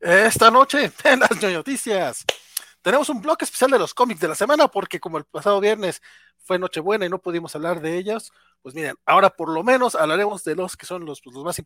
Esta 0.00 0.50
noche 0.50 0.90
en 1.04 1.20
las 1.20 1.42
noticias 1.42 2.24
tenemos 2.82 3.08
un 3.08 3.20
bloque 3.20 3.44
especial 3.44 3.70
de 3.70 3.78
los 3.78 3.94
cómics 3.94 4.20
de 4.20 4.28
la 4.28 4.34
semana 4.34 4.68
porque 4.68 5.00
como 5.00 5.18
el 5.18 5.24
pasado 5.24 5.60
viernes 5.60 6.00
fue 6.38 6.58
Nochebuena 6.58 7.04
y 7.04 7.08
no 7.08 7.20
pudimos 7.20 7.54
hablar 7.56 7.80
de 7.80 7.98
ellas, 7.98 8.30
pues 8.62 8.74
miren, 8.74 8.94
ahora 9.04 9.30
por 9.30 9.48
lo 9.48 9.64
menos 9.64 9.96
hablaremos 9.96 10.44
de 10.44 10.54
los 10.54 10.76
que 10.76 10.86
son 10.86 11.04
los, 11.04 11.20
pues, 11.20 11.36
más 11.36 11.60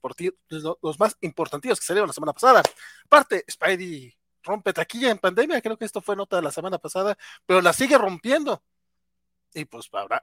los, 0.49 0.79
los 0.83 0.99
más 0.99 1.17
importantes 1.21 1.79
que 1.79 1.85
salieron 1.85 2.09
la 2.09 2.15
semana 2.15 2.33
pasada. 2.33 2.63
Aparte, 3.05 3.45
Spidey 3.51 4.17
rompe 4.43 4.73
taquilla 4.73 5.11
en 5.11 5.19
pandemia, 5.19 5.61
creo 5.61 5.77
que 5.77 5.85
esto 5.85 6.01
fue 6.01 6.17
nota 6.17 6.37
de 6.37 6.43
la 6.43 6.53
semana 6.53 6.79
pasada, 6.79 7.17
pero 7.45 7.61
la 7.61 7.73
sigue 7.75 7.99
rompiendo. 7.99 8.63
Y 9.53 9.65
pues 9.65 9.89
habrá, 9.93 10.21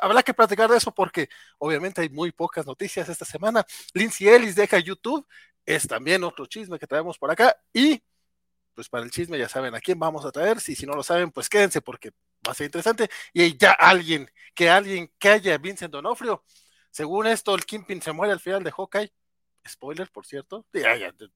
habrá, 0.00 0.22
que 0.22 0.32
platicar 0.32 0.70
de 0.70 0.78
eso 0.78 0.92
porque 0.92 1.28
obviamente 1.58 2.00
hay 2.00 2.08
muy 2.08 2.32
pocas 2.32 2.66
noticias 2.66 3.08
esta 3.08 3.24
semana. 3.24 3.64
Lindsay 3.92 4.28
Ellis 4.28 4.54
deja 4.54 4.78
YouTube, 4.78 5.26
es 5.66 5.86
también 5.86 6.24
otro 6.24 6.46
chisme 6.46 6.78
que 6.78 6.86
traemos 6.86 7.18
por 7.18 7.30
acá. 7.30 7.56
Y 7.72 8.02
pues 8.74 8.88
para 8.88 9.04
el 9.04 9.10
chisme 9.10 9.38
ya 9.38 9.48
saben 9.48 9.74
a 9.74 9.80
quién 9.80 9.98
vamos 9.98 10.24
a 10.24 10.32
traer. 10.32 10.60
Si, 10.60 10.74
si 10.74 10.86
no 10.86 10.94
lo 10.94 11.02
saben, 11.02 11.30
pues 11.30 11.48
quédense 11.48 11.82
porque 11.82 12.12
va 12.46 12.52
a 12.52 12.54
ser 12.54 12.66
interesante. 12.66 13.10
Y 13.32 13.56
ya 13.56 13.72
alguien, 13.72 14.30
que 14.54 14.70
alguien 14.70 15.12
que 15.18 15.28
haya 15.28 15.58
Vincent 15.58 15.92
Donofrio. 15.92 16.44
Según 16.90 17.26
esto, 17.26 17.54
el 17.54 17.64
Kimpin 17.64 18.02
se 18.02 18.12
muere 18.12 18.32
al 18.32 18.40
final 18.40 18.62
de 18.64 18.72
Hawkeye. 18.72 19.12
Spoiler, 19.68 20.10
por 20.10 20.26
cierto. 20.26 20.66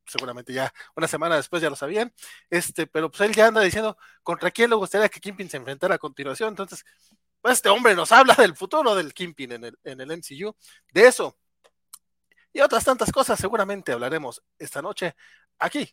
seguramente 0.06 0.52
ya 0.52 0.72
una 0.96 1.06
semana 1.06 1.36
después 1.36 1.62
ya 1.62 1.70
lo 1.70 1.76
sabían. 1.76 2.12
Este, 2.50 2.86
pero 2.86 3.10
pues 3.10 3.20
él 3.20 3.34
ya 3.34 3.48
anda 3.48 3.60
diciendo 3.60 3.96
contra 4.22 4.50
quién 4.50 4.70
le 4.70 4.76
gustaría 4.76 5.08
que 5.08 5.20
Kimpin 5.20 5.50
se 5.50 5.58
enfrentara 5.58 5.96
a 5.96 5.98
continuación. 5.98 6.48
Entonces, 6.50 6.84
este 7.52 7.68
hombre 7.68 7.94
nos 7.94 8.12
habla 8.12 8.34
del 8.34 8.54
futuro 8.56 8.94
del 8.94 9.12
Kimpin 9.12 9.52
en 9.52 9.64
el, 9.64 9.78
en 9.84 10.00
el 10.00 10.10
MCU. 10.10 10.54
De 10.92 11.06
eso 11.06 11.36
y 12.54 12.60
otras 12.60 12.84
tantas 12.84 13.10
cosas 13.10 13.38
seguramente 13.38 13.92
hablaremos 13.92 14.40
esta 14.56 14.80
noche 14.80 15.16
aquí 15.58 15.92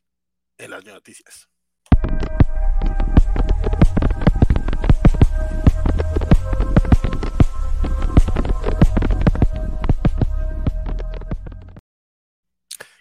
en 0.58 0.72
las 0.72 0.86
noticias. 0.86 1.50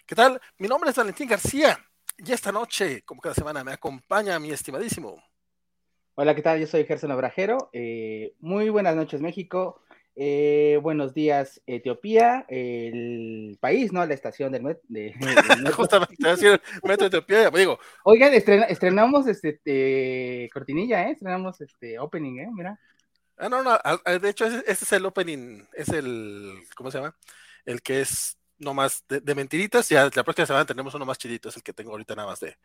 ¿Qué 0.07 0.15
tal? 0.15 0.41
Mi 0.57 0.67
nombre 0.67 0.89
es 0.89 0.95
Valentín 0.95 1.29
García 1.29 1.79
y 2.17 2.31
esta 2.31 2.51
noche, 2.51 3.03
como 3.03 3.21
cada 3.21 3.35
semana, 3.35 3.63
me 3.63 3.73
acompaña 3.73 4.39
mi 4.39 4.51
estimadísimo 4.51 5.23
Hola, 6.15 6.35
¿qué 6.35 6.41
tal? 6.41 6.59
Yo 6.59 6.67
soy 6.67 6.83
Gerson 6.83 7.11
Obrajero. 7.11 7.69
Eh, 7.71 8.33
muy 8.39 8.69
buenas 8.69 8.97
noches, 8.97 9.21
México. 9.21 9.81
Eh, 10.17 10.77
buenos 10.83 11.13
días, 11.13 11.61
Etiopía, 11.65 12.45
el 12.49 13.57
país, 13.61 13.93
¿no? 13.93 14.05
La 14.05 14.13
estación 14.13 14.51
del 14.51 14.61
metro. 14.63 14.83
De, 14.89 15.13
Justamente, 15.73 16.15
decir, 16.19 16.61
metro 16.83 17.09
de 17.09 17.17
Etiopía, 17.17 17.49
digo. 17.51 17.79
Oigan, 18.03 18.33
estrenamos 18.33 19.25
este, 19.27 19.61
eh, 19.63 20.49
cortinilla, 20.53 21.07
¿eh? 21.07 21.11
Estrenamos 21.11 21.61
este 21.61 21.97
opening, 21.97 22.39
¿eh? 22.39 22.49
Mira. 22.53 22.77
Ah, 23.37 23.47
no, 23.47 23.63
no, 23.63 23.79
de 24.19 24.29
hecho, 24.29 24.45
este 24.45 24.71
es 24.71 24.91
el 24.91 25.05
opening, 25.05 25.63
es 25.73 25.87
el, 25.89 26.59
¿cómo 26.75 26.91
se 26.91 26.97
llama? 26.97 27.15
El 27.65 27.81
que 27.81 28.01
es 28.01 28.37
no 28.61 28.73
más 28.73 29.03
de, 29.07 29.35
mentiritas. 29.35 29.89
Ya 29.89 30.09
la 30.13 30.23
próxima 30.23 30.45
semana 30.45 30.65
tenemos 30.65 30.93
uno 30.93 31.05
más 31.05 31.17
chidito, 31.17 31.49
es 31.49 31.57
el 31.57 31.63
que 31.63 31.73
tengo 31.73 31.91
ahorita 31.91 32.15
nada 32.15 32.29
más 32.29 32.39
de. 32.39 32.55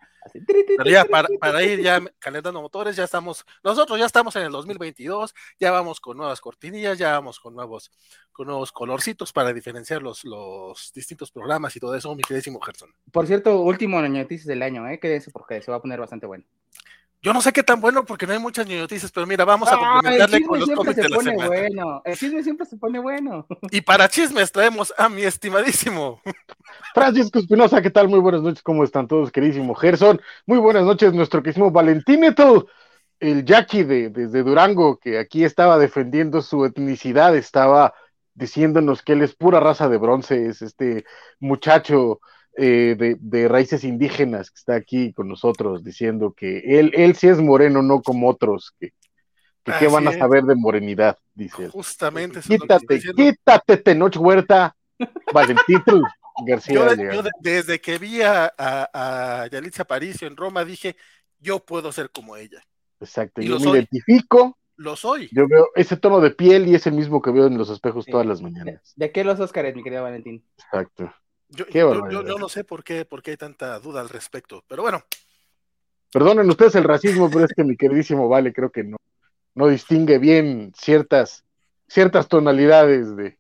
Pero 0.77 0.91
ya 0.91 1.05
para, 1.05 1.63
ir 1.63 1.81
ya 1.81 2.01
calentando 2.19 2.63
motores, 2.63 2.95
ya 2.97 3.05
estamos, 3.05 3.45
nosotros 3.65 3.99
ya 3.99 4.07
estamos 4.07 4.37
en 4.37 4.43
el 4.43 4.53
2022, 4.53 5.35
ya 5.59 5.71
vamos 5.71 6.01
con 6.01 6.17
nuevas 6.17 6.41
cortinillas, 6.41 6.99
ya 6.99 7.13
vamos 7.13 7.41
con 7.41 7.55
nuevos, 7.55 7.91
con 8.33 8.47
nuevos 8.47 8.73
colorcitos 8.73 9.33
para 9.33 9.53
diferenciar 9.53 10.03
los, 10.03 10.25
los 10.25 10.93
distintos 10.95 11.31
programas 11.31 11.75
y 11.77 11.81
todo 11.81 11.95
eso, 11.95 12.15
mi 12.15 12.23
queridísimo 12.23 12.61
Gerson. 12.61 12.95
Por 13.11 13.27
cierto, 13.27 13.61
último 13.61 14.01
noticias 14.01 14.47
del 14.47 14.63
año, 14.63 14.89
¿eh? 14.89 14.99
Quédense 15.01 15.31
porque 15.31 15.63
se 15.63 15.71
va 15.71 15.79
a 15.79 15.83
poner 15.83 16.01
bastante 16.01 16.27
bueno. 16.27 16.45
Yo 17.27 17.33
no 17.33 17.41
sé 17.43 17.53
qué 17.53 17.65
tan 17.65 17.81
bueno 17.81 18.05
porque 18.05 18.25
no 18.25 18.35
hay 18.35 18.39
muchas 18.39 18.69
noticias, 18.69 19.11
pero 19.11 19.27
mira, 19.27 19.45
vamos 19.45 19.69
a 19.69 19.77
complementarle 19.77 20.47
con 20.47 20.61
los 20.61 20.71
cómics 20.71 20.95
de 20.95 21.09
la 21.09 21.19
semana. 21.19 21.49
Bueno. 21.49 22.03
El 22.05 22.17
chisme 22.17 22.41
siempre 22.45 22.65
se 22.67 22.77
pone 22.77 23.01
bueno. 23.01 23.45
Y 23.73 23.81
para 23.81 24.09
chismes 24.09 24.53
traemos 24.53 24.95
a 24.97 25.09
mi 25.09 25.23
estimadísimo 25.23 26.21
Francisco 26.95 27.41
Espinosa, 27.41 27.83
¿qué 27.83 27.91
tal? 27.91 28.09
Muy 28.09 28.21
buenas 28.21 28.43
noches, 28.43 28.63
¿cómo 28.63 28.85
están 28.85 29.09
todos, 29.09 29.33
queridísimo 29.33 29.75
Gerson? 29.75 30.21
Muy 30.47 30.59
buenas 30.59 30.85
noches, 30.85 31.13
nuestro 31.15 31.43
queridísimo 31.43 31.73
Valentíneto, 31.73 32.69
el 33.19 33.45
Jackie 33.45 33.83
de, 33.83 34.11
desde 34.11 34.45
Durango, 34.45 35.01
que 35.01 35.19
aquí 35.19 35.43
estaba 35.43 35.81
defendiendo 35.81 36.43
su 36.43 36.65
etnicidad, 36.65 37.35
estaba 37.35 37.93
diciéndonos 38.35 39.03
que 39.03 39.15
él 39.15 39.23
es 39.23 39.35
pura 39.35 39.59
raza 39.59 39.89
de 39.89 39.97
bronce, 39.97 40.47
es 40.47 40.63
este 40.63 41.05
muchacho 41.41 42.21
eh, 42.57 43.17
de, 43.19 43.49
raíces 43.49 43.85
indígenas 43.85 44.51
que 44.51 44.59
está 44.59 44.75
aquí 44.75 45.13
con 45.13 45.29
nosotros 45.29 45.85
diciendo 45.85 46.33
que 46.37 46.79
él, 46.79 46.91
él 46.95 47.15
sí 47.15 47.29
es 47.29 47.39
moreno, 47.39 47.83
no 47.83 48.01
como 48.01 48.29
otros, 48.29 48.73
que, 48.81 48.93
que 49.63 49.73
qué 49.79 49.89
van 49.89 50.09
a 50.09 50.13
saber 50.13 50.45
de 50.45 50.55
morenidad, 50.55 51.19
dice 51.35 51.69
Justamente. 51.69 52.41
Quítate, 52.41 53.01
quítate, 53.15 53.77
Tenoch 53.77 54.17
Huerta, 54.17 54.75
Valentín 55.33 55.83
García. 56.47 56.95
Yo, 57.13 57.23
desde 57.41 57.81
que 57.81 57.99
vi 57.99 58.23
a, 58.23 58.53
a, 58.57 59.47
Yalitza 59.51 59.83
Aparicio 59.83 60.27
en 60.27 60.37
Roma 60.37 60.65
dije, 60.65 60.97
yo 61.39 61.59
puedo 61.59 61.93
ser 61.93 62.11
como 62.11 62.37
ella. 62.37 62.63
Exacto, 63.01 63.43
y 63.43 63.49
yo 63.49 63.61
me 63.61 63.71
identifico. 63.71 64.57
Lo 64.79 64.95
soy. 64.95 65.29
Yo 65.33 65.49
veo 65.49 65.69
ese 65.75 65.97
tono 65.97 66.21
de 66.21 66.31
piel 66.31 66.69
y 66.69 66.75
es 66.75 66.87
el 66.87 66.93
mismo 66.93 67.23
que 67.23 67.31
veo 67.31 67.47
en 67.47 67.57
los 67.57 67.71
espejos 67.71 68.05
todas 68.05 68.27
las 68.27 68.43
mañanas. 68.43 68.93
¿De 68.95 69.11
qué 69.11 69.25
los 69.25 69.41
Óscares, 69.41 69.75
mi 69.75 69.83
querido 69.83 70.03
Valentín? 70.03 70.45
Exacto. 70.59 71.11
Yo, 71.49 71.67
no 72.39 72.49
sé 72.49 72.65
por 72.65 72.83
qué, 72.83 73.05
por 73.05 73.23
qué 73.23 73.33
hay 73.33 73.37
tanta 73.37 73.79
duda 73.79 74.01
al 74.01 74.09
respecto, 74.09 74.65
pero 74.67 74.83
bueno. 74.83 75.03
Perdonen 76.13 76.49
ustedes 76.49 76.75
el 76.75 76.85
racismo, 76.85 77.31
pero 77.31 77.45
es 77.45 77.53
que 77.53 77.65
mi 77.65 77.77
queridísimo 77.77 78.29
Vale 78.29 78.53
creo 78.53 78.71
que 78.71 78.85
no, 78.85 78.97
no 79.55 79.69
distingue 79.69 80.19
bien 80.19 80.73
ciertas, 80.77 81.45
ciertas 81.89 82.29
tonalidades 82.29 83.17
de, 83.17 83.37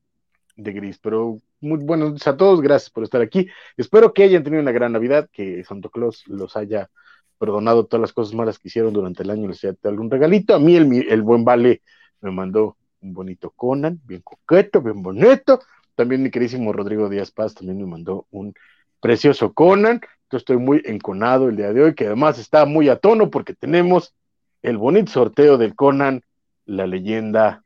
gris, 0.57 0.99
pero 0.99 1.39
muy 1.61 1.79
buenos 1.79 2.15
días 2.15 2.29
a 2.29 2.37
todos, 2.37 2.61
gracias 2.61 2.91
por 2.91 3.05
estar 3.05 3.21
aquí. 3.21 3.49
Espero 3.77 4.13
que 4.13 4.25
hayan 4.25 4.45
tenido 4.45 4.63
una 4.63 4.73
gran 4.73 4.93
Navidad, 4.93 5.29
que 5.33 5.65
Santo 5.65 5.91
Claus 5.91 6.25
los 6.27 6.57
haya 6.57 6.91
perdonado 7.39 7.87
todas 7.87 8.01
las 8.01 8.13
cosas 8.13 8.35
malas 8.35 8.59
que 8.59 8.69
hicieron 8.69 8.93
durante 8.93 9.23
el 9.23 9.31
año, 9.31 9.49
les 9.49 9.63
haya 9.65 9.75
dado 9.75 9.91
algún 9.91 10.11
regalito. 10.11 10.55
A 10.55 10.59
mí 10.59 10.77
el, 10.77 11.07
el 11.09 11.23
buen 11.23 11.45
Vale 11.45 11.83
me 12.21 12.31
mandó 12.31 12.77
un 13.01 13.13
bonito 13.13 13.51
Conan, 13.51 14.01
bien 14.05 14.23
coqueto, 14.23 14.81
bien 14.81 15.03
bonito. 15.03 15.61
También 15.97 16.23
mi 16.23 16.31
queridísimo 16.31 16.73
Rodrigo 16.73 17.09
Díaz 17.09 17.31
Paz 17.31 17.55
también 17.55 17.79
me 17.79 17.87
mandó 17.87 18.27
un 18.31 18.55
precioso 19.01 19.53
Conan. 19.53 20.01
Yo 20.31 20.39
estoy 20.39 20.59
muy 20.59 20.83
enconado 20.85 21.49
el 21.49 21.57
día 21.57 21.73
de 21.73 21.83
hoy, 21.83 21.95
que 21.95 22.07
además 22.07 22.39
está 22.39 22.67
muy 22.67 22.89
a 22.89 22.97
tono 22.97 23.31
porque 23.31 23.55
tenemos 23.55 24.15
el 24.63 24.77
bonito 24.77 25.11
sorteo 25.11 25.57
del 25.57 25.75
Conan, 25.75 26.23
la 26.67 26.87
leyenda 26.87 27.65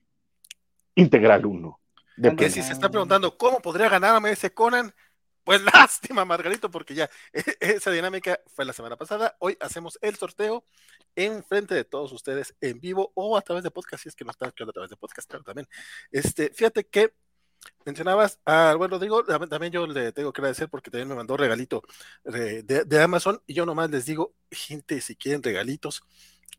integral 0.95 1.45
1. 1.45 1.81
Que 2.37 2.51
si 2.51 2.63
se 2.63 2.73
está 2.73 2.89
preguntando 2.89 3.37
cómo 3.37 3.61
podría 3.61 3.89
ganarme 3.89 4.31
ese 4.31 4.53
Conan, 4.53 4.95
pues 5.43 5.61
lástima, 5.75 6.25
Margarito, 6.25 6.71
porque 6.71 6.95
ya 6.95 7.11
e, 7.33 7.43
esa 7.61 7.91
dinámica 7.91 8.39
fue 8.47 8.65
la 8.65 8.73
semana 8.73 8.97
pasada. 8.97 9.37
Hoy 9.41 9.57
hacemos 9.61 9.99
el 10.03 10.17
sorteo 10.17 10.65
en 11.17 11.43
frente 11.43 11.75
de 11.75 11.85
todos 11.85 12.13
ustedes 12.13 12.55
en 12.61 12.79
vivo 12.79 13.11
o 13.15 13.37
a 13.37 13.43
través 13.43 13.65
de 13.65 13.71
podcast, 13.71 14.05
si 14.05 14.09
es 14.09 14.15
que 14.15 14.25
no 14.25 14.31
está 14.31 14.47
a 14.47 14.53
través 14.53 14.91
de 14.91 14.97
podcast, 14.97 15.29
claro, 15.29 15.45
también. 15.45 15.67
Este, 16.13 16.51
fíjate 16.51 16.85
que 16.85 17.15
mencionabas 17.85 18.39
a 18.45 18.75
buen 18.75 18.91
Rodrigo, 18.91 19.25
también 19.25 19.73
yo 19.73 19.87
le 19.87 20.13
tengo 20.13 20.33
que 20.33 20.41
agradecer 20.41 20.69
porque 20.69 20.91
también 20.91 21.09
me 21.09 21.15
mandó 21.15 21.37
regalito 21.37 21.83
de, 22.25 23.03
Amazon 23.03 23.43
y 23.47 23.55
yo 23.55 23.67
nomás 23.67 23.91
les 23.91 24.07
digo, 24.07 24.35
gente, 24.51 25.01
si 25.01 25.17
quieren 25.17 25.43
regalitos, 25.43 26.03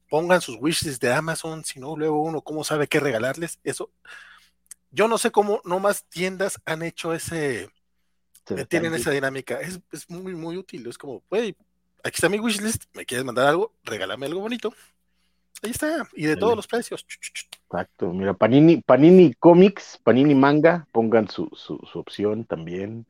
pongan 0.09 0.41
sus 0.41 0.57
wishes 0.59 1.00
de 1.00 1.13
Amazon, 1.13 1.63
si 1.63 1.79
no, 1.79 1.95
luego 1.95 2.22
uno, 2.22 2.41
¿cómo 2.41 2.63
sabe 2.63 2.88
qué 2.88 3.00
regalarles? 3.00 3.59
Eso, 3.63 3.91
yo 4.89 5.07
no 5.07 5.17
sé 5.17 5.31
cómo 5.31 5.62
nomás 5.63 6.06
tiendas 6.06 6.59
han 6.66 6.81
hecho 6.81 7.13
ese, 7.13 7.69
eh, 8.50 8.66
tienen 8.68 8.94
esa 8.94 9.12
dinámica, 9.12 9.59
es, 9.62 9.79
es, 9.91 10.09
muy, 10.09 10.35
muy 10.35 10.57
útil, 10.57 10.88
es 10.88 10.98
como, 10.98 11.24
güey, 11.30 11.56
aquí 12.03 12.15
está 12.15 12.30
mi 12.30 12.39
wishlist, 12.39 12.86
me 12.94 13.06
quieres 13.06 13.25
mandar 13.25 13.48
algo, 13.48 13.74
regálame 13.83 14.25
algo 14.25 14.42
bonito, 14.42 14.74
Ahí 15.63 15.72
está, 15.72 16.08
y 16.13 16.25
de 16.25 16.36
todos 16.36 16.56
los 16.56 16.66
precios. 16.66 17.06
Exacto, 17.66 18.12
mira, 18.12 18.34
Panini, 18.34 18.81
Panini 18.81 19.34
Comics, 19.36 20.00
Panini 20.04 20.34
Manga, 20.34 20.88
pongan 20.92 21.30
su, 21.30 21.50
su, 21.54 21.78
opción 22.00 22.46
también. 22.46 23.06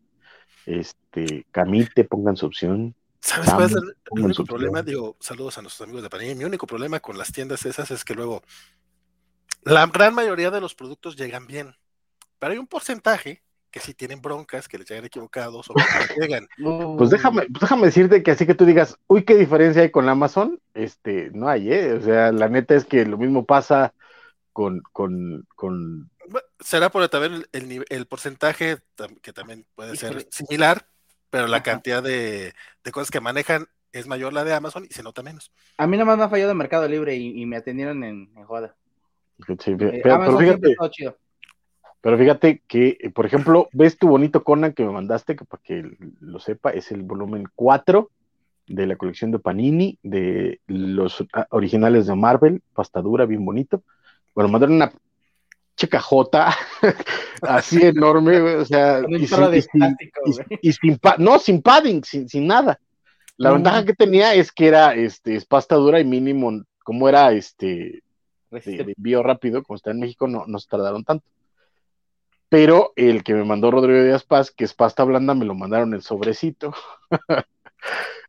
Este, 0.66 1.46
Camite, 1.52 2.04
pongan 2.04 2.36
su 2.36 2.48
opción. 2.48 2.94
¿Sabes 3.22 3.50
cuál 3.52 3.66
es 3.66 3.72
el, 3.74 3.96
único 4.24 4.44
problema? 4.44 4.82
Digo, 4.82 5.16
saludos 5.20 5.58
a 5.58 5.62
nuestros 5.62 5.86
amigos 5.88 6.04
de 6.04 6.10
Panini. 6.10 6.36
Mi 6.36 6.44
único 6.44 6.68
problema 6.68 7.00
con 7.00 7.18
las 7.18 7.32
tiendas 7.32 7.66
esas 7.66 7.90
es 7.90 8.04
que 8.04 8.16
luego 8.16 8.44
la 9.64 9.86
gran 9.88 10.14
mayoría 10.14 10.52
de 10.52 10.60
los 10.60 10.76
productos 10.76 11.16
llegan 11.16 11.48
bien, 11.48 11.76
pero 12.38 12.52
hay 12.52 12.58
un 12.58 12.68
porcentaje 12.68 13.44
que 13.72 13.80
si 13.80 13.94
tienen 13.94 14.22
broncas, 14.22 14.68
que 14.68 14.78
les 14.78 14.88
llegan 14.88 15.06
equivocados 15.06 15.70
o 15.70 15.74
que 15.74 16.22
llegan. 16.22 16.48
Pues 16.98 17.10
déjame, 17.10 17.44
pues 17.44 17.62
déjame 17.62 17.86
decirte 17.86 18.22
que 18.22 18.32
así 18.32 18.46
que 18.46 18.54
tú 18.54 18.66
digas, 18.66 18.98
uy, 19.08 19.24
qué 19.24 19.36
diferencia 19.36 19.82
hay 19.82 19.90
con 19.90 20.10
Amazon, 20.10 20.60
este, 20.74 21.32
no 21.34 21.48
hay, 21.48 21.72
¿eh? 21.72 21.94
O 21.94 22.02
sea, 22.02 22.32
la 22.32 22.50
neta 22.50 22.76
es 22.76 22.86
que 22.86 23.06
lo 23.06 23.18
mismo 23.18 23.46
pasa 23.46 23.94
con, 24.52 24.82
con, 24.92 26.10
Será 26.60 26.92
por 26.92 27.08
también 27.10 27.46
el, 27.52 27.86
el, 27.90 28.06
porcentaje 28.06 28.78
que 29.22 29.34
también 29.34 29.66
puede 29.76 29.96
ser 29.96 30.28
similar, 30.30 30.86
pero 31.30 31.48
la 31.48 31.64
cantidad 31.64 32.04
de, 32.04 32.54
cosas 32.92 33.10
que 33.10 33.22
manejan 33.22 33.68
es 33.92 34.08
mayor 34.08 34.34
la 34.34 34.44
de 34.44 34.54
Amazon 34.54 34.86
y 34.90 34.94
se 34.94 35.04
nota 35.04 35.24
menos. 35.24 35.52
A 35.78 35.88
mí 35.88 35.98
nomás 35.98 36.18
me 36.18 36.26
ha 36.26 36.30
fallado 36.30 36.50
de 36.50 36.56
Mercado 36.56 36.88
Libre 36.88 37.16
y, 37.16 37.46
me 37.46 37.58
atendieron 37.58 38.04
en, 38.04 38.30
en 38.36 38.44
joda. 38.46 38.76
Eh, 39.48 40.02
pero, 40.04 40.38
fíjate, 40.38 40.76
pero 42.02 42.18
fíjate 42.18 42.64
que, 42.68 42.98
eh, 43.00 43.10
por 43.12 43.26
ejemplo, 43.26 43.70
ves 43.72 43.98
tu 43.98 44.08
bonito 44.08 44.44
Conan 44.44 44.74
que 44.74 44.84
me 44.84 44.92
mandaste, 44.92 45.36
que 45.36 45.46
para 45.46 45.62
que 45.64 45.98
lo 46.20 46.40
sepa, 46.40 46.72
es 46.72 46.92
el 46.92 47.04
volumen 47.04 47.46
4 47.56 48.10
de 48.68 48.88
la 48.88 48.96
colección 48.96 49.32
de 49.32 49.40
Panini, 49.40 50.00
de 50.02 50.62
los 50.66 51.24
ah, 51.34 51.46
originales 51.52 52.08
de 52.08 52.16
Marvel, 52.16 52.64
pastadura, 52.74 53.26
bien 53.26 53.46
bonito. 53.46 53.84
Bueno, 54.34 54.50
mandaron 54.50 54.76
una 54.76 54.92
checajota 55.76 56.56
así 57.42 57.82
enorme, 57.86 58.40
o 58.40 58.66
sea, 58.66 59.02
y 60.62 60.72
sin, 60.74 61.00
no, 61.20 61.40
sin 61.40 61.62
padding, 61.62 62.04
sin, 62.04 62.28
sin 62.28 62.48
nada. 62.48 62.80
La 63.38 63.52
ventaja 63.52 63.86
que 63.86 63.94
tenía 63.94 64.36
es 64.36 64.52
que 64.52 64.68
era 64.68 64.94
este, 64.94 65.36
es 65.36 65.46
pasta 65.46 65.76
dura 65.76 66.00
y 66.00 66.06
mínimo, 66.06 66.64
como 66.84 67.10
era 67.10 67.32
este 67.32 68.04
de, 68.52 68.94
envío 68.96 69.24
rápido, 69.24 69.64
como 69.64 69.78
está 69.78 69.92
en 69.92 70.00
México, 70.00 70.28
no, 70.28 70.46
no 70.46 70.60
se 70.60 70.68
tardaron 70.68 71.04
tanto. 71.04 71.26
Pero 72.52 72.92
el 72.98 73.24
que 73.24 73.34
me 73.34 73.46
mandó 73.46 73.72
Rodrigo 73.72 74.04
Díaz 74.04 74.26
Paz, 74.26 74.52
que 74.52 74.66
es 74.66 74.74
pasta 74.74 75.06
blanda, 75.06 75.34
me 75.34 75.46
lo 75.46 75.56
mandaron 75.56 75.94
en 75.94 76.02
sobrecito. 76.02 76.74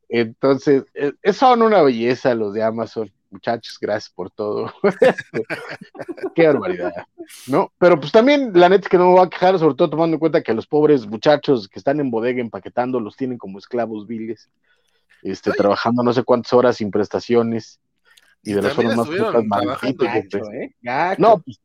Entonces, 0.09 0.85
eh, 0.95 1.13
son 1.33 1.61
una 1.61 1.83
belleza 1.83 2.33
los 2.37 2.55
de 2.55 2.63
Amazon. 2.63 3.11
Muchachos, 3.31 3.79
gracias 3.81 4.15
por 4.15 4.31
todo. 4.31 4.73
Qué 6.37 6.47
barbaridad, 6.47 6.93
¿no? 7.49 7.73
Pero 7.79 7.99
pues 7.99 8.13
también, 8.13 8.53
la 8.55 8.69
neta 8.69 8.83
es 8.83 8.89
que 8.89 8.97
no 8.97 9.09
me 9.09 9.15
voy 9.15 9.27
a 9.27 9.29
quejar, 9.29 9.59
sobre 9.59 9.75
todo 9.75 9.91
tomando 9.91 10.15
en 10.15 10.21
cuenta 10.21 10.41
que 10.41 10.55
los 10.55 10.69
pobres 10.69 11.05
muchachos 11.05 11.67
que 11.67 11.81
están 11.81 11.99
en 11.99 12.13
bodega 12.13 12.41
empaquetando 12.41 13.01
los 13.01 13.17
tienen 13.17 13.39
como 13.39 13.59
esclavos 13.59 14.07
viles, 14.07 14.49
este, 15.23 15.51
trabajando 15.51 16.05
no 16.05 16.13
sé 16.13 16.23
cuántas 16.23 16.53
horas 16.53 16.77
sin 16.77 16.93
prestaciones 16.93 17.81
y, 18.45 18.53
de 18.53 18.63
las 18.63 18.75
formas 18.75 18.99
más 18.99 19.09
¿eh? 20.53 20.75
No, 21.19 21.41
pues, 21.41 21.61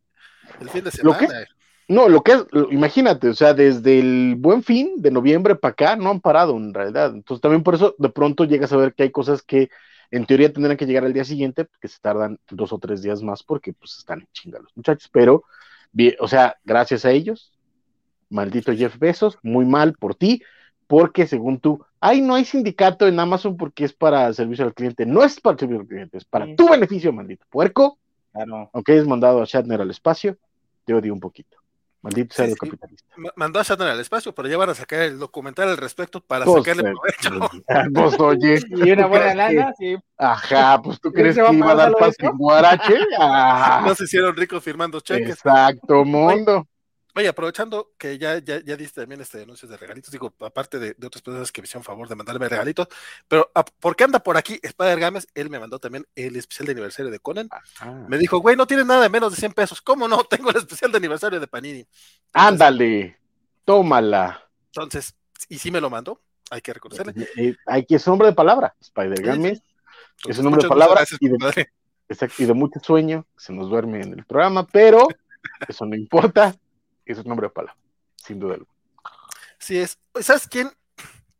el 0.59 0.69
fin 0.69 0.83
de 0.83 0.89
semana. 0.89 1.45
No, 1.89 2.09
lo 2.09 2.21
que 2.21 2.33
es, 2.33 2.45
imagínate, 2.69 3.29
o 3.29 3.33
sea, 3.33 3.53
desde 3.53 3.99
el 3.99 4.35
buen 4.37 4.61
fin 4.61 4.95
de 4.97 5.09
noviembre 5.09 5.55
para 5.55 5.71
acá 5.71 5.95
no 5.95 6.09
han 6.09 6.19
parado 6.19 6.57
en 6.57 6.73
realidad. 6.73 7.13
Entonces 7.13 7.41
también 7.41 7.63
por 7.63 7.75
eso 7.75 7.95
de 7.97 8.09
pronto 8.09 8.43
llegas 8.43 8.73
a 8.73 8.77
ver 8.77 8.93
que 8.93 9.03
hay 9.03 9.11
cosas 9.11 9.41
que 9.41 9.69
en 10.11 10.25
teoría 10.25 10.51
tendrán 10.51 10.75
que 10.75 10.85
llegar 10.85 11.05
al 11.05 11.13
día 11.13 11.23
siguiente, 11.23 11.67
que 11.79 11.87
se 11.87 11.99
tardan 11.99 12.39
dos 12.49 12.73
o 12.73 12.79
tres 12.79 13.01
días 13.01 13.23
más 13.23 13.43
porque 13.43 13.73
pues 13.73 13.97
están 13.97 14.19
en 14.21 14.27
chinga 14.33 14.59
los 14.59 14.75
muchachos, 14.75 15.09
pero, 15.11 15.43
o 16.19 16.27
sea, 16.27 16.57
gracias 16.65 17.05
a 17.05 17.11
ellos, 17.11 17.53
maldito 18.29 18.73
Jeff 18.73 18.97
Bezos, 18.99 19.37
muy 19.41 19.65
mal 19.65 19.93
por 19.93 20.15
ti, 20.15 20.41
porque 20.87 21.27
según 21.27 21.59
tú, 21.59 21.85
ay, 21.99 22.21
no 22.21 22.35
hay 22.35 22.45
sindicato 22.45 23.07
en 23.07 23.19
Amazon 23.19 23.57
porque 23.57 23.85
es 23.85 23.93
para 23.93 24.31
servicio 24.33 24.65
al 24.65 24.73
cliente, 24.73 25.05
no 25.05 25.23
es 25.23 25.39
para 25.39 25.53
el 25.53 25.59
servicio 25.59 25.81
al 25.81 25.87
cliente, 25.87 26.17
es 26.17 26.25
para 26.25 26.53
tu 26.55 26.69
beneficio, 26.69 27.13
maldito 27.13 27.45
puerco. 27.49 27.97
Claro. 28.33 28.69
Aunque 28.73 28.91
hayas 28.93 29.07
mandado 29.07 29.41
a 29.41 29.45
Shatner 29.45 29.81
al 29.81 29.89
espacio, 29.89 30.37
te 30.85 30.93
odio 30.93 31.13
un 31.13 31.19
poquito. 31.19 31.57
Maldito 32.01 32.35
sea 32.35 32.45
el 32.45 32.57
capitalista. 32.57 33.15
Mandó 33.35 33.59
a 33.59 33.63
Shatner 33.63 33.89
al 33.89 33.99
espacio, 33.99 34.33
pero 34.33 34.47
ya 34.47 34.57
van 34.57 34.69
a 34.69 34.75
sacar 34.75 35.01
el 35.01 35.17
documental 35.17 35.69
al 35.69 35.77
respecto 35.77 36.21
para 36.21 36.45
pues, 36.45 36.63
sacarle 36.63 36.89
eh, 36.89 36.93
provecho. 36.93 37.49
Pues, 37.93 38.19
oye. 38.19 38.59
Y 38.69 38.91
una 38.91 39.07
buena 39.07 39.33
lana, 39.33 39.73
sí. 39.77 39.97
Ajá, 40.17 40.81
pues 40.81 40.99
tú 41.01 41.11
crees 41.11 41.35
que 41.35 41.53
iba 41.53 41.71
a 41.71 41.75
dar 41.75 41.93
paso 41.93 42.15
en 42.19 42.37
Guarache. 42.37 42.95
Ah. 43.19 43.83
No 43.85 43.95
se 43.95 44.03
hicieron 44.03 44.35
ricos 44.35 44.63
firmando 44.63 44.99
cheques. 44.99 45.29
Exacto, 45.29 46.05
mundo. 46.05 46.67
Oye, 47.17 47.29
aprovechando 47.29 47.93
que 47.97 48.19
ya, 48.19 48.37
ya, 48.37 48.63
ya 48.63 48.77
diste 48.77 49.01
también 49.01 49.19
este 49.21 49.41
anuncio 49.41 49.67
de 49.67 49.75
regalitos, 49.75 50.11
digo, 50.11 50.35
aparte 50.39 50.77
de, 50.77 50.91
otras 51.03 51.23
personas 51.23 51.51
que 51.51 51.63
me 51.63 51.65
hicieron 51.65 51.83
favor 51.83 52.07
de 52.07 52.13
mandarme 52.13 52.47
regalitos, 52.47 52.87
pero 53.27 53.49
ah, 53.55 53.65
¿por 53.79 53.95
qué 53.95 54.03
anda 54.03 54.19
por 54.19 54.37
aquí 54.37 54.59
Spider 54.61 54.99
Games? 54.99 55.27
Él 55.33 55.49
me 55.49 55.57
mandó 55.57 55.79
también 55.79 56.05
el 56.13 56.35
especial 56.35 56.67
de 56.67 56.73
aniversario 56.73 57.09
de 57.09 57.19
Conan. 57.19 57.49
Me 58.07 58.19
dijo, 58.19 58.37
güey, 58.37 58.55
no 58.55 58.67
tienes 58.67 58.85
nada 58.85 59.01
de 59.01 59.09
menos 59.09 59.31
de 59.31 59.37
100 59.39 59.53
pesos. 59.53 59.81
¿Cómo 59.81 60.07
no? 60.07 60.23
Tengo 60.29 60.51
el 60.51 60.57
especial 60.57 60.91
de 60.91 60.97
aniversario 60.99 61.39
de 61.39 61.47
Panini. 61.47 61.87
Ándale, 62.33 63.17
tómala. 63.65 64.47
Entonces, 64.67 65.15
y 65.49 65.57
sí 65.57 65.71
me 65.71 65.81
lo 65.81 65.89
mandó, 65.89 66.21
hay 66.51 66.61
que 66.61 66.71
reconocerle. 66.71 67.19
Eh, 67.19 67.29
eh, 67.35 67.55
hay 67.65 67.83
que 67.83 67.95
es 67.95 68.07
hombre 68.07 68.27
de 68.27 68.35
palabra, 68.35 68.75
Spider 68.79 69.23
Games. 69.23 69.63
es 70.23 70.37
un 70.37 70.45
hombre 70.45 70.61
de 70.61 70.69
palabra 70.69 71.03
y 71.19 71.29
de, 71.29 71.67
y 72.37 72.45
de 72.45 72.53
mucho 72.53 72.79
sueño, 72.79 73.25
se 73.35 73.53
nos 73.53 73.71
duerme 73.71 74.01
en 74.01 74.13
el 74.13 74.23
programa, 74.23 74.67
pero 74.67 75.07
eso 75.67 75.83
no 75.87 75.95
importa 75.95 76.55
es 77.11 77.19
un 77.19 77.27
nombre 77.27 77.47
de 77.47 77.53
palabra, 77.53 77.77
sin 78.15 78.39
duda 78.39 78.55
alguna. 78.55 78.71
Sí 79.59 79.77
es. 79.77 79.97
¿Sabes 80.21 80.47
quién? 80.47 80.69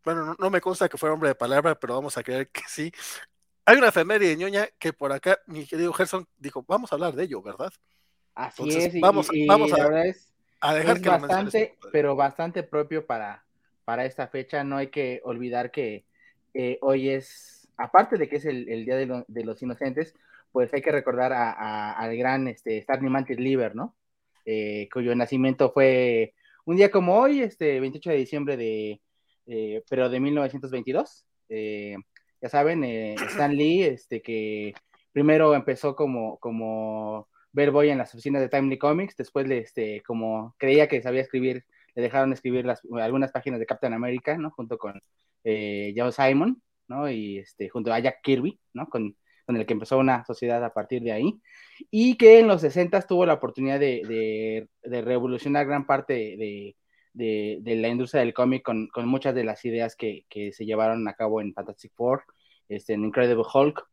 Bueno, 0.04 0.36
no, 0.40 0.50
me 0.50 0.62
consta 0.62 0.88
que 0.88 0.98
fuera 0.98 1.14
hombre 1.14 1.30
de 1.30 1.36
palabra, 1.36 1.75
pero 1.75 1.96
vamos 1.96 2.18
a 2.18 2.24
creer 2.24 2.50
que 2.50 2.62
sí. 2.68 2.92
Hay 3.66 3.78
una 3.78 3.88
enfermería 3.88 4.30
de 4.30 4.38
ñoña 4.38 4.68
que 4.80 4.94
por 4.94 5.12
acá, 5.12 5.38
mi 5.48 5.66
querido 5.66 5.92
Gerson, 5.92 6.25
dijo, 6.38 6.64
vamos 6.66 6.92
a 6.92 6.96
hablar 6.96 7.14
de 7.14 7.25
ello, 7.25 7.42
¿verdad? 7.42 7.74
Así 8.34 8.69
es, 8.69 9.00
vamos, 9.02 9.28
vamos 9.48 9.74
a, 9.74 10.06
es, 10.06 10.34
dejar 10.62 11.02
que 11.02 11.10
bastante, 11.10 11.78
pero 11.92 12.16
bastante 12.16 12.64
propio 12.64 13.06
para, 13.06 13.44
para 13.84 14.06
esta 14.06 14.28
fecha. 14.28 14.64
No 14.64 14.78
hay 14.78 14.88
que 14.88 15.19
olvidar 15.25 15.72
que 15.72 16.06
eh, 16.54 16.78
hoy 16.81 17.10
es, 17.10 17.68
aparte 17.75 18.18
de 18.18 18.30
que 18.30 18.38
es 18.38 18.46
el, 18.46 18.86
Día 18.86 18.96
de, 18.96 19.44
los 19.44 19.62
Inocentes, 19.62 20.16
pues 20.54 20.74
hay 20.74 20.81
que 20.81 20.92
recordar 20.94 21.34
al 21.34 22.16
gran 22.16 22.48
este, 22.48 22.81
Starny 22.81 23.10
Mantis 23.10 23.40
Liver, 23.40 23.75
¿no? 23.75 23.96
Eh, 24.49 24.88
cuyo 24.94 25.13
nacimiento 25.13 25.71
fue 25.73 26.33
un 26.63 26.77
día 26.77 26.89
como 26.89 27.19
hoy, 27.19 27.41
este 27.41 27.81
28 27.81 28.11
de 28.11 28.15
diciembre 28.15 28.55
de, 28.55 29.01
eh, 29.45 29.83
pero 29.89 30.09
de 30.09 30.21
1922. 30.21 31.25
Eh, 31.49 31.97
ya 32.41 32.47
saben, 32.49 32.83
Stan 32.85 33.53
Lee, 33.53 33.83
este 33.83 34.21
que 34.21 34.73
primero 35.11 35.53
empezó 35.53 35.97
como, 35.97 36.38
como 36.39 37.27
Boy 37.51 37.89
en 37.89 37.97
las 37.97 38.13
oficinas 38.13 38.41
de 38.41 38.47
Timely 38.47 38.77
Comics, 38.77 39.17
después 39.17 39.47
le, 39.47 39.57
este, 39.57 40.01
como 40.03 40.55
creía 40.57 40.88
que 40.88 41.01
sabía 41.01 41.21
escribir, 41.21 41.65
le 41.95 42.03
dejaron 42.03 42.31
escribir 42.31 42.65
las, 42.65 42.81
algunas 43.01 43.33
páginas 43.33 43.59
de 43.59 43.65
Captain 43.65 43.94
America, 43.94 44.38
¿no? 44.38 44.51
Junto 44.51 44.77
con 44.77 45.01
Joe 45.44 46.11
Simon, 46.13 46.61
¿no? 46.88 47.09
Y 47.09 47.39
este, 47.39 47.67
junto 47.67 47.91
a 47.91 47.99
Jack 47.99 48.21
Kirby, 48.21 48.57
¿no? 48.73 48.88
Con, 48.88 49.17
con 49.47 49.55
el 49.55 49.65
que 49.65 49.73
empezó 49.73 49.97
una 49.97 50.25
sociedad 50.25 50.63
a 50.65 50.73
partir 50.73 51.01
de 51.01 51.13
ahí, 51.13 51.39
y 51.89 52.17
que 52.17 52.39
en 52.39 52.47
los 52.47 52.59
60 52.61 53.01
tuvo 53.03 53.25
la 53.25 53.35
oportunidad 53.35 53.79
de, 53.79 54.67
revolucionar 54.83 55.65
gran 55.65 55.85
parte 55.85 56.35
de, 57.13 57.75
la 57.75 57.88
industria 57.88 58.21
del 58.21 58.33
cómic 58.33 58.61
con, 58.61 58.89
muchas 59.05 59.33
de 59.33 59.45
las 59.45 59.63
ideas 59.63 59.95
que, 59.95 60.25
se 60.51 60.65
llevaron 60.65 61.07
a 61.07 61.13
cabo 61.13 61.39
en 61.39 61.53
Fantastic 61.53 61.94
Four, 61.95 62.23
este, 62.68 62.94
en 62.94 63.06
Incredible 63.06 63.45
Hulk, 63.51 63.87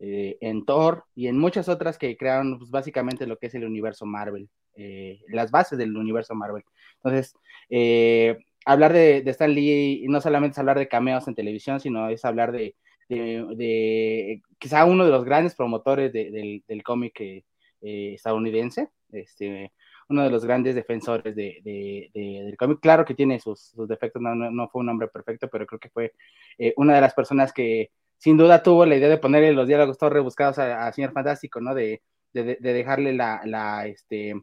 eh, 0.00 0.38
en 0.40 0.64
Thor 0.64 1.04
y 1.14 1.28
en 1.28 1.38
muchas 1.38 1.68
otras 1.68 1.96
que 1.96 2.16
crearon 2.16 2.58
pues, 2.58 2.70
básicamente 2.70 3.26
lo 3.26 3.38
que 3.38 3.46
es 3.46 3.54
el 3.54 3.64
universo 3.64 4.04
Marvel, 4.06 4.50
eh, 4.74 5.20
las 5.28 5.52
bases 5.52 5.78
del 5.78 5.96
universo 5.96 6.34
Marvel. 6.34 6.64
Entonces, 6.96 7.32
eh, 7.70 8.38
hablar 8.64 8.92
de, 8.92 9.22
de 9.22 9.30
Stan 9.30 9.54
Lee 9.54 10.04
no 10.08 10.20
solamente 10.20 10.54
es 10.54 10.58
hablar 10.58 10.80
de 10.80 10.88
cameos 10.88 11.28
en 11.28 11.36
televisión, 11.36 11.78
sino 11.78 12.08
es 12.08 12.24
hablar 12.24 12.50
de, 12.50 12.74
de, 13.08 14.42
quizá 14.58 14.84
uno 14.84 15.04
de 15.04 15.10
los 15.10 15.24
grandes 15.24 15.54
promotores 15.54 16.12
del, 16.12 16.82
cómic 16.84 17.20
eh, 17.20 17.44
estadounidense, 17.80 18.90
este, 19.12 19.72
uno 20.08 20.22
de 20.24 20.30
los 20.30 20.44
grandes 20.44 20.74
defensores 20.74 21.34
del 21.34 22.56
cómic. 22.58 22.80
Claro 22.80 23.04
que 23.04 23.14
tiene 23.14 23.40
sus, 23.40 23.72
defectos, 23.88 24.22
no, 24.22 24.68
fue 24.68 24.80
un 24.80 24.88
hombre 24.88 25.08
perfecto, 25.08 25.48
pero 25.48 25.66
creo 25.66 25.80
que 25.80 25.90
fue 25.90 26.12
eh, 26.58 26.72
una 26.76 26.94
de 26.94 27.00
las 27.00 27.14
personas 27.14 27.52
que 27.52 27.90
sin 28.18 28.36
duda 28.36 28.62
tuvo 28.62 28.86
la 28.86 28.96
idea 28.96 29.08
de 29.08 29.18
ponerle 29.18 29.52
los 29.52 29.68
diálogos 29.68 29.98
todos 29.98 30.12
rebuscados 30.12 30.58
a, 30.58 30.90
Señor 30.92 31.12
Fantástico, 31.12 31.60
¿no? 31.60 31.74
De, 31.74 32.02
dejarle 32.32 33.14
la, 33.14 33.86
este, 33.86 34.34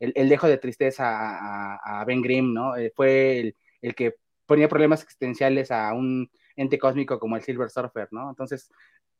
el, 0.00 0.28
dejo 0.28 0.48
de 0.48 0.58
tristeza 0.58 1.78
a, 1.78 2.04
Ben 2.04 2.20
Grimm, 2.20 2.52
¿no? 2.52 2.76
Eh, 2.76 2.92
fue 2.94 3.40
el, 3.40 3.56
el 3.80 3.94
que 3.94 4.16
ponía 4.46 4.68
problemas 4.68 5.02
existenciales 5.02 5.70
a 5.70 5.92
un 5.94 6.30
ente 6.58 6.78
cósmico 6.78 7.18
como 7.18 7.36
el 7.36 7.42
Silver 7.42 7.70
Surfer, 7.70 8.08
¿no? 8.10 8.28
Entonces, 8.28 8.70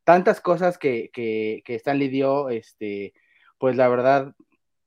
tantas 0.05 0.41
cosas 0.41 0.79
que, 0.79 1.11
que, 1.13 1.63
que 1.65 1.77
Stanley 1.77 2.09
dio, 2.09 2.51
este, 2.51 3.15
pues 3.59 3.77
la 3.77 3.89
verdad 3.89 4.35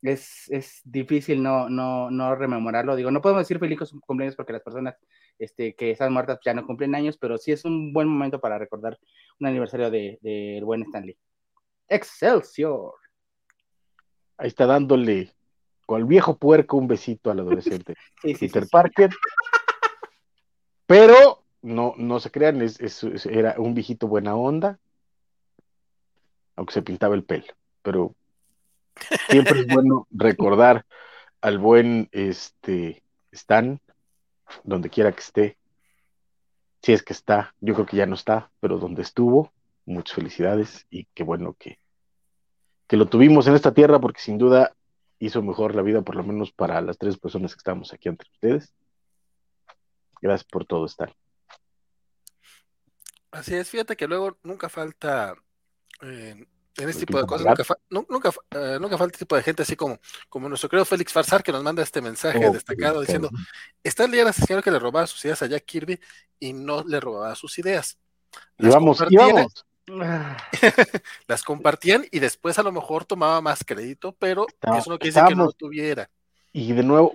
es, 0.02 0.50
es 0.50 0.82
difícil 0.84 1.42
no, 1.44 1.70
no, 1.70 2.10
no 2.12 2.36
rememorarlo. 2.36 2.96
Digo, 2.96 3.12
no 3.12 3.22
podemos 3.22 3.44
decir 3.44 3.60
felices 3.60 3.94
cumpleaños 4.06 4.36
porque 4.36 4.54
las 4.54 4.64
personas 4.64 4.96
este, 5.38 5.76
que 5.76 5.92
están 5.92 6.14
muertas 6.14 6.40
ya 6.44 6.54
no 6.54 6.66
cumplen 6.66 6.96
años, 6.96 7.18
pero 7.18 7.38
sí 7.38 7.52
es 7.52 7.66
un 7.66 7.94
buen 7.94 8.08
momento 8.08 8.40
para 8.40 8.58
recordar 8.58 9.00
un 9.40 9.48
aniversario 9.48 9.90
del 9.90 10.20
de, 10.22 10.62
buen 10.64 10.84
Stanley. 10.84 11.18
Excelsior. 11.88 12.94
Ahí 14.38 14.48
está 14.48 14.66
dándole 14.66 15.32
con 15.86 16.00
el 16.00 16.08
viejo 16.08 16.38
puerco 16.38 16.78
un 16.78 16.88
besito 16.88 17.32
al 17.32 17.40
adolescente. 17.40 17.96
Peter 18.40 18.68
Parker. 18.72 19.12
Pero 20.88 21.41
no, 21.62 21.94
no 21.98 22.20
se 22.20 22.32
crean, 22.32 22.62
es, 22.62 22.80
era 23.26 23.56
un 23.58 23.74
viejito 23.74 24.08
buena 24.08 24.36
onda, 24.36 24.80
aunque 26.56 26.74
se 26.74 26.82
pintaba 26.82 27.16
el 27.16 27.24
pelo, 27.24 27.46
pero 27.82 28.16
siempre 29.30 29.62
es 29.62 29.68
bueno 29.68 30.08
recordar 30.12 30.86
al 31.42 31.58
buen 31.58 32.10
este 32.12 33.04
Stan, 33.32 33.80
donde 34.64 34.90
quiera 34.90 35.12
que 35.12 35.22
esté, 35.22 35.58
si 36.82 36.94
es 36.94 37.04
que 37.04 37.14
está, 37.14 37.54
yo 37.62 37.74
creo 37.74 37.86
que 37.86 37.98
ya 37.98 38.06
no 38.06 38.16
está, 38.16 38.52
pero 38.60 38.78
donde 38.78 39.02
estuvo, 39.02 39.52
muchas 39.86 40.16
felicidades 40.16 40.86
y 40.90 41.06
qué 41.14 41.24
bueno 41.24 41.56
que, 41.58 41.80
que 42.88 42.98
lo 42.98 43.08
tuvimos 43.08 43.48
en 43.48 43.56
esta 43.56 43.74
tierra 43.74 44.00
porque 44.00 44.22
sin 44.22 44.38
duda 44.38 44.76
hizo 45.20 45.42
mejor 45.42 45.76
la 45.76 45.84
vida, 45.84 46.02
por 46.02 46.16
lo 46.16 46.24
menos 46.24 46.52
para 46.52 46.82
las 46.82 46.98
tres 46.98 47.18
personas 47.18 47.54
que 47.54 47.60
estamos 47.60 47.94
aquí 47.94 48.10
entre 48.10 48.30
ustedes. 48.32 48.74
Gracias 50.22 50.48
por 50.50 50.66
todo, 50.66 50.86
Stan. 50.86 51.12
Así 53.32 53.56
es, 53.56 53.70
fíjate 53.70 53.96
que 53.96 54.08
luego 54.08 54.38
nunca 54.44 54.68
falta 54.68 55.36
eh, 56.02 56.46
en 56.78 56.90
este 56.90 57.06
tipo 57.06 57.18
de 57.18 57.26
cosas, 57.26 57.48
nunca, 57.90 58.30
eh, 58.52 58.78
nunca, 58.80 58.98
falta 58.98 59.14
este 59.14 59.26
tipo 59.26 59.36
de 59.36 59.44
gente 59.44 59.64
así 59.64 59.76
como, 59.76 60.00
como 60.30 60.50
nuestro 60.50 60.70
querido 60.70 60.86
Félix 60.86 61.12
Farsar 61.12 61.44
que 61.44 61.52
nos 61.52 61.64
manda 61.64 61.84
este 61.84 62.02
mensaje 62.02 62.46
oh, 62.46 62.52
destacado 62.52 63.02
diciendo, 63.02 63.30
está 63.84 64.06
el 64.06 64.12
día 64.12 64.32
señor 64.34 64.64
que 64.64 64.72
le 64.72 64.80
robaba 64.80 65.08
sus 65.08 65.24
ideas 65.26 65.42
a 65.42 65.48
Jack 65.48 65.66
Kirby 65.66 66.00
y 66.40 66.54
no 66.54 66.84
le 66.84 67.00
robaba 67.00 67.36
sus 67.36 67.58
ideas. 67.60 67.98
Las 68.58 68.74
vamos, 68.74 69.00
compartían, 69.00 69.48
las 71.28 71.44
compartían 71.44 72.06
y 72.12 72.20
después 72.20 72.58
a 72.60 72.64
lo 72.64 72.72
mejor 72.72 73.06
tomaba 73.06 73.42
más 73.42 73.64
crédito, 73.66 74.16
pero 74.18 74.46
eso 74.78 74.90
no 74.90 75.00
quiere 75.00 75.14
decir 75.14 75.28
que 75.28 75.36
no 75.36 75.46
lo 75.46 75.52
tuviera. 75.54 76.10
Y 76.54 76.74
de 76.74 76.84
nuevo, 76.84 77.14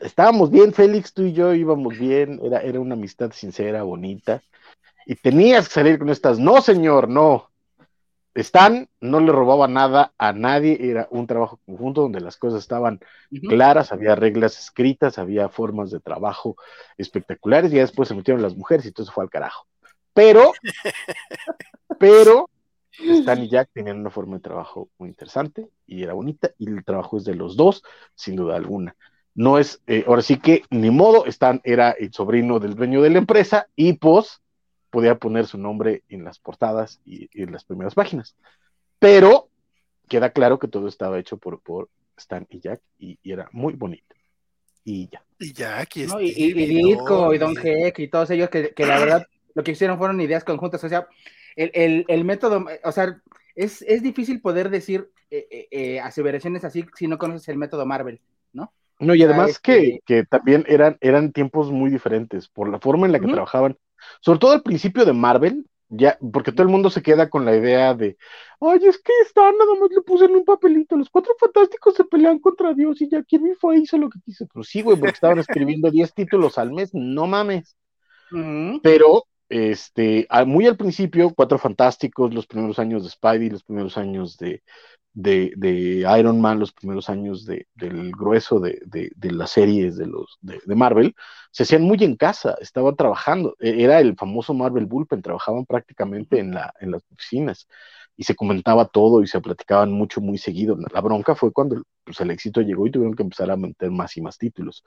estábamos 0.00 0.50
bien, 0.50 0.74
Félix, 0.74 1.14
tú 1.14 1.22
y 1.22 1.32
yo 1.32 1.54
íbamos 1.54 1.98
bien, 1.98 2.38
era, 2.42 2.60
era 2.60 2.80
una 2.80 2.94
amistad 2.94 3.32
sincera, 3.32 3.82
bonita, 3.82 4.42
y 5.06 5.14
tenías 5.16 5.68
que 5.68 5.74
salir 5.74 5.98
con 5.98 6.10
estas, 6.10 6.38
no 6.38 6.60
señor, 6.60 7.08
no, 7.08 7.50
Stan 8.34 8.88
no 9.00 9.20
le 9.20 9.30
robaba 9.30 9.68
nada 9.68 10.12
a 10.18 10.32
nadie, 10.32 10.78
era 10.80 11.06
un 11.10 11.26
trabajo 11.26 11.60
conjunto 11.64 12.02
donde 12.02 12.20
las 12.20 12.36
cosas 12.36 12.60
estaban 12.60 13.00
claras, 13.48 13.92
había 13.92 14.16
reglas 14.16 14.58
escritas, 14.58 15.18
había 15.18 15.48
formas 15.48 15.90
de 15.90 16.00
trabajo 16.00 16.56
espectaculares, 16.98 17.72
y 17.72 17.76
después 17.76 18.08
se 18.08 18.14
metieron 18.14 18.42
las 18.42 18.56
mujeres 18.56 18.86
y 18.86 18.92
todo 18.92 19.04
eso 19.04 19.12
fue 19.12 19.24
al 19.24 19.30
carajo. 19.30 19.66
Pero, 20.12 20.52
pero, 22.00 22.50
Stan 22.90 23.42
y 23.42 23.48
Jack 23.48 23.70
tenían 23.72 24.00
una 24.00 24.10
forma 24.10 24.36
de 24.36 24.42
trabajo 24.42 24.88
muy 24.98 25.08
interesante 25.08 25.68
y 25.86 26.02
era 26.02 26.14
bonita, 26.14 26.50
y 26.58 26.68
el 26.68 26.84
trabajo 26.84 27.18
es 27.18 27.24
de 27.24 27.34
los 27.34 27.56
dos, 27.56 27.84
sin 28.16 28.34
duda 28.34 28.56
alguna. 28.56 28.96
No 29.36 29.58
es, 29.58 29.80
eh, 29.86 30.04
ahora 30.06 30.22
sí 30.22 30.38
que 30.38 30.62
ni 30.70 30.90
modo, 30.90 31.26
Stan 31.26 31.60
era 31.64 31.92
el 31.92 32.12
sobrino 32.12 32.58
del 32.58 32.74
dueño 32.74 33.00
de 33.00 33.10
la 33.10 33.18
empresa 33.18 33.68
y 33.76 33.94
pues 33.94 34.40
podía 34.94 35.16
poner 35.16 35.46
su 35.46 35.58
nombre 35.58 36.04
en 36.08 36.22
las 36.22 36.38
portadas 36.38 37.00
y, 37.04 37.28
en 37.34 37.50
las 37.50 37.64
primeras 37.64 37.96
páginas. 37.96 38.36
Pero 39.00 39.48
queda 40.08 40.30
claro 40.30 40.60
que 40.60 40.68
todo 40.68 40.86
estaba 40.86 41.18
hecho 41.18 41.36
por, 41.36 41.60
por 41.60 41.88
Stan 42.16 42.46
y 42.48 42.60
Jack 42.60 42.80
y, 42.96 43.18
era 43.24 43.48
muy 43.50 43.74
bonito. 43.74 44.14
Y 44.84 45.08
ya. 45.08 45.24
Y 45.40 45.52
Jack 45.52 45.96
y, 45.96 46.06
no, 46.06 46.20
y, 46.20 46.26
y, 46.28 46.92
y 46.92 47.38
Don 47.38 47.56
Heck 47.60 47.98
y 47.98 48.06
todos 48.06 48.30
ellos 48.30 48.48
que, 48.50 48.72
la 48.78 49.00
verdad 49.00 49.26
lo 49.54 49.64
que 49.64 49.72
hicieron 49.72 49.98
fueron 49.98 50.20
ideas 50.20 50.44
conjuntas. 50.44 50.84
O 50.84 50.88
sea, 50.88 51.08
el, 51.56 52.24
método, 52.24 52.64
o 52.84 52.92
sea, 52.92 53.20
es, 53.56 53.84
difícil 54.00 54.40
poder 54.40 54.70
decir 54.70 55.10
eh, 55.28 55.48
eh, 55.50 55.68
eh, 55.72 56.00
aseveraciones 56.00 56.64
así 56.64 56.86
si 56.94 57.08
no 57.08 57.18
conoces 57.18 57.48
el 57.48 57.58
método 57.58 57.84
Marvel, 57.84 58.20
¿no? 58.52 58.72
No, 59.00 59.16
y 59.16 59.24
además 59.24 59.58
que, 59.58 59.98
que, 60.06 60.24
también 60.24 60.64
eran, 60.68 60.98
eran 61.00 61.32
tiempos 61.32 61.72
muy 61.72 61.90
diferentes 61.90 62.46
por 62.46 62.68
la 62.68 62.78
forma 62.78 63.06
en 63.06 63.12
la 63.12 63.18
que 63.18 63.26
trabajaban 63.26 63.76
sobre 64.20 64.38
todo 64.38 64.52
al 64.52 64.62
principio 64.62 65.04
de 65.04 65.12
Marvel, 65.12 65.66
ya, 65.88 66.18
porque 66.32 66.50
todo 66.50 66.62
el 66.62 66.72
mundo 66.72 66.90
se 66.90 67.02
queda 67.02 67.28
con 67.28 67.44
la 67.44 67.54
idea 67.56 67.94
de, 67.94 68.16
ay, 68.60 68.80
es 68.84 68.98
que 68.98 69.12
está, 69.22 69.42
nada 69.42 69.74
más 69.80 69.90
le 69.90 70.02
puse 70.02 70.24
en 70.24 70.34
un 70.34 70.44
papelito, 70.44 70.96
los 70.96 71.10
cuatro 71.10 71.34
fantásticos 71.38 71.94
se 71.94 72.04
pelean 72.04 72.38
contra 72.38 72.74
Dios 72.74 73.00
y 73.00 73.08
ya 73.08 73.22
Kirby 73.22 73.54
fue 73.54 73.78
hizo 73.78 73.98
lo 73.98 74.10
que 74.10 74.20
quiso. 74.24 74.46
Pero 74.52 74.64
sí, 74.64 74.82
güey, 74.82 74.98
porque 74.98 75.12
estaban 75.14 75.38
escribiendo 75.38 75.90
10 75.90 76.14
títulos 76.14 76.58
al 76.58 76.72
mes, 76.72 76.90
no 76.92 77.26
mames. 77.26 77.76
Pero, 78.82 79.24
este, 79.48 80.26
muy 80.46 80.66
al 80.66 80.76
principio, 80.76 81.32
cuatro 81.36 81.58
fantásticos, 81.58 82.34
los 82.34 82.46
primeros 82.46 82.78
años 82.78 83.04
de 83.04 83.10
Spidey, 83.10 83.50
los 83.50 83.62
primeros 83.62 83.96
años 83.96 84.36
de, 84.38 84.62
de, 85.14 86.04
Iron 86.18 86.40
Man, 86.40 86.58
los 86.58 86.72
primeros 86.72 87.08
años 87.08 87.46
del 87.46 88.12
grueso 88.12 88.60
de, 88.60 88.80
las 89.22 89.50
series 89.50 89.96
de, 89.96 90.06
los, 90.06 90.38
de, 90.40 90.74
Marvel, 90.74 91.14
se 91.50 91.62
hacían 91.62 91.82
muy 91.82 92.02
en 92.02 92.16
casa, 92.16 92.56
estaban 92.60 92.96
trabajando, 92.96 93.56
e, 93.60 93.82
era 93.82 94.00
el 94.00 94.16
famoso 94.16 94.54
Marvel 94.54 94.86
Bullpen, 94.86 95.22
trabajaban 95.22 95.64
prácticamente 95.66 96.38
en, 96.40 96.52
la, 96.54 96.74
en 96.80 96.90
las 96.90 97.02
oficinas 97.12 97.68
y 98.16 98.24
se 98.24 98.34
comentaba 98.36 98.86
todo 98.86 99.22
y 99.22 99.26
se 99.26 99.40
platicaban 99.40 99.92
mucho, 99.92 100.20
muy 100.20 100.38
seguido. 100.38 100.76
La 100.92 101.00
bronca 101.00 101.34
fue 101.34 101.52
cuando 101.52 101.82
pues, 102.04 102.20
el 102.20 102.30
éxito 102.30 102.60
llegó 102.60 102.86
y 102.86 102.90
tuvieron 102.90 103.16
que 103.16 103.22
empezar 103.22 103.50
a 103.50 103.56
meter 103.56 103.90
más 103.90 104.16
y 104.16 104.20
más 104.20 104.38
títulos. 104.38 104.84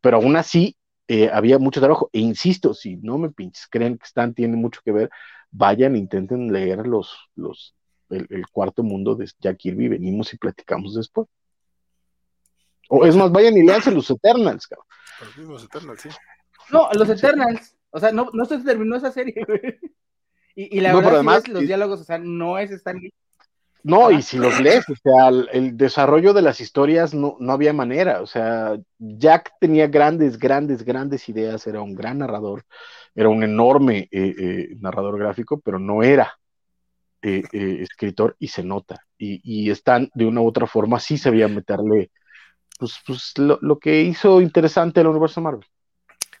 Pero 0.00 0.18
aún 0.18 0.36
así, 0.36 0.76
eh, 1.08 1.30
había 1.32 1.58
mucho 1.58 1.80
trabajo. 1.80 2.08
E 2.12 2.20
insisto, 2.20 2.74
si 2.74 2.96
no 2.96 3.18
me 3.18 3.30
pinches, 3.30 3.66
creen 3.68 3.98
que 3.98 4.04
Stan 4.04 4.34
tiene 4.34 4.56
mucho 4.56 4.80
que 4.84 4.92
ver, 4.92 5.10
vayan, 5.50 5.96
intenten 5.96 6.52
leer 6.52 6.86
los, 6.86 7.14
los, 7.34 7.74
el, 8.12 8.46
cuarto 8.50 8.82
mundo 8.82 9.14
de 9.14 9.30
Jack 9.40 9.58
Kirby, 9.58 9.88
venimos 9.88 10.32
y 10.32 10.38
platicamos 10.38 10.94
después. 10.94 11.28
O 12.88 13.06
es 13.06 13.16
más, 13.16 13.32
vayan 13.32 13.56
y 13.56 13.62
leanse 13.62 13.90
los 13.90 14.10
Eternals, 14.10 14.66
cabrón. 14.66 14.86
Los 15.20 15.36
mismos 15.38 15.64
Eternals, 15.64 16.00
sí. 16.00 16.08
No, 16.70 16.88
los 16.92 17.08
Eternals. 17.08 17.76
O 17.90 17.98
sea, 17.98 18.12
no, 18.12 18.28
no 18.32 18.44
se 18.44 18.58
terminó 18.58 18.96
esa 18.96 19.12
serie, 19.12 19.34
Y, 20.54 20.76
y 20.76 20.80
la 20.80 20.94
verdad, 20.94 21.14
además, 21.14 21.48
los 21.48 21.62
diálogos, 21.62 22.02
o 22.02 22.04
sea, 22.04 22.18
no 22.18 22.58
es 22.58 22.70
Stanley. 22.70 23.10
No, 23.84 24.10
y 24.10 24.22
si 24.22 24.38
los 24.38 24.60
lees, 24.60 24.84
o 24.88 24.94
sea, 24.94 25.28
el, 25.28 25.76
desarrollo 25.76 26.32
de 26.32 26.42
las 26.42 26.60
historias 26.60 27.14
no, 27.14 27.36
no, 27.40 27.52
había 27.52 27.72
manera, 27.72 28.20
o 28.20 28.26
sea, 28.26 28.78
Jack 28.98 29.54
tenía 29.58 29.88
grandes, 29.88 30.38
grandes, 30.38 30.84
grandes 30.84 31.28
ideas, 31.28 31.66
era 31.66 31.80
un 31.80 31.94
gran 31.94 32.18
narrador, 32.18 32.64
era 33.14 33.28
un 33.28 33.42
enorme 33.42 34.08
eh, 34.12 34.34
eh, 34.38 34.68
narrador 34.78 35.18
gráfico, 35.18 35.60
pero 35.60 35.80
no 35.80 36.04
era 36.04 36.38
eh, 37.22 37.44
eh, 37.52 37.78
escritor 37.82 38.34
y 38.40 38.48
se 38.48 38.64
nota. 38.64 39.06
Y, 39.16 39.70
están 39.70 40.10
de 40.14 40.26
una 40.26 40.40
u 40.40 40.48
otra 40.48 40.66
forma, 40.66 40.98
sí 40.98 41.16
sabía 41.16 41.46
meterle 41.46 42.10
pues, 42.78 42.98
pues 43.06 43.32
lo, 43.38 43.78
que 43.78 44.02
hizo 44.02 44.40
interesante 44.40 45.00
el 45.00 45.06
universo 45.06 45.40
Marvel. 45.40 45.64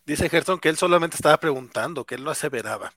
Dice 0.04 0.28
Gerson 0.28 0.58
que 0.58 0.68
él 0.68 0.76
solamente 0.76 1.14
estaba 1.14 1.36
preguntando, 1.36 2.04
que 2.04 2.16
él 2.16 2.24
no 2.24 2.32
aseveraba. 2.32 2.92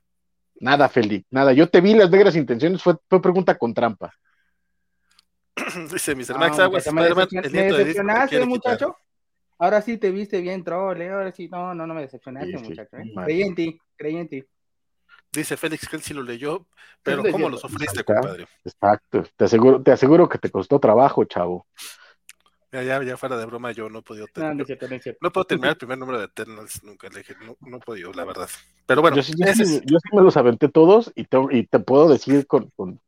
Nada, 0.59 0.89
Félix, 0.89 1.27
nada. 1.29 1.53
Yo 1.53 1.69
te 1.69 1.79
vi 1.81 1.93
las 1.93 2.09
negras 2.09 2.35
intenciones, 2.35 2.81
fue, 2.81 2.97
pregunta 3.21 3.55
con 3.55 3.75
trampa. 3.75 4.11
Dice 5.91 6.15
Mr. 6.15 6.39
Max 6.39 6.57
Aguas, 6.57 6.91
me, 6.91 7.03
decepcionaste, 7.03 8.45
muchacho. 8.47 8.97
Ahora 9.59 9.81
sí 9.83 9.97
te 9.97 10.09
viste 10.09 10.41
bien, 10.41 10.63
troll, 10.63 10.99
¿eh? 11.01 11.11
ahora 11.11 11.31
sí, 11.31 11.47
no, 11.49 11.75
no, 11.75 11.85
no 11.85 11.93
me 11.93 12.01
decepcionaste, 12.01 12.57
muchacho. 12.57 12.97
¿eh? 12.97 13.13
Creí 13.23 13.43
en 13.43 13.53
ti, 13.53 13.79
creí 13.95 14.17
en 14.17 14.27
ti. 14.27 14.43
Dice 15.35 15.57
Félix 15.57 15.87
que 15.87 15.97
él 15.97 16.01
sí 16.01 16.13
lo 16.13 16.23
leyó, 16.23 16.65
pero 17.03 17.23
¿cómo 17.31 17.49
lo 17.49 17.57
sufriste, 17.57 18.03
compadre? 18.03 18.47
Exacto, 18.63 19.23
te 19.35 19.45
aseguro, 19.45 19.81
te 19.81 19.91
aseguro 19.91 20.29
que 20.29 20.37
te 20.37 20.49
costó 20.49 20.79
trabajo, 20.79 21.25
chavo. 21.25 21.67
Ya, 22.71 22.83
ya, 22.83 23.03
ya 23.03 23.15
fuera 23.15 23.37
de 23.37 23.45
broma, 23.45 23.71
yo 23.71 23.89
no 23.89 23.99
he 23.99 24.01
podido 24.01 24.27
terminar. 24.27 24.67
No, 25.21 25.31
puedo 25.31 25.45
terminar 25.45 25.71
el 25.71 25.77
primer 25.77 25.97
número 25.97 26.19
de 26.19 26.25
Eternals, 26.25 26.83
nunca 26.83 27.07
le 27.09 27.19
dije, 27.19 27.35
no, 27.45 27.55
no 27.61 27.77
he 27.77 27.79
podido, 27.79 28.11
la 28.11 28.25
verdad. 28.25 28.49
Pero 28.85 29.01
bueno, 29.01 29.15
yo 29.15 29.23
sí, 29.23 29.33
me 30.13 30.21
los 30.21 30.37
aventé 30.37 30.67
todos 30.69 31.11
y 31.15 31.25
te, 31.25 31.37
y 31.51 31.67
te 31.67 31.79
puedo 31.79 32.09
decir 32.09 32.47
con, 32.47 32.69
con 32.75 32.99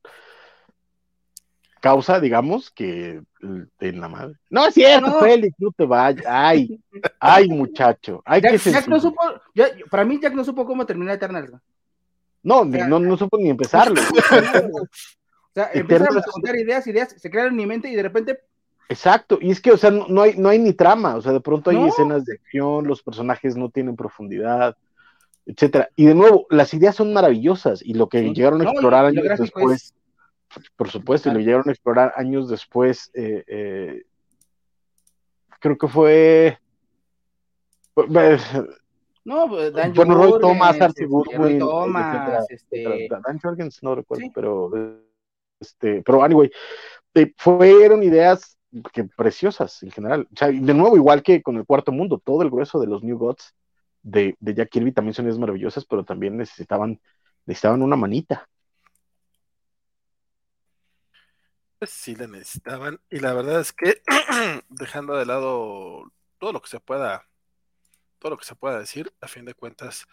causa, 1.79 2.19
digamos, 2.19 2.72
que 2.72 3.22
en 3.41 4.01
la 4.01 4.07
madre. 4.07 4.36
No 4.50 4.65
es 4.65 4.74
cierto, 4.74 5.19
Félix, 5.19 5.55
no 5.60 5.72
te 5.72 5.86
vayas. 5.86 6.25
Ay, 6.27 6.79
ay, 7.19 7.48
muchacho. 7.48 8.22
Ay, 8.25 8.41
Jack, 8.41 8.88
no 8.88 9.00
supo, 9.00 9.22
para 9.89 10.05
mí 10.05 10.19
Jack 10.22 10.34
no 10.34 10.43
supo 10.43 10.65
cómo 10.65 10.86
terminar 10.86 11.15
Eternals. 11.15 11.51
No, 12.44 12.65
no, 12.65 13.00
no 13.00 13.17
supo 13.17 13.38
ni 13.38 13.50
empezarlo. 13.50 14.00
o 14.01 15.53
sea, 15.53 15.70
empezaron 15.74 16.17
a 16.17 16.22
contar 16.22 16.56
ideas, 16.56 16.88
ideas, 16.88 17.15
se 17.17 17.29
crearon 17.29 17.53
en 17.53 17.58
mi 17.58 17.65
mente 17.65 17.89
y 17.89 17.96
de 17.96 18.03
repente. 18.03 18.39
Exacto, 18.89 19.38
y 19.41 19.51
es 19.51 19.60
que, 19.60 19.72
o 19.72 19.77
sea, 19.77 19.91
no, 19.91 20.22
hay, 20.22 20.38
no 20.38 20.48
hay 20.48 20.60
ni 20.60 20.72
trama, 20.72 21.15
o 21.15 21.22
sea, 21.22 21.34
de 21.34 21.41
pronto 21.41 21.72
hay 21.72 21.88
escenas 21.88 22.24
de 22.24 22.36
acción, 22.36 22.88
los 22.88 23.03
personajes 23.03 23.58
no 23.58 23.70
tienen 23.70 23.98
profundidad, 23.98 24.77
etcétera. 25.46 25.89
Y 25.98 26.06
de 26.06 26.15
nuevo, 26.15 26.48
las 26.50 26.74
ideas 26.74 26.96
son 26.96 27.12
maravillosas 27.12 27.82
y 27.82 27.96
lo 27.96 28.08
que 28.08 28.34
llegaron 28.34 28.62
a 28.62 28.72
explorar 28.72 29.06
años 29.06 29.25
después, 29.38 29.94
por 30.77 30.89
supuesto, 30.89 31.29
y 31.29 31.34
lo 31.34 31.39
llegaron 31.39 31.67
a 31.67 31.72
explorar 31.74 32.13
años 32.15 32.50
después, 32.50 33.12
eh, 33.13 33.44
eh, 33.48 34.03
creo 35.60 35.77
que 35.77 35.88
fue 35.89 36.60
no, 39.27 39.50
pues, 39.50 39.74
Dan 39.74 39.93
bueno, 39.93 40.15
Roy 40.15 40.39
Thomas, 40.39 40.79
Archie 40.79 41.05
Goodwin, 41.05 41.60
Thomas, 41.60 42.46
este... 42.50 43.10
Dan 43.10 43.39
Jorgens, 43.39 43.84
no 43.84 43.93
recuerdo, 43.93 44.27
pero 44.34 44.72
este, 45.60 46.01
pero 46.03 46.24
anyway, 46.24 46.50
eh, 47.13 47.34
fueron 47.38 48.03
ideas 48.03 48.57
que 48.93 49.03
preciosas 49.03 49.84
en 49.84 49.91
general. 49.91 50.29
O 50.31 50.36
sea, 50.38 50.48
de 50.48 50.74
nuevo, 50.74 50.96
igual 50.96 51.24
que 51.24 51.41
con 51.41 51.57
el 51.57 51.65
cuarto 51.65 51.91
mundo, 51.91 52.22
todo 52.24 52.41
el 52.41 52.50
grueso 52.50 52.79
de 52.79 52.88
los 52.88 53.03
New 53.03 53.17
Gods 53.17 53.53
de, 54.01 54.38
de 54.39 54.53
Jack 54.53 54.69
Kirby 54.69 54.93
también 54.93 55.13
son 55.13 55.25
ideas 55.25 55.39
maravillosas, 55.39 55.86
pero 55.86 56.05
también 56.05 56.38
necesitaban, 56.38 57.01
necesitaban 57.46 57.81
una 57.81 57.98
manita. 57.98 58.48
Pues 61.79 61.91
sí, 61.91 62.15
la 62.15 62.27
necesitaban. 62.27 63.00
Y 63.10 63.19
la 63.19 63.34
verdad 63.34 63.60
es 63.60 63.74
que, 63.74 64.01
dejando 64.69 65.17
de 65.17 65.25
lado 65.25 66.12
todo 66.38 66.53
lo 66.53 66.62
que 66.62 66.69
se 66.69 66.79
pueda 66.79 67.27
todo 68.19 68.31
lo 68.31 68.38
que 68.38 68.45
se 68.45 68.55
pueda 68.55 68.79
decir, 68.79 69.13
a 69.21 69.27
fin 69.27 69.45
de 69.45 69.53
cuentas, 69.53 70.05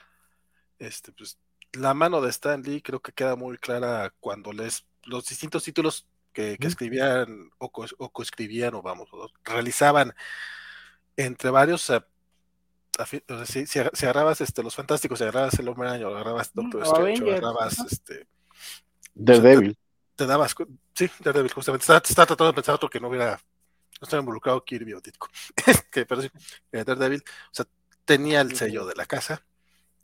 este, 0.79 1.13
pues, 1.13 1.39
la 1.73 1.95
mano 1.95 2.21
de 2.21 2.31
Stan 2.31 2.63
Lee 2.63 2.83
creo 2.83 3.01
que 3.01 3.13
queda 3.13 3.37
muy 3.37 3.59
clara 3.59 4.13
cuando 4.21 4.53
lees 4.53 4.87
los 5.05 5.27
distintos 5.27 5.65
títulos 5.65 6.07
que, 6.33 6.57
escribían 6.61 7.51
o, 7.59 7.71
co 7.71 7.87
o 7.99 8.11
coescribían 8.11 8.75
o 8.75 8.83
vamos, 8.83 9.09
realizaban 9.45 10.15
entre 11.17 11.51
varios, 11.51 11.93
si, 13.47 13.79
agarrabas 14.03 14.41
este, 14.41 14.63
los 14.63 14.75
fantásticos, 14.75 15.19
si 15.19 15.25
agarrabas 15.25 15.59
el 15.59 15.69
hombre 15.69 15.89
año, 15.89 16.09
agarrabas 16.09 16.51
mm, 16.55 16.61
Doctor 16.61 16.83
Strange, 16.83 17.31
agarrabas 17.31 17.79
este 17.91 18.27
Daredevil. 19.15 19.77
te, 20.17 20.27
dabas, 20.27 20.55
sí, 20.95 21.09
Daredevil, 21.21 21.53
justamente. 21.53 21.85
Estaba, 21.85 22.01
tratando 22.01 22.47
de 22.47 22.53
pensar 22.53 22.75
otro 22.75 22.91
que 22.91 22.99
no 22.99 23.09
hubiera, 23.09 23.33
no 24.01 24.05
estaba 24.05 24.21
involucrado 24.21 24.65
Kirby 24.65 24.93
o 24.95 25.01
Ditko. 25.01 25.29
que, 25.91 26.05
pero 26.07 26.21
sí, 26.21 26.31
eh, 26.73 26.85
Daredevil, 26.85 27.23
o 27.23 27.55
sea, 27.55 27.67
tenía 28.05 28.41
el 28.41 28.57
sello 28.57 28.87
de 28.87 28.95
la 28.95 29.07
casa. 29.07 29.45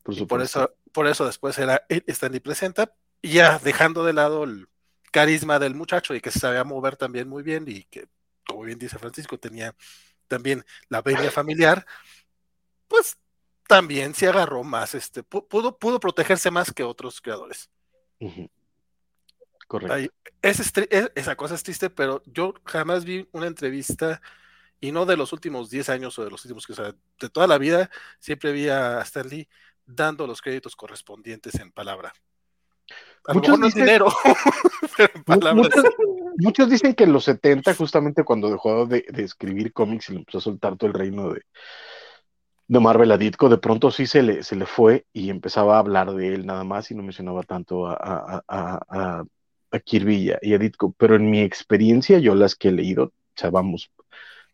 Por, 0.03 0.27
por 0.27 0.43
eso, 0.43 0.75
por 0.93 1.07
eso 1.07 1.27
después 1.27 1.59
era 1.59 1.85
Stanley 1.89 2.41
presenta, 2.41 2.95
y 3.23 3.35
ya 3.35 3.59
dejando 3.59 4.05
de 4.05 4.13
lado 4.13 4.45
el 4.45 4.69
carisma 5.11 5.59
del 5.59 5.75
muchacho 5.75 6.15
y 6.15 6.21
que 6.21 6.31
se 6.31 6.39
sabía 6.39 6.65
mover 6.65 6.97
también 6.97 7.29
muy 7.29 7.43
bien 7.43 7.65
y 7.67 7.85
que, 7.85 8.09
como 8.47 8.63
bien 8.63 8.79
dice 8.79 8.99
Francisco, 8.99 9.39
tenía 9.39 9.75
también 10.29 10.65
la 10.89 11.03
venia 11.03 11.31
familiar, 11.31 11.85
pues 12.89 13.19
también 13.67 14.15
se 14.15 14.29
agarró 14.29 14.65
más, 14.65 14.95
este, 14.95 15.23
pudo, 15.23 15.79
pudo 15.79 16.01
protegerse 16.01 16.51
más 16.51 16.73
que 16.73 16.83
otros 16.83 17.21
creadores. 17.21 17.71
Correcto. 19.67 20.13
esa 20.43 21.37
cosa 21.37 21.55
es 21.55 21.63
triste, 21.63 21.91
pero 21.91 22.23
yo 22.27 22.55
jamás 22.65 23.05
vi 23.05 23.29
una 23.33 23.47
entrevista, 23.47 24.21
y 24.81 24.93
no 24.93 25.07
de 25.07 25.17
los 25.17 25.33
últimos 25.33 25.71
10 25.71 25.89
años 25.91 26.19
o 26.19 26.25
de 26.25 26.31
los 26.31 26.45
últimos 26.45 26.67
que, 26.67 26.73
o 26.73 26.77
sea, 26.77 26.95
de 27.21 27.29
toda 27.29 27.47
la 27.47 27.59
vida, 27.59 27.91
siempre 28.19 28.53
vi 28.53 28.69
a 28.69 29.01
Stan 29.03 29.29
Lee 29.29 29.49
dando 29.85 30.27
los 30.27 30.41
créditos 30.41 30.75
correspondientes 30.75 31.55
en 31.57 31.71
palabra. 31.71 32.13
muchos 33.29 33.61
dicen, 33.61 33.85
dinero, 33.85 34.09
muchos, 36.39 36.71
dicen 36.71 36.95
que 36.95 37.05
en 37.05 37.13
los 37.13 37.25
70, 37.25 37.75
justamente 37.75 38.25
cuando 38.25 38.51
dejó 38.51 38.87
de, 38.87 39.05
escribir 39.19 39.73
cómics 39.73 40.09
y 40.09 40.13
le 40.13 40.19
empezó 40.21 40.39
a 40.39 40.43
soltar 40.43 40.77
todo 40.77 40.89
el 40.89 40.95
reino 40.95 41.33
de, 41.33 41.43
de 42.69 42.81
Marvel 42.81 43.13
a 43.13 43.19
Ditko, 43.19 43.49
de 43.49 43.59
pronto 43.59 43.91
sí 43.91 44.07
se 44.07 44.23
le, 44.23 44.43
se 44.43 44.57
le 44.57 44.65
fue 44.65 45.05
y 45.13 45.29
empezaba 45.29 45.77
a 45.77 45.81
hablar 45.81 46.15
de 46.15 46.35
él 46.35 46.47
nada 46.47 46.65
más 46.65 46.91
y 46.91 46.95
no 46.95 47.03
mencionaba 47.03 47.43
tanto 47.43 47.87
a, 47.87 48.43
a, 48.49 49.25
a, 49.73 49.79
Kirby 49.85 50.33
y 50.41 50.55
a, 50.55 50.59
Ditko. 50.59 50.95
Pero 50.97 51.17
en 51.17 51.31
mi 51.31 51.41
experiencia, 51.41 52.19
yo 52.19 52.35
las 52.35 52.55
que 52.55 52.69
he 52.69 52.73
leído, 52.73 53.05
o 53.05 53.13
sea, 53.37 53.51
vamos, 53.51 53.91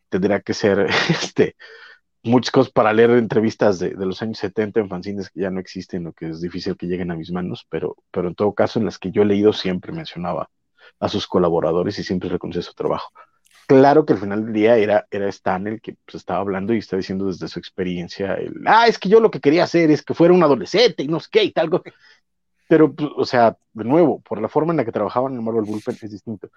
tendría 0.09 0.41
que 0.41 0.53
ser 0.53 0.87
este 1.09 1.55
muchas 2.23 2.51
cosas 2.51 2.71
para 2.71 2.93
leer 2.93 3.11
entrevistas 3.11 3.79
de, 3.79 3.91
los 3.91 4.21
años 4.21 4.37
70 4.39 4.81
en 4.81 4.89
fanzines 4.89 5.29
que 5.29 5.41
ya 5.41 5.49
no 5.49 5.59
existen 5.59 6.07
o 6.07 6.13
que 6.13 6.29
es 6.29 6.41
difícil 6.41 6.75
que 6.75 6.87
lleguen 6.87 7.11
a 7.11 7.15
mis 7.15 7.31
manos, 7.31 7.65
pero, 7.69 7.95
pero 8.11 8.27
en 8.27 8.35
todo 8.35 8.53
caso 8.53 8.79
en 8.79 8.85
las 8.85 8.99
que 8.99 9.11
yo 9.11 9.21
he 9.21 9.25
leído 9.25 9.53
siempre 9.53 9.91
mencionaba 9.91 10.49
a 10.99 11.09
sus 11.09 11.27
colaboradores 11.27 11.97
y 11.99 12.03
siempre 12.03 12.29
reconocía 12.29 12.61
su 12.61 12.73
trabajo. 12.73 13.11
Claro 13.67 14.05
que 14.05 14.13
al 14.13 14.19
final 14.19 14.45
del 14.45 14.53
día 14.53 14.77
era, 14.77 15.07
era 15.11 15.27
Stan 15.27 15.67
el 15.67 15.81
que 15.81 15.97
pues, 16.05 16.15
estaba 16.15 16.39
hablando 16.39 16.73
y 16.73 16.77
está 16.77 16.95
diciendo 16.95 17.27
desde 17.27 17.47
su 17.49 17.59
experiencia, 17.59 18.35
el, 18.35 18.53
ah, 18.65 18.87
es 18.87 18.97
que 18.97 19.09
yo 19.09 19.19
lo 19.19 19.29
que 19.29 19.41
quería 19.41 19.65
hacer 19.65 19.91
es 19.91 20.03
que 20.03 20.13
fuera 20.13 20.33
un 20.33 20.43
adolescente 20.43 21.03
y 21.03 21.07
no 21.07 21.19
sé 21.19 21.27
qué 21.31 21.43
y 21.43 21.51
tal. 21.51 21.69
Pero, 22.69 22.93
pues, 22.93 23.09
o 23.15 23.25
sea, 23.25 23.57
de 23.73 23.83
nuevo, 23.83 24.21
por 24.21 24.41
la 24.41 24.49
forma 24.49 24.73
en 24.73 24.77
la 24.77 24.85
que 24.85 24.91
trabajaban 24.91 25.33
en 25.33 25.39
el 25.39 25.45
Marvel 25.45 25.63
Bullpen 25.63 25.97
es 26.01 26.11
distinto. 26.11 26.49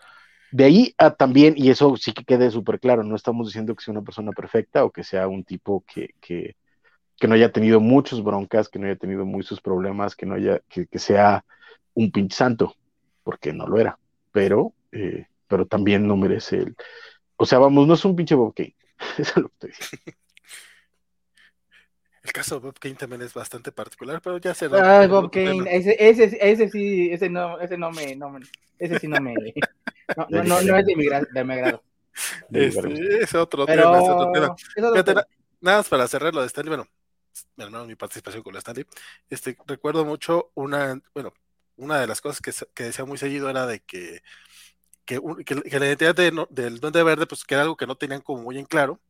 De 0.52 0.64
ahí 0.64 0.95
a 0.99 1.11
también, 1.12 1.54
y 1.57 1.71
eso 1.71 1.97
sí 1.97 2.12
que 2.12 2.25
quede 2.25 2.50
súper 2.50 2.80
claro, 2.80 3.04
no 3.04 3.14
estamos 3.14 3.47
diciendo 3.47 3.75
que 3.75 3.85
sea 3.85 3.92
una 3.92 4.02
persona 4.02 4.33
perfecta 4.33 4.85
o 4.85 4.90
que 4.90 5.04
sea 5.04 5.28
un 5.28 5.45
tipo 5.45 5.85
que, 5.87 6.14
que, 6.21 6.57
que, 7.16 7.28
no 7.28 7.35
haya 7.35 7.52
tenido 7.52 7.80
muchos 7.80 8.23
broncas, 8.25 8.69
que 8.69 8.78
no 8.78 8.87
haya 8.87 8.97
tenido 8.97 9.25
muchos 9.25 9.61
problemas, 9.61 10.16
que 10.16 10.26
no 10.26 10.35
haya, 10.35 10.61
que, 10.69 10.87
que 10.87 10.99
sea 10.99 11.45
un 11.95 12.11
pinche 12.11 12.37
santo, 12.37 12.75
porque 13.23 13.52
no 13.52 13.66
lo 13.66 13.78
era, 13.78 13.98
pero, 14.33 14.72
eh, 14.90 15.27
pero 15.46 15.66
también 15.66 16.07
no 16.07 16.16
merece 16.16 16.57
el, 16.57 16.77
o 17.37 17.46
sea, 17.46 17.59
vamos, 17.61 17.87
no 17.87 17.94
es 17.94 18.05
un 18.05 18.16
pinche 18.16 18.35
Bob 18.35 18.53
Kane, 18.55 18.74
eso 19.18 19.31
es 19.31 19.37
lo 19.37 19.48
que 19.48 19.55
estoy 19.55 19.70
diciendo. 19.70 20.18
El 22.22 22.33
caso 22.33 22.57
de 22.57 22.66
Bob 22.66 22.79
Kane 22.79 22.96
también 22.96 23.22
es 23.22 23.33
bastante 23.33 23.72
particular, 23.72 24.20
pero 24.22 24.37
ya 24.37 24.53
se 24.53 24.66
Ah, 24.66 25.07
Bob 25.09 25.31
Kane, 25.31 25.64
ese, 25.74 25.96
ese, 25.98 26.38
ese 26.38 26.68
sí, 26.68 27.11
ese 27.11 27.31
no, 27.31 27.59
ese 27.59 27.79
no 27.79 27.90
me, 27.90 28.14
no 28.14 28.29
me, 28.29 28.40
ese 28.79 28.98
sí 28.98 29.09
no 29.09 29.20
me, 29.22 29.35
no, 30.16 30.27
no, 30.29 30.42
no, 30.42 30.62
no 30.62 30.77
es 30.77 30.87
de 30.87 30.96
mi, 30.96 31.07
de 31.07 31.44
mi 31.44 31.55
agrado. 31.55 31.83
Este, 32.53 33.23
es 33.23 33.35
otro 33.35 33.66
tema, 33.66 33.99
es 33.99 34.09
otro 34.09 34.33
tema. 34.33 34.55
Es 34.77 34.85
otro 34.85 35.05
tema. 35.05 35.27
nada 35.61 35.79
más 35.79 35.88
para 35.88 36.09
cerrar 36.09 36.35
lo 36.35 36.40
de 36.40 36.49
Stanley, 36.49 36.77
bueno, 36.77 36.88
menos 37.57 37.87
mi 37.87 37.94
participación 37.94 38.42
con 38.42 38.53
la 38.53 38.59
Stanley, 38.59 38.87
este, 39.29 39.57
recuerdo 39.66 40.05
mucho 40.05 40.51
una, 40.55 41.01
bueno, 41.14 41.33
una 41.77 42.01
de 42.01 42.07
las 42.07 42.20
cosas 42.20 42.40
que, 42.40 42.53
que 42.75 42.85
decía 42.85 43.05
muy 43.05 43.18
seguido 43.18 43.49
era 43.49 43.66
de 43.66 43.81
que, 43.81 44.23
que, 45.05 45.20
que, 45.44 45.79
la 45.79 45.87
identidad 45.87 46.14
de, 46.14 46.46
del 46.51 46.81
Duende 46.81 47.03
Verde, 47.03 47.27
pues 47.27 47.44
que 47.44 47.55
era 47.55 47.62
algo 47.62 47.77
que 47.77 47.87
no 47.87 47.96
tenían 47.96 48.20
como 48.20 48.42
muy 48.42 48.59
en 48.59 48.66
claro, 48.66 49.01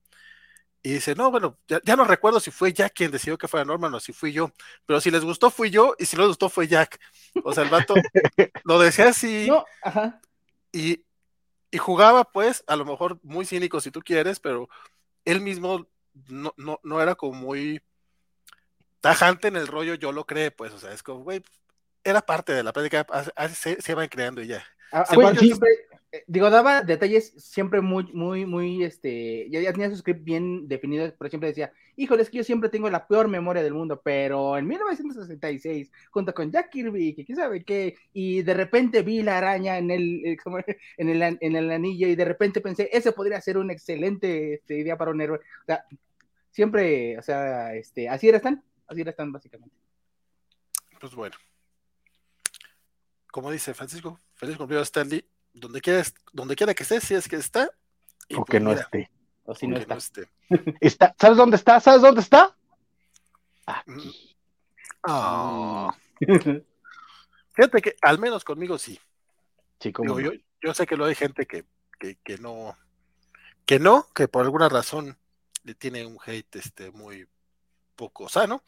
y 0.82 0.94
dice, 0.94 1.14
no, 1.14 1.30
bueno, 1.30 1.58
ya, 1.68 1.94
no 1.94 2.04
recuerdo 2.04 2.40
si 2.40 2.50
fue 2.50 2.72
Jack 2.72 2.94
quien 2.94 3.10
decidió 3.10 3.36
que 3.36 3.48
fuera 3.48 3.66
Norman 3.66 3.92
o 3.92 4.00
si 4.00 4.14
fui 4.14 4.32
yo, 4.32 4.50
pero 4.86 4.98
si 5.00 5.10
les 5.10 5.24
gustó 5.24 5.50
fui 5.50 5.68
yo 5.70 5.94
y 5.98 6.06
si 6.06 6.16
no 6.16 6.22
les 6.22 6.28
gustó 6.28 6.48
fue 6.48 6.68
Jack. 6.68 6.98
O 7.44 7.52
sea, 7.52 7.64
el 7.64 7.70
vato 7.70 7.94
lo 8.64 8.78
decía 8.78 9.08
así 9.08 9.50
Y, 10.72 11.04
y, 11.70 11.78
jugaba 11.78 12.24
pues, 12.24 12.64
a 12.66 12.76
lo 12.76 12.84
mejor 12.84 13.18
muy 13.22 13.44
cínico 13.44 13.80
si 13.80 13.90
tú 13.90 14.00
quieres, 14.00 14.40
pero 14.40 14.68
él 15.24 15.40
mismo 15.40 15.86
no, 16.28 16.54
no, 16.56 16.80
no 16.82 17.00
era 17.00 17.14
como 17.14 17.32
muy 17.32 17.82
tajante 19.00 19.48
en 19.48 19.56
el 19.56 19.66
rollo, 19.66 19.94
yo 19.94 20.12
lo 20.12 20.26
creo, 20.26 20.50
pues, 20.50 20.72
o 20.72 20.78
sea, 20.78 20.92
es 20.92 21.02
como, 21.02 21.24
güey, 21.24 21.42
era 22.04 22.20
parte 22.20 22.52
de 22.52 22.62
la 22.62 22.72
práctica, 22.72 23.06
se, 23.52 23.80
se 23.80 23.92
iban 23.92 24.08
creando 24.08 24.42
y 24.42 24.48
ya. 24.48 24.64
Ah, 24.92 25.04
eh, 25.10 25.16
digo, 26.26 26.50
daba 26.50 26.82
detalles 26.82 27.32
siempre 27.36 27.80
muy, 27.80 28.12
muy, 28.12 28.44
muy, 28.44 28.82
este, 28.82 29.48
ya, 29.48 29.72
tenía 29.72 29.90
su 29.90 29.96
script 29.96 30.24
bien 30.24 30.66
definido, 30.66 31.12
pero 31.16 31.28
siempre 31.28 31.50
decía, 31.50 31.72
híjole, 31.96 32.22
es 32.22 32.30
que 32.30 32.38
yo 32.38 32.44
siempre 32.44 32.68
tengo 32.68 32.90
la 32.90 33.06
peor 33.06 33.28
memoria 33.28 33.62
del 33.62 33.74
mundo, 33.74 34.00
pero 34.02 34.58
en 34.58 34.66
1966, 34.66 35.92
junto 36.10 36.34
con 36.34 36.50
Jack 36.50 36.70
Kirby, 36.70 37.14
que 37.14 37.24
quién 37.24 37.36
sabe 37.36 37.64
qué, 37.64 37.96
y 38.12 38.42
de 38.42 38.54
repente 38.54 39.02
vi 39.02 39.22
la 39.22 39.38
araña 39.38 39.78
en 39.78 39.90
el, 39.90 40.24
eh, 40.26 40.36
en 40.96 41.08
el, 41.08 41.38
en 41.40 41.56
el 41.56 41.70
anillo, 41.70 42.08
y 42.08 42.16
de 42.16 42.24
repente 42.24 42.60
pensé, 42.60 42.88
ese 42.92 43.12
podría 43.12 43.40
ser 43.40 43.56
una 43.58 43.72
excelente 43.72 44.54
este, 44.54 44.78
idea 44.78 44.96
para 44.96 45.12
un 45.12 45.20
héroe. 45.20 45.38
O 45.38 45.66
sea, 45.66 45.84
siempre, 46.50 47.18
o 47.18 47.22
sea, 47.22 47.74
este, 47.74 48.08
así 48.08 48.28
era 48.28 48.38
así 48.88 49.00
era 49.00 49.14
básicamente. 49.16 49.76
Pues 51.00 51.14
bueno. 51.14 51.36
Como 53.28 53.52
dice 53.52 53.74
Francisco, 53.74 54.18
feliz 54.34 54.56
cumpleaños 54.56 54.88
Stanley 54.88 55.24
donde 55.52 55.80
quiera, 55.80 56.02
donde 56.32 56.56
quiera 56.56 56.74
que 56.74 56.82
esté, 56.82 57.00
si 57.00 57.14
es 57.14 57.28
que 57.28 57.36
está. 57.36 57.70
o 58.34 58.44
que 58.44 58.60
pues 58.60 58.62
no 58.62 58.72
esté. 58.72 59.10
O 59.44 59.54
si 59.54 59.66
no 59.66 59.76
está. 59.76 59.98
está. 60.80 61.14
¿Sabes 61.18 61.36
dónde 61.36 61.56
está? 61.56 61.80
¿Sabes 61.80 62.02
dónde 62.02 62.20
está? 62.20 62.56
Aquí. 63.66 64.36
Oh. 65.02 65.90
Fíjate 67.52 67.82
que 67.82 67.96
al 68.02 68.18
menos 68.18 68.44
conmigo 68.44 68.78
sí. 68.78 68.98
Sí, 69.80 69.92
como 69.92 70.20
yo, 70.20 70.32
yo, 70.60 70.74
sé 70.74 70.86
que 70.86 70.96
lo 70.96 71.06
hay 71.06 71.14
gente 71.14 71.46
que, 71.46 71.64
que, 71.98 72.16
que, 72.16 72.36
no, 72.36 72.76
que 73.64 73.78
no, 73.78 74.06
que 74.14 74.28
por 74.28 74.44
alguna 74.44 74.68
razón 74.68 75.16
le 75.64 75.74
tiene 75.74 76.04
un 76.04 76.18
hate 76.24 76.56
este 76.56 76.90
muy 76.90 77.26
poco 77.96 78.28
sano, 78.28 78.62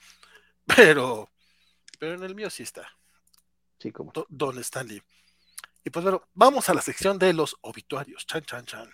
pero, 0.67 1.31
pero 1.99 2.15
en 2.15 2.23
el 2.23 2.35
mío 2.35 2.51
sí 2.51 2.63
está. 2.63 2.89
Sí, 3.79 3.93
como. 3.93 4.13
Don 4.29 4.59
Stanley. 4.59 5.03
Y 5.85 5.91
pues 5.91 6.05
bueno, 6.05 6.23
vamos 6.35 6.69
a 6.69 6.75
la 6.75 6.83
sección 6.83 7.19
de 7.19 7.33
los 7.33 7.57
obituarios. 7.63 8.27
Chan, 8.27 8.43
chan, 8.43 8.65
chan. 8.65 8.91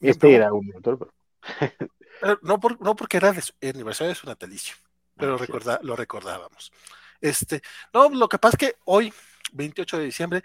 este 0.00 0.34
era 0.34 0.52
un 0.52 0.72
pero... 0.82 2.38
no, 2.42 2.60
no 2.80 2.96
porque 2.96 3.16
era 3.16 3.32
de 3.32 3.42
su 3.42 3.52
aniversario 3.62 4.10
de 4.10 4.14
su 4.14 4.26
natalicio, 4.26 4.74
pero 5.16 5.36
recorda, 5.36 5.78
lo 5.82 5.96
recordábamos. 5.96 6.72
Este, 7.20 7.62
no, 7.92 8.08
lo 8.08 8.28
que 8.28 8.38
pasa 8.38 8.56
es 8.56 8.70
que 8.70 8.78
hoy, 8.84 9.12
28 9.52 9.98
de 9.98 10.04
diciembre, 10.04 10.42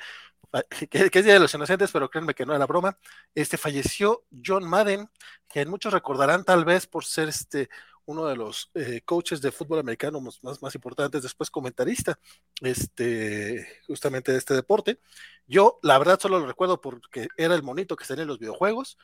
ah, 0.51 0.63
que, 0.89 1.09
es 1.11 1.25
Día 1.25 1.33
de 1.33 1.39
los 1.39 1.53
Inocentes, 1.53 1.91
pero 1.91 2.09
créanme 2.09 2.33
que 2.33 2.45
no 2.45 2.55
era 2.55 2.65
broma, 2.65 2.97
este, 3.33 3.57
falleció 3.57 4.25
John 4.45 4.67
Madden, 4.67 5.09
que 5.47 5.65
muchos 5.65 5.93
recordarán 5.93 6.43
tal 6.43 6.65
vez 6.65 6.87
por 6.87 7.05
ser 7.05 7.29
este, 7.29 7.69
uno 8.05 8.25
de 8.25 8.35
los 8.35 8.71
eh, 8.73 9.01
coaches 9.03 9.41
de 9.41 9.51
fútbol 9.51 9.79
americano 9.79 10.21
más, 10.21 10.39
más, 10.61 10.75
importantes, 10.75 11.23
después 11.23 11.49
comentarista, 11.49 12.17
este, 12.61 13.81
justamente 13.87 14.31
de 14.31 14.37
este 14.37 14.53
deporte. 14.53 14.99
Yo, 15.47 15.79
la 15.81 15.97
verdad, 15.97 16.19
solo 16.19 16.39
lo 16.39 16.47
recuerdo 16.47 16.81
porque 16.81 17.27
era 17.37 17.55
el 17.55 17.63
monito 17.63 17.95
que 17.95 18.05
tenía 18.05 18.23
en 18.23 18.27
los 18.27 18.39
videojuegos 18.39 18.97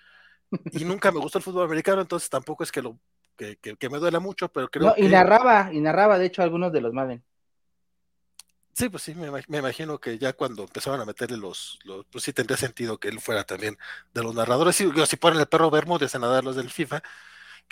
y 0.51 0.51
nunca 0.85 1.11
me 1.11 1.19
gustó 1.19 1.37
el 1.39 1.43
fútbol 1.43 1.65
americano, 1.65 2.01
entonces 2.01 2.29
tampoco 2.29 2.63
es 2.63 2.71
que 2.71 2.81
lo 2.81 2.99
que, 3.35 3.57
que, 3.57 3.89
me 3.89 3.97
duela 3.97 4.19
mucho, 4.19 4.49
pero 4.49 4.69
creo 4.69 4.87
no, 4.87 4.93
y 4.97 5.07
narraba, 5.07 5.73
y 5.73 5.79
narraba, 5.79 6.19
de 6.19 6.27
hecho, 6.27 6.43
algunos 6.43 6.71
de 6.71 6.81
los 6.81 6.93
Madden. 6.93 7.23
Sí, 8.73 8.87
pues 8.87 9.03
sí, 9.03 9.13
me, 9.15 9.27
imagino 9.57 9.99
que 9.99 10.17
ya 10.17 10.33
cuando 10.33 10.63
empezaban 10.63 11.01
a 11.01 11.05
meterle 11.05 11.37
los, 11.37 11.77
los, 11.83 12.05
pues 12.05 12.23
sí 12.23 12.33
tendría 12.33 12.57
sentido 12.57 12.99
que 12.99 13.09
él 13.09 13.19
fuera 13.19 13.43
también 13.43 13.77
de 14.13 14.23
los 14.23 14.33
narradores. 14.33 14.75
Si, 14.75 14.89
si 15.05 15.17
ponen 15.17 15.39
el 15.39 15.47
perro 15.47 15.69
Bermúdez 15.69 16.15
a 16.15 16.19
nadar 16.19 16.43
los 16.43 16.55
del 16.55 16.69
FIFA, 16.69 17.03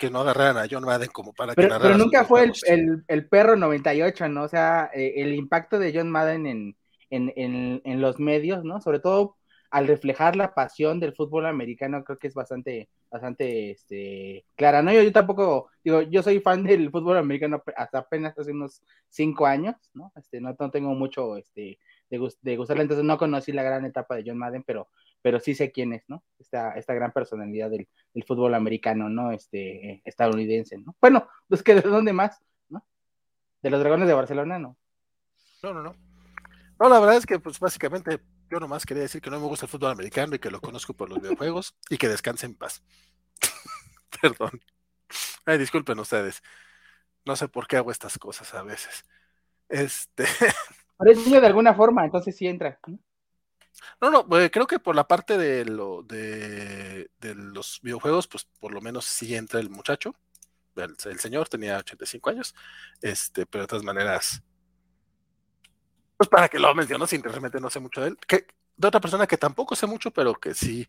que 0.00 0.10
no 0.10 0.20
agarraran 0.20 0.56
a 0.56 0.66
John 0.68 0.82
Madden 0.82 1.10
como 1.12 1.34
para 1.34 1.54
pero, 1.54 1.76
que 1.76 1.82
Pero 1.82 1.98
nunca 1.98 2.24
fue 2.24 2.44
el, 2.44 2.52
el, 2.66 3.04
el, 3.06 3.28
perro 3.28 3.54
98, 3.54 4.30
¿no? 4.30 4.44
O 4.44 4.48
sea, 4.48 4.90
eh, 4.94 5.12
el 5.16 5.34
impacto 5.34 5.78
de 5.78 5.92
John 5.94 6.10
Madden 6.10 6.46
en, 6.46 6.76
en, 7.10 7.30
en, 7.36 7.82
en, 7.84 8.00
los 8.00 8.18
medios, 8.18 8.64
¿no? 8.64 8.80
Sobre 8.80 8.98
todo 8.98 9.36
al 9.70 9.86
reflejar 9.86 10.36
la 10.36 10.54
pasión 10.54 11.00
del 11.00 11.14
fútbol 11.14 11.44
americano, 11.44 12.02
creo 12.02 12.18
que 12.18 12.28
es 12.28 12.34
bastante, 12.34 12.88
bastante 13.10 13.72
este, 13.72 14.46
clara, 14.56 14.80
¿no? 14.80 14.90
Yo, 14.90 15.02
yo 15.02 15.12
tampoco, 15.12 15.68
digo, 15.84 16.00
yo 16.00 16.22
soy 16.22 16.40
fan 16.40 16.64
del 16.64 16.90
fútbol 16.90 17.18
americano 17.18 17.62
hasta 17.76 17.98
apenas 17.98 18.36
hace 18.38 18.52
unos 18.52 18.82
cinco 19.10 19.46
años, 19.46 19.76
¿no? 19.92 20.12
Este, 20.16 20.40
no, 20.40 20.56
no 20.58 20.70
tengo 20.70 20.94
mucho, 20.94 21.36
este, 21.36 21.78
de, 22.08 22.32
de 22.40 22.56
gustarle, 22.56 22.82
entonces 22.82 23.04
no 23.04 23.18
conocí 23.18 23.52
la 23.52 23.62
gran 23.62 23.84
etapa 23.84 24.16
de 24.16 24.24
John 24.26 24.38
Madden, 24.38 24.62
pero, 24.62 24.88
pero 25.22 25.40
sí 25.40 25.54
sé 25.54 25.72
quién 25.72 25.92
es, 25.92 26.04
¿no? 26.08 26.24
Esta, 26.38 26.72
esta 26.72 26.94
gran 26.94 27.12
personalidad 27.12 27.70
del, 27.70 27.88
del 28.14 28.24
fútbol 28.24 28.54
americano, 28.54 29.08
¿no? 29.08 29.32
Este, 29.32 30.02
estadounidense, 30.04 30.78
¿no? 30.78 30.96
Bueno, 31.00 31.28
pues 31.48 31.62
que 31.62 31.74
de 31.74 31.82
dónde 31.82 32.12
más, 32.12 32.42
¿no? 32.68 32.84
De 33.62 33.70
los 33.70 33.80
dragones 33.80 34.08
de 34.08 34.14
Barcelona, 34.14 34.58
¿no? 34.58 34.76
No, 35.62 35.74
no, 35.74 35.82
no. 35.82 35.94
No, 36.78 36.88
la 36.88 36.98
verdad 36.98 37.16
es 37.16 37.26
que, 37.26 37.38
pues 37.38 37.60
básicamente 37.60 38.20
yo 38.50 38.58
nomás 38.58 38.86
quería 38.86 39.02
decir 39.02 39.20
que 39.20 39.30
no 39.30 39.38
me 39.38 39.46
gusta 39.46 39.66
el 39.66 39.70
fútbol 39.70 39.92
americano 39.92 40.34
y 40.34 40.38
que 40.38 40.50
lo 40.50 40.60
conozco 40.60 40.94
por 40.94 41.10
los 41.10 41.20
videojuegos 41.20 41.76
y 41.90 41.98
que 41.98 42.08
descanse 42.08 42.46
en 42.46 42.54
paz. 42.54 42.82
Perdón. 44.22 44.60
Ay, 45.44 45.58
disculpen 45.58 45.98
ustedes. 45.98 46.42
No 47.26 47.36
sé 47.36 47.48
por 47.48 47.66
qué 47.66 47.76
hago 47.76 47.90
estas 47.90 48.18
cosas 48.18 48.54
a 48.54 48.62
veces. 48.62 49.04
Este. 49.68 50.24
Pero 50.98 51.12
es 51.12 51.26
niño 51.26 51.40
de 51.40 51.46
alguna 51.46 51.74
forma, 51.74 52.04
entonces 52.04 52.34
sí 52.36 52.46
entra. 52.46 52.78
No, 52.86 52.98
no, 54.00 54.26
eh, 54.38 54.50
creo 54.50 54.66
que 54.66 54.78
por 54.78 54.94
la 54.94 55.06
parte 55.06 55.36
de, 55.38 55.64
lo, 55.64 56.02
de, 56.02 57.10
los 57.20 57.80
videojuegos, 57.82 58.26
pues 58.26 58.44
por 58.58 58.72
lo 58.72 58.80
menos 58.80 59.04
sí 59.04 59.34
entra 59.34 59.60
el 59.60 59.70
muchacho. 59.70 60.14
El, 60.76 61.18
señor 61.18 61.48
tenía 61.48 61.78
85 61.78 62.30
años, 62.30 62.54
este, 63.02 63.44
pero 63.46 63.64
de 63.64 63.68
todas 63.68 63.84
maneras, 63.84 64.42
pues 66.16 66.28
para 66.28 66.48
que 66.48 66.58
lo 66.58 66.74
menciono, 66.74 67.06
sin 67.06 67.22
realmente 67.22 67.60
no 67.60 67.70
sé 67.70 67.80
mucho 67.80 68.00
de 68.00 68.08
él. 68.08 68.18
De 68.76 68.88
otra 68.88 69.00
persona 69.00 69.26
que 69.26 69.36
tampoco 69.36 69.76
sé 69.76 69.86
mucho, 69.86 70.10
pero 70.10 70.34
que 70.34 70.54
sí 70.54 70.88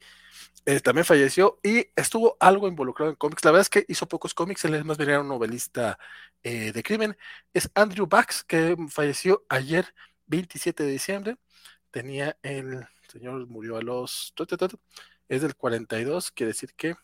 eh, 0.65 0.79
también 0.79 1.03
falleció 1.03 1.59
y 1.63 1.87
estuvo 1.95 2.37
algo 2.39 2.67
involucrado 2.67 3.11
en 3.11 3.17
cómics. 3.17 3.43
La 3.43 3.51
verdad 3.51 3.63
es 3.63 3.69
que 3.69 3.85
hizo 3.89 4.07
pocos 4.07 4.33
cómics, 4.33 4.63
él 4.65 4.75
es 4.75 4.85
más 4.85 4.97
bien 4.97 5.09
era 5.09 5.19
un 5.21 5.27
novelista 5.27 5.97
eh, 6.43 6.71
de 6.71 6.83
crimen. 6.83 7.17
Es 7.53 7.69
Andrew 7.75 8.07
Bax, 8.07 8.43
que 8.43 8.77
falleció 8.89 9.45
ayer, 9.49 9.93
27 10.27 10.83
de 10.83 10.91
diciembre. 10.91 11.37
Tenía 11.91 12.37
el 12.41 12.87
señor 13.07 13.47
murió 13.47 13.77
a 13.77 13.81
los. 13.81 14.33
Es 15.29 15.41
del 15.41 15.55
42, 15.55 16.31
quiere 16.31 16.53
decir 16.53 16.73
que. 16.75 16.95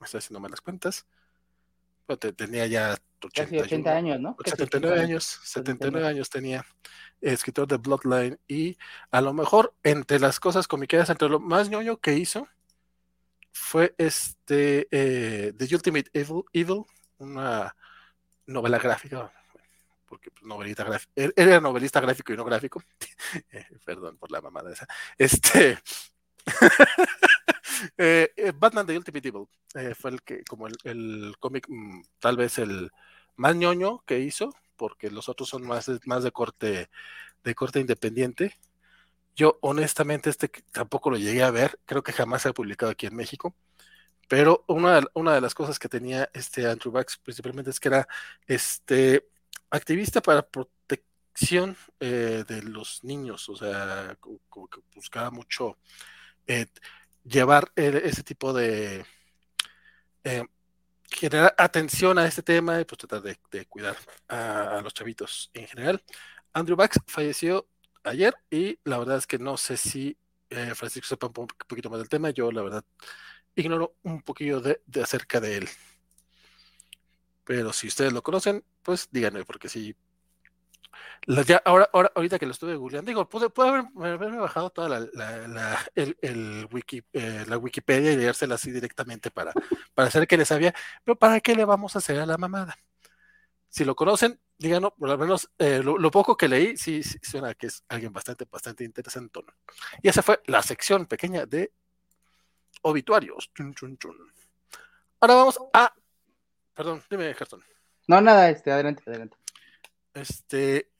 Me 0.00 0.06
estoy 0.06 0.18
haciendo 0.18 0.40
malas 0.40 0.60
cuentas. 0.60 1.06
Pero 2.06 2.34
tenía 2.34 2.66
ya 2.66 2.96
81, 3.22 3.64
80 3.64 3.96
años, 3.96 4.20
¿no? 4.20 4.36
79 4.44 5.00
años, 5.00 5.40
79 5.44 6.06
años 6.06 6.28
tenía 6.28 6.64
escritor 7.20 7.68
de 7.68 7.76
Bloodline, 7.76 8.38
y 8.48 8.76
a 9.10 9.20
lo 9.20 9.32
mejor 9.32 9.74
entre 9.82 10.18
las 10.18 10.40
cosas 10.40 10.66
comiqueras, 10.66 11.08
entre 11.10 11.28
lo 11.28 11.38
más 11.38 11.70
ñoño 11.70 11.98
que 11.98 12.14
hizo, 12.14 12.48
fue 13.52 13.94
este 13.98 14.88
eh, 14.90 15.52
The 15.56 15.74
Ultimate 15.74 16.10
Evil, 16.12 16.42
Evil, 16.52 16.82
una 17.18 17.76
novela 18.46 18.78
gráfica, 18.78 19.32
porque 20.12 20.30
pues, 20.30 20.44
novelista 20.44 20.86
era 21.14 21.58
novelista 21.58 21.98
gráfico 21.98 22.34
y 22.34 22.36
no 22.36 22.44
gráfico, 22.44 22.82
eh, 23.50 23.64
perdón 23.82 24.18
por 24.18 24.30
la 24.30 24.42
mamada 24.42 24.70
esa, 24.70 24.86
este, 25.16 25.78
eh, 27.96 28.30
eh, 28.36 28.52
Batman 28.54 28.86
The 28.86 28.98
Ultimate 28.98 29.28
Evil 29.28 29.46
fue 29.94 30.10
el 30.10 30.22
que, 30.22 30.44
como 30.44 30.66
el, 30.66 31.34
cómic, 31.40 31.64
mm, 31.66 32.02
tal 32.18 32.36
vez 32.36 32.58
el 32.58 32.90
más 33.36 33.56
ñoño 33.56 34.04
que 34.04 34.18
hizo, 34.18 34.54
porque 34.76 35.10
los 35.10 35.30
otros 35.30 35.48
son 35.48 35.66
más, 35.66 35.90
más 36.04 36.22
de 36.22 36.30
corte 36.30 36.90
de 37.42 37.54
corte 37.54 37.80
independiente. 37.80 38.54
Yo 39.34 39.58
honestamente 39.62 40.28
este 40.28 40.50
tampoco 40.72 41.08
lo 41.08 41.16
llegué 41.16 41.42
a 41.42 41.50
ver, 41.50 41.80
creo 41.86 42.02
que 42.02 42.12
jamás 42.12 42.42
se 42.42 42.50
ha 42.50 42.52
publicado 42.52 42.92
aquí 42.92 43.06
en 43.06 43.16
México, 43.16 43.56
pero 44.28 44.62
una, 44.68 45.02
una 45.14 45.34
de 45.34 45.40
las 45.40 45.54
cosas 45.54 45.78
que 45.78 45.88
tenía 45.88 46.28
este 46.34 46.68
Andrew 46.68 46.92
Bax 46.92 47.16
principalmente 47.16 47.70
es 47.70 47.80
que 47.80 47.88
era 47.88 48.06
este 48.46 49.32
activista 49.72 50.20
para 50.20 50.46
protección 50.46 51.76
eh, 52.00 52.44
de 52.46 52.62
los 52.62 53.02
niños, 53.04 53.48
o 53.48 53.56
sea, 53.56 54.16
como, 54.20 54.68
que 54.68 54.80
buscaba 54.94 55.30
mucho 55.30 55.78
eh, 56.46 56.66
llevar 57.24 57.72
ese 57.76 58.22
tipo 58.22 58.52
de 58.52 59.04
eh, 60.24 60.44
generar 61.08 61.54
atención 61.58 62.18
a 62.18 62.26
este 62.26 62.42
tema 62.42 62.80
y 62.80 62.84
pues 62.84 62.98
tratar 62.98 63.22
de, 63.22 63.66
cuidar 63.66 63.96
a, 64.28 64.80
los 64.82 64.94
chavitos 64.94 65.50
en 65.54 65.66
general. 65.66 66.02
Andrew 66.52 66.76
Bax 66.76 66.98
falleció 67.06 67.68
ayer 68.04 68.34
y 68.50 68.78
la 68.84 68.98
verdad 68.98 69.18
es 69.18 69.26
que 69.26 69.38
no 69.38 69.56
sé 69.56 69.76
si 69.76 70.16
eh, 70.50 70.74
Francisco 70.74 71.08
sepa 71.08 71.26
un 71.26 71.46
poquito 71.46 71.90
más 71.90 71.98
del 71.98 72.08
tema. 72.08 72.30
Yo 72.30 72.50
la 72.50 72.62
verdad 72.62 72.84
ignoro 73.54 73.96
un 74.02 74.22
poquillo 74.22 74.60
de, 74.60 74.80
acerca 75.02 75.40
de 75.40 75.58
él. 75.58 75.68
Pero 77.44 77.72
si 77.72 77.88
ustedes 77.88 78.12
lo 78.12 78.22
conocen, 78.22 78.64
pues 78.82 79.08
díganme, 79.10 79.44
porque 79.44 79.68
si 79.68 79.96
ahora, 81.64 81.88
ahora, 81.92 82.12
ahorita 82.14 82.38
que 82.38 82.46
lo 82.46 82.52
estuve 82.52 82.74
googleando, 82.76 83.08
digo, 83.08 83.28
pude, 83.28 83.46
haberme 83.46 84.38
bajado 84.38 84.70
toda 84.70 84.88
la, 84.88 85.00
la, 85.12 85.78
wiki, 86.70 87.02
eh, 87.12 87.44
la 87.46 87.58
Wikipedia 87.58 88.12
y 88.12 88.16
leérsela 88.16 88.56
así 88.56 88.70
directamente 88.70 89.30
para, 89.30 89.52
para 89.94 90.08
hacer 90.08 90.26
que 90.26 90.36
les 90.36 90.48
sabía, 90.48 90.74
pero 91.04 91.16
¿para 91.16 91.40
qué 91.40 91.54
le 91.54 91.64
vamos 91.64 91.94
a 91.94 91.98
hacer 91.98 92.18
a 92.18 92.26
la 92.26 92.38
mamada? 92.38 92.76
Si 93.68 93.84
lo 93.84 93.94
conocen, 93.94 94.38
díganos, 94.58 94.92
por 94.98 95.08
lo 95.08 95.16
menos 95.16 95.50
eh, 95.58 95.80
lo, 95.82 96.10
poco 96.10 96.36
que 96.36 96.48
leí, 96.48 96.76
sí, 96.76 97.02
sí, 97.02 97.18
suena 97.22 97.54
que 97.54 97.68
es 97.68 97.84
alguien 97.88 98.12
bastante, 98.12 98.44
bastante 98.50 98.84
interesante. 98.84 99.40
Y 100.02 100.08
esa 100.08 100.22
fue 100.22 100.40
la 100.46 100.62
sección 100.62 101.06
pequeña 101.06 101.46
de 101.46 101.72
obituarios. 102.82 103.50
Ahora 105.20 105.34
vamos 105.34 105.58
a. 105.72 105.94
Perdón, 106.74 107.02
dime, 107.10 107.34
Gerson. 107.34 107.62
No, 108.06 108.20
nada, 108.20 108.50
este, 108.50 108.72
adelante, 108.72 109.02
adelante. 109.06 109.36
Este, 110.14 110.90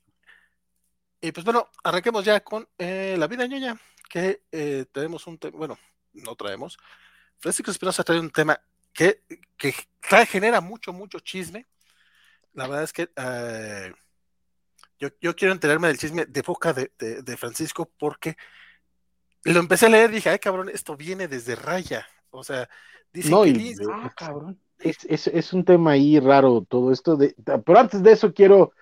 y 1.21 1.33
pues 1.33 1.45
bueno, 1.45 1.71
arranquemos 1.85 2.25
ya 2.25 2.41
con 2.41 2.69
eh, 2.79 3.17
la 3.19 3.27
vida 3.27 3.47
ñoña, 3.47 3.79
que 4.09 4.43
eh, 4.51 4.87
tenemos 4.93 5.27
un 5.27 5.39
tema, 5.39 5.57
bueno, 5.57 5.79
no 6.13 6.35
traemos. 6.37 6.79
Francisco 7.39 7.71
Espinosa 7.71 8.05
trae 8.05 8.21
un 8.21 8.31
tema 8.31 8.61
que, 8.93 9.23
que 9.57 9.75
genera 10.27 10.61
mucho, 10.61 10.93
mucho 10.93 11.21
chisme. 11.21 11.67
La 12.55 12.67
verdad 12.67 12.85
es 12.85 12.93
que 12.93 13.11
eh, 13.17 13.93
yo, 14.99 15.09
yo, 15.21 15.35
quiero 15.35 15.53
enterarme 15.53 15.89
del 15.89 15.99
chisme 15.99 16.27
de 16.27 16.43
boca 16.43 16.73
de, 16.73 16.91
de, 16.99 17.37
Francisco 17.37 17.91
porque 17.99 18.37
lo 19.45 19.61
empecé 19.61 19.87
a 19.87 19.89
leer 19.89 20.11
y 20.11 20.17
dije, 20.17 20.31
ay 20.31 20.39
cabrón, 20.39 20.69
esto 20.69 20.97
viene 20.97 21.29
desde 21.29 21.57
Raya. 21.57 22.07
O 22.31 22.45
sea, 22.45 22.69
dice 23.13 23.31
que... 23.31 23.75
ah, 23.93 24.13
cabrón. 24.17 24.61
Es, 24.83 25.05
es, 25.05 25.27
es, 25.29 25.53
un 25.53 25.65
tema 25.65 25.93
ahí 25.93 26.19
raro 26.19 26.67
todo 26.69 26.93
esto. 26.93 27.17
De, 27.17 27.35
pero 27.65 27.79
antes 27.79 28.03
de 28.03 28.13
eso 28.13 28.33
quiero 28.33 28.73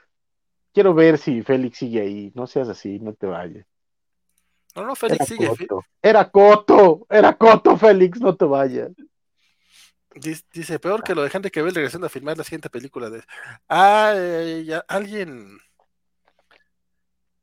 quiero 0.72 0.94
ver 0.94 1.18
si 1.18 1.42
Félix 1.42 1.78
sigue 1.78 2.00
ahí. 2.00 2.32
No 2.34 2.46
seas 2.46 2.68
así, 2.68 2.98
no 2.98 3.14
te 3.14 3.26
vayas. 3.26 3.66
No, 4.74 4.86
no, 4.86 4.94
Félix 4.94 5.26
sigue. 5.26 5.50
Era 6.00 6.30
Coto, 6.30 7.06
era 7.08 7.36
Coto, 7.36 7.76
Félix, 7.76 8.20
no 8.20 8.36
te 8.36 8.44
vayas. 8.44 8.90
Dice, 10.52 10.78
peor 10.78 11.02
que 11.02 11.14
lo 11.14 11.22
de 11.22 11.30
gente 11.30 11.50
que 11.50 11.62
ve 11.62 11.70
regresando 11.70 12.06
a 12.06 12.10
filmar 12.10 12.36
la 12.36 12.44
siguiente 12.44 12.70
película 12.70 13.10
de. 13.10 13.22
Ah, 13.68 14.14
ya, 14.64 14.84
alguien. 14.88 15.58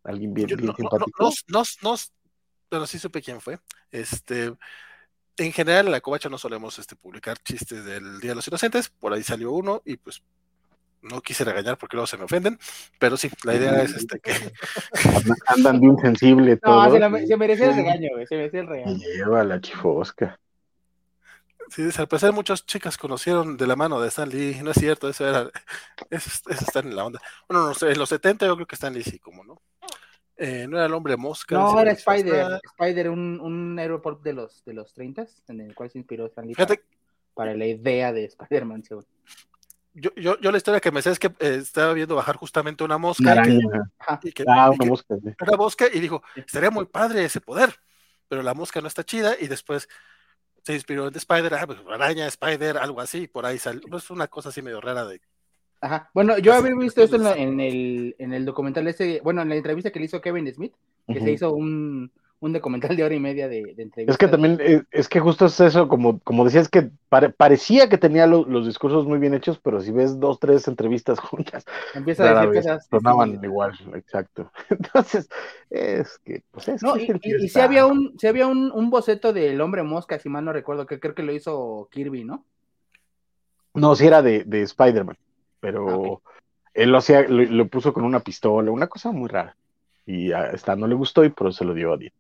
Alguien 0.04 0.34
bien, 0.34 0.48
bien 0.48 0.66
no, 0.66 0.76
simpático. 0.76 1.32
No, 1.48 1.64
no, 1.82 1.96
pero 2.70 2.88
sí 2.88 3.00
supe 3.00 3.22
quién 3.22 3.42
fue. 3.42 3.60
Este. 3.92 4.54
En 5.38 5.52
general, 5.52 5.86
en 5.86 5.92
la 5.92 6.02
covacha 6.02 6.30
no 6.30 6.38
solemos 6.38 6.80
este, 6.80 6.96
publicar 6.96 7.38
chistes 7.40 7.86
del 7.86 8.20
Día 8.20 8.32
de 8.32 8.36
los 8.36 8.48
Inocentes. 8.48 8.90
Por 8.90 9.14
ahí 9.14 9.24
salió 9.24 9.52
uno 9.52 9.82
y 9.86 9.98
pues 9.98 10.22
no 11.02 11.22
quise 11.22 11.44
regañar 11.44 11.78
porque 11.78 11.96
luego 11.96 12.08
se 12.08 12.18
me 12.18 12.24
ofenden, 12.24 12.60
pero 13.00 13.18
sí, 13.18 13.30
la 13.44 13.56
idea 13.56 13.82
es 13.82 13.96
este 13.96 14.20
que 14.20 14.34
andan 15.48 15.80
bien 15.80 15.98
sensible 16.00 16.58
todo. 16.58 17.00
No, 17.00 17.18
se, 17.18 17.28
se 17.28 17.38
merecía 17.38 17.68
el 17.68 17.76
regaño, 17.76 18.10
güey, 18.14 18.26
se 18.28 18.36
merecía 18.36 18.62
el 18.62 18.68
regaño. 18.68 18.98
Lleva 18.98 19.44
la 19.44 19.62
chifosca. 19.62 20.40
Sí, 21.70 21.90
al 21.98 22.08
parecer 22.08 22.32
muchas 22.32 22.66
chicas 22.66 22.98
conocieron 22.98 23.58
de 23.58 23.68
la 23.68 23.76
mano 23.76 24.00
de 24.00 24.08
Stan 24.08 24.30
Lee, 24.30 24.60
no 24.64 24.72
es 24.72 24.78
cierto, 24.78 25.10
eso 25.10 25.28
era, 25.28 25.50
eso, 26.10 26.30
está 26.50 26.80
en 26.80 26.96
la 26.96 27.06
onda. 27.06 27.22
Bueno, 27.48 27.68
no 27.68 27.74
sé, 27.74 27.92
en 27.92 28.00
los 28.00 28.10
70 28.10 28.46
yo 28.46 28.56
creo 28.56 28.68
que 28.68 28.76
Stan 28.76 28.94
Lee 28.94 29.04
sí, 29.04 29.20
como 29.20 29.44
no. 29.44 29.62
Eh, 30.38 30.68
no 30.70 30.78
era 30.78 30.86
el 30.86 30.94
hombre 30.94 31.18
mosca. 31.18 31.56
No, 31.56 31.80
era 31.80 31.92
Spider, 31.92 32.60
Spider, 32.64 33.10
un, 33.10 33.40
un 33.40 33.80
héroe 33.80 34.00
de 34.24 34.34
los, 34.34 34.64
de 34.64 34.74
los 34.74 34.94
30 34.94 35.26
en 35.48 35.62
el 35.62 35.74
cual 35.76 35.90
se 35.90 35.98
inspiró 35.98 36.28
Stan 36.28 36.46
Lee 36.46 36.54
para, 37.34 37.56
la 37.56 37.66
idea 37.66 38.14
de 38.14 38.26
Spider-Man, 38.26 38.84
yo, 40.00 40.12
yo, 40.16 40.40
yo, 40.40 40.52
la 40.52 40.58
historia 40.58 40.80
que 40.80 40.92
me 40.92 41.02
sé 41.02 41.10
es 41.10 41.18
que 41.18 41.28
eh, 41.40 41.58
estaba 41.60 41.94
viendo 41.94 42.16
bajar 42.16 42.36
justamente 42.36 42.84
una 42.84 43.00
mosca. 43.00 43.44
y 44.22 44.32
que, 44.32 44.44
ah, 44.48 44.70
una 44.70 44.86
mosca. 44.86 45.16
Una 45.16 45.58
mosca 45.58 45.86
y 45.92 46.00
dijo, 46.00 46.22
estaría 46.36 46.70
muy 46.70 46.86
padre 46.86 47.26
ese 47.26 47.42
poder, 47.42 47.74
pero 48.28 48.44
la 48.44 48.54
mosca 48.54 48.80
no 48.80 48.88
está 48.88 49.04
chida 49.04 49.36
y 49.40 49.48
después 49.48 49.90
se 50.64 50.74
inspiró 50.74 51.08
en 51.08 51.16
Spider, 51.16 51.54
ah, 51.56 51.66
pues, 51.66 51.80
araña, 51.90 52.28
Spider, 52.28 52.78
algo 52.78 53.02
así, 53.02 53.28
por 53.28 53.46
ahí 53.48 53.58
salió. 53.58 53.82
Es 53.98 54.12
una 54.12 54.28
cosa 54.28 54.50
así 54.50 54.62
medio 54.62 54.82
rara 54.82 55.06
de. 55.06 55.20
Ajá. 55.82 56.10
Bueno, 56.14 56.38
yo 56.40 56.54
había 56.54 56.76
visto 56.76 57.04
esto 57.04 57.18
en, 57.36 57.60
el, 57.60 58.16
en 58.18 58.34
el 58.34 58.46
documental 58.46 58.88
ese, 58.88 59.22
bueno, 59.24 59.42
en 59.42 59.50
la 59.50 59.56
entrevista 59.56 59.92
que 59.92 60.00
le 60.00 60.06
hizo 60.06 60.22
Kevin 60.22 60.52
Smith, 60.52 60.74
que 61.08 61.22
se 61.22 61.32
hizo 61.32 61.54
un, 61.54 62.12
un 62.40 62.54
documental 62.54 62.96
de 62.96 63.04
hora 63.04 63.16
y 63.16 63.20
media 63.20 63.48
de, 63.48 63.60
entrevista. 63.78 64.12
Es 64.12 64.18
que 64.18 64.28
también, 64.28 64.60
eh, 64.62 64.84
es, 64.92 65.10
que 65.10 65.20
justo 65.20 65.48
es 65.48 65.60
eso, 65.60 65.88
como, 65.88 66.20
como 66.20 66.46
decías, 66.46 66.70
que 66.70 66.92
parecía 67.10 67.90
que 67.90 67.98
tenía 67.98 68.28
los 68.28 68.66
discursos 68.66 69.08
muy 69.08 69.18
bien 69.18 69.34
hechos, 69.34 69.60
pero 69.60 69.82
si 69.82 69.92
ves 69.92 70.20
dos, 70.20 70.40
tres 70.40 70.68
entrevistas 70.68 71.20
juntas, 71.20 71.66
empieza 71.96 72.30
a 72.30 72.46
decir 72.46 72.62
cosas. 72.62 72.88
Sonaban 72.90 73.40
igual, 73.44 73.74
exacto. 73.96 74.52
Entonces, 74.70 75.30
es 75.70 76.20
que, 76.20 76.44
pues 76.52 76.68
es 76.68 76.82
y, 77.24 77.50
si 77.50 77.60
había 77.60 77.88
un, 77.88 78.18
si 78.20 78.28
había 78.28 78.48
un, 78.48 78.72
un, 78.72 78.90
boceto 78.90 79.34
del 79.34 79.60
hombre 79.62 79.82
mosca, 79.84 80.20
si 80.20 80.30
mal 80.30 80.46
no 80.46 80.54
recuerdo, 80.54 80.86
que 80.86 81.00
creo 81.00 81.16
que 81.16 81.24
lo 81.24 81.34
hizo 81.34 81.88
Kirby, 81.92 82.24
¿no? 82.24 82.46
No, 83.74 83.96
si 83.96 84.08
era 84.08 84.22
de, 84.22 84.44
de 84.44 84.62
Spider-Man, 84.62 85.18
pero 85.60 86.22
ah, 86.26 86.30
él 86.74 86.92
lo 86.92 87.00
hacía, 87.00 87.24
lo, 87.28 87.68
puso 87.68 87.94
con 87.94 88.04
una 88.04 88.20
pistola, 88.20 88.72
una 88.72 88.88
cosa 88.88 89.12
muy 89.12 89.28
rara. 89.28 89.56
Y 90.06 90.32
a 90.32 90.52
esta 90.52 90.76
no 90.76 90.88
le 90.88 90.96
gustó 90.96 91.26
y 91.26 91.30
por 91.30 91.48
eso 91.48 91.60
se 91.60 91.66
lo 91.66 91.74
dio 91.74 91.94
a 91.94 91.98
Diego. 91.98 92.16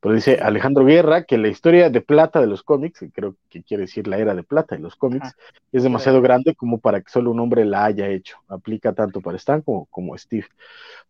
Pero 0.00 0.14
dice 0.14 0.38
Alejandro 0.40 0.84
Guerra 0.84 1.24
que 1.24 1.36
la 1.36 1.48
historia 1.48 1.90
de 1.90 2.00
plata 2.00 2.40
de 2.40 2.46
los 2.46 2.62
cómics, 2.62 3.00
que 3.00 3.10
creo 3.10 3.36
que 3.50 3.62
quiere 3.62 3.82
decir 3.82 4.08
la 4.08 4.16
era 4.16 4.34
de 4.34 4.42
plata 4.42 4.74
de 4.74 4.80
los 4.80 4.96
cómics, 4.96 5.36
es 5.72 5.82
demasiado 5.82 6.22
grande 6.22 6.54
como 6.54 6.78
para 6.78 7.02
que 7.02 7.10
solo 7.10 7.30
un 7.30 7.40
hombre 7.40 7.66
la 7.66 7.84
haya 7.84 8.08
hecho. 8.08 8.38
Aplica 8.48 8.94
tanto 8.94 9.20
para 9.20 9.36
Stan 9.36 9.60
como, 9.60 9.86
como 9.86 10.16
Steve. 10.16 10.46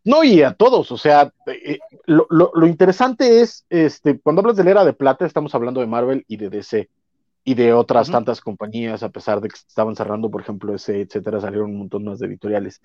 No, 0.03 0.23
y 0.23 0.43
a 0.43 0.53
todos, 0.53 0.91
o 0.91 0.97
sea, 0.97 1.31
eh, 1.47 1.79
lo, 2.05 2.27
lo, 2.29 2.67
interesante 2.67 3.41
es, 3.41 3.65
este, 3.69 4.19
cuando 4.19 4.41
hablas 4.41 4.57
de 4.57 4.65
la 4.65 4.71
era 4.71 4.85
de 4.85 4.93
plata, 4.93 5.25
estamos 5.25 5.55
hablando 5.55 5.79
de 5.79 5.87
Marvel 5.87 6.25
y 6.27 6.37
de 6.37 6.49
DC 6.49 6.89
y 7.43 7.55
de 7.55 7.73
otras 7.73 8.11
tantas 8.11 8.39
compañías, 8.41 9.03
a 9.03 9.09
pesar 9.09 9.41
de 9.41 9.49
que 9.49 9.55
estaban 9.55 9.95
cerrando, 9.95 10.29
por 10.29 10.41
ejemplo, 10.41 10.75
ese, 10.75 11.01
etcétera, 11.01 11.41
salieron 11.41 11.71
un 11.71 11.79
montón 11.79 12.05
más 12.05 12.19
de 12.19 12.27
editoriales 12.27 12.81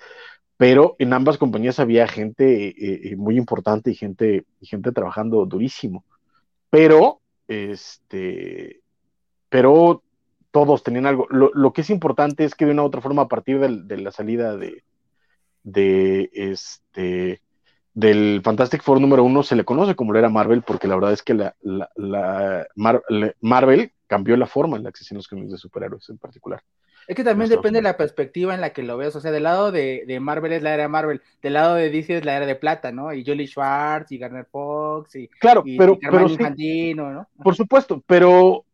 pero 0.57 0.97
en 0.99 1.13
ambas 1.13 1.39
compañías 1.39 1.79
había 1.81 2.09
gente 2.09 2.69
eh, 2.69 3.11
eh, 3.11 3.17
muy 3.17 3.37
importante 3.37 3.91
y 3.91 3.95
gente, 3.95 4.45
gente 4.63 4.93
trabajando 4.93 5.45
durísimo. 5.45 6.05
Pero, 6.71 7.21
este, 7.47 8.81
pero 9.49 10.03
todos 10.51 10.83
tenían 10.83 11.07
algo. 11.07 11.27
Lo, 11.31 11.73
que 11.73 11.83
es 11.83 11.91
importante 11.91 12.45
es 12.45 12.55
que 12.55 12.65
de 12.65 12.73
una 12.73 12.83
u 12.83 12.87
otra 12.87 13.03
forma, 13.03 13.23
a 13.23 13.29
partir 13.29 13.61
de, 13.61 13.97
la 13.99 14.11
salida 14.11 14.57
de, 14.57 14.83
de 15.63 16.31
este 16.33 17.43
del 17.97 18.43
Fantastic 18.45 18.83
Four 18.83 19.01
número 19.01 19.25
uno 19.25 19.43
se 19.43 19.57
le 19.57 19.65
conoce 19.65 19.97
como 19.97 20.13
lo 20.13 20.19
era 20.19 20.29
Marvel, 20.29 20.61
porque 20.61 20.87
la 20.87 20.97
verdad 20.97 21.15
es 21.15 21.23
que 21.23 21.33
la, 21.33 21.57
la, 21.63 22.67
Marvel 23.41 23.93
cambió 24.07 24.37
la 24.37 24.47
forma 24.47 24.77
en 24.77 24.85
la 24.85 24.93
que 24.93 24.99
se 24.99 25.05
hacían 25.05 25.17
los 25.17 25.29
cómics 25.29 25.53
de 25.53 25.57
superhéroes 25.57 26.07
en 26.11 26.19
particular. 26.19 26.63
Es 27.09 27.17
que 27.17 27.25
también 27.25 27.49
depende 27.49 27.79
de 27.79 27.85
la 27.85 27.97
perspectiva 27.97 28.55
en 28.55 28.61
la 28.61 28.75
que 28.75 28.83
lo 28.83 28.99
veas. 28.99 29.17
O 29.17 29.21
sea, 29.21 29.31
del 29.31 29.45
lado 29.45 29.73
de, 29.73 30.19
Marvel 30.21 30.53
es 30.53 30.63
la 30.63 30.75
era 30.75 30.89
Marvel, 30.89 31.23
del 31.41 31.55
lado 31.55 31.77
de 31.77 31.89
DC 31.89 32.19
es 32.19 32.25
la 32.27 32.37
era 32.37 32.45
de 32.45 32.57
plata, 32.57 32.93
¿no? 32.93 33.15
Y 33.15 33.25
Julie 33.25 33.47
Schwartz 33.47 34.13
y 34.13 34.19
Garner 34.19 34.45
Fox 34.45 35.17
y, 35.17 35.29
claro, 35.29 35.65
pero, 35.79 35.99
¿no? 36.97 37.29
Por 37.43 37.55
supuesto, 37.55 38.03
pero 38.07 38.67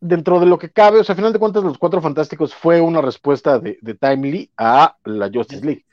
dentro 0.00 0.40
de 0.40 0.46
lo 0.46 0.58
que 0.58 0.70
cabe, 0.70 1.00
o 1.00 1.04
sea, 1.04 1.12
a 1.12 1.16
final 1.16 1.32
de 1.32 1.38
cuentas, 1.38 1.62
Los 1.62 1.76
Cuatro 1.76 2.00
Fantásticos 2.00 2.54
fue 2.54 2.80
una 2.80 3.02
respuesta 3.02 3.58
de, 3.58 3.76
Timely 4.00 4.50
a 4.56 4.96
la 5.04 5.30
Justice 5.30 5.62
League. 5.62 5.84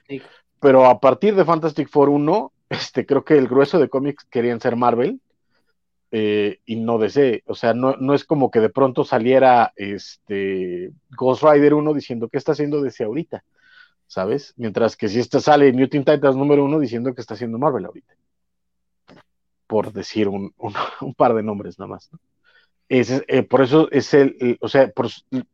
Pero 0.62 0.86
a 0.86 1.00
partir 1.00 1.36
de 1.36 1.44
Fantastic 1.44 1.90
Four 1.90 2.10
1, 2.10 2.54
este, 2.70 3.06
creo 3.06 3.26
que 3.26 3.38
el 3.38 3.48
grueso 3.48 3.80
de 3.80 3.90
cómics 3.90 4.24
querían 4.30 4.62
ser 4.62 4.76
Marvel 4.76 5.20
eh, 6.12 6.60
y 6.66 6.76
no 6.76 7.00
DC. 7.00 7.44
O 7.48 7.56
sea, 7.56 7.74
no, 7.74 8.14
es 8.14 8.24
como 8.26 8.52
que 8.52 8.60
de 8.60 8.70
pronto 8.70 9.04
saliera 9.04 9.74
este 9.76 10.92
Ghost 11.18 11.44
Rider 11.44 11.74
1 11.74 11.94
diciendo 11.96 12.30
que 12.30 12.38
está 12.38 12.52
haciendo 12.52 12.80
DC 12.80 13.04
ahorita, 13.04 13.44
¿sabes? 14.06 14.54
Mientras 14.56 14.96
que 14.96 15.10
si 15.10 15.20
esta 15.20 15.40
sale 15.40 15.74
Teen 15.88 16.06
Titans 16.06 16.36
número 16.36 16.64
1 16.64 16.80
diciendo 16.80 17.14
que 17.16 17.22
está 17.22 17.34
haciendo 17.34 17.58
Marvel 17.58 17.86
ahorita. 17.86 18.14
Por 19.66 19.92
decir 19.92 20.28
un, 20.28 20.54
un, 20.58 21.14
par 21.16 21.34
de 21.34 21.42
nombres 21.42 21.80
nada 21.80 21.90
más. 21.90 22.12
Eh, 22.88 23.44
por 23.44 23.62
eso 23.62 23.90
es 23.90 24.14
el, 24.14 24.60
o 24.62 24.68
sea, 24.68 24.92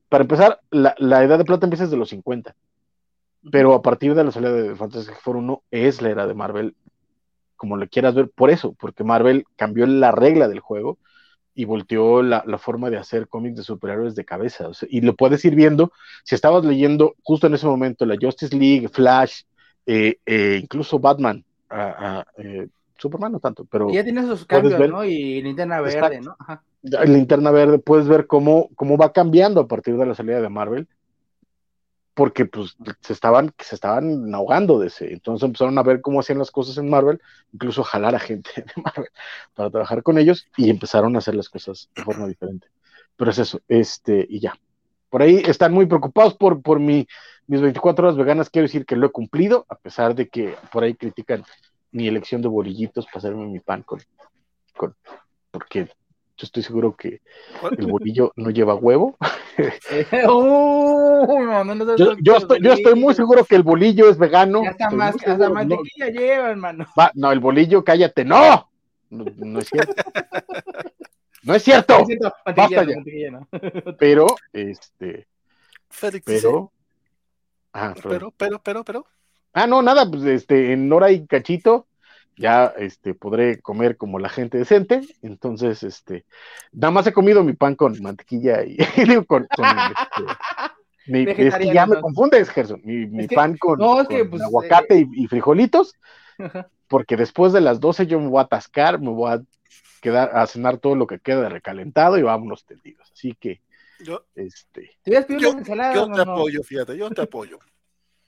para 0.09 0.23
empezar, 0.23 0.59
la, 0.69 0.95
la, 0.97 1.23
edad 1.23 1.37
de 1.37 1.45
plata 1.45 1.65
empieza 1.65 1.85
desde 1.85 1.97
los 1.97 2.09
50. 2.09 2.55
Pero 3.51 3.73
a 3.73 3.81
partir 3.81 4.13
de 4.15 4.23
la 4.23 4.31
salida 4.31 4.51
de 4.51 4.75
Fantastic 4.75 5.15
Four 5.21 5.37
1 5.37 5.63
es 5.71 6.01
la 6.01 6.09
era 6.09 6.27
de 6.27 6.33
Marvel 6.33 6.75
como 7.57 7.75
le 7.75 7.89
quieras 7.89 8.15
ver, 8.15 8.29
por 8.29 8.49
eso, 8.49 8.73
porque 8.79 9.03
Marvel 9.03 9.45
cambió 9.57 9.85
la 9.85 10.11
regla 10.11 10.47
del 10.47 10.61
juego 10.61 10.97
y 11.53 11.65
volteó 11.65 12.21
la, 12.21 12.43
forma 12.59 12.89
de 12.91 12.97
hacer 12.97 13.27
cómics 13.27 13.57
de 13.57 13.63
superhéroes 13.63 14.13
de 14.15 14.23
cabeza. 14.23 14.69
y 14.87 15.01
lo 15.01 15.15
puedes 15.15 15.43
ir 15.43 15.55
viendo, 15.55 15.91
si 16.23 16.35
estabas 16.35 16.63
leyendo 16.63 17.15
justo 17.23 17.47
en 17.47 17.55
ese 17.55 17.65
momento 17.65 18.05
la 18.05 18.15
Justice 18.21 18.55
League, 18.55 18.87
Flash, 18.89 19.41
eh, 19.87 20.19
eh, 20.25 20.59
incluso 20.61 20.99
Batman, 20.99 21.43
eh, 22.37 22.67
Superman 22.95 23.31
no 23.31 23.39
tanto, 23.39 23.65
pero... 23.65 23.89
ya 23.89 24.03
tienes 24.03 24.25
esos 24.25 24.45
cambios, 24.45 24.79
¿no? 24.87 25.03
Y 25.03 25.41
linterna 25.41 25.81
verde, 25.81 26.21
¿no? 26.21 26.35
Ajá. 26.39 26.63
Linterna 26.83 27.51
verde, 27.51 27.79
puedes 27.79 28.07
ver 28.07 28.27
cómo, 28.27 28.69
cómo 28.75 28.97
va 28.97 29.11
cambiando 29.11 29.61
a 29.61 29.67
partir 29.67 29.97
de 29.97 30.05
la 30.05 30.13
salida 30.13 30.41
de 30.41 30.49
Marvel 30.49 30.87
porque 32.17 32.47
pues 32.47 32.75
se 33.01 33.13
estaban, 33.13 33.53
se 33.59 33.75
estaban 33.75 34.33
ahogando 34.33 34.79
de 34.79 34.87
ese. 34.87 35.13
Entonces 35.13 35.45
empezaron 35.45 35.77
a 35.77 35.83
ver 35.83 36.01
cómo 36.01 36.19
hacían 36.19 36.39
las 36.39 36.49
cosas 36.49 36.75
en 36.79 36.89
Marvel, 36.89 37.21
incluso 37.53 37.83
jalar 37.83 38.15
a 38.15 38.19
gente 38.19 38.49
de 38.55 38.81
Marvel 38.81 39.11
para 39.53 39.69
trabajar 39.69 40.01
con 40.01 40.17
ellos 40.17 40.47
y 40.57 40.71
empezaron 40.71 41.15
a 41.15 41.19
hacer 41.19 41.35
las 41.35 41.47
cosas 41.47 41.91
de 41.95 42.03
forma 42.03 42.25
diferente. 42.25 42.69
Pero 43.15 43.29
es 43.29 43.37
eso, 43.37 43.61
este, 43.67 44.25
y 44.27 44.39
ya. 44.39 44.55
Por 45.11 45.21
ahí 45.21 45.43
están 45.45 45.71
muy 45.73 45.85
preocupados 45.85 46.33
por, 46.33 46.63
por 46.63 46.79
mi, 46.79 47.07
mis 47.45 47.61
24 47.61 48.07
horas 48.07 48.17
veganas. 48.17 48.49
Quiero 48.49 48.67
decir 48.67 48.87
que 48.87 48.95
lo 48.95 49.05
he 49.05 49.11
cumplido, 49.11 49.67
a 49.69 49.75
pesar 49.75 50.15
de 50.15 50.27
que 50.27 50.55
por 50.71 50.83
ahí 50.83 50.95
critican 50.95 51.43
mi 51.91 52.07
elección 52.07 52.41
de 52.41 52.47
bolillitos 52.47 53.05
para 53.05 53.19
hacerme 53.19 53.45
mi 53.45 53.59
pan 53.59 53.83
con, 53.83 54.01
con 54.75 54.95
porque 55.51 55.87
yo 56.37 56.45
estoy 56.45 56.61
seguro 56.61 56.95
que 56.95 57.21
el 57.77 57.87
bolillo 57.87 58.31
no 58.35 58.51
lleva 58.51 58.75
huevo. 58.75 59.17
yo, 62.21 62.37
estoy, 62.37 62.93
muy 62.95 63.15
seguro 63.15 63.43
que 63.43 63.55
el 63.55 63.63
bolillo 63.63 64.07
es 64.07 64.19
vegano. 64.19 64.61
hasta, 64.61 64.91
más, 64.91 65.15
hasta 65.15 65.49
mantequilla 65.49 66.09
lleva, 66.09 66.51
hermano. 66.51 66.85
no, 67.15 67.31
el 67.31 67.39
bolillo, 67.39 67.83
cállate, 67.83 68.23
no. 68.23 68.69
No, 69.09 69.59
es 69.59 69.67
cierto. 69.67 69.95
No 71.41 71.55
es 71.55 71.63
cierto. 71.63 72.05
Basta 72.45 72.69
ya. 72.69 72.85
Pero, 73.97 74.27
este. 74.53 75.25
pero, 75.99 76.71
pero, 78.03 78.31
pero, 78.37 78.61
pero, 78.61 78.83
pero. 78.83 79.05
Ah, 79.53 79.65
no, 79.65 79.81
nada, 79.81 80.07
pues 80.07 80.23
este, 80.25 80.73
en 80.73 80.93
hora 80.93 81.09
y 81.09 81.25
cachito 81.25 81.86
ya 82.37 82.73
este, 82.77 83.13
podré 83.15 83.59
comer 83.59 83.97
como 83.97 84.19
la 84.19 84.29
gente 84.29 84.57
decente. 84.57 85.01
Entonces, 85.21 85.83
este, 85.83 86.25
nada 86.71 86.91
más 86.91 87.07
he 87.07 87.13
comido 87.13 87.43
mi 87.43 87.53
pan 87.53 87.75
con 87.75 88.01
mantequilla 88.01 88.63
y 88.63 88.77
digo, 89.07 89.25
con, 89.25 89.47
este, 91.07 91.47
es 91.47 91.55
que 91.55 91.73
ya 91.73 91.85
me 91.85 91.99
confundes, 91.99 92.49
Gerson. 92.49 92.81
Mi, 92.83 93.27
pan 93.27 93.57
con, 93.57 93.79
pues, 93.79 94.41
aguacate 94.41 94.99
eh, 94.99 95.07
y, 95.11 95.27
frijolitos, 95.27 95.95
porque 96.87 97.17
después 97.17 97.53
de 97.53 97.61
las 97.61 97.79
12 97.79 98.07
yo 98.07 98.19
me 98.19 98.27
voy 98.27 98.39
a 98.39 98.43
atascar, 98.43 98.99
me 98.99 99.09
voy 99.09 99.31
a 99.31 99.41
quedar 100.01 100.31
a 100.37 100.45
cenar 100.45 100.77
todo 100.77 100.95
lo 100.95 101.07
que 101.07 101.19
queda 101.19 101.41
de 101.41 101.49
recalentado 101.49 102.17
y 102.17 102.21
vámonos 102.21 102.65
tendidos. 102.65 103.11
Así 103.11 103.33
que, 103.33 103.61
yo, 103.99 104.25
este, 104.35 104.91
yo, 105.03 105.25
yo 105.39 106.11
te 106.11 106.21
apoyo, 106.21 106.61
fíjate, 106.61 106.95
yo 106.95 107.09
te 107.09 107.21
apoyo. 107.21 107.57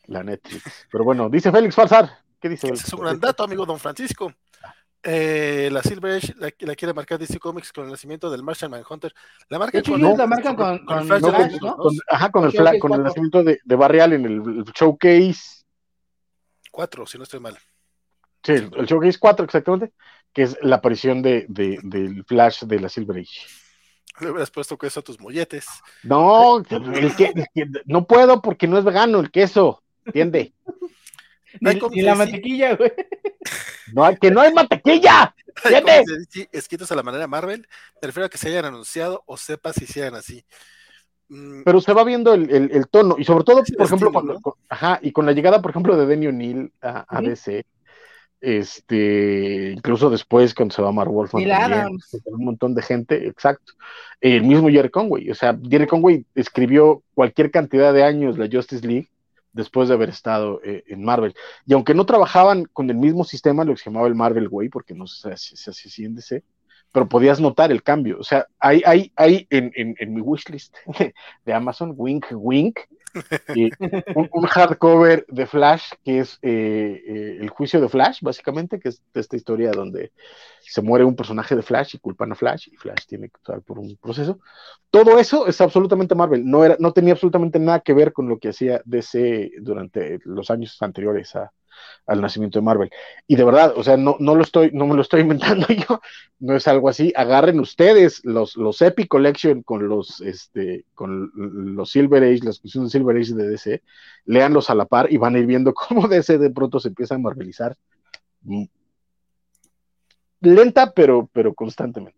La 0.08 0.24
Netflix. 0.24 0.88
Pero 0.92 1.04
bueno, 1.04 1.30
dice 1.30 1.52
Félix 1.52 1.76
Falsar. 1.76 2.10
¿Qué 2.40 2.50
dice? 2.50 2.70
es 2.70 2.94
un 2.94 3.02
gran 3.02 3.20
dato, 3.20 3.44
amigo 3.44 3.66
Don 3.66 3.80
Francisco. 3.80 4.34
Eh, 5.02 5.70
la 5.72 5.82
Silver 5.82 6.18
Age 6.18 6.34
la, 6.38 6.76
quiere 6.76 6.94
marcar 6.94 7.18
DC 7.18 7.40
Comics 7.40 7.72
con 7.72 7.86
el 7.86 7.92
nacimiento 7.92 8.30
del 8.30 8.44
Martian 8.44 8.70
Manhunter. 8.70 9.14
La 9.48 9.58
marca 9.58 9.82
con, 9.82 10.02
la 10.02 10.28
marcan 10.28 10.56
con, 10.58 10.86
con, 10.86 11.06
Flash, 11.08 11.58
¿no? 11.62 11.78
ajá, 12.10 12.32
con 12.32 12.46
el, 12.46 12.80
con 12.80 12.94
el 12.94 13.04
nacimiento 13.04 13.44
de, 13.44 13.60
de 13.64 13.76
Barrial 13.76 14.12
en 14.14 14.26
el, 14.26 14.64
showcase 14.76 15.64
4, 16.72 17.06
si 17.06 17.18
no 17.18 17.24
estoy 17.24 17.40
mal. 17.40 17.58
Sí, 18.44 18.54
el, 18.54 18.86
showcase 18.86 19.20
4, 19.20 19.46
exactamente, 19.46 19.94
que 20.34 20.44
es 20.44 20.58
la 20.62 20.78
aparición 20.78 21.22
de, 21.22 21.46
de, 21.48 21.80
del 21.84 22.26
Flash 22.26 22.64
de 22.64 22.80
la 22.80 22.90
Silver 22.90 23.20
Age. 23.20 23.48
Le 24.20 24.32
hubieras 24.32 24.52
puesto 24.52 24.78
queso 24.78 25.00
a 25.00 25.04
tus 25.04 25.18
molletes. 25.18 25.66
No, 26.04 26.58
el 26.58 27.16
que, 27.16 27.34
no 27.86 28.06
puedo 28.06 28.42
porque 28.42 28.68
no 28.68 28.78
es 28.78 28.84
vegano 28.84 29.22
el 29.22 29.32
queso, 29.32 29.82
¿entiende? 30.06 30.54
No 31.60 31.70
hay 31.70 31.80
ni, 31.92 32.02
la 32.02 32.16
mantequilla, 32.16 32.76
güey. 32.76 32.92
No, 33.94 34.16
que 34.18 34.30
no 34.30 34.42
hay 34.42 34.54
mantequilla. 34.54 35.34
Esquitos 36.52 36.92
a 36.92 36.96
la 36.96 37.02
manera 37.02 37.26
Marvel, 37.26 37.68
prefiero 38.00 38.28
a 38.28 38.30
que 38.30 38.38
se 38.38 38.50
hayan 38.50 38.66
anunciado 38.66 39.24
o 39.26 39.36
sepa 39.36 39.74
si 39.74 39.88
sean 39.88 40.14
así. 40.14 40.46
Mm. 41.30 41.64
Pero 41.64 41.82
se 41.82 41.94
va 41.94 42.04
viendo 42.04 42.34
el, 42.34 42.88
tono, 42.90 43.16
y 43.18 43.24
sobre 43.24 43.44
todo, 43.44 43.64
por 43.78 43.86
ejemplo, 43.86 44.12
con, 44.12 44.54
ajá, 44.68 45.00
y 45.02 45.12
con 45.12 45.26
la 45.26 45.32
llegada, 45.32 45.62
por 45.62 45.72
ejemplo, 45.72 45.96
de 45.96 46.06
Denny 46.06 46.28
O'Neill 46.28 46.72
a, 46.82 47.22
DC, 47.22 47.66
Este, 48.42 49.72
incluso 49.76 50.10
después, 50.10 50.54
cuando 50.54 50.74
se 50.74 50.82
va 50.82 50.92
Mark 50.92 51.12
Wolfman, 51.12 51.44
un 52.26 52.46
montón 52.46 52.74
de 52.74 52.82
gente, 52.82 53.28
exacto. 53.28 53.74
El 54.22 54.44
mismo 54.44 54.70
Jerry 54.70 54.90
Conway, 54.90 55.30
o 55.30 55.36
sea, 55.36 55.58
Jerry 55.70 55.88
Conway 55.88 56.26
escribió 56.36 57.04
cualquier 57.14 57.52
cantidad 57.52 57.94
de 57.94 58.04
años 58.04 58.38
la 58.38 58.50
Justice 58.52 58.86
League 58.86 59.10
después 59.60 59.88
de 59.88 59.96
haber 59.96 60.10
estado 60.10 60.62
eh, 60.64 60.84
en 60.88 61.04
Marvel. 61.04 61.36
Y 61.66 61.74
aunque 61.74 61.94
no 61.94 62.06
trabajaban 62.06 62.66
con 62.66 62.90
el 62.90 62.98
mismo 62.98 63.24
sistema, 63.24 63.64
lo 63.64 63.74
que 63.74 63.80
se 63.80 63.90
llamaba 63.90 64.08
el 64.08 64.16
Marvel 64.16 64.48
Way, 64.50 64.70
porque 64.70 64.96
no 64.96 65.06
se 65.06 65.32
así 65.32 66.06
en 66.06 66.16
DC, 66.16 66.44
pero 66.92 67.08
podías 67.08 67.40
notar 67.40 67.72
el 67.72 67.84
cambio. 67.84 68.18
O 68.20 68.24
sea, 68.24 68.48
hay, 68.60 68.82
hay, 68.86 69.12
hay 69.16 69.48
en, 69.50 69.72
en, 69.76 69.96
en 70.00 70.14
mi 70.14 70.22
wishlist 70.22 70.76
de 71.46 71.54
Amazon, 71.54 71.94
wink, 71.96 72.26
wink, 72.32 72.80
un, 74.16 74.46
hardcover 74.46 75.26
de 75.28 75.46
Flash, 75.46 75.92
que 76.04 76.20
es 76.20 76.38
eh, 76.42 77.02
eh, 77.08 77.38
el 77.42 77.50
juicio 77.50 77.82
de 77.82 77.90
Flash, 77.90 78.20
básicamente, 78.22 78.80
que 78.80 78.90
es 78.90 79.02
esta 79.14 79.36
historia 79.36 79.72
donde 79.72 80.12
se 80.62 80.82
muere 80.82 81.06
un 81.06 81.16
personaje 81.16 81.56
de 81.56 81.62
Flash 81.62 81.96
y 81.96 82.00
culpan 82.00 82.32
a 82.32 82.36
Flash 82.36 82.68
y 82.72 82.76
Flash 82.76 83.06
tiene 83.08 83.30
que 83.30 83.38
pasar 83.44 83.62
por 83.62 83.80
un 83.80 83.98
proceso. 83.98 84.40
Todo 84.90 85.20
eso 85.20 85.48
es 85.48 85.60
absolutamente 85.62 86.16
Marvel, 86.16 86.46
no, 86.46 86.64
era, 86.64 86.76
no 86.80 86.94
tenía 86.94 87.14
absolutamente 87.14 87.60
nada 87.60 87.80
que 87.80 87.94
ver 87.94 88.14
con 88.14 88.28
lo 88.28 88.38
que 88.40 88.50
hacía 88.50 88.82
DC 88.86 89.52
durante 89.62 90.20
los 90.26 90.50
años 90.52 90.78
anteriores 90.82 91.36
a, 91.36 91.52
al 92.06 92.22
nacimiento 92.22 92.60
de 92.60 92.66
Marvel. 92.66 92.90
Y 93.28 93.36
de 93.36 93.44
verdad, 93.44 93.74
o 93.76 93.84
sea, 93.84 93.98
no, 93.98 94.16
no, 94.20 94.36
lo 94.36 94.44
estoy, 94.44 94.72
no 94.74 94.88
me 94.88 94.96
lo 94.96 95.02
estoy 95.02 95.22
inventando 95.22 95.68
yo, 95.68 96.02
no 96.40 96.56
es 96.56 96.68
algo 96.68 96.90
así. 96.90 97.14
Agarren 97.16 97.60
ustedes 97.60 98.24
los, 98.24 98.56
los 98.56 98.82
Epic 98.82 99.08
Collection 99.08 99.64
con 99.64 99.88
los, 99.88 100.22
este, 100.22 100.86
con 100.94 101.32
los 101.36 101.92
Silver 101.92 102.24
Age, 102.24 102.44
las 102.44 102.60
cuestiones 102.60 102.92
de 102.92 103.00
Silver 103.00 103.18
Age 103.18 103.34
de 103.34 103.50
DC, 103.50 103.84
leanlos 104.26 104.70
a 104.70 104.76
la 104.76 104.86
par 104.86 105.12
y 105.12 105.18
van 105.18 105.36
a 105.36 105.40
ir 105.40 105.46
viendo 105.46 105.74
cómo 105.76 106.08
DC 106.08 106.38
de 106.38 106.50
pronto 106.50 106.80
se 106.80 106.90
empieza 106.90 107.16
a 107.16 107.20
marvelizar. 107.20 107.78
Mm. 108.42 108.66
Lenta, 110.42 110.94
pero, 110.94 111.30
pero 111.34 111.54
constantemente. 111.54 112.18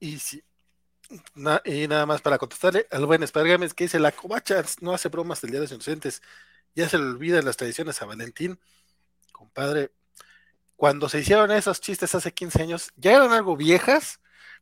Y 0.00 0.16
y 1.64 1.88
nada 1.88 2.06
más 2.06 2.20
para 2.20 2.38
contestarle 2.38 2.86
al 2.90 3.06
buen 3.06 3.22
Espargames 3.22 3.74
que 3.74 3.84
dice 3.84 3.98
la 3.98 4.12
covacha 4.12 4.62
no 4.80 4.92
hace 4.92 5.08
bromas 5.08 5.40
del 5.40 5.50
Día 5.50 5.60
de 5.60 5.64
los 5.64 5.72
Inocentes, 5.72 6.22
ya 6.74 6.88
se 6.88 6.98
le 6.98 7.04
olvidan 7.04 7.44
las 7.44 7.56
tradiciones 7.56 8.00
a 8.02 8.06
Valentín, 8.06 8.58
compadre. 9.32 9.90
Cuando 10.76 11.08
se 11.08 11.20
hicieron 11.20 11.50
esos 11.50 11.80
chistes 11.80 12.14
hace 12.14 12.32
15 12.32 12.62
años, 12.62 12.92
ya 12.96 13.16
eran 13.16 13.32
algo 13.32 13.56
viejas, 13.56 14.20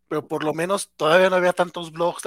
pero 0.09 0.27
por 0.27 0.45
lo 0.45 0.55
menos 0.55 0.91
todavía 0.97 1.31
no 1.31 1.37
había 1.37 1.53
tantos 1.53 1.93
blogs. 1.93 2.23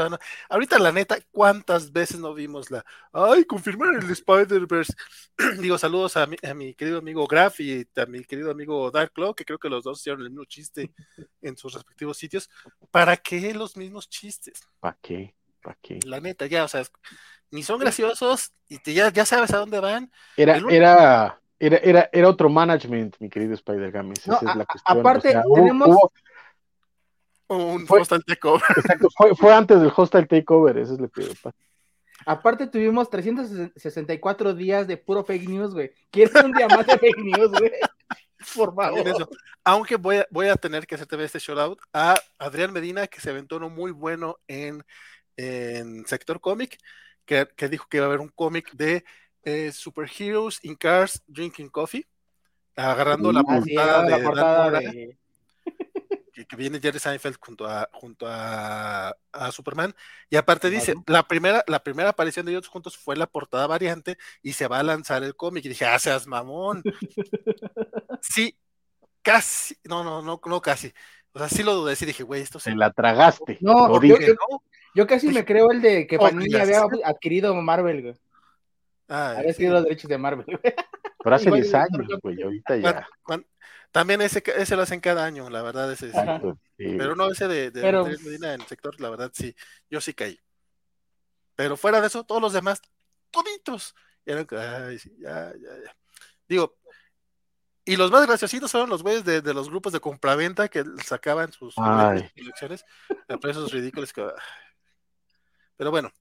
Ahorita, 0.50 0.80
la 0.80 0.92
neta, 0.92 1.18
¿cuántas 1.32 1.92
veces 1.92 2.20
no 2.20 2.34
vimos 2.34 2.72
la, 2.72 2.86
ay, 3.13 3.46
confirmar 3.46 3.96
el 3.96 4.10
Spider-Verse? 4.10 4.94
Digo, 5.60 5.78
saludos 5.78 6.18
a 6.18 6.26
mi, 6.26 6.38
a 6.44 6.54
mi, 6.54 6.74
querido 6.74 7.00
amigo 7.00 7.26
Graf 7.28 7.60
y 7.60 7.88
a 7.96 8.06
mi 8.06 8.24
querido 8.24 8.52
amigo 8.52 8.92
Dark 8.92 9.13
Claw, 9.13 9.34
que 9.34 9.46
creo 9.46 9.60
que 9.60 9.70
los 9.70 9.84
dos 9.84 10.00
hicieron 10.00 10.22
el 10.22 10.30
mismo 10.30 10.46
chiste 10.46 10.92
en 11.42 11.58
sus 11.58 11.74
respectivos 11.74 12.18
sitios. 12.18 12.50
¿Para 12.92 13.18
qué 13.18 13.54
los 13.54 13.78
mismos 13.78 14.10
chistes? 14.10 14.62
¿Para 14.80 14.98
qué? 15.02 15.36
¿Para 15.62 15.78
qué? 15.82 16.00
La 16.06 16.20
neta, 16.20 16.46
ya, 16.46 16.63
o 16.63 16.68
sea, 16.68 16.84
ni 17.52 17.63
son 17.63 17.80
graciosos 17.80 18.54
y 18.68 18.80
ya, 18.94 19.12
ya 19.12 19.26
sabes 19.26 19.54
a 19.54 19.58
dónde 19.58 19.80
van. 19.80 20.12
Era, 20.38 20.58
era, 20.70 21.39
era, 21.60 21.78
era, 21.78 22.10
era 22.12 22.30
otro 22.30 22.50
management, 22.50 23.15
mi 23.20 23.30
querido 23.30 23.54
Spider-Games. 23.54 24.20
Esa 24.20 24.38
es 24.38 24.56
la 24.56 24.65
cuestión. 24.65 25.00
Aparte, 25.00 25.36
tenemos. 25.56 25.98
Un 27.49 27.85
hostile 27.88 28.21
takeover. 28.25 28.63
Exacto, 28.77 29.09
fue, 29.15 29.35
fue, 29.35 29.53
antes 29.53 29.79
del 29.79 29.91
hostile 29.95 30.25
takeover, 30.25 30.77
eso 30.77 30.93
es 30.93 30.99
lo 30.99 31.09
que 31.09 31.23
pasa. 31.41 31.55
Aparte 32.25 32.67
tuvimos 32.67 33.09
364 33.09 34.53
días 34.53 34.88
de 34.88 34.97
puro 34.97 35.23
fake 35.23 35.49
news, 35.49 35.73
güey. 35.73 35.91
¿Quieres 36.12 36.35
un 36.43 36.51
día 36.51 36.67
más 36.67 36.85
de 36.85 36.97
fake 36.97 37.17
news, 37.17 37.51
güey? 37.51 37.71
Por 38.55 38.73
favor. 38.73 39.29
Aunque 39.63 39.95
voy 39.97 40.17
a, 40.17 40.27
voy 40.29 40.47
a 40.47 40.55
tener 40.55 40.88
que 40.88 40.95
hacerte 40.95 41.21
este 41.23 41.39
shout 41.39 41.59
out 41.59 41.79
a 41.93 42.15
Adrián 42.38 42.71
Medina, 42.71 43.07
que 43.07 43.19
se 43.19 43.29
aventó 43.29 43.57
uno 43.57 43.69
muy 43.69 43.91
bueno 43.91 44.38
en, 44.47 44.83
en 45.35 46.05
sector 46.05 46.39
cómic 46.39 46.77
que, 47.55 47.69
dijo 47.69 47.88
que 47.88 47.97
iba 47.97 48.05
a 48.05 48.09
haber 48.09 48.21
un 48.21 48.29
cómic 48.29 48.71
de 48.73 49.03
eh, 49.43 49.71
superheroes 49.71 50.59
in 50.63 50.75
cars 50.75 51.21
drinking 51.27 51.69
coffee, 51.69 52.05
agarrando 52.75 53.31
la 53.31 53.43
portada, 53.43 54.79
de, 54.79 55.17
Que, 56.45 56.56
viene 56.56 56.80
Jerry 56.80 56.99
Seinfeld 56.99 57.38
junto 57.39 57.65
a, 57.67 57.89
junto 57.91 58.25
a, 58.28 59.13
Superman. 59.52 59.93
Y 60.30 60.36
aparte 60.36 60.69
dice, 60.69 60.95
la 61.08 61.23
primera, 61.23 61.63
la 61.67 61.84
primera 61.84 62.10
aparición 62.10 62.45
de 62.45 62.54
ellos 62.54 62.67
juntos 62.67 62.97
fue 62.97 63.15
la 63.15 63.28
portada 63.28 63.67
variante 63.67 64.17
y 64.41 64.54
se 64.54 64.67
va 64.67 64.80
a 64.80 64.84
lanzar 64.84 65.23
el 65.23 65.36
cómic. 65.36 65.65
Y 65.65 65.69
dije, 65.69 65.86
ah, 65.86 65.99
seas 65.99 66.28
mamón. 66.28 66.84
sí, 68.21 68.58
casi, 69.21 69.75
no, 69.84 70.04
no, 70.04 70.21
no, 70.21 70.39
no 70.43 70.62
casi. 70.62 70.93
O 71.32 71.39
sea, 71.39 71.47
sí 71.47 71.63
lo 71.63 71.75
dudé, 71.75 71.95
sí 71.95 72.06
dije, 72.06 72.23
güey, 72.23 72.41
esto 72.41 72.60
se... 72.60 72.75
la 72.75 72.91
tragaste. 72.91 73.58
No, 73.62 74.02
yo, 74.02 74.17
¿no? 74.17 74.63
Yo 74.95 75.08
casi 75.08 75.28
me 75.30 75.45
creo 75.45 75.71
el 75.71 75.82
de 75.82 76.08
que 76.08 76.17
oh, 76.17 76.21
Panini 76.21 76.56
había 76.56 76.82
adquirido 77.04 77.54
Marvel, 77.56 78.02
güey. 78.02 78.15
Ah, 79.08 79.36
había 79.38 79.54
sido 79.54 79.73
los 79.73 79.84
derechos 79.84 80.10
de 80.10 80.17
Marvel, 80.17 80.45
Pero 81.23 81.36
hace 81.36 81.52
10 81.52 81.73
años, 81.73 82.08
güey, 82.21 82.41
ahorita 82.41 82.78
ya. 82.78 83.08
También 83.91 84.21
ese, 84.21 84.43
ese 84.58 84.75
lo 84.75 84.84
hacen 84.84 84.99
cada 84.99 85.25
año, 85.25 85.49
la 85.49 85.62
verdad, 85.62 85.91
ese 85.91 86.12
sí. 86.12 86.17
Pero 86.78 87.15
no 87.15 87.30
ese 87.32 87.47
de, 87.47 87.71
de, 87.71 87.82
Pero... 87.82 88.06
Medina 88.06 88.54
en 88.54 88.62
el 88.62 88.67
sector, 88.67 88.99
la 88.99 89.10
verdad, 89.10 89.32
sí, 89.34 89.56
yo 89.89 89.99
sí 89.99 90.13
caí. 90.13 90.39
Pero 91.56 91.75
fuera 91.75 91.99
de 91.99 92.08
eso, 92.08 92.23
todos 92.23 92.41
los 92.41 92.54
demás, 92.54 92.82
toditos. 93.32 93.95
Ay, 94.28 94.99
ya, 95.19 95.54
ya, 95.54 95.84
ya. 95.84 95.95
Digo, 96.47 96.78
y 97.86 97.95
los 97.95 98.12
más 98.12 98.28
graciositos 98.28 98.71
fueron 98.71 98.89
los 98.89 99.02
güeyes 99.02 99.25
de, 99.25 99.41
de, 99.41 99.54
los 99.54 99.69
grupos 99.69 99.91
de 99.91 99.99
compraventa 99.99 100.67
que 100.67 100.84
sacaban 101.04 101.52
sus 101.52 101.73
colecciones 101.73 102.86
a 103.28 103.38
precios 103.38 103.71
ridículos. 103.71 104.13
Que, 104.13 104.28
pero 105.75 105.89
bueno, 105.89 106.12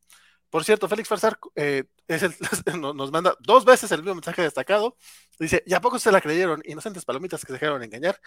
por 0.51 0.65
cierto, 0.65 0.89
Félix 0.89 1.09
Farsar 1.09 1.39
eh, 1.57 1.85
es 2.07 2.23
el, 2.23 2.35
nos 2.81 3.13
manda 3.13 3.35
dos 3.41 3.65
veces 3.65 3.91
el 3.93 3.99
mismo 3.99 4.15
mensaje 4.15 4.43
destacado. 4.43 4.97
Dice, 5.39 5.63
¿y 5.67 5.75
a 5.75 5.81
poco 5.81 5.99
se 5.99 6.11
la 6.11 6.21
creyeron? 6.21 6.63
Inocentes 6.65 7.05
palomitas 7.05 7.43
que 7.43 7.49
se 7.49 7.53
dejaron 7.55 7.83
engañar. 7.83 8.19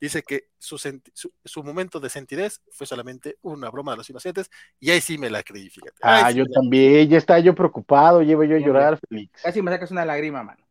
Dice 0.00 0.22
que 0.22 0.48
su, 0.58 0.78
su, 0.78 1.62
momento 1.62 2.00
de 2.00 2.08
sentidez 2.08 2.62
fue 2.70 2.86
solamente 2.86 3.36
una 3.42 3.68
broma 3.70 3.92
de 3.92 3.98
los 3.98 4.08
inocentes 4.08 4.50
y 4.78 4.90
ahí 4.90 5.00
sí 5.00 5.18
me 5.18 5.28
la 5.28 5.42
creí, 5.42 5.68
fíjate. 5.68 5.98
ah, 6.02 6.30
yo 6.30 6.46
también, 6.46 7.06
ya 7.08 7.18
estaba 7.18 7.38
yo 7.38 7.54
preocupado, 7.54 8.22
llevo 8.22 8.44
yo 8.44 8.56
a 8.56 8.60
llorar, 8.60 8.98
Félix. 9.08 9.42
Casi 9.42 9.60
me 9.60 9.70
sacas 9.70 9.90
una 9.90 10.06
lágrima, 10.06 10.42
mano. 10.42 10.64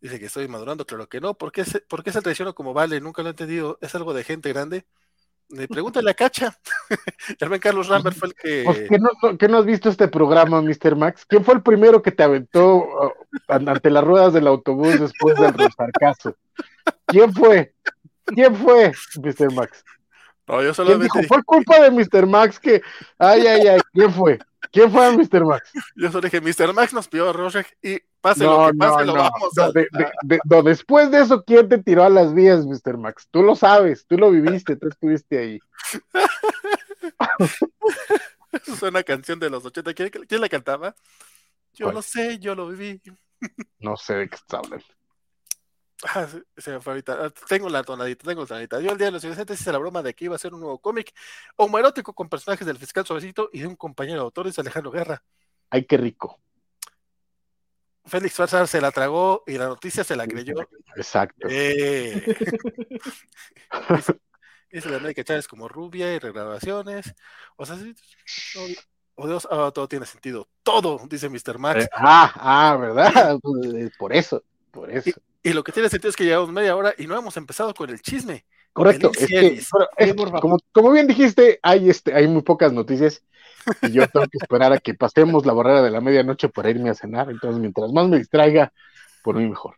Dice 0.00 0.18
que 0.18 0.26
estoy 0.26 0.48
madurando, 0.48 0.86
claro 0.86 1.08
que 1.08 1.20
no. 1.20 1.34
¿Por 1.34 1.52
qué, 1.52 1.64
se, 1.64 1.80
¿Por 1.80 2.02
qué 2.02 2.10
se 2.10 2.22
traicionó 2.22 2.54
como 2.54 2.72
vale? 2.72 3.00
Nunca 3.00 3.22
lo 3.22 3.28
he 3.28 3.32
entendido. 3.32 3.78
Es 3.82 3.94
algo 3.94 4.14
de 4.14 4.24
gente 4.24 4.48
grande. 4.52 4.86
Pregúntale 5.68 6.10
a 6.10 6.14
Cacha. 6.14 6.56
el 7.40 7.60
Carlos 7.60 7.88
Rambert 7.88 8.16
fue 8.16 8.28
el 8.28 8.34
que. 8.34 8.62
Pues, 8.64 8.88
¿qué, 9.38 9.48
no, 9.48 9.58
has 9.58 9.64
visto 9.64 9.88
este 9.88 10.08
programa, 10.08 10.62
Mr. 10.62 10.96
Max? 10.96 11.24
¿Quién 11.26 11.44
fue 11.44 11.54
el 11.54 11.62
primero 11.62 12.02
que 12.02 12.12
te 12.12 12.22
aventó 12.22 12.76
uh, 12.76 13.12
ante 13.48 13.90
las 13.90 14.04
ruedas 14.04 14.32
del 14.32 14.46
autobús 14.46 15.00
después 15.00 15.36
del 15.38 15.52
rosarcazo? 15.52 16.36
¿Quién 17.06 17.32
fue? 17.32 17.74
¿Quién 18.24 18.54
fue, 18.54 18.92
Mr. 19.16 19.52
Max? 19.52 19.84
No, 20.50 20.62
yo 20.62 20.74
solamente. 20.74 21.04
Dijo, 21.04 21.28
fue 21.28 21.42
culpa 21.44 21.80
de 21.80 21.90
Mr. 21.90 22.26
Max 22.26 22.58
que. 22.58 22.82
Ay, 23.18 23.46
ay, 23.46 23.68
ay, 23.68 23.80
¿quién 23.92 24.12
fue? 24.12 24.38
¿Quién 24.72 24.90
fue 24.90 25.16
Mr. 25.16 25.44
Max? 25.44 25.70
Yo 25.94 26.10
solo 26.10 26.28
dije, 26.28 26.40
Mr. 26.40 26.74
Max 26.74 26.92
nos 26.92 27.06
pidió 27.08 27.30
a 27.30 27.32
Rorschach 27.32 27.66
y 27.82 28.00
pase 28.20 28.44
lo 28.44 28.66
que 28.66 28.74
pase, 28.76 29.04
lo 29.04 29.14
vamos 29.14 29.58
a... 29.58 29.70
después 30.62 31.10
de 31.10 31.20
eso, 31.22 31.42
¿quién 31.44 31.68
te 31.68 31.78
tiró 31.78 32.04
a 32.04 32.10
las 32.10 32.34
vías, 32.34 32.66
Mr. 32.66 32.98
Max? 32.98 33.28
Tú 33.30 33.42
lo 33.42 33.56
sabes, 33.56 34.06
tú 34.06 34.18
lo 34.18 34.30
viviste, 34.30 34.76
tú 34.76 34.88
estuviste 34.88 35.38
ahí. 35.38 35.58
Eso 38.52 38.74
es 38.74 38.82
una 38.82 39.04
canción 39.04 39.38
de 39.38 39.48
los 39.48 39.64
80. 39.64 39.94
¿Quién, 39.94 40.10
quién 40.10 40.40
la 40.40 40.48
cantaba? 40.48 40.94
Yo 41.74 41.92
lo 41.92 42.02
sé, 42.02 42.38
yo 42.40 42.56
lo 42.56 42.66
viví. 42.68 43.00
No 43.78 43.96
sé 43.96 44.14
de 44.14 44.28
qué 44.28 44.34
está 44.34 44.58
hablando. 44.58 44.84
Ah, 46.02 46.26
se 46.56 46.70
me 46.70 46.80
fue 46.80 46.94
ahorita. 46.94 47.26
Ah, 47.26 47.32
tengo 47.48 47.68
la 47.68 47.82
tonadita, 47.82 48.24
tengo 48.26 48.42
la 48.42 48.46
tonadita. 48.46 48.80
Yo 48.80 48.92
el 48.92 48.98
día 48.98 49.06
de 49.06 49.12
los 49.12 49.24
inocentes 49.24 49.60
hice 49.60 49.72
la 49.72 49.78
broma 49.78 50.02
de 50.02 50.14
que 50.14 50.24
iba 50.24 50.36
a 50.36 50.38
ser 50.38 50.54
un 50.54 50.60
nuevo 50.60 50.78
cómic 50.78 51.12
homoerótico 51.56 52.14
con 52.14 52.28
personajes 52.28 52.66
del 52.66 52.78
fiscal 52.78 53.04
suavecito 53.04 53.50
y 53.52 53.60
de 53.60 53.66
un 53.66 53.76
compañero 53.76 54.20
de 54.20 54.24
autores, 54.24 54.58
Alejandro 54.58 54.90
Guerra. 54.90 55.22
Ay, 55.68 55.84
qué 55.84 55.96
rico. 55.98 56.40
Félix 58.04 58.34
Farsar 58.34 58.66
se 58.66 58.80
la 58.80 58.90
tragó 58.90 59.44
y 59.46 59.58
la 59.58 59.68
noticia 59.68 60.02
se 60.02 60.16
la 60.16 60.26
creyó. 60.26 60.54
Exacto. 60.96 61.46
Eh. 61.50 62.34
dice, 64.72 64.88
la 64.88 64.96
América 64.96 65.22
Chávez 65.22 65.46
como 65.46 65.68
rubia 65.68 66.12
y 66.14 66.18
regrabaciones. 66.18 67.14
O 67.56 67.66
sea, 67.66 67.76
sí, 67.76 67.94
oh 69.16 69.28
Dios, 69.28 69.46
ah, 69.50 69.70
todo 69.72 69.86
tiene 69.86 70.06
sentido. 70.06 70.48
Todo, 70.62 71.00
dice 71.08 71.28
Mr. 71.28 71.58
Max. 71.58 71.84
Eh, 71.84 71.88
ah, 71.92 72.32
ah, 72.36 72.76
¿verdad? 72.76 73.38
por 73.98 74.12
eso, 74.14 74.42
por 74.70 74.90
eso. 74.90 75.20
Y 75.42 75.52
lo 75.52 75.64
que 75.64 75.72
tiene 75.72 75.88
sentido 75.88 76.10
es 76.10 76.16
que 76.16 76.24
llevamos 76.24 76.52
media 76.52 76.76
hora 76.76 76.94
y 76.98 77.06
no 77.06 77.16
hemos 77.16 77.36
empezado 77.36 77.72
con 77.74 77.88
el 77.90 78.00
chisme. 78.00 78.44
Correcto, 78.72 79.10
es 79.18 79.26
que, 79.26 79.60
como, 80.72 80.92
bien 80.92 81.06
dijiste, 81.06 81.58
hay, 81.62 81.90
este, 81.90 82.14
hay 82.14 82.28
muy 82.28 82.42
pocas 82.42 82.72
noticias 82.72 83.22
y 83.82 83.90
yo 83.90 84.06
tengo 84.08 84.26
que 84.26 84.38
esperar 84.40 84.72
a 84.72 84.78
que 84.78 84.94
pasemos 84.94 85.44
la 85.44 85.52
barrera 85.52 85.82
de 85.82 85.90
la 85.90 86.00
medianoche 86.00 86.48
para 86.48 86.70
irme 86.70 86.90
a 86.90 86.94
cenar. 86.94 87.30
Entonces, 87.30 87.60
mientras 87.60 87.90
más 87.92 88.08
me 88.08 88.18
distraiga, 88.18 88.72
por 89.24 89.36
mí 89.36 89.48
mejor. 89.48 89.76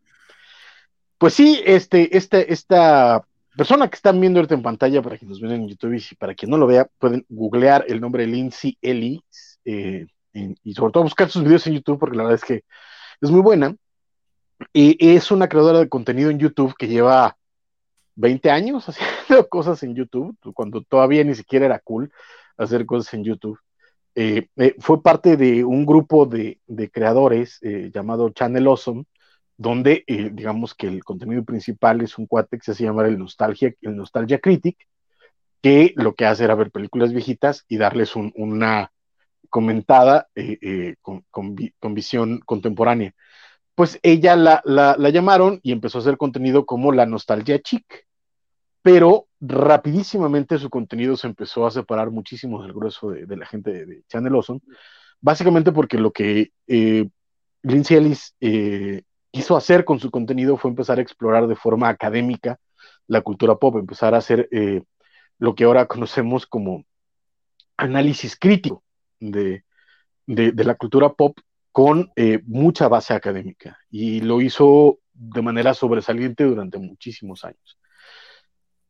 Pues 1.16 1.34
sí, 1.34 1.62
este, 1.64 2.16
este, 2.16 2.52
esta 2.52 3.24
persona 3.56 3.88
que 3.88 3.96
están 3.96 4.20
viendo 4.20 4.40
ahorita 4.40 4.54
en 4.54 4.62
pantalla, 4.62 5.00
para 5.00 5.16
quienes 5.16 5.40
nos 5.40 5.50
ven 5.50 5.62
en 5.62 5.68
YouTube 5.68 5.94
y 5.94 6.14
para 6.16 6.34
quien 6.34 6.50
no 6.50 6.58
lo 6.58 6.66
vea, 6.66 6.86
pueden 6.98 7.24
googlear 7.28 7.84
el 7.88 8.00
nombre 8.00 8.26
Lindsay 8.26 8.76
Ellis 8.82 9.60
eh, 9.64 10.06
y 10.34 10.74
sobre 10.74 10.92
todo 10.92 11.04
buscar 11.04 11.30
sus 11.30 11.44
videos 11.44 11.66
en 11.66 11.74
YouTube, 11.74 11.98
porque 11.98 12.16
la 12.16 12.24
verdad 12.24 12.40
es 12.42 12.44
que 12.44 12.64
es 13.20 13.30
muy 13.30 13.40
buena. 13.40 13.74
Y 14.72 15.14
es 15.14 15.30
una 15.30 15.48
creadora 15.48 15.80
de 15.80 15.88
contenido 15.88 16.30
en 16.30 16.38
YouTube 16.38 16.74
que 16.76 16.88
lleva 16.88 17.36
20 18.16 18.50
años 18.50 18.88
haciendo 18.88 19.48
cosas 19.48 19.82
en 19.82 19.94
YouTube, 19.94 20.36
cuando 20.54 20.82
todavía 20.82 21.24
ni 21.24 21.34
siquiera 21.34 21.66
era 21.66 21.78
cool 21.78 22.12
hacer 22.56 22.86
cosas 22.86 23.12
en 23.14 23.24
YouTube. 23.24 23.58
Eh, 24.14 24.48
eh, 24.56 24.74
fue 24.78 25.02
parte 25.02 25.36
de 25.36 25.64
un 25.64 25.86
grupo 25.86 26.26
de, 26.26 26.60
creadores 26.92 27.58
eh, 27.62 27.90
llamado 27.92 28.28
Channel 28.30 28.66
Awesome, 28.66 29.04
donde 29.56 30.04
digamos 30.32 30.74
que 30.74 30.88
el 30.88 31.04
contenido 31.04 31.44
principal 31.44 32.00
es 32.00 32.18
un 32.18 32.26
cuate 32.26 32.58
que 32.58 32.64
se 32.64 32.72
hace 32.72 32.84
llamar 32.84 33.06
el 33.06 33.18
Nostalgia, 33.18 33.72
el 33.80 33.96
Nostalgia 33.96 34.40
Critic, 34.40 34.76
que 35.62 35.92
lo 35.96 36.14
que 36.14 36.26
hace 36.26 36.44
era 36.44 36.56
ver 36.56 36.72
películas 36.72 37.12
viejitas 37.12 37.64
y 37.68 37.76
darles 37.76 38.16
una 38.16 38.92
comentada 39.48 40.28
con, 41.00 41.24
con, 41.30 41.94
visión 41.94 42.40
contemporánea 42.40 43.14
pues 43.74 43.98
ella 44.02 44.36
la, 44.36 44.62
la, 44.64 45.10
llamaron 45.10 45.60
y 45.62 45.72
empezó 45.72 45.98
a 45.98 46.00
hacer 46.02 46.16
contenido 46.16 46.66
como 46.66 46.92
la 46.92 47.06
nostalgia 47.06 47.60
chic, 47.60 48.06
pero 48.82 49.28
rapidísimamente 49.40 50.58
su 50.58 50.68
contenido 50.68 51.16
se 51.16 51.26
empezó 51.26 51.66
a 51.66 51.70
separar 51.70 52.10
muchísimo 52.10 52.62
del 52.62 52.72
grueso 52.72 53.10
de, 53.10 53.36
la 53.36 53.46
gente 53.46 53.86
de, 53.86 54.02
Channel 54.08 54.34
Awesome, 54.34 54.60
básicamente 55.20 55.72
porque 55.72 55.98
lo 55.98 56.12
que 56.12 56.52
eh, 56.66 57.08
Lindsay 57.62 57.96
Ellis 57.96 58.34
eh, 58.40 59.02
quiso 59.30 59.56
hacer 59.56 59.84
con 59.84 59.98
su 60.00 60.10
contenido 60.10 60.56
fue 60.56 60.70
empezar 60.70 60.98
a 60.98 61.02
explorar 61.02 61.46
de 61.46 61.56
forma 61.56 61.88
académica 61.88 62.58
la 63.06 63.22
cultura 63.22 63.56
pop, 63.56 63.76
empezar 63.76 64.14
a 64.14 64.18
hacer 64.18 64.48
eh, 64.52 64.82
lo 65.38 65.54
que 65.54 65.64
ahora 65.64 65.86
conocemos 65.88 66.46
como 66.46 66.84
análisis 67.76 68.36
crítico 68.38 68.84
de, 69.18 69.64
de, 70.26 70.64
la 70.64 70.74
cultura 70.74 71.12
pop 71.12 71.38
con 71.72 72.12
eh, 72.16 72.40
mucha 72.46 72.86
base 72.88 73.14
académica 73.14 73.78
y 73.90 74.20
lo 74.20 74.40
hizo 74.40 74.98
de 75.14 75.42
manera 75.42 75.74
sobresaliente 75.74 76.44
durante 76.44 76.78
muchísimos 76.78 77.44
años. 77.44 77.78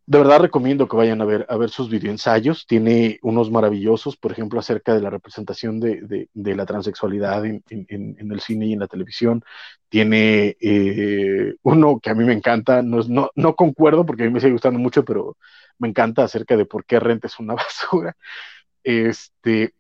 De 0.05 0.19
verdad 0.19 0.41
recomiendo 0.41 0.89
que 0.89 0.97
vayan 0.97 1.21
a 1.23 1.25
ver, 1.25 1.47
a 1.49 1.57
ver 1.57 1.71
sus 1.71 1.89
videoensayos. 1.89 2.67
Tiene 2.67 3.21
unos 3.23 3.53
maravillosos, 3.53 4.17
por 4.17 4.33
ejemplo, 4.33 4.59
acerca 4.59 4.95
de 4.95 5.01
la 5.01 5.11
representación 5.11 5.79
de, 5.79 6.29
la 6.35 6.67
transexualidad 6.67 7.45
en, 7.47 7.63
el 7.69 8.41
cine 8.41 8.67
y 8.67 8.73
en 8.73 8.81
la 8.81 8.89
televisión. 8.89 9.45
Tiene 9.89 10.57
eh, 10.61 11.55
uno 11.63 12.01
que 12.01 12.11
a 12.11 12.15
mí 12.15 12.25
me 12.25 12.33
encanta, 12.33 12.83
no, 12.83 13.03
no, 13.09 13.31
no, 13.37 13.55
concuerdo 13.55 14.05
porque 14.05 14.25
a 14.25 14.27
mí 14.27 14.33
me 14.33 14.41
sigue 14.41 14.53
gustando 14.53 14.81
mucho, 14.81 15.05
pero 15.05 15.37
me 15.79 15.89
encanta 15.89 16.25
acerca 16.25 16.57
de 16.57 16.67
por 16.67 16.85
qué 16.85 16.99
Rent 16.99 17.25
es 17.25 17.39
una 17.39 17.55
basura. 17.55 18.17
Este, 18.83 19.73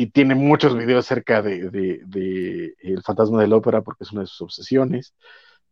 y 0.00 0.06
tiene 0.06 0.34
muchos 0.34 0.74
videos 0.74 1.04
acerca 1.04 1.42
de, 1.42 2.74
El 2.80 3.02
fantasma 3.02 3.38
de 3.42 3.48
la 3.48 3.56
ópera 3.56 3.82
porque 3.82 4.04
es 4.04 4.12
una 4.12 4.22
de 4.22 4.28
sus 4.28 4.40
obsesiones. 4.40 5.14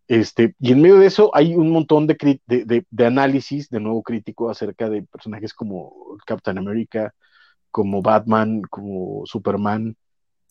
Este, 0.07 0.55
y 0.61 0.73
en 0.73 0.83
medio 0.83 0.99
de 0.99 1.07
eso 1.07 1.31
hay 1.35 1.55
un 1.55 1.71
montón 1.71 2.07
de, 2.07 2.85
análisis, 3.07 3.71
de 3.71 3.81
nuevo 3.81 4.03
crítico, 4.03 4.51
acerca 4.51 4.91
de 4.91 5.03
personajes 5.03 5.55
como 5.55 6.19
Captain 6.27 6.59
America, 6.59 7.15
como 7.71 8.03
Batman, 8.03 8.61
como 8.69 9.25
Superman. 9.25 9.97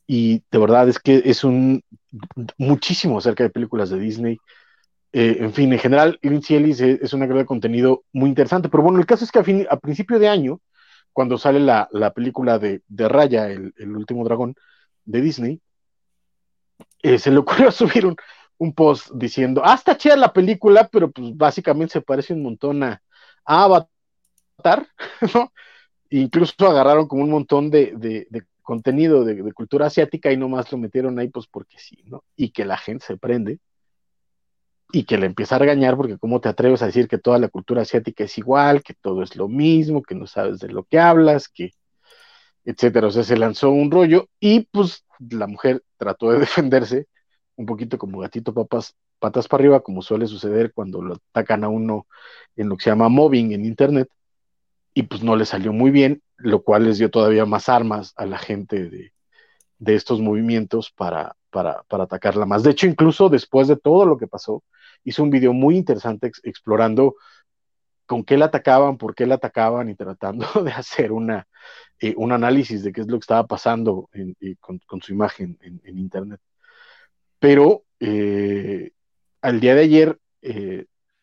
Y 0.08 0.42
de 0.50 0.58
verdad 0.58 0.90
es 0.90 0.98
que 0.98 1.22
es 1.26 1.44
un 1.44 1.84
muchísimo 2.58 3.20
acerca 3.20 3.44
de 3.44 3.52
películas 3.52 3.92
de 3.92 4.00
Disney. 4.00 4.40
Eh, 5.14 5.38
en 5.40 5.54
fin, 5.54 5.72
en 5.72 5.80
general, 5.80 6.18
Lindsay 6.24 6.58
Ellis 6.58 6.82
es, 6.82 7.14
una 7.14 7.26
creadora 7.26 7.44
de 7.44 7.46
contenido 7.46 8.06
muy 8.12 8.30
interesante. 8.30 8.70
Pero 8.70 8.82
bueno, 8.82 8.98
el 8.98 9.06
caso 9.06 9.24
es 9.24 9.32
que 9.32 9.68
a 9.70 9.78
principio 9.78 10.18
de 10.18 10.30
año 10.30 10.62
cuando 11.18 11.40
sale 11.40 11.60
la, 11.60 12.14
película 12.14 12.60
de, 12.60 12.84
Raya, 12.96 13.48
el, 13.48 13.98
último 13.98 14.24
dragón 14.24 14.54
de 15.04 15.20
Disney, 15.20 15.60
eh, 17.02 17.18
se 17.18 17.32
le 17.32 17.40
ocurrió 17.40 17.72
subir 17.72 18.06
un, 18.06 18.74
post 18.74 19.10
diciendo, 19.16 19.64
ah, 19.66 19.74
está 19.74 19.98
chida 19.98 20.16
la 20.16 20.32
película, 20.32 20.88
pero 20.92 21.10
pues 21.10 21.36
básicamente 21.36 21.94
se 21.94 22.02
parece 22.02 22.36
un 22.36 22.44
montón 22.44 22.84
a, 22.84 23.02
Avatar, 23.46 24.88
¿no? 25.34 25.52
Incluso 26.12 26.54
agarraron 26.68 27.08
como 27.08 27.24
un 27.24 27.32
montón 27.32 27.72
de, 27.72 28.28
contenido 28.62 29.26
de, 29.26 29.42
de, 29.42 29.54
cultura 29.54 29.88
asiática 29.88 30.32
y 30.32 30.38
nomás 30.38 30.72
lo 30.72 30.78
metieron 30.78 31.18
ahí 31.18 31.30
pues 31.30 31.48
porque 31.48 31.80
sí, 31.80 31.98
¿no? 32.06 32.26
Y 32.36 32.52
que 32.52 32.64
la 32.64 32.78
gente 32.78 33.04
se 33.04 33.18
prende 33.18 33.58
y 34.92 35.04
que 35.04 35.18
le 35.18 35.26
empieza 35.26 35.56
a 35.56 35.60
regañar 35.60 35.98
porque 35.98 36.18
cómo 36.18 36.40
te 36.40 36.50
atreves 36.50 36.82
a 36.82 36.88
decir 36.88 37.08
que 37.08 37.18
toda 37.18 37.40
la 37.40 37.50
cultura 37.50 37.82
asiática 37.82 38.24
es 38.24 38.38
igual, 38.38 38.84
que 38.84 38.94
todo 38.94 39.24
es 39.24 39.36
lo 39.36 39.48
mismo, 39.48 40.02
que 40.02 40.16
no 40.16 40.28
sabes 40.28 40.60
de 40.60 40.70
lo 40.70 40.84
que 40.84 41.00
hablas, 41.00 41.50
que 41.50 41.74
etcétera. 42.66 43.08
O 43.08 43.12
sea, 43.12 43.24
se 43.24 43.38
lanzó 43.38 43.70
un 43.72 43.92
rollo 43.92 44.30
y 44.40 44.62
pues 44.72 45.06
la 45.20 45.48
mujer 45.48 45.84
trató 45.98 46.32
de 46.32 46.40
defenderse 46.40 47.08
un 47.56 47.66
poquito 47.66 47.98
como 47.98 48.20
gatito 48.20 48.54
papas, 48.54 48.96
patas 49.20 49.48
para 49.48 49.62
arriba, 49.62 49.80
como 49.82 50.02
suele 50.02 50.28
suceder 50.28 50.74
cuando 50.74 51.02
lo 51.02 51.16
atacan 51.16 51.64
a 51.64 51.70
uno 51.70 52.08
en 52.56 52.70
lo 52.70 52.78
que 52.78 52.84
se 52.84 52.90
llama 52.92 53.10
mobbing 53.10 53.52
en 53.54 53.66
internet, 53.66 54.10
y 54.94 55.04
pues 55.04 55.24
no 55.24 55.36
le 55.36 55.46
salió 55.46 55.74
muy 55.74 55.92
bien, 55.92 56.22
lo 56.38 56.64
cual 56.64 56.86
les 56.86 57.00
dio 57.00 57.10
todavía 57.10 57.46
más 57.46 57.68
armas 57.70 58.14
a 58.16 58.26
la 58.26 58.38
gente 58.38 58.90
de, 58.90 59.14
de 59.80 59.96
estos 59.96 60.22
movimientos 60.22 60.92
para, 60.92 61.36
para, 61.58 61.82
para 61.88 62.04
atacarla 62.04 62.46
más. 62.46 62.62
De 62.62 62.70
hecho, 62.70 62.86
incluso 62.86 63.30
después 63.30 63.68
de 63.68 63.78
todo 63.78 64.06
lo 64.06 64.20
que 64.20 64.28
pasó, 64.28 64.64
hizo 65.04 65.24
un 65.24 65.32
video 65.32 65.54
muy 65.54 65.76
interesante 65.76 66.32
explorando 66.44 67.16
con 68.06 68.24
qué 68.24 68.38
la 68.38 68.46
atacaban, 68.46 69.00
por 69.00 69.16
qué 69.16 69.26
la 69.26 69.36
atacaban 69.36 69.90
y 69.90 69.96
tratando 69.96 70.46
de 70.64 70.72
hacer 70.72 71.12
una, 71.12 71.48
eh, 72.00 72.14
un 72.16 72.32
análisis 72.32 72.84
de 72.84 72.92
qué 72.94 73.02
es 73.02 73.08
lo 73.08 73.18
que 73.18 73.24
estaba 73.24 73.48
pasando 73.48 74.08
eh, 74.14 74.56
con, 74.60 75.02
su 75.02 75.14
imagen 75.14 75.58
en, 75.62 75.98
Internet. 75.98 76.40
Pero 77.40 77.82
eh, 78.00 78.92
al 79.42 79.60
día 79.60 79.74
de 79.74 79.82
ayer 79.82 80.20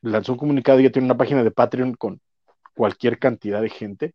lanzó 0.00 0.32
un 0.32 0.38
comunicado, 0.38 0.80
ya 0.80 0.90
tiene 0.90 1.06
una 1.06 1.16
página 1.16 1.44
de 1.44 1.52
Patreon 1.52 1.94
con 1.94 2.20
cualquier 2.74 3.20
cantidad 3.20 3.62
de 3.62 3.70
gente 3.70 4.14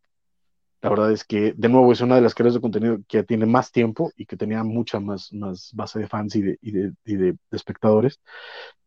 la 0.82 0.88
verdad 0.88 1.12
es 1.12 1.24
que, 1.24 1.52
de 1.56 1.68
nuevo, 1.68 1.92
es 1.92 2.00
una 2.00 2.14
de 2.14 2.22
las 2.22 2.34
creadoras 2.34 2.54
de 2.54 2.60
contenido 2.62 2.98
que 3.06 3.22
tiene 3.22 3.44
más 3.44 3.70
tiempo 3.70 4.12
y 4.16 4.24
que 4.24 4.36
tenía 4.36 4.64
mucha 4.64 4.98
más, 4.98 5.30
más 5.32 5.70
base 5.74 5.98
de 5.98 6.08
fans 6.08 6.34
y, 6.36 6.42
de, 6.42 6.58
y, 6.62 6.70
de, 6.72 6.92
y 7.04 7.16
de, 7.16 7.36
espectadores. 7.50 8.18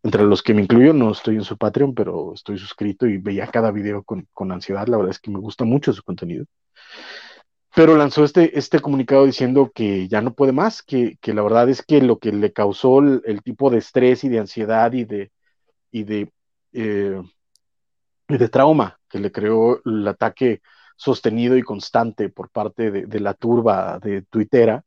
Entre 0.02 0.24
los 0.24 0.42
que 0.42 0.56
me 0.56 0.64
incluyo, 0.64 0.94
no 0.94 1.12
estoy 1.12 1.36
en 1.36 1.44
su 1.44 1.56
Patreon, 1.58 1.94
pero 1.94 2.34
estoy 2.34 2.58
suscrito 2.58 3.06
y 3.06 3.18
veía 3.18 3.48
cada 3.48 3.72
video 3.72 4.04
con, 4.04 4.28
con 4.34 4.52
ansiedad. 4.52 4.88
La 4.88 4.98
verdad 4.98 5.12
es 5.12 5.20
que 5.20 5.30
me 5.30 5.40
gusta 5.40 5.66
mucho 5.66 5.94
su 5.94 6.04
contenido. 6.04 6.46
Pero 7.76 7.96
lanzó 7.96 8.24
este, 8.24 8.58
este 8.58 8.80
comunicado 8.80 9.26
diciendo 9.26 9.72
que 9.74 10.08
ya 10.08 10.22
no 10.22 10.34
puede 10.34 10.52
más, 10.52 10.82
que, 10.84 11.18
que 11.22 11.34
la 11.34 11.44
verdad 11.44 11.70
es 11.70 11.84
que 11.84 12.02
lo 12.02 12.18
que 12.20 12.32
le 12.32 12.54
causó 12.54 13.00
el, 13.00 13.42
tipo 13.44 13.70
de 13.70 13.80
estrés 13.80 14.24
y 14.24 14.30
de 14.30 14.40
ansiedad 14.40 14.92
y 14.94 15.06
de, 15.06 15.32
y 15.92 16.04
de, 16.04 16.32
eh, 16.74 17.22
y 18.30 18.38
de 18.38 18.50
trauma 18.50 19.00
que 19.10 19.20
le 19.20 19.32
creó 19.32 19.82
el 19.86 20.08
ataque 20.08 20.62
sostenido 20.96 21.58
y 21.58 21.64
constante 21.64 22.30
por 22.30 22.50
parte 22.50 22.92
de, 22.92 23.20
la 23.20 23.34
turba 23.34 24.00
de 24.00 24.22
Twittera, 24.24 24.84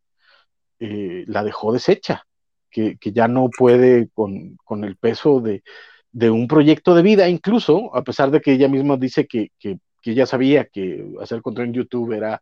eh, 0.79 1.25
la 1.27 1.43
dejó 1.45 1.73
deshecha, 1.73 2.27
que, 2.71 2.99
ya 3.01 3.29
no 3.29 3.49
puede 3.49 4.09
con, 4.13 4.85
el 4.85 4.97
peso 4.97 5.41
de, 5.41 5.63
un 6.31 6.49
proyecto 6.49 6.95
de 6.95 7.03
vida, 7.03 7.29
incluso 7.29 7.95
a 7.95 8.03
pesar 8.03 8.31
de 8.31 8.41
que 8.41 8.53
ella 8.53 8.69
misma 8.69 8.97
dice 8.97 9.27
que, 9.27 9.51
que, 9.59 9.79
ella 10.05 10.27
sabía 10.27 10.67
que 10.67 11.05
hacer 11.21 11.43
control 11.43 11.67
en 11.67 11.75
YouTube 11.75 12.13
era, 12.13 12.41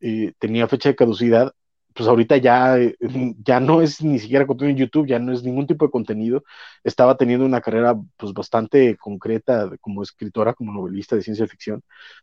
eh, 0.00 0.32
tenía 0.40 0.66
fecha 0.66 0.88
de 0.88 0.96
caducidad, 0.96 1.52
pues 1.96 2.08
ahorita 2.10 2.36
ya, 2.36 2.78
eh, 2.78 2.94
ya 3.42 3.58
no 3.58 3.80
es 3.80 4.02
ni 4.02 4.18
siquiera 4.18 4.46
contenido 4.46 4.72
en 4.72 4.84
YouTube, 4.84 5.06
ya 5.06 5.18
no 5.18 5.32
es 5.32 5.42
ningún 5.42 5.66
tipo 5.66 5.86
de 5.86 5.90
contenido. 5.90 6.44
Estaba 6.84 7.16
teniendo 7.16 7.46
una 7.46 7.62
carrera 7.62 7.96
pues 8.18 8.34
bastante 8.34 8.96
concreta 8.98 9.70
como 9.80 10.02
escritora, 10.02 10.52
como 10.52 10.72
novelista 10.74 11.16
de 11.16 11.22
ciencia 11.22 11.46
ficción. 11.46 11.82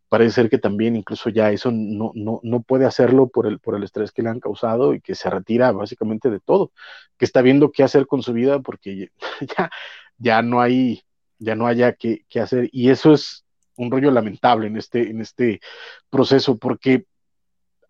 Parece 0.10 0.36
ser 0.36 0.50
que 0.52 0.60
también 0.60 0.96
incluso 0.96 1.30
ya 1.30 1.52
eso 1.52 1.72
no, 1.72 2.12
no, 2.14 2.40
no 2.44 2.62
puede 2.62 2.86
hacerlo 2.86 3.30
por 3.30 3.48
el, 3.48 3.60
por 3.60 3.76
el 3.76 3.84
estrés 3.84 4.12
que 4.12 4.22
le 4.22 4.30
han 4.30 4.40
causado 4.40 4.94
y 4.94 5.02
que 5.02 5.16
se 5.16 5.30
retira 5.32 5.72
básicamente 5.72 6.30
de 6.30 6.40
todo, 6.40 6.72
que 7.18 7.26
está 7.26 7.42
viendo 7.42 7.72
qué 7.72 7.82
hacer 7.84 8.06
con 8.06 8.22
su 8.22 8.34
vida 8.34 8.60
porque 8.60 9.10
ya, 9.58 9.72
ya 10.18 10.42
no 10.44 10.62
hay, 10.62 11.02
ya 11.40 11.56
no 11.56 11.66
haya 11.66 11.94
qué, 11.94 12.26
qué 12.30 12.40
hacer. 12.42 12.70
Y 12.72 12.92
eso 12.92 13.14
es 13.14 13.44
un 13.76 13.90
rollo 13.90 14.12
lamentable 14.12 14.68
en 14.68 14.78
este, 14.78 15.10
en 15.10 15.20
este 15.22 15.62
proceso, 16.12 16.60
porque 16.60 17.06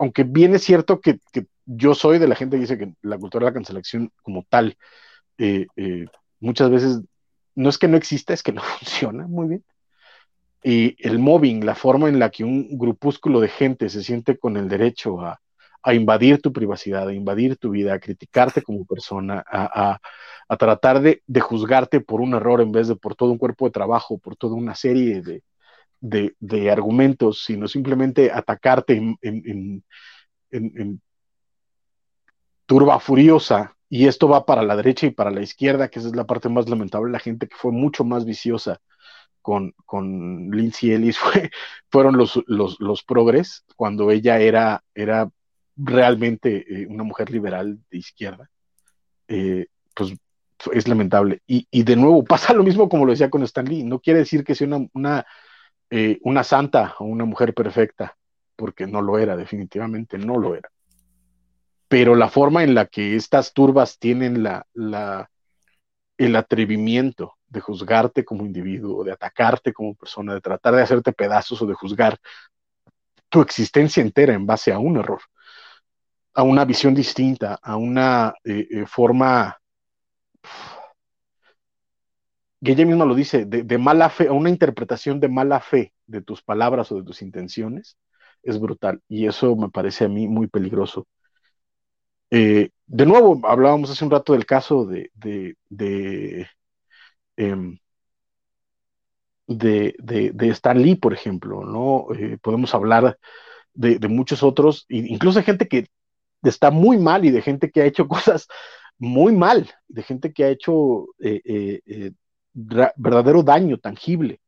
aunque 0.03 0.23
bien 0.23 0.53
es 0.53 0.63
cierto 0.63 0.99
que, 0.99 1.19
yo 1.65 1.95
soy 1.95 2.19
de 2.19 2.27
la 2.27 2.35
gente 2.35 2.57
que 2.57 2.61
dice 2.61 2.77
que 2.77 2.93
la 3.01 3.17
cultura 3.17 3.45
de 3.45 3.51
la 3.51 3.53
cancelación 3.53 4.11
como 4.21 4.43
tal, 4.49 4.77
eh, 5.37 5.67
eh, 5.77 6.07
muchas 6.41 6.69
veces 6.69 7.01
no 7.55 7.69
es 7.69 7.77
que 7.77 7.87
no 7.87 7.95
exista, 7.95 8.33
es 8.33 8.43
que 8.43 8.51
no 8.51 8.61
funciona 8.79 9.27
muy 9.27 9.47
bien. 9.47 9.63
Y 10.61 10.97
el 11.07 11.19
mobbing, 11.19 11.65
la 11.65 11.75
forma 11.75 12.09
en 12.09 12.19
la 12.19 12.31
que 12.31 12.43
un 12.43 12.77
grupúsculo 12.77 13.39
de 13.39 13.47
gente 13.47 13.87
se 13.87 14.03
siente 14.03 14.37
con 14.37 14.57
el 14.57 14.67
derecho 14.67 15.21
a 15.21 15.93
invadir 15.93 16.41
tu 16.41 16.51
privacidad, 16.51 17.07
a 17.07 17.13
invadir 17.13 17.57
tu 17.57 17.71
vida, 17.71 17.93
a 17.93 17.99
criticarte 17.99 18.61
como 18.61 18.85
persona, 18.85 19.43
a, 19.49 19.99
tratar 20.57 21.01
de, 21.01 21.21
juzgarte 21.39 22.01
por 22.01 22.19
un 22.19 22.33
error 22.33 22.61
en 22.61 22.73
vez 22.73 22.89
de 22.89 22.95
por 22.97 23.15
todo 23.15 23.31
un 23.31 23.37
cuerpo 23.37 23.65
de 23.65 23.71
trabajo, 23.71 24.17
por 24.17 24.35
toda 24.35 24.55
una 24.55 24.75
serie 24.75 25.21
de, 25.21 25.43
argumentos, 26.71 27.43
sino 27.43 27.67
simplemente 27.67 28.31
atacarte 28.31 28.95
en, 28.95 29.83
en, 30.51 31.01
turba 32.65 32.99
furiosa. 32.99 33.75
Y 33.89 34.07
esto 34.07 34.27
va 34.27 34.45
para 34.45 34.63
la 34.63 34.75
derecha 34.75 35.05
y 35.05 35.11
para 35.11 35.31
la 35.31 35.41
izquierda, 35.41 35.87
que 35.87 35.99
esa 35.99 36.07
es 36.07 36.15
la 36.15 36.25
parte 36.25 36.49
más 36.49 36.67
lamentable, 36.67 37.11
la 37.11 37.19
gente 37.19 37.47
que 37.47 37.55
fue 37.55 37.71
mucho 37.71 38.03
más 38.03 38.25
viciosa 38.25 38.81
con, 39.41 39.75
con 39.85 40.49
Lindsay 40.49 40.91
Ellis 40.91 41.17
fue, 41.19 41.51
fueron 41.91 42.17
los, 42.17 42.41
los, 42.47 43.03
progres, 43.03 43.63
cuando 43.75 44.09
ella 44.09 44.39
era, 44.39 44.83
era 44.95 45.29
realmente 45.75 46.65
eh, 46.67 46.87
una 46.87 47.03
mujer 47.03 47.29
liberal 47.29 47.79
de 47.91 47.97
izquierda. 47.97 48.49
Eh, 49.27 49.67
pues 49.93 50.13
es 50.71 50.87
lamentable. 50.87 51.41
Y, 51.45 51.83
de 51.83 51.95
nuevo, 51.95 52.23
pasa 52.23 52.53
lo 52.53 52.63
mismo 52.63 52.89
como 52.89 53.05
lo 53.05 53.11
decía 53.11 53.29
con 53.29 53.43
Stan 53.43 53.65
Lee. 53.65 53.83
No 53.83 53.99
quiere 53.99 54.19
decir 54.19 54.43
que 54.43 54.55
sea 54.55 54.67
una, 54.93 55.25
eh, 55.95 56.17
una 56.23 56.43
santa 56.43 56.95
o 56.97 57.05
una 57.05 57.23
mujer 57.23 57.53
perfecta, 57.53 58.17
porque 58.55 58.87
no 58.87 58.99
lo 58.99 59.19
era, 59.19 59.37
definitivamente 59.37 60.17
no 60.17 60.39
lo 60.39 60.55
era. 60.55 60.71
Pero 61.87 62.15
la 62.15 62.29
forma 62.29 62.63
en 62.63 62.73
la 62.73 62.87
que 62.87 63.15
estas 63.15 63.53
turbas 63.53 63.99
tienen 63.99 64.41
la, 64.41 64.65
la, 64.73 65.29
el 66.17 66.35
atrevimiento 66.35 67.35
de 67.45 67.59
juzgarte 67.59 68.25
como 68.25 68.43
individuo, 68.43 69.03
de 69.03 69.11
atacarte 69.11 69.71
como 69.71 69.93
persona, 69.93 70.33
de 70.33 70.41
tratar 70.41 70.73
de 70.73 70.81
hacerte 70.81 71.13
pedazos 71.13 71.61
o 71.61 71.67
de 71.67 71.75
juzgar 71.75 72.17
tu 73.29 73.41
existencia 73.41 74.01
entera 74.01 74.33
en 74.33 74.47
base 74.47 74.73
a 74.73 74.79
un 74.79 74.97
error, 74.97 75.21
a 76.33 76.41
una 76.41 76.65
visión 76.65 76.95
distinta, 76.95 77.59
a 77.61 77.75
una 77.75 78.33
eh, 78.43 78.67
eh, 78.67 78.85
forma 78.87 79.59
que 82.63 82.71
ella 82.73 82.85
misma 82.85 83.05
lo 83.05 83.15
dice, 83.15 83.45
de, 83.45 83.77
mala 83.77 84.09
fe, 84.09 84.29
una 84.29 84.49
interpretación 84.49 85.19
de 85.19 85.29
mala 85.29 85.59
fe 85.59 85.93
de 86.07 86.21
tus 86.21 86.41
palabras 86.43 86.91
o 86.91 86.97
de 86.97 87.03
tus 87.03 87.21
intenciones, 87.21 87.97
es 88.43 88.59
brutal. 88.59 89.01
Y 89.07 89.27
eso 89.27 89.55
me 89.55 89.69
parece 89.69 90.05
a 90.05 90.09
mí 90.09 90.27
muy 90.27 90.47
peligroso. 90.47 91.07
Eh, 92.29 92.69
de 92.87 93.05
nuevo, 93.05 93.39
hablábamos 93.47 93.91
hace 93.91 94.03
un 94.05 94.11
rato 94.11 94.33
del 94.33 94.45
caso 94.45 94.85
de, 94.85 95.11
Em, 97.37 97.77
de, 99.47 99.95
de, 99.99 100.49
Stan 100.49 100.81
Lee, 100.81 100.95
por 100.95 101.13
ejemplo, 101.13 101.65
¿no? 101.65 102.07
Eh, 102.15 102.37
podemos 102.41 102.73
hablar 102.73 103.17
de, 103.73 103.99
muchos 104.07 104.43
otros, 104.43 104.85
incluso 104.89 105.39
de 105.39 105.45
gente 105.45 105.67
que 105.67 105.87
está 106.43 106.71
muy 106.71 106.97
mal 106.97 107.25
y 107.25 107.31
de 107.31 107.41
gente 107.41 107.71
que 107.71 107.81
ha 107.81 107.85
hecho 107.85 108.07
cosas 108.07 108.47
muy 108.97 109.33
mal, 109.35 109.69
de 109.87 110.03
gente 110.03 110.33
que 110.33 110.45
ha 110.45 110.49
hecho 110.49 111.07
eh, 111.19 112.13
verdadero 112.53 113.43
daño 113.43 113.77
tangible 113.77 114.39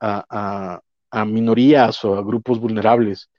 a, 0.00 0.80
minorías 1.26 2.04
o 2.04 2.16
a 2.16 2.22
grupos 2.22 2.60
vulnerables. 2.60 3.30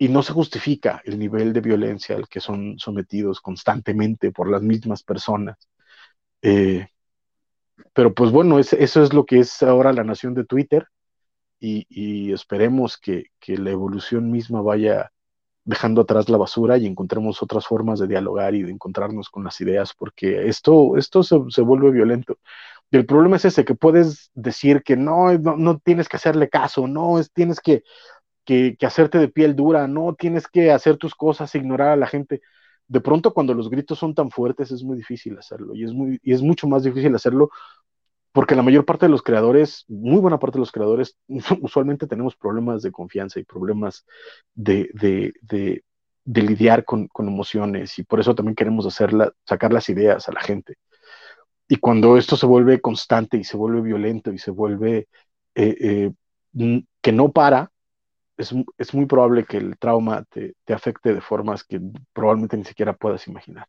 y 0.00 0.08
no 0.08 0.22
se 0.22 0.32
justifica 0.32 1.02
el 1.04 1.18
nivel 1.18 1.52
de 1.52 1.60
violencia 1.60 2.14
al 2.14 2.28
que 2.28 2.40
son 2.40 2.78
sometidos 2.78 3.40
constantemente 3.40 4.30
por 4.30 4.48
las 4.50 4.62
mismas 4.62 5.02
personas. 5.02 5.56
Pero 7.92 8.14
pues 8.14 8.30
bueno, 8.30 8.58
eso 8.58 9.02
es 9.02 9.12
lo 9.12 9.26
que 9.26 9.40
es 9.40 9.62
ahora 9.62 9.92
la 9.92 10.04
nación 10.04 10.34
de 10.34 10.44
Twitter 10.44 10.86
y, 11.60 12.32
esperemos 12.32 12.98
que, 12.98 13.30
la 13.46 13.70
evolución 13.70 14.30
misma 14.30 14.62
vaya 14.62 15.10
dejando 15.68 16.00
atrás 16.00 16.30
la 16.30 16.38
basura 16.38 16.78
y 16.78 16.86
encontremos 16.86 17.42
otras 17.42 17.66
formas 17.66 17.98
de 18.00 18.06
dialogar 18.06 18.54
y 18.54 18.62
de 18.62 18.72
encontrarnos 18.72 19.28
con 19.28 19.44
las 19.44 19.60
ideas, 19.60 19.92
porque 19.94 20.48
esto, 20.48 20.96
esto 20.96 21.22
se, 21.22 21.60
vuelve 21.60 21.90
violento. 21.90 22.38
Y 22.90 22.96
el 22.96 23.04
problema 23.04 23.36
es 23.36 23.44
ese, 23.44 23.66
que 23.66 23.74
puedes 23.74 24.30
decir 24.34 24.82
que 24.82 24.96
no, 24.96 25.36
no, 25.36 25.78
tienes 25.78 26.08
que 26.08 26.16
hacerle 26.16 26.48
caso, 26.48 26.88
no, 26.88 27.18
es, 27.18 27.30
tienes 27.32 27.60
que, 27.60 27.82
que, 28.46 28.76
que, 28.78 28.86
hacerte 28.86 29.18
de 29.18 29.28
piel 29.28 29.54
dura, 29.56 29.86
no, 29.88 30.14
tienes 30.14 30.48
que 30.48 30.72
hacer 30.72 30.96
tus 30.96 31.14
cosas, 31.14 31.54
ignorar 31.54 31.90
a 31.90 31.96
la 31.96 32.06
gente. 32.06 32.40
De 32.86 33.02
pronto 33.02 33.34
cuando 33.34 33.52
los 33.52 33.68
gritos 33.68 33.98
son 33.98 34.14
tan 34.14 34.30
fuertes 34.30 34.70
es 34.70 34.82
muy 34.82 34.96
difícil 34.96 35.38
hacerlo 35.38 35.74
y 35.74 35.84
es, 35.84 35.92
muy, 35.92 36.18
y 36.22 36.32
es 36.32 36.40
mucho 36.40 36.66
más 36.66 36.82
difícil 36.82 37.14
hacerlo 37.14 37.50
porque 38.32 38.54
la 38.54 38.62
mayor 38.62 38.84
parte 38.84 39.06
de 39.06 39.10
los 39.10 39.22
creadores, 39.22 39.84
muy 39.88 40.20
buena 40.20 40.38
parte 40.38 40.56
de 40.56 40.60
los 40.60 40.72
creadores, 40.72 41.16
usualmente 41.60 42.06
tenemos 42.06 42.36
problemas 42.36 42.82
de 42.82 42.92
confianza 42.92 43.40
y 43.40 43.44
problemas 43.44 44.04
de, 44.54 44.90
lidiar 46.24 46.84
con, 46.84 47.08
emociones 47.18 47.98
y 47.98 48.04
por 48.04 48.20
eso 48.20 48.34
también 48.34 48.54
queremos 48.54 48.86
hacerla, 48.86 49.32
sacar 49.44 49.72
las 49.72 49.88
ideas 49.88 50.28
a 50.28 50.32
la 50.32 50.40
gente. 50.40 50.76
Y 51.68 51.76
cuando 51.76 52.16
esto 52.16 52.36
se 52.36 52.46
vuelve 52.46 52.80
constante 52.80 53.36
y 53.36 53.44
se 53.44 53.56
vuelve 53.56 53.82
violento 53.82 54.32
y 54.32 54.38
se 54.38 54.50
vuelve 54.50 55.08
eh, 55.54 56.12
eh, 56.54 56.82
que 57.02 57.12
no 57.12 57.30
para, 57.32 57.70
es, 58.38 58.94
muy 58.94 59.06
probable 59.06 59.44
que 59.44 59.56
el 59.56 59.76
trauma 59.78 60.24
te, 60.30 60.54
te 60.64 60.72
afecte 60.72 61.12
de 61.12 61.20
formas 61.20 61.64
que 61.64 61.80
probablemente 62.12 62.56
ni 62.56 62.64
siquiera 62.64 62.92
puedas 62.92 63.26
imaginar. 63.26 63.66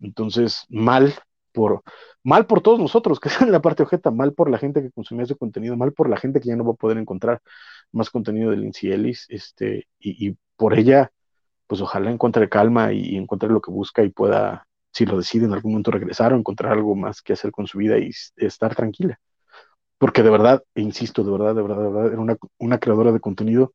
Entonces, 0.00 0.64
mal 0.68 1.14
por 1.52 1.82
mal 2.22 2.46
por 2.46 2.60
todos 2.62 2.78
nosotros, 2.78 3.20
que 3.20 3.28
es 3.48 3.48
la 3.48 3.62
parte 3.62 3.82
objeta, 3.82 4.10
mal 4.10 4.32
por 4.34 4.50
la 4.50 4.58
gente 4.58 4.82
que 4.82 4.90
consumía 4.90 5.24
ese 5.24 5.36
contenido, 5.36 5.76
mal 5.76 5.92
por 5.92 6.08
la 6.08 6.16
gente 6.16 6.40
que 6.40 6.48
ya 6.48 6.56
no 6.56 6.64
va 6.64 6.72
a 6.72 6.74
poder 6.74 6.98
encontrar 6.98 7.40
más 7.92 8.10
contenido 8.10 8.50
de 8.50 8.58
Lindsay 8.58 8.92
Ellis, 8.92 9.26
este, 9.28 9.88
y, 9.98 10.36
por 10.56 10.78
ella, 10.78 11.10
pues 11.66 11.80
ojalá 11.80 12.10
encuentre 12.10 12.48
calma 12.48 12.92
y, 12.92 13.16
encuentre 13.16 13.48
lo 13.48 13.60
que 13.60 13.70
busca 13.70 14.02
y 14.04 14.10
pueda, 14.10 14.66
si 14.92 15.06
lo 15.06 15.16
decide 15.18 15.46
en 15.46 15.54
algún 15.54 15.72
momento 15.72 15.90
regresar 15.90 16.32
o 16.32 16.36
encontrar 16.36 16.72
algo 16.72 16.94
más 16.96 17.22
que 17.22 17.32
hacer 17.32 17.50
con 17.52 17.66
su 17.66 17.78
vida 17.78 17.98
y 17.98 18.10
estar 18.36 18.74
tranquila. 18.74 19.18
Porque 20.00 20.22
de 20.22 20.30
verdad, 20.30 20.64
insisto, 20.76 21.22
de 21.24 21.30
verdad, 21.30 21.54
de 21.54 21.60
verdad, 21.62 21.82
de 21.82 21.90
verdad, 21.90 22.12
era 22.12 22.38
una, 22.58 22.78
creadora 22.78 23.12
de 23.12 23.20
contenido 23.20 23.74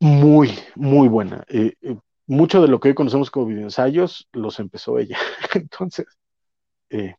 muy, 0.00 0.50
muy 0.74 1.08
buena. 1.08 1.44
Eh, 1.48 1.74
eh, 1.82 1.96
mucho 2.32 2.62
de 2.62 2.68
lo 2.68 2.80
que 2.80 2.88
hoy 2.88 2.94
conocemos 2.94 3.30
como 3.30 3.46
videoensayos 3.46 4.28
los 4.32 4.58
empezó 4.58 4.98
ella. 4.98 5.18
Entonces, 5.54 6.06
eh, 6.90 7.16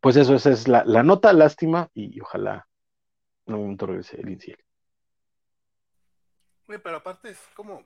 pues 0.00 0.16
eso, 0.16 0.34
esa 0.34 0.50
es 0.50 0.66
la, 0.66 0.84
nota, 1.02 1.32
lástima, 1.32 1.90
y, 1.94 2.20
ojalá 2.20 2.66
algún 3.46 3.64
momento 3.66 3.86
regrese 3.86 4.20
el 4.20 4.30
inciel. 4.30 4.58
pero 6.66 6.96
aparte 6.96 7.30
es 7.30 7.38
como, 7.54 7.84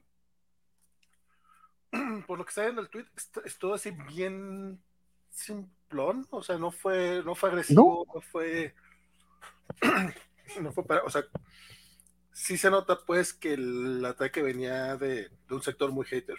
por 2.26 2.38
lo 2.38 2.44
que 2.44 2.50
está 2.50 2.62
viendo 2.62 2.82
el 2.82 2.88
tweet, 2.88 3.06
es, 3.44 3.58
todo 3.58 3.74
así 3.74 3.90
bien 3.90 4.80
simplón, 5.30 6.26
o 6.30 6.42
sea, 6.42 6.56
no 6.56 6.70
fue, 6.70 7.22
no 7.24 7.34
fue 7.34 7.50
agresivo, 7.50 8.06
no, 8.14 8.20
fue, 8.20 8.74
no 10.60 10.72
fue 10.72 10.86
para, 10.86 11.02
o 11.02 11.10
sea, 11.10 11.24
sí 12.36 12.58
se 12.58 12.70
nota 12.70 12.98
pues 13.06 13.32
que 13.32 13.54
el 13.54 14.04
ataque 14.04 14.42
venía 14.42 14.96
de, 14.96 15.30
un 15.50 15.62
sector 15.62 15.90
muy 15.90 16.04
hater. 16.04 16.36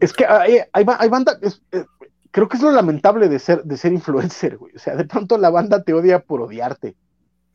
Es 0.00 0.12
que 0.14 0.24
hay, 0.24 0.58
hay, 0.72 1.08
banda, 1.08 1.38
eh, 1.42 1.84
creo 2.30 2.48
que 2.48 2.56
es 2.56 2.62
lo 2.62 2.72
lamentable 2.72 3.28
de 3.28 3.38
ser, 3.38 3.62
de 3.62 3.76
ser 3.76 3.92
influencer, 3.92 4.56
güey. 4.56 4.74
O 4.74 4.78
sea, 4.78 4.96
de 4.96 5.04
pronto 5.04 5.36
la 5.36 5.50
banda 5.50 5.84
te 5.84 5.92
odia 5.92 6.20
por 6.20 6.40
odiarte. 6.40 6.96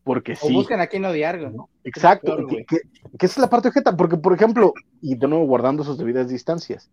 Porque 0.04 0.34
o 0.34 0.48
sí. 0.48 0.54
buscan 0.54 0.80
a 0.80 0.88
quien 0.88 1.04
odiar, 1.04 1.40
güey. 1.40 1.52
Exacto, 1.84 2.38
que, 2.48 2.82
esa 3.20 3.26
es 3.26 3.38
la 3.40 3.50
parte 3.50 3.70
ojeta, 3.70 3.98
porque 3.98 4.16
por 4.16 4.34
ejemplo, 4.34 4.74
y 5.02 5.16
de 5.16 5.28
nuevo 5.28 5.46
guardando 5.46 5.84
sus 5.84 5.98
debidas 5.98 6.30
distancias, 6.30 6.92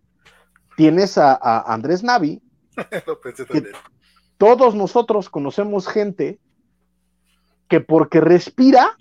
tienes 0.76 1.18
a, 1.18 1.72
Andrés 1.72 2.02
Navi, 2.02 2.42
todos 4.38 4.74
nosotros 4.74 5.28
conocemos 5.28 5.86
gente 5.86 6.40
que 7.68 7.80
porque 7.80 8.20
respira 8.20 8.96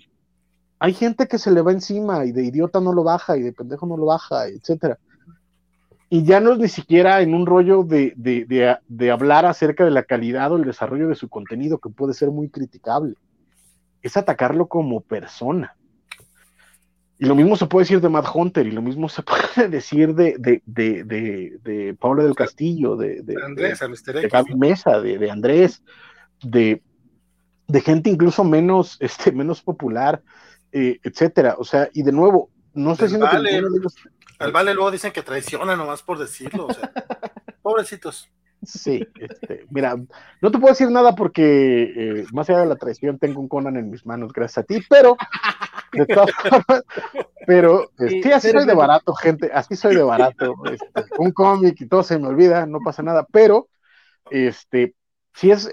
hay 0.78 0.92
gente 0.92 1.28
que 1.28 1.38
se 1.38 1.50
le 1.50 1.62
va 1.62 1.72
encima 1.72 2.24
y 2.24 2.32
de 2.32 2.44
idiota 2.44 2.80
no 2.80 2.92
lo 2.92 3.04
baja 3.04 3.36
y 3.36 3.42
de 3.42 3.52
pendejo 3.52 3.86
no 3.86 3.96
lo 3.96 4.06
baja, 4.06 4.48
etcétera. 4.48 4.98
Y 6.10 6.24
ya 6.24 6.40
no 6.40 6.52
es 6.52 6.58
ni 6.58 6.68
siquiera 6.68 7.22
en 7.22 7.34
un 7.34 7.46
rollo 7.46 7.82
de, 7.82 8.12
de, 8.16 9.10
hablar 9.10 9.46
acerca 9.46 9.84
de 9.84 9.90
la 9.90 10.04
calidad 10.04 10.52
o 10.52 10.56
el 10.56 10.64
desarrollo 10.64 11.08
de 11.08 11.14
su 11.14 11.28
contenido, 11.28 11.78
que 11.78 11.88
puede 11.88 12.14
ser 12.14 12.30
muy 12.30 12.48
criticable. 12.50 13.14
Es 14.02 14.16
atacarlo 14.16 14.66
como 14.66 15.00
persona. 15.00 15.74
Y 17.18 17.26
lo 17.26 17.34
mismo 17.34 17.56
se 17.56 17.66
puede 17.66 17.84
decir 17.84 18.00
de 18.00 18.08
Matt 18.08 18.26
Hunter, 18.32 18.66
y 18.66 18.72
lo 18.72 18.82
mismo 18.82 19.08
se 19.08 19.22
puede 19.56 19.68
decir 19.68 20.14
de, 20.14 20.36
de, 20.38 20.62
de, 20.66 21.58
de 21.62 21.96
Pablo 21.98 22.22
del 22.22 22.34
Castillo, 22.34 22.96
de, 22.96 23.22
de, 23.22 23.34
Andrés, 23.42 23.80
de, 23.80 24.28
Gaby 24.28 24.54
Mesa, 24.54 25.00
de, 25.00 25.30
Andrés, 25.30 25.82
de, 26.42 26.82
de 27.66 27.80
gente 27.80 28.10
incluso 28.10 28.44
menos, 28.44 28.98
este, 29.00 29.32
menos 29.32 29.62
popular, 29.62 30.22
eh, 30.76 30.98
etcétera. 31.04 31.54
O 31.58 31.64
sea, 31.64 31.88
y 31.92 32.02
de 32.02 32.10
nuevo, 32.10 32.50
no 32.74 32.96
sé 32.96 33.08
si 33.08 33.16
vale, 33.16 33.62
Al 34.40 34.52
vale 34.52 34.74
luego 34.74 34.90
dicen 34.90 35.12
que 35.12 35.22
traiciona 35.22 35.76
nomás 35.76 36.02
por 36.02 36.18
decirlo, 36.18 36.66
o 36.66 36.74
sea, 36.74 36.90
pobrecitos. 37.62 38.28
Sí, 38.64 39.06
este, 39.20 39.66
mira, 39.70 39.94
no 40.40 40.50
te 40.50 40.58
puedo 40.58 40.72
decir 40.72 40.90
nada 40.90 41.14
porque 41.14 41.82
eh, 41.82 42.26
más 42.32 42.48
allá 42.48 42.60
de 42.60 42.66
la 42.66 42.76
traición 42.76 43.18
tengo 43.18 43.40
un 43.40 43.48
Conan 43.48 43.76
en 43.76 43.90
mis 43.90 44.04
manos, 44.04 44.32
gracias 44.32 44.58
a 44.58 44.66
ti, 44.66 44.82
pero, 44.88 45.16
De 45.92 46.06
todas 46.06 46.32
formas, 46.32 46.82
pero 47.46 47.90
sí, 47.98 48.16
este, 48.16 48.34
así 48.34 48.50
soy 48.50 48.66
de 48.66 48.74
barato, 48.74 49.14
gente, 49.14 49.50
así 49.52 49.76
soy 49.76 49.94
de 49.94 50.02
barato. 50.02 50.54
Este, 50.64 51.04
un 51.18 51.30
cómic 51.30 51.80
y 51.80 51.86
todo 51.86 52.02
se 52.02 52.18
me 52.18 52.26
olvida, 52.26 52.66
no 52.66 52.80
pasa 52.84 53.02
nada, 53.02 53.24
pero 53.30 53.68
este, 54.30 54.94
sí 55.34 55.50
es, 55.50 55.66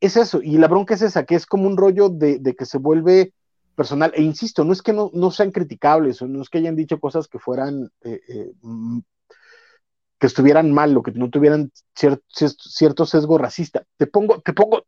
es, 0.00 0.16
eso, 0.16 0.40
y 0.42 0.58
la 0.58 0.68
bronca 0.68 0.94
es 0.94 1.02
esa, 1.02 1.24
que 1.24 1.34
es 1.34 1.46
como 1.46 1.66
un 1.66 1.76
rollo 1.76 2.08
de, 2.08 2.40
que 2.56 2.66
se 2.66 2.78
vuelve 2.78 3.32
personal, 3.74 4.12
e 4.14 4.22
insisto, 4.22 4.64
no 4.64 4.72
es 4.72 4.82
que 4.82 4.92
no, 4.92 5.30
sean 5.30 5.50
criticables, 5.50 6.22
no 6.22 6.42
es 6.42 6.48
que 6.48 6.58
hayan 6.58 6.76
dicho 6.76 7.00
cosas 7.00 7.28
que 7.28 7.38
fueran, 7.38 7.90
eh, 8.02 8.20
eh, 8.28 8.52
mm, 8.62 9.00
que 10.18 10.26
estuvieran 10.26 10.72
mal, 10.72 10.96
o 10.96 11.02
que 11.02 11.12
no 11.12 11.30
tuvieran 11.30 11.72
cierto 11.94 13.06
sesgo 13.06 13.38
racista. 13.38 13.84
Te 13.96 14.06
pongo, 14.06 14.40
te 14.40 14.52
pongo, 14.52 14.84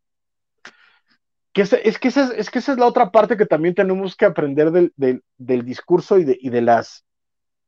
es, 1.61 1.99
que 1.99 2.07
esa, 2.07 2.27
es 2.33 2.49
que 2.49 2.59
esa 2.59 2.73
es 2.73 2.77
la 2.77 2.85
otra 2.85 3.11
parte 3.11 3.37
que 3.37 3.45
también 3.45 3.75
tenemos 3.75 4.15
que 4.15 4.25
aprender 4.25 4.71
del, 4.71 4.93
del, 5.37 5.65
discurso 5.65 6.17
y 6.17 6.23
de, 6.23 6.37
y, 6.39 6.49
de 6.49 6.61
las, 6.61 7.05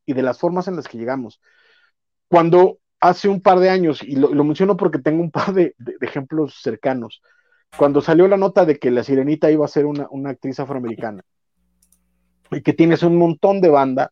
y 0.05 0.13
de 0.13 0.21
las 0.21 0.39
formas 0.39 0.67
en 0.67 0.75
las 0.75 0.87
que 0.87 0.97
llegamos. 0.97 1.41
Cuando 2.27 2.79
hace 2.99 3.29
un 3.29 3.41
par 3.41 3.59
de 3.59 3.69
años, 3.69 4.03
y 4.03 4.15
lo, 4.15 4.43
menciono 4.43 4.77
porque 4.77 4.99
tengo 4.99 5.21
un 5.21 5.31
par 5.31 5.53
de, 5.53 5.75
ejemplos 6.01 6.59
cercanos, 6.61 7.21
cuando 7.77 8.01
salió 8.01 8.27
la 8.27 8.37
nota 8.37 8.65
de 8.65 8.79
que 8.79 8.91
la 8.91 9.03
sirenita 9.03 9.51
iba 9.51 9.65
a 9.65 9.69
ser 9.69 9.85
una, 9.85 10.07
actriz 10.29 10.59
afroamericana, 10.59 11.23
y 12.51 12.61
que 12.61 12.73
tienes 12.73 13.03
un 13.03 13.17
montón 13.17 13.61
de 13.61 13.69
banda, 13.69 14.11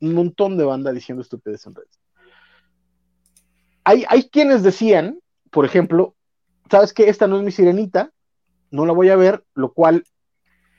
un 0.00 0.14
montón 0.14 0.56
de 0.56 0.64
banda 0.64 0.92
diciendo 0.92 1.22
estupidez 1.22 1.66
en 1.66 1.74
redes. 1.74 2.00
Hay, 3.84 4.04
hay 4.08 4.28
quienes 4.28 4.62
decían, 4.62 5.20
por 5.50 5.64
ejemplo, 5.64 6.14
¿sabes 6.70 6.92
qué? 6.92 7.08
Esta 7.08 7.26
no 7.26 7.36
es 7.36 7.42
mi 7.42 7.52
sirenita, 7.52 8.10
no 8.70 8.86
la 8.86 8.92
voy 8.92 9.10
a 9.10 9.16
ver, 9.16 9.44
lo 9.54 9.72
cual 9.72 10.04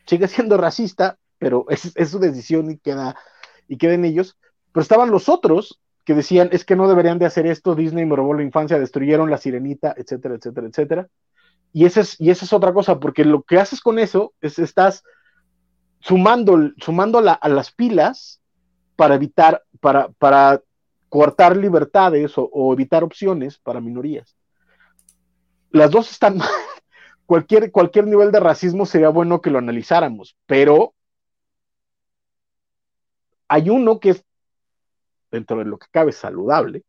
sigue 0.05 0.28
siendo 0.28 0.57
racista, 0.57 1.18
pero 1.38 1.65
es, 1.70 1.93
su 2.09 2.20
decisión 2.20 2.72
y 2.72 2.78
queda, 2.78 3.15
y 3.68 3.78
queda 3.78 3.93
en 3.93 4.05
ellos. 4.05 4.38
Pero 4.72 4.82
estaban 4.82 5.11
los 5.11 5.30
otros 5.30 5.80
que 6.03 6.13
decían, 6.13 6.49
es 6.51 6.63
que 6.63 6.76
no 6.76 6.88
deberían 6.88 7.20
de 7.20 7.26
hacer 7.26 7.45
esto, 7.47 7.76
Disney 7.76 8.05
me 8.05 8.15
robó 8.15 8.34
la 8.34 8.43
infancia, 8.43 8.80
destruyeron 8.80 9.30
la 9.30 9.38
sirenita, 9.38 9.93
etcétera, 9.97 10.36
etcétera, 10.36 10.68
etcétera. 10.68 11.07
Y 11.74 11.86
esa 11.86 12.01
es, 12.01 12.20
y 12.20 12.30
esa 12.30 12.45
es 12.45 12.53
otra 12.53 12.74
cosa, 12.74 12.99
porque 12.99 13.26
lo 13.26 13.43
que 13.43 13.59
haces 13.59 13.82
con 13.82 13.99
eso 13.99 14.34
es 14.41 14.57
estás 14.59 15.03
sumando, 15.99 16.72
sumando 16.78 17.20
a 17.20 17.49
las 17.49 17.72
pilas 17.72 18.41
para 18.95 19.15
evitar, 19.15 19.63
para, 19.80 20.09
para 20.09 20.61
cortar 21.09 21.55
libertades 21.55 22.34
o, 22.36 22.74
evitar 22.74 23.03
opciones 23.03 23.57
para 23.57 23.82
minorías. 23.82 24.36
Las 25.72 25.91
dos 25.91 26.11
están 26.11 26.38
mal, 26.38 26.49
cualquier, 27.26 27.72
cualquier 27.72 28.07
nivel 28.07 28.32
de 28.32 28.39
racismo 28.39 28.86
sería 28.86 29.09
bueno 29.09 29.41
que 29.41 29.51
lo 29.51 29.59
analizáramos, 29.59 30.36
pero 30.45 30.93
hay 33.47 33.70
uno 33.70 33.99
que 33.99 34.09
es, 34.09 34.26
dentro 35.32 35.59
de 35.59 35.65
lo 35.65 35.78
que 35.78 35.88
cabe, 35.91 36.11
saludable, 36.11 36.84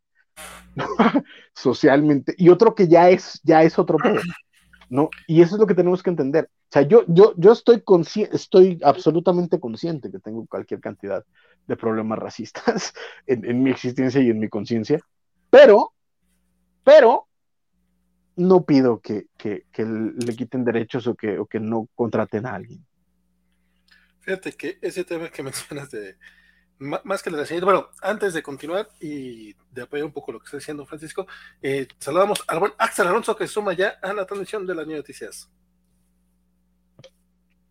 socialmente, 1.55 2.35
y 2.37 2.49
otro 2.49 2.75
que 2.75 2.89
ya 2.89 3.11
es, 3.11 3.41
ya 3.45 3.63
es 3.63 3.79
otro 3.79 3.99
pedo, 3.99 4.21
¿no? 4.89 5.11
Y 5.27 5.43
eso 5.43 5.57
es 5.57 5.61
lo 5.61 5.67
que 5.67 5.75
tenemos 5.75 6.03
que 6.03 6.11
entender. 6.11 6.49
O 6.51 6.73
sea, 6.73 6.83
yo, 6.83 7.05
yo, 7.09 7.35
yo 7.37 7.53
estoy, 7.53 7.83
estoy 8.33 8.79
absolutamente 8.83 9.61
consciente 9.61 10.11
que 10.11 10.19
tengo 10.19 10.47
cualquier 10.47 10.81
cantidad 10.81 11.25
de 11.67 11.77
problemas 11.77 12.19
racistas 12.19 12.95
en, 13.27 13.63
mi 13.63 13.71
existencia 13.71 14.21
y 14.21 14.31
en 14.31 14.39
mi 14.39 14.49
conciencia, 14.49 15.01
pero, 15.51 15.93
pero 16.85 17.27
no 18.37 18.65
pido 18.65 19.01
que, 19.01 19.27
le 19.45 20.37
quiten 20.37 20.65
derechos 20.65 21.07
o 21.07 21.15
que, 21.15 21.41
que 21.51 21.61
no 21.61 21.89
contraten 21.95 22.47
a 22.47 22.55
alguien. 22.55 22.85
Fíjate 24.21 24.53
que 24.53 24.79
ese 24.83 25.05
tema 25.05 25.31
que 25.31 25.43
mencionas 25.43 25.91
de 25.91 26.17
más 26.79 27.23
que 27.23 27.31
la 27.31 27.45
señorita, 27.45 27.65
bueno, 27.65 27.89
antes 28.03 28.35
de 28.35 28.43
continuar 28.43 28.89
y 29.01 29.55
de 29.73 29.83
apoyar 29.83 30.07
un 30.07 30.13
poco 30.13 30.33
lo 30.33 30.39
que 30.39 30.45
está 30.45 30.59
diciendo 30.59 30.87
Francisco, 30.87 31.27
eh, 31.61 31.89
saludamos 31.99 32.45
al 32.47 32.61
buen 32.61 32.73
Axel 32.79 33.07
Alonso 33.07 33.37
que 33.37 33.49
suma 33.49 33.73
ya 33.73 33.99
a 34.01 34.13
la 34.13 34.27
transmisión 34.27 34.67
de 34.67 34.75
las 34.75 34.87
noticias. 34.87 35.51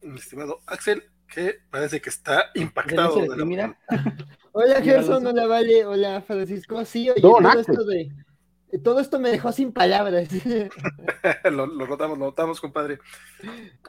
Mi 0.02 0.20
estimado 0.20 0.60
Axel, 0.66 1.04
que 1.28 1.60
parece 1.70 2.02
que 2.02 2.10
está 2.10 2.52
impactado. 2.56 3.16
hola 4.52 4.82
Gerson, 4.82 5.26
hola 5.26 5.48
Vale, 5.48 5.86
hola 5.86 6.22
Francisco. 6.22 6.84
Sí, 6.86 7.10
oye, 7.10 7.22
todo 7.22 7.60
esto 7.60 7.84
de 7.86 8.12
todo 8.84 9.00
esto 9.00 9.20
me 9.20 9.32
dejó 9.32 9.52
sin 9.52 9.72
palabras. 9.72 10.28
lo, 11.52 11.68
notamos, 11.68 12.18
lo 12.18 12.26
notamos, 12.26 12.60
compadre. 12.60 13.00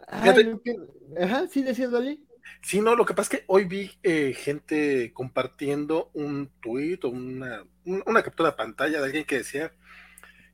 Ajá, 0.07 1.49
sí, 1.49 1.62
decías, 1.62 1.91
Dali. 1.91 2.25
Sí, 2.62 2.80
no, 2.80 2.96
lo 2.96 3.07
que 3.07 3.14
pasa 3.14 3.34
es 3.34 3.40
que 3.40 3.44
hoy 3.46 3.64
vi 3.64 3.99
eh, 4.03 4.34
gente 4.34 5.12
compartiendo 5.12 6.11
un 6.14 6.51
tuit 6.61 7.05
o 7.05 7.09
una, 7.09 7.64
una 7.84 8.22
captura 8.22 8.51
de 8.51 8.57
pantalla 8.57 8.99
de 8.99 9.05
alguien 9.05 9.24
que 9.24 9.38
decía 9.38 9.72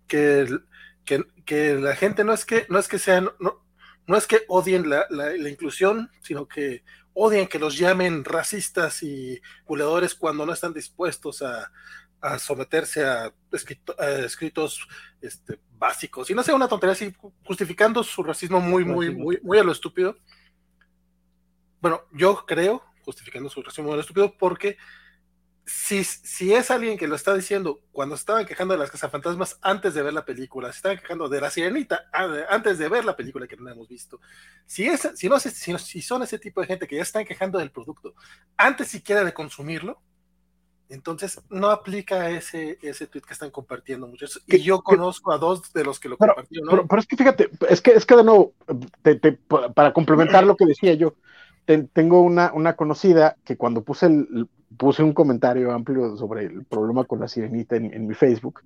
que, 0.07 0.47
que, 1.05 1.75
la 1.75 1.97
gente 1.97 2.25
no 2.25 2.33
es 2.33 2.45
que, 2.45 2.67
no 2.69 2.79
es 2.79 2.89
que 2.89 2.99
sean, 2.99 3.31
no, 3.41 3.65
no 4.07 4.17
es 4.17 4.27
que 4.27 4.43
odien 4.49 4.89
la, 4.89 5.07
la, 5.11 5.49
inclusión, 5.49 6.11
sino 6.21 6.47
que 6.47 6.85
odien 7.15 7.49
que 7.49 7.59
los 7.59 7.79
llamen 7.79 8.25
racistas 8.25 9.03
y 9.03 9.41
buleadores 9.67 10.15
cuando 10.15 10.45
no 10.45 10.53
están 10.53 10.75
dispuestos 10.75 11.43
a, 11.43 11.71
a 12.21 12.39
someterse 12.39 13.05
a, 13.05 13.33
escritos 13.53 14.87
este, 15.21 15.59
básicos, 15.73 16.31
y 16.31 16.35
no 16.35 16.43
sea 16.43 16.55
una 16.55 16.69
tontería 16.69 16.93
así, 16.93 17.15
justificando 17.45 18.03
su 18.03 18.23
racismo 18.23 18.61
muy, 18.61 18.85
muy, 18.85 19.15
muy, 19.15 19.39
muy 19.43 19.59
a 19.59 19.65
lo 19.65 19.73
estúpido. 19.73 20.17
Bueno, 21.85 22.01
yo 22.13 22.47
creo, 22.47 22.83
justificando 23.03 23.51
su 23.51 23.61
racismo 23.61 23.93
a 23.93 23.97
lo 23.97 24.01
estúpido, 24.01 24.35
porque 24.39 24.79
si, 25.67 26.03
si 26.03 26.55
es 26.55 26.71
alguien 26.71 26.97
que 26.97 27.07
lo 27.07 27.15
está 27.15 27.35
diciendo 27.35 27.83
cuando 27.93 28.15
estaban 28.15 28.47
quejando 28.47 28.73
de 28.73 28.79
las 28.79 28.91
cazafantasmas 28.91 29.59
antes 29.61 29.93
de 29.93 30.01
ver 30.01 30.15
la 30.15 30.25
película, 30.25 30.73
si 30.73 30.79
estaban 30.79 30.97
quejando 30.97 31.29
de 31.29 31.43
la 31.43 31.51
sirenita 31.51 32.07
antes 32.49 32.79
de 32.79 32.89
ver 32.89 33.05
la 33.05 33.15
película 33.15 33.47
que 33.47 33.59
no 33.59 33.69
hemos 33.69 33.87
visto, 33.87 34.19
si, 34.65 34.87
es, 34.87 35.11
si, 35.15 35.29
no, 35.29 35.39
si, 35.39 35.51
si 35.51 36.01
son 36.01 36.23
ese 36.23 36.39
tipo 36.39 36.63
de 36.63 36.69
gente 36.69 36.87
que 36.87 36.97
ya 36.97 37.03
están 37.03 37.27
quejando 37.27 37.59
del 37.59 37.71
producto 37.71 38.15
antes 38.57 38.89
siquiera 38.89 39.23
de 39.23 39.35
consumirlo, 39.35 40.01
entonces, 40.89 41.43
no 41.51 41.71
aplica 41.71 42.31
ese, 42.31 42.79
ese 42.81 43.07
tweet 43.07 43.23
que 43.23 43.33
están 43.35 43.51
compartiendo 43.51 44.07
muchos. 44.07 44.43
Y 44.47 44.63
yo 44.63 44.83
conozco 44.83 45.33
a 45.33 45.39
dos 45.39 45.73
de 45.73 45.85
los 45.85 45.99
que 45.99 46.09
lo 46.09 46.17
compartieron. 46.17 46.87
Pero, 46.89 47.01
es 47.01 47.07
que 47.07 47.17
fíjate, 47.17 47.51
es 47.69 47.81
que, 47.81 47.93
es 47.93 48.07
que 48.07 48.17
de 48.17 48.25
nuevo, 48.25 48.55
para 49.75 49.93
complementar 49.93 50.45
lo 50.45 50.57
que 50.57 50.67
decía 50.67 50.95
yo, 50.95 51.15
tengo 51.65 52.21
una, 52.21 52.53
una 52.53 52.77
conocida 52.77 53.37
que 53.45 53.57
cuando 53.57 53.83
puse, 53.83 54.07
el, 54.07 54.49
puse 54.77 55.03
un 55.03 55.13
comentario 55.13 55.73
amplio 55.73 56.17
sobre 56.17 56.45
el 56.45 56.65
problema 56.65 57.05
con 57.05 57.21
la 57.21 57.29
sirenita 57.29 57.77
en, 57.77 58.07
mi 58.07 58.15
Facebook, 58.15 58.63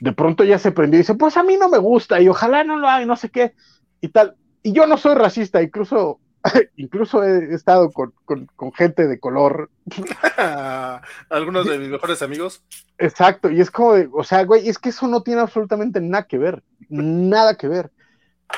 de 0.00 0.12
pronto 0.12 0.44
ya 0.44 0.58
se 0.58 0.72
prendió 0.72 0.98
y 0.98 1.02
dice, 1.02 1.14
pues 1.14 1.36
a 1.36 1.42
mí 1.42 1.56
no 1.56 1.68
me 1.68 1.78
gusta 1.78 2.20
y 2.20 2.28
ojalá 2.28 2.64
no 2.64 2.78
lo 2.78 2.88
haga 2.88 3.02
y 3.02 3.06
no 3.06 3.16
sé 3.16 3.30
qué 3.30 3.54
y 4.00 4.08
tal. 4.08 4.36
Y 4.62 4.72
yo 4.72 4.86
no 4.86 4.96
soy 4.96 5.14
racista, 5.14 5.62
incluso 5.62 6.20
incluso 6.76 7.24
he 7.24 7.54
estado 7.54 7.90
con, 7.90 8.12
gente 8.74 9.06
de 9.06 9.18
color. 9.18 9.70
Algunos 11.30 11.66
de 11.66 11.78
mis 11.78 11.88
mejores 11.88 12.22
amigos. 12.22 12.62
Exacto, 12.98 13.50
y 13.50 13.60
es 13.60 13.70
como 13.70 13.94
de, 13.94 14.08
o 14.12 14.24
sea, 14.24 14.44
güey, 14.44 14.68
es 14.68 14.78
que 14.78 14.90
eso 14.90 15.08
no 15.08 15.22
tiene 15.22 15.40
absolutamente 15.40 16.00
nada 16.00 16.24
que 16.24 16.38
ver, 16.38 16.62
nada 16.88 17.56
que 17.56 17.68
ver. 17.68 17.90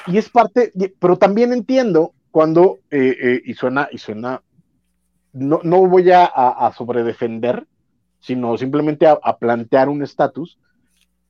Y 0.07 0.19
es 0.19 0.29
parte, 0.29 0.73
pero 0.99 1.17
también 1.17 1.53
entiendo 1.53 2.15
cuando, 2.31 2.79
eh, 2.91 3.17
eh, 3.21 3.43
y 3.45 3.55
suena, 3.55 3.89
y 3.91 3.99
suena, 3.99 4.43
no, 5.33 5.61
no 5.63 5.87
voy 5.87 6.11
a, 6.11 6.25
a, 6.25 6.73
sobredefender, 6.73 7.67
sino 8.21 8.57
simplemente 8.57 9.07
a, 9.07 9.37
plantear 9.39 9.89
un 9.89 10.03
estatus, 10.03 10.59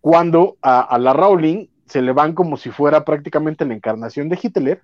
cuando 0.01 0.57
a 0.62 0.98
la 0.98 1.12
Rowling 1.12 1.66
se 1.86 2.01
le 2.01 2.12
van 2.12 2.32
como 2.32 2.57
si 2.57 2.70
fuera 2.70 3.05
prácticamente 3.05 3.66
la 3.66 3.74
encarnación 3.74 4.28
de 4.28 4.38
Hitler, 4.42 4.82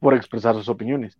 por 0.00 0.14
expresar 0.14 0.54
sus 0.54 0.68
opiniones. 0.68 1.16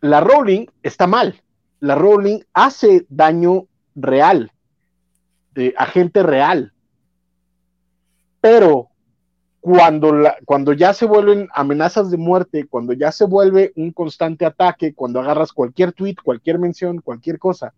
La 0.00 0.20
Rowling 0.20 0.66
está 0.82 1.06
mal. 1.06 1.42
La 1.80 1.96
Rowling 1.96 2.40
hace 2.54 3.04
daño 3.08 3.66
real, 3.94 4.52
de, 5.52 5.74
a 5.76 5.86
gente 5.86 6.22
real. 6.22 6.72
Pero 8.40 8.88
cuando, 9.64 10.12
la, 10.12 10.36
cuando 10.44 10.74
ya 10.74 10.92
se 10.92 11.06
vuelven 11.06 11.48
amenazas 11.54 12.10
de 12.10 12.18
muerte, 12.18 12.66
cuando 12.68 12.92
ya 12.92 13.10
se 13.10 13.24
vuelve 13.24 13.72
un 13.76 13.92
constante 13.92 14.44
ataque, 14.44 14.92
cuando 14.92 15.20
agarras 15.20 15.54
cualquier 15.54 15.94
tweet, 15.94 16.16
cualquier 16.22 16.58
mención, 16.58 17.00
cualquier 17.00 17.38
cosa 17.38 17.72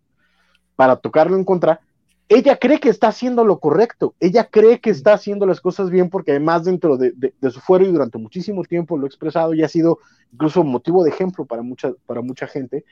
para 0.75 0.97
tocarlo 0.97 1.37
en 1.37 1.45
contra, 1.45 1.79
ella 2.27 2.57
cree 2.57 2.81
que 2.81 2.89
está 2.89 3.07
haciendo 3.07 3.45
lo 3.45 3.61
correcto, 3.61 4.15
ella 4.19 4.49
cree 4.51 4.81
que 4.81 4.89
está 4.89 5.13
haciendo 5.13 5.45
las 5.45 5.61
cosas 5.61 5.89
bien 5.89 6.09
porque 6.09 6.31
además 6.31 6.65
dentro 6.65 6.97
de, 6.97 7.13
su 7.49 7.61
fuero 7.61 7.85
y 7.85 7.91
durante 7.93 8.17
muchísimo 8.17 8.65
tiempo 8.65 8.97
lo 8.97 9.05
ha 9.05 9.07
expresado 9.07 9.53
y 9.53 9.63
ha 9.63 9.69
sido 9.69 9.99
incluso 10.33 10.65
motivo 10.65 11.05
de 11.05 11.11
ejemplo 11.11 11.45
para 11.45 11.61
mucha, 11.61 11.93
para 12.05 12.19
mucha 12.19 12.47
gente, 12.47 12.83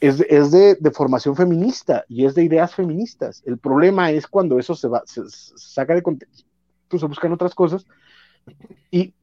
es, 0.00 0.24
es 0.30 0.50
de, 0.50 0.90
formación 0.92 1.36
feminista 1.36 2.06
y 2.08 2.24
es 2.24 2.34
de 2.34 2.44
ideas 2.44 2.74
feministas. 2.74 3.42
El 3.44 3.58
problema 3.58 4.10
es 4.12 4.26
cuando 4.26 4.58
eso 4.58 4.74
se, 4.74 4.88
va, 4.88 5.02
se, 5.04 5.20
saca 5.26 5.94
de 5.94 6.02
contexto, 6.02 6.47
se 6.96 7.06
buscan 7.06 7.32
otras 7.32 7.54
cosas 7.54 7.86
y 8.90 9.14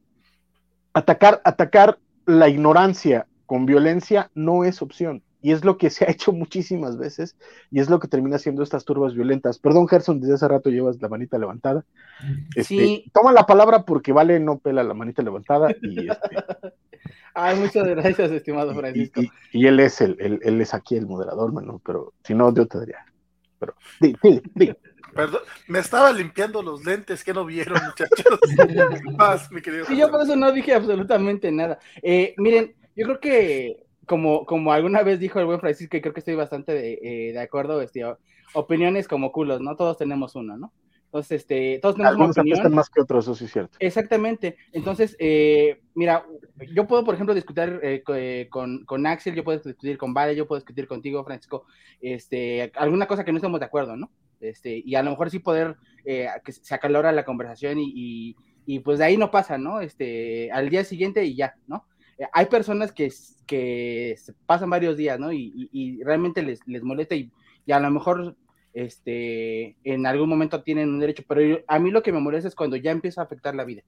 atacar, 0.92 1.40
atacar 1.44 1.98
la 2.26 2.48
ignorancia 2.48 3.26
con 3.46 3.66
violencia 3.66 4.30
no 4.34 4.64
es 4.64 4.82
opción. 4.82 5.22
Y 5.42 5.52
es 5.52 5.64
lo 5.64 5.78
que 5.78 5.90
se 5.90 6.04
ha 6.04 6.10
hecho 6.10 6.32
muchísimas 6.32 6.98
veces 6.98 7.36
y 7.70 7.78
es 7.78 7.88
lo 7.88 8.00
que 8.00 8.08
termina 8.08 8.38
siendo 8.38 8.62
estas 8.62 8.84
turbas 8.84 9.14
violentas. 9.14 9.58
Perdón, 9.58 9.86
Gerson, 9.86 10.20
desde 10.20 10.34
hace 10.34 10.48
rato 10.48 10.70
llevas 10.70 11.00
la 11.00 11.08
manita 11.08 11.38
levantada. 11.38 11.84
Este, 12.56 13.04
Toma 13.12 13.32
la 13.32 13.46
palabra 13.46 13.84
porque 13.84 14.12
Vale 14.12 14.40
no 14.40 14.58
pela 14.58 14.82
la 14.82 14.94
manita 14.94 15.22
levantada. 15.22 15.72
Y 15.82 16.08
este, 16.10 16.36
Ay, 17.34 17.60
muchas 17.60 17.86
gracias, 17.86 18.30
estimado 18.32 18.74
Francisco. 18.74 19.20
Y, 19.52 19.66
él 19.66 19.78
es 19.78 20.00
el, 20.00 20.16
él 20.20 20.60
es 20.60 20.74
aquí 20.74 20.96
el 20.96 21.06
moderador, 21.06 21.52
mano, 21.52 21.80
pero 21.84 22.14
si 22.24 22.34
no, 22.34 22.52
yo 22.52 22.66
te 22.66 22.78
daría. 22.78 23.04
Pero, 23.58 23.74
di, 24.00 24.16
di, 24.22 24.42
di. 24.54 24.74
Perdón, 25.16 25.40
me 25.66 25.78
estaba 25.78 26.12
limpiando 26.12 26.62
los 26.62 26.84
lentes 26.84 27.24
que 27.24 27.32
no 27.32 27.44
vieron, 27.44 27.78
muchachos. 27.84 28.38
Más, 29.16 29.50
mi 29.50 29.62
querido. 29.62 29.86
Y 29.88 29.96
yo 29.96 30.10
por 30.10 30.22
eso 30.22 30.36
no 30.36 30.52
dije 30.52 30.74
absolutamente 30.74 31.50
nada. 31.50 31.78
Eh, 32.02 32.34
miren, 32.36 32.74
yo 32.94 33.06
creo 33.06 33.20
que, 33.20 33.86
como, 34.06 34.44
como 34.46 34.72
alguna 34.72 35.02
vez 35.02 35.18
dijo 35.18 35.40
el 35.40 35.46
buen 35.46 35.60
Francisco, 35.60 35.96
y 35.96 36.00
creo 36.00 36.12
que 36.12 36.20
estoy 36.20 36.34
bastante 36.34 36.72
de, 36.72 36.98
eh, 37.02 37.32
de 37.32 37.40
acuerdo, 37.40 37.80
este, 37.80 38.04
opiniones 38.54 39.08
como 39.08 39.32
culos, 39.32 39.60
¿no? 39.60 39.74
Todos 39.76 39.96
tenemos 39.96 40.34
uno, 40.34 40.56
¿no? 40.56 40.72
Entonces, 41.06 41.42
este, 41.42 41.78
todos 41.80 41.94
tenemos 41.94 42.12
Algunos 42.12 42.36
una 42.36 42.42
opinión. 42.42 42.74
más 42.74 42.90
que 42.90 43.00
otros, 43.00 43.24
eso 43.24 43.34
sí 43.34 43.46
es 43.46 43.52
cierto. 43.52 43.76
Exactamente. 43.80 44.56
Entonces, 44.72 45.16
eh, 45.18 45.80
mira, 45.94 46.26
yo 46.74 46.86
puedo, 46.86 47.04
por 47.04 47.14
ejemplo, 47.14 47.34
discutir 47.34 47.80
eh, 47.82 48.48
con, 48.50 48.84
con, 48.84 49.06
Axel, 49.06 49.34
yo 49.34 49.44
puedo 49.44 49.58
discutir 49.58 49.96
con 49.96 50.12
Vale, 50.12 50.36
yo 50.36 50.46
puedo 50.46 50.60
discutir 50.60 50.86
contigo, 50.86 51.24
Francisco, 51.24 51.64
este, 52.00 52.70
alguna 52.74 53.06
cosa 53.06 53.24
que 53.24 53.32
no 53.32 53.38
estemos 53.38 53.60
de 53.60 53.66
acuerdo, 53.66 53.96
¿no? 53.96 54.10
Este, 54.40 54.82
y 54.84 54.94
a 54.94 55.02
lo 55.02 55.10
mejor 55.10 55.30
sí 55.30 55.38
poder 55.38 55.76
eh, 56.04 56.28
que 56.44 56.52
se 56.52 56.74
acalora 56.74 57.12
la 57.12 57.24
conversación 57.24 57.78
y, 57.78 58.36
y, 58.66 58.78
pues 58.80 58.98
de 58.98 59.04
ahí 59.04 59.16
no 59.16 59.30
pasa, 59.30 59.58
¿no? 59.58 59.80
Este, 59.80 60.50
al 60.52 60.68
día 60.68 60.84
siguiente 60.84 61.24
y 61.24 61.36
ya, 61.36 61.54
¿no? 61.66 61.86
Eh, 62.18 62.26
hay 62.32 62.46
personas 62.46 62.92
que, 62.92 63.12
que 63.46 64.16
pasan 64.46 64.70
varios 64.70 64.96
días, 64.96 65.18
¿no? 65.18 65.32
Y, 65.32 65.68
y 65.72 66.02
realmente 66.02 66.42
les, 66.42 66.60
les 66.66 66.82
molesta 66.82 67.14
y, 67.14 67.30
y, 67.64 67.72
a 67.72 67.80
lo 67.80 67.90
mejor 67.90 68.36
este, 68.72 69.76
en 69.84 70.06
algún 70.06 70.28
momento 70.28 70.62
tienen 70.62 70.90
un 70.90 71.00
derecho, 71.00 71.24
pero 71.26 71.60
a 71.66 71.78
mí 71.78 71.90
lo 71.90 72.02
que 72.02 72.12
me 72.12 72.20
molesta 72.20 72.48
es 72.48 72.54
cuando 72.54 72.76
ya 72.76 72.90
empieza 72.90 73.22
a 73.22 73.24
afectar 73.24 73.54
la 73.54 73.64
vida. 73.64 73.82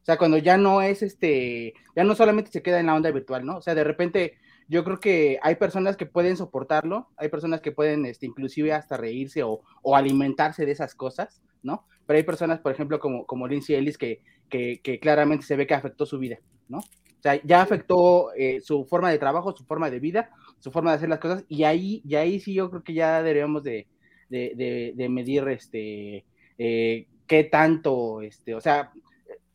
O 0.00 0.04
sea, 0.04 0.18
cuando 0.18 0.38
ya 0.38 0.56
no 0.58 0.82
es 0.82 1.02
este, 1.02 1.72
ya 1.96 2.04
no 2.04 2.14
solamente 2.14 2.50
se 2.50 2.62
queda 2.62 2.80
en 2.80 2.86
la 2.86 2.94
onda 2.94 3.10
virtual, 3.10 3.44
¿no? 3.44 3.56
O 3.58 3.62
sea, 3.62 3.74
de 3.74 3.84
repente 3.84 4.38
yo 4.68 4.84
creo 4.84 5.00
que 5.00 5.38
hay 5.42 5.56
personas 5.56 5.96
que 5.96 6.06
pueden 6.06 6.36
soportarlo, 6.36 7.08
hay 7.16 7.28
personas 7.28 7.60
que 7.60 7.72
pueden, 7.72 8.06
este, 8.06 8.26
inclusive 8.26 8.72
hasta 8.72 8.96
reírse 8.96 9.42
o, 9.42 9.60
o 9.82 9.96
alimentarse 9.96 10.64
de 10.64 10.72
esas 10.72 10.94
cosas, 10.94 11.42
¿no? 11.62 11.86
Pero 12.06 12.16
hay 12.16 12.22
personas, 12.22 12.60
por 12.60 12.72
ejemplo, 12.72 12.98
como, 12.98 13.26
como 13.26 13.46
Lindsay 13.48 13.76
Ellis, 13.76 13.98
que, 13.98 14.20
que, 14.48 14.80
que 14.82 14.98
claramente 14.98 15.44
se 15.46 15.56
ve 15.56 15.66
que 15.66 15.74
afectó 15.74 16.06
su 16.06 16.18
vida, 16.18 16.38
¿no? 16.68 16.78
O 16.78 17.22
sea, 17.22 17.40
ya 17.42 17.62
afectó 17.62 18.32
eh, 18.34 18.60
su 18.60 18.84
forma 18.84 19.10
de 19.10 19.18
trabajo, 19.18 19.56
su 19.56 19.64
forma 19.64 19.90
de 19.90 20.00
vida, 20.00 20.30
su 20.58 20.70
forma 20.70 20.90
de 20.90 20.96
hacer 20.96 21.08
las 21.08 21.20
cosas, 21.20 21.44
y 21.48 21.64
ahí, 21.64 22.02
y 22.04 22.16
ahí 22.16 22.38
sí 22.40 22.52
yo 22.54 22.70
creo 22.70 22.84
que 22.84 22.92
ya 22.92 23.22
deberíamos 23.22 23.62
de, 23.64 23.86
de, 24.28 24.92
de, 24.94 25.08
medir, 25.08 25.48
este, 25.48 26.24
eh, 26.58 27.06
qué 27.26 27.44
tanto, 27.44 28.20
este, 28.20 28.54
o 28.54 28.60
sea, 28.60 28.92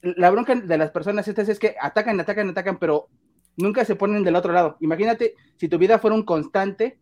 la 0.02 0.32
bronca 0.32 0.56
de 0.56 0.78
las 0.78 0.92
personas 0.92 1.28
estas 1.28 1.50
es 1.50 1.60
que 1.60 1.76
atacan, 1.80 2.20
atacan, 2.20 2.50
atacan, 2.50 2.80
pero 2.80 3.10
nunca 3.58 3.86
se 3.86 3.96
ponen 3.96 4.24
del 4.24 4.36
otro 4.36 4.54
lado. 4.54 4.78
Imagínate 4.80 5.36
si 5.58 5.68
tu 5.68 5.78
vida 5.78 6.00
fuera 6.00 6.16
un 6.16 6.24
constante, 6.24 7.00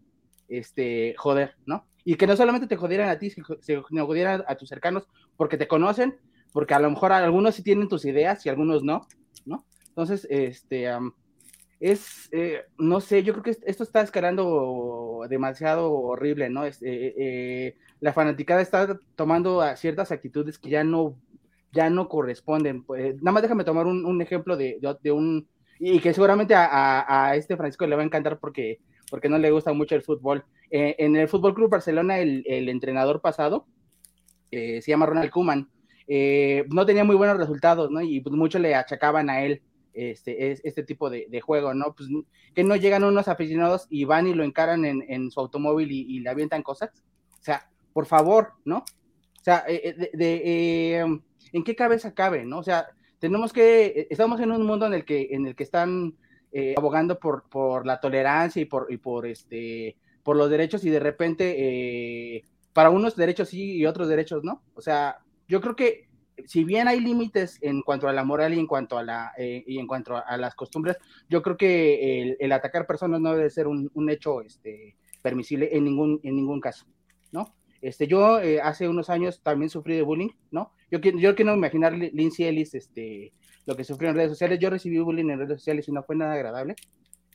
este, 0.48 1.16
joder, 1.18 1.56
¿no? 1.66 1.86
Y 2.04 2.16
que 2.16 2.28
no 2.28 2.36
solamente 2.38 2.68
te 2.68 2.78
jodieran 2.78 3.10
a 3.10 3.20
ti, 3.20 3.32
sino 3.62 4.06
jodieran 4.06 4.44
a 4.48 4.56
tus 4.56 4.70
cercanos 4.70 5.08
porque 5.36 5.58
te 5.58 5.68
conocen, 5.68 6.18
porque 6.54 6.74
a 6.74 6.80
lo 6.80 6.90
mejor 6.90 7.12
algunos 7.12 7.56
sí 7.56 7.64
tienen 7.64 7.90
tus 7.90 8.06
ideas 8.06 8.46
y 8.46 8.50
algunos 8.50 8.84
no, 8.84 9.08
¿no? 9.46 9.66
Entonces, 9.90 10.26
este, 10.30 10.88
es, 11.80 12.30
eh, 12.32 12.64
no 12.78 13.02
sé, 13.02 13.24
yo 13.24 13.34
creo 13.34 13.44
que 13.44 13.58
esto 13.66 13.84
está 13.84 14.02
escalando 14.02 15.26
demasiado 15.30 15.92
horrible, 15.92 16.50
¿no? 16.50 16.66
Es, 16.66 16.82
eh, 16.82 17.14
eh, 17.18 17.76
la 18.00 18.14
fanaticada 18.14 18.62
está 18.62 19.00
tomando 19.16 19.64
ciertas 19.76 20.12
actitudes 20.12 20.58
que 20.58 20.70
ya 20.70 20.84
no, 20.84 21.20
ya 21.72 21.90
no 21.90 22.10
corresponden. 22.10 22.84
Pues, 22.84 23.16
nada 23.22 23.34
más 23.34 23.44
déjame 23.44 23.64
tomar 23.64 23.86
un, 23.86 24.06
un 24.06 24.22
ejemplo 24.22 24.58
de, 24.58 24.80
de, 25.02 25.12
un, 25.12 25.48
y 25.80 26.00
que 26.00 26.14
seguramente 26.14 26.54
a, 26.56 27.34
este 27.36 27.56
Francisco 27.56 27.86
le 27.86 27.96
va 27.96 28.02
a 28.02 28.06
encantar 28.06 28.40
porque, 28.40 28.80
porque 29.10 29.30
no 29.30 29.38
le 29.38 29.52
gusta 29.52 29.74
mucho 29.74 29.96
el 29.96 30.02
fútbol. 30.02 30.44
Eh, 30.70 30.96
en 31.00 31.16
el 31.16 31.28
Fútbol 31.28 31.54
Club 31.54 31.70
Barcelona, 31.70 32.20
el, 32.20 32.44
entrenador 32.70 33.22
pasado 33.22 33.66
eh, 34.52 34.82
se 34.82 34.92
llama 34.92 35.06
Ronald 35.06 35.30
Kuman. 35.30 35.70
Eh, 36.08 36.66
no 36.70 36.86
tenía 36.86 37.04
muy 37.04 37.16
buenos 37.16 37.38
resultados, 37.38 37.92
¿no? 37.92 38.02
Y 38.02 38.22
pues 38.22 38.36
mucho 38.36 38.60
le 38.60 38.76
achacaban 38.76 39.30
a 39.30 39.44
él 39.44 39.62
este, 39.94 40.52
este 40.52 40.84
tipo 40.84 41.10
de, 41.10 41.42
juego, 41.42 41.74
¿no? 41.74 41.96
Pues 41.96 42.10
que 42.54 42.64
no 42.64 42.76
llegan 42.76 43.04
unos 43.04 43.28
aficionados 43.28 43.88
y 43.90 44.06
van 44.06 44.28
y 44.28 44.34
lo 44.34 44.44
encaran 44.44 44.86
en, 44.86 45.32
su 45.32 45.40
automóvil 45.40 45.92
y, 45.92 46.20
le 46.20 46.30
avientan 46.30 46.64
cosas. 46.64 46.92
O 47.40 47.44
sea, 47.44 47.70
por 47.94 48.06
favor, 48.06 48.54
¿no? 48.64 48.78
O 48.78 49.44
sea, 49.44 49.64
¿en 49.68 51.64
qué 51.64 51.76
cabeza 51.76 52.14
cabe, 52.14 52.46
no? 52.46 52.60
O 52.60 52.64
sea, 52.64 52.88
tenemos 53.20 53.54
que, 53.54 53.86
eh, 53.86 54.08
estamos 54.10 54.40
en 54.40 54.52
un 54.52 54.66
mundo 54.66 54.86
en 54.86 54.94
el 54.94 55.06
que, 55.06 55.30
en 55.32 55.48
el 55.48 55.56
que 55.56 55.64
están 55.64 56.16
eh, 56.52 56.76
abogando 56.78 57.20
por, 57.20 57.50
por 57.50 57.86
la 57.86 58.00
tolerancia 58.00 58.62
y 58.62 58.66
por, 58.66 58.92
y 58.92 58.98
por, 58.98 59.26
este, 59.26 59.98
por 60.24 60.36
los 60.36 60.50
derechos 60.50 60.84
y 60.86 60.90
de 60.90 61.00
repente 61.00 61.56
eh, 61.58 62.44
para 62.74 62.90
unos 62.90 63.16
derechos 63.16 63.50
sí 63.50 63.78
y 63.78 63.86
otros 63.86 64.08
derechos 64.08 64.44
no. 64.44 64.64
O 64.76 64.82
sea, 64.82 65.18
yo 65.48 65.62
creo 65.62 65.76
que 65.76 66.08
si 66.46 66.64
bien 66.64 66.88
hay 66.88 67.00
límites 67.00 67.58
en 67.62 67.82
cuanto 67.82 68.08
a 68.08 68.14
la 68.14 68.24
moral 68.24 68.54
y 68.54 68.60
en 68.60 68.68
cuanto 68.68 68.98
a 69.00 69.04
la 69.04 69.34
y 69.40 69.80
en 69.80 69.88
cuanto 69.88 70.16
a 70.16 70.38
las 70.38 70.54
costumbres, 70.54 70.98
yo 71.28 71.42
creo 71.42 71.58
que 71.58 72.38
el, 72.40 72.52
atacar 72.52 72.86
personas 72.86 73.20
no 73.20 73.34
debe 73.34 73.50
ser 73.50 73.66
un, 73.66 73.90
un, 73.96 74.10
hecho 74.12 74.42
este, 74.42 74.96
permisible 75.24 75.76
en 75.76 75.86
ningún, 75.86 76.20
en 76.22 76.36
ningún 76.36 76.62
caso. 76.62 76.86
Este, 77.82 78.08
yo 78.08 78.40
eh, 78.40 78.60
hace 78.62 78.88
unos 78.88 79.10
años 79.10 79.42
también 79.44 79.70
sufrí 79.70 79.96
de 79.96 80.02
bullying, 80.02 80.30
¿no? 80.52 80.74
Yo, 80.90 81.00
yo 81.00 81.36
quiero 81.36 81.54
imaginar 81.54 81.94
Lindsay 81.94 82.46
Ellis, 82.46 82.74
este, 82.74 83.34
lo 83.66 83.76
que 83.76 83.84
sufrió 83.84 84.10
en 84.10 84.16
redes 84.16 84.32
sociales. 84.32 84.60
Yo 84.60 84.70
recibí 84.70 84.98
bullying 85.00 85.30
en 85.30 85.40
redes 85.40 85.60
sociales 85.60 85.88
y 85.88 85.92
no 85.92 86.04
fue 86.04 86.16
nada 86.16 86.34
agradable. 86.34 86.76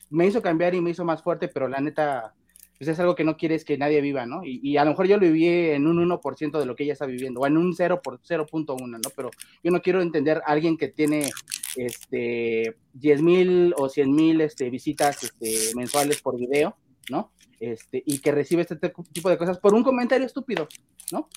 Me 0.09 0.27
hizo 0.27 0.41
cambiar 0.41 0.75
y 0.75 0.81
me 0.81 0.89
hizo 0.89 1.05
más 1.05 1.23
fuerte, 1.23 1.47
pero 1.47 1.67
la 1.67 1.79
neta, 1.79 2.33
pues 2.77 2.87
es 2.87 2.99
algo 2.99 3.15
que 3.15 3.23
no 3.23 3.37
quieres 3.37 3.63
que 3.63 3.77
nadie 3.77 4.01
viva, 4.01 4.25
¿no? 4.25 4.41
Y, 4.43 4.75
a 4.77 4.83
lo 4.83 4.91
mejor 4.91 5.07
yo 5.07 5.17
lo 5.17 5.21
viví 5.21 5.47
en 5.47 5.87
un 5.87 5.97
1% 5.97 6.59
de 6.59 6.65
lo 6.65 6.75
que 6.75 6.83
ella 6.83 6.93
está 6.93 7.05
viviendo, 7.05 7.39
o 7.39 7.47
en 7.47 7.57
un 7.57 7.73
0 7.73 8.01
por 8.03 8.19
0.1, 8.21 8.87
¿no? 8.87 8.99
Pero 9.15 9.29
yo 9.63 9.71
no 9.71 9.81
quiero 9.81 10.01
entender 10.01 10.37
a 10.37 10.51
alguien 10.51 10.77
que 10.77 10.89
tiene 10.89 11.29
este 11.75 12.75
10 12.93 13.21
mil 13.21 13.73
o 13.77 13.89
100 13.89 14.11
mil 14.11 14.41
este, 14.41 14.69
visitas 14.69 15.23
este, 15.23 15.75
mensuales 15.75 16.21
por 16.21 16.37
video, 16.37 16.75
¿no? 17.09 17.31
Este, 17.63 18.03
y 18.05 18.19
que 18.19 18.33
recibe 18.33 18.61
este 18.61 18.75
tipo 19.13 19.29
de 19.29 19.37
cosas 19.37 19.57
por 19.57 19.73
un 19.73 19.83
comentario 19.83 20.25
estúpido, 20.25 20.67
¿no? 21.13 21.29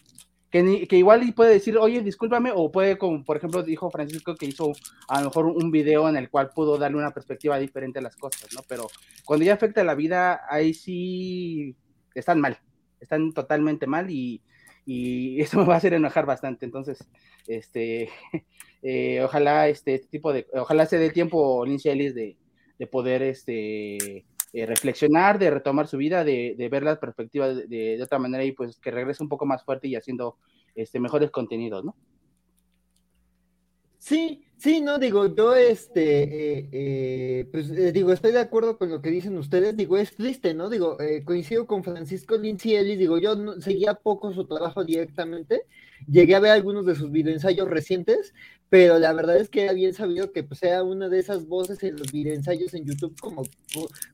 Que, 0.50 0.88
igual 0.90 1.32
puede 1.36 1.52
decir, 1.52 1.78
oye, 1.78 2.00
discúlpame, 2.00 2.50
o 2.52 2.72
puede, 2.72 2.98
como 2.98 3.22
por 3.22 3.36
ejemplo 3.36 3.62
dijo 3.62 3.92
Francisco, 3.92 4.34
que 4.34 4.46
hizo 4.46 4.72
a 5.06 5.20
lo 5.20 5.26
mejor 5.26 5.46
un 5.46 5.70
video 5.70 6.08
en 6.08 6.16
el 6.16 6.28
cual 6.28 6.50
pudo 6.52 6.78
darle 6.78 6.96
una 6.96 7.12
perspectiva 7.12 7.60
diferente 7.60 8.00
a 8.00 8.02
las 8.02 8.16
cosas, 8.16 8.52
¿no? 8.54 8.62
Pero 8.66 8.88
cuando 9.24 9.44
ya 9.44 9.54
afecta 9.54 9.84
la 9.84 9.94
vida, 9.94 10.40
ahí 10.50 10.74
sí 10.74 11.76
están 12.12 12.40
mal, 12.40 12.58
están 12.98 13.32
totalmente 13.32 13.86
mal 13.86 14.10
y, 14.10 14.42
eso 15.40 15.60
me 15.60 15.66
va 15.66 15.74
a 15.74 15.78
hacer 15.78 15.94
enojar 15.94 16.26
bastante. 16.26 16.66
Entonces, 16.66 16.98
este, 17.46 18.08
eh, 18.82 19.22
ojalá 19.22 19.68
este, 19.68 19.94
este, 19.94 20.08
tipo 20.08 20.32
de, 20.32 20.48
ojalá 20.54 20.86
se 20.86 20.98
dé 20.98 21.10
tiempo 21.10 21.64
Lindsay 21.64 21.92
Ellis 21.92 22.16
de 22.16 22.86
poder, 22.90 23.22
este, 23.22 24.26
eh, 24.57 24.64
reflexionar, 24.64 25.38
de 25.38 25.50
retomar 25.50 25.86
su 25.86 25.98
vida, 25.98 26.24
de, 26.24 26.54
de 26.57 26.68
ver 26.70 26.82
las 26.82 26.96
perspectivas 26.96 27.54
de, 27.54 27.66
de, 27.66 28.02
otra 28.02 28.18
manera 28.18 28.42
y 28.42 28.52
pues 28.52 28.78
que 28.78 28.90
regrese 28.90 29.22
un 29.22 29.28
poco 29.28 29.44
más 29.44 29.62
fuerte 29.62 29.86
y 29.86 29.96
haciendo 29.96 30.38
este, 30.74 30.98
mejores 30.98 31.30
contenidos, 31.30 31.84
¿no? 31.84 31.94
Sí, 33.98 34.46
sí, 34.57 34.80
no, 34.80 34.98
digo, 34.98 35.26
yo 35.34 35.54
este, 35.54 36.22
eh, 36.22 36.68
eh, 36.72 37.48
pues 37.52 37.70
digo, 37.92 38.12
estoy 38.12 38.32
de 38.32 38.40
acuerdo 38.40 38.78
con 38.78 38.88
lo 38.88 39.02
que 39.02 39.11
dicen 39.11 39.36
ustedes, 39.36 39.76
digo, 39.76 39.98
es 39.98 40.16
triste, 40.16 40.54
¿no? 40.54 40.70
Digo, 40.70 40.96
coincido 41.26 41.66
con 41.66 41.84
Francisco 41.84 42.38
Lindsay 42.38 42.76
Ellis, 42.76 42.98
digo, 42.98 43.18
yo 43.18 43.61
seguía 43.61 43.92
poco 43.92 44.32
su 44.32 44.46
trabajo 44.46 44.84
directamente, 44.86 45.64
llegué 46.09 46.34
a 46.34 46.40
ver 46.40 46.52
algunos 46.52 46.86
de 46.86 46.94
sus 46.94 47.11
videoensayos 47.11 47.68
recientes, 47.68 48.32
pero 48.68 48.98
la 48.98 49.12
verdad 49.12 49.36
es 49.36 49.48
que 49.48 49.62
era 49.64 49.72
bien 49.72 49.94
sabido 49.94 50.32
que 50.32 50.42
pues, 50.42 50.60
sea 50.60 50.82
una 50.82 51.08
de 51.08 51.18
esas 51.18 51.46
voces 51.46 51.82
en 51.82 51.96
los 51.96 52.10
videoensayos 52.12 52.74
en 52.74 52.84
YouTube 52.84 53.18
como, 53.20 53.44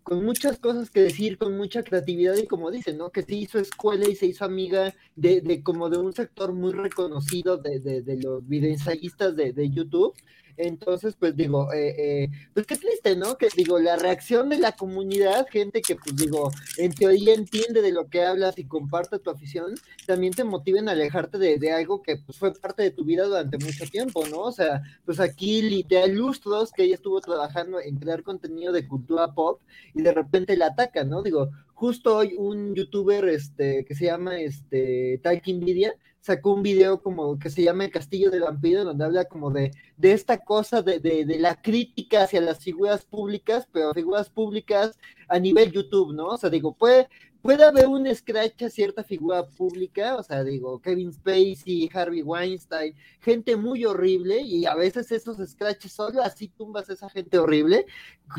con 0.02 0.24
muchas 0.24 0.58
cosas 0.58 0.90
que 0.90 1.00
decir, 1.00 1.38
con 1.38 1.56
mucha 1.56 1.82
creatividad 1.82 2.36
y 2.36 2.46
como 2.46 2.70
dicen, 2.70 2.98
¿no? 2.98 3.10
Que 3.10 3.22
se 3.22 3.34
hizo 3.34 3.58
escuela 3.58 4.08
y 4.08 4.14
se 4.14 4.26
hizo 4.26 4.44
amiga 4.44 4.94
de, 5.16 5.40
de 5.40 5.62
como 5.62 5.88
de 5.88 5.98
un 5.98 6.12
sector 6.12 6.52
muy 6.52 6.72
reconocido 6.72 7.56
de, 7.56 7.80
de, 7.80 8.02
de 8.02 8.16
los 8.18 8.46
videoensayistas 8.46 9.36
de, 9.36 9.52
de 9.52 9.70
YouTube 9.70 10.14
entonces, 10.56 11.16
pues 11.18 11.36
digo, 11.36 11.72
eh, 11.72 11.94
eh, 12.24 12.28
pues 12.54 12.66
qué 12.66 12.76
triste, 12.76 13.16
¿no? 13.16 13.36
Que 13.36 13.48
digo, 13.56 13.78
la 13.78 13.96
reacción 13.96 14.48
de 14.48 14.58
la 14.58 14.72
comunidad, 14.72 15.46
gente 15.50 15.82
que 15.82 15.96
pues 15.96 16.16
digo, 16.16 16.50
en 16.78 16.92
teoría 16.92 17.34
entiende 17.34 17.82
de 17.82 17.92
lo 17.92 18.08
que 18.08 18.22
hablas 18.22 18.58
y 18.58 18.64
comparte 18.64 19.18
tu 19.18 19.30
afición, 19.30 19.74
también 20.06 20.32
te 20.32 20.44
motiven 20.44 20.88
a 20.88 20.92
alejarte 20.92 21.38
de, 21.38 21.72
algo 21.72 22.02
que 22.02 22.16
pues 22.16 22.38
fue 22.38 22.52
parte 22.54 22.82
de 22.82 22.90
tu 22.90 23.04
vida 23.04 23.24
durante 23.24 23.58
mucho 23.58 23.84
tiempo, 23.86 24.26
¿no? 24.28 24.40
O 24.40 24.52
sea, 24.52 24.82
pues 25.04 25.20
aquí 25.20 25.62
Lidia 25.62 26.06
Lustros, 26.06 26.72
que 26.72 26.84
ella 26.84 26.96
estuvo 26.96 27.20
trabajando 27.20 27.80
en 27.80 27.96
crear 27.96 28.22
contenido 28.22 28.72
de 28.72 28.86
cultura 28.86 29.32
pop 29.32 29.60
y 29.94 30.02
de 30.02 30.12
repente 30.12 30.56
la 30.56 30.66
ataca, 30.66 31.04
¿no? 31.04 31.22
Digo, 31.22 31.50
justo 31.74 32.16
hoy 32.16 32.34
un 32.36 32.74
youtuber 32.74 33.28
este, 33.28 33.84
que 33.84 33.94
se 33.94 34.06
llama 34.06 34.38
este, 34.40 35.18
Talking 35.22 35.64
Media 35.64 35.94
sacó 36.22 36.54
un 36.54 36.62
video 36.62 37.02
como 37.02 37.38
que 37.38 37.50
se 37.50 37.62
llama 37.62 37.84
El 37.84 37.90
Castillo 37.90 38.30
del 38.30 38.42
Vampiro, 38.42 38.84
donde 38.84 39.04
habla 39.04 39.24
como 39.26 39.50
de, 39.50 39.72
de 39.96 40.12
esta 40.12 40.38
cosa 40.38 40.80
de, 40.80 41.00
de, 41.00 41.24
de, 41.24 41.38
la 41.38 41.60
crítica 41.60 42.22
hacia 42.22 42.40
las 42.40 42.60
figuras 42.60 43.04
públicas, 43.04 43.68
pero 43.72 43.92
figuras 43.92 44.30
públicas 44.30 44.96
a 45.28 45.38
nivel 45.40 45.72
YouTube, 45.72 46.14
¿no? 46.14 46.28
O 46.28 46.36
sea, 46.38 46.48
digo, 46.48 46.74
puede, 46.74 47.08
puede 47.42 47.64
haber 47.64 47.88
un 47.88 48.06
scratch 48.14 48.62
a 48.62 48.70
cierta 48.70 49.02
figura 49.02 49.44
pública, 49.46 50.16
o 50.16 50.22
sea, 50.22 50.44
digo, 50.44 50.80
Kevin 50.80 51.12
Spacey, 51.12 51.90
Harvey 51.92 52.22
Weinstein, 52.22 52.94
gente 53.20 53.56
muy 53.56 53.84
horrible, 53.84 54.40
y 54.40 54.64
a 54.64 54.74
veces 54.76 55.10
esos 55.10 55.36
scratches 55.50 55.92
solo 55.92 56.22
así 56.22 56.48
tumbas 56.48 56.88
a 56.88 56.92
esa 56.92 57.10
gente 57.10 57.38
horrible, 57.38 57.86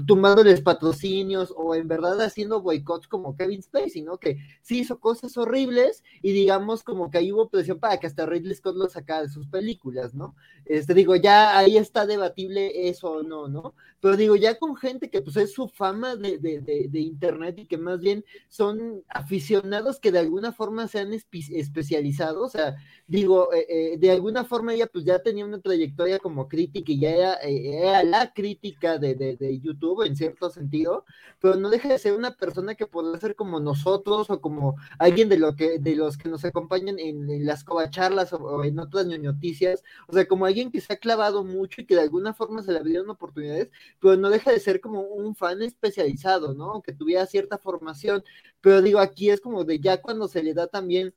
tumbándoles 0.08 0.62
patrocinios 0.62 1.54
o 1.56 1.76
en 1.76 1.88
verdad 1.88 2.20
haciendo 2.22 2.62
boicots 2.62 3.08
como 3.08 3.36
Kevin 3.36 3.62
Spacey, 3.62 4.02
¿no? 4.02 4.18
Que 4.18 4.38
sí 4.62 4.80
hizo 4.80 5.00
cosas 5.00 5.38
horribles 5.38 6.04
y 6.22 6.32
digamos 6.32 6.82
como 6.84 7.12
que 7.12 7.18
ahí 7.18 7.32
hubo 7.32 7.50
presión 7.50 7.80
para 7.80 7.98
que 7.98 8.08
hasta 8.08 8.26
Ridley 8.26 8.56
Scott 8.56 8.76
lo 8.76 8.88
sacara 8.90 9.24
de 9.24 9.30
sus 9.30 9.48
películas, 9.48 10.14
¿no? 10.14 10.36
Este, 10.66 10.94
digo, 10.94 11.16
ya 11.16 11.58
ahí 11.58 11.78
está 11.78 12.06
debatible 12.06 12.88
eso 12.88 13.12
o 13.12 13.24
no, 13.24 13.50
¿no? 13.50 13.76
Pero 14.00 14.18
digo, 14.18 14.36
ya 14.36 14.58
con 14.58 14.76
gente 14.76 15.10
que 15.10 15.22
pues 15.22 15.36
es 15.38 15.54
su 15.54 15.68
fama 15.68 16.16
de, 16.16 16.38
de, 16.38 16.62
de, 16.62 16.88
de 16.90 17.00
internet 17.00 17.60
y 17.60 17.66
que 17.66 17.78
más 17.78 18.00
bien 18.00 18.26
son 18.50 18.93
aficionados 19.10 20.00
que 20.00 20.12
de 20.12 20.20
alguna 20.20 20.52
forma 20.52 20.88
se 20.88 21.00
han 21.00 21.14
especializado, 21.14 22.44
o 22.44 22.50
sea, 22.50 22.76
digo, 23.08 23.54
eh, 23.54 23.66
eh, 23.70 23.98
de 23.98 24.12
alguna 24.12 24.46
forma 24.46 24.74
ella 24.74 24.88
pues 24.88 25.06
ya 25.06 25.20
tenía 25.20 25.46
una 25.46 25.62
trayectoria 25.62 26.20
como 26.20 26.48
crítica 26.48 26.92
y 26.92 27.00
ya 27.00 27.12
era, 27.12 27.34
eh, 27.44 27.80
era 27.82 28.04
la 28.04 28.34
crítica 28.34 28.98
de, 28.98 29.16
de, 29.16 29.36
de, 29.38 29.60
YouTube 29.60 30.06
en 30.06 30.16
cierto 30.16 30.50
sentido, 30.50 31.06
pero 31.40 31.56
no 31.56 31.70
deja 31.70 31.90
de 31.90 32.00
ser 32.00 32.14
una 32.14 32.36
persona 32.36 32.76
que 32.76 32.88
puede 32.88 33.20
ser 33.20 33.36
como 33.36 33.60
nosotros 33.60 34.30
o 34.30 34.42
como 34.42 34.76
alguien 35.00 35.30
de, 35.30 35.38
lo 35.38 35.56
que, 35.56 35.80
de 35.80 35.96
los 35.96 36.18
que 36.18 36.30
nos 36.30 36.46
acompañan 36.46 37.00
en, 37.00 37.30
en 37.30 37.46
las 37.46 37.64
covacharlas 37.64 38.34
o, 38.34 38.38
o, 38.38 38.64
en 38.64 38.80
otras 38.80 39.06
noticias, 39.08 39.84
o 40.08 40.14
sea, 40.14 40.28
como 40.28 40.46
alguien 40.46 40.72
que 40.72 40.82
se 40.82 40.94
ha 40.94 40.98
clavado 40.98 41.44
mucho 41.44 41.82
y 41.82 41.86
que 41.86 41.96
de 41.96 42.02
alguna 42.02 42.34
forma 42.34 42.64
se 42.64 42.72
le 42.72 42.80
abrieron 42.80 43.10
oportunidades, 43.10 43.70
pero 44.00 44.18
no 44.18 44.30
deja 44.30 44.52
de 44.52 44.60
ser 44.60 44.82
como 44.82 45.02
un 45.02 45.36
fan 45.36 45.62
especializado, 45.62 46.54
¿no? 46.54 46.82
Que 46.82 46.94
tuviera 46.94 47.26
cierta 47.26 47.58
formación, 47.58 48.24
pero 48.64 48.82
digo, 48.82 49.00
aquí 49.00 49.30
es 49.30 49.42
como 49.42 49.66
de 49.66 49.80
ya 49.82 50.02
cuando 50.02 50.30
se 50.30 50.42
le 50.42 50.54
da 50.54 50.68
también 50.68 51.14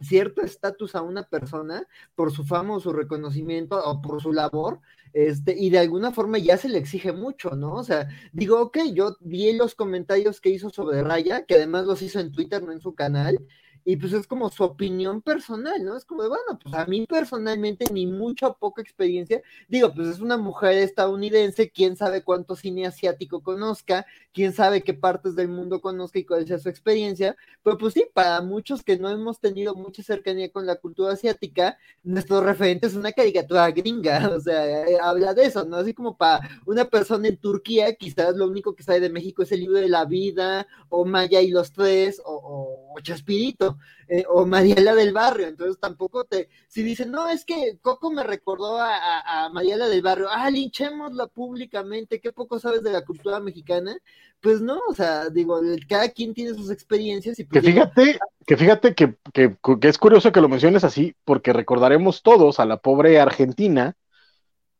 cierto 0.00 0.42
estatus 0.42 0.94
a 0.94 1.02
una 1.02 1.24
persona 1.24 1.84
por 2.14 2.30
su 2.30 2.44
fama 2.44 2.76
o 2.76 2.80
su 2.80 2.92
reconocimiento 2.92 3.76
o 3.84 4.00
por 4.00 4.22
su 4.22 4.32
labor, 4.32 4.80
este, 5.12 5.56
y 5.58 5.70
de 5.70 5.80
alguna 5.80 6.12
forma 6.12 6.38
ya 6.38 6.56
se 6.56 6.68
le 6.68 6.78
exige 6.78 7.12
mucho, 7.12 7.50
¿no? 7.56 7.74
O 7.74 7.82
sea, 7.82 8.08
digo, 8.32 8.60
ok, 8.60 8.78
yo 8.94 9.16
vi 9.18 9.52
los 9.52 9.74
comentarios 9.74 10.40
que 10.40 10.50
hizo 10.50 10.70
sobre 10.70 11.02
Raya, 11.02 11.44
que 11.44 11.56
además 11.56 11.86
los 11.86 12.02
hizo 12.02 12.20
en 12.20 12.30
Twitter, 12.30 12.62
no 12.62 12.70
en 12.70 12.80
su 12.80 12.94
canal, 12.94 13.44
y 13.84 13.96
pues 13.96 14.12
es 14.12 14.26
como 14.26 14.50
su 14.50 14.62
opinión 14.62 15.22
personal, 15.22 15.84
¿no? 15.84 15.96
Es 15.96 16.04
como 16.04 16.22
de, 16.22 16.28
bueno, 16.28 16.58
pues 16.62 16.74
a 16.74 16.86
mí 16.86 17.06
personalmente 17.06 17.86
ni 17.92 18.06
mucha 18.06 18.48
o 18.48 18.58
poca 18.58 18.82
experiencia, 18.82 19.42
digo, 19.68 19.92
pues 19.94 20.08
es 20.08 20.20
una 20.20 20.36
mujer 20.36 20.76
estadounidense, 20.78 21.70
quién 21.70 21.96
sabe 21.96 22.22
cuánto 22.22 22.56
cine 22.56 22.86
asiático 22.86 23.42
conozca, 23.42 24.06
quién 24.32 24.52
sabe 24.52 24.82
qué 24.82 24.94
partes 24.94 25.34
del 25.34 25.48
mundo 25.48 25.80
conozca 25.80 26.18
y 26.18 26.24
cuál 26.24 26.46
sea 26.46 26.58
su 26.58 26.68
experiencia, 26.68 27.36
pero 27.62 27.78
pues 27.78 27.94
sí, 27.94 28.06
para 28.12 28.40
muchos 28.40 28.82
que 28.82 28.98
no 28.98 29.10
hemos 29.10 29.40
tenido 29.40 29.74
mucha 29.74 30.02
cercanía 30.02 30.50
con 30.50 30.66
la 30.66 30.76
cultura 30.76 31.12
asiática, 31.12 31.78
nuestro 32.02 32.40
referente 32.40 32.86
es 32.86 32.94
una 32.94 33.12
caricatura 33.12 33.70
gringa, 33.70 34.28
o 34.36 34.40
sea, 34.40 34.86
eh, 34.86 34.98
habla 35.00 35.34
de 35.34 35.44
eso, 35.44 35.64
¿no? 35.64 35.76
Así 35.76 35.94
como 35.94 36.16
para 36.16 36.48
una 36.66 36.84
persona 36.84 37.28
en 37.28 37.36
Turquía, 37.36 37.94
quizás 37.94 38.36
lo 38.36 38.46
único 38.46 38.74
que 38.74 38.82
sabe 38.82 39.00
de 39.00 39.10
México 39.10 39.42
es 39.42 39.52
el 39.52 39.60
libro 39.60 39.78
de 39.78 39.88
la 39.88 40.04
vida, 40.04 40.66
o 40.88 41.04
Maya 41.04 41.40
y 41.40 41.50
los 41.50 41.72
tres, 41.72 42.20
o, 42.24 42.94
Chaspirito 43.02 43.78
eh, 44.12 44.24
o 44.28 44.44
Mariela 44.44 44.92
del 44.96 45.12
Barrio, 45.12 45.46
entonces 45.46 45.78
tampoco 45.78 46.24
te, 46.24 46.48
si 46.66 46.82
dicen, 46.82 47.12
no, 47.12 47.28
es 47.28 47.44
que 47.44 47.78
Coco 47.80 48.10
me 48.10 48.24
recordó 48.24 48.76
a, 48.76 48.96
a, 48.96 49.44
a 49.44 49.48
Mariela 49.50 49.86
del 49.86 50.02
Barrio, 50.02 50.26
ah, 50.28 50.50
linchémosla 50.50 51.28
públicamente, 51.28 52.20
qué 52.20 52.32
poco 52.32 52.58
sabes 52.58 52.82
de 52.82 52.90
la 52.90 53.04
cultura 53.04 53.38
mexicana, 53.38 53.96
pues 54.40 54.60
no, 54.60 54.80
o 54.88 54.94
sea, 54.96 55.30
digo, 55.30 55.60
cada 55.88 56.08
quien 56.08 56.34
tiene 56.34 56.54
sus 56.54 56.72
experiencias 56.72 57.38
y 57.38 57.44
pues, 57.44 57.62
que 57.62 57.70
fíjate, 57.70 58.04
digo, 58.04 58.18
que 58.44 58.56
fíjate 58.56 58.94
que, 58.96 59.14
que, 59.32 59.56
que 59.80 59.88
es 59.88 59.96
curioso 59.96 60.32
que 60.32 60.40
lo 60.40 60.48
menciones 60.48 60.82
así, 60.82 61.14
porque 61.24 61.52
recordaremos 61.52 62.24
todos 62.24 62.58
a 62.58 62.64
la 62.64 62.78
pobre 62.78 63.20
Argentina, 63.20 63.94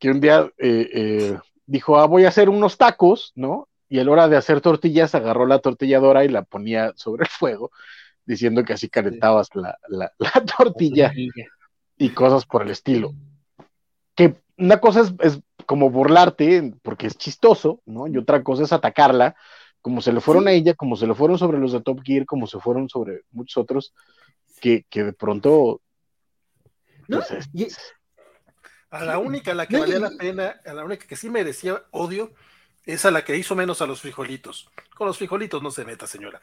que 0.01 0.11
un 0.11 0.20
día 0.20 0.51
eh, 0.59 0.91
eh, 0.93 1.39
dijo, 1.66 2.01
ah, 2.01 2.07
voy 2.09 2.24
a 2.24 2.31
hacer 2.31 2.49
unos 2.49 2.78
tacos, 2.78 3.31
¿no? 3.37 3.68
Y 3.89 4.01
a 4.01 4.05
la 4.05 4.11
hora 4.11 4.28
de 4.28 4.37
hacer 4.37 4.61
tortillas 4.61 5.14
agarró 5.14 5.47
la 5.47 5.61
tortilladora 5.61 6.24
y 6.24 6.28
la 6.28 6.43
ponía 6.43 6.93
sobre 6.97 7.22
el 7.22 7.28
fuego 7.28 7.70
diciendo 8.25 8.64
que 8.64 8.73
así 8.73 8.89
calentabas 8.89 9.49
sí. 9.53 9.59
la, 9.61 9.79
la, 9.89 10.12
la, 10.18 10.33
tortilla, 10.45 11.05
la, 11.05 11.09
tortilla 11.09 11.47
y 11.97 12.11
cosas 12.11 12.47
por 12.47 12.62
el 12.62 12.71
estilo. 12.71 13.14
Que 14.14 14.35
una 14.57 14.79
cosa 14.79 15.01
es, 15.01 15.14
es, 15.21 15.41
como 15.66 15.91
burlarte 15.91 16.75
porque 16.83 17.07
es 17.07 17.16
chistoso, 17.16 17.81
¿no? 17.87 18.09
Y 18.09 18.16
otra 18.16 18.43
cosa 18.43 18.64
es 18.64 18.73
atacarla, 18.73 19.37
como 19.81 20.03
se 20.03 20.12
le 20.12 20.21
fueron 20.21 20.45
sí. 20.45 20.49
a 20.49 20.53
ella, 20.53 20.75
como 20.75 20.97
se 20.97 21.07
le 21.07 21.14
fueron 21.14 21.39
sobre 21.39 21.59
los 21.59 21.73
de 21.73 21.81
Top 21.81 22.01
Gear, 22.03 22.27
como 22.27 22.47
se 22.47 22.59
fueron 22.59 22.89
sobre 22.89 23.23
muchos 23.31 23.57
otros, 23.62 23.95
que, 24.61 24.85
que 24.91 25.05
de 25.05 25.12
pronto... 25.12 25.81
¿No? 27.07 27.18
Pues, 27.18 27.49
es, 27.55 27.79
a 28.91 29.05
la 29.05 29.18
única 29.18 29.53
a 29.53 29.55
la 29.55 29.66
que 29.66 29.75
no, 29.75 29.81
valía 29.81 29.99
y... 29.99 30.01
la 30.01 30.11
pena, 30.18 30.61
a 30.64 30.73
la 30.73 30.85
única 30.85 31.07
que 31.07 31.16
sí 31.16 31.31
merecía 31.31 31.85
odio, 31.93 32.33
es 32.85 33.05
a 33.05 33.11
la 33.11 33.25
que 33.25 33.37
hizo 33.37 33.55
menos 33.55 33.81
a 33.83 33.87
los 33.87 34.01
frijolitos. 34.01 34.68
Con 34.97 35.07
los 35.07 35.18
frijolitos 35.18 35.62
no 35.62 35.71
se 35.71 35.85
meta, 35.85 36.07
señora. 36.07 36.41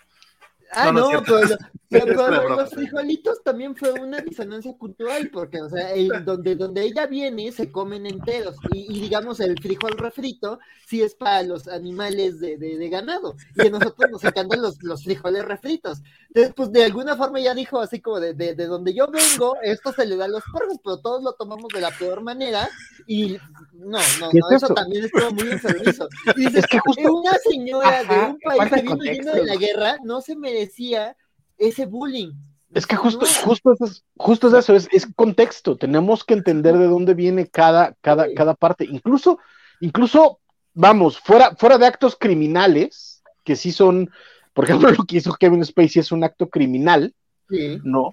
Ah, 0.72 0.92
no, 0.92 1.12
no, 1.12 1.24
pero, 1.24 1.58
pero, 1.90 2.06
pero 2.16 2.56
los 2.56 2.70
frijolitos 2.70 3.42
también 3.44 3.76
fue 3.76 3.94
una 3.94 4.20
disonancia 4.20 4.74
cultural, 4.78 5.30
porque, 5.32 5.62
o 5.62 5.70
sea, 5.70 5.94
el, 5.94 6.10
donde, 6.26 6.56
donde 6.56 6.84
ella 6.84 7.08
viene 7.08 7.52
se 7.52 7.72
comen 7.72 8.06
enteros, 8.06 8.56
y, 8.74 8.98
y, 8.98 9.02
digamos, 9.02 9.40
el 9.40 9.58
frijol 9.62 9.94
refrito 9.98 10.60
sí 10.86 11.02
es 11.02 11.16
para 11.16 11.44
los 11.44 11.68
animales 11.68 12.40
de, 12.40 12.58
de, 12.58 12.78
de, 12.78 12.90
ganado, 12.90 13.36
y 13.56 13.68
a 13.68 13.70
nosotros 13.70 14.12
nos 14.12 14.24
encantan 14.24 14.62
los, 14.62 14.82
los 14.84 15.04
frijoles 15.04 15.46
refritos. 15.46 16.02
Entonces, 16.28 16.54
pues, 16.56 16.72
de 16.72 16.84
alguna 16.84 17.16
forma 17.16 17.40
ella 17.40 17.54
dijo 17.54 17.80
así 17.80 18.02
como 18.02 18.20
de, 18.20 18.34
de, 18.34 18.56
de 18.56 18.66
donde 18.66 18.94
yo 18.94 19.08
vengo, 19.08 19.56
esto 19.62 19.94
se 19.94 20.06
le 20.06 20.18
da 20.18 20.26
a 20.26 20.30
los 20.30 20.44
perros, 20.52 20.78
pero 20.84 21.00
todos 21.00 21.24
lo 21.24 21.34
tomamos 21.34 21.70
de 21.74 21.82
la 21.82 21.92
peor 21.92 22.22
manera, 22.22 22.70
y 23.06 23.38
no, 23.74 24.00
no, 24.20 24.32
no, 24.34 24.50
eso? 24.50 24.66
eso 24.66 24.74
también 24.74 25.06
estuvo 25.06 25.32
muy 25.32 25.50
enfermizo. 25.52 26.08
Y 26.36 26.42
dices, 26.42 26.64
es 26.64 26.68
que 26.68 26.80
justo... 26.80 27.14
una 27.14 27.34
señora 27.50 28.00
Ajá, 28.02 28.14
de 28.14 28.32
un 28.32 28.40
país 28.40 28.72
que 28.72 28.82
vino 28.82 28.96
lleno 28.98 29.34
de 29.34 29.46
la 29.46 29.56
guerra 29.56 29.98
no 30.04 30.22
se 30.22 30.36
merecía 30.58 31.16
ese 31.58 31.86
bullying. 31.86 32.34
Es 32.74 32.86
que 32.86 32.96
justo, 32.96 33.26
justo, 33.46 33.74
es, 33.80 34.04
justo 34.18 34.48
es 34.50 34.54
eso, 34.54 34.76
es, 34.76 34.90
es, 34.92 35.08
contexto. 35.16 35.78
Tenemos 35.78 36.24
que 36.24 36.34
entender 36.34 36.78
de 36.78 36.88
dónde 36.88 37.14
viene 37.14 37.48
cada, 37.48 37.94
cada, 38.02 38.26
sí. 38.26 38.36
cada 38.36 38.56
parte. 38.56 38.86
Incluso, 38.86 39.40
incluso, 39.80 40.40
vamos, 40.74 41.18
fuera, 41.18 41.56
fuera 41.56 41.78
de 41.78 41.86
actos 41.86 42.18
criminales, 42.20 43.24
que 43.44 43.56
sí 43.56 43.72
son, 43.72 44.12
por 44.54 44.66
ejemplo, 44.66 44.92
lo 44.98 45.06
que 45.06 45.18
hizo 45.18 45.34
Kevin 45.34 45.64
Spacey 45.64 46.02
es 46.02 46.12
un 46.12 46.24
acto 46.24 46.50
criminal, 46.50 47.14
sí. 47.50 47.80
¿no? 47.84 48.12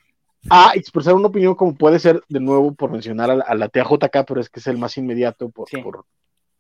a 0.51 0.72
expresar 0.74 1.14
una 1.14 1.28
opinión 1.28 1.55
como 1.55 1.74
puede 1.74 1.99
ser, 1.99 2.22
de 2.28 2.38
nuevo, 2.38 2.74
por 2.74 2.90
mencionar 2.90 3.30
a 3.30 3.36
la, 3.36 3.45
a 3.45 3.55
la 3.55 3.68
TJK, 3.70 4.26
pero 4.26 4.40
es 4.40 4.51
que 4.51 4.61
es 4.61 4.66
el 4.66 4.76
más 4.76 4.97
inmediato 4.99 5.49
por, 5.49 5.70
sí. 5.70 5.78
por 5.78 6.05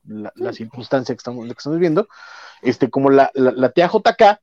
la, 0.06 0.32
la, 0.36 0.54
circunstancia 0.54 1.14
que 1.14 1.18
estamos, 1.18 1.44
que 1.44 1.52
estamos 1.52 1.78
viendo, 1.78 2.08
este, 2.62 2.88
como 2.88 3.10
la, 3.10 3.30
la, 3.34 3.52
la 3.52 3.70
TJK, 3.70 4.40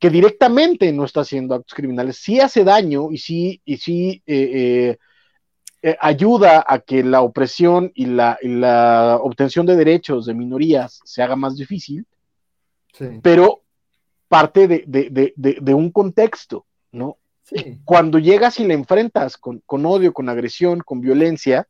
que 0.00 0.08
directamente 0.08 0.90
no 0.92 1.04
está 1.04 1.20
haciendo 1.20 1.54
actos 1.54 1.74
criminales, 1.74 2.16
sí 2.16 2.40
hace 2.40 2.64
daño 2.64 3.12
y 3.12 3.18
sí, 3.18 3.60
y 3.66 3.76
sí 3.76 4.22
eh, 4.26 4.50
eh, 4.54 4.98
eh, 5.82 5.96
ayuda 6.00 6.64
a 6.66 6.78
que 6.78 7.04
la 7.04 7.20
opresión 7.20 7.92
y 7.94 8.06
la, 8.06 8.38
y 8.40 8.48
la, 8.48 9.18
obtención 9.22 9.66
de 9.66 9.76
derechos 9.76 10.24
de 10.24 10.32
minorías 10.32 11.00
se 11.04 11.22
haga 11.22 11.36
más 11.36 11.54
difícil, 11.54 12.06
sí. 12.94 13.20
pero 13.22 13.60
parte 14.26 14.66
de, 14.66 14.84
de, 14.86 15.10
de, 15.36 15.58
de, 15.60 15.74
un 15.74 15.90
contexto, 15.90 16.64
¿no? 16.92 17.18
Sí. 17.42 17.80
Cuando 17.84 18.18
llegas 18.18 18.58
y 18.58 18.64
le 18.64 18.74
enfrentas 18.74 19.36
con, 19.36 19.62
con, 19.66 19.84
odio, 19.84 20.14
con 20.14 20.30
agresión, 20.30 20.80
con 20.80 21.02
violencia, 21.02 21.68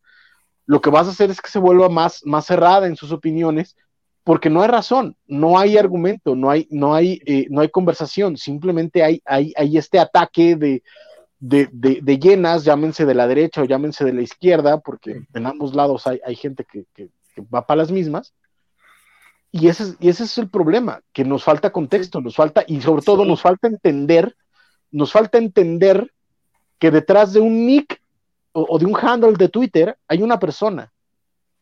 lo 0.67 0.81
que 0.81 0.91
vas 0.91 1.09
a 1.09 1.11
hacer 1.11 1.31
es 1.31 1.41
que 1.41 1.51
se 1.51 1.59
vuelva 1.59 1.89
más, 1.89 2.25
más 2.25 2.47
cerrada 2.47 2.87
en 2.87 2.95
sus 2.95 3.11
opiniones, 3.11 3.77
porque 4.25 4.51
no 4.51 4.63
hay 4.63 4.69
razón, 4.69 5.17
no 5.27 5.59
hay 5.59 5.79
argumento, 5.79 6.37
no 6.37 6.51
hay, 6.51 6.67
no 6.71 6.95
hay, 6.95 7.21
eh, 7.27 7.47
no 7.51 7.61
hay 7.61 7.69
conversación, 7.69 8.37
simplemente 8.37 9.03
hay, 9.03 9.23
hay, 9.25 9.53
hay 9.57 9.79
este 9.79 9.99
ataque 9.99 10.57
de, 10.57 10.83
de, 11.39 11.69
de, 11.73 12.01
de, 12.03 12.19
llenas, 12.19 12.65
llámense 12.65 13.07
de 13.07 13.15
la 13.15 13.27
derecha 13.27 13.63
o 13.63 13.65
llámense 13.65 14.05
de 14.05 14.13
la 14.13 14.23
izquierda, 14.23 14.81
porque 14.81 15.23
en 15.33 15.47
ambos 15.47 15.75
lados 15.75 16.07
hay, 16.07 16.21
hay 16.25 16.37
gente 16.37 16.65
que, 16.65 16.85
que, 16.95 17.09
que, 17.35 17.43
va 17.43 17.67
para 17.67 17.79
las 17.79 17.91
mismas. 17.91 18.35
Y 19.53 19.69
ese, 19.69 19.83
es, 19.83 19.97
y 19.99 20.11
ese 20.11 20.25
es 20.25 20.39
el 20.39 20.49
problema, 20.49 21.01
que 21.13 21.25
nos 21.25 21.43
falta 21.43 21.73
contexto, 21.73 22.21
nos 22.21 22.37
falta, 22.37 22.63
y 22.67 22.81
sobre 22.83 23.03
todo 23.03 23.23
sí. 23.23 23.29
nos 23.29 23.41
falta 23.41 23.69
entender 23.69 24.37
nos 24.91 25.13
falta 25.13 25.39
entender 25.39 26.13
que 26.79 26.91
detrás 26.91 27.33
de 27.33 27.41
un 27.41 27.67
nick 27.67 28.01
o, 28.53 28.67
o, 28.69 28.79
de 28.79 28.87
un 28.87 28.97
handle 28.97 29.35
de 29.35 29.49
Twitter 29.49 29.97
hay 30.09 30.23
una 30.23 30.39
persona. 30.39 30.93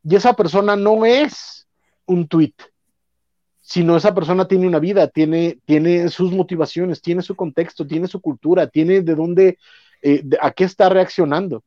y 0.03 0.17
esa 0.17 0.35
persona 0.35 0.77
no 0.77 1.05
es 1.05 1.68
un 2.09 2.27
tweet, 2.27 2.55
sino 3.61 3.97
esa 3.97 4.15
persona 4.15 4.49
tiene 4.49 4.67
una 4.67 4.79
vida, 4.79 5.09
tiene, 5.09 5.61
tiene 5.65 6.09
sus 6.09 6.33
motivaciones, 6.33 7.01
tiene 7.01 7.23
su 7.23 7.37
contexto, 7.37 7.87
tiene 7.87 8.09
su 8.09 8.21
cultura, 8.21 8.67
tiene 8.67 9.03
de 9.03 9.15
dónde, 9.15 9.59
eh, 10.03 10.25
a 10.41 10.51
qué 10.53 10.65
está 10.65 10.89
reaccionando. 10.89 11.63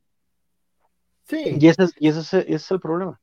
Sí. 1.24 1.56
Y 1.60 1.68
ese 1.68 1.84
es, 1.84 1.94
y 1.98 2.08
ese 2.08 2.44
es, 2.52 2.70
el 2.70 2.80
problema. 2.80 3.20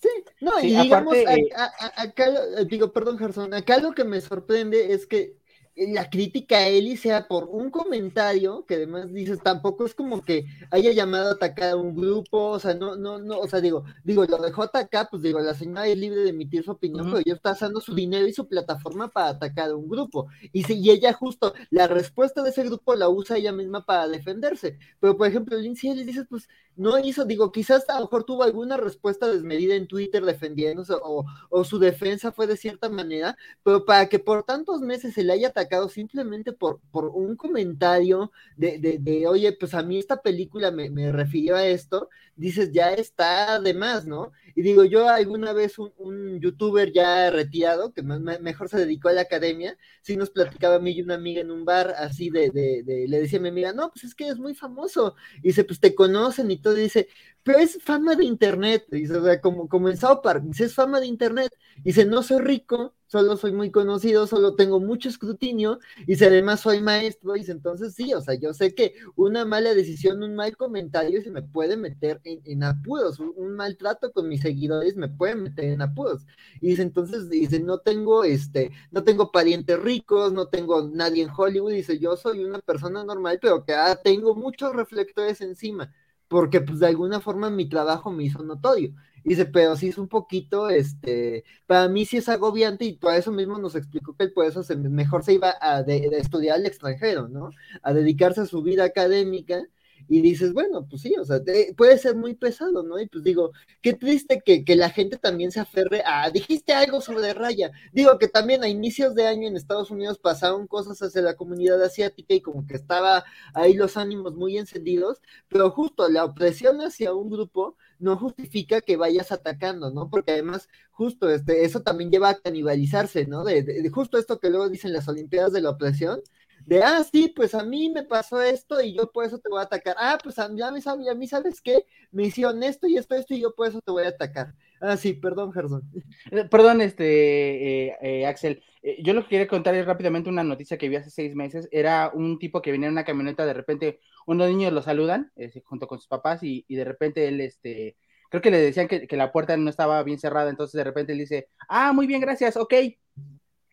Sí, 0.00 0.08
no, 0.40 0.60
y 0.60 0.76
digamos, 0.76 1.16
eh, 1.16 1.48
acá, 1.96 2.26
digo, 2.66 2.92
perdón, 2.92 3.18
Gerson, 3.18 3.52
acá 3.52 3.78
lo 3.78 3.92
que 3.92 4.04
me 4.04 4.20
sorprende 4.20 4.92
es 4.92 5.06
que 5.06 5.34
la 5.76 6.08
crítica 6.08 6.58
a 6.58 6.68
Eli 6.68 6.96
sea 6.96 7.26
por 7.26 7.44
un 7.50 7.70
comentario 7.70 8.64
que 8.64 8.74
además 8.76 9.12
dices, 9.12 9.40
tampoco 9.42 9.84
es 9.84 9.94
como 9.94 10.22
que 10.22 10.46
haya 10.70 10.92
llamado 10.92 11.30
a 11.30 11.32
atacar 11.32 11.70
a 11.70 11.76
un 11.76 11.96
grupo, 11.96 12.50
o 12.50 12.58
sea, 12.60 12.74
no, 12.74 12.94
no, 12.96 13.18
no, 13.18 13.40
o 13.40 13.48
sea, 13.48 13.60
digo, 13.60 13.84
digo, 14.04 14.24
lo 14.24 14.38
dejó 14.38 14.62
atacar, 14.62 15.08
pues 15.10 15.22
digo, 15.22 15.40
la 15.40 15.54
señora 15.54 15.88
es 15.88 15.98
libre 15.98 16.20
de 16.20 16.30
emitir 16.30 16.64
su 16.64 16.70
opinión, 16.70 17.06
pero 17.06 17.18
ella 17.18 17.34
está 17.34 17.52
usando 17.52 17.80
su 17.80 17.94
dinero 17.94 18.26
y 18.28 18.32
su 18.32 18.46
plataforma 18.46 19.08
para 19.08 19.30
atacar 19.30 19.70
a 19.70 19.76
un 19.76 19.88
grupo. 19.88 20.28
Y, 20.52 20.62
si, 20.62 20.74
y 20.74 20.90
ella 20.90 21.12
justo, 21.12 21.54
la 21.70 21.88
respuesta 21.88 22.42
de 22.42 22.50
ese 22.50 22.62
grupo 22.64 22.94
la 22.94 23.08
usa 23.08 23.36
ella 23.36 23.52
misma 23.52 23.84
para 23.84 24.06
defenderse. 24.06 24.78
Pero, 25.00 25.16
por 25.16 25.26
ejemplo, 25.26 25.56
Lindsay 25.58 25.90
Ellis 25.90 26.06
dice, 26.06 26.24
pues, 26.24 26.48
no 26.76 26.98
hizo, 26.98 27.24
digo, 27.24 27.52
quizás 27.52 27.88
a 27.88 27.94
lo 27.94 28.02
mejor 28.02 28.24
tuvo 28.24 28.42
alguna 28.42 28.76
respuesta 28.76 29.28
desmedida 29.28 29.74
en 29.74 29.86
Twitter 29.86 30.24
defendiéndose 30.24 30.94
o, 30.94 31.24
o, 31.50 31.64
su 31.64 31.78
defensa 31.78 32.32
fue 32.32 32.46
de 32.46 32.56
cierta 32.56 32.88
manera, 32.88 33.36
pero 33.62 33.84
para 33.84 34.08
que 34.08 34.18
por 34.18 34.42
tantos 34.42 34.80
meses 34.80 35.14
se 35.14 35.22
le 35.22 35.32
haya 35.32 35.48
atacado 35.48 35.63
simplemente 35.88 36.52
por, 36.52 36.80
por 36.90 37.06
un 37.06 37.36
comentario 37.36 38.32
de, 38.56 38.78
de, 38.78 39.26
oye, 39.26 39.52
pues 39.52 39.74
a 39.74 39.82
mí 39.82 39.98
esta 39.98 40.22
película 40.22 40.70
me, 40.70 40.90
me 40.90 41.12
refirió 41.12 41.56
a 41.56 41.66
esto, 41.66 42.08
dices, 42.36 42.72
ya 42.72 42.92
está 42.92 43.60
de 43.60 43.74
más, 43.74 44.06
¿no? 44.06 44.32
Y 44.54 44.62
digo, 44.62 44.84
yo 44.84 45.08
alguna 45.08 45.52
vez 45.52 45.78
un, 45.78 46.40
youtuber 46.40 46.92
ya 46.92 47.30
retirado, 47.30 47.92
que 47.92 48.02
mejor 48.02 48.68
se 48.68 48.78
dedicó 48.78 49.08
a 49.08 49.12
la 49.12 49.22
academia, 49.22 49.76
sí 50.02 50.16
nos 50.16 50.30
platicaba 50.30 50.76
a 50.76 50.78
mí 50.80 50.92
y 50.92 51.02
una 51.02 51.14
amiga 51.14 51.40
en 51.40 51.50
un 51.50 51.64
bar, 51.64 51.94
así 51.98 52.30
de, 52.30 52.50
de, 52.50 52.82
de, 52.84 53.08
le 53.08 53.20
decía 53.20 53.38
a 53.38 53.42
mi 53.42 53.48
amiga, 53.48 53.72
no, 53.72 53.90
pues 53.90 54.04
es 54.04 54.14
que 54.14 54.28
es 54.28 54.38
muy 54.38 54.54
famoso, 54.54 55.16
y 55.38 55.48
dice, 55.48 55.64
pues 55.64 55.80
te 55.80 55.94
conocen 55.94 56.50
y 56.50 56.58
todo, 56.58 56.74
dice, 56.74 57.08
pero 57.44 57.58
es 57.58 57.82
fama 57.82 58.16
de 58.16 58.24
internet, 58.24 58.86
dice, 58.90 59.16
o 59.16 59.22
sea, 59.24 59.40
como, 59.40 59.68
como 59.68 59.88
en 59.90 59.96
South 59.96 60.20
Park, 60.22 60.42
dice, 60.44 60.64
es 60.64 60.74
fama 60.74 61.00
de 61.00 61.06
internet, 61.06 61.52
dice, 61.84 62.04
no 62.06 62.22
soy 62.22 62.40
rico, 62.40 62.94
solo 63.06 63.36
soy 63.36 63.52
muy 63.52 63.70
conocido, 63.70 64.26
solo 64.26 64.56
tengo 64.56 64.80
mucho 64.80 65.08
escrutinio, 65.08 65.78
y 66.06 66.16
si 66.16 66.24
además 66.24 66.60
soy 66.60 66.80
maestro, 66.80 67.34
dice, 67.34 67.52
entonces 67.52 67.94
sí, 67.94 68.14
o 68.14 68.20
sea, 68.22 68.34
yo 68.34 68.54
sé 68.54 68.74
que 68.74 68.94
una 69.16 69.44
mala 69.44 69.74
decisión, 69.74 70.22
un 70.22 70.34
mal 70.34 70.56
comentario 70.56 71.22
se 71.22 71.30
me 71.30 71.42
puede 71.42 71.76
meter 71.76 72.20
en, 72.24 72.40
en 72.44 72.62
un, 72.64 73.32
un 73.36 73.56
maltrato 73.56 74.12
con 74.12 74.28
mis 74.28 74.40
seguidores 74.42 74.96
me 74.96 75.08
puede 75.08 75.34
meter 75.36 75.66
en 75.66 75.82
apuros, 75.82 76.26
y 76.60 76.68
dice, 76.70 76.82
entonces, 76.82 77.28
dice, 77.28 77.60
no 77.60 77.78
tengo, 77.78 78.24
este, 78.24 78.70
no 78.90 79.04
tengo 79.04 79.30
parientes 79.32 79.78
ricos, 79.78 80.32
no 80.32 80.48
tengo 80.48 80.88
nadie 80.88 81.22
en 81.22 81.30
Hollywood, 81.36 81.72
dice, 81.72 81.98
yo 81.98 82.16
soy 82.16 82.44
una 82.44 82.58
persona 82.60 83.04
normal, 83.04 83.38
pero 83.40 83.64
que 83.64 83.74
ah, 83.74 83.96
tengo 84.02 84.34
muchos 84.34 84.74
reflectores 84.74 85.40
encima, 85.40 85.92
porque 86.34 86.60
pues 86.60 86.80
de 86.80 86.88
alguna 86.88 87.20
forma 87.20 87.48
mi 87.48 87.68
trabajo 87.68 88.10
me 88.10 88.24
hizo 88.24 88.42
notorio. 88.42 88.92
dice, 89.24 89.46
pero 89.46 89.76
sí 89.76 89.90
es 89.90 89.98
un 89.98 90.08
poquito, 90.08 90.68
este, 90.68 91.44
para 91.64 91.88
mí 91.88 92.04
sí 92.06 92.16
es 92.16 92.28
agobiante 92.28 92.84
y 92.84 92.94
por 92.94 93.14
eso 93.14 93.30
mismo 93.30 93.56
nos 93.58 93.76
explicó 93.76 94.16
que 94.16 94.26
por 94.28 94.44
eso 94.44 94.64
se, 94.64 94.74
mejor 94.76 95.22
se 95.22 95.34
iba 95.34 95.54
a 95.60 95.82
estudiar 95.82 96.56
al 96.56 96.66
extranjero, 96.66 97.28
¿no? 97.28 97.50
A 97.82 97.92
dedicarse 97.94 98.40
a 98.40 98.46
su 98.46 98.62
vida 98.62 98.82
académica 98.82 99.62
y 100.08 100.20
dices, 100.20 100.52
bueno, 100.52 100.86
pues 100.88 101.02
sí, 101.02 101.14
o 101.18 101.24
sea, 101.24 101.40
puede 101.76 101.98
ser 101.98 102.16
muy 102.16 102.34
pesado, 102.34 102.82
¿no? 102.82 102.98
Y 103.00 103.06
pues 103.08 103.24
digo, 103.24 103.52
qué 103.80 103.92
triste 103.94 104.42
que, 104.44 104.64
que, 104.64 104.76
la 104.76 104.90
gente 104.90 105.18
también 105.18 105.50
se 105.52 105.60
aferre 105.60 106.02
a, 106.04 106.30
dijiste 106.30 106.72
algo 106.72 107.00
sobre 107.00 107.32
Raya, 107.34 107.70
digo 107.92 108.18
que 108.18 108.28
también 108.28 108.62
a 108.64 108.68
inicios 108.68 109.14
de 109.14 109.26
año 109.26 109.48
en 109.48 109.56
Estados 109.56 109.90
Unidos 109.90 110.18
pasaron 110.18 110.66
cosas 110.66 111.00
hacia 111.02 111.22
la 111.22 111.34
comunidad 111.34 111.82
asiática 111.82 112.34
y 112.34 112.40
como 112.40 112.66
que 112.66 112.74
estaba 112.74 113.24
ahí 113.54 113.74
los 113.74 113.96
ánimos 113.96 114.34
muy 114.34 114.58
encendidos, 114.58 115.20
pero 115.48 115.70
justo 115.70 116.08
la 116.08 116.24
opresión 116.24 116.80
hacia 116.80 117.14
un 117.14 117.30
grupo 117.30 117.76
no 117.98 118.16
justifica 118.16 118.80
que 118.80 118.96
vayas 118.96 119.32
atacando, 119.32 119.90
¿no? 119.90 120.10
Porque 120.10 120.32
además, 120.32 120.68
justo 120.90 121.30
este, 121.30 121.64
eso 121.64 121.82
también 121.82 122.10
lleva 122.10 122.30
a 122.30 122.38
canibalizarse, 122.38 123.26
¿no? 123.26 123.44
De, 123.44 123.88
justo 123.90 124.18
esto 124.18 124.38
que 124.38 124.50
luego 124.50 124.68
dicen 124.68 124.92
las 124.92 125.08
Olimpiadas 125.08 125.52
de 125.52 125.62
la 125.62 125.70
opresión, 125.70 126.20
de, 126.66 126.82
ah, 126.82 127.04
sí, 127.04 127.32
pues 127.34 127.54
a 127.54 127.62
mí 127.62 127.90
me 127.90 128.02
pasó 128.04 128.40
esto 128.40 128.80
y 128.80 128.94
yo 128.94 129.10
por 129.10 129.24
eso 129.24 129.38
te 129.38 129.48
voy 129.48 129.60
a 129.60 129.64
atacar. 129.64 129.96
Ah, 129.98 130.18
pues 130.22 130.38
a 130.38 130.48
mí, 130.48 130.60
a 130.62 130.70
mí, 130.70 130.80
a 131.08 131.14
mí 131.14 131.26
¿sabes 131.26 131.60
qué? 131.60 131.84
Me 132.10 132.24
hicieron 132.24 132.62
esto 132.62 132.86
y 132.86 132.96
esto, 132.96 133.14
esto 133.14 133.34
y 133.34 133.40
yo 133.40 133.54
por 133.54 133.68
eso 133.68 133.80
te 133.80 133.90
voy 133.92 134.04
a 134.04 134.08
atacar. 134.08 134.54
Ah, 134.80 134.96
sí, 134.98 135.14
perdón, 135.14 135.52
Gerson. 135.52 135.82
Eh, 136.30 136.44
perdón, 136.50 136.82
este, 136.82 137.86
eh, 137.88 137.96
eh, 138.02 138.26
Axel. 138.26 138.62
yo 139.02 139.14
lo 139.14 139.22
que 139.22 139.30
quería 139.30 139.48
contar 139.48 139.74
es 139.74 139.86
rápidamente 139.86 140.28
una 140.28 140.44
noticia 140.44 140.76
que 140.76 140.88
vi 140.88 140.96
hace 140.96 141.10
seis 141.10 141.34
meses. 141.34 141.68
Era 141.72 142.10
un 142.12 142.38
tipo 142.38 142.60
que 142.60 142.70
venía 142.70 142.88
en 142.88 142.92
una 142.92 143.04
camioneta, 143.04 143.46
de 143.46 143.54
repente 143.54 144.00
unos 144.26 144.48
niños 144.48 144.72
lo 144.72 144.82
saludan 144.82 145.32
junto 145.64 145.86
con 145.86 145.98
sus 145.98 146.08
papás 146.08 146.42
y, 146.42 146.64
y, 146.68 146.76
de 146.76 146.84
repente 146.84 147.28
él, 147.28 147.40
este, 147.40 147.96
creo 148.30 148.42
que 148.42 148.50
le 148.50 148.58
decían 148.58 148.88
que, 148.88 149.06
que 149.06 149.16
la 149.16 149.32
puerta 149.32 149.56
no 149.56 149.70
estaba 149.70 150.02
bien 150.02 150.18
cerrada, 150.18 150.50
entonces 150.50 150.74
de 150.74 150.84
repente 150.84 151.12
él 151.12 151.18
dice, 151.18 151.48
ah, 151.68 151.92
muy 151.92 152.06
bien, 152.06 152.20
gracias, 152.20 152.56
ok. 152.56 152.74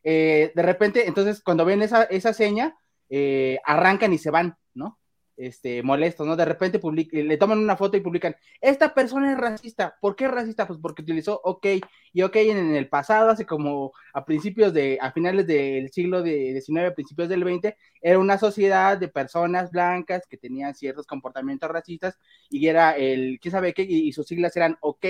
de 0.04 0.52
repente, 0.56 1.08
entonces 1.08 1.42
cuando 1.42 1.66
ven 1.66 1.82
esa, 1.82 2.04
esa 2.04 2.34
seña, 2.34 2.76
eh, 3.14 3.60
arrancan 3.66 4.14
y 4.14 4.18
se 4.18 4.32
van, 4.32 4.56
¿no? 4.74 4.98
Este, 5.36 5.84
molestos, 5.84 6.26
¿no? 6.26 6.38
De 6.38 6.46
repente 6.46 6.80
le 7.12 7.38
toman 7.38 7.60
una 7.60 7.76
foto 7.76 7.98
y 7.98 8.02
publican, 8.02 8.36
esta 8.62 8.94
persona 8.94 9.34
es 9.34 9.38
racista. 9.38 9.98
¿Por 10.00 10.16
qué 10.16 10.26
es 10.26 10.32
racista? 10.32 10.66
Pues 10.66 10.80
porque 10.82 11.02
utilizó 11.02 11.42
OK. 11.44 11.66
Y 12.14 12.22
OK 12.22 12.36
en, 12.38 12.74
el 12.76 12.88
pasado, 12.88 13.32
hace 13.32 13.46
como 13.46 13.92
a 14.14 14.24
principios 14.24 14.74
de, 14.74 14.98
a 15.02 15.12
finales 15.12 15.46
del 15.46 15.92
siglo 15.92 16.24
XIX, 16.24 16.86
a 16.88 16.94
principios 16.94 17.28
del 17.28 17.42
XX, 17.42 17.74
era 18.02 18.18
una 18.20 18.38
sociedad 18.38 18.98
de 18.98 19.10
personas 19.10 19.72
blancas 19.72 20.26
que 20.30 20.38
tenían 20.38 20.74
ciertos 20.74 21.06
comportamientos 21.06 21.70
racistas 21.70 22.18
y 22.50 22.68
era 22.68 22.96
el, 22.96 23.40
¿quién 23.42 23.52
sabe 23.52 23.74
qué? 23.74 23.84
Y, 23.84 24.14
sus 24.14 24.28
siglas 24.28 24.56
eran 24.56 24.78
OK. 24.80 25.06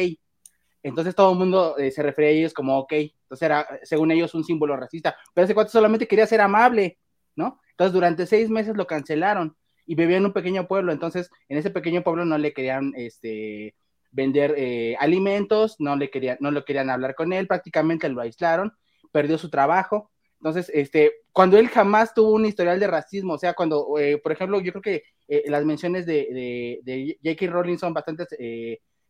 Entonces 0.81 1.13
todo 1.13 1.33
el 1.33 1.37
mundo 1.37 1.77
eh, 1.77 1.91
se 1.91 2.01
refería 2.01 2.31
a 2.31 2.33
ellos 2.33 2.53
como 2.53 2.79
OK. 2.79 2.93
Entonces 2.93 3.43
era, 3.45 3.67
según 3.83 4.11
ellos, 4.11 4.33
un 4.33 4.43
símbolo 4.43 4.75
racista. 4.75 5.15
Pero 5.33 5.45
ese 5.45 5.53
cuate 5.53 5.69
solamente 5.71 6.07
quería 6.07 6.25
ser 6.25 6.41
amable, 6.41 6.97
¿no? 7.41 7.59
Entonces, 7.71 7.93
durante 7.93 8.27
seis 8.27 8.49
meses 8.49 8.77
lo 8.77 8.85
cancelaron 8.85 9.55
y 9.87 9.95
vivía 9.95 10.17
en 10.17 10.25
un 10.25 10.33
pequeño 10.33 10.67
pueblo. 10.67 10.91
Entonces, 10.91 11.31
en 11.49 11.57
ese 11.57 11.71
pequeño 11.71 12.03
pueblo 12.03 12.25
no 12.25 12.37
le 12.37 12.53
querían 12.53 12.93
este, 12.95 13.75
vender 14.11 14.53
eh, 14.55 14.95
alimentos, 14.99 15.77
no 15.79 15.95
le 15.95 16.11
querían, 16.11 16.37
no 16.39 16.51
lo 16.51 16.63
querían 16.63 16.89
hablar 16.89 17.15
con 17.15 17.33
él, 17.33 17.47
prácticamente 17.47 18.07
lo 18.09 18.21
aislaron, 18.21 18.73
perdió 19.11 19.37
su 19.39 19.49
trabajo. 19.49 20.11
Entonces, 20.39 20.71
este, 20.73 21.11
cuando 21.31 21.57
él 21.57 21.69
jamás 21.69 22.13
tuvo 22.13 22.33
un 22.33 22.45
historial 22.45 22.79
de 22.79 22.87
racismo, 22.87 23.33
o 23.33 23.37
sea, 23.39 23.53
cuando, 23.53 23.97
eh, 23.97 24.19
por 24.19 24.31
ejemplo, 24.31 24.59
yo 24.61 24.71
creo 24.73 24.81
que 24.83 25.03
eh, 25.27 25.43
las 25.47 25.65
menciones 25.65 26.05
de, 26.05 26.79
de, 26.83 27.17
J.K. 27.23 27.51
Rowling 27.51 27.77
son 27.77 27.93
bastante, 27.93 28.25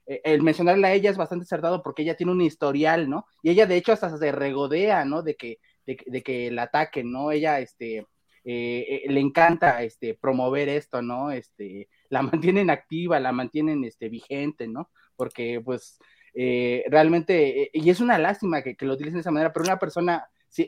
el 0.05 0.41
mencionarla 0.41 0.89
a 0.89 0.93
ella 0.93 1.09
es 1.09 1.17
bastante 1.17 1.43
acertado 1.43 1.82
porque 1.84 2.03
ella 2.03 2.15
tiene 2.15 2.32
un 2.32 2.41
historial, 2.41 3.09
¿no? 3.09 3.25
Y 3.43 3.49
ella, 3.49 3.65
de 3.65 3.75
hecho, 3.75 3.91
hasta 3.91 4.17
se 4.17 4.32
regodea, 4.32 5.05
¿no? 5.05 5.23
De 5.23 5.36
que, 5.36 5.59
de, 5.86 5.97
de 6.05 6.21
que 6.23 6.51
la 6.51 6.63
ataquen, 6.63 7.11
¿no? 7.11 7.32
Ella, 7.32 7.59
este, 7.59 8.05
eh, 8.43 9.03
eh, 9.05 9.11
le 9.11 9.19
encanta 9.19 9.83
este, 9.83 10.15
promover 10.15 10.67
esto, 10.69 11.01
¿no? 11.01 11.31
Este, 11.31 11.89
la 12.09 12.21
mantienen 12.23 12.69
activa, 12.69 13.19
la 13.19 13.31
mantienen 13.31 13.83
este, 13.83 14.09
vigente, 14.09 14.67
¿no? 14.67 14.89
Porque 15.15 15.61
pues 15.63 15.99
eh, 16.33 16.83
realmente, 16.87 17.69
y 17.73 17.89
es 17.89 17.99
una 17.99 18.17
lástima 18.17 18.61
que, 18.63 18.75
lo 18.79 18.93
utilicen 18.93 19.15
de 19.15 19.21
esa 19.21 19.31
manera, 19.31 19.53
pero 19.53 19.65
una 19.65 19.79
persona, 19.79 20.27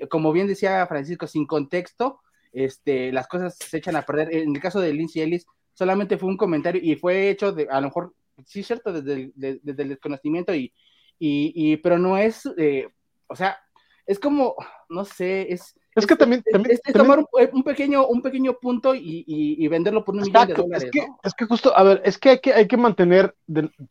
como 0.09 0.31
bien 0.31 0.47
decía 0.47 0.85
Francisco, 0.87 1.25
sin 1.25 1.45
contexto, 1.47 2.19
este, 2.51 3.11
las 3.11 3.27
cosas 3.27 3.57
se 3.57 3.77
echan 3.77 3.95
a 3.95 4.03
perder. 4.03 4.33
En 4.35 4.55
el 4.55 4.61
caso 4.61 4.79
de 4.79 4.93
Lindsay 4.93 5.23
Ellis, 5.23 5.45
solamente 5.73 6.17
fue 6.17 6.29
un 6.29 6.37
comentario 6.37 6.81
y 6.83 6.95
fue 6.95 7.29
hecho 7.29 7.51
de, 7.51 7.67
a 7.71 7.81
lo 7.81 7.87
mejor, 7.87 8.13
sí, 8.45 8.61
cierto, 8.61 8.93
desde 8.93 9.13
el, 9.13 9.59
desde 9.63 9.85
desconocimiento, 9.85 10.53
y, 10.53 10.73
y, 11.17 11.77
pero 11.77 11.97
no 11.97 12.17
es, 12.17 12.45
o 12.45 13.35
sea, 13.35 13.57
es 14.05 14.19
como, 14.19 14.55
no 14.89 15.05
sé, 15.05 15.51
es 15.51 15.73
es 15.95 16.07
que 16.07 16.15
también, 16.15 16.43
es, 16.45 16.81
tomar 16.93 17.19
un, 17.19 17.63
pequeño, 17.63 18.07
un 18.07 18.21
pequeño 18.21 18.57
punto 18.59 18.95
y, 18.95 19.67
venderlo 19.67 20.03
por 20.03 20.15
un 20.15 20.21
millón 20.21 20.47
de 20.47 20.53
dólares. 20.53 20.83
Es 20.85 20.91
que, 20.91 21.07
es 21.23 21.33
que, 21.33 21.45
justo, 21.45 21.77
a 21.77 21.83
ver, 21.83 22.01
es 22.03 22.17
que 22.17 22.29
hay 22.31 22.39
que, 22.39 22.53
hay 22.53 22.67
que 22.67 22.77
mantener 22.77 23.35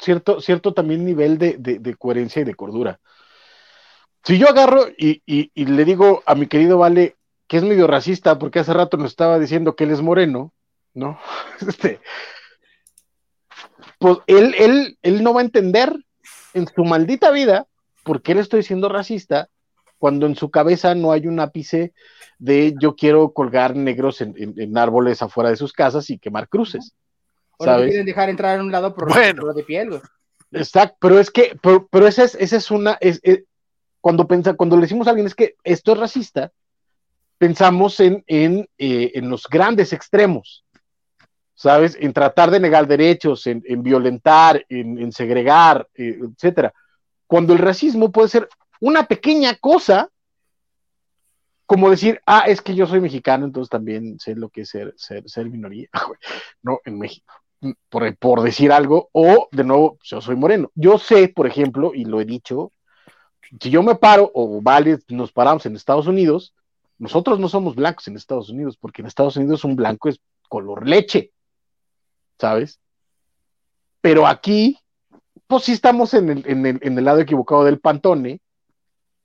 cierto, 0.01 0.41
cierto 0.41 0.75
también 0.75 1.05
nivel 1.05 1.39
de, 1.39 1.97
coherencia 1.99 2.43
y 2.43 2.45
de 2.45 2.55
cordura. 2.55 3.01
Si 4.25 4.39
yo 4.39 4.49
agarro 4.49 4.87
y, 4.97 5.23
le 5.55 5.85
digo 5.85 6.23
a 6.27 6.35
mi 6.35 6.47
querido 6.47 6.79
Vale 6.79 7.17
que 7.47 7.59
es 7.59 7.65
medio 7.65 7.87
racista 7.87 8.39
porque 8.39 8.61
hace 8.61 8.73
rato 8.73 8.97
nos 8.97 9.11
estaba 9.11 9.39
diciendo 9.39 9.77
que 9.77 9.85
él 9.85 9.91
es 9.91 10.01
moreno, 10.01 10.53
¿no? 10.95 11.19
Este, 11.67 12.01
pues 13.99 14.19
él, 14.27 14.55
él, 14.59 14.99
él 15.03 15.23
no 15.23 15.35
va 15.35 15.41
a 15.41 15.45
entender 15.45 15.95
en 16.55 16.67
su 16.67 16.85
maldita 16.85 17.31
vida 17.31 17.67
por 18.03 18.23
qué 18.23 18.35
le 18.35 18.41
estoy 18.41 18.61
diciendo 18.61 18.89
racista 18.89 19.49
cuando 20.03 20.27
en 20.27 20.35
su 20.35 20.51
cabeza 20.51 20.97
no 20.97 21.13
hay 21.13 21.29
un 21.29 21.39
ápice 21.39 21.93
de 22.41 22.75
yo 22.81 22.97
quiero 22.97 23.33
colgar 23.33 23.77
negros 23.77 24.21
en, 24.21 24.77
árboles 24.77 25.23
afuera 25.23 25.51
de 25.51 25.55
sus 25.55 25.73
casas 25.73 26.11
y 26.11 26.19
quemar 26.19 26.49
cruces. 26.49 26.97
O 27.57 27.65
no 27.65 27.77
quieren 27.85 28.05
dejar 28.05 28.29
entrar 28.29 28.59
en 28.59 28.63
un 28.65 28.73
lado 28.73 28.93
por 28.97 29.13
bueno. 29.13 29.53
de 29.53 29.63
piel, 29.63 30.01
Exacto, 30.51 30.97
pero 31.01 31.21
es 31.21 31.31
que, 31.31 31.57
pero, 31.63 32.09
esa 32.09 32.25
es, 32.25 32.35
esa 32.35 32.57
es 32.57 32.73
una, 32.73 32.99
es, 33.01 33.21
cuando 34.01 34.27
pensa, 34.27 34.55
cuando 34.55 34.75
le 34.75 34.83
decimos 34.83 35.07
a 35.07 35.11
alguien 35.11 35.29
es 35.29 35.37
que 35.37 35.55
esto 35.63 35.93
es 35.93 35.99
racista, 35.99 36.51
pensamos 37.39 38.01
en, 38.01 38.25
en, 38.27 38.69
eh, 38.79 39.13
en 39.15 39.31
los 39.31 39.47
grandes 39.49 39.93
extremos, 39.93 40.65
¿sabes? 41.55 41.97
En 42.01 42.13
tratar 42.13 42.51
de 42.51 42.59
negar 42.59 42.89
derechos, 42.89 43.47
en, 43.47 43.63
en 43.67 43.85
violentar, 43.85 44.67
en, 44.69 45.13
segregar, 45.13 45.87
eh, 45.95 46.19
etcétera. 46.29 46.75
Cuando 47.29 47.53
el 47.53 47.61
racismo 47.61 48.11
puede 48.11 48.29
ser 48.29 48.49
una 48.83 49.07
pequeña 49.07 49.55
cosa, 49.55 50.11
como 51.67 51.89
decir, 51.89 52.21
ah, 52.27 52.45
es 52.49 52.61
que 52.61 52.75
yo 52.75 52.87
soy 52.87 53.01
mexicano, 53.01 53.47
entonces 53.47 53.71
también 53.71 54.19
sé 54.19 54.35
lo 54.35 54.49
que 54.49 54.63
es 54.63 54.71
ser, 54.71 54.93
ser, 54.97 55.29
ser 55.31 55.49
minoría, 55.49 55.89
no, 56.63 56.81
en 56.85 56.99
México 56.99 57.33
por, 58.19 58.43
decir 58.43 58.73
algo, 58.73 59.09
o 59.13 59.49
de 59.53 59.63
nuevo, 59.65 59.99
yo 60.03 60.21
soy 60.21 60.35
moreno. 60.37 60.71
Yo 60.75 60.99
sé, 60.99 61.29
por 61.29 61.47
ejemplo, 61.47 61.93
y 61.95 62.05
lo 62.05 62.21
he 62.21 62.25
dicho, 62.25 62.73
si 63.61 63.71
yo 63.71 63.85
me 63.85 63.95
paro 63.95 64.31
o 64.35 64.61
vale, 64.61 64.99
nos 65.09 65.31
paramos 65.31 65.65
en 65.67 65.77
Estados 65.77 66.09
Unidos, 66.09 66.55
nosotros 66.99 67.39
no 67.39 67.49
somos 67.49 67.77
blancos 67.77 68.09
en 68.09 68.17
Estados 68.17 68.51
Unidos, 68.51 68.77
porque 68.77 69.03
en 69.03 69.07
Estados 69.07 69.37
Unidos 69.37 69.65
un 69.65 69.77
blanco 69.77 70.09
es 70.09 70.21
color 70.49 70.89
leche, 70.89 71.31
¿sabes? 72.39 72.81
Pero 74.01 74.27
aquí, 74.27 74.77
pues 75.47 75.65
sí 75.65 75.73
estamos 75.73 76.15
en 76.15 76.31
el, 76.31 76.43
en 76.47 76.67
el, 76.67 76.79
en 76.83 76.99
el 76.99 77.05
lado 77.05 77.21
equivocado 77.21 77.63
del 77.63 77.79
pantone, 77.79 78.41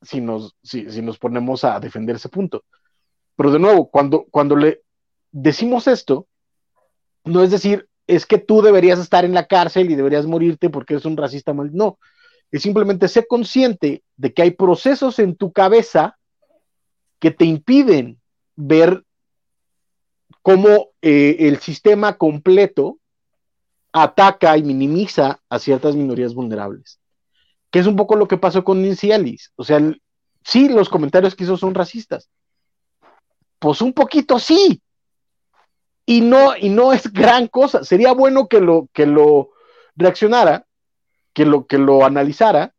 si 0.02 0.22
nos, 0.22 0.56
si, 0.64 0.90
si 0.90 1.02
nos 1.02 1.18
ponemos 1.18 1.64
a 1.64 1.80
defender 1.80 2.16
ese 2.16 2.30
punto. 2.30 2.64
Pero 3.36 3.52
de 3.52 3.60
nuevo, 3.60 3.90
cuando, 3.90 4.26
cuando 4.32 4.56
le 4.56 4.82
decimos 5.32 5.88
esto, 5.88 6.28
no 7.24 7.44
es 7.44 7.52
decir, 7.52 7.88
es 8.08 8.26
que 8.26 8.38
tú 8.38 8.62
deberías 8.62 9.00
estar 9.00 9.26
en 9.26 9.34
la 9.34 9.46
cárcel 9.46 9.92
y 9.92 9.96
deberías 9.96 10.26
morirte 10.26 10.70
porque 10.70 10.94
eres 10.94 11.06
un 11.06 11.18
racista 11.18 11.54
mal. 11.54 11.70
No, 11.74 12.00
es 12.52 12.62
simplemente 12.62 13.08
ser 13.08 13.28
consciente 13.28 14.04
de 14.16 14.34
que 14.34 14.42
hay 14.42 14.52
procesos 14.52 15.20
en 15.20 15.36
tu 15.36 15.52
cabeza 15.52 16.18
que 17.20 17.32
te 17.32 17.46
impiden 17.46 18.20
ver 18.56 19.04
cómo 20.42 20.92
eh, 21.02 21.36
el 21.40 21.58
sistema 21.60 22.18
completo 22.18 23.00
ataca 23.92 24.58
y 24.58 24.64
minimiza 24.64 25.42
a 25.50 25.60
ciertas 25.60 25.96
minorías 25.96 26.34
vulnerables. 26.34 27.00
Que 27.72 27.80
es 27.80 27.88
un 27.88 27.96
poco 27.96 28.16
lo 28.16 28.28
que 28.28 28.38
pasó 28.38 28.64
con 28.64 28.82
Nancy 28.82 29.12
Alice. 29.12 29.50
O 29.56 29.64
sea, 29.64 29.80
sí, 30.44 30.70
los 30.70 30.90
comentarios 30.90 31.36
que 31.36 31.44
hizo 31.44 31.58
son 31.58 31.76
racistas. 31.76 32.30
Pues 33.60 33.82
un 33.82 33.94
poquito 33.94 34.40
sí, 34.40 34.82
y 36.10 36.22
no, 36.22 36.56
y 36.56 36.70
no 36.70 36.94
es 36.94 37.12
gran 37.12 37.48
cosa. 37.48 37.84
Sería 37.84 38.14
bueno 38.14 38.48
que 38.48 38.62
lo, 38.62 38.88
que 38.94 39.06
lo 39.06 39.50
reaccionara, 39.96 40.66
que 41.34 41.46
lo, 41.46 41.68
que 41.68 41.78
lo 41.78 42.06
analizara, 42.06 42.74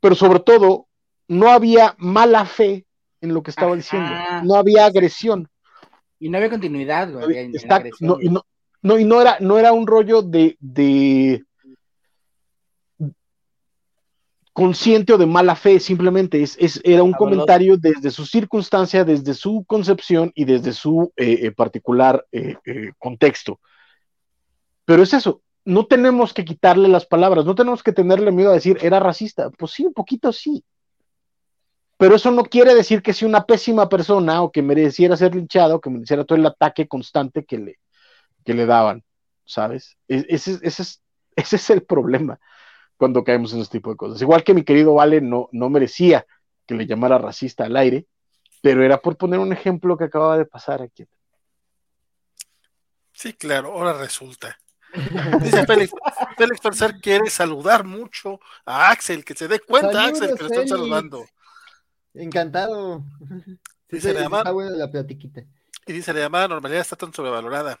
pero 0.00 0.14
sobre 0.14 0.40
todo, 0.40 0.86
no 1.28 1.48
había 1.48 1.94
mala 1.98 2.44
fe 2.44 2.86
en 3.22 3.32
lo 3.32 3.42
que 3.42 3.50
estaba 3.50 3.74
diciendo, 3.74 4.10
no 4.44 4.54
había 4.54 4.84
agresión. 4.84 5.48
Y 6.20 6.28
no 6.28 6.36
había 6.36 6.50
continuidad, 6.50 7.08
no, 7.08 8.20
y 8.20 8.28
no, 8.82 8.98
y 8.98 9.04
no 9.04 9.20
era, 9.20 9.38
no 9.40 9.58
era 9.58 9.72
un 9.72 9.86
rollo 9.86 10.20
de, 10.22 10.56
de 10.60 11.44
consciente 14.58 15.12
o 15.12 15.18
de 15.18 15.26
mala 15.26 15.54
fe, 15.54 15.78
simplemente 15.78 16.42
es, 16.42 16.80
era 16.82 17.04
un 17.04 17.12
comentario 17.12 17.76
desde 17.76 18.10
su 18.10 18.26
circunstancia, 18.26 19.04
desde 19.04 19.32
su 19.34 19.64
concepción 19.64 20.32
y 20.34 20.46
desde 20.46 20.72
su 20.72 21.12
eh, 21.14 21.38
eh, 21.42 21.52
particular 21.52 22.26
eh, 22.32 22.56
contexto. 22.98 23.60
Pero 24.84 25.04
es 25.04 25.14
eso, 25.14 25.42
no 25.64 25.86
tenemos 25.86 26.34
que 26.34 26.44
quitarle 26.44 26.88
las 26.88 27.06
palabras, 27.06 27.44
no 27.44 27.54
tenemos 27.54 27.84
que 27.84 27.92
tenerle 27.92 28.32
miedo 28.32 28.50
a 28.50 28.54
decir 28.54 28.78
era 28.82 28.98
racista. 28.98 29.48
Pues 29.50 29.70
sí, 29.70 29.86
un 29.86 29.94
poquito 29.94 30.32
sí. 30.32 30.64
Pero 31.96 32.16
eso 32.16 32.32
no 32.32 32.42
quiere 32.42 32.74
decir 32.74 33.00
que 33.00 33.12
sea 33.12 33.28
una 33.28 33.44
pésima 33.44 33.88
persona 33.88 34.42
o 34.42 34.50
que 34.50 34.62
mereciera 34.62 35.16
ser 35.16 35.36
linchado 35.36 35.76
o 35.76 35.80
que 35.80 35.90
mereciera 35.90 36.24
todo 36.24 36.36
el 36.36 36.46
ataque 36.46 36.88
constante 36.88 37.44
que 37.44 37.58
le, 37.58 37.78
que 38.44 38.54
le 38.54 38.66
daban, 38.66 39.04
¿sabes? 39.44 39.96
Ese, 40.08 40.58
ese, 40.62 40.82
es, 40.82 41.00
ese 41.36 41.56
es 41.56 41.70
el 41.70 41.84
problema 41.84 42.40
cuando 42.98 43.24
caemos 43.24 43.54
en 43.54 43.60
ese 43.60 43.70
tipo 43.70 43.90
de 43.90 43.96
cosas. 43.96 44.20
Igual 44.20 44.44
que 44.44 44.52
mi 44.52 44.64
querido 44.64 44.94
Vale 44.94 45.20
no, 45.20 45.48
no 45.52 45.70
merecía 45.70 46.26
que 46.66 46.74
le 46.74 46.86
llamara 46.86 47.16
racista 47.16 47.64
al 47.64 47.76
aire, 47.76 48.06
pero 48.60 48.84
era 48.84 48.98
por 48.98 49.16
poner 49.16 49.38
un 49.38 49.52
ejemplo 49.52 49.96
que 49.96 50.04
acababa 50.04 50.36
de 50.36 50.44
pasar 50.44 50.82
aquí. 50.82 51.06
Sí, 53.12 53.32
claro, 53.32 53.72
ahora 53.72 53.94
resulta. 53.94 54.58
Dice 55.40 55.66
Félix, 55.66 55.92
Félix 56.36 56.60
quiere 57.00 57.30
saludar 57.30 57.84
mucho 57.84 58.40
a 58.64 58.90
Axel, 58.90 59.24
que 59.24 59.34
se 59.34 59.48
dé 59.48 59.60
cuenta, 59.60 60.04
Axel, 60.04 60.34
que 60.34 60.42
lo 60.42 60.50
están 60.50 60.68
saludando. 60.68 61.24
Encantado. 62.14 63.04
Dice, 63.88 64.12
la 64.12 64.22
llamada, 64.22 64.52
la 64.52 64.90
platiquita. 64.90 65.42
Y 65.86 65.92
dice, 65.92 66.12
la 66.12 66.20
llamada 66.20 66.48
normalidad 66.48 66.80
está 66.80 66.96
tan 66.96 67.12
sobrevalorada 67.12 67.80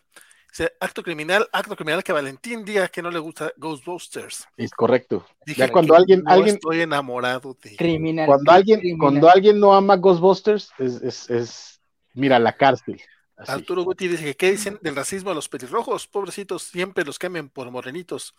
acto 0.80 1.02
criminal, 1.02 1.48
acto 1.52 1.76
criminal 1.76 2.02
que 2.02 2.12
Valentín 2.12 2.64
diga 2.64 2.88
que 2.88 3.02
no 3.02 3.10
le 3.10 3.18
gusta 3.18 3.52
Ghostbusters. 3.56 4.46
Es 4.56 4.70
correcto. 4.72 5.26
ya 5.46 5.70
cuando 5.70 5.94
alguien, 5.94 6.22
alguien 6.26 6.56
estoy 6.56 6.80
enamorado 6.80 7.56
de 7.62 7.76
criminal. 7.76 8.26
Cuando 8.26 8.52
alguien, 8.52 8.98
cuando 8.98 9.28
alguien 9.28 9.60
no 9.60 9.74
ama 9.74 9.96
Ghostbusters, 9.96 10.70
es, 10.78 11.02
es, 11.02 11.30
es 11.30 11.80
mira, 12.14 12.38
la 12.38 12.56
cárcel. 12.56 13.00
Arturo 13.36 13.84
Guti 13.84 14.08
dice 14.08 14.24
que 14.24 14.36
qué 14.36 14.50
dicen 14.50 14.78
del 14.82 14.96
racismo 14.96 15.30
a 15.30 15.34
los 15.34 15.48
pelirrojos, 15.48 16.08
pobrecitos, 16.08 16.64
siempre 16.64 17.04
los 17.04 17.18
quemen 17.18 17.48
por 17.48 17.70
morenitos. 17.70 18.34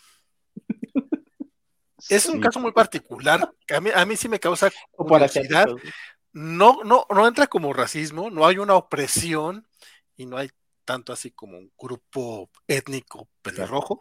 Es 2.07 2.27
un 2.27 2.39
caso 2.39 2.61
muy 2.61 2.71
particular, 2.71 3.51
a 3.75 3.81
mí, 3.81 3.89
a 3.93 4.05
mí 4.05 4.15
sí 4.15 4.29
me 4.29 4.39
causa 4.39 4.71
curiosidad. 4.91 5.67
No, 6.31 6.81
no, 6.85 7.05
no 7.09 7.27
entra 7.27 7.45
como 7.47 7.73
racismo, 7.73 8.29
no 8.29 8.47
hay 8.47 8.57
una 8.57 8.75
opresión 8.75 9.67
y 10.15 10.25
no 10.25 10.37
hay 10.37 10.49
tanto 10.89 11.13
así 11.13 11.29
como 11.29 11.59
un 11.59 11.71
grupo 11.77 12.49
étnico 12.67 13.29
pelirrojo. 13.43 13.99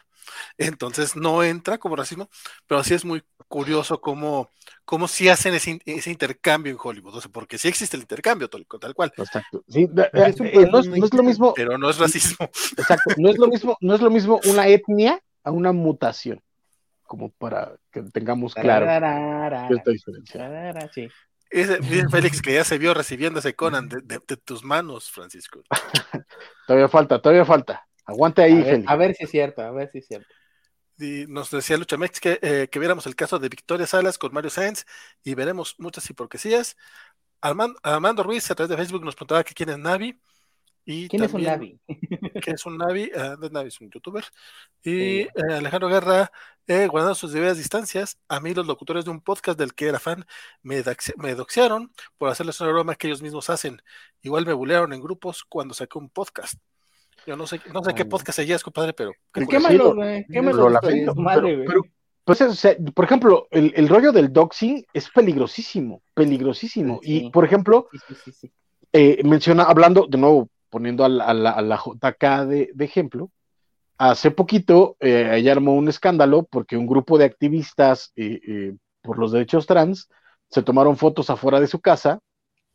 Entonces 0.57 1.17
no 1.17 1.43
entra 1.45 1.77
como 1.77 1.97
racismo, 1.97 2.31
pero 2.67 2.83
sí 2.83 2.95
es 2.95 3.05
muy 3.05 3.23
curioso 3.47 4.01
cómo, 4.01 4.49
cómo 4.87 5.07
sí 5.07 5.29
hacen 5.29 5.53
ese, 5.53 6.11
intercambio 6.11 6.73
en 6.73 6.79
Hollywood. 6.83 7.17
O 7.17 7.21
sea, 7.21 7.31
porque 7.31 7.59
sí 7.59 7.69
existe 7.69 7.99
el 7.99 8.05
intercambio, 8.05 8.49
tal, 8.49 8.65
cual. 8.95 9.13
Exacto. 9.19 9.63
Sí, 9.69 9.83
eh, 9.83 9.89
no, 10.73 10.79
es, 10.79 11.13
lo 11.13 11.23
mismo. 11.23 11.53
Pero 11.55 11.77
no 11.77 11.91
es 11.91 11.99
racismo. 11.99 12.49
Exacto. 12.79 13.15
No 13.19 13.29
es 13.29 13.37
lo 13.37 13.49
mismo, 13.49 13.77
no 13.83 13.95
es 13.95 14.01
lo 14.01 14.11
mismo 14.11 14.41
una 14.47 14.67
etnia 14.67 15.23
a 15.45 15.51
una 15.51 15.73
mutación. 15.73 16.41
Como 17.03 17.29
para 17.33 17.77
que 17.93 18.01
tengamos 18.01 18.55
claro 18.55 18.87
esta 19.77 19.91
diferencia. 19.91 20.89
Sí. 20.95 21.07
Félix 22.11 22.43
que 22.43 22.55
ya 22.55 22.65
se 22.65 22.79
vio 22.79 22.95
recibiendo 22.95 23.39
ese 23.41 23.55
Conan 23.55 23.89
de, 24.05 24.37
tus 24.45 24.65
manos, 24.65 25.11
Francisco. 25.11 25.63
todavía 26.69 26.89
falta, 26.89 27.19
todavía 27.19 27.47
falta. 27.47 27.89
Aguante 28.05 28.43
ahí, 28.43 28.61
a 28.61 28.65
ver, 28.65 28.85
a 28.87 28.97
ver, 28.97 29.15
si 29.15 29.25
es 29.25 29.31
cierto, 29.31 29.63
a 29.63 29.71
ver 29.71 29.91
si 29.91 29.99
es 29.99 30.07
cierto. 30.07 30.29
Y 30.99 31.25
nos 31.29 31.51
decía 31.51 31.79
Lucha 31.79 31.97
Mex 31.97 32.21
que, 32.21 32.39
eh, 32.43 32.69
que 32.71 32.79
viéramos 32.79 33.07
el 33.07 33.17
caso 33.17 33.39
de 33.39 33.49
Victoria 33.49 33.87
Salas 33.87 34.19
con 34.19 34.35
Mario 34.35 34.51
Sáenz 34.51 34.85
y 35.25 35.35
veremos 35.35 35.77
muchas 35.79 36.09
hipocresías. 36.11 36.77
Armando, 37.41 37.79
Armando 37.83 38.23
Ruiz 38.23 38.51
a 38.51 38.55
través 38.55 38.69
de 38.69 38.77
Facebook 38.77 39.03
nos 39.03 39.15
preguntaba 39.15 39.45
que 39.45 39.55
quién 39.55 39.71
es 39.71 39.79
Navi. 39.79 40.21
¿Quién 41.11 41.23
es 41.23 41.35
un 41.35 41.43
Navi? 41.43 41.79
¿Quién 41.87 42.55
es 42.55 42.65
un 42.65 42.79
Navi? 42.79 43.11
Uh, 43.15 43.49
Navi 43.51 43.69
es 43.69 43.81
un 43.81 43.91
youtuber. 43.91 44.25
Y 44.83 45.21
eh, 45.21 45.29
Alejandro 45.51 45.89
Guerra, 45.89 46.33
eh, 46.67 46.87
guardando 46.87 47.15
sus 47.15 47.33
debidas 47.33 47.59
distancias, 47.59 48.19
a 48.29 48.41
mí 48.41 48.55
los 48.55 48.67
locutores 48.67 49.05
de 49.05 49.11
un 49.11 49.21
podcast 49.21 49.59
del 49.59 49.75
que 49.75 49.87
era 49.87 49.99
fan 49.99 50.25
me, 50.63 50.83
me 51.17 51.35
doxearon 51.35 51.93
por 52.17 52.31
hacerles 52.31 52.61
una 52.63 52.71
broma 52.71 52.95
que 52.95 53.09
ellos 53.09 53.21
mismos 53.21 53.51
hacen. 53.51 53.83
Igual 54.23 54.47
me 54.47 54.55
bulearon 54.55 54.93
en 54.95 55.03
grupos 55.03 55.45
cuando 55.45 55.75
saqué 55.75 55.99
un 55.99 56.09
podcast. 56.09 56.55
Yo 57.27 57.37
no 57.37 57.47
sé, 57.47 57.61
no 57.75 57.85
sé 57.85 57.95
qué 57.95 58.07
podcast 58.07 58.37
seguías, 58.37 58.63
compadre, 58.63 58.95
pero. 58.95 59.13
Qué 59.33 59.59
malo, 59.59 59.95
güey. 59.95 60.25
Qué 60.27 60.41
malo, 60.41 60.71
madre. 61.17 61.67
Pues, 62.25 62.41
o 62.41 62.55
sea, 62.55 62.77
por 62.95 63.05
ejemplo, 63.05 63.49
el, 63.51 63.73
el, 63.75 63.89
rollo 63.89 64.13
del 64.13 64.33
doxing 64.33 64.87
es 64.93 65.11
peligrosísimo, 65.11 66.03
peligrosísimo. 66.15 67.01
Y, 67.03 67.31
por 67.31 67.45
ejemplo, 67.45 67.89
eh, 68.93 69.21
menciona, 69.25 69.65
hablando, 69.65 70.07
de 70.07 70.19
nuevo, 70.19 70.49
poniendo 70.71 71.05
a 71.05 71.09
la, 71.09 71.77
JK 71.77 72.47
de, 72.47 72.73
ejemplo, 72.79 73.31
hace 73.99 74.31
poquito 74.31 74.97
eh, 75.01 75.31
ella 75.35 75.53
armó 75.53 75.75
un 75.75 75.89
escándalo 75.89 76.45
porque 76.45 76.77
un 76.77 76.87
grupo 76.87 77.19
de 77.19 77.25
activistas 77.25 78.13
eh, 78.17 78.41
eh, 78.47 78.77
por 79.03 79.19
los 79.19 79.33
derechos 79.33 79.67
trans 79.67 80.09
se 80.51 80.63
tomaron 80.63 80.97
fotos 80.97 81.31
afuera 81.31 81.61
de 81.61 81.67
su 81.67 81.81
casa 81.81 82.21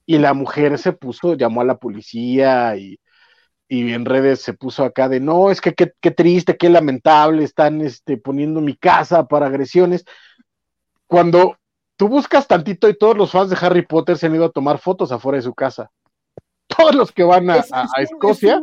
y 0.05 0.17
la 0.17 0.33
mujer 0.33 0.77
se 0.77 0.93
puso, 0.93 1.35
llamó 1.35 1.61
a 1.61 1.65
la 1.65 1.77
policía 1.77 2.75
y, 2.77 2.99
en 3.69 4.05
redes 4.05 4.41
se 4.41 4.53
puso 4.53 4.83
acá 4.83 5.09
de 5.09 5.19
no, 5.19 5.49
es 5.49 5.59
que 5.59 5.73
qué, 5.73 6.11
triste, 6.11 6.57
qué 6.57 6.69
lamentable, 6.69 7.43
están 7.43 7.81
este, 7.81 8.17
poniendo 8.17 8.61
mi 8.61 8.75
casa 8.75 9.27
para 9.27 9.47
agresiones. 9.47 10.05
Cuando 11.07 11.57
tú 11.97 12.07
buscas 12.07 12.47
tantito 12.47 12.87
y 12.87 12.97
todos 12.97 13.17
los 13.17 13.31
fans 13.31 13.49
de 13.49 13.57
Harry 13.59 13.83
Potter 13.83 14.17
se 14.17 14.27
han 14.27 14.35
ido 14.35 14.45
a 14.45 14.51
tomar 14.51 14.77
fotos 14.77 15.11
afuera 15.11 15.37
de 15.37 15.43
su 15.43 15.55
casa 15.55 15.89
todos 16.77 16.95
los 16.95 17.11
que 17.11 17.23
van 17.23 17.49
a, 17.49 17.63
Escocia, 17.97 18.61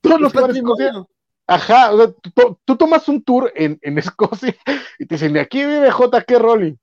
todos 0.00 0.20
los 0.20 0.32
que 0.32 0.40
van 0.40 0.50
a 0.50 0.54
Escocia, 0.54 1.06
Ajá, 1.48 1.92
tú, 2.64 2.76
tomas 2.76 3.08
un 3.08 3.22
tour 3.22 3.52
en, 3.54 3.78
en, 3.82 3.98
Escocia 3.98 4.54
y 4.98 5.06
te 5.06 5.14
dicen, 5.14 5.32
de 5.32 5.40
aquí 5.40 5.64
vive 5.64 5.90
J.K. 5.90 6.38
Rowling. 6.38 6.74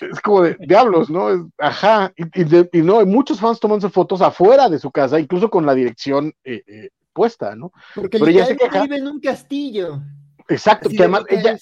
Es 0.00 0.20
como 0.20 0.42
de 0.42 0.56
diablos, 0.60 1.10
¿no? 1.10 1.50
ajá, 1.58 2.12
y, 2.16 2.82
no, 2.82 3.00
hay 3.00 3.06
muchos 3.06 3.40
fans 3.40 3.58
tomándose 3.58 3.92
fotos 3.92 4.22
afuera 4.22 4.68
de 4.68 4.78
su 4.78 4.92
casa, 4.92 5.18
incluso 5.18 5.50
con 5.50 5.66
la 5.66 5.74
dirección 5.74 6.32
eh, 6.44 6.62
eh, 6.68 6.90
puesta, 7.12 7.56
¿no? 7.56 7.72
Porque 7.96 8.18
ella 8.18 8.46
se 8.46 8.56
queja. 8.56 8.82
vive 8.82 8.98
en 8.98 9.08
un 9.08 9.20
castillo. 9.20 10.00
Exacto, 10.46 10.88
que 10.88 10.98
además 10.98 11.24
ella, 11.28 11.58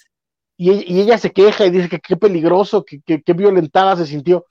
y, 0.58 1.00
ella 1.00 1.16
se 1.16 1.32
queja 1.32 1.64
y 1.64 1.70
dice 1.70 1.88
que 1.88 1.98
qué 1.98 2.16
peligroso, 2.16 2.84
que, 2.84 3.00
qué 3.00 3.32
violentada 3.32 3.96
se 3.96 4.06
sintió, 4.06 4.44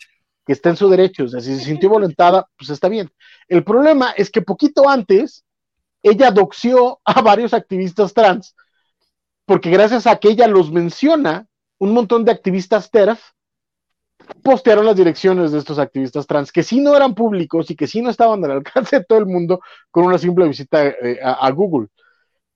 que 0.46 0.54
está 0.54 0.70
en 0.70 0.78
su 0.78 0.90
derecho, 0.90 1.24
o 1.24 1.28
sea, 1.28 1.42
si 1.42 1.56
se 1.56 1.66
sintió 1.66 1.90
violentada, 1.90 2.48
pues 2.58 2.70
está 2.70 2.88
bien. 2.88 3.10
El 3.48 3.64
problema 3.64 4.12
es 4.12 4.30
que 4.30 4.42
poquito 4.42 4.88
antes, 4.88 5.44
ella 6.04 6.30
doxió 6.32 7.00
a 7.04 7.22
varios 7.22 7.54
activistas 7.54 8.14
trans, 8.14 8.56
porque 9.46 9.72
gracias 9.72 10.08
a 10.08 10.18
que 10.18 10.30
ella 10.30 10.48
los 10.48 10.72
menciona, 10.72 11.48
un 11.80 11.94
montón 11.94 12.26
de 12.26 12.32
activistas 12.32 12.90
TERF 12.92 13.20
postearon 14.44 14.86
las 14.86 14.96
direcciones 14.96 15.52
de 15.52 15.60
estos 15.60 15.80
activistas 15.80 16.26
trans, 16.26 16.52
que 16.52 16.64
sí 16.64 16.80
no 16.80 16.96
eran 16.96 17.16
públicos 17.16 17.70
y 17.70 17.76
que 17.76 17.88
sí 17.88 18.02
no 18.02 18.10
estaban 18.10 18.44
al 18.46 18.52
alcance 18.52 19.00
de 19.00 19.06
todo 19.06 19.20
el 19.20 19.26
mundo 19.26 19.62
con 19.92 20.06
una 20.06 20.18
simple 20.18 20.48
visita 20.48 20.86
eh, 20.88 21.20
a, 21.24 21.50
Google. 21.52 21.88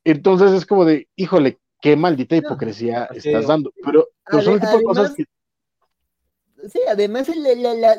Entonces 0.03 0.51
es 0.51 0.65
como 0.65 0.85
de, 0.85 1.07
híjole, 1.15 1.59
qué 1.81 1.95
maldita 1.95 2.35
hipocresía 2.35 3.05
estás 3.13 3.47
dando. 3.47 3.71
Pero, 3.83 4.07
son 4.31 4.53
el 4.53 4.59
tipo 4.59 4.77
de 4.77 4.83
cosas 4.83 5.13
que... 5.15 5.25
Sí, 6.67 6.79
además 6.87 7.29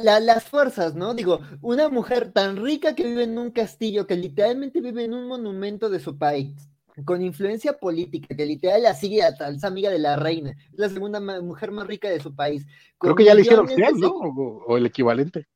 las 0.03 0.45
fuerzas, 0.45 0.95
¿no? 0.95 1.15
Digo, 1.15 1.41
una 1.63 1.89
mujer 1.89 2.33
tan 2.33 2.63
rica 2.63 2.95
que 2.95 3.05
vive 3.05 3.25
en 3.25 3.39
un 3.39 3.51
castillo, 3.51 4.07
que 4.07 4.17
literalmente 4.17 4.81
vive 4.81 5.05
en 5.05 5.15
un 5.15 5.27
monumento 5.27 5.89
de 5.89 6.01
su 6.01 6.19
país, 6.19 6.69
con 7.05 7.23
influencia 7.23 7.79
política, 7.79 8.35
que 8.37 8.45
literal 8.45 8.83
la 8.83 8.95
sigue 8.95 9.23
a 9.23 9.29
es 9.29 9.65
amiga 9.65 9.91
de 9.91 9.99
la 9.99 10.17
reina, 10.17 10.51
es 10.73 10.79
la 10.79 10.89
segunda 10.89 11.21
mujer 11.41 11.71
más 11.71 11.87
rica 11.87 12.11
de 12.11 12.21
su 12.21 12.35
país. 12.35 12.67
Creo 12.99 13.15
que 13.15 13.25
ya 13.25 13.35
le 13.35 13.43
hicieron 13.43 13.69
ser, 13.69 13.95
¿no? 13.95 14.09
O, 14.09 14.77
el 14.77 14.87
equivalente. 14.87 15.47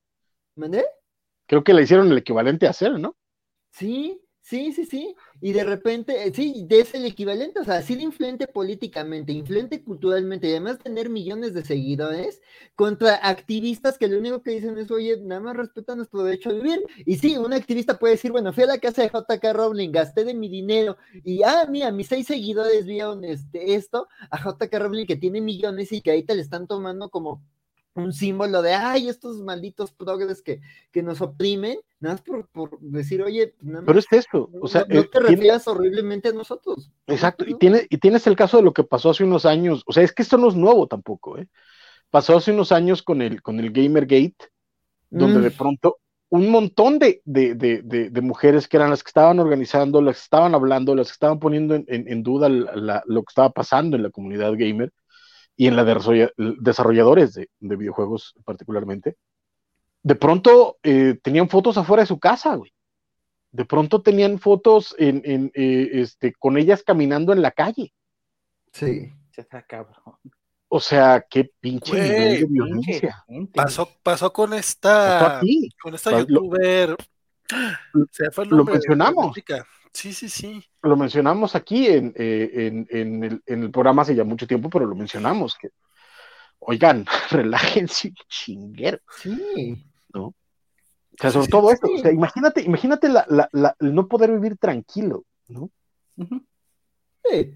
¿Mandé? 0.55 0.85
Creo 1.47 1.62
que 1.62 1.74
le 1.74 1.82
hicieron 1.82 2.10
el 2.10 2.18
equivalente 2.18 2.66
a 2.66 2.70
hacer, 2.70 2.98
¿no? 2.98 3.16
Sí, 3.70 4.23
Sí, 4.46 4.72
sí, 4.74 4.84
sí. 4.84 5.16
Y 5.40 5.54
de 5.54 5.64
repente, 5.64 6.26
eh, 6.26 6.32
sí, 6.34 6.66
es 6.68 6.92
el 6.94 7.06
equivalente, 7.06 7.60
o 7.60 7.64
sea, 7.64 7.80
ser 7.80 7.98
influente 8.02 8.46
políticamente, 8.46 9.32
influente 9.32 9.82
culturalmente 9.82 10.46
y 10.48 10.50
además 10.50 10.78
tener 10.78 11.08
millones 11.08 11.54
de 11.54 11.64
seguidores 11.64 12.42
contra 12.76 13.14
activistas 13.26 13.96
que 13.96 14.06
lo 14.06 14.18
único 14.18 14.42
que 14.42 14.50
dicen 14.50 14.76
es, 14.76 14.90
oye, 14.90 15.18
nada 15.22 15.40
más 15.40 15.56
respeta 15.56 15.96
nuestro 15.96 16.22
derecho 16.24 16.50
a 16.50 16.52
vivir. 16.52 16.84
Y 17.06 17.16
sí, 17.16 17.38
un 17.38 17.54
activista 17.54 17.98
puede 17.98 18.14
decir, 18.14 18.32
bueno, 18.32 18.52
fui 18.52 18.64
a 18.64 18.66
la 18.66 18.78
casa 18.78 19.00
de 19.00 19.08
JK 19.08 19.54
Rowling, 19.54 19.92
gasté 19.92 20.24
de 20.26 20.34
mi 20.34 20.50
dinero 20.50 20.98
y, 21.24 21.42
ah, 21.42 21.66
mira, 21.70 21.90
mis 21.90 22.08
seis 22.08 22.26
seguidores 22.26 22.84
vieron 22.84 23.24
este, 23.24 23.74
esto 23.74 24.08
a 24.30 24.38
JK 24.38 24.74
Rowling 24.78 25.06
que 25.06 25.16
tiene 25.16 25.40
millones 25.40 25.90
y 25.90 26.02
que 26.02 26.22
te 26.22 26.34
le 26.34 26.42
están 26.42 26.66
tomando 26.66 27.08
como 27.08 27.42
un 27.94 28.12
símbolo 28.12 28.60
de, 28.62 28.74
ay, 28.74 29.08
estos 29.08 29.40
malditos 29.40 29.92
progres 29.92 30.42
que, 30.42 30.60
que 30.90 31.02
nos 31.02 31.20
oprimen, 31.20 31.78
nada 32.05 32.20
más 32.26 32.47
por, 32.52 32.78
decir, 32.81 33.22
oye, 33.22 33.55
nada 33.60 33.85
pero 33.86 33.98
es 33.98 34.06
eso, 34.10 34.51
o 34.60 34.68
sea, 34.68 34.85
no, 34.89 35.05
te 35.05 35.20
refieras 35.20 35.66
horriblemente 35.66 36.28
a 36.28 36.32
nosotros. 36.32 36.90
Exacto, 37.06 37.44
y, 37.47 37.55
tiene, 37.55 37.86
y 37.89 37.98
tienes 37.98 38.26
el 38.26 38.36
caso 38.36 38.59
de 38.59 38.62
lo 38.62 38.72
que 38.72 38.85
pasó 38.85 39.10
hace 39.10 39.24
unos 39.24 39.47
años, 39.47 39.82
o 39.86 39.93
sea, 39.93 40.02
es 40.02 40.12
que 40.12 40.22
esto 40.22 40.36
no 40.36 40.48
es 40.48 40.55
nuevo 40.55 40.86
tampoco, 40.86 41.39
¿eh? 41.39 41.48
Pasó 42.10 42.36
hace 42.36 42.52
unos 42.52 42.70
años 42.70 43.02
con 43.02 43.22
el, 43.22 43.43
con 43.43 43.59
el 43.59 43.72
Gamergate, 43.72 44.36
donde 45.10 45.40
de 45.40 45.51
mm. 45.51 45.56
pronto 45.56 45.98
un 46.28 46.51
montón 46.51 46.98
de, 46.98 47.22
de, 47.24 47.55
de, 47.55 47.82
de, 47.82 48.20
mujeres 48.20 48.68
que 48.68 48.76
eran 48.76 48.90
las 48.90 49.02
que 49.02 49.09
estaban 49.09 49.39
organizando, 49.39 50.02
las 50.02 50.16
que 50.16 50.22
estaban 50.24 50.55
hablando, 50.55 50.94
las 50.94 51.09
que 51.09 51.12
estaban 51.12 51.39
poniendo 51.39 51.74
en, 51.74 51.85
en, 51.89 52.22
duda 52.22 52.48
lo 52.48 53.22
que 53.22 53.31
estaba 53.31 53.51
pasando 53.51 53.97
en 53.97 54.02
la 54.02 54.10
comunidad 54.10 54.52
gamer, 54.56 54.93
y 55.56 55.66
en 55.66 55.76
la 55.76 55.85
de 55.85 56.32
desarrolladores 56.60 57.35
de, 57.35 57.48
videojuegos 57.60 58.35
particularmente, 58.44 59.16
de 60.05 60.14
pronto 60.14 60.78
eh, 60.82 61.18
tenían 61.22 61.48
fotos 61.48 61.78
afuera 61.78 62.02
de 62.02 62.06
su 62.06 62.20
casa, 62.20 62.55
güey. 62.55 62.72
De 63.51 63.64
pronto 63.64 64.02
tenían 64.02 64.39
fotos 64.39 64.94
en, 64.98 65.51
eh, 65.55 65.90
este, 65.94 66.35
con 66.35 66.59
ellas 66.59 66.82
caminando 66.82 67.32
en 67.32 67.40
la 67.40 67.52
calle. 67.52 67.94
Sí, 68.70 69.10
se 69.31 69.40
está 69.40 69.62
cabrón. 69.62 69.97
O 70.68 70.78
sea, 70.81 71.24
qué 71.28 71.51
pinche 71.59 71.94
nivel 71.94 72.40
de 72.40 72.47
violencia. 72.47 73.24
Pasó, 73.55 73.89
pasó 74.02 74.32
con 74.32 74.52
esta, 74.52 75.40
con 75.81 75.94
esta 75.94 76.18
youtuber. 76.18 76.97
Se 78.10 78.31
fue 78.31 78.44
el 78.44 78.51
lo 78.51 78.64
mencionamos. 78.64 79.35
Sí, 79.93 80.12
sí, 80.12 80.28
sí. 80.28 80.62
Lo 80.82 80.97
mencionamos 80.97 81.55
aquí 81.55 81.86
en, 81.86 82.12
eh, 82.16 82.85
el, 83.47 83.70
programa 83.70 84.02
hace 84.02 84.14
ya 84.16 84.24
mucho 84.24 84.47
tiempo, 84.47 84.68
pero 84.68 84.85
lo 84.85 84.97
mencionamos. 84.97 85.56
que 85.56 85.70
Oigan, 86.59 87.06
relájense, 87.31 88.12
chinguero. 88.28 88.98
Sí. 89.22 89.82
¿No? 90.15 90.27
O 90.27 91.16
sea, 91.20 91.31
sobre 91.31 91.49
todo 91.49 91.70
esto, 91.70 91.86
o 91.93 91.99
sea, 91.99 92.11
imagínate, 92.11 92.62
imagínate 92.62 93.09
la, 93.09 93.49
el 93.78 93.95
no 93.95 94.09
poder 94.09 94.32
vivir 94.32 94.57
tranquilo, 94.57 95.24
¿no? 95.49 95.70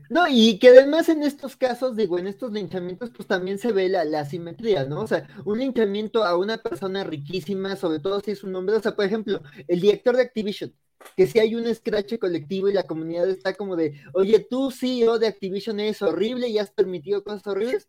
No, 0.08 0.26
y 0.28 0.58
que 0.58 0.68
además 0.68 1.08
en 1.08 1.22
estos 1.22 1.56
casos, 1.56 1.94
digo, 1.94 2.18
en 2.18 2.26
estos 2.26 2.52
linchamientos, 2.52 3.10
pues 3.10 3.28
también 3.28 3.58
se 3.58 3.72
ve 3.72 3.88
la, 3.88 4.04
la 4.04 4.20
asimetría, 4.20 4.84
¿no? 4.84 5.02
O 5.02 5.06
sea, 5.06 5.28
un 5.44 5.58
linchamiento 5.58 6.24
a 6.24 6.36
una 6.36 6.58
persona 6.58 7.04
riquísima, 7.04 7.76
sobre 7.76 8.00
todo 8.00 8.20
si 8.20 8.30
es 8.32 8.42
un 8.42 8.54
hombre, 8.56 8.76
o 8.76 8.80
sea, 8.80 8.96
por 8.96 9.04
ejemplo, 9.04 9.42
el 9.66 9.80
director 9.80 10.16
de 10.16 10.22
Activision, 10.22 10.74
que 11.16 11.26
si 11.26 11.38
hay 11.38 11.54
un 11.54 11.72
scratch 11.74 12.18
colectivo 12.18 12.68
y 12.68 12.72
la 12.72 12.84
comunidad 12.84 13.28
está 13.28 13.54
como 13.54 13.76
de, 13.76 14.00
oye, 14.14 14.40
tú 14.48 14.70
CEO 14.70 15.18
de 15.18 15.28
Activision 15.28 15.80
es 15.80 16.00
horrible 16.02 16.48
y 16.48 16.58
has 16.58 16.70
permitido 16.70 17.22
cosas 17.22 17.46
horribles, 17.46 17.88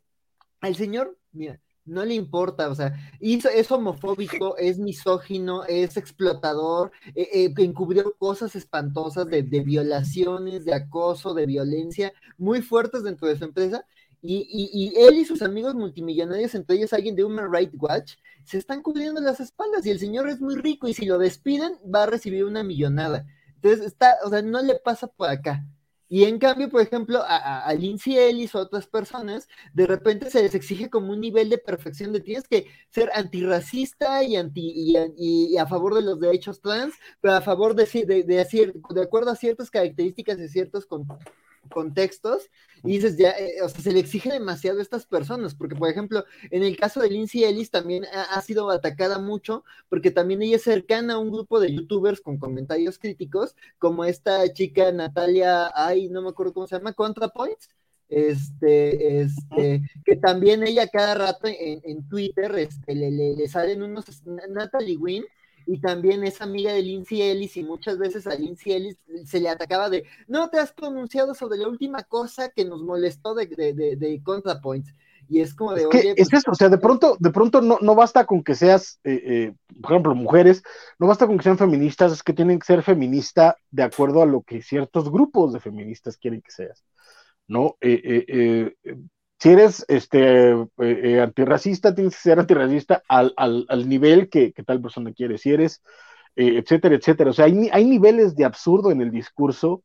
al 0.62 0.76
señor, 0.76 1.18
mira, 1.32 1.60
no 1.90 2.06
le 2.06 2.14
importa, 2.14 2.70
o 2.70 2.76
sea, 2.76 2.94
es 3.20 3.72
homofóbico, 3.72 4.58
es 4.58 4.80
misógino, 4.80 5.64
es 5.66 5.98
explotador, 5.98 6.92
eh, 7.16 7.30
eh, 7.34 7.54
encubrió 7.58 8.16
cosas 8.18 8.56
espantosas 8.56 9.28
de, 9.28 9.44
de, 9.44 9.60
violaciones, 9.62 10.66
de 10.66 10.74
acoso, 10.74 11.34
de 11.34 11.46
violencia 11.46 12.14
muy 12.38 12.62
fuertes 12.62 13.04
dentro 13.04 13.28
de 13.28 13.38
su 13.38 13.46
empresa, 13.46 13.86
y, 14.22 14.94
él 14.98 15.18
y 15.18 15.26
sus 15.26 15.42
amigos 15.42 15.76
multimillonarios, 15.76 16.54
entre 16.56 16.76
ellos 16.76 16.94
alguien 16.94 17.16
de 17.16 17.24
Human 17.24 17.52
Rights 17.52 17.76
Watch, 17.78 18.16
se 18.44 18.58
están 18.58 18.82
cubriendo 18.82 19.22
las 19.22 19.40
espaldas 19.40 19.86
y 19.86 19.92
el 19.92 20.00
señor 20.00 20.28
es 20.28 20.42
muy 20.42 20.56
rico 20.56 20.88
y 20.88 20.94
si 20.94 21.06
lo 21.06 21.18
despiden 21.18 21.74
va 21.94 22.04
a 22.04 22.08
recibir 22.08 22.44
una 22.44 22.64
millonada. 22.64 23.26
Entonces, 23.56 23.86
está, 23.86 24.16
o 24.26 24.30
sea, 24.30 24.42
no 24.42 24.62
le 24.62 24.76
pasa 24.76 25.08
por 25.08 25.30
acá. 25.30 25.66
Y 26.10 26.24
en 26.24 26.40
cambio, 26.40 26.70
por 26.70 26.82
ejemplo, 26.82 27.22
a, 27.24 27.72
Lindsay 27.76 28.18
Ellis 28.18 28.56
o 28.56 28.58
a 28.58 28.62
otras 28.64 28.88
personas, 28.88 29.48
de 29.74 29.86
repente 29.86 30.32
se 30.32 30.42
les 30.42 30.56
exige 30.56 30.90
como 30.90 31.12
un 31.14 31.22
nivel 31.22 31.50
de 31.50 31.60
perfección 31.60 32.12
de 32.12 32.20
tienes 32.20 32.48
que 32.48 32.66
ser 32.90 33.12
antirracista 33.14 34.24
y, 34.24 34.36
anti, 34.36 34.96
y, 35.16 35.58
a 35.58 35.68
favor 35.68 35.94
de 35.94 36.02
los 36.02 36.20
derechos 36.20 36.62
trans, 36.62 36.96
pero 37.22 37.36
a 37.36 37.42
favor 37.42 37.76
de, 37.76 37.86
de, 38.06 38.24
de, 38.24 38.74
de 38.90 39.02
acuerdo 39.02 39.30
a 39.30 39.36
ciertas 39.36 39.70
características 39.70 40.40
de 40.40 40.50
ciertos 40.50 40.88
contextos, 41.70 42.50
y 42.84 42.94
dices, 42.94 43.18
ya, 43.18 43.32
eh, 43.32 43.62
o 43.62 43.70
sea, 43.70 43.82
se 43.82 43.92
le 43.92 44.00
exige 44.00 44.32
demasiado 44.32 44.80
a 44.80 44.82
estas 44.82 45.06
personas, 45.06 45.56
porque 45.56 45.76
por 45.76 45.90
ejemplo, 45.90 46.26
en 46.52 46.64
el 46.64 46.78
caso 46.78 47.02
de 47.02 47.10
Lindsay 47.10 47.44
Ellis 47.44 47.72
también 47.72 48.06
ha, 48.06 48.42
sido 48.42 48.70
atacada 48.70 49.20
mucho, 49.20 49.64
porque 49.90 50.12
también 50.12 50.42
ella 50.42 50.58
es 50.58 50.64
cercana 50.64 51.16
a 51.16 51.18
un 51.18 51.32
grupo 51.32 51.60
de 51.60 51.74
youtubers 51.74 52.22
con 52.22 52.38
comentarios 52.38 53.00
críticos, 53.00 53.56
como 53.78 54.06
esta 54.06 54.52
chica 54.54 54.92
Natalia, 54.92 55.72
ay, 55.76 56.10
no 56.10 56.22
me 56.22 56.30
acuerdo 56.30 56.54
cómo 56.54 56.68
se 56.68 56.78
llama, 56.78 56.94
ContraPoints, 56.94 57.70
este, 58.10 59.22
este, 59.22 59.82
que 60.04 60.16
también 60.16 60.64
ella 60.64 60.88
cada 60.88 61.14
rato 61.14 61.48
en, 61.48 62.10
Twitter 62.10 62.52
este, 62.58 62.96
le, 62.96 63.12
le, 63.12 63.36
le, 63.36 63.48
salen 63.48 63.84
unos, 63.84 64.06
Natalie 64.26 64.98
Wynn, 64.98 65.26
y 65.72 65.80
también 65.80 66.24
es 66.24 66.42
amiga 66.42 66.74
de 66.74 66.82
Lindsay 66.82 67.22
Ellis 67.22 67.56
y 67.56 67.64
muchas 67.64 68.00
veces 68.00 68.26
a 68.26 68.34
Lindsay 68.34 68.74
Ellis 68.74 68.98
se 69.26 69.40
le 69.40 69.50
atacaba 69.50 69.88
de, 69.88 70.04
no 70.28 70.50
te 70.50 70.58
has 70.58 70.74
pronunciado 70.74 71.36
sobre 71.36 71.60
la 71.60 71.68
última 71.68 72.02
cosa 72.02 72.50
que 72.50 72.66
nos 72.66 72.82
molestó 72.82 73.36
de, 73.36 73.46
de, 73.46 73.96
de, 73.96 74.24
ContraPoints. 74.24 74.96
Y 75.28 75.42
es 75.42 75.54
como 75.54 75.76
de, 75.76 75.84
es 75.84 76.06
es 76.06 76.30
pues 76.30 76.34
eso, 76.42 76.52
o 76.52 76.56
sea, 76.56 76.70
de 76.70 76.80
pronto, 76.80 77.18
de 77.20 77.30
pronto 77.30 77.62
no, 77.62 77.78
no 77.82 77.94
basta 77.94 78.26
con 78.26 78.44
que 78.44 78.56
seas, 78.56 79.00
eh, 79.04 79.22
eh, 79.24 79.54
por 79.80 79.92
ejemplo, 79.92 80.16
mujeres, 80.16 80.64
no 80.98 81.06
basta 81.06 81.28
con 81.28 81.38
que 81.38 81.44
sean 81.44 81.60
feministas, 81.60 82.12
es 82.12 82.24
que 82.24 82.34
tienen 82.34 82.58
que 82.58 82.66
ser 82.66 82.82
feminista 82.82 83.56
de 83.70 83.84
acuerdo 83.84 84.24
a 84.24 84.26
lo 84.26 84.42
que 84.42 84.64
ciertos 84.64 85.12
grupos 85.12 85.54
de 85.54 85.60
feministas 85.60 86.18
quieren 86.18 86.42
que 86.42 86.50
seas, 86.50 86.84
¿no? 87.48 87.78
Eh, 87.80 88.74
si 89.40 89.50
eres 89.50 89.86
este, 89.88 90.52
eh, 90.52 90.68
eh, 90.78 91.22
antirracista, 91.22 91.96
tienes 91.96 92.16
que 92.16 92.22
ser 92.22 92.40
antirracista 92.40 93.04
al, 93.08 93.34
nivel 93.88 94.30
que, 94.30 94.52
tal 94.66 94.82
persona 94.82 95.14
quiere. 95.14 95.38
Si 95.38 95.52
eres, 95.52 95.82
eh, 96.36 96.58
etcétera, 96.58 96.96
etcétera. 96.96 97.30
O 97.30 97.34
sea, 97.34 97.46
hay, 97.46 97.70
hay, 97.72 97.86
niveles 97.86 98.36
de 98.36 98.44
absurdo 98.44 98.92
en 98.92 99.02
el 99.02 99.12
discurso 99.12 99.82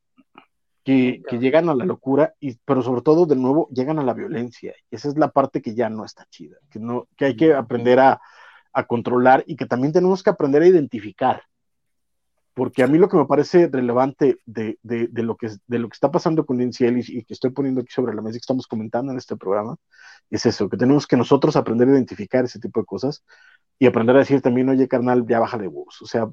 que, 0.83 1.23
llegan 1.39 1.69
a 1.69 1.75
la 1.75 1.85
locura, 1.85 2.35
y, 2.41 2.57
pero 2.65 2.81
sobre 2.81 3.01
todo, 3.01 3.25
de 3.25 3.37
nuevo, 3.37 3.69
llegan 3.71 3.97
a 3.97 4.03
la 4.03 4.13
violencia. 4.13 4.75
Y 4.91 4.95
esa 4.97 5.07
es 5.07 5.17
la 5.17 5.31
parte 5.31 5.61
que 5.61 5.73
ya 5.73 5.89
no 5.89 6.03
está 6.03 6.25
chida, 6.29 6.57
que, 6.69 6.79
no, 6.79 7.07
que 7.15 7.25
hay 7.25 7.35
que 7.37 7.53
aprender 7.53 7.99
a, 8.01 8.21
a 8.73 8.83
controlar 8.85 9.45
y 9.47 9.55
que 9.55 9.65
también 9.65 9.93
tenemos 9.93 10.21
que 10.21 10.31
aprender 10.31 10.63
a 10.63 10.67
identificar. 10.67 11.43
Porque 12.55 12.83
a 12.83 12.87
mí 12.87 12.97
lo 12.97 13.09
que 13.09 13.17
me 13.17 13.25
parece 13.25 13.67
relevante 13.67 14.39
de, 14.45 14.79
lo, 14.81 15.35
que, 15.35 15.49
de 15.67 15.77
lo 15.77 15.89
que 15.89 15.93
está 15.93 16.09
pasando 16.09 16.45
con 16.45 16.57
Lindsay 16.57 16.87
Ellis 16.87 17.09
y 17.09 17.25
que 17.25 17.33
estoy 17.33 17.51
poniendo 17.51 17.81
aquí 17.81 17.91
sobre 17.91 18.15
la 18.15 18.21
mesa 18.21 18.37
y 18.37 18.39
que 18.39 18.43
estamos 18.43 18.65
comentando 18.65 19.11
en 19.11 19.17
este 19.17 19.35
programa, 19.35 19.75
es 20.29 20.45
eso, 20.45 20.69
que 20.69 20.77
tenemos 20.77 21.05
que 21.05 21.17
nosotros 21.17 21.57
aprender 21.57 21.89
a 21.89 21.91
identificar 21.91 22.45
ese 22.45 22.59
tipo 22.59 22.79
de 22.79 22.85
cosas 22.85 23.25
y 23.77 23.87
aprender 23.87 24.15
a 24.15 24.19
decir 24.19 24.41
también, 24.41 24.69
oye, 24.69 24.87
carnal, 24.87 25.27
ya 25.27 25.41
baja 25.41 25.57
de 25.57 25.67
voz, 25.67 26.01
o 26.01 26.05
sea, 26.05 26.29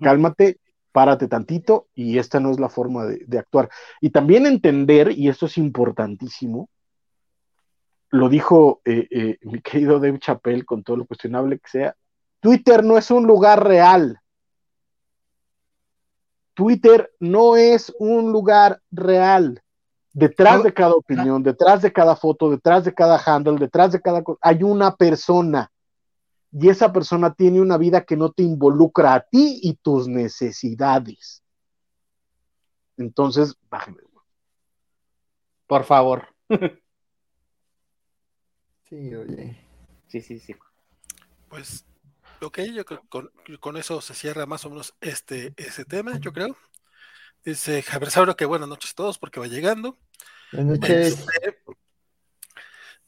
cálmate, 0.00 0.58
párate 0.92 1.28
tantito 1.28 1.88
y 1.94 2.16
esta 2.16 2.40
no 2.40 2.50
es 2.50 2.58
la 2.58 2.70
forma 2.70 3.04
de, 3.04 3.38
actuar. 3.38 3.68
Y 4.00 4.08
también 4.08 4.46
entender, 4.46 5.12
y 5.12 5.28
esto 5.28 5.44
es 5.44 5.58
importantísimo, 5.58 6.70
lo 8.08 8.30
dijo 8.30 8.80
eh, 8.86 9.06
eh, 9.10 9.38
mi 9.42 9.60
querido 9.60 10.00
Dave 10.00 10.18
Chappelle 10.20 10.64
con 10.64 10.82
todo 10.82 10.96
lo 10.96 11.04
cuestionable 11.04 11.58
que 11.58 11.68
sea, 11.68 11.96
Twitter 12.40 12.82
no 12.82 12.96
es 12.96 13.10
un 13.10 13.26
lugar 13.26 13.62
real. 13.62 14.18
Twitter 16.56 17.12
no 17.20 17.56
es 17.56 17.94
un 17.98 18.32
lugar 18.32 18.80
real. 18.90 19.62
Detrás 20.14 20.62
de 20.62 20.72
cada 20.72 20.94
opinión, 20.94 21.42
detrás 21.42 21.82
de 21.82 21.92
cada 21.92 22.16
foto, 22.16 22.50
detrás 22.50 22.84
de 22.84 22.94
cada 22.94 23.22
handle, 23.22 23.58
detrás 23.58 23.92
de 23.92 24.00
cada 24.00 24.24
cosa, 24.24 24.38
hay 24.40 24.62
una 24.62 24.96
persona. 24.96 25.70
Y 26.50 26.70
esa 26.70 26.90
persona 26.90 27.34
tiene 27.34 27.60
una 27.60 27.76
vida 27.76 28.06
que 28.06 28.16
no 28.16 28.32
te 28.32 28.42
involucra 28.42 29.12
a 29.12 29.20
ti 29.20 29.60
y 29.62 29.74
tus 29.74 30.08
necesidades. 30.08 31.42
Entonces, 32.96 33.54
bájeme. 33.68 33.98
Por 35.66 35.84
favor. 35.84 36.28
sí, 38.88 39.14
oye. 39.14 39.58
Sí, 40.06 40.22
sí, 40.22 40.38
sí. 40.38 40.54
Pues 41.50 41.84
Ok, 42.40 42.60
yo 42.74 42.84
creo 42.84 43.02
que 43.44 43.58
con, 43.58 43.76
eso 43.76 44.00
se 44.00 44.14
cierra 44.14 44.46
más 44.46 44.64
o 44.64 44.70
menos 44.70 44.94
este 45.00 45.52
ese 45.56 45.84
tema, 45.84 46.18
yo 46.18 46.32
creo. 46.32 46.56
Dice 47.44 47.82
Javier 47.82 48.10
Sauro 48.10 48.36
que 48.36 48.44
buenas 48.44 48.68
noches 48.68 48.90
a 48.92 48.94
todos 48.94 49.18
porque 49.18 49.40
va 49.40 49.46
llegando. 49.46 49.96
Buenas 50.52 50.80
noches. 50.80 51.26
Este, 51.42 51.58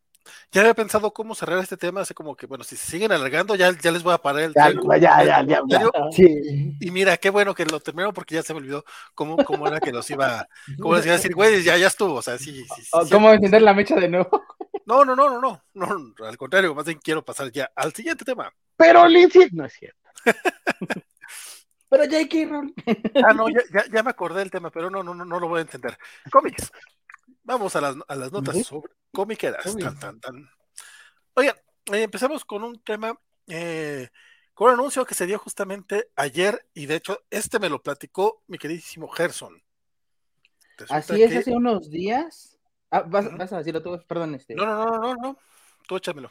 ya 0.53 0.61
había 0.61 0.75
pensado 0.75 1.13
cómo 1.13 1.35
cerrar 1.35 1.59
este 1.59 1.77
tema, 1.77 2.03
así 2.03 2.15
como 2.15 2.37
que, 2.37 2.47
bueno, 2.47 2.63
si 2.63 2.77
se 2.77 2.87
siguen 2.93 3.11
alargando, 3.11 3.57
ya, 3.57 3.77
ya 3.77 3.91
les 3.91 4.03
voy 4.03 4.15
a 4.15 4.19
parar 4.19 4.43
el 4.45 4.55
ya, 4.55 4.71
ya, 4.99 5.43
ya, 5.45 5.63
ya, 5.67 5.91
sí. 6.13 6.77
Y 6.81 6.91
mira, 6.93 7.17
qué 7.17 7.31
bueno 7.31 7.55
que 7.55 7.67
lo 7.67 7.81
terminó 7.81 8.13
porque 8.13 8.37
ya 8.37 8.43
se 8.43 8.55
me 8.55 8.61
olvidó 8.61 8.85
cómo, 9.15 9.37
cómo 9.45 9.67
era 9.67 9.81
que 9.81 9.93
los 9.93 10.09
iba, 10.11 10.49
cómo 10.81 10.95
les 10.95 11.05
iba 11.05 11.15
a 11.15 11.17
decir, 11.17 11.35
güey, 11.35 11.63
ya, 11.63 11.77
ya 11.77 11.89
estuvo, 11.89 12.15
o 12.15 12.23
sea, 12.23 12.39
sí, 12.39 12.65
sí, 12.77 12.83
sí 12.83 13.11
¿Cómo 13.11 13.33
encender 13.33 13.63
la 13.63 13.75
mecha 13.75 13.97
de 13.97 14.09
nuevo? 14.09 14.45
No, 14.87 15.05
no, 15.05 15.17
no, 15.17 15.41
no, 15.41 15.41
no, 15.41 15.65
no, 15.73 16.27
al 16.27 16.37
contrario, 16.37 16.75
más 16.75 16.85
bien 16.85 16.99
quiero 17.03 17.25
pasar 17.25 17.51
ya 17.51 17.71
al 17.75 17.93
siguiente 17.95 18.25
tema. 18.25 18.53
Pero 18.77 19.07
Lindsay, 19.07 19.49
no 19.53 19.65
es 19.65 19.73
cierto. 19.73 20.11
pero 21.89 22.05
J.K. 22.05 22.49
Rowling. 22.49 22.75
ah, 23.25 23.33
no, 23.33 23.49
ya, 23.49 23.63
ya, 23.91 24.03
me 24.03 24.11
acordé 24.11 24.41
del 24.41 24.51
tema, 24.51 24.71
pero 24.71 24.91
no, 24.91 25.03
no, 25.03 25.15
no, 25.15 25.25
no 25.25 25.41
lo 25.41 25.49
voy 25.49 25.59
a 25.59 25.63
entender. 25.63 25.97
Cómics. 26.31 26.71
Vamos 27.43 27.77
a 27.77 27.81
las, 27.81 27.97
a 28.09 28.15
las 28.15 28.33
notas 28.33 28.67
sobre 28.67 28.93
cómiqueras. 29.13 29.65
Tan, 29.77 29.99
tan, 29.99 30.21
tan. 30.21 30.51
Oigan, 31.35 31.57
eh, 31.93 32.03
empezamos 32.03 32.45
con 32.45 32.63
un 32.63 32.83
tema, 32.83 33.19
eh, 33.47 34.09
con 34.55 34.69
un 34.69 34.75
anuncio 34.75 35.05
que 35.05 35.15
se 35.15 35.27
dio 35.27 35.39
justamente 35.39 36.11
ayer, 36.17 36.67
y 36.75 36.87
de 36.87 36.97
hecho, 36.97 37.21
este 37.31 37.59
me 37.59 37.69
lo 37.69 37.83
platicó 37.83 38.43
mi 38.47 38.59
queridísimo 38.59 39.09
Gerson. 39.09 39.63
Así 40.89 41.23
es, 41.23 41.37
hace 41.37 41.53
unos 41.53 41.91
días 41.91 42.54
Ah, 42.91 43.03
vas, 43.03 43.53
a 43.53 43.59
decirlo 43.59 43.83
tú, 43.83 44.01
perdón. 44.07 44.35
Este... 44.35 44.55
No, 44.55 44.67
no, 44.67 44.85
no, 44.85 45.01
no, 45.01 45.15
no, 45.15 45.39
tú 45.87 45.97
échamelo. 45.97 46.31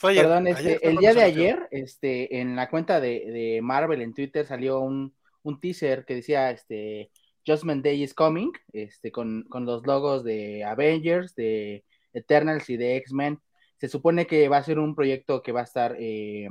perdón, 0.00 0.46
este, 0.46 0.86
el 0.86 0.96
día 0.96 1.14
de 1.14 1.22
ayer, 1.22 1.68
este, 1.70 2.40
en 2.40 2.56
la 2.56 2.68
cuenta 2.68 3.00
de, 3.00 3.60
Marvel 3.62 4.02
en 4.02 4.14
Twitter 4.14 4.46
salió 4.46 4.80
un, 4.80 5.14
teaser 5.60 6.04
que 6.04 6.16
decía, 6.16 6.50
este, 6.50 7.10
Judgment 7.46 7.84
Day 7.84 8.02
is 8.02 8.14
coming, 8.14 8.52
este, 8.72 9.10
con, 9.10 9.46
los 9.50 9.86
logos 9.86 10.24
de 10.24 10.64
Avengers, 10.64 11.34
de 11.34 11.84
Eternals 12.12 12.68
y 12.70 12.76
de 12.76 12.96
X-Men. 12.96 13.40
Se 13.78 13.88
supone 13.88 14.26
que 14.26 14.48
va 14.48 14.58
a 14.58 14.62
ser 14.62 14.78
un 14.78 14.94
proyecto 14.94 15.42
que 15.42 15.52
va 15.52 15.60
a 15.60 15.64
estar 15.64 15.96
eh, 15.98 16.48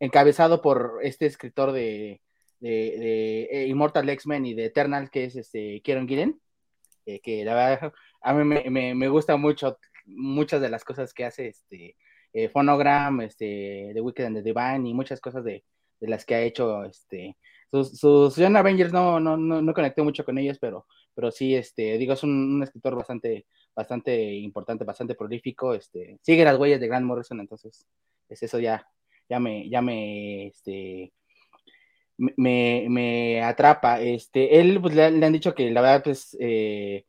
encabezado 0.00 0.60
por 0.60 0.98
este 1.02 1.26
escritor 1.26 1.72
de, 1.72 2.20
de, 2.60 3.48
eh, 3.50 3.66
Immortal 3.68 4.08
X-Men 4.08 4.46
y 4.46 4.54
de 4.54 4.66
Eternals, 4.66 5.10
que 5.10 5.24
es 5.24 5.36
este 5.36 5.80
Kieron 5.82 6.08
Gillen, 6.08 6.40
eh, 7.06 7.20
que 7.20 7.44
la 7.44 7.54
verdad 7.54 7.92
a 8.24 8.34
mí 8.34 8.44
me, 8.44 8.94
me, 8.94 9.08
gusta 9.08 9.36
mucho 9.36 9.78
muchas 10.06 10.60
de 10.60 10.68
las 10.68 10.84
cosas 10.84 11.14
que 11.14 11.24
hace 11.24 11.48
este 11.48 11.96
eh, 12.32 12.48
Phonogram, 12.48 13.20
este, 13.20 13.92
The 13.94 14.00
Wicked 14.00 14.24
and 14.24 14.36
the 14.36 14.42
Divine 14.42 14.88
y 14.88 14.94
muchas 14.94 15.20
cosas 15.20 15.44
de, 15.44 15.64
de 16.00 16.08
las 16.08 16.24
que 16.24 16.34
ha 16.34 16.42
hecho 16.42 16.84
este 16.84 17.36
sus, 17.70 17.98
sus 17.98 18.38
Avengers 18.38 18.92
no, 18.92 19.18
no, 19.18 19.36
no, 19.36 19.60
no, 19.60 19.74
conecté 19.74 20.02
mucho 20.02 20.24
con 20.24 20.38
ellos, 20.38 20.58
pero, 20.60 20.86
pero 21.14 21.30
sí, 21.32 21.56
este, 21.56 21.98
digo, 21.98 22.12
es 22.12 22.22
un, 22.22 22.62
escritor 22.62 22.94
bastante, 22.94 23.46
bastante 23.74 24.32
importante, 24.34 24.84
bastante 24.84 25.16
prolífico, 25.16 25.74
este, 25.74 26.18
sigue 26.22 26.44
las 26.44 26.56
huellas 26.56 26.80
de 26.80 26.86
Grant 26.86 27.04
Morrison, 27.04 27.40
entonces, 27.40 27.86
es 28.28 28.42
eso 28.42 28.60
ya, 28.60 28.86
ya 29.28 29.40
me, 29.40 29.68
ya 29.68 29.82
me, 29.82 30.46
este, 30.46 31.12
me, 32.16 32.86
me 32.88 33.42
atrapa. 33.42 34.00
Este, 34.00 34.60
él, 34.60 34.80
pues, 34.80 34.94
le, 34.94 35.04
han 35.04 35.32
dicho 35.32 35.54
que 35.54 35.70
la 35.70 35.80
verdad, 35.80 36.04
pues, 36.04 36.36
eh, 36.40 37.04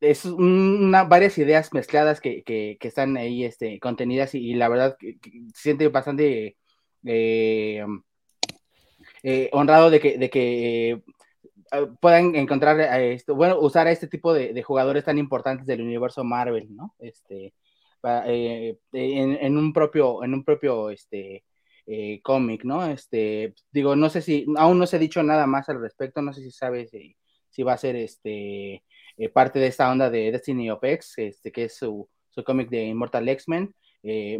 es 0.00 0.24
una, 0.24 1.04
varias 1.04 1.38
ideas 1.38 1.72
mezcladas 1.72 2.20
que, 2.20 2.42
que, 2.42 2.78
están 2.80 3.16
ahí 3.16 3.44
este, 3.44 3.80
contenidas 3.80 4.34
y, 4.34 4.54
la 4.54 4.68
verdad 4.68 4.96
que, 4.98 5.18
se 5.54 5.62
siente 5.62 5.88
bastante 5.88 6.56
eh, 7.04 7.84
eh, 9.22 9.50
honrado 9.52 9.90
de 9.90 10.00
que, 10.00 10.18
de 10.18 10.30
que 10.30 10.90
eh, 10.90 11.02
puedan 12.00 12.34
encontrar 12.36 12.76
bueno, 13.28 13.58
usar 13.60 13.86
a 13.86 13.92
este 13.92 14.06
tipo 14.06 14.34
de, 14.34 14.62
jugadores 14.62 15.04
tan 15.04 15.18
importantes 15.18 15.66
del 15.66 15.82
universo 15.82 16.24
Marvel, 16.24 16.74
¿no? 16.74 16.94
Este, 16.98 17.54
en, 18.92 19.56
un 19.56 19.72
propio, 19.72 20.22
en 20.22 20.34
un 20.34 20.44
propio 20.44 20.90
este, 20.90 21.44
cómic, 22.22 22.64
¿no? 22.64 22.86
Este, 22.86 23.54
digo, 23.72 23.96
no 23.96 24.10
sé 24.10 24.20
si, 24.20 24.46
aún 24.56 24.78
no 24.78 24.86
se 24.86 24.96
ha 24.96 24.98
dicho 25.00 25.22
nada 25.22 25.46
más 25.46 25.68
al 25.68 25.80
respecto, 25.80 26.22
no 26.22 26.32
sé 26.32 26.42
si 26.42 26.50
sabes 26.50 26.90
si 27.48 27.62
va 27.62 27.72
a 27.72 27.78
ser 27.78 27.96
este 27.96 28.84
eh, 29.16 29.28
parte 29.28 29.58
de 29.58 29.68
esta 29.68 29.90
onda 29.90 30.10
de 30.10 30.32
Destiny 30.32 30.70
of 30.70 30.82
X, 30.82 31.14
este, 31.16 31.52
que 31.52 31.64
es 31.64 31.76
su, 31.76 32.08
su 32.30 32.44
cómic 32.44 32.68
de 32.68 32.84
Immortal 32.84 33.28
X-Men. 33.28 33.74
Eh, 34.02 34.38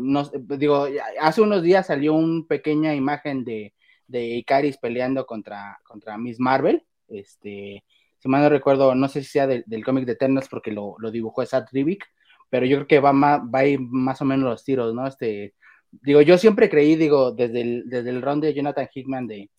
digo, 0.59 0.87
hace 1.21 1.41
unos 1.41 1.63
días 1.63 1.87
salió 1.87 2.15
una 2.15 2.45
pequeña 2.47 2.95
imagen 2.95 3.45
de, 3.45 3.75
de 4.07 4.25
Icaris 4.37 4.79
peleando 4.79 5.27
contra, 5.27 5.79
contra 5.83 6.19
Miss 6.19 6.39
Marvel. 6.39 6.85
Este, 7.09 7.85
si 8.19 8.29
mal 8.29 8.43
no 8.43 8.49
recuerdo, 8.49 8.95
no 8.95 9.09
sé 9.09 9.23
si 9.23 9.29
sea 9.31 9.47
del, 9.47 9.85
cómic 9.85 10.05
de 10.05 10.13
Eternals 10.13 10.49
porque 10.49 10.73
lo, 10.73 10.97
lo 10.99 11.11
dibujó 11.11 11.45
Sad 11.45 11.67
Rivik, 11.73 12.05
pero 12.49 12.67
yo 12.67 12.77
creo 12.79 12.87
que 12.87 13.01
va, 13.01 13.13
más, 13.13 13.41
va 13.41 13.63
más 13.79 14.21
o 14.23 14.25
menos 14.25 14.49
los 14.49 14.65
tiros, 14.65 14.95
¿no? 14.95 15.07
Este, 15.07 15.55
digo, 15.91 16.21
yo 16.23 16.39
siempre 16.39 16.69
creí, 16.69 16.97
digo, 16.97 17.33
desde 17.33 17.61
el, 17.61 17.83
desde 17.87 18.11
el 18.11 18.41
de 18.41 18.55
Jonathan 18.55 18.89
Hickman 18.93 19.27
de, 19.27 19.51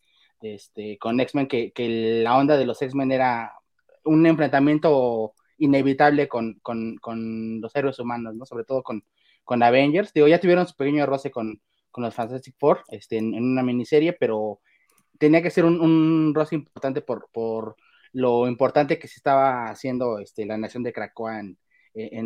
este, 0.41 0.97
con 0.97 1.19
X-Men, 1.19 1.47
que, 1.47 1.71
que, 1.71 2.21
la 2.23 2.37
onda 2.37 2.57
de 2.57 2.65
los 2.65 2.81
X-Men 2.81 3.11
era 3.11 3.53
un 4.07 4.25
enfrentamiento 4.25 5.33
inevitable 5.57 6.27
con, 6.27 6.59
los 7.61 7.75
héroes 7.75 7.99
humanos, 7.99 8.35
¿no? 8.35 8.45
Sobre 8.45 8.63
todo 8.63 8.83
con, 8.83 9.03
con 9.43 9.63
Avengers. 9.63 10.13
Digo, 10.13 10.27
ya 10.27 10.39
tuvieron 10.39 10.67
su 10.67 10.75
pequeño 10.75 11.05
roce 11.05 11.31
con, 11.31 11.61
los 11.95 12.13
Fantastic 12.13 12.55
Four 12.59 12.83
este, 12.89 13.17
en, 13.17 13.33
una 13.33 13.63
miniserie, 13.63 14.13
pero 14.13 14.59
tenía 15.17 15.41
que 15.41 15.49
ser 15.49 15.65
un, 15.65 15.81
un 15.81 16.31
roce 16.35 16.53
importante 16.53 17.01
por, 17.01 17.27
por 17.31 17.75
lo 18.13 18.47
importante 18.47 18.99
que 18.99 19.07
se 19.07 19.15
estaba 19.17 19.69
haciendo 19.69 20.19
este, 20.19 20.45
la 20.45 20.57
nación 20.57 20.83
de 20.83 20.93
Krakoa 20.93 21.39
en, 21.39 21.57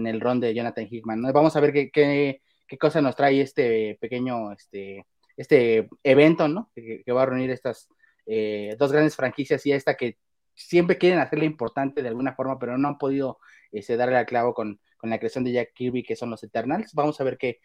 el 0.08 0.20
ron 0.20 0.40
de 0.40 0.54
Jonathan 0.54 0.88
Hickman. 0.90 1.22
Vamos 1.34 1.56
a 1.56 1.60
ver 1.62 1.72
qué, 1.72 1.92
qué, 1.92 2.78
cosa 2.78 3.02
nos 3.02 3.16
trae 3.16 3.42
este 3.42 3.98
pequeño 4.02 4.52
este, 4.52 5.06
este 5.38 5.90
evento, 6.04 6.48
¿no? 6.48 6.72
Que, 6.76 7.04
va 7.12 7.24
a 7.24 7.26
reunir 7.26 7.52
estas 7.52 7.88
eh, 8.26 8.76
dos 8.78 8.92
grandes 8.92 9.16
franquicias 9.16 9.66
y 9.66 9.72
esta 9.72 9.96
que 9.96 10.18
siempre 10.54 10.98
quieren 10.98 11.20
hacerle 11.20 11.46
importante 11.46 12.02
de 12.02 12.08
alguna 12.10 12.34
forma, 12.34 12.60
pero 12.60 12.78
no 12.78 12.88
han 12.88 12.98
podido 12.98 13.40
este, 13.72 13.98
darle 13.98 14.18
al 14.18 14.26
clavo 14.26 14.54
con, 14.54 14.80
la 15.04 15.18
creación 15.18 15.44
de 15.44 15.52
Jack 15.52 15.74
Kirby, 15.74 16.04
que 16.04 16.16
son 16.16 16.30
los 16.30 16.44
Eternals. 16.44 16.94
Vamos 16.94 17.20
a 17.20 17.24
ver 17.24 17.38
qué, 17.38 17.60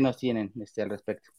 nos 0.00 0.16
tienen 0.16 0.50
este, 0.62 0.80
al 0.80 0.88
respecto. 0.88 1.30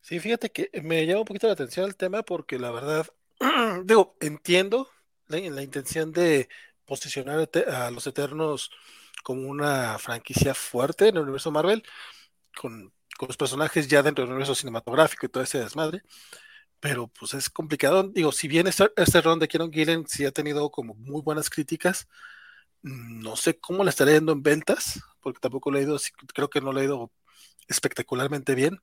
Sí, 0.00 0.20
fíjate 0.20 0.50
que 0.50 0.70
me 0.82 1.04
llama 1.06 1.20
un 1.20 1.26
poquito 1.26 1.48
la 1.48 1.54
atención 1.54 1.86
el 1.86 1.96
tema 1.96 2.22
porque 2.22 2.58
la 2.58 2.70
verdad, 2.70 3.06
digo, 3.84 4.16
entiendo 4.20 4.88
la, 5.26 5.38
la 5.38 5.62
intención 5.62 6.12
de 6.12 6.48
posicionar 6.84 7.48
a 7.66 7.90
los 7.90 8.06
Eternos 8.06 8.70
como 9.24 9.48
una 9.48 9.98
franquicia 9.98 10.54
fuerte 10.54 11.08
en 11.08 11.16
el 11.16 11.22
universo 11.22 11.50
Marvel, 11.50 11.82
con, 12.54 12.92
con 13.18 13.28
los 13.28 13.36
personajes 13.36 13.88
ya 13.88 14.02
dentro 14.02 14.22
del 14.22 14.32
universo 14.32 14.54
cinematográfico 14.54 15.26
y 15.26 15.30
todo 15.30 15.42
ese 15.42 15.58
desmadre 15.58 16.02
pero 16.84 17.08
pues 17.08 17.32
es 17.32 17.48
complicado. 17.48 18.02
Digo, 18.04 18.30
si 18.30 18.46
bien 18.46 18.66
este, 18.66 18.92
este 18.96 19.22
ron 19.22 19.38
de 19.38 19.48
Kieron 19.48 19.72
Gillen 19.72 20.06
sí 20.06 20.26
ha 20.26 20.32
tenido 20.32 20.70
como 20.70 20.92
muy 20.94 21.22
buenas 21.22 21.48
críticas, 21.48 22.08
mm, 22.82 23.20
no 23.22 23.36
sé 23.36 23.58
cómo 23.60 23.84
le 23.84 23.90
estaré 23.90 24.14
yendo 24.14 24.32
en 24.32 24.42
ventas, 24.42 25.00
porque 25.20 25.40
tampoco 25.40 25.70
le 25.70 25.80
he 25.80 25.82
ido, 25.84 25.98
creo 26.34 26.50
que 26.50 26.60
no 26.60 26.72
le 26.72 26.82
he 26.82 26.84
ido 26.84 27.12
espectacularmente 27.68 28.54
bien. 28.54 28.80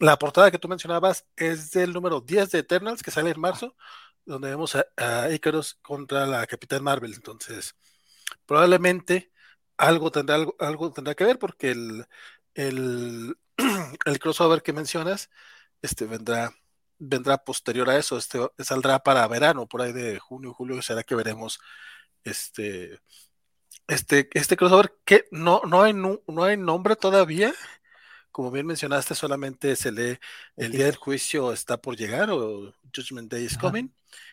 la 0.00 0.18
portada 0.18 0.50
que 0.50 0.58
tú 0.58 0.68
mencionabas 0.68 1.26
es 1.36 1.72
del 1.72 1.92
número 1.94 2.20
10 2.22 2.50
de 2.52 2.60
Eternals, 2.60 3.02
que 3.02 3.10
sale 3.12 3.30
en 3.30 3.40
marzo, 3.40 3.76
donde 4.26 4.50
vemos 4.50 4.76
a, 4.76 4.86
a 4.96 5.30
Icarus 5.32 5.76
contra 5.82 6.26
la 6.26 6.46
Capitán 6.46 6.84
Marvel. 6.84 7.14
Entonces, 7.14 7.76
probablemente 8.46 9.32
algo 9.78 10.12
tendrá, 10.12 10.38
algo 10.60 10.92
tendrá 10.92 11.14
que 11.14 11.24
ver 11.24 11.38
porque 11.38 11.72
el, 11.72 12.06
el, 12.54 13.38
el 14.06 14.18
crossover 14.20 14.62
que 14.62 14.72
mencionas 14.74 15.30
este, 15.82 16.06
vendrá, 16.06 16.54
vendrá 17.00 17.38
posterior 17.38 17.88
a 17.90 17.96
eso, 17.96 18.18
este, 18.18 18.38
saldrá 18.58 19.00
para 19.00 19.26
verano, 19.26 19.66
por 19.66 19.82
ahí 19.82 19.92
de 19.92 20.18
junio, 20.18 20.52
julio, 20.52 20.80
será 20.82 21.02
que 21.02 21.14
veremos 21.14 21.58
este, 22.22 23.00
este, 23.88 24.28
este 24.34 24.56
crossover 24.56 24.94
que 25.04 25.24
no, 25.32 25.62
no, 25.66 25.82
hay, 25.82 25.94
no, 25.94 26.20
hay 26.44 26.56
nombre 26.56 26.94
todavía, 26.96 27.54
como 28.30 28.50
bien 28.50 28.66
mencionaste, 28.66 29.14
solamente 29.14 29.74
se 29.76 29.90
lee 29.90 30.18
el 30.56 30.72
día 30.72 30.84
del 30.84 30.96
juicio 30.96 31.52
está 31.52 31.80
por 31.80 31.96
llegar 31.96 32.30
o 32.30 32.72
Judgment 32.94 33.32
Day 33.32 33.44
is 33.44 33.58
coming 33.58 33.88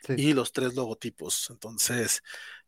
y 0.10 0.34
los 0.34 0.52
tres 0.52 0.76
logotipos. 0.76 1.50
Entonces, 1.50 2.22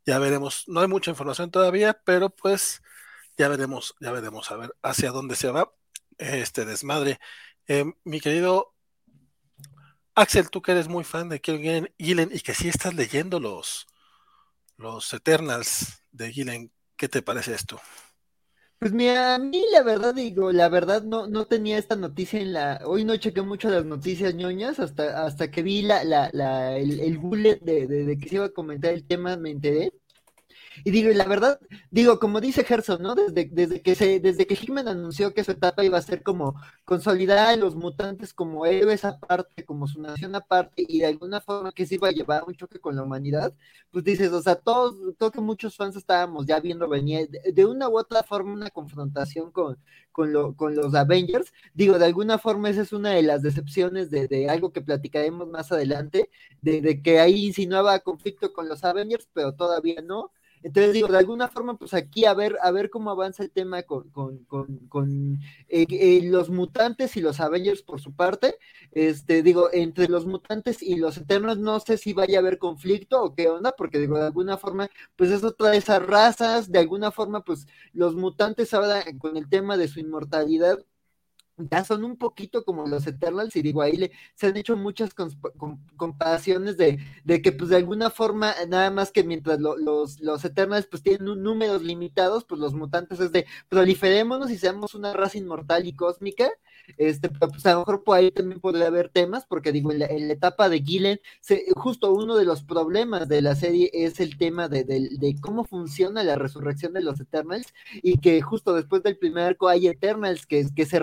ya 0.06 0.18
veremos, 0.18 0.64
no 0.68 0.80
hay 0.80 0.88
mucha 0.88 1.12
información 1.12 1.52
todavía, 1.52 1.94
pero 2.04 2.30
pues 2.30 2.82
ya 3.38 3.50
veremos, 3.50 3.96
ya 4.00 4.12
veremos 4.12 4.50
a 4.50 4.58
ver 4.58 4.76
hacia 4.82 5.12
dónde 5.12 5.36
se 5.36 5.52
va 5.52 5.72
este 6.18 6.66
desmadre. 6.66 7.20
Eh, 7.68 7.86
mi 8.04 8.20
querido 8.20 8.74
Axel, 10.20 10.50
tú 10.50 10.62
que 10.62 10.72
eres 10.74 10.88
muy 10.88 11.04
fan 11.04 11.30
de 11.30 11.42
Gillen 11.44 12.30
y 12.32 12.40
que 12.42 12.54
sí 12.54 12.70
estás 12.70 12.94
leyendo 12.94 13.40
los, 13.40 13.88
los 14.78 15.14
Eternals 15.14 16.04
de 16.12 16.32
Gillen, 16.34 16.72
¿qué 16.98 17.10
te 17.10 17.22
parece 17.24 17.54
esto? 17.56 17.82
Pues 18.80 18.94
mira, 18.94 19.36
a 19.36 19.40
mí 19.40 19.62
la 19.74 19.84
verdad 19.84 20.16
digo, 20.16 20.52
la 20.54 20.70
verdad 20.70 21.04
no, 21.04 21.28
no 21.28 21.46
tenía 21.48 21.78
esta 21.78 21.98
noticia 21.98 22.40
en 22.40 22.54
la, 22.54 22.82
hoy 22.86 23.04
no 23.04 23.18
chequé 23.18 23.42
mucho 23.42 23.70
las 23.70 23.84
noticias 23.86 24.34
ñoñas, 24.36 24.80
hasta, 24.80 25.26
hasta 25.26 25.52
que 25.52 25.62
vi 25.64 25.82
la, 25.82 26.04
la, 26.06 26.30
la 26.32 26.78
el, 26.78 27.00
el 27.02 27.18
bullet 27.18 27.60
de, 27.62 27.88
de, 27.88 28.18
que 28.18 28.30
se 28.30 28.36
iba 28.36 28.46
a 28.46 28.50
comentar 28.54 28.94
el 28.94 29.06
tema, 29.06 29.36
me 29.36 29.52
enteré. 29.52 29.92
Y 30.84 30.92
digo, 30.92 31.10
y 31.10 31.14
la 31.14 31.26
verdad, 31.26 31.60
digo, 31.92 32.20
como 32.20 32.42
dice 32.42 32.64
Gerson, 32.64 33.02
¿no? 33.02 33.16
Desde, 33.16 33.50
desde 33.52 33.82
que 33.82 33.96
se, 33.96 34.20
desde 34.20 34.48
que 34.48 34.56
Hickman 34.56 34.88
anunció 34.88 35.34
que 35.34 35.44
su 35.44 35.52
etapa 35.52 35.84
iba 35.84 35.98
a 35.98 36.02
ser 36.02 36.24
como 36.24 36.56
consolidar 36.86 37.38
a 37.40 37.56
los 37.56 37.76
mutantes 37.76 38.34
como 38.34 38.66
héroes 38.66 39.06
aparte, 39.06 39.66
como 39.66 39.88
su 39.88 40.02
nación 40.02 40.36
aparte, 40.36 40.86
y 40.88 41.00
de 41.00 41.08
alguna 41.08 41.42
forma 41.42 41.72
que 41.72 41.86
se 41.86 41.96
iba 41.96 42.08
a 42.10 42.12
llevar 42.12 42.44
un 42.48 42.56
choque 42.56 42.80
con 42.80 42.96
la 42.96 43.04
humanidad, 43.04 43.54
pues 43.92 44.04
dices, 44.04 44.32
o 44.32 44.42
sea, 44.42 44.56
todos, 44.56 44.96
todo 45.18 45.32
que 45.32 45.42
muchos 45.42 45.76
fans 45.76 45.96
estábamos 45.96 46.46
ya 46.46 46.60
viendo 46.60 46.88
venir 46.88 47.30
de, 47.30 47.66
una 47.66 47.90
u 47.90 47.98
otra 47.98 48.24
forma 48.24 48.54
una 48.54 48.70
confrontación 48.70 49.52
con, 49.52 49.78
con, 50.12 50.32
lo, 50.34 50.56
con 50.56 50.76
los 50.76 50.94
Avengers. 50.96 51.52
Digo, 51.74 51.98
de 52.00 52.06
alguna 52.06 52.38
forma 52.38 52.70
esa 52.70 52.82
es 52.82 52.94
una 52.94 53.12
de 53.12 53.24
las 53.24 53.42
decepciones 53.42 54.10
de, 54.10 54.28
de 54.28 54.50
algo 54.50 54.72
que 54.72 54.82
platicaremos 54.82 55.48
más 55.48 55.72
adelante, 55.72 56.30
de, 56.62 56.82
de 56.82 57.02
que 57.02 57.20
ahí 57.20 57.48
insinuaba 57.48 58.00
conflicto 58.00 58.54
con 58.54 58.68
los 58.70 58.84
Avengers, 58.84 59.28
pero 59.34 59.54
todavía 59.54 60.02
no 60.02 60.32
entonces 60.64 60.94
digo, 60.94 61.08
de 61.08 61.18
alguna 61.18 61.48
forma, 61.48 61.78
pues 61.78 61.94
aquí 61.94 62.26
a 62.26 62.34
ver, 62.34 62.58
a 62.62 62.72
ver 62.72 62.90
cómo 62.90 63.12
avanza 63.12 63.44
el 63.44 63.52
tema 63.52 63.84
con, 63.84 64.10
con, 64.10 64.46
con, 64.90 65.40
eh, 65.70 65.86
eh, 65.90 66.22
los 66.24 66.50
mutantes 66.50 67.16
y 67.18 67.22
los 67.22 67.40
Avengers 67.40 67.82
por 67.82 68.02
su 68.02 68.14
parte. 68.14 68.58
Este, 68.92 69.44
digo, 69.44 69.70
entre 69.72 70.08
los 70.08 70.26
mutantes 70.26 70.82
y 70.82 70.96
los 70.98 71.18
eternos, 71.18 71.58
no 71.58 71.80
sé 71.80 71.98
si 71.98 72.14
vaya 72.14 72.40
a 72.40 72.42
haber 72.42 72.58
conflicto 72.58 73.24
o 73.24 73.36
qué 73.36 73.48
onda, 73.48 73.74
porque 73.78 74.00
digo, 74.00 74.18
de 74.18 74.26
alguna 74.26 74.58
forma, 74.58 74.90
pues 75.16 75.32
es 75.32 75.44
otra 75.44 75.70
de 75.72 75.78
esas 75.78 76.06
razas, 76.06 76.72
de 76.72 76.80
alguna 76.80 77.12
forma, 77.12 77.44
pues 77.44 77.68
los 77.94 78.16
mutantes 78.16 78.74
ahora 78.74 79.04
con 79.18 79.38
el 79.38 79.50
tema 79.50 79.78
de 79.78 79.88
su 79.88 80.00
inmortalidad, 80.00 80.80
ya 81.70 81.84
son 81.84 82.04
un 82.04 82.18
poquito 82.18 82.64
como 82.64 82.88
los 82.88 83.08
Eternals, 83.08 83.56
y 83.56 83.62
digo, 83.62 83.82
ahí 83.82 83.98
le, 83.98 84.12
se 84.36 84.48
han 84.48 84.58
hecho 84.58 84.78
muchas 84.78 85.14
comparaciones 85.98 86.78
de, 86.78 87.00
de, 87.24 87.42
que 87.42 87.52
pues 87.52 87.70
de 87.70 87.78
alguna 87.78 88.10
forma, 88.10 88.54
nada 88.68 88.92
más 88.92 89.12
que 89.12 89.24
mientras 89.24 89.60
los, 89.60 90.20
los 90.20 90.46
Eternals 90.46 90.88
pues 90.88 91.04
tienen 91.04 91.28
un, 91.28 91.44
números 91.44 91.82
limitados, 91.82 92.46
pues 92.46 92.60
los 92.62 92.74
mutantes 92.74 93.20
es 93.20 93.32
de 93.32 93.46
proliferémonos 93.70 94.52
y 94.52 94.58
seamos 94.58 94.96
una 94.96 95.14
raza 95.14 95.38
inmortal 95.38 95.88
y 95.88 95.94
cósmica, 95.94 96.50
este, 96.98 97.30
pues 97.30 97.66
a 97.66 97.74
lo 97.74 97.80
mejor 97.80 98.04
por 98.04 98.18
ahí 98.18 98.32
también 98.32 98.60
podría 98.60 98.88
haber 98.88 99.10
temas, 99.10 99.46
porque 99.46 99.72
digo, 99.72 99.92
en 99.92 100.00
la, 100.00 100.08
etapa 100.08 100.70
de 100.70 100.82
Gillen, 100.82 101.20
justo 101.76 102.14
uno 102.14 102.36
de 102.36 102.46
los 102.46 102.64
problemas 102.64 103.28
de 103.28 103.42
la 103.42 103.56
serie 103.56 103.90
es 103.94 104.20
el 104.20 104.38
tema 104.38 104.70
de, 104.70 104.84
de, 104.84 105.36
cómo 105.42 105.66
funciona 105.66 106.24
la 106.24 106.36
resurrección 106.36 106.94
de 106.94 107.02
los 107.02 107.20
Eternals, 107.20 107.74
y 108.02 108.20
que 108.20 108.42
justo 108.42 108.74
después 108.74 109.04
del 109.04 109.18
primer 109.18 109.46
arco 109.46 109.68
hay 109.68 109.88
Eternals 109.88 110.46
que, 110.46 110.68
que 110.76 110.86
se 110.86 111.00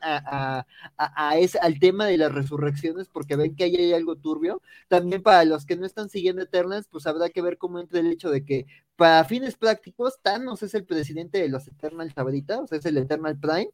al 0.00 1.78
tema 1.80 2.06
de 2.06 2.18
las 2.18 2.32
resurrecciones, 2.32 3.08
porque 3.08 3.36
ven 3.36 3.56
que 3.56 3.64
ahí 3.64 3.76
hay 3.76 3.92
algo 3.92 4.16
turbio. 4.16 4.62
También 4.88 5.22
para 5.22 5.44
los 5.44 5.66
que 5.66 5.76
no 5.76 5.86
están 5.86 6.08
siguiendo 6.08 6.42
Eternals, 6.42 6.88
pues 6.88 7.06
habrá 7.06 7.30
que 7.30 7.42
ver 7.42 7.58
cómo 7.58 7.80
entra 7.80 8.00
el 8.00 8.06
hecho 8.06 8.30
de 8.30 8.44
que 8.44 8.66
para 8.96 9.24
fines 9.24 9.56
prácticos, 9.56 10.20
Thanos 10.20 10.62
es 10.62 10.74
el 10.74 10.84
presidente 10.84 11.38
de 11.38 11.48
los 11.48 11.66
Eternals 11.66 12.12
ahorita, 12.16 12.60
o 12.60 12.66
sea, 12.66 12.76
es 12.76 12.84
el 12.84 12.98
Eternal 12.98 13.38
Prime, 13.38 13.70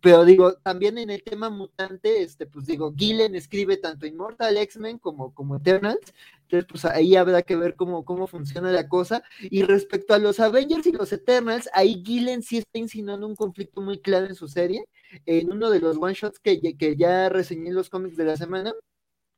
pero 0.00 0.24
digo, 0.24 0.54
también 0.54 0.98
en 0.98 1.10
el 1.10 1.22
tema 1.24 1.50
mutante, 1.50 2.22
este, 2.22 2.46
pues 2.46 2.66
digo, 2.66 2.94
Gillen 2.96 3.34
escribe 3.34 3.76
tanto 3.76 4.06
Immortal 4.06 4.56
X-Men 4.56 4.98
como, 4.98 5.34
como 5.34 5.56
Eternals, 5.56 6.14
entonces 6.48 6.66
pues 6.68 6.84
ahí 6.86 7.14
habrá 7.14 7.42
que 7.42 7.56
ver 7.56 7.76
cómo, 7.76 8.04
cómo 8.04 8.26
funciona 8.26 8.72
la 8.72 8.88
cosa. 8.88 9.22
Y 9.42 9.62
respecto 9.62 10.14
a 10.14 10.18
los 10.18 10.40
Avengers 10.40 10.86
y 10.86 10.92
los 10.92 11.12
Eternals, 11.12 11.68
ahí 11.74 12.02
Gillen 12.04 12.42
sí 12.42 12.58
está 12.58 12.78
insinuando 12.78 13.26
un 13.26 13.36
conflicto 13.36 13.82
muy 13.82 14.00
claro 14.00 14.26
en 14.26 14.34
su 14.34 14.48
serie, 14.48 14.84
en 15.26 15.52
uno 15.52 15.70
de 15.70 15.80
los 15.80 15.98
one-shots 15.98 16.38
que, 16.40 16.60
que 16.76 16.96
ya 16.96 17.28
reseñé 17.28 17.68
en 17.68 17.74
los 17.74 17.90
cómics 17.90 18.16
de 18.16 18.24
la 18.24 18.36
semana, 18.36 18.72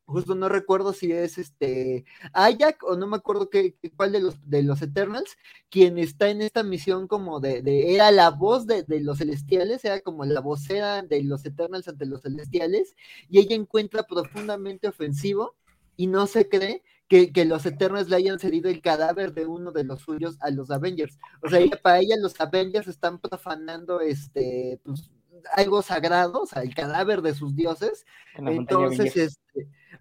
justo 0.06 0.34
no 0.34 0.48
recuerdo 0.48 0.92
si 0.92 1.12
es 1.12 1.38
este 1.38 2.04
Ayak 2.32 2.82
o 2.84 2.96
no 2.96 3.06
me 3.06 3.16
acuerdo 3.16 3.48
qué, 3.48 3.76
cuál 3.96 4.12
de 4.12 4.20
los 4.20 4.36
de 4.48 4.62
los 4.62 4.82
Eternals, 4.82 5.36
quien 5.68 5.98
está 5.98 6.30
en 6.30 6.42
esta 6.42 6.62
misión 6.62 7.06
como 7.08 7.40
de, 7.40 7.62
de 7.62 7.94
era 7.94 8.10
la 8.10 8.30
voz 8.30 8.66
de, 8.66 8.82
de, 8.82 9.00
los 9.00 9.18
celestiales, 9.18 9.84
era 9.84 10.00
como 10.00 10.24
la 10.24 10.40
vocera 10.40 11.02
de 11.02 11.22
los 11.22 11.44
Eternals 11.44 11.88
ante 11.88 12.06
los 12.06 12.22
celestiales, 12.22 12.94
y 13.28 13.38
ella 13.40 13.56
encuentra 13.56 14.04
profundamente 14.04 14.88
ofensivo 14.88 15.56
y 15.96 16.06
no 16.06 16.26
se 16.26 16.48
cree 16.48 16.82
que, 17.10 17.32
que, 17.32 17.44
los 17.44 17.66
Eternals 17.66 18.08
le 18.08 18.16
hayan 18.16 18.38
cedido 18.38 18.70
el 18.70 18.80
cadáver 18.80 19.34
de 19.34 19.44
uno 19.44 19.72
de 19.72 19.82
los 19.82 20.02
suyos 20.02 20.36
a 20.40 20.50
los 20.50 20.70
Avengers. 20.70 21.18
O 21.42 21.50
sea, 21.50 21.60
para 21.82 21.98
ella 21.98 22.14
los 22.20 22.40
Avengers 22.40 22.86
están 22.86 23.18
profanando 23.18 24.00
este 24.00 24.80
pues, 24.84 25.10
algo 25.54 25.82
sagrado, 25.82 26.42
o 26.42 26.46
sea, 26.46 26.62
el 26.62 26.72
cadáver 26.72 27.20
de 27.20 27.34
sus 27.34 27.56
dioses. 27.56 28.06
Entonces, 28.36 29.16
este, 29.16 29.39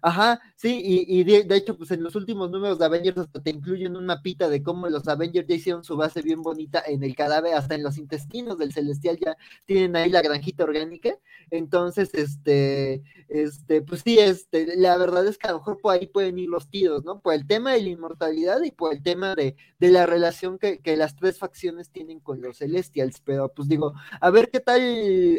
Ajá, 0.02 0.40
sí, 0.56 0.80
y, 0.84 1.24
de, 1.24 1.56
hecho, 1.56 1.76
pues 1.76 1.90
en 1.90 2.02
los 2.02 2.14
últimos 2.14 2.50
números 2.50 2.78
de 2.78 2.86
Avengers 2.86 3.18
hasta 3.18 3.42
te 3.42 3.50
incluyen 3.50 3.96
un 3.96 4.06
mapita 4.06 4.48
de 4.48 4.62
cómo 4.62 4.88
los 4.88 5.06
Avengers 5.08 5.46
ya 5.46 5.54
hicieron 5.54 5.84
su 5.84 5.96
base 5.96 6.22
bien 6.22 6.42
bonita 6.42 6.82
en 6.86 7.02
el 7.02 7.14
cadáver, 7.14 7.54
hasta 7.54 7.74
en 7.74 7.82
los 7.82 7.98
intestinos 7.98 8.58
del 8.58 8.72
Celestial 8.72 9.18
ya 9.18 9.36
tienen 9.66 9.96
ahí 9.96 10.10
la 10.10 10.22
granjita 10.22 10.64
orgánica. 10.64 11.10
Entonces, 11.50 12.14
este, 12.14 13.02
este, 13.28 13.82
pues 13.82 14.02
sí, 14.04 14.18
este, 14.18 14.76
la 14.76 14.96
verdad 14.96 15.26
es 15.26 15.38
que 15.38 15.48
a 15.48 15.52
lo 15.52 15.58
mejor 15.58 15.78
por 15.80 15.94
ahí 15.94 16.06
pueden 16.06 16.38
ir 16.38 16.48
los 16.48 16.68
tiros, 16.70 17.04
¿no? 17.04 17.20
Por 17.20 17.34
el 17.34 17.46
tema 17.46 17.72
de 17.72 17.82
la 17.82 17.88
inmortalidad 17.88 18.62
y 18.62 18.70
por 18.70 18.94
el 18.94 19.02
tema 19.02 19.34
de, 19.34 19.56
de 19.78 19.88
la 19.90 20.06
relación 20.06 20.58
que, 20.58 20.78
que 20.80 20.96
las 20.96 21.16
tres 21.16 21.38
facciones 21.38 21.90
tienen 21.90 22.20
con 22.20 22.40
los 22.40 22.58
Celestials. 22.58 23.20
Pero 23.24 23.52
pues 23.52 23.68
digo, 23.68 23.94
a 24.20 24.30
ver 24.30 24.50
qué 24.50 24.60
tal, 24.60 24.80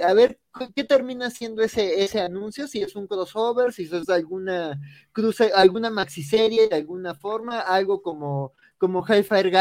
a 0.04 0.14
ver 0.14 0.40
qué 0.76 0.84
termina 0.84 1.30
siendo 1.30 1.62
ese, 1.64 2.04
ese 2.04 2.20
anuncio, 2.22 2.68
si 2.68 2.82
es 2.82 2.96
un 2.96 3.08
crossover, 3.08 3.74
si 3.74 3.84
es 3.84 4.10
alguna 4.10 4.80
cruce, 5.12 5.52
alguna 5.54 5.90
maxiserie 5.90 6.68
de 6.68 6.76
alguna 6.76 7.16
forma, 7.16 7.60
algo 7.62 8.02
como, 8.02 8.54
como 8.78 9.06
Hellfire 9.08 9.52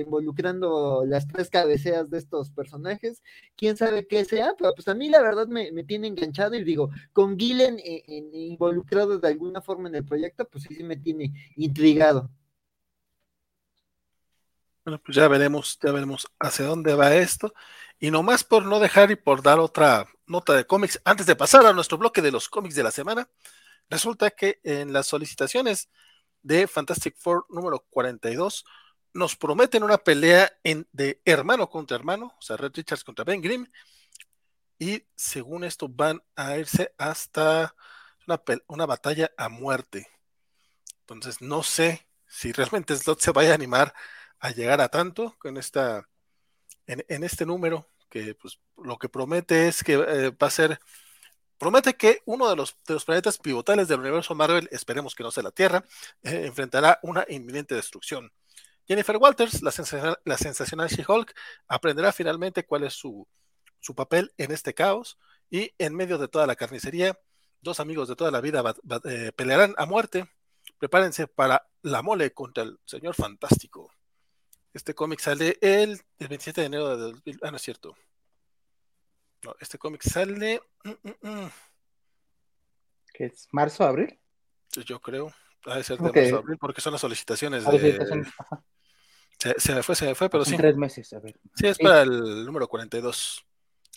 involucrando 0.00 1.04
las 1.06 1.26
tres 1.28 1.50
cabeceras 1.50 2.10
de 2.10 2.18
estos 2.18 2.50
personajes, 2.50 3.22
quién 3.56 3.76
sabe 3.76 4.06
qué 4.06 4.24
sea, 4.24 4.54
pero 4.58 4.72
pues 4.74 4.88
a 4.88 4.94
mí 4.94 5.08
la 5.08 5.22
verdad 5.22 5.46
me, 5.48 5.70
tiene 5.84 6.08
enganchado 6.08 6.54
y 6.54 6.64
digo, 6.64 6.90
con 7.12 7.38
Gillen 7.38 7.78
eh, 7.78 8.02
involucrado 8.32 9.18
de 9.18 9.28
alguna 9.28 9.60
forma 9.60 9.88
en 9.88 9.96
el 9.96 10.04
proyecto, 10.04 10.48
pues 10.48 10.64
sí 10.64 10.82
me 10.82 10.96
tiene 10.96 11.32
intrigado. 11.56 12.30
Bueno, 14.84 15.02
pues 15.04 15.16
ya 15.16 15.28
veremos, 15.28 15.78
ya 15.82 15.92
veremos 15.92 16.26
hacia 16.40 16.64
dónde 16.64 16.94
va 16.94 17.14
esto. 17.14 17.52
Y 17.98 18.10
nomás 18.10 18.44
por 18.44 18.64
no 18.64 18.78
dejar 18.78 19.10
y 19.10 19.16
por 19.16 19.42
dar 19.42 19.58
otra 19.58 20.06
nota 20.26 20.54
de 20.54 20.66
cómics, 20.66 21.00
antes 21.04 21.26
de 21.26 21.36
pasar 21.36 21.66
a 21.66 21.72
nuestro 21.72 21.98
bloque 21.98 22.22
de 22.22 22.30
los 22.30 22.48
cómics 22.48 22.74
de 22.74 22.82
la 22.82 22.90
semana, 22.90 23.28
resulta 23.88 24.30
que 24.30 24.60
en 24.62 24.92
las 24.92 25.06
solicitaciones 25.06 25.88
de 26.42 26.66
Fantastic 26.68 27.16
Four 27.18 27.46
número 27.48 27.84
42 27.90 28.64
nos 29.14 29.36
prometen 29.36 29.82
una 29.82 29.98
pelea 29.98 30.52
en, 30.62 30.86
de 30.92 31.20
hermano 31.24 31.68
contra 31.68 31.96
hermano, 31.96 32.34
o 32.38 32.42
sea, 32.42 32.56
Red 32.56 32.72
Richards 32.74 33.02
contra 33.02 33.24
Ben 33.24 33.40
Grimm, 33.40 33.66
y 34.78 35.04
según 35.16 35.64
esto 35.64 35.88
van 35.88 36.22
a 36.36 36.56
irse 36.56 36.94
hasta 36.98 37.74
una, 38.26 38.40
una 38.68 38.86
batalla 38.86 39.32
a 39.36 39.48
muerte. 39.48 40.06
Entonces 41.00 41.40
no 41.40 41.62
sé 41.62 42.06
si 42.26 42.52
realmente 42.52 42.94
Slot 42.96 43.20
se 43.20 43.32
vaya 43.32 43.52
a 43.52 43.54
animar 43.54 43.94
a 44.38 44.50
llegar 44.50 44.80
a 44.80 44.88
tanto 44.88 45.34
con 45.38 45.56
esta 45.56 46.08
en, 46.88 47.24
este 47.24 47.46
número, 47.46 47.86
que 48.08 48.34
pues 48.34 48.58
lo 48.76 48.98
que 48.98 49.08
promete 49.08 49.68
es 49.68 49.84
que 49.84 49.94
eh, 49.94 50.30
va 50.30 50.46
a 50.46 50.50
ser 50.50 50.80
promete 51.58 51.94
que 51.94 52.22
uno 52.24 52.48
de 52.48 52.56
los, 52.56 52.76
de 52.86 52.94
los 52.94 53.04
planetas 53.04 53.38
pivotales 53.38 53.88
del 53.88 54.00
universo 54.00 54.34
Marvel, 54.34 54.68
esperemos 54.70 55.14
que 55.14 55.24
no 55.24 55.30
sea 55.30 55.42
la 55.42 55.50
Tierra, 55.50 55.84
eh, 56.22 56.46
enfrentará 56.46 56.98
una 57.02 57.26
inminente 57.28 57.74
destrucción. 57.74 58.32
Jennifer 58.86 59.16
Walters, 59.18 59.62
la, 59.62 59.70
sensacional 59.70 60.88
She-Hulk, 60.88 61.34
aprenderá 61.66 62.10
finalmente 62.12 62.64
cuál 62.64 62.84
es 62.84 62.94
su, 62.94 63.28
su, 63.80 63.94
papel 63.94 64.32
en 64.38 64.50
este 64.50 64.72
caos 64.72 65.18
y 65.50 65.72
en 65.76 65.94
medio 65.94 66.16
de 66.16 66.28
toda 66.28 66.46
la 66.46 66.56
carnicería, 66.56 67.18
dos 67.60 67.80
amigos 67.80 68.08
de 68.08 68.16
toda 68.16 68.30
la 68.30 68.40
vida 68.40 68.62
eh, 69.04 69.32
pelearán 69.36 69.74
a 69.76 69.84
muerte. 69.84 70.30
Prepárense 70.78 71.26
para 71.26 71.68
la 71.82 72.02
mole 72.02 72.32
contra 72.32 72.62
el 72.62 72.78
Señor 72.86 73.14
Fantástico. 73.14 73.92
Este 74.74 74.94
cómic 74.94 75.20
sale 75.20 75.58
el, 75.60 76.00
el 76.18 76.28
27 76.28 76.60
de 76.60 76.66
enero 76.66 76.96
de 76.96 77.02
2000. 77.02 77.40
Ah, 77.42 77.50
no 77.50 77.56
es 77.56 77.62
cierto. 77.62 77.94
No, 79.44 79.54
este 79.60 79.78
cómic 79.78 80.02
sale. 80.02 80.60
Mm, 80.84 80.90
mm, 80.90 81.28
mm. 81.28 81.50
¿Qué 83.12 83.26
es? 83.26 83.48
¿Marzo, 83.52 83.84
abril? 83.84 84.18
Yo 84.84 85.00
creo. 85.00 85.32
Ha 85.64 85.76
de 85.76 85.84
ser 85.84 85.98
de 85.98 86.12
marzo, 86.12 86.36
abril, 86.38 86.58
porque 86.58 86.80
son 86.80 86.92
las 86.92 87.00
solicitaciones. 87.00 87.64
De... 87.64 88.24
Se, 89.38 89.54
se, 89.58 89.74
me 89.74 89.82
fue, 89.82 89.94
se 89.94 90.06
me 90.06 90.14
fue, 90.14 90.28
pero 90.28 90.44
sí. 90.44 90.56
Tres 90.56 90.76
meses, 90.76 91.12
a 91.12 91.20
ver. 91.20 91.38
Sí, 91.54 91.66
es 91.66 91.78
para 91.78 92.02
el 92.02 92.44
número 92.44 92.68
42. 92.68 93.44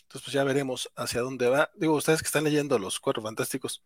Entonces, 0.03 0.25
pues 0.25 0.33
ya 0.33 0.43
veremos 0.43 0.91
hacia 0.95 1.21
dónde 1.21 1.49
va. 1.49 1.71
Digo, 1.75 1.95
ustedes 1.95 2.21
que 2.21 2.27
están 2.27 2.43
leyendo 2.43 2.77
los 2.77 2.99
Cuatro 2.99 3.23
Fantásticos, 3.23 3.83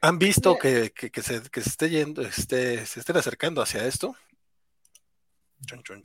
¿han 0.00 0.18
visto 0.18 0.56
que, 0.58 0.92
que, 0.92 1.10
que, 1.10 1.22
se, 1.22 1.42
que 1.50 1.60
se 1.60 1.70
esté 1.70 1.90
yendo, 1.90 2.22
este, 2.22 2.84
se 2.86 3.00
estén 3.00 3.16
acercando 3.16 3.62
hacia 3.62 3.86
esto? 3.86 4.14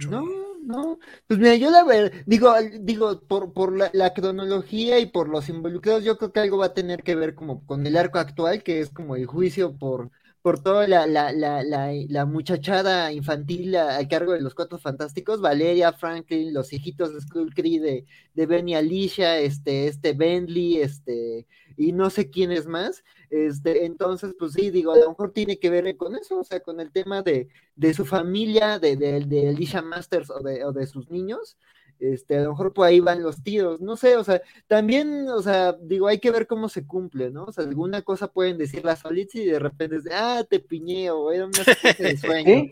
No, 0.10 0.26
no. 0.64 1.00
Pues 1.28 1.40
mira, 1.40 1.56
yo 1.56 1.70
la 1.72 1.84
verdad, 1.84 2.12
digo, 2.26 2.54
digo, 2.82 3.22
por, 3.22 3.54
por 3.54 3.76
la, 3.76 4.14
cronología 4.14 5.00
y 5.00 5.06
por 5.08 5.30
los 5.30 5.50
involucrados, 5.50 6.04
yo 6.04 6.18
creo 6.18 6.32
que 6.32 6.40
algo 6.40 6.58
va 6.58 6.68
a 6.68 6.74
tener 6.74 7.04
que 7.04 7.16
ver 7.16 7.36
como 7.36 7.66
con 7.66 7.86
el 7.86 7.98
arco 7.98 8.20
actual, 8.20 8.64
que 8.64 8.80
es 8.80 8.90
como 8.90 9.16
el 9.16 9.26
juicio 9.26 9.78
por, 9.78 10.12
por 10.42 10.62
toda 10.64 10.88
la, 10.88 11.06
la, 11.08 11.32
la, 11.34 12.26
muchachada 12.26 13.12
infantil 13.12 13.76
al 13.76 14.08
cargo 14.08 14.34
de 14.34 14.42
los 14.42 14.56
cuatro 14.56 14.80
fantásticos, 14.80 15.42
Valeria, 15.42 15.94
Franklin, 15.94 16.54
los 16.54 16.72
hijitos 16.74 17.14
de 17.14 17.22
Skull 17.22 17.54
Cree 17.54 17.80
de, 17.80 18.06
de 18.34 18.46
Benny 18.46 18.76
Alicia, 18.76 19.38
este, 19.40 19.88
este 19.88 20.14
Bentley, 20.14 20.78
este, 20.78 21.48
y 21.78 21.92
no 21.92 22.10
sé 22.10 22.30
quién 22.30 22.52
es 22.52 22.68
más. 22.68 23.04
Este, 23.30 23.86
entonces, 23.86 24.34
pues 24.38 24.54
sí, 24.54 24.72
digo, 24.72 24.92
a 24.92 24.98
lo 24.98 25.10
mejor 25.10 25.32
tiene 25.32 25.60
que 25.60 25.70
ver 25.70 25.96
con 25.98 26.16
eso, 26.16 26.40
o 26.40 26.44
sea, 26.44 26.62
con 26.62 26.80
el 26.80 26.92
tema 26.92 27.22
de, 27.22 27.48
de 27.76 27.94
su 27.94 28.06
familia, 28.06 28.80
de, 28.80 28.96
de, 28.96 29.20
de 29.22 29.50
Alicia 29.50 29.82
Masters 29.82 30.32
o 30.32 30.40
de, 30.40 30.64
o 30.66 30.72
de 30.72 30.88
sus 30.88 31.10
niños, 31.12 31.58
este, 32.00 32.38
a 32.38 32.44
lo 32.44 32.52
mejor 32.52 32.74
por 32.74 32.88
ahí 32.88 33.02
van 33.02 33.22
los 33.22 33.44
tiros, 33.44 33.82
no 33.82 33.98
sé, 33.98 34.16
o 34.16 34.24
sea, 34.24 34.42
también, 34.68 35.28
o 35.28 35.42
sea, 35.42 35.74
digo, 35.74 36.08
hay 36.08 36.20
que 36.20 36.32
ver 36.32 36.48
cómo 36.48 36.70
se 36.70 36.88
cumple, 36.88 37.30
¿no? 37.30 37.44
O 37.44 37.52
sea, 37.52 37.66
alguna 37.66 38.02
cosa 38.04 38.32
pueden 38.32 38.58
decir 38.58 38.86
las 38.86 39.00
solitas 39.00 39.36
y 39.36 39.46
de 39.46 39.60
repente 39.60 39.98
es, 39.98 40.04
ah, 40.12 40.46
te 40.50 40.62
piñeo, 40.62 41.32
era 41.32 41.46
una 41.46 41.60
especie 41.60 42.06
de 42.06 42.18
sueño. 42.18 42.72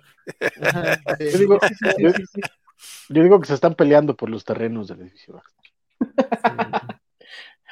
yo, 1.19 1.37
digo, 1.37 1.59
yo, 3.09 3.23
digo, 3.23 3.39
que 3.41 3.47
se 3.47 3.53
están 3.53 3.75
peleando 3.75 4.15
por 4.15 4.29
los 4.29 4.45
terrenos 4.45 4.87
del 4.87 5.01
edificio. 5.01 5.41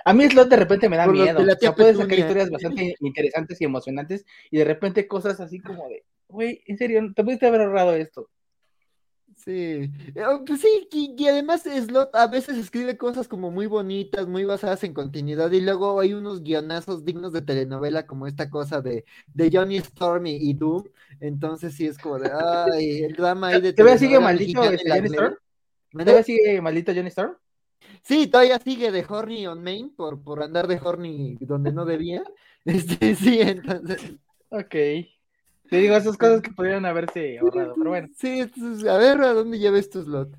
A 0.06 0.14
mí 0.14 0.23
Slot 0.30 0.49
de 0.49 0.56
repente 0.56 0.88
me 0.88 0.98
da 0.98 1.07
miedo. 1.07 1.40
O 1.41 1.60
sea, 1.60 1.76
puede 1.76 1.95
sacar 1.95 2.19
historias 2.19 2.52
bastante 2.52 2.95
interesantes 3.02 3.60
y 3.60 3.65
emocionantes 3.65 4.26
y 4.52 4.57
de 4.57 4.64
repente 4.64 5.07
cosas 5.07 5.40
así 5.40 5.60
como 5.60 5.90
de, 5.90 6.06
güey, 6.27 6.61
en 6.68 6.77
serio, 6.77 7.02
te 7.15 7.23
pudiste 7.23 7.48
haber 7.48 7.61
ahorrado 7.61 7.95
esto. 7.95 8.30
Sí, 9.36 9.52
eh, 9.52 9.91
pues 10.45 10.61
sí, 10.61 10.88
y, 10.91 11.27
además 11.27 11.64
Slot 11.64 12.15
a 12.15 12.27
veces 12.27 12.57
escribe 12.57 12.98
cosas 12.98 13.27
como 13.27 13.52
muy 13.52 13.65
bonitas, 13.65 14.27
muy 14.27 14.45
basadas 14.45 14.84
en 14.84 14.94
continuidad, 14.94 15.52
y 15.52 15.60
luego 15.60 15.99
hay 15.99 16.14
unos 16.14 16.41
guionazos 16.41 17.03
dignos 17.03 17.34
de 17.34 17.41
telenovela, 17.41 18.07
como 18.07 18.27
esta 18.27 18.49
cosa 18.49 18.82
de, 18.82 19.06
de 19.34 19.49
Johnny 19.52 19.77
Storm 19.77 20.27
y, 20.27 20.53
Doom. 20.53 20.86
Entonces 21.19 21.76
sí 21.76 21.86
es 21.86 21.98
como 21.98 22.19
de 22.19 22.32
ay, 22.73 23.03
el 23.03 23.14
drama 23.14 23.49
ahí 23.49 23.61
de 23.61 23.73
¿Todavía 23.73 23.98
sigue 23.98 24.19
maldito 24.19 24.64
este 24.64 24.90
Johnny 24.90 25.07
Storm? 25.07 25.36
¿Todavía 25.91 26.23
sigue 26.23 26.61
maldito 26.61 26.94
Johnny 26.94 27.10
Storm? 27.10 27.36
Sí, 28.03 28.28
todavía 28.28 28.60
sigue 28.60 28.91
de 28.91 29.06
horny 29.07 29.48
on 29.48 29.64
main 29.64 29.90
por, 29.95 30.22
por 30.22 30.44
andar 30.44 30.68
de 30.68 30.80
horny 30.82 31.38
donde 31.40 31.72
no 31.72 31.86
debía. 31.86 32.24
Este, 32.66 33.16
sí, 33.16 33.40
entonces. 33.41 34.02
Ok. 34.49 34.72
Te 35.70 35.78
digo, 35.78 35.95
esas 35.95 36.18
cosas 36.18 36.41
que 36.41 36.49
podrían 36.49 36.84
haberse 36.86 37.38
ahorrado, 37.38 37.76
pero 37.78 37.90
bueno. 37.91 38.07
Sí, 38.18 38.41
a 38.41 38.98
ver, 38.98 39.22
¿a 39.22 39.34
dónde 39.34 39.60
lleves 39.60 39.91
tu 39.91 40.02
slot? 40.02 40.36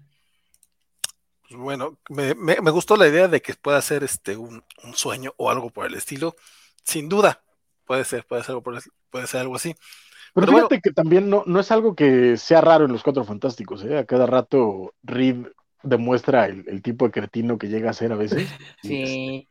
Pues 1.48 1.60
bueno, 1.60 1.98
me, 2.08 2.34
me, 2.34 2.70
gustó 2.72 2.96
la 2.96 3.06
idea 3.06 3.28
de 3.28 3.40
que 3.40 3.54
pueda 3.54 3.80
ser 3.80 4.02
este 4.02 4.36
un, 4.36 4.64
sueño 4.94 5.34
o 5.36 5.50
algo 5.50 5.70
por 5.70 5.86
el 5.86 5.94
estilo. 5.94 6.34
Sin 6.82 7.08
duda, 7.08 7.42
puede 7.84 8.04
ser, 8.04 8.26
puede 8.26 8.42
ser 8.42 8.56
algo, 8.56 8.62
puede 8.62 9.26
ser 9.26 9.40
algo 9.40 9.54
así. 9.54 9.74
Pero, 10.34 10.48
fíjate 10.48 10.80
que 10.80 10.90
también 10.90 11.30
no, 11.30 11.44
no 11.46 11.60
es 11.60 11.70
algo 11.70 11.94
que 11.94 12.36
sea 12.36 12.60
raro 12.60 12.84
en 12.84 12.92
los 12.92 13.02
Cuatro 13.02 13.24
Fantásticos, 13.24 13.84
¿eh? 13.84 13.98
A 13.98 14.04
cada 14.04 14.26
rato 14.26 14.94
Reed 15.02 15.46
demuestra 15.82 16.46
el, 16.46 16.82
tipo 16.82 17.06
de 17.06 17.12
cretino 17.12 17.58
que 17.58 17.68
llega 17.68 17.90
a 17.90 17.94
ser 17.94 18.12
a 18.12 18.16
veces. 18.16 18.48
Sí. 18.82 19.46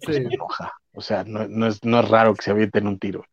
se 0.00 0.16
enoja. 0.16 0.72
O 0.92 1.00
sea, 1.00 1.24
no, 1.24 1.46
no, 1.48 1.66
es, 1.66 1.84
no 1.84 2.00
es 2.00 2.08
raro 2.08 2.34
que 2.34 2.42
se 2.42 2.50
avienten 2.50 2.86
un 2.86 2.98
tiro. 2.98 3.24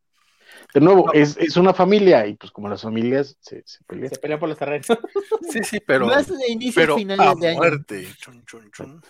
De 0.73 0.79
nuevo, 0.79 1.11
es, 1.13 1.37
es, 1.37 1.57
una 1.57 1.73
familia 1.73 2.25
y 2.27 2.35
pues 2.35 2.51
como 2.51 2.69
las 2.69 2.81
familias 2.81 3.37
se, 3.41 3.61
se 3.65 3.83
pelean. 3.85 4.13
Se 4.13 4.19
pelean 4.19 4.39
por 4.39 4.49
los 4.49 4.57
terrenos. 4.57 4.87
sí, 5.49 5.63
sí, 5.63 5.79
pero, 5.85 6.07
de 6.07 6.71
pero 6.73 6.95
a 6.95 7.35
muerte. 7.35 8.07
Chun, 8.17 8.43
chun, 8.45 8.71
chun. 8.71 9.01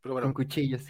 Pero 0.00 0.14
bueno. 0.14 0.26
Con 0.28 0.34
cuchillos. 0.34 0.82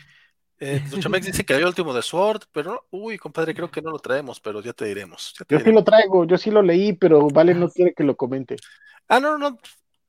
Eh, 0.58 0.82
Luchamex 0.90 1.26
dice 1.26 1.44
que 1.44 1.52
había 1.52 1.66
último 1.66 1.92
de 1.92 2.02
Sword, 2.02 2.44
pero 2.50 2.86
uy, 2.90 3.18
compadre, 3.18 3.54
creo 3.54 3.70
que 3.70 3.82
no 3.82 3.90
lo 3.90 3.98
traemos, 3.98 4.40
pero 4.40 4.62
ya 4.62 4.72
te 4.72 4.86
diremos. 4.86 5.34
yo 5.48 5.60
sí 5.60 5.70
lo 5.70 5.84
traigo, 5.84 6.24
yo 6.24 6.38
sí 6.38 6.50
lo 6.50 6.62
leí, 6.62 6.94
pero 6.94 7.28
Vale 7.28 7.54
no 7.54 7.68
quiere 7.68 7.92
que 7.92 8.04
lo 8.04 8.16
comente. 8.16 8.56
Ah, 9.08 9.20
no, 9.20 9.36
no, 9.36 9.58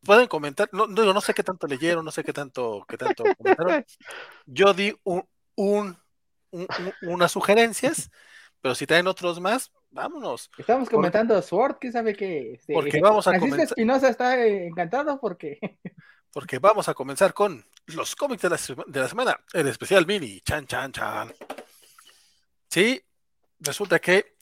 pueden 0.08 0.28
comentar, 0.28 0.68
no, 0.72 0.88
no, 0.88 1.14
no 1.14 1.22
sé 1.22 1.36
qué 1.36 1.44
tanto 1.44 1.68
leyeron, 1.68 2.04
no 2.04 2.10
sé 2.10 2.24
qué 2.24 2.34
tanto, 2.34 2.84
qué 2.90 2.98
tanto 2.98 3.24
comentaron. 3.38 3.86
Yo 4.48 4.74
di 4.74 4.98
un, 5.04 5.28
un, 5.56 5.96
unas 7.04 7.32
sugerencias 7.32 8.10
pero 8.62 8.76
si 8.76 8.88
traen 8.88 9.08
otros 9.08 9.40
más, 9.40 9.72
vámonos. 9.92 10.50
Estamos 10.58 10.90
comentando 10.90 11.42
Sword, 11.42 11.78
¿quién 11.80 11.94
sabe 11.94 12.16
qué? 12.16 12.54
Este, 12.54 12.74
porque 12.74 13.00
vamos 13.00 13.28
a 13.28 13.38
comenzar. 13.38 13.62
Espinosa 13.62 14.10
está 14.10 14.46
encantado 14.46 15.20
porque. 15.20 15.60
Porque 16.30 16.60
vamos 16.60 16.88
a 16.88 16.94
comenzar 16.94 17.34
con 17.34 17.66
los 17.88 18.16
cómics 18.16 18.44
de 18.44 18.50
la, 18.50 18.60
de 18.86 19.00
la 19.00 19.08
semana, 19.08 19.40
el 19.54 19.66
especial 19.70 20.06
mini, 20.06 20.40
chan, 20.42 20.68
chan, 20.68 20.92
chan. 20.92 21.34
Sí, 22.70 23.02
resulta 23.60 23.98
que 23.98 24.36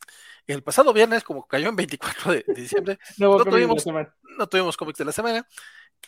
el 0.53 0.63
pasado 0.63 0.93
viernes, 0.93 1.23
como 1.23 1.47
cayó 1.47 1.69
en 1.69 1.75
24 1.75 2.31
de, 2.31 2.45
diciembre, 2.55 2.99
no, 3.17 3.43
tuvimos, 3.43 3.85
no 3.85 4.47
tuvimos 4.47 4.77
cómics 4.77 4.99
de 4.99 5.05
la 5.05 5.11
semana. 5.11 5.47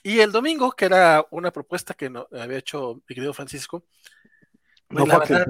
Y 0.03 0.19
el 0.19 0.31
domingo, 0.31 0.71
que 0.71 0.85
era 0.85 1.25
una 1.31 1.51
propuesta 1.51 1.93
que 1.93 2.09
no, 2.09 2.27
había 2.31 2.57
hecho 2.57 3.01
mi 3.07 3.15
querido 3.15 3.33
Francisco, 3.33 3.85
no, 4.89 5.05
la 5.05 5.19
verdad, 5.19 5.47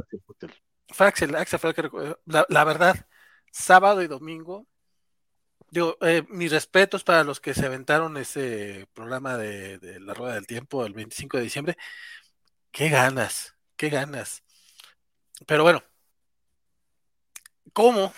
Axel, 1.00 1.32
la, 1.32 2.64
verdad, 2.64 3.08
sábado 3.52 4.02
y 4.02 4.08
domingo, 4.08 4.66
digo, 5.70 5.98
eh, 6.02 6.24
mis 6.30 6.52
respetos 6.52 7.04
para 7.04 7.24
los 7.24 7.40
que 7.40 7.54
se 7.54 7.66
aventaron 7.66 8.18
ese 8.18 8.88
programa 8.94 9.38
de, 9.38 10.00
la 10.00 10.14
Rueda 10.14 10.36
del 10.36 10.48
Tiempo 10.48 10.86
el 10.86 10.94
25 10.94 11.38
de 11.38 11.44
diciembre. 11.44 11.78
Qué 12.72 12.90
ganas, 12.90 13.56
qué 13.76 13.90
ganas. 13.90 14.44
Pero 15.46 15.64
bueno, 15.64 15.84
¿cómo? 17.74 18.14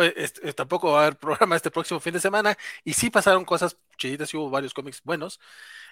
Eh, 0.00 0.52
tampoco 0.54 0.92
va 0.92 1.00
a 1.00 1.02
haber 1.06 1.18
programa 1.18 1.56
este 1.56 1.70
próximo 1.70 2.00
fin 2.00 2.12
de 2.12 2.20
semana. 2.20 2.56
Y 2.84 2.92
sí 2.92 3.10
pasaron 3.10 3.44
cosas 3.44 3.76
chiditas 3.96 4.32
y 4.32 4.36
hubo 4.36 4.50
varios 4.50 4.74
cómics 4.74 5.02
buenos. 5.02 5.40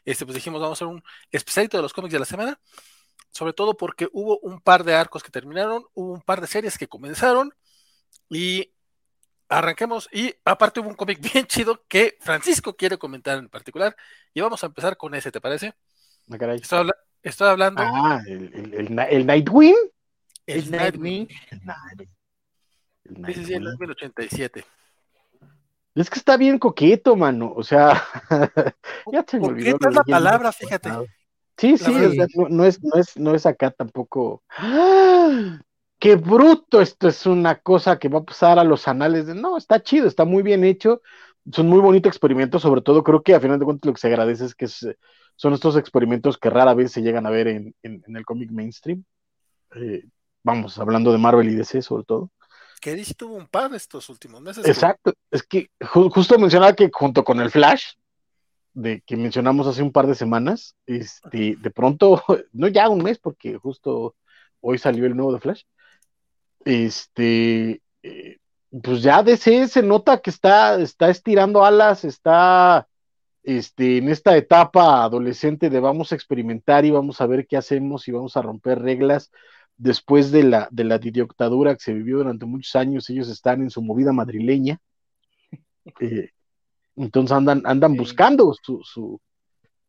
Este, 0.05 0.25
pues 0.25 0.35
dijimos, 0.35 0.61
vamos 0.61 0.81
a 0.81 0.85
hacer 0.85 0.95
un 0.95 1.03
especialito 1.31 1.77
de 1.77 1.83
los 1.83 1.93
cómics 1.93 2.13
de 2.13 2.19
la 2.19 2.25
semana 2.25 2.61
sobre 3.37 3.53
todo 3.53 3.77
porque 3.77 4.09
hubo 4.13 4.39
un 4.39 4.61
par 4.61 4.83
de 4.83 4.95
arcos 4.95 5.23
que 5.23 5.31
terminaron, 5.31 5.85
hubo 5.93 6.15
un 6.15 6.23
par 6.23 6.41
de 6.41 6.47
series 6.47 6.79
que 6.79 6.89
comenzaron 6.89 7.53
y 8.31 8.73
arranquemos. 9.49 10.09
Y 10.11 10.35
aparte 10.45 10.81
hubo 10.81 10.89
un 10.89 10.95
cómic 10.95 11.21
bien 11.33 11.47
chido 11.47 11.85
que 11.87 12.17
Francisco 12.21 12.77
quiere 12.77 12.97
comentar 12.97 13.39
en 13.39 13.49
particular 13.49 13.95
y 14.33 14.41
vamos 14.41 14.63
a 14.63 14.69
empezar 14.69 14.97
con 14.97 15.15
ese, 15.15 15.31
¿te 15.31 15.41
parece? 15.41 15.75
Ah, 16.31 16.87
estoy, 17.23 17.49
hablando. 17.49 17.83
Ah, 17.85 18.23
el, 18.27 18.53
el, 18.55 18.99
el, 18.99 19.27
Nightwing. 19.27 19.77
El, 20.47 20.71
Nightwing. 20.71 21.29
El 23.09 23.91
87. 23.91 24.65
Es 25.95 26.11
que 26.11 26.19
está 26.19 26.37
bien 26.37 26.59
coqueto, 26.59 27.17
mano. 27.17 27.53
O 27.57 27.63
sea, 27.63 28.03
ya 29.13 29.23
te 29.23 29.41
me 29.41 29.47
olvidó. 29.47 29.79
es 29.81 29.95
la 29.95 30.03
palabra, 30.05 30.53
fíjate. 30.53 30.91
Sí, 31.57 31.79
sí, 31.79 31.91
no, 32.51 32.65
es, 32.65 32.83
no, 32.83 32.99
es, 32.99 33.17
no 33.17 33.35
es 33.35 33.47
acá 33.47 33.71
tampoco. 33.71 34.43
¡Ah! 34.51 35.59
¡Qué 35.99 36.17
bruto! 36.17 36.83
Esto 36.83 37.09
es 37.09 37.25
una 37.25 37.59
cosa 37.59 37.99
que 37.99 38.11
va 38.11 38.19
a 38.19 38.25
pasar 38.25 38.59
a 38.59 38.65
los 38.65 38.87
anales 38.89 39.27
de. 39.27 39.35
No, 39.35 39.57
está 39.57 39.83
chido, 39.83 40.07
está 40.07 40.27
muy 40.27 40.43
bien 40.43 40.65
hecho. 40.65 41.01
Son 41.51 41.67
muy 41.67 41.81
bonitos 41.81 42.11
experimentos, 42.11 42.61
sobre 42.61 42.83
todo 42.83 43.03
creo 43.03 43.23
que 43.23 43.35
a 43.35 43.41
final 43.41 43.59
de 43.59 43.65
cuentas 43.65 43.87
lo 43.87 43.95
que 43.95 44.01
se 44.01 44.09
agradece 44.09 44.45
es 44.45 44.55
que 44.55 44.67
son 44.69 45.55
estos 45.55 45.77
experimentos 45.77 46.37
que 46.37 46.51
rara 46.51 46.75
vez 46.75 46.93
se 46.93 47.03
llegan 47.03 47.25
a 47.25 47.31
ver 47.31 47.47
en, 47.49 47.75
el 47.83 48.27
cómic 48.27 48.51
mainstream. 48.51 49.05
eh, 49.77 50.05
vamos, 50.43 50.79
hablando 50.79 51.13
de 51.13 51.19
Marvel 51.19 51.49
y 51.49 51.55
DC 51.55 51.83
sobre 51.83 52.05
todo. 52.05 52.31
Que 52.87 52.95
DC 52.95 53.15
tuvo 53.15 53.35
un 53.35 53.49
par 53.49 53.75
estos 53.75 54.09
últimos 54.11 54.41
meses. 54.41 54.65
Exacto, 54.65 55.13
es 55.33 55.43
que 55.43 55.71
justo 55.81 56.39
mencionaba 56.39 56.73
que 56.73 56.89
junto 56.93 57.25
con 57.25 57.41
el 57.41 57.51
Flash, 57.51 57.95
de 58.75 59.01
que 59.01 59.17
mencionamos 59.17 59.67
hace 59.67 59.83
un 59.83 59.91
par 59.91 60.07
de 60.07 60.15
semanas, 60.15 60.77
este, 60.87 61.57
de 61.61 61.71
pronto, 61.73 62.23
no 62.53 62.69
ya 62.69 62.89
un 62.89 63.03
mes, 63.03 63.19
porque 63.19 63.59
justo 63.59 64.15
hoy 64.61 64.79
salió 64.79 65.05
el 65.07 65.17
nuevo 65.17 65.33
de 65.33 65.41
Flash, 65.41 65.63
este, 66.65 67.83
eh, 68.05 68.39
pues 68.81 69.03
ya 69.03 69.25
DC 69.25 69.67
se 69.67 69.83
nota 69.83 70.21
que 70.21 70.31
está, 70.31 70.81
está 70.81 71.11
estirando 71.11 71.65
alas, 71.65 72.05
está 72.05 72.87
este, 73.43 73.99
en 73.99 74.11
esta 74.11 74.37
etapa 74.37 75.03
adolescente 75.03 75.71
de 75.71 75.81
vamos 75.81 76.13
a 76.13 76.15
experimentar 76.15 76.85
y 76.85 76.93
vamos 76.93 77.21
a 77.21 77.27
ver 77.27 77.49
qué 77.49 77.57
hacemos 77.57 78.07
y 78.07 78.13
vamos 78.13 78.37
a 78.37 78.43
romper 78.43 78.79
reglas. 78.79 79.33
Después 79.79 80.31
de 80.31 80.43
la, 80.45 80.69
de 80.71 80.85
la 80.85 80.99
dictadura 80.99 81.75
que 81.75 81.81
se 81.81 81.93
vivió 81.93 82.19
durante 82.19 82.47
muchos 82.47 82.75
años, 82.77 83.09
ellos 83.11 83.29
están 83.29 83.63
en 83.63 83.71
su 83.71 83.83
movida 83.83 84.13
madrileña. 84.13 84.81
Eh, 86.01 86.31
entonces 86.97 87.31
andan, 87.31 87.63
andan 87.65 87.95
buscando 87.95 88.53
su, 88.61 88.83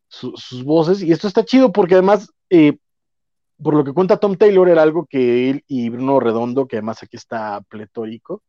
sus 0.08 0.64
voces 0.64 1.02
y 1.02 1.12
esto 1.12 1.28
está 1.28 1.44
chido 1.44 1.72
porque 1.72 1.96
además, 1.96 2.32
eh, 2.50 2.78
por 3.62 3.74
lo 3.74 3.84
que 3.84 3.94
cuenta 3.94 4.20
Tom 4.20 4.36
Taylor, 4.38 4.70
era 4.70 4.84
algo 4.84 5.06
que 5.06 5.50
él 5.50 5.64
y 5.68 5.90
Bruno 5.90 6.20
Redondo, 6.20 6.68
que 6.68 6.78
además 6.78 7.02
aquí 7.04 7.18
está 7.18 7.62
pletórico, 7.62 8.44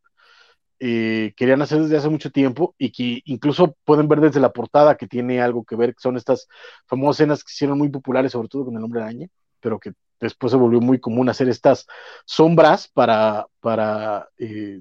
eh, 0.81 1.33
querían 1.37 1.63
hacer 1.63 1.81
desde 1.81 1.97
hace 1.97 2.09
mucho 2.09 2.31
tiempo 2.31 2.75
y 2.79 2.93
que 2.93 3.23
incluso 3.25 3.77
pueden 3.85 4.09
ver 4.09 4.21
desde 4.21 4.41
la 4.41 4.53
portada 4.53 4.97
que 4.97 5.09
tiene 5.09 5.41
algo 5.41 5.65
que 5.65 5.77
ver, 5.77 5.95
que 5.95 6.01
son 6.01 6.17
estas 6.17 6.47
famosas 6.87 7.21
escenas 7.21 7.43
que 7.43 7.51
hicieron 7.53 7.79
muy 7.79 7.89
populares, 7.89 8.33
sobre 8.33 8.49
todo 8.49 8.67
con 8.67 8.75
el 8.75 8.81
nombre 8.81 9.01
de 9.01 9.07
araña, 9.07 9.29
pero 9.61 9.81
que 9.81 9.93
después 10.21 10.51
se 10.51 10.57
volvió 10.57 10.81
muy 10.81 10.99
común 11.01 11.29
hacer 11.29 11.49
estas 11.49 11.87
sombras 12.25 12.89
para, 12.89 13.47
para 13.61 14.29
eh, 14.39 14.81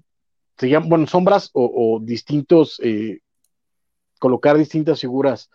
bueno, 0.85 1.07
sombras 1.07 1.49
o, 1.53 1.99
distintos, 2.01 2.80
eh, 2.84 3.19
colocar 4.19 4.57
distintas 4.57 5.01
figuras 5.01 5.49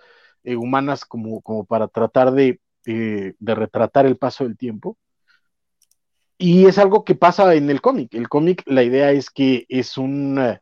humanas 0.44 1.04
como, 1.04 1.40
como 1.40 1.64
para 1.64 1.88
tratar 1.88 2.32
de, 2.32 2.60
de 2.84 3.54
retratar 3.54 4.06
el 4.06 4.16
paso 4.16 4.44
del 4.44 4.56
tiempo. 4.56 4.96
Y 6.42 6.66
es 6.66 6.76
algo 6.78 7.04
que 7.04 7.14
pasa 7.14 7.54
en 7.54 7.70
el 7.70 7.80
cómic. 7.80 8.12
El 8.14 8.28
cómic, 8.28 8.64
la 8.66 8.82
idea 8.82 9.12
es 9.12 9.30
que 9.30 9.64
es 9.68 9.96
un 9.96 10.40
eh, 10.40 10.60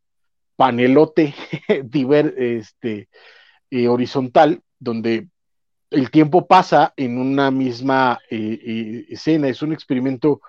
panelote 0.54 1.34
diver, 1.84 2.34
este, 2.36 3.08
eh, 3.70 3.88
horizontal, 3.88 4.62
donde 4.78 5.28
el 5.90 6.10
tiempo 6.10 6.46
pasa 6.46 6.92
en 6.96 7.18
una 7.18 7.50
misma 7.50 8.18
eh, 8.30 9.06
escena. 9.08 9.48
Es 9.48 9.62
un 9.62 9.72
experimento 9.72 10.40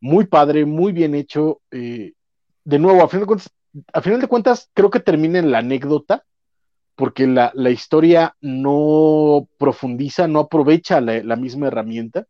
muy 0.00 0.26
padre, 0.26 0.64
muy 0.66 0.92
bien 0.92 1.14
hecho. 1.14 1.60
de 1.70 2.78
nuevo, 2.78 3.02
a 3.02 3.08
final 3.08 3.22
de, 3.22 3.26
cuentas, 3.26 3.50
a 3.92 4.00
final 4.00 4.20
de 4.20 4.26
cuentas, 4.26 4.70
creo 4.74 4.90
que 4.90 5.00
termina 5.00 5.38
en 5.38 5.50
la 5.50 5.58
anécdota, 5.58 6.24
porque 6.94 7.26
la, 7.26 7.70
historia 7.70 8.36
no 8.40 9.48
profundiza, 9.58 10.28
no 10.28 10.40
aprovecha 10.40 11.00
la 11.00 11.36
misma 11.36 11.68
herramienta 11.68 12.26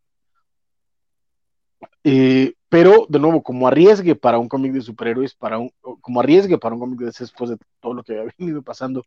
eh, 2.03 2.53
pero, 2.69 3.05
de 3.07 3.19
nuevo, 3.19 3.43
como 3.43 3.67
arriesgue 3.67 4.15
para 4.15 4.39
un 4.39 4.47
cómic 4.47 4.73
de 4.73 4.81
superhéroes, 4.81 5.35
para 5.35 5.59
un, 5.59 5.71
como 6.01 6.19
arriesgue 6.19 6.57
para 6.57 6.73
un 6.75 6.81
cómic 6.81 6.99
de 6.99 7.05
después 7.05 7.49
de 7.49 7.57
todo 7.79 7.93
lo 7.93 8.03
que 8.03 8.17
ha 8.19 8.25
venido 8.37 8.61
pasando 8.61 9.05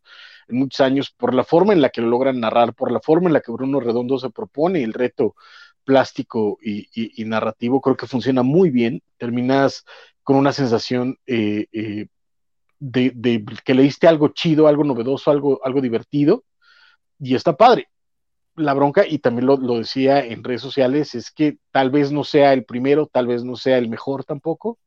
en 0.48 0.59
muchos 0.59 0.81
años, 0.81 1.11
por 1.11 1.35
la 1.35 1.44
forma 1.44 1.73
en 1.73 1.81
la 1.81 1.90
que 1.90 2.01
lo 2.01 2.09
logran 2.09 2.40
narrar, 2.40 2.74
por 2.74 2.93
la 2.93 3.01
forma 3.01 3.28
en 3.28 3.32
la 3.32 3.40
que 3.40 3.53
Bruno 3.53 3.81
Redondo 3.81 4.19
se 4.19 4.31
propone 4.31 4.82
el 4.82 4.93
reto 4.93 5.35
plástico 5.85 6.59
y, 6.62 7.24
narrativo, 7.24 7.81
creo 7.81 7.97
que 7.97 8.07
funciona 8.07 8.43
muy 8.43 8.70
bien. 8.70 9.03
Terminas 9.19 9.85
con 10.23 10.36
una 10.36 10.53
sensación 10.53 11.19
eh, 11.27 11.66
eh, 11.73 12.07
de, 12.78 13.12
de, 13.15 13.44
que 13.65 13.74
leíste 13.74 14.09
algo 14.09 14.28
chido, 14.28 14.69
algo 14.69 14.85
novedoso, 14.85 15.31
algo, 15.31 15.61
algo 15.65 15.81
divertido, 15.81 16.44
y 17.19 17.35
está 17.35 17.57
padre 17.57 17.89
la 18.57 18.74
bronca, 18.74 19.07
y 19.07 19.19
también 19.19 19.47
lo, 19.47 19.57
decía 19.78 20.24
en 20.24 20.43
redes 20.43 20.62
sociales, 20.62 21.15
es 21.15 21.31
que 21.31 21.59
tal 21.70 21.91
vez 21.91 22.12
no 22.12 22.24
sea 22.24 22.53
el 22.53 22.65
primero, 22.65 23.07
tal 23.07 23.27
vez 23.27 23.45
no 23.45 23.57
sea 23.57 23.78
el 23.78 23.89
mejor 23.89 24.24
tampoco, 24.24 24.78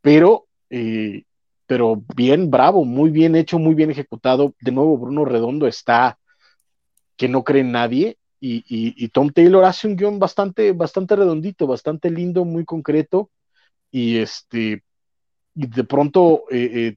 pero, 0.00 0.46
eh, 0.70 1.24
pero 1.66 2.02
bien, 2.14 2.50
bravo, 2.50 2.84
muy 2.84 3.10
bien 3.10 3.36
hecho, 3.36 3.58
muy 3.58 3.74
bien 3.74 3.90
ejecutado. 3.90 4.54
De 4.60 4.72
nuevo, 4.72 4.98
Bruno 4.98 5.24
Redondo 5.24 5.66
está 5.66 6.18
que 7.16 7.28
no 7.28 7.44
cree 7.44 7.62
en 7.62 7.72
nadie, 7.72 8.18
y, 8.42 9.08
Tom 9.08 9.30
Taylor 9.30 9.64
hace 9.64 9.86
un 9.86 9.96
guion 9.96 10.18
bastante, 10.18 10.72
bastante 10.72 11.14
redondito, 11.14 11.66
bastante 11.66 12.10
lindo, 12.10 12.44
muy 12.44 12.64
concreto, 12.64 13.30
y 13.90 14.18
este, 14.18 14.82
y 15.54 15.66
de 15.66 15.84
pronto, 15.84 16.44
eh, 16.50 16.70
eh, 16.72 16.96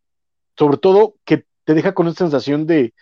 sobre 0.58 0.78
todo, 0.78 1.16
que 1.26 1.46
te 1.66 1.74
deja 1.74 1.94
con 1.94 2.08
esa 2.08 2.20
sensación 2.20 2.66
de, 2.66 2.94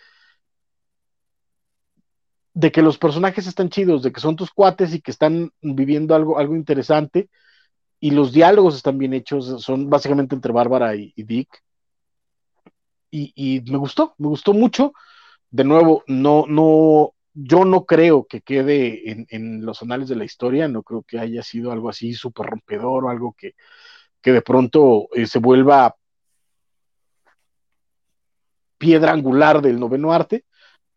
de 2.54 2.70
que 2.70 2.82
los 2.82 2.98
personajes 2.98 3.46
están 3.46 3.70
chidos, 3.70 4.02
de 4.02 4.12
que 4.12 4.20
son 4.20 4.36
tus 4.36 4.50
cuates 4.50 4.94
y 4.94 5.00
que 5.00 5.10
están 5.10 5.52
viviendo 5.60 6.14
algo, 6.14 6.38
algo 6.38 6.54
interesante, 6.54 7.30
y 7.98 8.10
los 8.10 8.32
diálogos 8.32 8.76
están 8.76 8.98
bien 8.98 9.14
hechos, 9.14 9.62
son 9.62 9.88
básicamente 9.88 10.34
entre 10.34 10.52
Bárbara 10.52 10.94
y, 10.96 11.12
Dick. 11.16 11.62
Y, 13.10 13.62
me 13.70 13.76
gustó, 13.76 14.14
me 14.18 14.28
gustó 14.28 14.54
mucho. 14.54 14.92
De 15.50 15.64
nuevo, 15.64 16.02
no, 16.06 16.46
no, 16.48 17.14
yo 17.34 17.64
no 17.64 17.84
creo 17.84 18.26
que 18.26 18.40
quede 18.40 19.26
en, 19.28 19.64
los 19.64 19.82
anales 19.82 20.08
de 20.08 20.16
la 20.16 20.24
historia, 20.24 20.66
no 20.66 20.82
creo 20.82 21.02
que 21.02 21.18
haya 21.18 21.42
sido 21.42 21.70
algo 21.70 21.90
así 21.90 22.14
súper 22.14 22.46
rompedor 22.46 23.04
o 23.04 23.10
algo 23.10 23.34
que, 23.38 23.54
que 24.20 24.32
de 24.32 24.42
pronto 24.42 25.08
eh, 25.14 25.26
se 25.26 25.38
vuelva 25.38 25.94
piedra 28.78 29.12
angular 29.12 29.62
del 29.62 29.78
noveno 29.78 30.12
arte, 30.12 30.44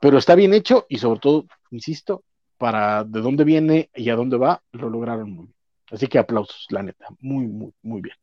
pero 0.06 0.20
está 0.20 0.36
bien 0.36 0.54
hecho 0.54 0.86
y 0.88 1.00
sobre 1.00 1.20
todo, 1.20 1.48
insisto, 1.72 2.24
para 2.60 3.04
de 3.04 3.22
dónde 3.22 3.44
viene 3.44 3.90
y 3.96 4.12
a 4.12 4.16
dónde 4.16 4.38
va, 4.38 4.62
lo 4.72 4.88
lograron 4.88 5.32
muy 5.32 5.46
bien. 5.46 5.56
Así 5.90 6.06
que 6.06 6.20
aplausos, 6.20 6.68
la 6.70 6.84
neta, 6.84 7.08
muy, 7.22 7.48
muy, 7.48 7.74
muy 7.82 8.02
bien. 8.02 8.16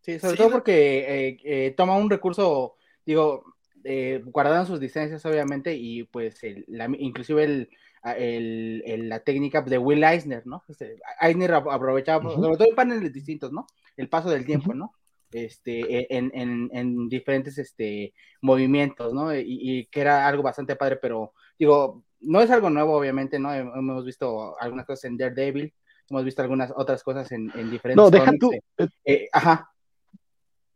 Sí, 0.00 0.18
sobre 0.18 0.38
todo 0.38 0.50
porque 0.50 1.00
eh, 1.00 1.38
eh, 1.44 1.74
toma 1.76 1.98
un 1.98 2.08
recurso, 2.08 2.76
digo, 3.04 3.44
eh, 3.84 4.22
guardaron 4.24 4.64
sus 4.64 4.80
distancias 4.80 5.22
obviamente 5.26 5.74
y 5.74 6.04
pues 6.04 6.40
inclusive 6.42 7.68
el, 8.02 9.08
la 9.10 9.20
técnica 9.20 9.60
de 9.60 9.76
Will 9.76 10.02
Eisner, 10.02 10.46
¿no? 10.46 10.64
Este, 10.66 10.96
Eisner 11.20 11.52
aprovechaba, 11.52 12.32
sobre 12.32 12.56
todo 12.56 12.68
en 12.70 12.74
paneles 12.74 13.12
distintos, 13.12 13.52
¿no? 13.52 13.66
El 13.98 14.08
paso 14.08 14.30
del 14.30 14.46
tiempo, 14.46 14.72
¿no? 14.72 14.94
Este, 15.32 15.80
e, 15.80 16.06
en, 16.10 17.08
diferentes 17.08 17.58
este, 17.58 18.14
movimientos, 18.40 19.12
¿no? 19.12 19.34
Y, 19.34 19.88
que 19.90 20.00
era 20.00 20.26
algo 20.26 20.42
bastante 20.42 20.76
padre, 20.76 20.96
pero 20.96 21.32
digo, 21.58 22.04
no 22.20 22.40
es 22.40 22.50
algo 22.50 22.70
nuevo, 22.70 22.96
obviamente, 22.96 23.38
¿no? 23.38 23.52
Hemos 23.52 24.04
visto 24.04 24.56
algunas 24.60 24.86
cosas 24.86 25.04
en 25.04 25.16
Daredevil, 25.16 25.72
hemos 26.08 26.24
visto 26.24 26.42
algunas 26.42 26.72
otras 26.74 27.02
cosas 27.02 27.30
en, 27.32 27.48
diferentes. 27.70 27.96
No, 27.96 28.10
deja 28.10 28.32
tú. 28.38 28.52
Eh, 28.52 28.60
eh, 28.78 28.88
eh, 29.04 29.28
ajá. 29.32 29.70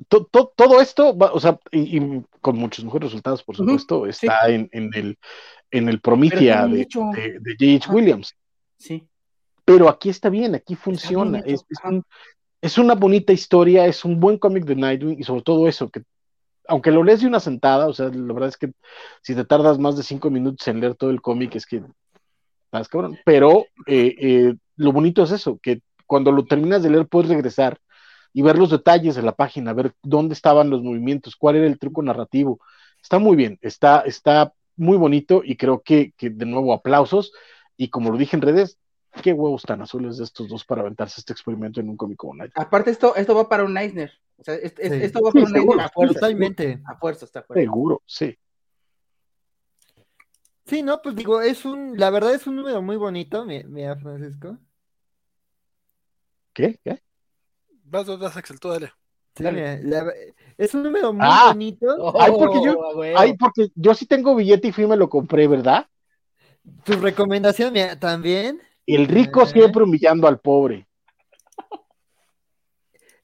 todo 0.09 0.81
esto, 0.81 1.17
o 1.17 1.41
sea, 1.41 1.59
y, 1.71 2.01
con 2.41 2.57
muchos 2.57 2.85
mejores 2.85 3.11
resultados, 3.11 3.43
por 3.43 3.57
supuesto, 3.57 4.07
está 4.07 4.49
en, 4.49 4.69
el, 4.73 5.19
en 5.71 5.89
el 5.89 6.01
Prometheus 6.01 6.71
de, 6.71 6.87
de, 7.41 7.77
J.H. 7.79 7.93
Williams. 7.93 8.35
Sí. 8.79 9.07
Pero 9.67 9.89
aquí 9.89 10.11
está 10.11 10.31
bien, 10.31 10.55
aquí 10.55 10.77
funciona. 10.77 11.41
es, 11.45 11.65
un, 11.83 12.05
es 12.67 12.79
una 12.79 12.95
bonita 12.95 13.33
historia, 13.33 13.87
es 13.87 14.05
un 14.05 14.19
buen 14.19 14.39
cómic 14.39 14.65
de 14.65 14.75
Nightwing 14.75 15.21
y 15.21 15.23
sobre 15.23 15.43
todo 15.43 15.69
eso, 15.69 15.89
que 15.89 16.03
aunque 16.67 16.91
lo 16.91 17.05
lees 17.05 17.21
de 17.21 17.29
una 17.29 17.39
sentada, 17.39 17.87
o 17.87 17.93
sea, 17.93 18.09
la 18.09 18.33
verdad 18.33 18.49
es 18.49 18.57
que 18.57 18.73
si 19.23 19.37
te 19.37 19.45
tardas 19.45 19.79
más 19.79 19.97
de 19.97 20.03
cinco 20.03 20.31
minutos 20.31 20.67
en 20.67 20.81
leer 20.81 20.97
todo 20.97 21.11
el 21.11 21.23
cómic 21.23 21.55
es 21.55 21.65
que 21.65 21.83
estás 22.65 22.89
cabrón, 22.89 23.17
pero 23.25 23.67
eh, 23.87 24.17
eh, 24.21 24.55
lo 24.75 24.93
bonito 24.93 25.23
es 25.23 25.31
eso, 25.31 25.61
que 25.63 25.81
cuando 26.07 26.33
lo 26.33 26.45
terminas 26.45 26.83
de 26.83 26.91
leer 26.91 27.07
puedes 27.07 27.31
regresar 27.31 27.79
y 28.33 28.43
ver 28.43 28.59
los 28.59 28.71
detalles 28.71 29.15
de 29.15 29.23
la 29.23 29.33
página, 29.33 29.73
ver 29.73 29.95
dónde 30.03 30.35
estaban 30.35 30.69
los 30.69 30.83
movimientos, 30.83 31.37
cuál 31.37 31.57
era 31.57 31.67
el 31.67 31.79
truco 31.79 32.03
narrativo. 32.03 32.59
Está 33.01 33.21
muy 33.21 33.37
bien, 33.37 33.59
está, 33.63 34.01
está 34.01 34.53
muy 34.77 34.97
bonito 34.97 35.43
y 35.45 35.57
creo 35.57 35.83
que, 35.83 36.13
que 36.17 36.31
de 36.31 36.47
nuevo 36.47 36.75
aplausos 36.75 37.33
y 37.77 37.91
como 37.91 38.11
lo 38.11 38.19
dije 38.19 38.35
en 38.35 38.43
redes, 38.43 38.77
qué 39.23 39.33
huevos 39.33 39.63
tan 39.63 39.83
azules 39.83 40.19
de 40.19 40.25
estos 40.25 40.49
dos 40.49 40.65
para 40.65 40.83
aventarse 40.83 41.21
este 41.21 41.33
experimento 41.33 41.81
en 41.81 41.89
un 41.89 41.97
cómic 41.97 42.17
como 42.17 42.43
Aparte, 42.55 42.91
esto, 42.91 43.15
esto 43.17 43.35
va 43.35 43.49
para 43.49 43.65
un 43.65 43.77
Eisner. 43.77 44.13
O 44.39 44.45
sea, 44.45 44.55
esto 44.55 45.21
va 45.23 45.33
para 45.33 45.45
un 45.45 45.57
Eisner 45.57 45.81
a 45.81 45.89
fuerza. 45.89 46.15
Totalmente. 46.15 46.83
A 46.85 46.97
fuerza, 46.97 47.25
está 47.25 47.45
Seguro, 47.53 48.03
sí. 48.07 48.37
Sí, 50.67 50.83
no, 50.83 51.01
pues 51.01 51.15
digo, 51.15 51.41
es 51.41 51.65
un, 51.65 51.97
la 51.97 52.11
verdad 52.11 52.35
es 52.35 52.47
un 52.47 52.57
número 52.57 52.83
muy 52.83 52.97
bonito, 52.97 53.45
mira, 53.45 53.97
Francisco. 53.97 54.59
¿Qué? 56.53 56.81
¿Qué? 56.83 57.01
Vas, 57.85 58.07
vas, 58.19 58.37
Axel, 58.37 58.59
tú 58.59 58.69
dale. 58.71 58.93
Sí, 59.37 59.45
es 60.57 60.75
un 60.75 60.83
número 60.83 61.13
muy 61.13 61.27
ah. 61.29 61.49
bonito. 61.49 62.19
ay, 62.19 62.33
porque 62.33 62.63
yo, 62.65 62.79
oh, 62.79 63.03
ay, 63.17 63.37
porque 63.37 63.69
yo 63.75 63.95
sí 63.95 64.07
tengo 64.07 64.35
billete 64.35 64.69
y 64.69 64.73
fui 64.73 64.85
y 64.85 64.87
me 64.87 64.97
lo 64.97 65.09
compré, 65.09 65.47
¿verdad? 65.47 65.87
Tu 66.85 66.95
recomendación 66.95 67.75
también. 68.01 68.61
El 68.87 69.09
rico 69.09 69.43
Eh. 69.43 69.47
siempre 69.47 69.83
humillando 69.83 70.29
al 70.29 70.39
pobre. 70.41 70.87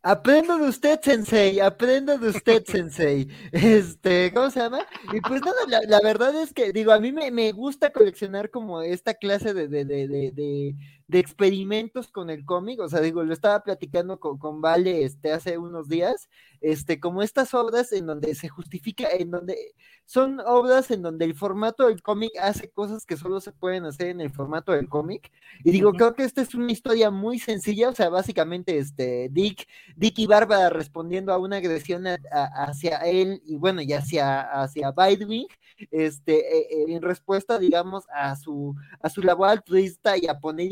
Aprendo 0.05 0.59
de 0.59 0.69
usted, 0.69 0.99
Sensei, 1.01 1.61
aprendo 1.61 2.19
de 2.19 2.31
usted, 2.31 2.65
Sensei. 2.67 3.29
Este, 3.53 4.33
¿cómo 4.35 4.51
se 4.51 4.59
llama? 4.59 4.85
Y 5.13 5.21
pues 5.21 5.41
nada, 5.43 5.59
la, 5.69 5.81
la 5.83 6.01
verdad 6.03 6.35
es 6.43 6.53
que, 6.53 6.73
digo, 6.73 6.91
a 6.91 6.99
mí 6.99 7.13
me, 7.13 7.31
me 7.31 7.53
gusta 7.53 7.93
coleccionar 7.93 8.51
como 8.51 8.83
esta 8.83 9.15
clase 9.15 9.55
de, 9.55 9.69
de, 9.69 9.85
de, 9.85 10.09
de, 10.09 10.75
de, 11.13 11.19
experimentos 11.19 12.09
con 12.09 12.31
el 12.31 12.45
cómic. 12.45 12.81
O 12.81 12.89
sea, 12.89 13.01
digo, 13.01 13.23
lo 13.23 13.33
estaba 13.33 13.63
platicando 13.63 14.19
con, 14.21 14.39
con 14.39 14.61
Vale 14.61 15.05
este, 15.05 15.33
hace 15.33 15.59
unos 15.59 15.89
días, 15.89 16.29
este, 16.61 17.01
como 17.01 17.23
estas 17.23 17.55
obras 17.55 17.93
en 17.93 18.07
donde 18.07 18.35
se 18.35 18.49
justifica, 18.49 19.09
en 19.11 19.31
donde 19.31 19.57
son 20.05 20.41
obras 20.41 20.91
en 20.91 21.03
donde 21.03 21.25
el 21.25 21.35
formato 21.35 21.87
del 21.89 22.03
cómic 22.03 22.33
hace 22.41 22.69
cosas 22.71 23.07
que 23.07 23.17
solo 23.17 23.41
se 23.41 23.53
pueden 23.53 23.85
hacer 23.85 24.09
en 24.09 24.21
el 24.21 24.31
formato 24.31 24.73
del 24.73 24.89
cómic. 24.89 25.31
Y 25.65 25.71
digo, 25.71 25.93
creo 25.93 26.15
que 26.15 26.25
esta 26.25 26.43
es 26.43 26.55
una 26.55 26.73
historia 26.73 27.11
muy 27.11 27.39
sencilla, 27.39 27.89
o 27.89 27.95
sea, 27.95 28.09
básicamente, 28.09 28.79
este, 28.79 29.29
Dick 29.31 29.67
Dick 29.97 30.19
y 30.19 30.27
Bárbara 30.27 30.71
respondiendo 30.71 31.33
a 31.33 31.39
una 31.39 31.57
agresión 31.59 32.07
a- 32.07 32.19
a- 32.31 32.65
hacia 32.65 32.99
él 32.99 33.41
y 33.45 33.57
bueno, 33.57 33.83
y 33.83 33.93
hacia, 33.93 34.41
hacia 34.41 34.93
Bidewing, 34.93 35.47
este, 35.91 36.39
eh, 36.59 36.67
eh, 36.71 36.85
en 36.89 37.03
respuesta, 37.03 37.59
digamos, 37.59 38.05
a 38.15 38.37
su, 38.37 38.75
a 39.01 39.09
su 39.09 39.23
labor 39.23 39.49
altruista 39.49 40.17
y 40.17 40.27
a 40.27 40.39
poner 40.39 40.71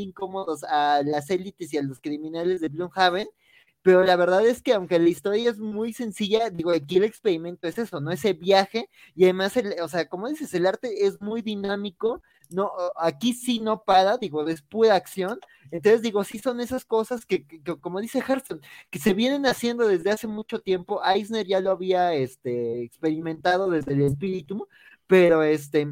a 0.69 1.03
las 1.05 1.31
élites 1.31 1.73
y 1.73 1.79
a 1.79 1.83
los 1.83 2.01
criminales 2.01 2.61
de 2.61 2.69
Bloomhaven. 2.69 3.29
Pero 3.83 4.05
la 4.05 4.17
verdad 4.17 4.47
es 4.47 4.63
que 4.63 4.75
aunque 4.75 4.99
la 4.99 5.09
historia 5.09 5.51
es 5.51 5.59
muy 5.59 5.93
sencilla, 5.95 6.51
digo, 6.51 6.71
aquí 6.71 6.99
el 6.99 7.05
experimento 7.05 7.67
es 7.67 7.79
eso, 7.79 8.01
¿no? 8.01 8.11
Ese 8.11 8.35
viaje 8.35 8.91
y 9.15 9.25
además, 9.25 9.57
el, 9.57 9.75
o 9.81 9.89
sea, 9.89 10.07
como 10.09 10.29
dices, 10.29 10.53
el 10.55 10.67
arte 10.67 11.07
es 11.07 11.21
muy 11.23 11.41
dinámico, 11.41 12.23
no, 12.51 12.71
aquí 12.97 13.33
sí 13.33 13.61
no 13.61 13.83
para, 13.85 14.19
digo, 14.19 14.47
es 14.49 14.61
pura 14.63 14.97
acción, 14.97 15.39
entonces 15.71 16.03
digo, 16.03 16.25
sí 16.25 16.39
son 16.39 16.61
esas 16.61 16.85
cosas 16.85 17.25
que, 17.25 17.47
como 17.81 18.01
dice 18.01 18.21
Hearthstone, 18.21 18.61
que 18.91 18.99
se 18.99 19.15
vienen 19.15 19.47
haciendo 19.47 19.87
desde 19.87 20.11
hace 20.11 20.27
mucho 20.27 20.61
tiempo. 20.61 21.01
Eisner 21.05 21.47
ya 21.47 21.61
lo 21.61 21.71
había 21.71 22.13
este, 22.15 22.83
experimentado 22.83 23.71
desde 23.71 23.93
el 23.95 24.03
espíritu, 24.03 24.69
pero 25.07 25.43
este. 25.43 25.89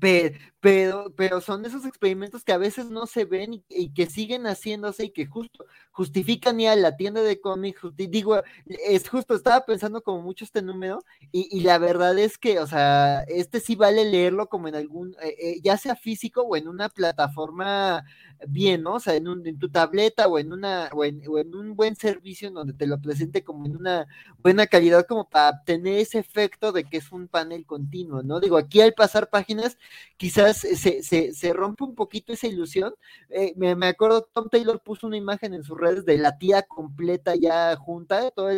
pe- 0.00 0.38
Pero, 0.68 1.10
pero 1.16 1.40
son 1.40 1.64
esos 1.64 1.86
experimentos 1.86 2.44
que 2.44 2.52
a 2.52 2.58
veces 2.58 2.90
no 2.90 3.06
se 3.06 3.24
ven 3.24 3.64
y, 3.70 3.88
que 3.94 4.04
siguen 4.04 4.46
haciéndose 4.46 5.06
y 5.06 5.10
que 5.10 5.24
justo 5.24 5.64
justifican 5.92 6.58
ya 6.58 6.76
la 6.76 6.94
tienda 6.94 7.22
de 7.22 7.40
cómics. 7.40 7.80
digo, 7.96 8.42
es 8.66 9.08
justo, 9.08 9.34
estaba 9.34 9.64
pensando 9.64 10.02
como 10.02 10.20
mucho 10.20 10.44
este 10.44 10.60
número 10.60 11.02
y, 11.32 11.48
y 11.50 11.62
la 11.62 11.78
verdad 11.78 12.18
es 12.18 12.36
que, 12.36 12.60
o 12.60 12.66
sea, 12.66 13.22
este 13.28 13.60
sí 13.60 13.76
vale 13.76 14.04
leerlo 14.04 14.50
como 14.50 14.68
en 14.68 14.74
algún, 14.74 15.16
eh, 15.22 15.34
eh, 15.40 15.60
ya 15.62 15.78
sea 15.78 15.96
físico 15.96 16.42
o 16.42 16.54
en 16.54 16.68
una 16.68 16.90
plataforma 16.90 18.04
bien, 18.46 18.82
¿no? 18.82 18.94
O 18.94 19.00
sea, 19.00 19.14
en, 19.16 19.28
un, 19.28 19.46
en 19.46 19.58
tu 19.58 19.68
tableta 19.70 20.28
o 20.28 20.38
en 20.38 20.52
una 20.52 20.90
o 20.92 21.04
en, 21.04 21.22
un 21.54 21.74
buen 21.74 21.96
servicio 21.96 22.48
en 22.48 22.54
donde 22.54 22.72
te 22.72 22.86
lo 22.86 23.00
presente 23.00 23.42
como 23.42 23.66
en 23.66 23.76
una 23.76 24.06
buena 24.42 24.66
calidad 24.66 25.06
como 25.06 25.28
para 25.28 25.64
tener 25.64 25.98
ese 25.98 26.18
efecto 26.18 26.72
de 26.72 26.84
que 26.84 26.98
es 26.98 27.10
un 27.10 27.28
panel 27.28 27.66
continuo, 27.66 28.22
¿no? 28.22 28.40
Digo, 28.40 28.56
aquí 28.56 28.80
al 28.80 28.94
pasar 28.94 29.28
páginas 29.30 29.78
quizás 30.16 30.57
se, 30.58 31.02
se, 31.02 31.32
se 31.32 31.52
rompe 31.52 31.84
un 31.84 31.94
poquito 31.94 32.32
esa 32.32 32.46
ilusión. 32.46 32.94
Eh, 33.30 33.54
me, 33.56 33.74
me 33.76 33.86
acuerdo, 33.88 34.22
Tom 34.32 34.48
Taylor 34.48 34.80
puso 34.82 35.06
una 35.06 35.16
imagen 35.16 35.54
en 35.54 35.62
sus 35.62 35.78
redes 35.78 36.04
de 36.04 36.18
la 36.18 36.38
tira 36.38 36.62
completa 36.62 37.34
ya 37.36 37.76
junta, 37.76 38.30
toda 38.30 38.54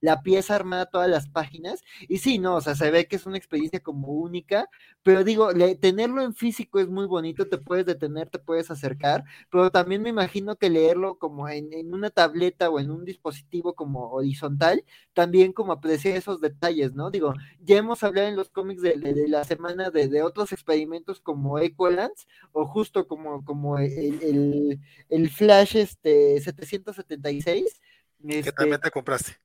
la 0.00 0.22
pieza 0.22 0.54
armada, 0.54 0.86
todas 0.86 1.08
las 1.08 1.28
páginas, 1.28 1.82
y 2.08 2.18
sí, 2.18 2.38
no, 2.38 2.56
o 2.56 2.60
sea, 2.60 2.74
se 2.74 2.90
ve 2.90 3.06
que 3.06 3.16
es 3.16 3.26
una 3.26 3.38
experiencia 3.38 3.80
como 3.80 4.08
única, 4.08 4.68
pero 5.02 5.24
digo, 5.24 5.50
tenerlo 5.80 6.22
en 6.22 6.34
físico 6.34 6.80
es 6.80 6.88
muy 6.88 7.06
bonito, 7.06 7.48
te 7.48 7.58
puedes 7.58 7.86
detener, 7.86 8.30
te 8.30 8.38
puedes 8.38 8.70
acercar, 8.70 9.24
pero 9.50 9.70
también 9.70 10.02
me 10.02 10.10
imagino 10.10 10.56
que 10.56 10.70
leerlo 10.70 11.18
como 11.18 11.48
en, 11.48 11.72
en 11.72 11.92
una 11.94 12.10
tableta 12.10 12.70
o 12.70 12.80
en 12.80 12.90
un 12.90 13.04
dispositivo 13.04 13.74
como 13.74 14.10
horizontal, 14.12 14.84
también 15.12 15.52
como 15.52 15.72
apreciar 15.72 16.16
esos 16.16 16.40
detalles, 16.40 16.94
¿no? 16.94 17.10
Digo, 17.10 17.34
ya 17.60 17.76
hemos 17.76 18.02
hablado 18.02 18.28
en 18.28 18.36
los 18.36 18.50
cómics 18.50 18.82
de, 18.82 18.94
de, 18.96 19.14
de 19.14 19.28
la 19.28 19.44
semana 19.44 19.90
de, 19.90 20.08
de, 20.08 20.22
otros 20.22 20.52
experimentos 20.52 21.13
como 21.20 21.58
Equalance 21.58 22.26
o 22.52 22.66
justo 22.66 23.06
como, 23.06 23.44
como 23.44 23.78
el, 23.78 24.22
el, 24.22 24.80
el 25.08 25.30
Flash 25.30 25.76
este 25.76 26.40
776. 26.40 27.80
Este, 28.26 28.42
que 28.42 28.52
también 28.52 28.80
te 28.80 28.90
compraste. 28.90 29.36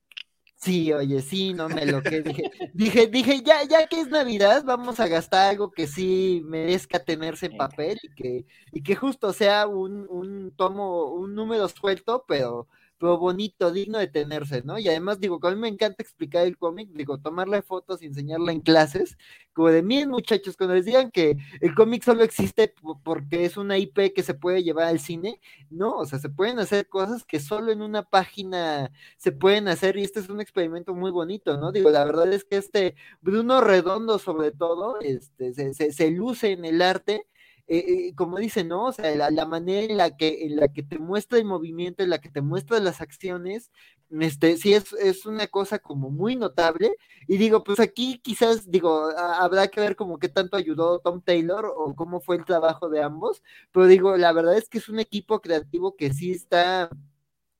Sí, 0.62 0.92
oye, 0.92 1.22
sí, 1.22 1.54
no 1.54 1.70
me 1.70 1.86
lo 1.86 2.02
que 2.02 2.20
dije. 2.20 2.42
dije, 2.74 3.06
dije, 3.06 3.40
ya, 3.42 3.64
ya 3.64 3.86
que 3.86 4.00
es 4.00 4.08
Navidad, 4.08 4.62
vamos 4.62 5.00
a 5.00 5.08
gastar 5.08 5.48
algo 5.48 5.70
que 5.70 5.86
sí 5.86 6.42
merezca 6.44 7.02
tenerse 7.02 7.46
en 7.46 7.56
papel 7.56 7.98
y 8.02 8.14
que, 8.14 8.46
y 8.70 8.82
que 8.82 8.94
justo 8.94 9.32
sea 9.32 9.66
un, 9.66 10.06
un 10.10 10.54
tomo, 10.54 11.12
un 11.12 11.34
número 11.34 11.66
suelto, 11.68 12.26
pero, 12.28 12.68
pero 13.00 13.16
bonito, 13.16 13.72
digno 13.72 13.98
de 13.98 14.08
tenerse, 14.08 14.62
¿no? 14.62 14.78
Y 14.78 14.86
además, 14.86 15.18
digo, 15.18 15.40
que 15.40 15.48
a 15.48 15.50
mí 15.52 15.56
me 15.56 15.68
encanta 15.68 16.02
explicar 16.02 16.46
el 16.46 16.58
cómic, 16.58 16.90
digo, 16.92 17.16
tomarle 17.18 17.62
fotos 17.62 18.02
y 18.02 18.06
enseñarla 18.06 18.52
en 18.52 18.60
clases, 18.60 19.16
como 19.54 19.68
de 19.68 19.82
miren 19.82 20.10
muchachos, 20.10 20.54
cuando 20.54 20.74
les 20.74 20.84
digan 20.84 21.10
que 21.10 21.38
el 21.62 21.74
cómic 21.74 22.02
solo 22.04 22.22
existe 22.22 22.74
porque 23.02 23.46
es 23.46 23.56
una 23.56 23.78
IP 23.78 24.12
que 24.14 24.22
se 24.22 24.34
puede 24.34 24.62
llevar 24.62 24.88
al 24.88 25.00
cine, 25.00 25.40
no, 25.70 25.96
o 25.96 26.04
sea, 26.04 26.18
se 26.18 26.28
pueden 26.28 26.58
hacer 26.58 26.88
cosas 26.88 27.24
que 27.24 27.40
solo 27.40 27.72
en 27.72 27.80
una 27.80 28.02
página 28.02 28.92
se 29.16 29.32
pueden 29.32 29.68
hacer 29.68 29.96
y 29.96 30.02
este 30.02 30.20
es 30.20 30.28
un 30.28 30.42
experimento 30.42 30.94
muy 30.94 31.10
bonito, 31.10 31.56
¿no? 31.56 31.72
Digo, 31.72 31.88
la 31.88 32.04
verdad 32.04 32.30
es 32.30 32.44
que 32.44 32.58
este 32.58 32.96
Bruno 33.22 33.62
Redondo 33.62 34.18
sobre 34.18 34.50
todo, 34.52 35.00
este, 35.00 35.54
se, 35.54 35.72
se, 35.72 35.92
se 35.92 36.10
luce 36.10 36.52
en 36.52 36.66
el 36.66 36.82
arte, 36.82 37.26
eh, 37.72 38.08
eh, 38.08 38.14
como 38.16 38.38
dice, 38.38 38.64
¿no? 38.64 38.86
O 38.86 38.92
sea, 38.92 39.14
la, 39.14 39.30
la, 39.30 39.46
manera 39.46 39.82
en 39.86 39.96
la 39.96 40.16
que 40.16 40.44
en 40.44 40.56
la 40.56 40.68
que 40.68 40.82
te 40.82 40.98
muestra 40.98 41.38
el 41.38 41.44
movimiento, 41.44 42.02
en 42.02 42.10
la 42.10 42.20
que 42.20 42.28
te 42.28 42.40
muestra 42.40 42.80
las 42.80 43.00
acciones, 43.00 43.70
este, 44.10 44.56
sí 44.56 44.74
es, 44.74 44.92
es 44.94 45.24
una 45.24 45.46
cosa 45.46 45.78
como 45.78 46.10
muy 46.10 46.34
notable. 46.34 46.96
Y 47.28 47.36
digo, 47.36 47.62
pues 47.62 47.78
aquí 47.78 48.18
quizás, 48.18 48.68
digo, 48.70 49.10
habrá 49.16 49.68
que 49.68 49.80
ver 49.80 49.94
como 49.94 50.18
qué 50.18 50.28
tanto 50.28 50.56
ayudó 50.56 50.98
Tom 50.98 51.22
Taylor 51.22 51.72
o 51.76 51.94
cómo 51.94 52.20
fue 52.20 52.36
el 52.36 52.44
trabajo 52.44 52.88
de 52.88 53.02
ambos, 53.04 53.42
pero 53.72 53.86
digo, 53.86 54.16
la 54.16 54.32
verdad 54.32 54.56
es 54.58 54.68
que 54.68 54.78
es 54.78 54.88
un 54.88 54.98
equipo 54.98 55.40
creativo 55.40 55.94
que 55.96 56.12
sí 56.12 56.32
está 56.32 56.90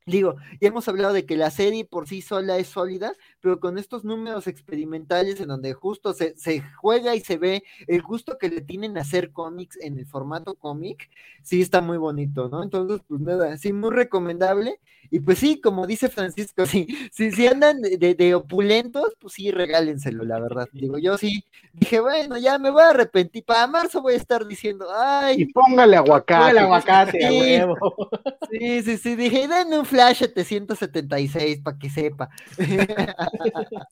Digo, 0.06 0.36
ya 0.60 0.68
hemos 0.68 0.88
hablado 0.88 1.12
de 1.14 1.24
que 1.24 1.36
la 1.36 1.50
serie 1.50 1.84
por 1.84 2.08
sí 2.08 2.20
sola 2.22 2.58
es 2.58 2.68
sólida, 2.68 3.12
pero 3.40 3.60
con 3.60 3.78
estos 3.78 4.04
números 4.04 4.46
experimentales 4.46 5.40
en 5.40 5.48
donde 5.48 5.72
justo 5.72 6.12
se, 6.12 6.36
se, 6.36 6.62
juega 6.76 7.14
y 7.14 7.20
se 7.20 7.38
ve 7.38 7.62
el 7.86 8.02
gusto 8.02 8.38
que 8.38 8.48
le 8.48 8.60
tienen 8.60 8.98
a 8.98 9.02
hacer 9.02 9.32
cómics 9.32 9.78
en 9.80 9.98
el 9.98 10.06
formato 10.06 10.54
cómic, 10.54 11.10
sí 11.42 11.60
está 11.60 11.80
muy 11.80 11.98
bonito, 11.98 12.48
¿no? 12.48 12.62
Entonces, 12.62 13.00
pues 13.08 13.20
nada, 13.20 13.56
sí, 13.56 13.72
muy 13.72 13.90
recomendable. 13.90 14.80
Y 15.12 15.20
pues 15.20 15.38
sí, 15.38 15.60
como 15.60 15.86
dice 15.86 16.08
Francisco, 16.08 16.66
sí, 16.66 16.86
si, 17.12 17.32
si 17.32 17.46
andan 17.46 17.80
de, 17.80 18.14
de, 18.14 18.34
opulentos, 18.34 19.16
pues 19.18 19.34
sí, 19.34 19.50
regálenselo, 19.50 20.24
la 20.24 20.38
verdad. 20.38 20.68
Digo, 20.72 20.98
yo 20.98 21.18
sí 21.18 21.44
dije, 21.72 22.00
bueno, 22.00 22.36
ya 22.38 22.58
me 22.58 22.70
voy 22.70 22.82
a 22.82 22.90
arrepentir. 22.90 23.44
Para 23.44 23.66
marzo 23.66 24.02
voy 24.02 24.14
a 24.14 24.18
estar 24.18 24.46
diciendo, 24.46 24.86
ay. 24.94 25.42
Y 25.42 25.52
póngale 25.52 25.96
aguacate. 25.96 26.40
Póngale 26.40 26.60
aguacate, 26.60 27.18
sí, 27.18 27.56
a 27.56 27.66
huevo. 27.66 28.10
Sí, 28.50 28.82
sí, 28.82 28.96
sí, 28.98 29.16
dije, 29.16 29.48
denme 29.48 29.78
un 29.78 29.86
flash 29.86 30.18
776 30.18 31.60
para 31.62 31.78
que 31.78 31.90
sepa. 31.90 32.30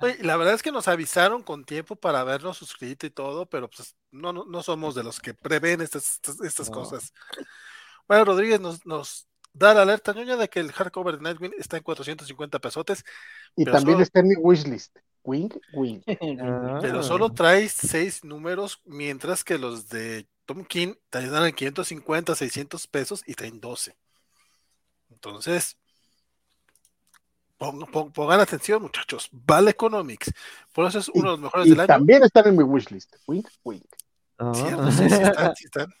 Oye, 0.00 0.18
la 0.22 0.36
verdad 0.36 0.54
es 0.54 0.62
que 0.62 0.72
nos 0.72 0.88
avisaron 0.88 1.42
con 1.42 1.64
tiempo 1.64 1.96
para 1.96 2.20
habernos 2.20 2.56
suscrito 2.56 3.06
y 3.06 3.10
todo, 3.10 3.46
pero 3.46 3.68
pues 3.68 3.96
no, 4.10 4.32
no, 4.32 4.44
no 4.44 4.62
somos 4.62 4.94
de 4.94 5.02
los 5.02 5.20
que 5.20 5.34
prevén 5.34 5.80
estas, 5.80 6.14
estas, 6.14 6.40
estas 6.40 6.70
no. 6.70 6.76
cosas. 6.76 7.12
Bueno, 8.08 8.24
Rodríguez 8.24 8.60
nos, 8.60 8.84
nos 8.86 9.28
da 9.52 9.74
la 9.74 9.82
alerta 9.82 10.12
ñoña 10.12 10.36
de 10.36 10.48
que 10.48 10.60
el 10.60 10.72
hardcover 10.72 11.16
de 11.16 11.22
Nightwing 11.22 11.54
está 11.58 11.76
en 11.76 11.82
450 11.82 12.58
pesotes. 12.58 13.04
Y 13.56 13.64
también 13.64 13.96
solo... 13.96 14.02
está 14.02 14.20
en 14.20 14.28
mi 14.28 14.36
wishlist. 14.36 14.96
Wing, 15.24 15.50
wing. 15.72 16.00
Ah. 16.40 16.78
Pero 16.80 17.02
solo 17.02 17.30
trae 17.30 17.68
seis 17.68 18.24
números, 18.24 18.80
mientras 18.84 19.44
que 19.44 19.58
los 19.58 19.88
de 19.88 20.26
Tom 20.46 20.64
King 20.64 20.94
te 21.10 21.28
dan 21.28 21.46
en 21.46 21.54
550, 21.54 22.34
600 22.34 22.86
pesos 22.88 23.22
y 23.26 23.34
traen 23.34 23.60
12. 23.60 23.96
Entonces, 25.10 25.76
pongan, 28.14 28.40
atención, 28.40 28.82
muchachos. 28.82 29.28
Vale 29.32 29.70
Economics. 29.70 30.32
Por 30.72 30.86
eso 30.86 30.98
es 30.98 31.08
uno 31.08 31.22
de 31.22 31.30
los 31.30 31.40
mejores 31.40 31.66
y 31.66 31.70
del 31.70 31.80
año. 31.80 31.86
También 31.86 32.22
están 32.22 32.48
en 32.48 32.56
mi 32.56 32.64
wishlist. 32.64 33.16
Wink, 33.26 33.48
wink. 33.64 33.84
Oh. 34.38 34.54
Cierto, 34.54 34.90
sí, 34.90 35.08
sí 35.08 35.22
están, 35.22 35.56
sí 35.56 35.64
están. 35.66 35.94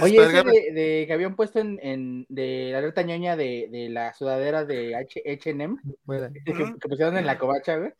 Oye, 0.00 0.22
ese 0.22 0.42
de, 0.44 0.72
de, 0.72 1.04
que 1.06 1.12
habían 1.12 1.34
puesto 1.34 1.58
en, 1.58 1.80
en 1.82 2.26
de 2.28 2.68
la 2.72 2.78
alerta 2.78 3.02
ñoña 3.02 3.36
de, 3.36 3.68
de 3.70 3.88
la 3.88 4.14
sudadera 4.14 4.64
de 4.64 4.94
H&M, 4.94 5.76
que, 6.44 6.54
que, 6.54 6.88
pusieron 6.88 7.16
en 7.16 7.26
la 7.26 7.38
covacha, 7.38 7.76
güey. 7.76 7.92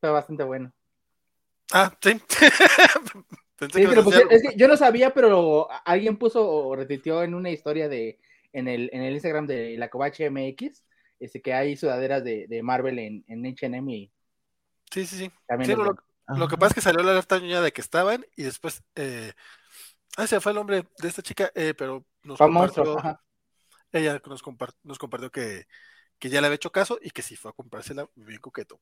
Fue 0.00 0.10
bastante 0.10 0.44
bueno. 0.44 0.72
Ah, 1.72 1.92
sí. 2.00 2.10
sí 3.58 3.86
que 3.86 4.02
pusieron, 4.02 4.30
es 4.30 4.42
que 4.42 4.56
yo 4.56 4.68
no 4.68 4.76
sabía, 4.76 5.12
pero 5.12 5.68
alguien 5.84 6.16
puso 6.16 6.48
o 6.48 6.76
repitió 6.76 7.24
en 7.24 7.34
una 7.34 7.50
historia 7.50 7.88
de 7.88 8.20
en 8.56 8.68
el, 8.68 8.90
en 8.92 9.02
el 9.02 9.14
Instagram 9.14 9.46
de 9.46 9.76
la 9.76 9.88
covacha 9.88 10.24
MX, 10.24 10.84
este, 11.20 11.40
que 11.40 11.54
hay 11.54 11.76
sudaderas 11.76 12.24
de, 12.24 12.46
de 12.48 12.62
Marvel 12.62 12.98
en, 12.98 13.24
en 13.28 13.46
H&M 13.46 13.92
y 13.92 14.12
Sí, 14.90 15.04
sí, 15.04 15.16
sí. 15.16 15.30
sí 15.64 15.74
lo, 15.74 15.96
lo, 16.28 16.48
que 16.48 16.56
pasa 16.56 16.68
es 16.68 16.74
que 16.74 16.80
salió 16.80 17.02
la 17.02 17.10
alerta 17.10 17.38
ñoña 17.38 17.60
de 17.60 17.72
que 17.72 17.80
estaban 17.80 18.24
y 18.36 18.44
después 18.44 18.84
eh, 18.94 19.32
Ah, 20.16 20.24
ese 20.24 20.40
fue 20.40 20.52
el 20.52 20.56
nombre 20.56 20.86
de 20.98 21.08
esta 21.08 21.22
chica, 21.22 21.52
eh, 21.54 21.74
pero 21.76 22.06
nos 22.22 22.38
compartió, 22.38 22.96
ella 23.92 24.20
nos, 24.24 24.42
nos 24.82 24.98
compartió 24.98 25.30
que, 25.30 25.66
que 26.18 26.30
ya 26.30 26.40
le 26.40 26.46
había 26.46 26.54
hecho 26.54 26.72
caso 26.72 26.98
y 27.02 27.10
que 27.10 27.20
sí 27.20 27.36
fue 27.36 27.50
a 27.50 27.54
comprársela 27.54 28.08
bien 28.14 28.40
coqueto. 28.40 28.80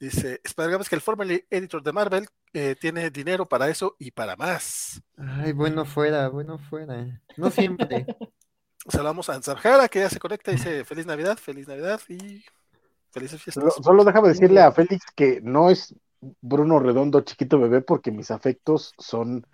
Dice, 0.00 0.40
esperamos 0.42 0.88
que 0.88 0.96
el 0.96 1.00
former 1.00 1.46
editor 1.48 1.80
de 1.80 1.92
Marvel 1.92 2.26
eh, 2.52 2.74
tiene 2.80 3.10
dinero 3.10 3.48
para 3.48 3.68
eso 3.68 3.94
y 4.00 4.10
para 4.10 4.34
más. 4.34 5.00
Ay, 5.16 5.52
bueno 5.52 5.84
fuera, 5.84 6.28
bueno 6.28 6.58
fuera. 6.58 7.22
No 7.36 7.52
siempre. 7.52 8.04
Saludamos 8.88 9.28
a 9.30 9.34
Ansarjara 9.34 9.88
que 9.88 10.00
ya 10.00 10.10
se 10.10 10.18
conecta 10.18 10.50
y 10.50 10.56
dice 10.56 10.84
feliz 10.84 11.06
Navidad, 11.06 11.38
feliz 11.38 11.66
Navidad 11.68 12.00
y 12.08 12.44
felices 13.10 13.42
fiestas. 13.42 13.74
Solo, 13.82 14.04
déjame 14.04 14.28
decirle 14.28 14.60
a 14.60 14.72
Félix 14.72 15.04
que 15.14 15.40
no 15.42 15.70
es 15.70 15.94
Bruno 16.40 16.78
Redondo 16.78 17.20
chiquito 17.22 17.58
bebé 17.58 17.80
porque 17.80 18.10
mis 18.10 18.30
afectos 18.30 18.92
son 18.98 19.46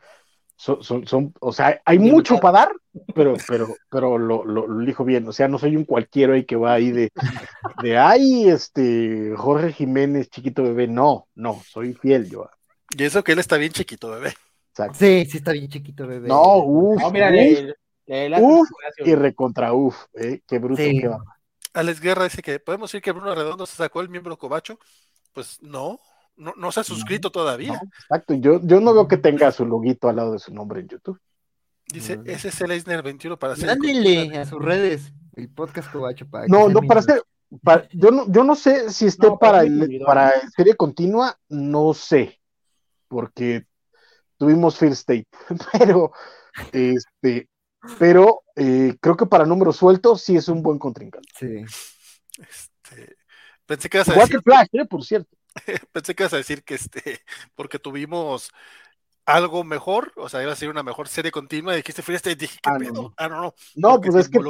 son, 0.61 1.07
son, 1.07 1.33
o 1.41 1.53
sea, 1.55 1.81
hay 1.87 1.99
mucho 1.99 2.39
para 2.39 2.59
dar, 2.59 2.73
pero, 3.15 3.35
pero, 3.49 3.75
pero 3.89 4.19
lo, 4.19 4.45
lo, 4.45 4.67
lo, 4.67 4.83
elijo 4.83 5.07
bien, 5.07 5.27
o 5.27 5.33
sea, 5.33 5.49
no 5.49 5.59
soy 5.59 5.75
un 5.75 5.87
cualquiera 5.87 6.35
ahí 6.35 6.45
que 6.45 6.57
va 6.57 6.75
ahí 6.75 6.91
de, 6.91 7.11
de, 7.83 7.97
ay, 7.97 8.47
este, 8.47 9.33
Jorge 9.39 9.73
Jiménez, 9.73 10.29
chiquito 10.29 10.63
bebé, 10.63 10.87
no, 10.87 11.29
no, 11.35 11.63
soy 11.67 11.95
fiel 11.95 12.29
yo. 12.29 12.51
Y 12.95 13.05
eso 13.05 13.25
que 13.25 13.33
él 13.33 13.39
está 13.39 13.57
bien 13.57 13.73
chiquito 13.73 14.11
bebé. 14.11 14.35
Sí, 14.93 15.25
sí 15.25 15.39
está 15.39 15.53
bien 15.53 15.69
chiquito 15.69 16.07
bebé. 16.07 16.29
No, 16.29 16.59
uff, 16.59 17.01
no, 17.01 17.11
mira, 17.11 17.31
uf, 17.31 17.75
y 19.05 19.15
recontra 19.15 19.73
uf, 19.73 19.97
eh, 20.15 20.41
qué 20.47 20.59
bruto 20.59 20.83
que 20.83 21.09
va. 21.09 21.19
Alex 21.73 22.01
Guerra 22.01 22.25
dice 22.25 22.43
que 22.43 22.59
podemos 22.59 22.91
decir 22.91 23.03
que 23.03 23.13
Bruno 23.13 23.35
Redondo 23.35 23.65
se 23.67 23.77
sacó 23.77 24.01
el 24.01 24.09
miembro 24.09 24.37
cobacho, 24.37 24.79
pues 25.33 25.63
no, 25.63 26.01
no, 26.37 26.53
no 26.57 26.73
se 26.73 26.81
ha 26.81 26.85
suscrito 26.85 27.31
todavía. 27.31 27.81
exacto, 28.03 28.35
yo, 28.35 28.61
yo 28.65 28.81
no 28.81 28.93
veo 28.93 29.07
que 29.07 29.17
tenga 29.17 29.53
su 29.53 29.65
loguito 29.65 30.09
al 30.09 30.17
lado 30.17 30.33
de 30.33 30.39
su 30.41 30.53
nombre 30.53 30.81
en 30.81 30.89
YouTube. 30.89 31.21
Dice, 31.87 32.21
ese 32.25 32.49
es 32.49 32.61
el 32.61 32.71
Eisner 32.71 33.03
21 33.03 33.39
para 33.39 33.55
hacer. 33.55 33.67
Dándole 33.67 34.39
a 34.39 34.47
sus 34.47 34.63
redes 34.63 35.13
el 35.35 35.49
podcast 35.49 35.91
Cobacho 35.91 36.29
para 36.29 36.47
No, 36.47 36.69
no, 36.69 36.83
para 36.83 37.01
hacer. 37.01 37.23
yo, 37.93 38.11
no, 38.11 38.31
yo 38.31 38.45
no 38.45 38.55
sé 38.55 38.91
si 38.91 39.07
esté 39.07 39.29
para, 39.41 39.65
para 40.05 40.33
serie 40.57 40.75
continua, 40.75 41.37
no 41.49 41.95
sé, 41.95 42.41
porque 43.09 43.65
tuvimos 44.37 44.79
First 44.79 45.11
State, 45.11 45.29
pero 45.79 46.13
este, 46.73 47.49
pero 47.99 48.43
eh, 48.57 48.97
creo 49.01 49.17
que 49.17 49.27
para 49.27 49.47
número 49.47 49.73
suelto 49.73 50.17
sí 50.17 50.37
es 50.37 50.49
un 50.49 50.63
buen 50.63 50.79
contrincante. 50.79 51.29
Sí. 51.39 51.65
Este, 52.39 53.17
pensé 53.67 53.89
que 53.89 53.99
ibas 53.99 54.09
a 54.09 54.13
Igual 54.13 54.29
decir... 54.29 54.41
que 54.41 54.51
Flash, 54.51 54.69
eh, 54.73 54.87
por 54.87 55.05
cierto. 55.05 55.37
Pensé 55.93 56.15
que 56.15 56.23
ibas 56.23 56.33
a 56.35 56.39
decir 56.39 56.63
que 56.63 56.75
este, 56.75 57.21
porque 57.55 57.79
tuvimos 57.79 58.53
algo 59.27 59.65
mejor, 59.65 60.13
o 60.17 60.29
sea, 60.29 60.43
iba 60.43 60.53
a 60.53 60.57
ser 60.57 60.71
una 60.71 60.83
mejor 60.83 61.09
serie 61.09 61.31
continua, 61.31 61.75
y 61.75 61.79
dijiste 61.79 62.03
Free 62.03 62.17
State, 62.17 62.37
dije, 62.37 62.59
¿qué 62.63 62.71
ah, 62.71 62.77
pedo? 62.79 62.93
No. 62.93 63.15
Ah, 63.17 63.29
no, 63.29 63.41
no. 63.41 63.55
No, 63.77 64.01
pues 64.01 64.15
es 64.17 64.29
que. 64.29 64.41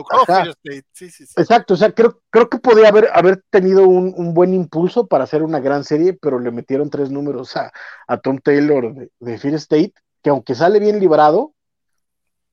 Sí, 0.93 1.11
sí, 1.11 1.27
sí. 1.27 1.35
Exacto, 1.37 1.75
o 1.75 1.77
sea, 1.77 1.93
creo, 1.93 2.23
creo 2.31 2.49
que 2.49 2.59
podría 2.59 2.89
haber, 2.89 3.09
haber 3.13 3.43
tenido 3.51 3.87
un, 3.87 4.15
un, 4.17 4.33
buen 4.33 4.55
impulso 4.55 5.07
para 5.07 5.25
hacer 5.25 5.43
una 5.43 5.61
gran 5.61 5.85
serie, 5.85 6.15
pero 6.15 6.39
le 6.39 6.51
metieron 6.51 6.89
tres 6.89 7.11
números 7.11 7.57
a, 7.57 7.73
a 8.07 8.17
Tom 8.19 8.39
Taylor 8.39 8.95
de, 8.95 9.11
de 9.19 9.39
Fear 9.39 9.55
State, 9.55 9.95
que 10.23 10.31
aunque 10.31 10.55
sale 10.55 10.79
bien 10.79 10.99
librado, 10.99 11.55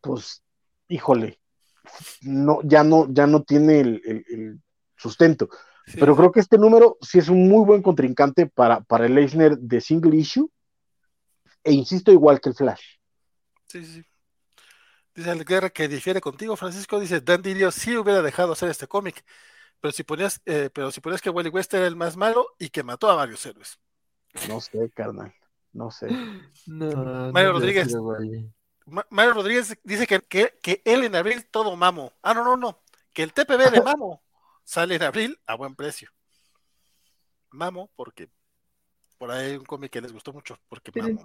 pues, 0.01 0.43
híjole, 0.87 1.39
no, 2.21 2.59
ya 2.63 2.83
no, 2.83 3.07
ya 3.09 3.27
no 3.27 3.43
tiene 3.43 3.79
el, 3.79 4.01
el, 4.05 4.25
el 4.29 4.61
sustento. 4.95 5.49
Pero 5.93 6.17
creo 6.17 6.33
que 6.33 6.41
este 6.41 6.57
número 6.57 6.97
sí 7.01 7.17
es 7.17 7.29
un 7.29 7.47
muy 7.47 7.65
buen 7.65 7.81
contrincante 7.81 8.45
para, 8.45 8.81
para 8.81 9.05
el 9.05 9.17
Eisner 9.17 9.57
de 9.57 9.79
single 9.79 10.17
issue. 10.17 10.51
E 11.63 11.71
insisto, 11.71 12.11
igual 12.11 12.41
que 12.41 12.49
el 12.49 12.55
Flash. 12.55 12.83
Sí, 13.67 13.85
sí. 13.85 14.03
Dice 15.15 15.31
el 15.31 15.45
Guerra 15.45 15.69
que 15.69 15.87
difiere 15.87 16.19
contigo, 16.19 16.57
Francisco. 16.57 16.99
Dice: 16.99 17.21
Dan 17.21 17.41
Didio 17.41 17.71
sí 17.71 17.95
hubiera 17.95 18.21
dejado 18.21 18.51
hacer 18.51 18.69
este 18.69 18.87
cómic. 18.87 19.23
Pero 19.79 19.91
si 19.93 20.03
ponías, 20.03 20.41
eh, 20.45 20.69
pero 20.73 20.91
si 20.91 20.99
ponías 20.99 21.21
que 21.21 21.29
Wally 21.29 21.49
West 21.49 21.73
era 21.73 21.87
el 21.87 21.95
más 21.95 22.17
malo 22.17 22.47
y 22.59 22.69
que 22.69 22.83
mató 22.83 23.09
a 23.09 23.15
varios 23.15 23.45
héroes. 23.45 23.79
No 24.49 24.59
sé, 24.59 24.91
carnal. 24.93 25.33
No 25.71 25.89
sé. 25.89 26.07
No, 26.65 27.31
Mario 27.31 27.53
Rodríguez. 27.53 27.95
Mario 29.09 29.33
Rodríguez 29.33 29.77
dice 29.83 30.07
que, 30.07 30.21
que, 30.21 30.57
que, 30.61 30.81
él 30.85 31.03
en 31.03 31.15
abril 31.15 31.45
todo 31.51 31.75
mamo. 31.75 32.13
Ah, 32.21 32.33
no, 32.33 32.43
no, 32.43 32.55
no. 32.55 32.81
Que 33.13 33.23
el 33.23 33.33
TPB 33.33 33.71
de 33.71 33.81
mamo 33.81 34.23
sale 34.63 34.95
en 34.95 35.03
abril 35.03 35.39
a 35.45 35.55
buen 35.55 35.75
precio. 35.75 36.09
Mamo, 37.51 37.89
porque 37.95 38.29
por 39.17 39.31
ahí 39.31 39.51
hay 39.51 39.57
un 39.57 39.65
cómic 39.65 39.91
que 39.91 39.99
les 39.99 40.13
gustó 40.13 40.31
mucho. 40.31 40.57
Porque 40.69 40.91
mamo. 41.01 41.21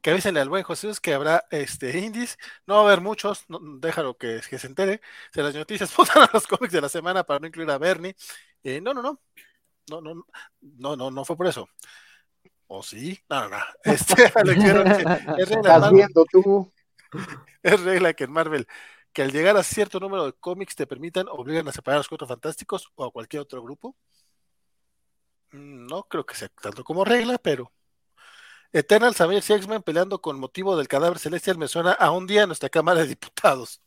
Que 0.00 0.10
avísenle 0.10 0.40
al 0.40 0.48
buen 0.48 0.62
José 0.62 0.90
es 0.90 1.00
que 1.00 1.12
habrá 1.12 1.44
este 1.50 1.98
indies. 1.98 2.38
No 2.66 2.74
va 2.74 2.80
a 2.80 2.84
haber 2.84 3.00
muchos, 3.00 3.44
déjalo 3.48 4.16
que, 4.16 4.40
se 4.42 4.66
entere. 4.66 5.00
Se 5.32 5.42
las 5.42 5.54
noticias 5.56 5.94
votan 5.96 6.22
a 6.22 6.30
los 6.32 6.46
cómics 6.46 6.72
de 6.72 6.80
la 6.80 6.88
semana 6.88 7.24
para 7.24 7.40
no 7.40 7.48
incluir 7.48 7.70
a 7.70 7.78
Bernie. 7.78 8.14
Eh, 8.62 8.80
no, 8.80 8.94
no, 8.94 9.02
no. 9.02 9.20
No, 9.90 10.00
no, 10.00 10.26
no, 10.60 10.96
no, 10.96 11.10
no 11.10 11.24
fue 11.24 11.36
por 11.36 11.48
eso. 11.48 11.68
¿O 12.66 12.82
sí? 12.82 13.20
No, 13.28 13.48
no, 13.48 13.56
no. 13.56 13.64
Este, 13.84 14.24
es 15.38 15.48
regla, 15.48 15.90
viendo 15.90 16.24
tú? 16.30 16.72
es 17.62 17.80
regla 17.80 18.12
que 18.14 18.24
en 18.24 18.32
Marvel 18.32 18.66
que 19.14 19.22
al 19.22 19.32
llegar 19.32 19.56
a 19.56 19.62
cierto 19.62 20.00
número 20.00 20.26
de 20.26 20.32
cómics 20.34 20.74
te 20.74 20.86
permitan, 20.86 21.28
obligan 21.28 21.68
a 21.68 21.72
separar 21.72 21.96
a 21.96 22.00
los 22.00 22.08
cuatro 22.08 22.26
fantásticos 22.26 22.90
o 22.96 23.04
a 23.04 23.12
cualquier 23.12 23.42
otro 23.42 23.62
grupo. 23.62 23.96
No 25.52 26.02
creo 26.04 26.26
que 26.26 26.34
sea 26.34 26.48
tanto 26.48 26.84
como 26.84 27.04
regla, 27.04 27.38
pero. 27.38 27.72
Eternal 28.72 29.14
Avengers 29.16 29.50
y 29.50 29.52
X-Men 29.54 29.82
peleando 29.84 30.20
con 30.20 30.40
motivo 30.40 30.76
del 30.76 30.88
cadáver 30.88 31.20
celestial 31.20 31.58
me 31.58 31.68
suena 31.68 31.92
a 31.92 32.10
un 32.10 32.26
día 32.26 32.42
en 32.42 32.48
nuestra 32.48 32.68
Cámara 32.68 33.02
de 33.02 33.06
Diputados. 33.06 33.80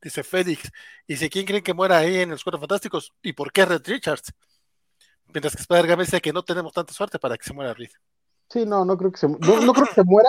Dice 0.00 0.24
Félix. 0.24 0.70
Y 1.06 1.16
si 1.16 1.28
quién 1.28 1.44
creen 1.44 1.62
que 1.62 1.74
muera 1.74 1.98
ahí 1.98 2.20
en 2.20 2.30
los 2.30 2.42
cuatro 2.42 2.58
fantásticos 2.58 3.12
y 3.22 3.34
por 3.34 3.52
qué 3.52 3.66
Red 3.66 3.82
Richards. 3.86 4.32
Mientras 5.26 5.54
que 5.54 5.62
Spider-Man 5.62 6.06
dice 6.06 6.20
que 6.22 6.32
no 6.32 6.42
tenemos 6.42 6.72
tanta 6.72 6.94
suerte 6.94 7.18
para 7.18 7.36
que 7.36 7.44
se 7.44 7.52
muera 7.52 7.74
Reed. 7.74 7.90
Sí, 8.52 8.66
no, 8.66 8.84
no 8.84 8.98
creo 8.98 9.10
que 9.10 9.18
se, 9.18 9.28
no, 9.28 9.38
no 9.38 9.72
creo 9.72 9.86
que 9.86 9.94
se 9.94 10.04
muera, 10.04 10.28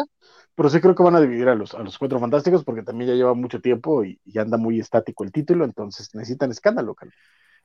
pero 0.55 0.69
sí 0.69 0.79
creo 0.79 0.95
que 0.95 1.03
van 1.03 1.15
a 1.15 1.19
dividir 1.19 1.49
a 1.49 1.55
los, 1.55 1.73
a 1.73 1.79
los 1.79 1.97
cuatro 1.97 2.21
fantásticos 2.21 2.63
porque 2.63 2.81
también 2.81 3.09
ya 3.09 3.15
lleva 3.15 3.33
mucho 3.33 3.59
tiempo 3.59 4.05
y, 4.05 4.17
y 4.23 4.39
anda 4.39 4.57
muy 4.57 4.79
estático 4.79 5.25
el 5.25 5.33
título, 5.33 5.65
entonces 5.65 6.09
necesitan 6.15 6.49
escándalo. 6.49 6.95
Cal. 6.95 7.11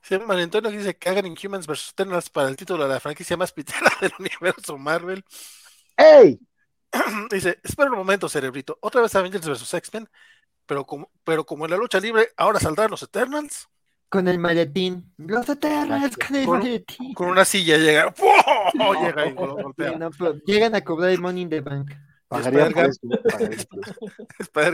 Sí, 0.03 0.17
Antonio 0.17 0.71
dice 0.73 0.97
que 0.97 1.09
hagan 1.09 1.27
Inhumans 1.27 1.69
vs. 1.69 1.91
Eternals 1.93 2.29
para 2.29 2.49
el 2.49 2.57
título 2.57 2.89
de 2.89 2.95
la 2.95 2.99
franquicia 2.99 3.37
más 3.37 3.53
pitera 3.53 3.89
del 4.01 4.13
universo 4.19 4.77
Marvel. 4.79 5.25
¡Ey! 5.97 6.41
Dice, 7.31 7.61
espera 7.63 7.91
un 7.91 7.99
momento, 7.99 8.29
cerebrito. 8.29 8.79
Otra 8.81 9.01
vez 9.01 9.15
Avengers 9.15 9.47
vs. 9.47 9.75
X-Men, 9.75 10.09
pero 10.67 10.85
como, 10.85 11.13
pero 11.23 11.47
como 11.47 11.67
en 11.67 11.71
la 11.71 11.77
lucha 11.77 12.01
libre, 12.01 12.31
ahora 12.37 12.59
saldrán 12.59 12.91
los 12.91 13.05
Eternals. 13.05 13.69
Con 14.09 14.29
el 14.29 14.39
maletín. 14.39 15.13
Los 15.19 15.49
Eternals 15.49 16.17
con 16.17 16.37
el 16.37 16.47
con, 16.47 16.59
maletín. 16.59 17.15
Con 17.15 17.29
una 17.29 17.45
silla 17.45 17.77
llega. 17.77 18.15
¡Oh! 18.81 19.05
Llega 19.05 19.27
y 19.27 19.35
lo 19.35 19.57
golpea. 19.57 19.99
No, 19.99 20.11
llegan 20.47 20.75
a 20.75 20.83
cobrar 20.83 21.11
el 21.11 21.21
money 21.21 21.43
in 21.43 21.51
the 21.51 21.61
bank. 21.61 21.91
Spider 22.31 22.73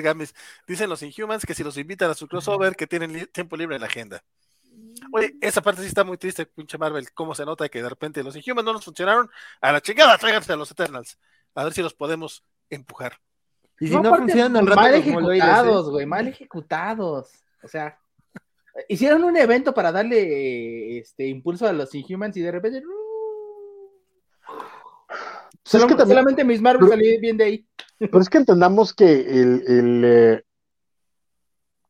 Games. 0.03 0.35
Dicen 0.67 0.89
los 0.89 1.03
Inhumans 1.03 1.47
que 1.47 1.55
si 1.55 1.63
los 1.63 1.77
invitan 1.77 2.11
a 2.11 2.15
su 2.15 2.27
crossover, 2.27 2.75
que 2.75 2.87
tienen 2.87 3.27
tiempo 3.27 3.57
libre 3.57 3.77
en 3.77 3.81
la 3.81 3.87
agenda. 3.87 4.23
Oye, 5.13 5.37
esa 5.41 5.63
parte 5.63 5.83
sí 5.83 5.89
está 5.89 6.03
muy 6.03 6.17
triste, 6.17 6.47
pinche 6.47 6.79
Marvel. 6.79 7.13
Cómo 7.13 7.35
se 7.35 7.45
nota 7.45 7.69
que 7.69 7.83
de 7.83 7.89
repente 7.89 8.23
los 8.23 8.37
Inhumans 8.37 8.65
no 8.65 8.73
nos 8.73 8.85
funcionaron. 8.85 9.31
A 9.61 9.73
la 9.73 9.81
chingada, 9.81 10.19
tráiganse 10.19 10.53
a 10.53 10.57
los 10.57 10.71
Eternals. 10.71 11.19
A 11.55 11.65
ver 11.65 11.73
si 11.73 11.83
los 11.83 11.95
podemos 11.95 12.45
empujar. 12.71 13.19
Y 13.79 13.89
si 13.89 13.95
no, 13.95 14.03
no 14.03 14.17
funcionan 14.17 14.57
al 14.57 14.67
rato, 14.67 14.81
mal 14.81 14.95
ejecutados, 14.95 15.91
güey, 15.91 16.07
mal 16.07 16.29
ejecutados. 16.29 17.31
O 17.63 17.69
sea, 17.69 17.99
hicieron 18.89 19.25
un 19.25 19.37
evento 19.37 19.73
para 19.73 19.93
darle 19.93 20.99
este 20.99 21.27
impulso 21.27 21.67
a 21.67 21.73
los 21.73 21.95
Inhumans 21.95 22.37
y 22.37 22.43
de 22.43 22.53
repente 22.53 22.83
Solo, 25.65 25.85
es 25.85 25.93
que 25.93 25.97
también, 25.97 26.19
solamente 26.19 26.45
Miss 26.45 26.61
Marvel 26.61 26.89
salió 26.89 27.21
bien 27.21 27.39
de 27.39 27.45
ahí. 27.45 27.67
Pero 27.99 28.21
es 28.21 28.29
que 28.29 28.39
entendamos 28.39 28.93
que 28.93 29.21
el, 29.21 29.65
el 29.67 30.05
eh, 30.05 30.43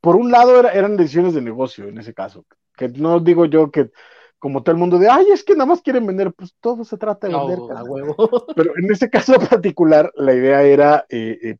por 0.00 0.14
un 0.14 0.30
lado 0.30 0.60
era, 0.60 0.70
eran 0.72 0.96
decisiones 0.96 1.34
de 1.34 1.42
negocio 1.42 1.88
en 1.88 1.98
ese 1.98 2.14
caso. 2.14 2.44
Que 2.76 2.88
no 2.88 3.18
digo 3.18 3.46
yo 3.46 3.70
que 3.72 3.90
como 4.38 4.62
todo 4.62 4.72
el 4.72 4.78
mundo 4.78 4.98
de, 4.98 5.08
ay, 5.08 5.26
es 5.32 5.42
que 5.42 5.54
nada 5.54 5.66
más 5.66 5.80
quieren 5.80 6.06
vender, 6.06 6.32
pues 6.34 6.54
todo 6.60 6.84
se 6.84 6.98
trata 6.98 7.26
de 7.26 7.34
vender. 7.34 7.58
No, 7.58 7.84
huevo. 7.84 8.46
Pero 8.54 8.76
en 8.76 8.92
ese 8.92 9.08
caso 9.08 9.32
particular, 9.50 10.12
la 10.16 10.34
idea 10.34 10.62
era, 10.62 11.06
eh, 11.08 11.38
eh, 11.42 11.56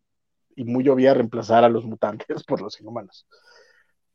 y 0.55 0.65
muy 0.65 0.89
obvia, 0.89 1.15
reemplazar 1.15 1.65
a 1.65 1.69
los 1.69 1.85
mutantes 1.85 2.45
por 2.47 2.61
los 2.61 2.79
inhumanos 2.81 3.27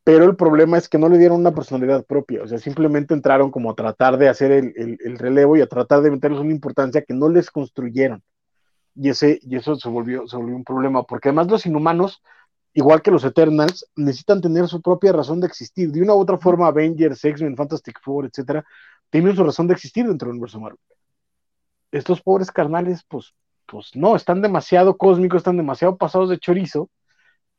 pero 0.03 0.25
el 0.25 0.35
problema 0.35 0.77
es 0.77 0.89
que 0.89 0.97
no 0.97 1.09
le 1.09 1.17
dieron 1.17 1.39
una 1.39 1.53
personalidad 1.53 2.05
propia, 2.05 2.43
o 2.43 2.47
sea, 2.47 2.57
simplemente 2.57 3.13
entraron 3.13 3.51
como 3.51 3.71
a 3.71 3.75
tratar 3.75 4.17
de 4.17 4.29
hacer 4.29 4.51
el, 4.51 4.73
el, 4.75 4.97
el 5.03 5.19
relevo 5.19 5.57
y 5.57 5.61
a 5.61 5.67
tratar 5.67 6.01
de 6.01 6.11
meterles 6.11 6.39
una 6.39 6.51
importancia 6.51 7.03
que 7.03 7.13
no 7.13 7.29
les 7.29 7.51
construyeron. 7.51 8.23
Y, 8.95 9.09
ese, 9.09 9.39
y 9.43 9.55
eso 9.55 9.75
se 9.75 9.87
volvió, 9.87 10.27
se 10.27 10.35
volvió 10.35 10.55
un 10.55 10.63
problema, 10.63 11.03
porque 11.03 11.29
además 11.29 11.47
los 11.47 11.65
inhumanos, 11.65 12.21
igual 12.73 13.01
que 13.01 13.11
los 13.11 13.23
Eternals, 13.23 13.85
necesitan 13.95 14.41
tener 14.41 14.67
su 14.67 14.81
propia 14.81 15.13
razón 15.13 15.39
de 15.39 15.47
existir. 15.47 15.91
De 15.91 16.01
una 16.01 16.15
u 16.15 16.19
otra 16.19 16.37
forma, 16.37 16.67
Avengers, 16.67 17.23
X-Men, 17.23 17.55
Fantastic 17.55 17.99
Four, 18.01 18.25
etcétera, 18.25 18.65
tienen 19.09 19.35
su 19.35 19.43
razón 19.43 19.67
de 19.67 19.73
existir 19.73 20.05
dentro 20.05 20.27
del 20.27 20.33
universo 20.33 20.59
Marvel. 20.59 20.79
Estos 21.91 22.21
pobres 22.21 22.51
carnales, 22.51 23.03
pues, 23.07 23.33
pues 23.65 23.95
no, 23.95 24.15
están 24.15 24.41
demasiado 24.41 24.97
cósmicos, 24.97 25.37
están 25.37 25.57
demasiado 25.57 25.95
pasados 25.95 26.29
de 26.29 26.39
chorizo, 26.39 26.89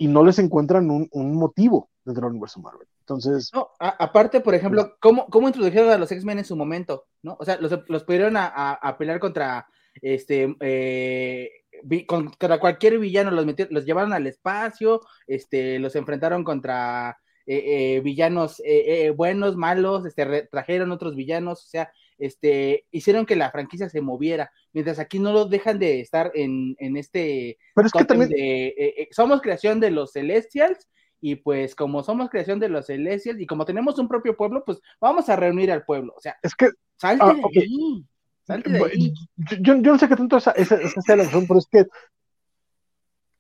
y 0.01 0.09
no 0.09 0.25
les 0.25 0.39
encuentran 0.39 0.91
un, 0.91 1.35
motivo 1.35 1.91
dentro 2.07 2.23
del 2.23 2.31
universo 2.31 2.59
Marvel. 2.59 2.89
Entonces. 3.01 3.51
No, 3.53 3.69
aparte, 3.79 4.41
por 4.41 4.55
ejemplo, 4.55 4.97
¿cómo, 4.99 5.27
¿cómo, 5.27 5.47
introdujeron 5.47 5.91
a 5.91 5.99
los 5.99 6.11
X-Men 6.11 6.39
en 6.39 6.45
su 6.47 6.57
momento? 6.57 7.05
¿no? 7.23 7.37
O 7.39 7.45
sea, 7.45 7.59
los, 7.61 7.79
los 7.87 8.05
pudieron 8.05 8.35
a, 8.39 8.97
pelear 8.99 9.21
contra 9.21 9.67
este 10.01 10.57
eh, 10.61 11.51
contra 12.07 12.59
cualquier 12.59 12.99
villano, 12.99 13.31
los, 13.31 13.45
los 13.69 13.85
llevaron 13.85 14.15
al 14.15 14.27
espacio, 14.27 15.03
este, 15.27 15.79
los 15.79 15.95
enfrentaron 15.95 16.45
contra 16.45 17.19
eh, 17.45 17.97
eh, 17.97 18.01
villanos 18.01 18.63
buenos, 19.17 19.57
malos, 19.57 20.07
este, 20.07 20.49
trajeron 20.51 20.93
otros 20.93 21.15
villanos, 21.15 21.67
o 21.67 21.69
sea, 21.69 21.93
este, 22.21 22.87
hicieron 22.91 23.27
que 23.27 23.37
la 23.37 23.51
franquicia 23.51 23.89
se 23.89 24.01
moviera, 24.01 24.53
mientras 24.73 24.99
aquí 24.99 25.19
no 25.19 25.33
lo 25.33 25.47
dejan 25.47 25.79
de 25.79 26.01
estar 26.01 26.31
en, 26.35 26.77
en 26.79 26.97
este... 26.97 27.59
Pero 27.75 27.87
es 27.87 27.93
que 27.93 28.05
también... 28.05 28.31
Eh, 28.33 28.75
eh, 28.77 29.09
somos 29.11 29.43
creación 29.43 29.81
de 29.81 29.91
los 29.91 30.13
Celestials 30.13 30.89
y 31.21 31.37
pues 31.37 31.75
como 31.75 32.03
somos 32.03 32.31
creación 32.31 32.61
de 32.61 32.69
los 32.69 32.87
Celestials 32.87 33.41
y 33.41 33.47
como 33.47 33.65
tenemos 33.65 33.99
un 33.99 34.09
propio 34.09 34.37
pueblo, 34.37 34.63
pues 34.65 34.81
vamos 35.01 35.29
a 35.29 35.37
reunir 35.37 35.73
al 35.73 35.85
pueblo. 35.85 36.15
O 36.17 36.21
sea, 36.21 36.37
es 36.43 36.55
que... 36.55 36.69
Salte 36.97 37.25
ah, 37.25 37.35
de 37.35 37.61
ahí. 37.61 38.05
Salte 38.45 38.71
de 38.71 38.85
ahí. 38.85 39.15
Yo, 39.61 39.75
yo, 39.77 39.93
no 39.93 39.99
sé 39.99 40.07
qué 40.07 40.17
tanto 40.17 40.37
esa, 40.37 40.53
esa, 40.53 40.77
esa 40.77 41.01
sea 41.01 41.17
la 41.17 41.25
razón, 41.25 41.47
pero 41.49 41.59
es 41.59 41.67
que 41.67 41.87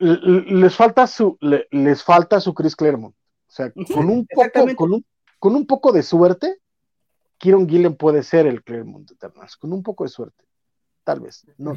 les 0.01 0.75
falta 0.75 1.07
su, 1.07 1.37
les 1.41 2.03
falta 2.03 2.41
su 2.41 2.55
Chris 2.55 2.75
Claremont. 2.75 3.15
O 3.15 3.53
sea, 3.53 3.71
con 3.73 4.09
un 4.09 4.27
poco, 4.27 4.77
con 4.77 4.93
un, 4.95 5.05
con 5.39 5.57
un 5.57 5.67
poco 5.67 5.93
de 5.93 6.03
suerte, 6.03 6.59
Kieron 7.41 7.67
Gillen 7.67 7.97
puede 7.97 8.23
ser 8.23 8.47
el 8.47 8.63
Claremont 8.63 9.11
Eternals, 9.11 9.57
con 9.57 9.73
un 9.73 9.83
poco 9.83 10.05
de 10.05 10.11
suerte. 10.11 10.45
Tal 11.05 11.21
vez. 11.21 11.47
No. 11.57 11.73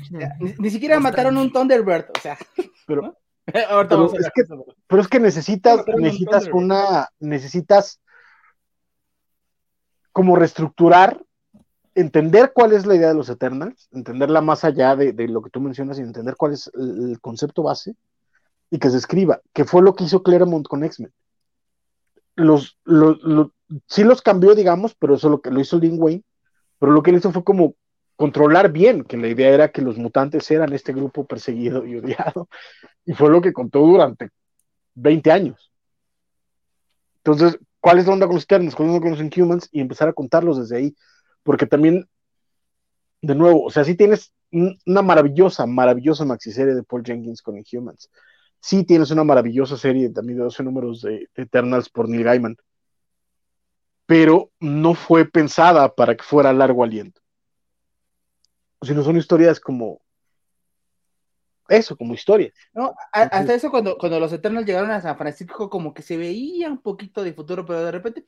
Ni, 0.60 0.69
siquiera 0.69 0.99
mataron 0.99 1.38
un 1.38 1.53
Thunderbird, 1.53 2.07
o 2.14 2.19
sea. 2.19 2.38
Pero, 2.85 3.18
pero, 3.45 4.11
es, 4.99 5.07
que, 5.07 5.22
necesitas, 5.22 5.85
necesitas 5.98 6.49
una, 6.52 7.07
necesitas 7.19 8.02
como 10.11 10.35
reestructurar, 10.35 11.23
entender 11.95 12.52
cuál 12.53 12.73
es 12.73 12.85
la 12.85 12.95
idea 12.95 13.07
de 13.07 13.15
los 13.15 13.30
Eternals, 13.30 13.88
entenderla 13.94 14.41
más 14.41 14.65
allá 14.65 14.98
de, 14.98 15.14
lo 15.30 15.41
que 15.41 15.49
tú 15.49 15.61
mencionas 15.61 15.98
y 15.98 16.02
entender 16.02 16.35
cuál 16.35 16.52
es 16.52 16.69
el, 16.73 17.22
concepto 17.22 17.64
base 17.64 17.95
y 18.69 18.80
que 18.80 18.90
se 18.90 18.98
escriba, 18.98 19.40
que 19.53 19.64
fue 19.64 19.81
lo 19.81 19.95
que 19.95 20.03
hizo 20.03 20.23
Claremont 20.23 20.68
con 20.68 20.84
X-Men. 20.84 21.14
Los, 22.36 22.80
los, 22.84 23.20
sí 23.88 24.04
los 24.04 24.22
cambió, 24.22 24.56
digamos, 24.56 24.96
pero 24.96 25.16
eso 25.16 25.30
lo 25.30 25.42
que 25.42 25.52
lo 25.52 25.60
hizo 25.60 25.80
Lin 25.80 26.02
Wayne, 26.02 26.24
pero 26.80 26.92
lo 26.92 27.04
que 27.04 27.12
él 27.12 27.18
hizo 27.18 27.32
fue 27.32 27.44
como 27.44 27.76
controlar 28.16 28.72
bien, 28.72 29.04
que 29.04 29.18
la 29.18 29.28
idea 29.28 29.50
era 29.50 29.72
que 29.72 29.82
los 29.82 29.98
mutantes 29.98 30.50
eran 30.52 30.74
este 30.74 30.94
grupo 30.94 31.26
perseguido 31.26 31.86
y 31.86 31.98
odiado, 31.98 32.48
y 33.06 33.14
fue 33.14 33.30
lo 33.30 33.42
que 33.42 33.54
contó 33.54 33.80
durante 33.80 34.30
20 34.96 35.32
años. 35.32 35.72
Entonces, 37.18 37.58
¿cuál 37.80 38.00
es 38.00 38.08
la 38.08 38.14
onda 38.14 38.28
con 38.28 38.36
los 38.36 38.44
Eternos? 38.44 38.76
¿Cuál 38.76 38.88
es 38.88 38.92
la 38.92 38.98
onda 38.98 39.10
con 39.10 39.18
los 39.18 39.22
Inhumans? 39.22 39.70
Y 39.72 39.80
empezar 39.80 40.10
a 40.10 40.14
contarlos 40.14 40.58
desde 40.60 40.78
ahí, 40.78 40.96
porque 41.44 41.66
también, 41.66 42.08
de 43.22 43.36
nuevo, 43.36 43.64
o 43.64 43.72
sea, 43.72 43.84
sí 43.84 43.96
tienes 43.96 44.34
una 44.52 45.02
maravillosa, 45.02 45.66
maravillosa 45.66 46.26
maxiserie 46.26 46.76
de 46.76 46.84
Paul 46.84 47.04
Jenkins 47.04 47.42
con 47.42 47.58
Inhumans. 47.58 48.10
Sí 48.64 48.85
tienes 48.85 49.11
una 49.11 49.26
maravillosa 49.26 49.76
serie 49.76 50.10
también 50.10 50.38
de 50.38 50.45
12 50.45 50.64
números 50.64 51.02
de 51.02 51.27
Eternals 51.35 51.90
por 51.90 52.07
Neil 52.07 52.23
Gaiman 52.23 52.57
pero 54.06 54.52
no 54.60 54.94
fue 54.94 55.26
pensada 55.26 55.94
para 55.94 56.15
que 56.15 56.23
fuera 56.23 56.53
largo 56.53 56.84
aliento. 56.84 57.22
Si 58.81 58.94
no 58.94 59.03
son 59.03 59.18
historias 59.18 59.60
como 59.60 60.02
eso, 61.69 61.95
como 61.95 62.14
historia. 62.14 62.52
No, 62.73 62.94
hasta 63.14 63.53
eso 63.53 63.72
cuando, 63.72 63.98
cuando 63.98 64.19
los 64.19 64.34
Eternals 64.34 64.68
llegaron 64.68 64.91
a 64.91 65.02
San 65.02 65.18
Francisco, 65.18 65.69
como 65.69 65.94
que 65.94 66.02
se 66.02 66.18
veía 66.18 66.69
un 66.69 66.81
poquito 66.81 67.23
de 67.23 67.34
futuro, 67.34 67.65
pero 67.65 67.84
de 67.84 67.91
repente. 67.91 68.26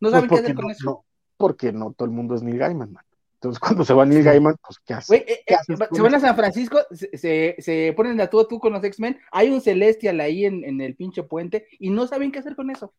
No 0.00 0.10
saben 0.10 0.28
qué 0.28 0.36
hacer 0.36 0.54
con 0.54 0.70
eso. 0.70 1.04
porque 1.36 1.72
no 1.72 1.92
todo 1.92 2.06
el 2.06 2.14
mundo 2.14 2.34
es 2.34 2.42
Neil 2.42 2.58
Gaiman, 2.58 2.92
man. 2.92 3.04
Entonces, 3.42 3.58
cuando 3.58 3.84
se 3.84 3.92
va 3.92 4.06
Neil 4.06 4.22
Gaiman, 4.22 4.56
pues, 4.64 4.78
¿qué 4.78 4.94
hace? 4.94 5.16
Eh, 5.16 5.44
eh, 5.48 5.56
se 5.66 6.00
van 6.00 6.14
a 6.14 6.20
San 6.20 6.36
Francisco, 6.36 6.78
se, 6.92 7.56
se, 7.58 7.92
ponen 7.96 8.16
de 8.16 8.28
tú 8.28 8.38
a 8.38 8.46
tú 8.46 8.60
con 8.60 8.72
los 8.72 8.84
X-Men, 8.84 9.18
hay 9.32 9.50
un 9.50 9.60
Celestial 9.60 10.20
ahí 10.20 10.44
en, 10.44 10.62
en, 10.64 10.80
el 10.80 10.94
pinche 10.94 11.24
puente 11.24 11.66
y 11.80 11.90
no 11.90 12.06
saben 12.06 12.30
qué 12.30 12.38
hacer 12.38 12.54
con 12.54 12.70
eso. 12.70 12.94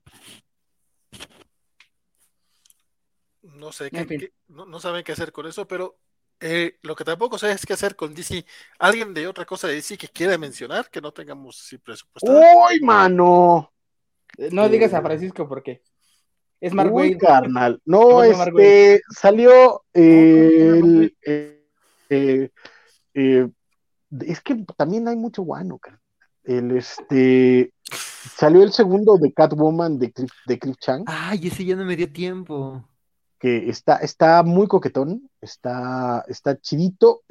No 3.41 3.72
sé, 3.72 3.90
qué, 3.90 4.34
no, 4.49 4.80
saben 4.82 5.06
qué 5.06 5.14
hacer 5.14 5.32
con 5.32 5.48
eso, 5.48 5.65
pero 5.65 5.98
eh, 6.41 6.78
lo 6.82 6.94
que 6.98 7.06
tampoco 7.06 7.38
sé 7.38 7.49
es 7.49 7.65
qué 7.65 7.72
hacer 7.72 7.95
con 7.95 8.14
DC. 8.14 8.45
¿Alguien 8.80 9.14
de 9.14 9.28
otra 9.28 9.45
cosa 9.45 9.70
de 9.70 9.76
DC 9.76 9.98
que 9.98 10.10
quiera 10.10 10.38
mencionar 10.38 10.90
que 10.90 10.99
no 10.99 11.14
tengamos 11.14 11.56
si 11.56 11.78
presupuesto? 11.78 12.30
¡Uy, 12.30 12.82
mano! 12.82 13.72
No 14.52 14.68
digas 14.68 14.91
San 14.91 15.03
Francisco 15.03 15.48
porque. 15.48 15.84
Es 16.64 16.73
Mark 16.73 16.94
Uy, 16.94 17.18
carnal. 17.18 17.81
No, 17.84 18.23
este, 18.23 19.02
salió 19.10 19.84
el, 19.91 21.14
eh, 21.22 21.61
eh, 22.10 22.49
eh, 23.14 23.49
es 24.22 24.40
que 24.40 24.64
también 24.77 25.06
hay 25.10 25.18
mucho 25.18 25.41
guano, 25.41 25.77
carnal. 25.77 25.99
El, 26.45 26.72
este, 26.77 27.73
salió 28.38 28.64
el 28.64 28.72
segundo 28.72 29.18
de 29.18 29.34
Catwoman 29.34 29.99
de 29.99 30.14
Cliff, 30.14 30.31
de 30.45 30.57
Cliff 30.57 30.77
Chang. 30.77 31.03
Ay, 31.06 31.48
ese 31.48 31.65
ya 31.65 31.76
no 31.76 31.84
me 31.84 31.98
dio 31.98 32.10
tiempo. 32.10 32.88
Que 33.38 33.68
está, 33.69 33.98
está 33.98 34.41
muy 34.41 34.68
coquetón, 34.68 35.30
está, 35.41 36.23
está 36.30 36.57
chidito. 36.61 37.23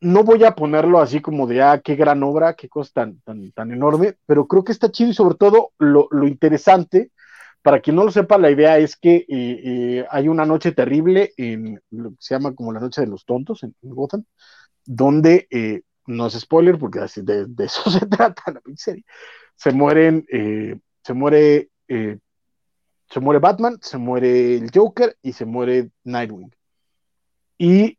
no 0.00 0.24
voy 0.24 0.42
a 0.42 0.56
ponerlo 0.56 0.98
así 0.98 1.20
como 1.20 1.46
de, 1.46 1.62
ah, 1.62 1.80
qué 1.80 1.94
gran 1.94 2.24
obra, 2.24 2.54
qué 2.54 2.68
cosa 2.68 2.90
tan, 2.92 3.20
tan, 3.20 3.52
tan 3.52 3.70
enorme, 3.70 4.16
pero 4.26 4.48
creo 4.48 4.64
que 4.64 4.72
está 4.72 4.90
chido 4.90 5.10
y 5.10 5.14
sobre 5.14 5.36
todo 5.36 5.70
lo, 5.78 6.08
lo 6.10 6.26
interesante 6.26 7.12
para 7.62 7.80
quien 7.80 7.96
no 7.96 8.04
lo 8.04 8.10
sepa, 8.10 8.38
la 8.38 8.50
idea 8.50 8.78
es 8.78 8.96
que 8.96 9.16
eh, 9.16 9.26
eh, 9.28 10.06
hay 10.10 10.28
una 10.28 10.44
noche 10.44 10.72
terrible 10.72 11.32
en 11.36 11.80
lo 11.90 12.10
que 12.10 12.16
se 12.18 12.34
llama 12.34 12.54
como 12.54 12.72
la 12.72 12.80
noche 12.80 13.00
de 13.00 13.06
los 13.06 13.24
tontos 13.24 13.62
en, 13.62 13.74
Gotham, 13.82 14.24
donde, 14.84 15.46
eh, 15.50 15.82
no 16.06 16.26
es 16.26 16.34
spoiler 16.34 16.76
porque 16.76 17.00
de, 17.16 17.46
de 17.46 17.64
eso 17.64 17.88
se 17.90 18.06
trata 18.06 18.42
la 18.52 18.60
serie, 18.74 19.04
se 19.54 19.72
mueren, 19.72 20.26
se 21.04 21.14
muere, 21.14 21.70
se 21.86 23.20
muere 23.20 23.38
Batman, 23.38 23.78
se 23.80 23.96
muere 23.96 24.56
el 24.56 24.70
Joker 24.74 25.16
y 25.22 25.32
se 25.32 25.44
muere 25.44 25.90
Nightwing. 26.02 26.52
Y 27.58 27.98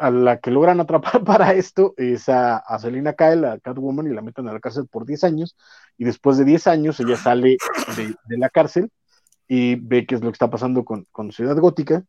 a 0.00 0.10
la 0.10 0.40
que 0.40 0.50
logran 0.50 0.80
atrapar 0.80 1.22
para 1.24 1.52
esto 1.52 1.92
es 1.96 2.28
a, 2.28 2.62
Selina 2.78 3.12
Kyle, 3.12 3.44
a 3.44 3.58
Catwoman, 3.58 4.06
y 4.06 4.14
la 4.14 4.22
meten 4.22 4.48
a 4.48 4.52
la 4.52 4.60
cárcel 4.60 4.88
por 4.90 5.04
10 5.04 5.24
años, 5.24 5.56
y 5.98 6.04
después 6.04 6.38
de 6.38 6.44
10 6.44 6.66
años 6.68 6.98
ella 7.00 7.16
sale 7.16 7.58
de, 7.96 8.38
la 8.38 8.48
cárcel 8.48 8.90
y 9.46 9.74
ve 9.76 10.06
qué 10.06 10.14
es 10.14 10.22
lo 10.22 10.28
que 10.30 10.34
está 10.34 10.48
pasando 10.48 10.84
con, 10.84 11.32
Ciudad 11.32 11.56
Gótica. 11.56 12.02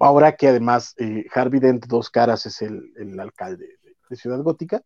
Ahora 0.00 0.36
que 0.36 0.48
además 0.48 0.94
eh, 0.98 1.24
Harvey 1.32 1.60
Dent, 1.60 1.86
dos 1.86 2.10
caras, 2.10 2.44
es 2.46 2.60
el, 2.60 3.20
alcalde 3.20 3.68
de, 4.10 4.16
Ciudad 4.16 4.42
Gótica. 4.42 4.82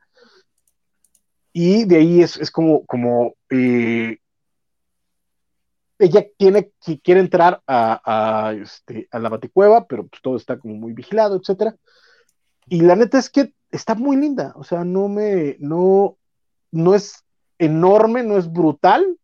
Y 1.52 1.86
de 1.86 1.96
ahí 1.96 2.20
es, 2.20 2.50
como, 2.50 2.84
como 2.84 3.34
eh, 3.50 4.18
ella 5.98 6.26
quiere 6.38 7.20
entrar 7.20 7.62
a, 7.66 8.54
este, 8.60 9.08
a 9.10 9.18
la 9.18 9.28
baticueva, 9.28 9.86
pero 9.86 10.06
pues 10.06 10.22
todo 10.22 10.36
está 10.36 10.58
como 10.58 10.74
muy 10.74 10.92
vigilado, 10.92 11.36
etcétera. 11.36 11.76
Y 12.66 12.82
la 12.82 12.96
neta 12.96 13.18
es 13.18 13.30
que 13.30 13.52
está 13.70 13.94
muy 13.94 14.16
linda, 14.16 14.52
o 14.56 14.64
sea, 14.64 14.84
no 14.84 15.08
me, 15.08 15.56
no, 15.58 16.18
no 16.70 16.94
es 16.94 17.24
enorme, 17.58 18.22
no 18.22 18.38
es 18.38 18.50
brutal, 18.52 19.18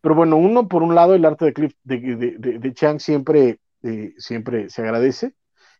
pero 0.00 0.14
bueno, 0.14 0.36
uno, 0.36 0.68
por 0.68 0.82
un 0.82 0.94
lado, 0.94 1.14
el 1.14 1.24
arte 1.24 1.46
de 1.46 1.52
Cliff, 1.52 1.74
de, 1.84 2.72
Chang 2.74 3.00
siempre, 3.00 3.60
eh, 3.82 4.14
siempre 4.18 4.70
se 4.70 4.82
agradece, 4.82 5.34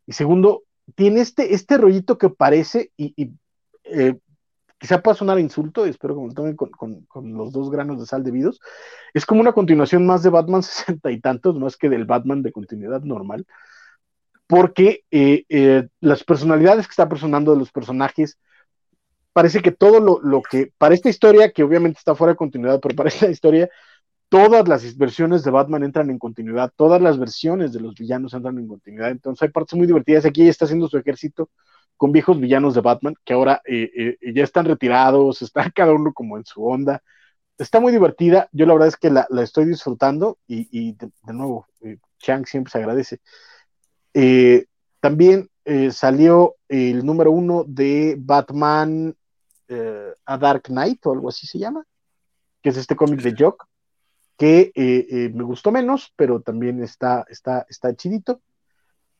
y 0.06 0.12
segundo, 0.12 0.64
tiene 0.94 1.20
este, 1.20 1.55
este 1.55 1.78
rollito 1.78 2.18
que 2.18 2.28
parece, 2.28 2.93
y, 2.97 3.32
eh, 3.85 4.18
quizá 4.78 5.03
pueda 5.03 5.16
sonar 5.16 5.39
insulto, 5.39 5.86
y 5.86 5.90
espero 5.90 6.15
que 6.15 6.20
me 6.20 6.28
lo 6.28 6.35
tomen 6.35 6.57
con, 6.57 7.36
los 7.36 7.53
dos 7.53 7.70
granos 7.70 7.98
de 7.98 8.07
sal 8.07 8.24
debidos, 8.24 8.61
es 9.15 9.24
como 9.24 9.40
una 9.40 9.53
continuación 9.53 10.07
más 10.07 10.23
de 10.23 10.31
Batman 10.31 10.62
sesenta 10.62 11.11
y 11.11 11.20
tantos, 11.20 11.59
más 11.59 11.77
que 11.77 11.89
del 11.89 12.05
Batman 12.05 12.43
de 12.43 12.53
continuidad 12.53 13.03
normal, 13.03 13.47
porque 14.47 15.05
eh, 15.11 15.44
eh, 15.48 15.89
las 16.01 16.23
personalidades 16.24 16.86
que 16.86 16.93
está 16.93 17.09
personando 17.09 17.53
de 17.53 17.59
los 17.59 17.73
personajes, 17.73 18.39
parece 19.32 19.61
que 19.61 19.73
todo 19.73 20.01
lo, 20.01 20.20
lo, 20.23 20.43
que, 20.43 20.73
para 20.78 20.94
esta 20.94 21.09
historia, 21.09 21.53
que 21.53 21.62
obviamente 21.62 21.98
está 21.98 22.15
fuera 22.15 22.32
de 22.32 22.36
continuidad, 22.39 22.81
pero 22.81 22.94
para 22.94 23.09
esta 23.09 23.28
historia, 23.28 23.69
todas 24.28 24.66
las 24.69 24.97
versiones 24.97 25.43
de 25.44 25.51
Batman 25.51 25.85
entran 25.85 26.11
en 26.11 26.19
continuidad, 26.19 26.73
todas 26.77 27.01
las 27.01 27.19
versiones 27.19 27.73
de 27.73 27.81
los 27.81 27.94
villanos 27.94 28.35
entran 28.35 28.59
en 28.59 28.69
continuidad, 28.69 29.11
entonces 29.11 29.43
hay 29.43 29.51
partes 29.51 29.77
muy 29.77 29.86
divertidas, 29.86 30.24
aquí 30.24 30.48
está 30.48 30.65
haciendo 30.65 30.89
su 30.89 30.98
ejército 30.98 31.51
con 31.97 32.12
viejos 32.12 32.39
villanos 32.39 32.74
de 32.74 32.81
Batman 32.81 33.14
que 33.24 33.32
ahora 33.32 33.62
eh, 33.64 34.16
eh, 34.20 34.32
ya 34.35 34.44
están 34.44 34.66
retirados, 34.66 35.43
está 35.43 35.70
cada 35.70 35.93
uno 35.93 36.12
como 36.12 36.36
en 36.36 36.44
su 36.44 36.64
onda. 36.64 37.02
Está 37.59 37.81
muy 37.81 37.90
divertida, 37.90 38.48
yo 38.52 38.66
la 38.66 38.74
verdad 38.74 38.89
es 38.89 38.97
que 38.97 39.10
la, 39.10 39.27
estoy 39.43 39.64
disfrutando 39.64 40.39
y, 40.47 40.93
de, 40.93 41.10
nuevo, 41.32 41.66
eh, 41.81 41.97
Chang 42.18 42.44
siempre 42.44 42.70
se 42.70 42.78
agradece. 42.78 43.20
también 45.01 45.48
salió 45.90 46.56
el 46.68 47.05
número 47.05 47.31
uno 47.31 47.64
de 47.66 48.16
Batman 48.18 49.16
A 50.27 50.39
Dark 50.39 50.64
Knight 50.64 51.06
o 51.06 51.12
algo 51.12 51.31
así 51.31 51.47
se 51.47 51.59
llama, 51.59 51.82
que 52.62 52.68
es 52.68 52.77
este 52.77 52.94
cómic 52.94 53.23
de 53.23 53.35
Jock, 53.39 53.64
que 54.36 54.70
me 55.32 55.43
gustó 55.43 55.73
menos, 55.73 56.12
pero 56.14 56.43
también 56.43 56.82
está, 56.82 57.24
está, 57.31 57.64
está 57.70 57.97
chidito. 57.97 58.43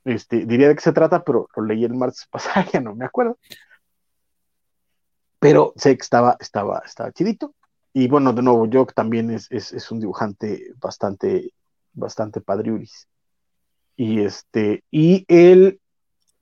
Este, 0.07 0.47
diría 0.47 0.69
de 0.69 0.77
qué 0.77 0.81
se 0.81 0.93
trata, 0.93 1.25
pero 1.25 1.49
lo 1.57 1.65
leí 1.65 1.85
el 1.85 1.95
martes 1.95 2.27
pasado, 2.31 2.65
ya 2.73 2.81
no 2.81 2.95
me 2.95 3.05
acuerdo. 3.05 3.39
Pero 5.41 5.75
sé 5.77 5.97
que 5.97 6.03
estaba, 6.03 6.37
estaba, 6.41 6.83
estaba 6.87 7.13
chidito. 7.13 7.55
Y 7.93 8.09
bueno, 8.09 8.33
de 8.33 8.43
nuevo, 8.43 8.69
Jock 8.73 8.95
también 8.95 9.31
es, 9.31 9.51
es, 9.51 9.91
un 9.91 10.01
dibujante 10.01 10.73
bastante, 10.77 11.53
bastante 11.93 12.41
padriuris. 12.41 13.09
Y 13.97 14.21
este, 14.21 14.85
y 14.91 15.25
el 15.29 15.81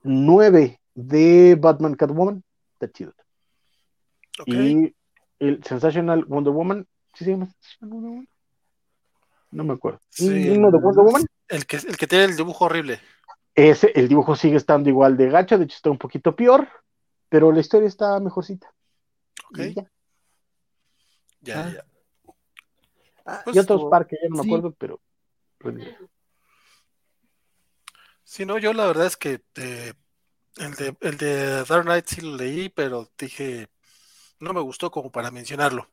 9 0.03 0.81
de 0.95 1.57
Batman 1.59 1.95
Catwoman, 1.95 2.43
está 2.75 2.93
chido. 2.93 3.15
Y 4.47 4.95
el 5.39 5.63
Sensational 5.65 6.25
Wonder 6.25 6.53
Woman, 6.53 6.87
¿sí 7.15 7.25
se 7.25 7.31
llama 7.31 7.49
Wonder 7.81 8.11
Woman? 8.11 8.29
No 9.53 9.65
me 9.65 9.73
acuerdo. 9.75 10.01
Wonder 10.19 10.81
Woman? 10.81 11.27
El 11.49 11.67
que, 11.67 11.77
el 11.77 11.97
que 11.97 12.07
tiene 12.07 12.25
el 12.25 12.37
dibujo 12.37 12.65
horrible. 12.65 13.01
Ese, 13.55 13.93
el 13.95 14.09
dibujo 14.09 14.35
sigue 14.35 14.57
estando 14.57 14.89
igual 14.89 15.17
de 15.17 15.31
gacho, 15.31 15.59
de 15.59 15.65
hecho 15.65 15.77
está 15.77 15.91
un 15.91 15.99
poquito 15.99 16.35
peor, 16.35 16.69
pero 17.29 17.53
la 17.53 17.61
historia 17.61 17.89
está 17.89 18.19
mejorcita. 18.21 18.73
Ok. 19.51 19.59
Ya, 19.59 19.85
ya. 21.41 21.73
ya. 21.73 21.85
Ah, 23.27 23.45
y 23.53 23.59
otros 23.59 23.85
parques, 23.91 24.19
ya 24.23 24.29
no 24.29 24.43
me 24.43 24.43
acuerdo, 24.43 24.73
pero. 24.73 25.01
Sí, 28.25 28.45
no, 28.45 28.59
yo 28.59 28.73
la 28.73 28.87
verdad 28.87 29.07
es 29.07 29.17
que 29.17 29.43
eh, 29.57 29.93
el, 30.57 30.75
de, 30.75 30.97
el 31.01 31.17
de 31.17 31.65
Dark 31.65 31.85
Knight 31.85 32.07
sí 32.07 32.21
lo 32.21 32.37
leí, 32.37 32.69
pero 32.69 33.09
dije, 33.17 33.69
no 34.41 34.53
me 34.53 34.61
gustó 34.61 34.91
como 34.91 35.11
para 35.11 35.31
mencionarlo. 35.31 35.89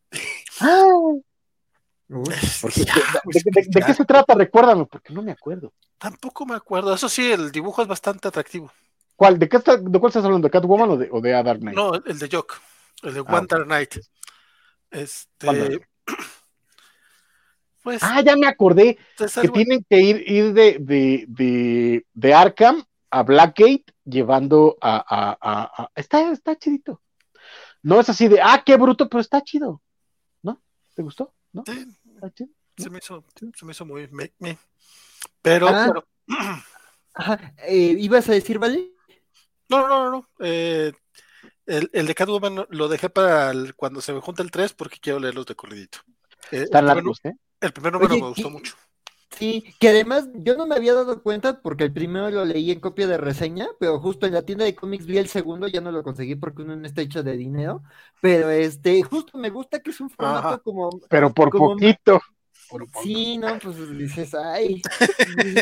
¿De, 2.11 3.81
qué 3.85 3.93
se 3.93 4.03
trata? 4.05 4.33
Recuérdame, 4.33 4.85
porque 4.85 5.13
no 5.13 5.21
me 5.21 5.31
acuerdo. 5.31 5.71
Tampoco 5.97 6.45
me 6.45 6.55
acuerdo. 6.55 6.93
Eso 6.93 7.07
sí, 7.07 7.31
el 7.31 7.51
dibujo 7.51 7.81
es 7.81 7.87
bastante 7.87 8.27
atractivo. 8.27 8.71
¿Cuál? 9.15 9.39
¿De, 9.39 9.47
qué 9.47 9.57
está, 9.57 9.77
de 9.77 9.99
cuál 9.99 10.09
estás 10.09 10.25
hablando? 10.25 10.47
¿De 10.47 10.51
Catwoman 10.51 10.89
o 10.89 10.97
de, 10.97 11.09
o 11.11 11.21
de 11.21 11.31
Dark 11.31 11.59
Knight? 11.59 11.77
No, 11.77 11.93
el 11.93 12.19
de 12.19 12.29
Jock. 12.29 12.59
El 13.03 13.13
de 13.13 13.19
ah, 13.25 13.37
One 13.37 13.47
Dark 13.49 13.65
Knight. 13.65 13.95
Este. 14.89 15.81
Pues, 17.83 18.03
ah, 18.03 18.21
ya 18.21 18.35
me 18.35 18.45
acordé 18.45 18.99
que 19.17 19.49
tienen 19.49 19.83
que 19.89 19.99
ir, 19.99 20.23
ir 20.31 20.53
de, 20.53 20.77
de, 20.79 21.25
de, 21.27 22.05
de 22.13 22.33
Arkham 22.35 22.83
a 23.09 23.23
Blackgate 23.23 23.85
llevando 24.05 24.77
a, 24.79 24.97
a, 24.97 25.83
a, 25.83 25.91
Está, 25.95 26.31
está 26.31 26.55
chidito. 26.55 27.01
No 27.81 27.99
es 27.99 28.07
así 28.07 28.27
de, 28.27 28.39
ah, 28.39 28.61
qué 28.63 28.77
bruto, 28.77 29.09
pero 29.09 29.19
está 29.19 29.41
chido. 29.41 29.81
¿No? 30.43 30.61
¿Te 30.93 31.01
gustó? 31.01 31.33
¿No? 31.51 31.63
Sí, 31.65 31.87
se 32.77 32.89
me 32.89 32.99
hizo, 32.99 33.25
se 33.55 33.65
me 33.65 33.71
hizo 33.71 33.85
muy. 33.85 34.09
Pero. 35.41 35.67
Ah. 35.67 35.93
Eh, 37.67 37.97
¿Ibas 37.99 38.29
a 38.29 38.31
decir, 38.31 38.57
vale? 38.57 38.89
No, 39.67 39.85
no, 39.85 40.05
no, 40.05 40.11
no. 40.11 40.29
Eh, 40.39 40.93
el, 41.65 41.89
el, 41.91 42.07
de 42.07 42.15
Catwoman 42.15 42.65
lo 42.69 42.87
dejé 42.87 43.09
para 43.09 43.53
cuando 43.75 43.99
se 43.99 44.13
me 44.13 44.21
junta 44.21 44.41
el 44.41 44.49
3 44.49 44.71
porque 44.73 44.97
quiero 44.97 45.19
leerlos 45.19 45.45
de 45.45 45.55
corridito. 45.55 45.99
Eh, 46.51 46.63
Están 46.63 46.85
largos, 46.85 47.19
¿eh? 47.23 47.33
El 47.59 47.73
primer 47.73 47.91
número 47.91 48.15
me 48.15 48.29
gustó 48.29 48.49
mucho. 48.49 48.75
Sí, 49.31 49.63
que 49.79 49.89
además 49.89 50.29
yo 50.35 50.55
no 50.55 50.67
me 50.67 50.75
había 50.75 50.93
dado 50.93 51.23
cuenta 51.23 51.61
porque 51.61 51.85
el 51.85 51.93
primero 51.93 52.29
lo 52.29 52.45
leí 52.45 52.69
en 52.71 52.79
copia 52.79 53.07
de 53.07 53.17
reseña, 53.17 53.67
pero 53.79 53.99
justo 53.99 54.25
en 54.25 54.33
la 54.33 54.43
tienda 54.43 54.65
de 54.65 54.75
cómics 54.75 55.05
vi 55.05 55.17
el 55.17 55.27
segundo, 55.27 55.67
ya 55.67 55.81
no 55.81 55.91
lo 55.91 56.03
conseguí 56.03 56.35
porque 56.35 56.63
uno 56.63 56.75
no 56.75 56.85
está 56.85 57.01
hecho 57.01 57.23
de 57.23 57.37
dinero, 57.37 57.81
pero 58.19 58.49
este, 58.49 59.01
justo 59.03 59.37
me 59.37 59.49
gusta 59.49 59.79
que 59.79 59.91
es 59.91 60.01
un 60.01 60.09
formato 60.09 60.61
como... 60.61 60.89
Pero 61.09 61.33
por 61.33 61.49
poquito. 61.49 62.19
Sí, 63.03 63.37
no, 63.37 63.59
pues 63.59 63.97
dices, 63.97 64.33
ay, 64.33 64.81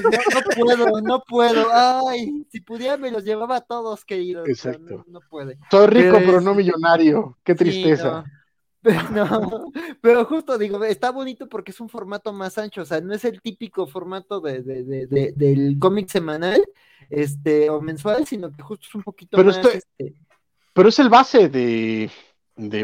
no, 0.03 0.41
puedo, 0.55 1.01
no 1.01 1.23
puedo, 1.27 1.67
ay, 1.71 2.45
si 2.51 2.61
pudiera 2.61 2.97
me 2.97 3.09
los 3.09 3.23
llevaba 3.23 3.57
a 3.57 3.61
todos, 3.61 4.05
querido. 4.05 4.45
Exacto. 4.45 5.05
No, 5.07 5.19
puede. 5.27 5.57
Soy 5.71 5.87
rico, 5.87 6.17
pero, 6.19 6.39
no 6.39 6.53
millonario, 6.53 7.37
qué 7.43 7.55
tristeza. 7.55 8.23
no, 9.13 9.71
pero 10.01 10.25
justo 10.25 10.57
digo, 10.57 10.83
está 10.85 11.11
bonito 11.11 11.49
porque 11.49 11.71
es 11.71 11.79
un 11.81 11.89
formato 11.89 12.31
más 12.31 12.57
ancho, 12.57 12.83
o 12.83 12.85
sea, 12.85 13.01
no 13.01 13.13
es 13.13 13.25
el 13.25 13.41
típico 13.41 13.87
formato 13.87 14.39
de, 14.39 14.61
del 15.35 15.77
cómic 15.79 16.07
semanal 16.07 16.63
este, 17.09 17.69
o 17.69 17.81
mensual, 17.81 18.25
sino 18.25 18.51
que 18.51 18.61
justo 18.61 18.85
es 18.87 18.95
un 18.95 19.03
poquito 19.03 19.35
pero 19.35 19.49
más. 19.49 19.57
Este... 19.57 20.15
Pero 20.73 20.89
es 20.89 20.99
el 20.99 21.09
base 21.09 21.49
de, 21.49 22.09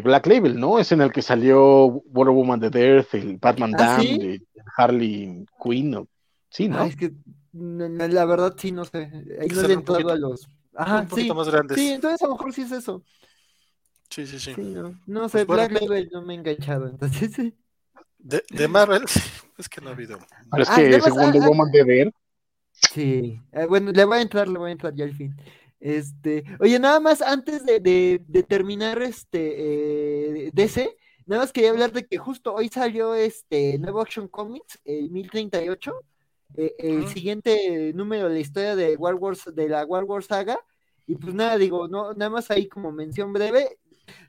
Black 0.01 0.27
Label, 0.27 0.59
¿no? 0.59 0.79
Es 0.79 0.91
en 0.91 0.99
el 0.99 1.13
que 1.13 1.21
salió 1.21 2.03
Wonder 2.07 2.35
Woman 2.35 2.59
the 2.59 2.69
Death, 2.69 3.13
el 3.13 3.37
Batman 3.37 3.73
¿Ah, 3.79 3.97
de 3.97 4.41
Harley 4.75 5.45
Quinn, 5.63 5.95
¿o? 5.95 6.07
sí, 6.49 6.67
¿no? 6.67 6.83
es 6.83 6.97
que 6.97 7.13
la 7.53 8.25
verdad 8.25 8.55
sí, 8.57 8.71
no 8.71 8.83
sé. 8.83 9.11
Ahí 9.39 9.47
no 9.47 9.61
le 9.61 9.73
he 9.75 10.11
a 10.11 10.15
los. 10.15 10.47
Ajá, 10.73 11.01
un 11.01 11.07
poquito 11.07 11.35
más 11.35 11.47
grandes. 11.47 11.77
Sí, 11.77 11.91
entonces 11.91 12.21
a 12.21 12.27
lo 12.27 12.33
mejor 12.33 12.53
sí 12.53 12.63
es 12.63 12.71
eso. 12.73 13.01
Sí, 14.09 14.25
sí, 14.27 14.39
sí. 14.39 14.53
no, 14.57 14.99
no 15.05 15.29
sé, 15.29 15.45
pues 15.45 15.67
Black 15.67 15.81
Label 15.81 16.09
no 16.11 16.21
me 16.21 16.35
he 16.35 16.37
enganchado, 16.37 16.87
entonces 16.87 17.31
sí. 17.33 17.53
De, 18.19 18.43
de 18.49 18.67
Marvel, 18.67 19.03
es 19.57 19.69
que 19.69 19.81
no 19.81 19.89
ha 19.89 19.93
habido. 19.93 20.17
Pero 20.51 20.63
es 20.63 20.69
ah, 20.69 20.75
que 20.77 21.01
segundo 21.01 21.39
ah, 21.41 21.47
Woman 21.47 21.71
de 21.71 21.83
ver. 21.83 22.13
Sí, 22.71 23.39
eh, 23.51 23.65
bueno, 23.67 23.91
le 23.91 24.05
voy 24.05 24.17
a 24.17 24.21
entrar, 24.21 24.47
le 24.47 24.57
voy 24.57 24.69
a 24.69 24.73
entrar 24.73 24.93
ya 24.95 25.05
al 25.05 25.13
fin. 25.13 25.35
Este, 25.79 26.43
oye, 26.59 26.79
nada 26.79 26.99
más 26.99 27.21
antes 27.21 27.65
de, 27.65 27.79
de, 27.79 28.21
de 28.27 28.43
terminar 28.43 29.01
este 29.01 30.47
eh, 30.47 30.49
DC, 30.53 30.95
nada 31.25 31.43
más 31.43 31.53
quería 31.53 31.69
hablar 31.69 31.91
de 31.91 32.05
que 32.05 32.17
justo 32.17 32.53
hoy 32.53 32.69
salió 32.69 33.13
este 33.13 33.77
nuevo 33.77 34.01
Action 34.01 34.27
Comics, 34.27 34.79
el 34.85 35.11
1038, 35.11 35.93
eh, 36.57 36.75
el 36.79 37.07
siguiente 37.07 37.91
número 37.93 38.29
de 38.29 38.35
la 38.35 38.39
historia 38.39 38.75
de 38.75 38.95
War 38.95 39.15
Wars, 39.15 39.43
de 39.53 39.69
la 39.69 39.85
War 39.85 40.05
Wars 40.05 40.25
saga. 40.27 40.57
Y 41.07 41.15
pues 41.15 41.35
nada, 41.35 41.57
digo, 41.57 41.87
no, 41.87 42.13
nada 42.13 42.31
más 42.31 42.49
ahí 42.49 42.67
como 42.67 42.91
mención 42.91 43.31
breve, 43.31 43.77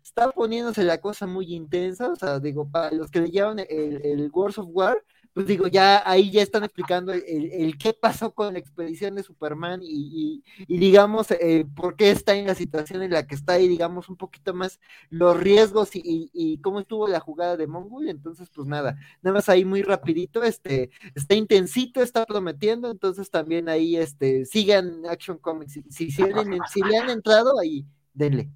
está 0.02 0.30
poniéndose 0.30 0.84
la 0.84 0.98
cosa 1.00 1.26
muy 1.26 1.54
intensa, 1.54 2.10
o 2.10 2.16
sea, 2.16 2.40
digo, 2.40 2.68
para 2.68 2.90
los 2.92 3.10
que 3.10 3.20
leyeron 3.20 3.58
el, 3.58 4.00
el 4.04 4.30
Wars 4.32 4.58
of 4.58 4.68
War, 4.70 5.02
pues 5.36 5.46
digo, 5.48 5.66
ya 5.66 6.02
ahí 6.10 6.30
ya 6.30 6.40
están 6.40 6.64
explicando 6.64 7.12
el, 7.12 7.76
qué 7.76 7.92
pasó 7.92 8.32
con 8.32 8.54
la 8.54 8.58
expedición 8.58 9.16
de 9.16 9.22
Superman 9.22 9.80
y, 9.82 10.42
digamos, 10.66 11.30
eh, 11.30 11.66
por 11.76 11.94
qué 11.94 12.10
está 12.10 12.34
en 12.34 12.46
la 12.46 12.54
situación 12.54 13.02
en 13.02 13.10
la 13.10 13.26
que 13.26 13.34
está 13.34 13.60
y 13.60 13.68
digamos 13.68 14.08
un 14.08 14.16
poquito 14.16 14.54
más 14.54 14.80
los 15.10 15.38
riesgos 15.38 15.90
y, 15.92 16.58
cómo 16.62 16.80
estuvo 16.80 17.06
la 17.06 17.20
jugada 17.20 17.58
de 17.58 17.66
Mongol, 17.66 18.08
entonces 18.08 18.48
pues 18.48 18.66
nada, 18.66 18.96
nada 19.20 19.34
más 19.34 19.50
ahí 19.50 19.66
muy 19.66 19.82
rapidito, 19.82 20.42
este, 20.42 20.88
está 21.14 21.34
intensito, 21.34 22.00
está 22.00 22.24
prometiendo, 22.24 22.90
entonces 22.90 23.28
también 23.28 23.68
ahí, 23.68 23.96
este, 23.96 24.46
sigan 24.46 25.04
Action 25.04 25.36
Comics, 25.36 25.74
si, 25.74 25.82
si, 25.90 26.10
si 26.10 26.22
le 26.82 26.96
han 26.96 27.10
entrado, 27.10 27.60
ahí, 27.60 27.84
denle. 28.14 28.48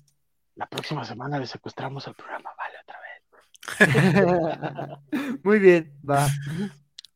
La 0.60 0.66
próxima 0.66 1.06
semana 1.06 1.38
le 1.38 1.46
secuestramos 1.46 2.06
el 2.06 2.14
programa, 2.14 2.50
vale, 2.54 2.76
otra 2.82 2.98
vez. 5.08 5.40
Muy 5.42 5.58
bien, 5.58 5.98
va. 6.08 6.28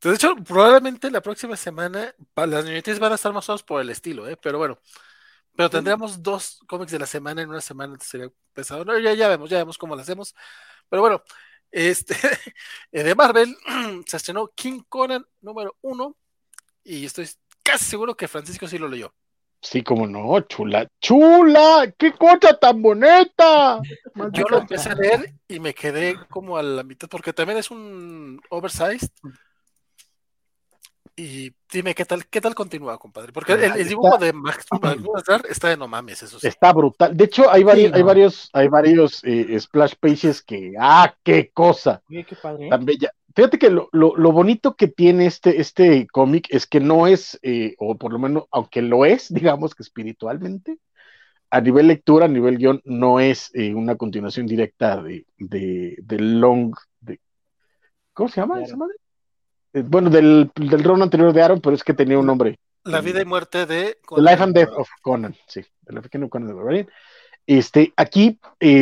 De 0.00 0.14
hecho, 0.14 0.34
probablemente 0.36 1.10
la 1.10 1.20
próxima 1.20 1.54
semana 1.54 2.14
las 2.36 2.64
noticias 2.64 2.98
van 2.98 3.12
a 3.12 3.16
estar 3.16 3.34
más 3.34 3.46
o 3.46 3.52
menos 3.52 3.62
por 3.62 3.82
el 3.82 3.90
estilo, 3.90 4.26
¿eh? 4.26 4.38
pero 4.38 4.56
bueno. 4.56 4.78
Pero 5.54 5.68
tendríamos 5.68 6.22
dos 6.22 6.60
cómics 6.66 6.90
de 6.90 6.98
la 6.98 7.04
semana 7.04 7.42
en 7.42 7.50
una 7.50 7.60
semana, 7.60 7.98
sería 8.00 8.30
pesado. 8.54 8.82
No, 8.82 8.98
ya, 8.98 9.12
ya 9.12 9.28
vemos, 9.28 9.50
ya 9.50 9.58
vemos 9.58 9.76
cómo 9.76 9.94
lo 9.94 10.00
hacemos. 10.00 10.34
Pero 10.88 11.02
bueno, 11.02 11.22
este 11.70 12.16
de 12.92 13.14
Marvel 13.14 13.54
se 14.06 14.16
estrenó 14.16 14.48
King 14.54 14.80
Conan 14.88 15.26
número 15.42 15.76
uno. 15.82 16.16
Y 16.82 17.04
estoy 17.04 17.28
casi 17.62 17.84
seguro 17.84 18.16
que 18.16 18.26
Francisco 18.26 18.66
sí 18.66 18.78
lo 18.78 18.88
leyó. 18.88 19.14
Sí, 19.64 19.82
como 19.82 20.06
no, 20.06 20.38
chula, 20.40 20.86
chula, 21.00 21.90
qué 21.96 22.12
cosa 22.12 22.54
tan 22.58 22.82
bonita. 22.82 23.80
Yo 24.32 24.44
lo 24.50 24.58
empecé 24.58 24.90
a 24.90 24.94
leer 24.94 25.32
y 25.48 25.58
me 25.58 25.72
quedé 25.72 26.16
como 26.28 26.58
a 26.58 26.62
la 26.62 26.82
mitad, 26.82 27.08
porque 27.08 27.32
también 27.32 27.58
es 27.58 27.70
un 27.70 28.38
oversized. 28.50 29.08
Y 31.16 31.50
dime 31.72 31.94
qué 31.94 32.04
tal, 32.04 32.26
qué 32.26 32.42
tal 32.42 32.54
continúa, 32.54 32.98
compadre. 32.98 33.32
Porque 33.32 33.54
el, 33.54 33.88
dibujo 33.88 34.18
de 34.18 34.34
Max 34.34 34.66
está 35.48 35.68
de 35.70 35.76
no 35.78 35.88
mames, 35.88 36.22
eso 36.24 36.38
sí. 36.38 36.46
Está 36.46 36.74
brutal. 36.74 37.16
De 37.16 37.24
hecho, 37.24 37.50
hay 37.50 37.62
varios, 37.62 37.94
hay 37.94 38.02
varios, 38.02 38.50
hay 38.52 38.68
varios 38.68 39.24
eh, 39.24 39.58
splash 39.58 39.94
pages 39.98 40.42
que, 40.42 40.74
ah, 40.78 41.14
qué 41.22 41.50
cosa. 41.54 42.02
qué 42.10 42.36
padre. 42.42 42.68
Tan 42.68 42.84
bella. 42.84 43.10
Fíjate 43.34 43.58
que 43.58 43.70
lo, 43.70 43.88
bonito 44.32 44.76
que 44.76 44.86
tiene 44.86 45.26
este, 45.26 45.60
este 45.60 46.06
cómic 46.06 46.46
es 46.50 46.66
que 46.68 46.78
no 46.78 47.08
es, 47.08 47.38
eh, 47.42 47.74
o 47.78 47.98
por 47.98 48.12
lo 48.12 48.18
menos, 48.20 48.44
aunque 48.52 48.80
lo 48.80 49.04
es, 49.04 49.32
digamos 49.34 49.74
que 49.74 49.82
espiritualmente, 49.82 50.78
a 51.50 51.60
nivel 51.60 51.88
lectura, 51.88 52.26
a 52.26 52.28
nivel 52.28 52.58
guion, 52.58 52.80
no 52.84 53.20
es 53.20 53.50
eh, 53.54 53.74
una 53.74 53.96
continuación 53.96 54.46
directa 54.46 55.02
de, 55.02 55.26
de, 55.38 56.18
Long. 56.18 56.74
De, 57.00 57.20
¿Cómo 58.12 58.28
se 58.28 58.40
llama 58.40 58.62
esa 58.62 58.76
madre? 58.76 58.94
Eh, 59.72 59.82
bueno, 59.84 60.10
del, 60.10 60.50
del 60.54 60.84
ron 60.84 61.02
anterior 61.02 61.32
de 61.32 61.42
Aaron, 61.42 61.60
pero 61.60 61.74
es 61.74 61.82
que 61.82 61.94
tenía 61.94 62.18
un 62.18 62.26
nombre. 62.26 62.58
La 62.84 63.00
vida 63.00 63.20
y 63.20 63.24
muerte 63.24 63.66
de. 63.66 63.98
The 64.14 64.20
Life 64.20 64.42
and 64.42 64.54
Death 64.54 64.72
of 64.76 64.88
Conan, 65.02 65.34
sí. 65.48 65.64
The 65.84 65.94
Life 65.94 66.08
and 66.12 66.28
Conan 66.28 66.48
de 66.48 66.86
Este, 67.46 67.92
aquí, 67.96 68.38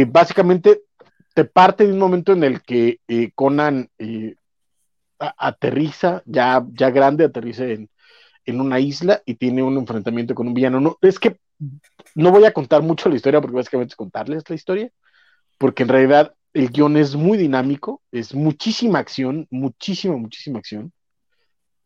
básicamente, 0.09 0.83
te 1.35 1.45
parte 1.45 1.87
de 1.87 1.93
un 1.93 1.99
momento 1.99 2.33
en 2.33 2.45
el 2.45 2.63
que 2.63 3.01
Conan 3.35 3.89
aterriza, 5.37 6.23
ya, 6.27 6.65
ya 6.73 6.91
grande, 6.91 7.25
aterriza 7.25 7.65
en, 7.65 7.91
en, 8.45 8.61
una 8.61 8.81
isla 8.81 9.23
y 9.25 9.35
tiene 9.35 9.63
un 9.63 9.77
enfrentamiento 9.79 10.35
con 10.35 10.49
un 10.49 10.55
villano. 10.55 10.81
No, 10.81 10.99
es 11.01 11.19
que 11.19 11.39
no 12.15 12.31
voy 12.31 12.45
a 12.45 12.53
contar 12.53 12.83
mucho 12.83 13.09
la 13.09 13.17
historia 13.17 13.41
porque 13.41 13.57
básicamente 13.57 13.93
es 13.93 13.97
contarles 13.97 14.49
la 14.49 14.55
historia, 14.55 14.91
porque 15.59 15.85
en 15.85 15.89
realidad 15.89 16.35
el 16.53 16.71
guion 16.71 16.97
es 16.97 17.15
muy 17.15 17.39
dinámico, 17.39 18.03
es 18.11 18.35
muchísima 18.35 18.99
acción, 18.99 19.47
muchísima, 19.51 20.17
muchísima 20.17 20.59
acción. 20.59 20.93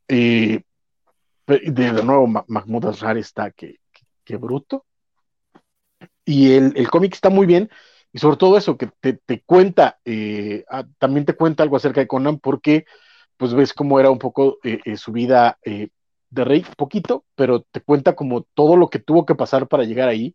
de, 0.09 0.65
nuevo, 2.05 2.27
Mahmoud 2.27 2.87
Asrar 2.87 3.17
está 3.19 3.51
que, 3.51 3.77
que, 4.25 4.37
bruto. 4.37 4.85
Y 6.25 6.53
el, 6.53 6.73
el 6.77 6.91
cómic 6.91 7.15
está 7.15 7.31
muy 7.31 7.47
bien, 7.47 7.71
y 8.13 8.19
sobre 8.19 8.39
todo 8.39 8.57
eso, 8.57 8.79
que 8.79 8.89
te, 9.01 9.13
te 9.13 9.43
cuenta, 9.43 9.99
eh, 10.05 10.65
ah, 10.71 10.85
también 10.99 11.27
te 11.27 11.35
cuenta 11.35 11.63
algo 11.63 11.77
acerca 11.77 12.01
de 12.01 12.07
Conan, 12.07 12.39
porque 12.39 12.87
pues 13.37 13.55
ves 13.55 13.73
cómo 13.73 14.01
era 14.01 14.11
un 14.11 14.19
poco 14.19 14.59
eh, 14.65 14.81
eh, 14.85 14.97
su 14.97 15.13
vida 15.13 15.59
de 15.65 16.45
rey, 16.45 16.65
poquito, 16.77 17.25
pero 17.35 17.63
te 17.63 17.81
cuenta 17.81 18.15
como 18.15 18.43
todo 18.43 18.77
lo 18.77 18.89
que 18.89 18.99
tuvo 18.99 19.25
que 19.25 19.35
pasar 19.35 19.69
para 19.69 19.85
llegar 19.85 20.09
ahí. 20.09 20.35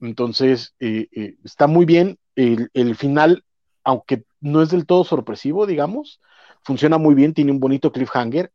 Entonces, 0.00 0.74
está 0.78 1.66
muy 1.66 1.84
bien. 1.84 2.18
El, 2.34 2.70
el, 2.74 2.96
final, 2.96 3.44
aunque 3.84 4.24
no 4.40 4.62
es 4.62 4.70
del 4.70 4.86
todo 4.86 5.04
sorpresivo, 5.04 5.66
digamos, 5.66 6.20
funciona 6.62 6.98
muy 6.98 7.14
bien, 7.14 7.34
tiene 7.34 7.52
un 7.52 7.60
bonito 7.60 7.92
cliffhanger. 7.92 8.52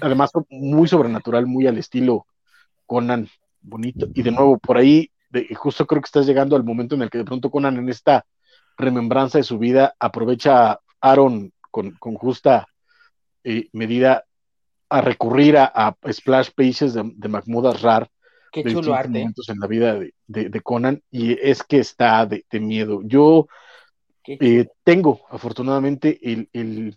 además, 0.00 0.32
muy 0.50 0.88
sobrenatural, 0.88 1.46
muy 1.46 1.66
al 1.66 1.78
estilo 1.78 2.26
Conan, 2.86 3.28
bonito. 3.60 4.08
Y 4.14 4.22
de 4.22 4.32
nuevo, 4.32 4.58
por 4.58 4.76
ahí 4.76 5.10
justo 5.56 5.86
creo 5.86 6.02
que 6.02 6.06
estás 6.06 6.26
llegando 6.26 6.56
al 6.56 6.64
momento 6.64 6.94
en 6.94 7.02
el 7.02 7.10
que 7.10 7.18
de 7.18 7.24
pronto 7.24 7.50
Conan 7.50 7.76
en 7.76 7.88
esta 7.88 8.26
remembranza 8.76 9.38
de 9.38 9.44
su 9.44 9.58
vida 9.58 9.94
aprovecha 9.98 10.72
a 10.72 10.80
Aaron 11.00 11.52
con, 11.70 11.94
justa 12.14 12.66
eh, 13.44 13.68
medida 13.72 14.24
a 14.88 15.00
recurrir 15.00 15.56
a, 15.56 15.96
splash 16.10 16.50
pages 16.54 16.94
de, 16.94 17.10
de 17.14 17.28
Mahmoud 17.28 17.66
Asrar 17.66 18.08
Qué 18.52 18.64
chulo 18.64 18.94
arte. 18.94 19.22
en 19.22 19.60
la 19.60 19.66
vida 19.66 19.98
de, 20.26 20.60
Conan 20.62 21.02
y 21.10 21.38
es 21.40 21.62
que 21.62 21.78
está 21.78 22.26
de, 22.26 22.44
miedo. 22.60 23.00
Yo 23.04 23.46
eh, 24.26 24.66
tengo 24.82 25.20
afortunadamente 25.30 26.18
el, 26.22 26.48
el 26.52 26.96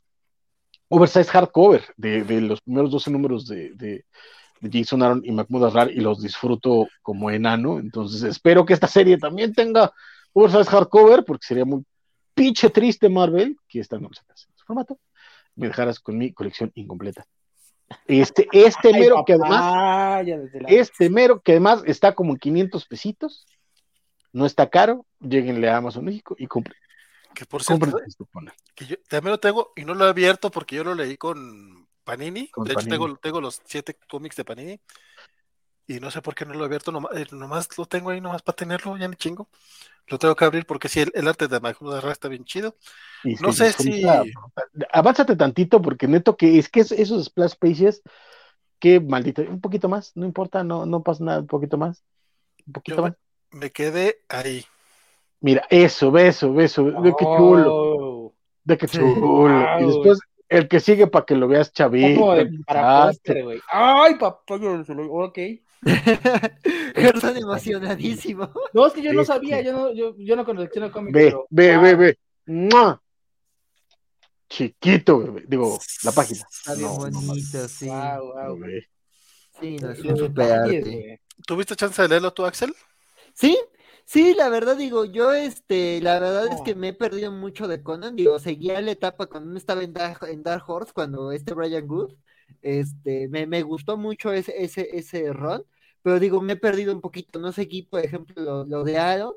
oversize 0.90 1.30
hardcover 1.30 1.84
de, 1.96 2.24
de, 2.24 2.42
los 2.42 2.62
primeros 2.62 2.92
12 2.92 3.12
números 3.12 3.48
de, 3.48 4.06
Jason 4.72 5.04
Aaron 5.04 5.22
y 5.26 5.32
Mahmoud 5.32 5.66
Asrar 5.66 5.92
y 5.92 6.00
los 6.00 6.22
disfruto 6.22 6.88
como 7.02 7.30
enano. 7.30 7.80
Entonces 7.80 8.24
espero 8.24 8.66
que 8.66 8.74
esta 8.74 8.88
serie 8.88 9.18
también 9.18 9.54
tenga 9.54 9.92
Oversize 10.32 10.70
Hardcover, 10.70 11.24
porque 11.26 11.46
sería 11.46 11.66
muy 11.66 11.84
pinche 12.34 12.70
triste 12.70 13.10
Marvel 13.10 13.58
que 13.68 13.80
esta 13.80 14.00
no 14.00 14.08
en 14.08 14.14
su 14.14 14.53
formato. 14.64 15.00
Me 15.56 15.68
dejaras 15.68 16.00
con 16.00 16.18
mi 16.18 16.34
colección 16.34 16.72
incompleta. 16.76 17.26
Este, 18.08 18.48
este 18.52 18.92
mero 18.94 19.24
que 19.26 19.34
además, 19.34 20.26
este 20.68 21.10
mero 21.10 21.42
que 21.42 21.54
además 21.54 21.84
está 21.86 22.16
como 22.16 22.34
en 22.34 22.40
500 22.40 22.86
pesitos, 22.86 23.46
no 24.32 24.46
está 24.46 24.70
caro, 24.70 25.06
lleguenle 25.20 25.70
a 25.70 25.78
Amazon 25.78 26.06
México 26.06 26.36
y 26.38 26.48
compren. 26.48 26.78
Que 27.36 27.46
por 27.46 27.64
cierto, 27.64 27.98
que 28.76 28.86
yo 28.86 28.96
también 29.10 29.32
lo 29.32 29.40
tengo 29.40 29.74
y 29.76 29.86
no 29.86 29.96
lo 29.96 30.06
he 30.06 30.10
abierto 30.10 30.52
porque 30.52 30.76
yo 30.76 30.84
lo 30.84 30.94
leí 30.94 31.18
con 31.18 31.88
Panini. 32.04 32.52
de 32.56 32.74
hecho, 32.74 32.88
tengo, 32.88 33.16
tengo, 33.18 33.42
los 33.42 33.62
siete 33.66 33.98
cómics 34.08 34.36
de 34.36 34.46
Panini. 34.46 34.80
Y 35.88 36.00
no 36.00 36.12
sé 36.12 36.22
por 36.22 36.34
qué 36.34 36.46
no 36.46 36.54
lo 36.54 36.62
he 36.62 36.66
abierto. 36.66 36.92
Eh, 37.14 37.26
nomás, 37.32 37.68
lo 37.78 37.86
tengo 37.86 38.10
ahí, 38.10 38.22
nomás 38.22 38.42
para 38.42 38.56
tenerlo, 38.56 38.98
ya 38.98 39.08
ni 39.08 39.16
chingo. 39.16 39.50
Lo 40.08 40.18
tengo 40.18 40.36
que 40.36 40.46
abrir 40.46 40.66
porque 40.66 40.90
sí, 40.90 41.04
el, 41.14 41.28
arte 41.28 41.48
de 41.48 41.60
Mahmoud 41.60 42.10
está 42.10 42.28
bien 42.28 42.46
chido. 42.46 42.76
no 43.42 43.54
sé 43.54 43.72
si. 43.74 44.04
Avánzate 44.92 45.36
tantito 45.36 45.82
porque 45.82 46.08
neto 46.08 46.36
que 46.36 46.58
es 46.58 46.70
que 46.70 46.82
esos 46.82 47.26
splash 47.26 47.56
pages, 47.60 48.02
qué 48.80 49.00
maldito. 49.00 49.42
Un 49.42 49.62
poquito 49.62 49.88
más, 49.90 50.12
no 50.16 50.26
importa, 50.26 50.64
no, 50.64 50.86
no 50.86 51.04
pasa 51.04 51.24
nada, 51.24 51.40
un 51.40 51.48
poquito 51.48 51.78
más. 51.78 52.04
Un 52.66 52.74
poquito 52.74 53.02
más. 53.02 53.14
Me, 53.52 53.72
quedé 53.72 54.22
ahí. 54.30 54.66
Mira, 55.40 55.66
eso, 55.70 56.12
beso, 56.12 56.54
beso, 56.54 56.84
de 56.84 57.14
qué 57.18 57.26
chulo. 57.26 58.34
De 58.64 58.78
qué 58.78 58.88
chulo. 58.88 59.80
Y 59.80 59.86
después 59.86 60.20
el 60.50 60.68
que 60.68 60.80
sigue 60.80 61.08
para 61.08 61.26
que 61.26 61.36
lo 61.36 61.48
veas 61.48 61.74
chavito. 61.74 62.36
para 62.66 63.12
güey. 63.44 63.60
Ay, 63.72 64.16
papá, 64.16 64.56
ok. 64.56 65.40
Gerson 66.96 67.38
emocionadísimo. 67.38 68.52
No, 68.74 68.88
es 68.88 68.94
que 68.94 69.02
yo 69.02 69.14
no 69.14 69.24
sabía, 69.26 69.62
yo 69.62 69.74
no, 69.74 69.94
yo, 69.94 70.16
yo 70.18 70.36
no 70.36 70.46
colecciono 70.46 70.92
cómics. 70.92 71.14
Ve, 71.14 71.36
ve, 71.50 71.78
ve, 71.78 71.96
ve. 71.96 72.98
Chiquito, 74.50 75.36
digo, 75.48 75.80
la 76.04 76.12
página. 76.12 76.46
Está 76.52 76.76
bien 76.76 76.96
bonito, 76.96 77.68
sí. 77.68 77.88
Wow, 77.88 78.34
wow. 78.34 78.66
Sí, 79.60 79.78
no, 79.78 79.92
es 79.92 80.00
un 80.00 80.18
super 80.18 81.20
¿Tuviste 81.46 81.76
chance 81.76 82.02
de 82.02 82.08
leerlo 82.08 82.32
tú, 82.34 82.46
Axel? 82.46 82.74
Sí, 83.34 83.58
Sí, 84.06 84.34
la 84.36 84.50
verdad 84.50 84.76
digo, 84.76 85.06
yo 85.06 85.34
este, 85.34 86.02
la 86.02 86.20
verdad 86.20 86.48
es 86.52 86.62
que 86.62 86.76
me 86.76 86.90
he 86.90 86.94
perdido 86.94 87.32
mucho 87.32 87.68
de 87.68 87.82
Conan, 87.82 88.16
digo, 88.16 88.38
seguía 88.38 88.82
la 88.82 88.92
etapa 88.92 89.28
cuando 89.28 89.58
estaba 89.58 89.84
en 89.84 89.94
Dark, 89.94 90.28
en 90.28 90.44
Dark 90.44 90.64
Horse, 90.68 90.92
cuando 90.94 91.32
este 91.32 91.54
Brian 91.54 91.88
Good, 91.88 92.14
este, 92.62 93.28
me, 93.30 93.48
me 93.48 93.62
gustó 93.64 93.98
mucho 93.98 94.34
ese, 94.34 94.62
ese, 94.62 94.90
ese 94.98 95.32
rol, 95.32 95.66
pero 96.04 96.20
digo, 96.20 96.42
me 96.42 96.54
he 96.54 96.58
perdido 96.58 96.94
un 96.94 97.02
poquito, 97.02 97.40
no 97.40 97.52
seguí, 97.52 97.84
por 97.84 98.02
ejemplo, 98.02 98.66
lo, 98.66 98.84
de 98.84 98.98
Aaron, 98.98 99.34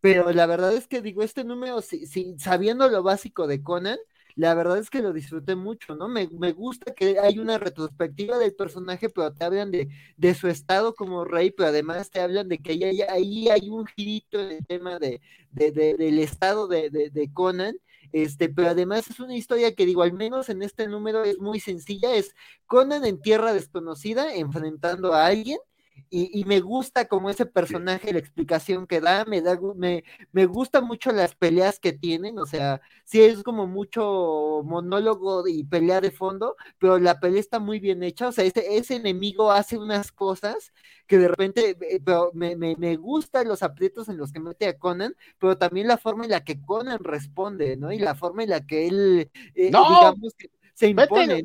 pero 0.00 0.32
la 0.32 0.46
verdad 0.46 0.74
es 0.74 0.88
que 0.88 1.02
digo, 1.02 1.22
este 1.22 1.44
número, 1.44 1.82
si, 1.82 2.06
sabiendo 2.38 2.88
lo 2.88 3.02
básico 3.02 3.46
de 3.46 3.62
Conan, 3.62 3.98
la 4.36 4.54
verdad 4.54 4.78
es 4.78 4.90
que 4.90 5.00
lo 5.00 5.12
disfruté 5.14 5.56
mucho, 5.56 5.96
¿no? 5.96 6.08
Me, 6.08 6.26
gusta 6.52 6.94
que 6.94 7.18
hay 7.18 7.38
una 7.38 7.58
retrospectiva 7.58 8.38
del 8.38 8.54
personaje, 8.54 9.08
pero 9.08 9.32
te 9.32 9.44
hablan 9.44 9.70
de, 9.70 9.88
de, 10.16 10.34
su 10.34 10.48
estado 10.48 10.94
como 10.94 11.24
rey, 11.24 11.50
pero 11.50 11.70
además 11.70 12.10
te 12.10 12.20
hablan 12.20 12.48
de 12.48 12.58
que 12.58 12.72
ahí 12.72 12.84
hay, 12.84 13.00
ahí 13.02 13.48
hay 13.48 13.70
un 13.70 13.86
girito 13.86 14.38
en 14.38 14.52
el 14.52 14.66
tema 14.66 14.98
de, 14.98 15.22
de, 15.52 15.70
del 15.72 16.18
estado 16.18 16.68
de, 16.68 17.30
Conan. 17.32 17.76
Este, 18.12 18.48
pero 18.48 18.68
además 18.68 19.08
es 19.10 19.20
una 19.20 19.34
historia 19.34 19.74
que 19.74 19.86
digo, 19.86 20.02
al 20.02 20.12
menos 20.12 20.48
en 20.48 20.62
este 20.62 20.86
número 20.86 21.24
es 21.24 21.38
muy 21.38 21.58
sencilla, 21.58 22.14
es 22.14 22.34
Conan 22.66 23.04
en 23.04 23.20
tierra 23.20 23.52
desconocida 23.54 24.34
enfrentando 24.34 25.14
a 25.14 25.26
alguien 25.26 25.58
y, 26.08 26.44
me 26.44 26.60
gusta 26.60 27.06
como 27.06 27.30
ese 27.30 27.46
personaje, 27.46 28.12
la 28.12 28.18
explicación 28.18 28.86
que 28.86 29.00
da, 29.00 29.24
me 29.24 29.42
da, 29.42 29.58
me, 29.74 30.04
me 30.32 30.46
gusta 30.46 30.80
mucho 30.80 31.10
las 31.10 31.34
peleas 31.34 31.80
que 31.80 31.92
tienen, 31.92 32.38
o 32.38 32.46
sea, 32.46 32.80
sí 33.04 33.22
es 33.22 33.42
como 33.42 33.66
mucho 33.66 34.62
monólogo 34.64 35.46
y 35.48 35.64
pelea 35.64 36.00
de 36.00 36.10
fondo, 36.10 36.56
pero 36.78 36.98
la 36.98 37.18
pelea 37.18 37.40
está 37.40 37.58
muy 37.58 37.80
bien 37.80 38.02
hecha, 38.02 38.28
o 38.28 38.32
sea, 38.32 38.44
ese, 38.44 38.76
ese 38.76 38.96
enemigo 38.96 39.50
hace 39.50 39.78
unas 39.78 40.12
cosas 40.12 40.72
que 41.06 41.18
de 41.18 41.28
repente, 41.28 41.76
eh, 41.80 42.00
pero 42.04 42.30
me, 42.34 42.56
me, 42.56 42.76
me 42.76 42.96
gustan 42.96 43.48
los 43.48 43.62
aprietos 43.62 44.08
en 44.08 44.16
los 44.16 44.32
que 44.32 44.40
mete 44.40 44.66
a 44.66 44.78
Conan, 44.78 45.14
pero 45.38 45.58
también 45.58 45.88
la 45.88 45.98
forma 45.98 46.24
en 46.24 46.30
la 46.30 46.44
que 46.44 46.60
Conan 46.60 47.02
responde, 47.02 47.76
¿no? 47.76 47.92
Y 47.92 47.98
la 47.98 48.14
forma 48.14 48.42
en 48.42 48.50
la 48.50 48.66
que 48.66 48.86
él, 48.86 49.30
eh, 49.54 49.66
digamos, 49.66 50.34
que 50.34 50.50
se 50.74 50.88
impone. 50.88 51.44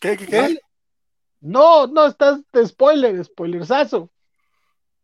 ¿Qué, 0.00 0.16
qué, 0.16 0.26
qué? 0.26 0.60
No, 1.40 1.86
no, 1.86 2.06
estás 2.06 2.40
de 2.52 2.66
spoiler, 2.66 3.24
spoilersazo. 3.24 4.10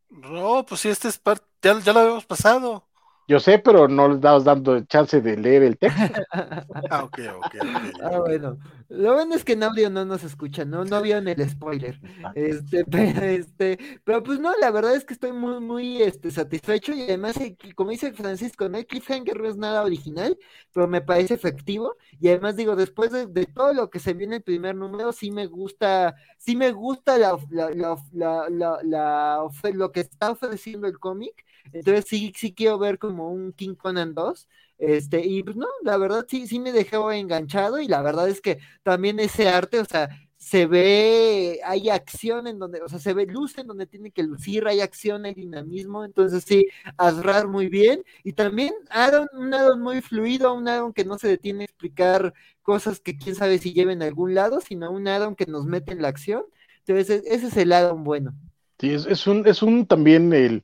No, 0.08 0.64
pues 0.66 0.80
sí, 0.82 0.88
este 0.88 1.08
es 1.08 1.18
parte, 1.18 1.44
ya, 1.62 1.78
ya 1.80 1.92
lo 1.92 2.00
habíamos 2.00 2.26
pasado. 2.26 2.85
Yo 3.28 3.40
sé, 3.40 3.58
pero 3.58 3.88
no 3.88 4.08
les 4.08 4.20
dabas 4.20 4.44
dando 4.44 4.80
chance 4.84 5.20
de 5.20 5.36
leer 5.36 5.64
el 5.64 5.76
texto. 5.78 6.00
ah, 6.90 7.04
ok, 7.04 7.18
ok. 7.36 7.54
Ah, 8.02 8.18
bueno. 8.20 8.58
Lo 8.88 9.14
bueno 9.14 9.34
es 9.34 9.42
que 9.42 9.54
en 9.54 9.64
audio 9.64 9.90
no 9.90 10.04
nos 10.04 10.22
escuchan, 10.22 10.70
¿no? 10.70 10.84
No 10.84 11.02
vieron 11.02 11.26
el 11.26 11.48
spoiler. 11.48 12.00
Este, 12.36 12.84
pero, 12.90 13.26
este, 13.26 13.78
pero 14.04 14.22
pues 14.22 14.38
no, 14.38 14.52
la 14.60 14.70
verdad 14.70 14.94
es 14.94 15.04
que 15.04 15.14
estoy 15.14 15.32
muy, 15.32 15.60
muy 15.60 16.02
este, 16.02 16.30
satisfecho 16.30 16.92
y 16.92 17.02
además, 17.02 17.36
eh, 17.40 17.56
como 17.74 17.90
dice 17.90 18.12
Francisco, 18.12 18.68
no 18.68 18.76
hay 18.76 18.84
cliffhanger, 18.84 19.40
no 19.40 19.48
es 19.48 19.56
nada 19.56 19.82
original, 19.82 20.38
pero 20.72 20.86
me 20.86 21.00
parece 21.00 21.34
efectivo. 21.34 21.96
Y 22.20 22.28
además 22.28 22.54
digo, 22.54 22.76
después 22.76 23.10
de, 23.10 23.46
todo 23.46 23.72
lo 23.72 23.90
que 23.90 23.98
se 23.98 24.14
viene 24.14 24.36
en 24.36 24.40
el 24.40 24.44
primer 24.44 24.76
número, 24.76 25.12
sí 25.12 25.32
me 25.32 25.46
gusta, 25.46 26.14
sí 26.38 26.54
me 26.54 26.70
gusta 26.70 27.18
la, 27.18 27.36
la, 27.50 27.70
la, 28.12 28.48
la, 28.50 28.78
la 28.84 29.48
lo 29.72 29.90
que 29.90 30.00
está 30.00 30.30
ofreciendo 30.30 30.86
el 30.86 30.98
cómic 31.00 31.45
entonces 31.72 32.04
sí, 32.08 32.32
sí 32.36 32.54
quiero 32.54 32.78
ver 32.78 32.98
como 32.98 33.30
un 33.30 33.52
King 33.52 33.74
Conan 33.74 34.14
2. 34.14 34.48
Este, 34.78 35.24
y 35.24 35.42
pues 35.42 35.56
no, 35.56 35.66
la 35.82 35.96
verdad 35.96 36.26
sí, 36.28 36.46
sí 36.46 36.58
me 36.60 36.70
dejó 36.72 37.10
enganchado 37.10 37.80
y 37.80 37.88
la 37.88 38.02
verdad 38.02 38.28
es 38.28 38.40
que 38.42 38.58
también 38.82 39.18
ese 39.20 39.48
arte, 39.48 39.80
o 39.80 39.84
sea, 39.86 40.10
se 40.36 40.66
ve, 40.66 41.60
hay 41.64 41.88
acción 41.88 42.46
en 42.46 42.58
donde, 42.58 42.82
o 42.82 42.88
sea, 42.88 42.98
se 42.98 43.14
ve 43.14 43.26
luz 43.26 43.56
en 43.58 43.66
donde 43.66 43.86
tiene 43.86 44.10
que 44.10 44.22
lucir, 44.22 44.66
hay 44.66 44.80
acción, 44.80 45.24
hay 45.24 45.34
dinamismo, 45.34 46.04
entonces 46.04 46.44
sí, 46.46 46.66
Asrar 46.98 47.48
muy 47.48 47.68
bien, 47.68 48.04
y 48.22 48.32
también 48.34 48.74
Aaron, 48.90 49.28
un 49.32 49.54
Aaron 49.54 49.80
muy 49.80 50.02
fluido, 50.02 50.52
un 50.54 50.68
Aaron 50.68 50.92
que 50.92 51.04
no 51.04 51.18
se 51.18 51.28
detiene 51.28 51.62
a 51.62 51.64
explicar 51.64 52.34
cosas 52.62 53.00
que 53.00 53.16
quién 53.16 53.34
sabe 53.34 53.58
si 53.58 53.72
lleven 53.72 54.02
a 54.02 54.06
algún 54.06 54.34
lado, 54.34 54.60
sino 54.60 54.90
un 54.90 55.08
Aaron 55.08 55.36
que 55.36 55.46
nos 55.46 55.64
mete 55.64 55.92
en 55.92 56.02
la 56.02 56.08
acción, 56.08 56.44
entonces 56.86 57.24
ese 57.26 57.46
es 57.46 57.56
el 57.56 57.72
Aaron 57.72 58.04
bueno. 58.04 58.34
Sí, 58.78 58.92
es, 58.92 59.26
un, 59.26 59.46
es 59.46 59.62
un 59.62 59.86
también 59.86 60.32
el. 60.34 60.62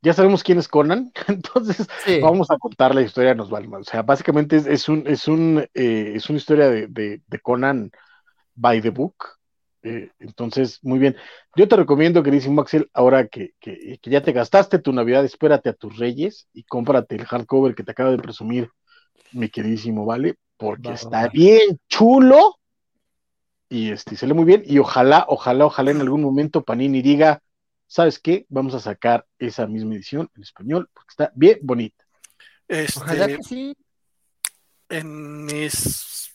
Ya 0.00 0.12
sabemos 0.12 0.44
quién 0.44 0.58
es 0.58 0.68
Conan, 0.68 1.12
entonces 1.28 1.88
vamos 2.22 2.50
a 2.50 2.58
contar 2.58 2.94
la 2.94 3.02
historia 3.02 3.30
de 3.30 3.36
Nosvalma. 3.36 3.78
O 3.78 3.84
sea, 3.84 4.02
básicamente 4.02 4.56
es, 4.56 4.88
un, 4.88 5.04
es, 5.06 5.26
un, 5.26 5.66
eh, 5.74 6.12
es 6.14 6.28
una 6.28 6.38
historia 6.38 6.68
de, 6.68 6.86
de, 6.86 7.40
Conan 7.40 7.90
by 8.54 8.80
the 8.80 8.90
book. 8.90 9.16
Eh, 9.82 10.10
entonces, 10.18 10.78
muy 10.82 10.98
bien. 10.98 11.16
Yo 11.56 11.66
te 11.66 11.76
recomiendo, 11.76 12.22
queridísimo 12.22 12.60
Axel, 12.60 12.88
ahora 12.92 13.26
que, 13.26 13.54
que, 13.60 13.98
ya 14.02 14.22
te 14.22 14.32
gastaste 14.32 14.78
tu 14.78 14.92
Navidad, 14.92 15.24
espérate 15.24 15.68
a 15.68 15.74
tus 15.74 15.98
reyes 15.98 16.48
y 16.52 16.62
cómprate 16.64 17.16
el 17.16 17.24
hardcover 17.24 17.74
que 17.74 17.84
te 17.84 17.92
acaba 17.92 18.10
de 18.10 18.18
presumir 18.18 18.70
mi 19.32 19.48
queridísimo 19.48 20.06
Vale, 20.06 20.36
porque 20.56 20.92
está 20.92 21.28
bien 21.28 21.78
chulo 21.88 22.56
y 23.68 23.90
este, 23.90 24.16
se 24.16 24.26
lee 24.26 24.34
muy 24.34 24.44
bien 24.44 24.62
y 24.64 24.78
ojalá, 24.78 25.26
ojalá, 25.28 25.66
ojalá 25.66 25.90
en 25.90 26.00
algún 26.00 26.22
momento 26.22 26.64
Panini 26.64 27.02
diga, 27.02 27.42
¿sabes 27.88 28.20
qué? 28.20 28.46
Vamos 28.48 28.74
a 28.74 28.80
sacar 28.80 29.26
esa 29.38 29.66
misma 29.66 29.94
edición 29.94 30.30
en 30.36 30.42
español 30.42 30.88
porque 30.94 31.10
está 31.10 31.32
bien 31.34 31.58
bonita. 31.62 32.04
Este, 32.68 33.00
ojalá 33.00 33.26
que 33.26 33.42
sí. 33.42 33.76
En 34.90 35.44
mis 35.44 36.30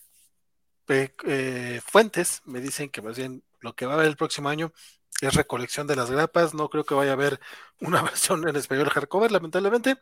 eh, 0.89 1.81
fuentes 1.85 2.41
me 2.45 2.59
dicen 2.59 2.89
que 2.89 3.01
más 3.01 3.17
bien 3.17 3.43
lo 3.61 3.73
que 3.73 3.85
va 3.85 3.93
a 3.93 3.95
haber 3.95 4.07
el 4.07 4.17
próximo 4.17 4.49
año 4.49 4.73
es 5.21 5.33
recolección 5.33 5.87
de 5.87 5.95
las 5.95 6.11
grapas. 6.11 6.53
No 6.53 6.69
creo 6.69 6.83
que 6.83 6.95
vaya 6.95 7.11
a 7.11 7.13
haber 7.13 7.39
una 7.79 8.01
versión 8.01 8.47
en 8.47 8.55
español 8.55 8.89
hardcover, 8.89 9.31
lamentablemente. 9.31 9.97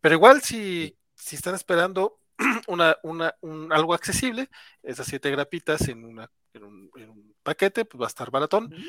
Pero 0.00 0.16
igual, 0.16 0.42
si, 0.42 0.98
si 1.14 1.36
están 1.36 1.54
esperando 1.54 2.20
una, 2.66 2.96
una, 3.02 3.34
un, 3.40 3.72
algo 3.72 3.94
accesible, 3.94 4.50
esas 4.82 5.06
siete 5.06 5.30
grapitas 5.30 5.88
en, 5.88 6.04
una, 6.04 6.30
en, 6.52 6.64
un, 6.64 7.34
paquete, 7.42 7.84
pues 7.84 8.00
va 8.00 8.06
a 8.06 8.08
estar 8.08 8.30
baratón, 8.30 8.64
mm. 8.64 8.84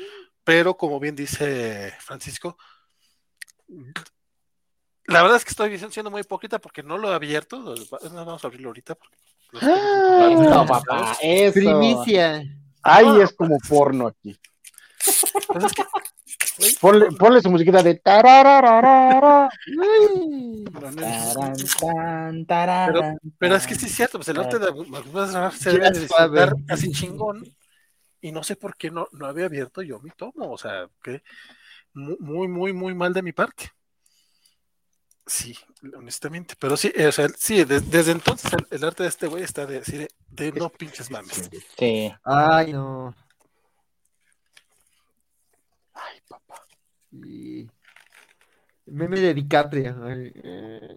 Pero 0.46 0.76
como 0.76 1.00
bien 1.00 1.16
dice 1.16 1.92
Francisco, 1.98 2.56
la 5.06 5.20
verdad 5.20 5.38
es 5.38 5.44
que 5.44 5.50
estoy 5.50 5.76
siendo 5.90 6.08
muy 6.08 6.20
hipócrita 6.20 6.60
porque 6.60 6.84
no 6.84 6.98
lo 6.98 7.10
he 7.10 7.14
abierto, 7.16 7.74
vamos 8.12 8.44
a 8.44 8.46
abrirlo 8.46 8.68
ahorita. 8.68 8.94
Porque 8.94 9.16
no, 9.60 10.64
papá, 10.64 11.16
eso. 11.20 11.54
Primicia. 11.54 12.44
Ahí 12.80 13.20
es 13.20 13.32
como 13.34 13.58
porno 13.68 14.06
aquí. 14.06 14.38
Pues 15.48 16.78
Ponle, 16.78 17.40
su 17.42 17.50
musiquita 17.50 17.82
de 17.82 17.96
tarararara. 17.96 19.48
Pero, 22.86 23.18
pero 23.36 23.56
es 23.56 23.66
que 23.66 23.74
sí 23.74 23.86
es 23.86 23.96
cierto, 23.96 24.18
pues 24.18 24.28
el 24.28 24.38
arte 24.38 24.60
de 24.60 24.72
se 25.58 25.72
debe 25.72 25.90
disfrutar 25.90 26.54
así 26.68 26.92
chingón. 26.92 27.55
Y 28.26 28.32
no 28.32 28.42
sé 28.42 28.56
por 28.56 28.76
qué 28.76 28.90
no, 28.90 29.06
no 29.12 29.26
había 29.26 29.44
abierto 29.44 29.82
yo 29.82 30.00
mi 30.00 30.10
tomo. 30.10 30.50
O 30.50 30.58
sea, 30.58 30.90
que 31.00 31.22
muy, 31.92 32.48
muy, 32.48 32.72
muy 32.72 32.92
mal 32.92 33.12
de 33.12 33.22
mi 33.22 33.30
parte. 33.30 33.70
Sí, 35.24 35.56
honestamente. 35.96 36.56
Pero 36.58 36.76
sí, 36.76 36.92
o 37.06 37.12
sea, 37.12 37.28
sí, 37.38 37.62
desde 37.62 38.10
entonces 38.10 38.50
el, 38.68 38.82
arte 38.82 39.04
de 39.04 39.10
este 39.10 39.28
güey 39.28 39.44
está 39.44 39.64
de 39.64 39.78
decir 39.78 40.08
de, 40.26 40.50
no 40.50 40.70
pinches 40.70 41.08
mames. 41.08 41.48
Sí. 41.78 42.12
Ay, 42.24 42.72
no. 42.72 43.14
Meme 48.86 49.20
de 49.20 49.34
DiCaprio. 49.34 49.94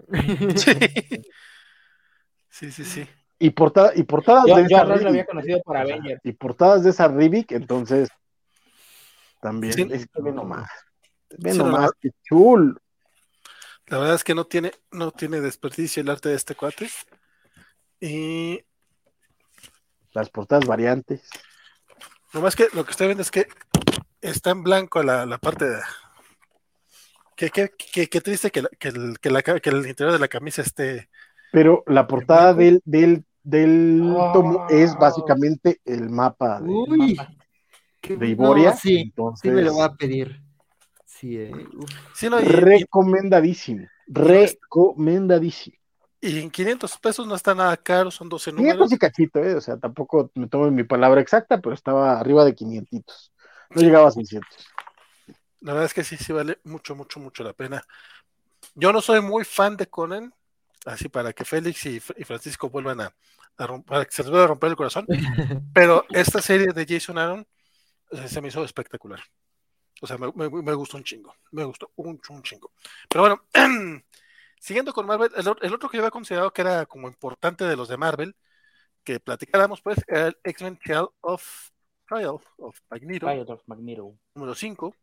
Sí. 2.50 2.72
sí, 2.72 2.84
sí, 2.84 3.08
Y, 3.40 3.52
portada, 3.52 3.94
y 3.96 4.04
portadas 4.04 4.46
de 4.46 4.62
esa 4.64 4.84
lo 4.84 5.10
había 5.10 5.26
conocido 5.26 5.62
por 5.64 5.78
Avenger. 5.78 6.20
Y 6.24 6.34
portadas 6.34 6.84
de 6.84 6.90
esa 6.90 7.08
Rivik, 7.08 7.54
entonces 7.54 8.10
también 9.42 9.92
es 9.92 10.08
que 10.08 10.22
ve 10.22 10.32
nomás. 10.32 10.70
Ve 11.38 11.54
nomás, 11.54 11.92
qué 12.00 12.10
chul. 12.24 12.80
La 13.88 13.98
verdad 13.98 14.16
es 14.16 14.24
que 14.24 14.36
no 14.36 14.46
tiene, 14.46 14.72
no 14.92 15.12
tiene 15.12 15.40
desperdicio 15.40 16.02
el 16.02 16.10
arte 16.10 16.30
de 16.30 16.36
este 16.36 16.56
cuate. 16.56 16.90
Y 18.02 18.62
las 20.12 20.30
portadas 20.30 20.66
variantes. 20.66 21.30
Nomás 22.34 22.56
que 22.56 22.68
lo 22.74 22.84
que 22.84 22.92
estoy 22.92 23.08
viendo 23.08 23.24
es 23.24 23.32
que 23.32 23.48
está 24.22 24.52
en 24.52 24.64
blanco 24.64 25.02
la, 25.02 25.26
la 25.26 25.38
parte 25.38 25.66
de, 25.66 25.80
Qué, 27.40 27.72
qué, 28.10 28.20
triste 28.20 28.52
que, 28.52 28.64
que, 28.78 28.90
el, 28.90 29.18
que, 29.22 29.30
el 29.70 29.88
interior 29.88 30.12
de 30.12 30.20
la 30.20 30.28
camisa 30.28 30.62
esté. 30.62 31.10
Pero 31.54 31.86
la 31.88 32.06
portada 32.06 32.54
del, 32.54 32.82
del, 32.84 33.24
del 33.50 34.00
tomo 34.34 34.68
es 34.70 34.96
básicamente 34.98 35.82
el 35.86 36.10
mapa 36.10 36.62
de, 36.62 36.70
Uy, 36.70 37.20
de 38.08 38.28
Iboria. 38.28 38.74
sí, 38.74 38.98
entonces... 38.98 39.42
sí 39.42 39.50
me 39.50 39.62
lo 39.62 39.78
va 39.78 39.86
a 39.86 39.96
pedir. 39.96 40.42
Sí, 41.06 41.38
eh, 41.38 41.52
recomendadísimo. 42.22 43.88
recomendadísimo. 44.08 45.76
Y 46.22 46.40
en 46.40 46.52
500 46.52 46.98
pesos 46.98 47.28
no 47.28 47.36
está 47.36 47.56
nada 47.56 47.76
caro, 47.78 48.12
son 48.12 48.28
12 48.28 48.52
números. 48.52 48.74
500 48.90 48.94
y 48.94 48.98
cachito, 48.98 49.40
eh, 49.40 49.56
o 49.56 49.62
sea, 49.62 49.78
tampoco 49.78 50.30
me 50.36 50.48
tomo 50.48 50.70
mi 50.70 50.84
palabra 50.84 51.22
exacta, 51.22 51.60
pero 51.62 51.74
estaba 51.74 52.20
arriba 52.20 52.44
de 52.44 52.54
500. 52.54 53.32
No 53.72 53.82
llegaba 53.82 54.10
a 54.10 54.12
600. 54.12 54.48
La 55.62 55.74
verdad 55.74 55.86
es 55.86 55.94
que 55.94 56.04
sí, 56.04 56.18
sí 56.18 56.34
vale 56.34 56.60
mucho, 56.64 56.96
mucho, 56.96 57.20
mucho 57.20 57.44
la 57.44 57.54
pena. 57.54 57.84
Yo 58.76 58.92
no 58.94 59.02
soy 59.02 59.22
muy 59.22 59.46
fan 59.46 59.78
de 59.78 59.88
Conan, 59.88 60.34
así 60.86 61.10
para 61.10 61.34
que 61.34 61.46
Félix 61.46 61.86
y, 61.86 62.00
Francisco 62.00 62.70
vuelvan 62.70 63.02
a, 63.02 63.14
romper, 63.58 63.86
para 63.86 64.06
que 64.06 64.12
se 64.12 64.24
les 64.24 64.30
vuelva 64.30 64.46
a 64.46 64.50
romper 64.50 64.70
el 64.70 64.76
corazón, 64.76 65.08
pero 65.74 66.06
esta 66.10 66.42
serie 66.42 66.68
de 66.74 66.86
Jason 66.88 67.18
Aaron 67.18 67.48
se 68.28 68.42
me 68.42 68.48
hizo 68.48 68.64
espectacular. 68.64 69.22
O 70.02 70.08
sea, 70.08 70.18
me, 70.18 70.28
gustó 70.76 70.98
un 70.98 71.04
chingo, 71.04 71.36
me 71.52 71.64
gustó 71.66 71.92
un, 71.98 72.20
chingo. 72.42 72.72
Pero 73.10 73.22
bueno, 73.22 73.44
siguiendo 74.60 74.94
con 74.94 75.06
Marvel, 75.06 75.32
el, 75.36 75.74
otro 75.74 75.90
que 75.90 75.98
yo 75.98 76.04
había 76.04 76.12
considerado 76.12 76.54
que 76.54 76.62
era 76.62 76.86
como 76.86 77.08
importante 77.08 77.66
de 77.66 77.76
los 77.76 77.90
de 77.90 77.98
Marvel, 77.98 78.36
que 79.04 79.20
platicáramos, 79.20 79.82
pues, 79.82 79.98
era 80.08 80.28
el 80.28 80.38
X-Men 80.44 80.78
Trial 80.78 81.10
of 81.22 81.44
Trial 82.08 82.38
of 82.58 82.80
Magneto, 82.90 83.28
of 83.28 83.62
Magneto. 83.68 84.18
número 84.34 84.56
5, 84.56 84.96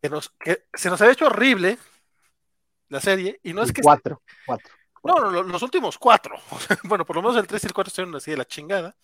que, 0.00 0.08
nos, 0.08 0.30
que 0.30 0.64
se 0.72 0.88
nos 0.88 1.00
había 1.00 1.12
hecho 1.12 1.26
horrible 1.26 1.78
la 2.88 3.00
serie, 3.00 3.38
y 3.42 3.52
no 3.52 3.62
es 3.62 3.72
que... 3.72 3.82
Cuatro, 3.82 4.22
cuatro. 4.46 4.72
No, 5.06 5.30
no, 5.30 5.42
los 5.42 5.62
últimos 5.62 5.98
cuatro. 5.98 6.36
bueno, 6.84 7.04
por 7.04 7.16
lo 7.16 7.22
menos 7.22 7.36
el 7.36 7.46
3 7.46 7.64
y 7.64 7.66
el 7.66 7.72
4 7.72 7.88
estuvieron 7.88 8.16
así 8.16 8.30
de 8.30 8.36
la 8.36 8.46
chingada. 8.46 8.96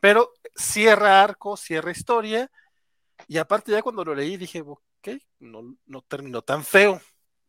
Pero 0.00 0.32
cierra 0.54 1.22
arco, 1.22 1.56
cierra 1.56 1.90
historia. 1.90 2.50
Y 3.28 3.38
aparte 3.38 3.72
ya 3.72 3.82
cuando 3.82 4.04
lo 4.04 4.14
leí 4.14 4.36
dije, 4.36 4.62
ok, 4.62 5.08
no, 5.40 5.76
no 5.86 6.02
terminó 6.02 6.42
tan 6.42 6.64
feo. 6.64 7.00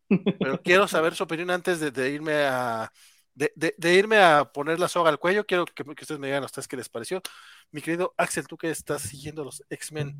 Pero 0.08 0.60
quiero 0.62 0.88
saber 0.88 1.14
su 1.14 1.24
opinión 1.24 1.50
antes 1.50 1.80
de, 1.80 2.10
irme 2.10 2.44
a... 2.44 2.92
De, 3.34 3.52
de, 3.56 3.94
irme 3.94 4.18
a 4.18 4.44
poner 4.44 4.78
la 4.78 4.86
soga 4.86 5.10
al 5.10 5.18
cuello, 5.18 5.44
quiero 5.44 5.64
que, 5.64 5.82
que 5.82 6.02
ustedes 6.02 6.20
me 6.20 6.28
digan 6.28 6.44
a 6.44 6.46
ustedes 6.46 6.68
qué 6.68 6.76
les 6.76 6.88
pareció. 6.88 7.20
Mi 7.72 7.82
querido 7.82 8.14
Axel, 8.16 8.46
tú 8.46 8.56
que 8.56 8.70
estás 8.70 9.02
siguiendo 9.02 9.42
los 9.42 9.64
X-Men, 9.68 10.16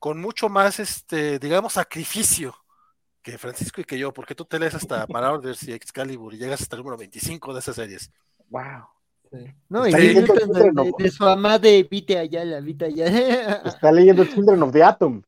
con 0.00 0.20
mucho 0.20 0.48
más, 0.48 0.80
este, 0.80 1.38
digamos, 1.38 1.74
sacrificio 1.74 2.61
que 3.22 3.38
Francisco 3.38 3.80
y 3.80 3.84
que 3.84 3.98
yo, 3.98 4.12
porque 4.12 4.34
tú 4.34 4.44
te 4.44 4.58
lees 4.58 4.74
hasta 4.74 5.06
Marauders 5.08 5.62
y 5.68 5.72
Excalibur 5.72 6.34
y 6.34 6.38
llegas 6.38 6.62
hasta 6.62 6.76
el 6.76 6.80
número 6.80 6.98
25 6.98 7.54
de 7.54 7.60
esas 7.60 7.76
series. 7.76 8.10
Wow. 8.48 8.86
No, 9.68 9.86
y 9.86 9.92
de, 9.92 10.26
de, 10.98 11.10
su 11.10 11.24
amada 11.24 11.58
de 11.58 11.82
Vite 11.90 12.18
Ayala, 12.18 12.60
Vite 12.60 12.86
Ayala. 12.86 13.62
Está 13.64 13.90
leyendo 13.90 14.26
Children 14.26 14.62
of 14.62 14.72
the 14.72 14.82
Atom. 14.82 15.22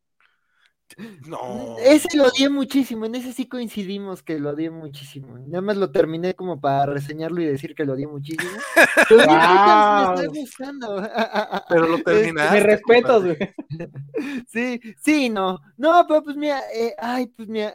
No. 1.27 1.77
Ese 1.79 2.17
lo 2.17 2.25
odié 2.25 2.49
muchísimo, 2.49 3.07
en 3.07 3.15
ese 3.17 3.33
sí 3.33 3.47
coincidimos 3.47 4.23
que 4.23 4.39
lo 4.39 4.51
odié 4.51 4.71
muchísimo. 4.71 5.39
Nada 5.39 5.61
más 5.61 5.77
lo 5.77 5.91
terminé 5.91 6.35
como 6.35 6.61
para 6.61 6.87
reseñarlo 6.87 7.41
y 7.41 7.47
decir 7.47 7.75
que 7.75 7.85
lo 7.85 7.95
odié 7.95 8.07
muchísimo. 8.07 8.51
Pero 9.09 9.27
me 9.27 9.35
está 9.35 10.27
gustando. 10.29 10.97
Pero 11.69 11.89
lo 11.89 11.99
terminaste. 12.03 12.55
Me 12.55 12.61
respeto, 12.61 13.21
güey. 13.23 13.37
Sí, 14.49 14.81
sí, 15.01 15.31
no. 15.31 15.61
No, 15.77 16.07
pero 16.07 16.23
pues 16.23 16.37
mira, 16.37 16.61
eh, 16.73 16.95
ay, 16.97 17.27
pues 17.27 17.49
mira, 17.49 17.75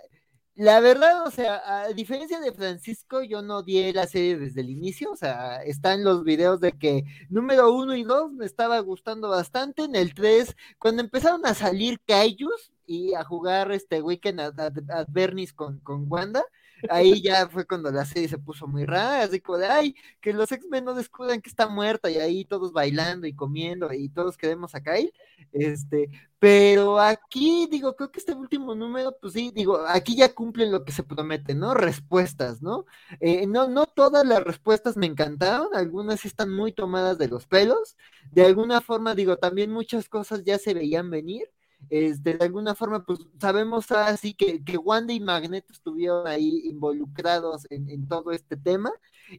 la 0.56 0.80
verdad, 0.80 1.26
o 1.26 1.31
sea, 1.31 1.61
a 1.84 1.94
diferencia 1.94 2.40
de 2.40 2.52
Francisco, 2.53 3.22
yo 3.23 3.41
no 3.41 3.60
odié 3.60 3.94
la 3.94 4.07
serie 4.07 4.38
desde 4.38 4.61
el 4.61 4.69
inicio, 4.69 5.11
o 5.11 5.15
sea, 5.15 5.64
están 5.64 6.03
los 6.03 6.23
videos 6.23 6.60
de 6.60 6.73
que 6.73 7.03
número 7.30 7.73
uno 7.73 7.95
y 7.95 8.03
dos 8.03 8.31
me 8.31 8.45
estaba 8.45 8.80
gustando 8.80 9.30
bastante, 9.30 9.84
en 9.84 9.95
el 9.95 10.14
tres, 10.14 10.56
cuando 10.77 11.02
empezaron 11.02 11.45
a 11.45 11.53
salir 11.53 11.99
Kaijus 12.06 12.72
y 12.89 13.13
a 13.13 13.23
jugar 13.23 13.71
este 13.71 14.01
Weekend 14.01 14.41
at, 14.41 14.59
at, 14.59 15.07
Bernie's 15.09 15.53
con, 15.53 15.79
con 15.81 16.11
Wanda, 16.11 16.43
ahí 16.89 17.21
ya 17.21 17.47
fue 17.49 17.67
cuando 17.67 17.91
la 17.91 18.03
serie 18.03 18.27
se 18.27 18.39
puso 18.39 18.65
muy 18.65 18.83
rara, 18.83 19.21
así 19.21 19.39
como 19.39 19.59
de, 19.59 19.67
ay, 19.67 19.95
que 20.19 20.33
los 20.33 20.51
X-Men 20.51 20.85
no 20.85 20.95
descubran 20.95 21.39
que 21.39 21.49
está 21.49 21.67
muerta 21.67 22.09
y 22.09 22.17
ahí 22.17 22.45
todos 22.45 22.73
bailando 22.73 23.27
y 23.27 23.35
comiendo 23.35 23.93
y 23.93 24.09
todos 24.09 24.37
queremos 24.37 24.73
a 24.73 24.81
Kyle, 24.81 25.13
este, 25.51 26.09
pero 26.39 26.99
aquí 26.99 27.67
digo, 27.69 27.95
creo 27.95 28.11
que 28.11 28.19
este 28.19 28.33
último 28.33 28.73
número, 28.73 29.15
pues 29.21 29.33
sí, 29.33 29.51
digo, 29.53 29.85
aquí 29.87 30.15
ya 30.15 30.33
cumplen 30.33 30.71
lo 30.71 30.83
que 30.83 30.91
se 30.91 31.03
promete, 31.03 31.53
¿no? 31.53 31.75
Respuestas, 31.75 32.59
¿no? 32.63 32.85
Eh, 33.19 33.45
no, 33.45 33.67
no 33.67 33.85
todas 33.85 34.25
las 34.25 34.43
respuestas 34.43 34.97
me 34.97 35.05
encantaron, 35.05 35.67
algunas 35.75 36.25
están 36.25 36.51
muy 36.51 36.71
tomadas 36.71 37.19
de 37.19 37.27
los 37.27 37.45
pelos, 37.45 37.97
de 38.31 38.45
alguna 38.47 38.81
forma, 38.81 39.13
digo, 39.13 39.37
también 39.37 39.69
muchas 39.71 40.09
cosas 40.09 40.43
ya 40.43 40.57
se 40.57 40.73
veían 40.73 41.11
venir, 41.11 41.51
este, 41.89 42.35
de 42.35 42.45
alguna 42.45 42.76
forma, 42.76 43.03
pues 43.03 43.19
sabemos 43.39 43.91
así 43.91 44.34
que, 44.34 44.64
que 44.64 44.77
Wanda 44.77 45.14
y 45.14 45.19
Magneto 45.19 45.73
estuvieron 45.73 46.27
ahí 46.27 46.61
involucrados 46.65 47.65
en, 47.69 48.07
todo 48.07 48.31
este 48.31 48.57
tema 48.57 48.91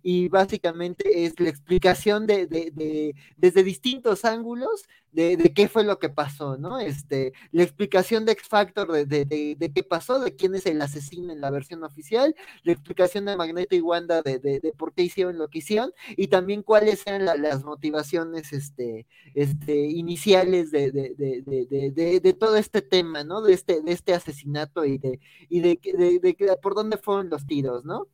y 0.02 0.28
básicamente 0.28 1.24
es 1.24 1.38
la 1.38 1.48
explicación 1.48 2.26
de, 2.26 2.46
de, 2.46 3.14
desde 3.36 3.62
distintos 3.62 4.24
ángulos 4.24 4.88
de, 5.12 5.52
qué 5.54 5.68
fue 5.68 5.84
lo 5.84 5.98
que 5.98 6.08
pasó, 6.08 6.56
¿no? 6.56 6.78
Este, 6.78 7.32
la 7.52 7.62
explicación 7.62 8.24
de 8.24 8.32
X 8.32 8.48
Factor 8.48 8.90
de, 8.92 9.70
qué 9.74 9.82
pasó, 9.82 10.20
de 10.20 10.34
quién 10.34 10.54
es 10.54 10.66
el 10.66 10.80
asesino 10.80 11.32
en 11.32 11.40
la 11.40 11.50
versión 11.50 11.82
oficial, 11.84 12.34
la 12.62 12.72
explicación 12.72 13.24
de 13.24 13.36
Magneto 13.36 13.74
y 13.74 13.80
Wanda 13.80 14.22
de, 14.22 14.72
por 14.76 14.92
qué 14.92 15.02
hicieron 15.02 15.38
lo 15.38 15.48
que 15.48 15.58
hicieron 15.58 15.92
y 16.16 16.28
también 16.28 16.62
cuáles 16.62 17.06
eran 17.06 17.24
las 17.24 17.64
motivaciones 17.64 18.52
este, 18.52 19.06
este, 19.34 19.74
iniciales 19.86 20.70
de, 20.70 20.90
de, 20.92 22.36
todo 22.38 22.56
este 22.56 22.82
tema, 22.82 23.24
¿no? 23.24 23.42
De 23.42 23.52
este, 23.52 23.82
de 23.82 23.92
este 23.92 24.14
asesinato 24.14 24.84
y 24.84 24.98
de, 24.98 25.20
y 25.48 25.60
de, 25.60 25.78
de, 26.22 26.56
por 26.62 26.74
dónde 26.74 26.96
fueron 26.96 27.28
los 27.30 27.46
tiros, 27.46 27.84
¿no? 27.84 28.08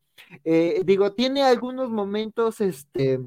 Eh, 0.45 0.83
digo, 0.85 1.13
tiene 1.13 1.43
algunos 1.43 1.91
momentos, 1.91 2.61
este, 2.61 3.21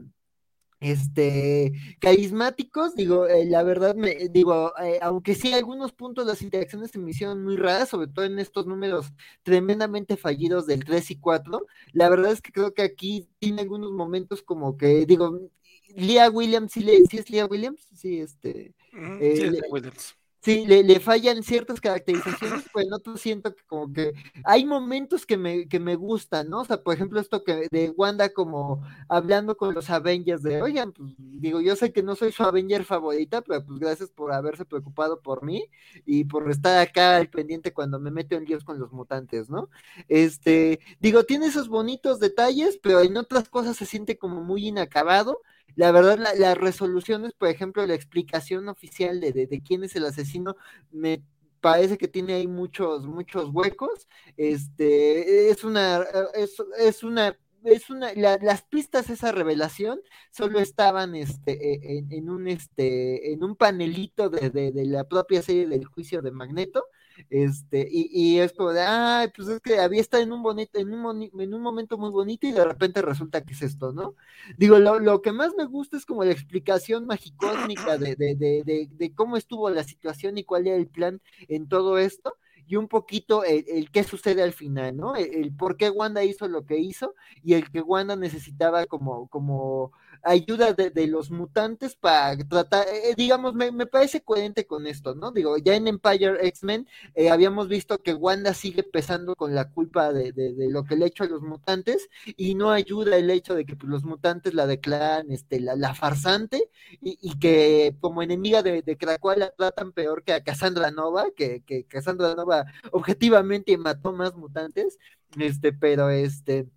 este, 0.80 1.74
carismáticos, 2.00 2.96
digo, 2.96 3.28
eh, 3.28 3.46
la 3.46 3.64
verdad, 3.64 3.96
me, 3.96 4.30
digo, 4.30 4.74
eh, 4.82 5.00
aunque 5.02 5.36
sí 5.36 5.54
algunos 5.54 5.92
puntos 5.92 6.26
las 6.26 6.42
interacciones 6.42 6.92
se 6.92 7.00
me 7.00 7.12
hicieron 7.12 7.44
muy 7.44 7.58
raras, 7.58 7.90
sobre 7.90 8.08
todo 8.08 8.26
en 8.26 8.40
estos 8.40 8.66
números 8.66 9.08
tremendamente 9.44 10.18
fallidos 10.18 10.68
del 10.68 10.86
3 10.86 11.12
y 11.12 11.16
4, 11.20 11.66
la 11.94 12.10
verdad 12.10 12.32
es 12.32 12.42
que 12.42 12.52
creo 12.52 12.74
que 12.74 12.84
aquí 12.84 13.28
tiene 13.40 13.62
algunos 13.62 13.92
momentos 13.92 14.42
como 14.42 14.78
que, 14.78 15.06
digo, 15.06 15.50
Leah 15.96 16.30
Williams, 16.30 16.72
¿sí, 16.72 16.82
le, 16.82 16.98
es 16.98 17.30
Leah 17.30 17.46
Williams? 17.46 17.88
Sí, 17.94 18.20
este... 18.20 18.74
sí, 18.92 19.60
Williams. 19.70 20.19
Sí, 20.42 20.66
le, 20.66 20.84
le, 20.84 21.02
fallan 21.02 21.44
ciertas 21.44 21.82
caracterizaciones, 21.82 22.64
pues 22.72 22.86
en 22.86 22.94
otros 22.94 23.20
siento 23.20 23.54
que 23.54 23.62
como 23.68 23.92
que 23.92 24.14
hay 24.46 24.64
momentos 24.64 25.26
que 25.26 25.36
me, 25.36 25.68
que 25.68 25.82
me 25.82 25.96
gustan, 25.96 26.50
¿no? 26.50 26.62
O 26.62 26.66
sea, 26.66 26.82
por 26.82 26.94
ejemplo, 26.94 27.20
esto 27.20 27.44
que 27.44 27.68
de 27.70 27.90
Wanda 27.90 28.30
como 28.30 28.82
hablando 29.10 29.58
con 29.58 29.74
los 29.74 29.90
Avengers 29.90 30.42
de, 30.42 30.62
oigan, 30.62 30.94
pues 30.94 31.14
digo, 31.18 31.60
yo 31.60 31.76
sé 31.76 31.92
que 31.92 32.04
no 32.04 32.16
soy 32.16 32.32
su 32.32 32.44
Avenger 32.44 32.86
favorita, 32.86 33.42
pero 33.42 33.66
pues 33.66 33.80
gracias 33.80 34.12
por 34.12 34.32
haberse 34.32 34.64
preocupado 34.64 35.22
por 35.22 35.44
mí 35.44 35.66
y 36.06 36.24
por 36.24 36.50
estar 36.50 36.80
acá 36.80 37.18
al 37.18 37.30
pendiente 37.30 37.74
cuando 37.74 38.00
me 38.00 38.10
meto 38.10 38.36
en 38.38 38.46
Dios 38.46 38.64
con 38.64 38.80
los 38.80 38.94
mutantes, 38.94 39.50
¿no? 39.50 39.70
Este, 40.08 40.80
digo, 41.02 41.26
tiene 41.26 41.48
esos 41.48 41.68
bonitos 41.68 42.20
detalles, 42.22 42.80
pero 42.82 43.02
en 43.02 43.18
otras 43.18 43.50
cosas 43.50 43.76
se 43.76 43.86
siente 43.86 44.18
como 44.18 44.42
muy 44.42 44.68
inacabado 44.68 45.42
la 45.76 45.92
verdad, 45.92 46.20
las 46.38 46.58
resoluciones, 46.58 47.34
por 47.34 47.50
ejemplo, 47.50 47.86
la 47.86 47.94
explicación 47.94 48.70
oficial 48.70 49.20
de, 49.20 49.32
de, 49.32 49.62
quién 49.62 49.84
es 49.84 49.96
el 49.96 50.06
asesino, 50.06 50.56
me 50.92 51.24
parece 51.62 51.98
que 51.98 52.08
tiene 52.08 52.34
ahí 52.34 52.48
muchos, 52.48 53.06
muchos 53.08 53.50
huecos. 53.54 54.08
Este, 54.38 55.50
es 55.50 55.64
una, 55.64 56.06
es, 56.34 56.56
es 56.78 57.04
una 57.04 57.38
es 57.64 57.90
una, 57.90 58.14
las 58.14 58.62
pistas 58.64 59.10
esa 59.10 59.32
revelación 59.32 60.00
solo 60.32 60.60
estaban 60.60 61.16
este, 61.16 61.52
e, 61.52 62.06
en, 62.10 62.30
un 62.30 62.48
este, 62.48 63.34
en 63.34 63.44
un 63.44 63.56
panelito 63.56 64.30
de, 64.30 64.50
de, 64.50 64.72
de, 64.72 64.86
la 64.86 65.04
propia 65.04 65.42
serie 65.42 65.68
del 65.68 65.86
juicio 65.86 66.22
de 66.22 66.32
Magneto, 66.32 66.86
este, 67.30 67.88
y, 67.90 68.10
y 68.12 68.40
es 68.40 68.54
como 68.54 68.72
de, 68.72 68.82
ay, 68.82 69.30
pues 69.36 69.48
es 69.48 69.62
que 69.62 69.80
había 69.80 70.02
estado 70.02 70.24
en 70.24 70.32
un 70.32 70.44
bonito, 70.44 70.80
en 70.80 70.94
un, 70.94 71.30
en 71.40 71.54
un 71.54 71.62
momento 71.62 71.98
muy 71.98 72.10
bonito 72.12 72.48
y 72.48 72.52
de 72.52 72.66
repente 72.66 73.02
resulta 73.02 73.44
que 73.44 73.54
es 73.54 73.62
esto, 73.62 73.94
¿no? 73.94 74.16
Digo, 74.58 74.80
lo, 74.80 75.00
lo 75.00 75.22
que 75.22 75.32
más 75.32 75.54
me 75.58 75.66
gusta 75.66 75.98
es 75.98 76.06
como 76.06 76.24
la 76.24 76.32
explicación 76.32 77.06
magicósmica 77.06 77.98
de, 77.98 78.16
de, 78.16 78.36
de, 78.36 78.90
de, 78.92 79.14
cómo 79.14 79.38
estuvo 79.38 79.70
la 79.70 79.84
situación 79.84 80.38
y 80.38 80.44
cuál 80.44 80.68
era 80.68 80.76
el 80.78 80.88
plan 80.88 81.22
en 81.48 81.68
todo 81.68 81.98
esto 81.98 82.38
y 82.68 82.76
un 82.76 82.88
poquito 82.88 83.44
el, 83.44 83.90
qué 83.92 84.04
sucede 84.04 84.44
al 84.44 84.54
final, 84.54 84.96
¿no? 84.96 85.16
El, 85.16 85.56
por 85.56 85.76
qué 85.76 85.90
Wanda 85.90 86.24
hizo 86.24 86.48
lo 86.48 86.66
que 86.66 86.78
hizo 86.78 87.16
y 87.44 87.56
el 87.56 87.72
que 87.72 87.82
Wanda 87.82 88.16
necesitaba 88.16 88.86
como, 88.86 89.28
como 89.28 89.92
ayuda 90.24 90.74
de, 90.74 91.08
los 91.08 91.32
mutantes 91.32 91.96
para 91.96 92.38
tratar, 92.38 92.86
eh, 92.88 93.14
digamos, 93.16 93.54
me, 93.54 93.72
parece 93.88 94.22
coherente 94.22 94.66
con 94.66 94.88
esto, 94.88 95.16
¿no? 95.16 95.32
Digo, 95.32 95.58
ya 95.58 95.76
en 95.76 95.88
Empire 95.88 96.46
X-Men 96.48 96.88
eh, 97.16 97.30
habíamos 97.30 97.68
visto 97.68 97.98
que 98.00 98.14
Wanda 98.14 98.54
sigue 98.54 98.84
pesando 98.84 99.36
con 99.36 99.56
la 99.56 99.70
culpa 99.72 100.14
de, 100.14 100.34
lo 100.70 100.84
que 100.84 100.96
le 100.96 101.06
ha 101.06 101.08
hecho 101.08 101.24
a 101.24 101.28
los 101.28 101.42
mutantes 101.42 102.10
y 102.38 102.56
no 102.56 102.72
ayuda 102.72 103.18
el 103.18 103.30
hecho 103.30 103.56
de 103.56 103.66
que 103.66 103.76
pues, 103.76 103.90
los 103.90 104.04
mutantes 104.04 104.54
la 104.54 104.68
declaran 104.68 105.32
este, 105.32 105.60
la, 105.60 105.94
farsante 105.96 106.70
y, 107.02 107.38
que 107.40 107.96
como 108.00 108.22
enemiga 108.22 108.62
de, 108.64 108.82
de 108.82 108.98
la 109.38 109.52
tratan 109.52 109.92
peor 109.92 110.24
que 110.24 110.34
a 110.34 110.44
Cassandra 110.44 110.92
Nova, 110.92 111.28
que, 111.36 111.64
que 111.66 111.86
Cassandra 111.86 112.36
Nova 112.36 112.66
objetivamente 112.92 113.78
mató 113.78 114.14
más 114.14 114.36
mutantes, 114.36 114.98
este, 115.38 115.74
pero 115.74 116.10
este 116.10 116.68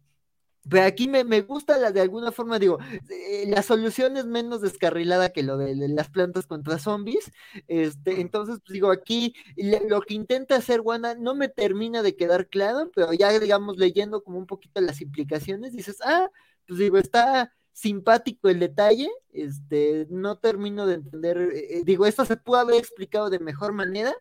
pero 0.68 0.84
aquí 0.84 1.08
me, 1.08 1.40
gusta 1.40 1.76
la 1.78 1.90
de 1.90 2.00
alguna 2.00 2.30
forma, 2.30 2.58
digo, 2.58 2.78
eh, 3.10 3.44
la 3.48 3.62
solución 3.62 4.16
es 4.16 4.26
menos 4.26 4.60
descarrilada 4.60 5.30
que 5.30 5.42
lo 5.42 5.56
de, 5.56 5.74
las 5.88 6.08
plantas 6.08 6.46
contra 6.46 6.78
zombies. 6.78 7.32
Este, 7.66 8.20
entonces, 8.20 8.58
pues 8.64 8.72
digo, 8.72 8.90
aquí 8.90 9.34
lo 9.56 10.00
que 10.02 10.14
intenta 10.14 10.56
hacer 10.56 10.80
Wanda 10.80 11.14
no 11.16 11.34
me 11.34 11.48
termina 11.48 12.02
de 12.02 12.16
quedar 12.16 12.48
claro, 12.48 12.90
pero 12.94 13.12
ya, 13.12 13.36
digamos, 13.38 13.76
leyendo 13.76 14.22
como 14.22 14.38
un 14.38 14.46
poquito 14.46 14.80
las 14.80 15.00
implicaciones, 15.00 15.72
dices, 15.72 15.98
ah, 16.04 16.30
pues 16.66 16.78
digo, 16.78 16.98
está 16.98 17.52
simpático 17.72 18.48
el 18.48 18.60
detalle, 18.60 19.10
este, 19.32 20.06
no 20.10 20.38
termino 20.38 20.86
de 20.86 20.94
entender, 20.94 21.38
eh, 21.38 21.78
eh, 21.78 21.82
digo, 21.84 22.06
esto 22.06 22.24
se 22.24 22.36
pudo 22.36 22.58
haber 22.58 22.76
explicado 22.76 23.30
de 23.30 23.38
mejor 23.38 23.72
manera, 23.72 24.14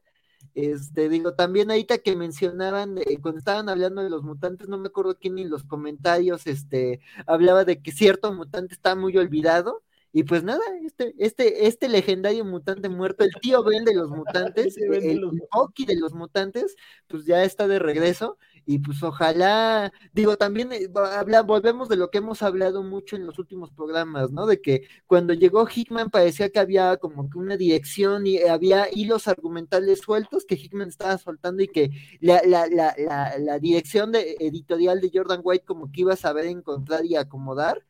este, 0.56 1.10
digo, 1.10 1.34
también 1.34 1.72
ahorita 1.72 2.00
que 2.00 2.16
mencionaban, 2.16 2.98
eh, 2.98 3.20
cuando 3.22 3.40
estaban 3.40 3.70
hablando 3.70 4.04
de 4.04 4.10
los 4.10 4.24
mutantes, 4.24 4.68
no 4.70 4.78
me 4.78 4.88
acuerdo 4.88 5.18
quién 5.18 5.38
en 5.40 5.50
los 5.50 5.64
comentarios, 5.64 6.48
este, 6.48 7.02
hablaba 7.28 7.66
de 7.66 7.82
que 7.82 7.92
cierto 7.92 8.34
mutante 8.34 8.74
está 8.74 8.96
muy 8.96 9.18
olvidado. 9.18 9.84
Y 10.14 10.24
pues 10.24 10.44
nada, 10.44 10.62
este, 10.86 11.14
este, 11.20 11.68
este 11.68 11.88
legendario 11.88 12.44
mutante 12.44 12.90
muerto, 12.90 13.24
el 13.24 13.32
tío 13.42 13.64
Ben 13.64 13.86
de 13.86 13.94
los 13.94 14.10
mutantes, 14.10 14.76
el 14.78 15.22
Oki 15.52 15.86
de 15.86 15.96
los 15.96 16.14
mutantes, 16.14 16.76
pues 17.08 17.26
ya 17.26 17.44
está 17.44 17.68
de 17.68 17.80
regreso 17.80 18.38
y 18.66 18.80
pues 18.80 19.02
ojalá, 19.04 19.92
digo, 20.14 20.38
también 20.38 20.72
eh, 20.72 20.88
habla, 21.14 21.42
volvemos 21.42 21.90
de 21.90 21.96
lo 21.96 22.12
que 22.12 22.20
hemos 22.20 22.44
hablado 22.44 22.84
mucho 22.84 23.16
en 23.16 23.26
los 23.26 23.40
últimos 23.40 23.72
programas, 23.72 24.32
¿no? 24.32 24.46
De 24.46 24.62
que 24.62 24.88
cuando 25.08 25.34
llegó 25.34 25.68
Hickman 25.68 26.10
parecía 26.10 26.50
que 26.50 26.60
había 26.60 26.98
como 26.98 27.30
que 27.30 27.38
una 27.38 27.58
dirección 27.58 28.28
y 28.28 28.40
había 28.42 28.88
hilos 28.92 29.28
argumentales 29.28 30.00
sueltos 30.02 30.46
que 30.46 30.56
Hickman 30.56 30.90
estaba 30.90 31.18
soltando 31.18 31.64
y 31.64 31.68
que 31.68 31.92
la, 32.20 32.42
la, 32.46 32.68
la, 32.68 32.94
la, 32.98 33.38
la 33.40 33.60
dirección 33.60 34.12
de, 34.12 34.36
editorial 34.40 35.02
de 35.02 35.12
Jordan 35.14 35.42
White 35.44 35.66
como 35.66 35.92
que 35.92 36.02
iba 36.02 36.14
a 36.14 36.18
saber 36.18 36.46
encontrar 36.46 37.06
y 37.06 37.16
acomodar 37.16 37.84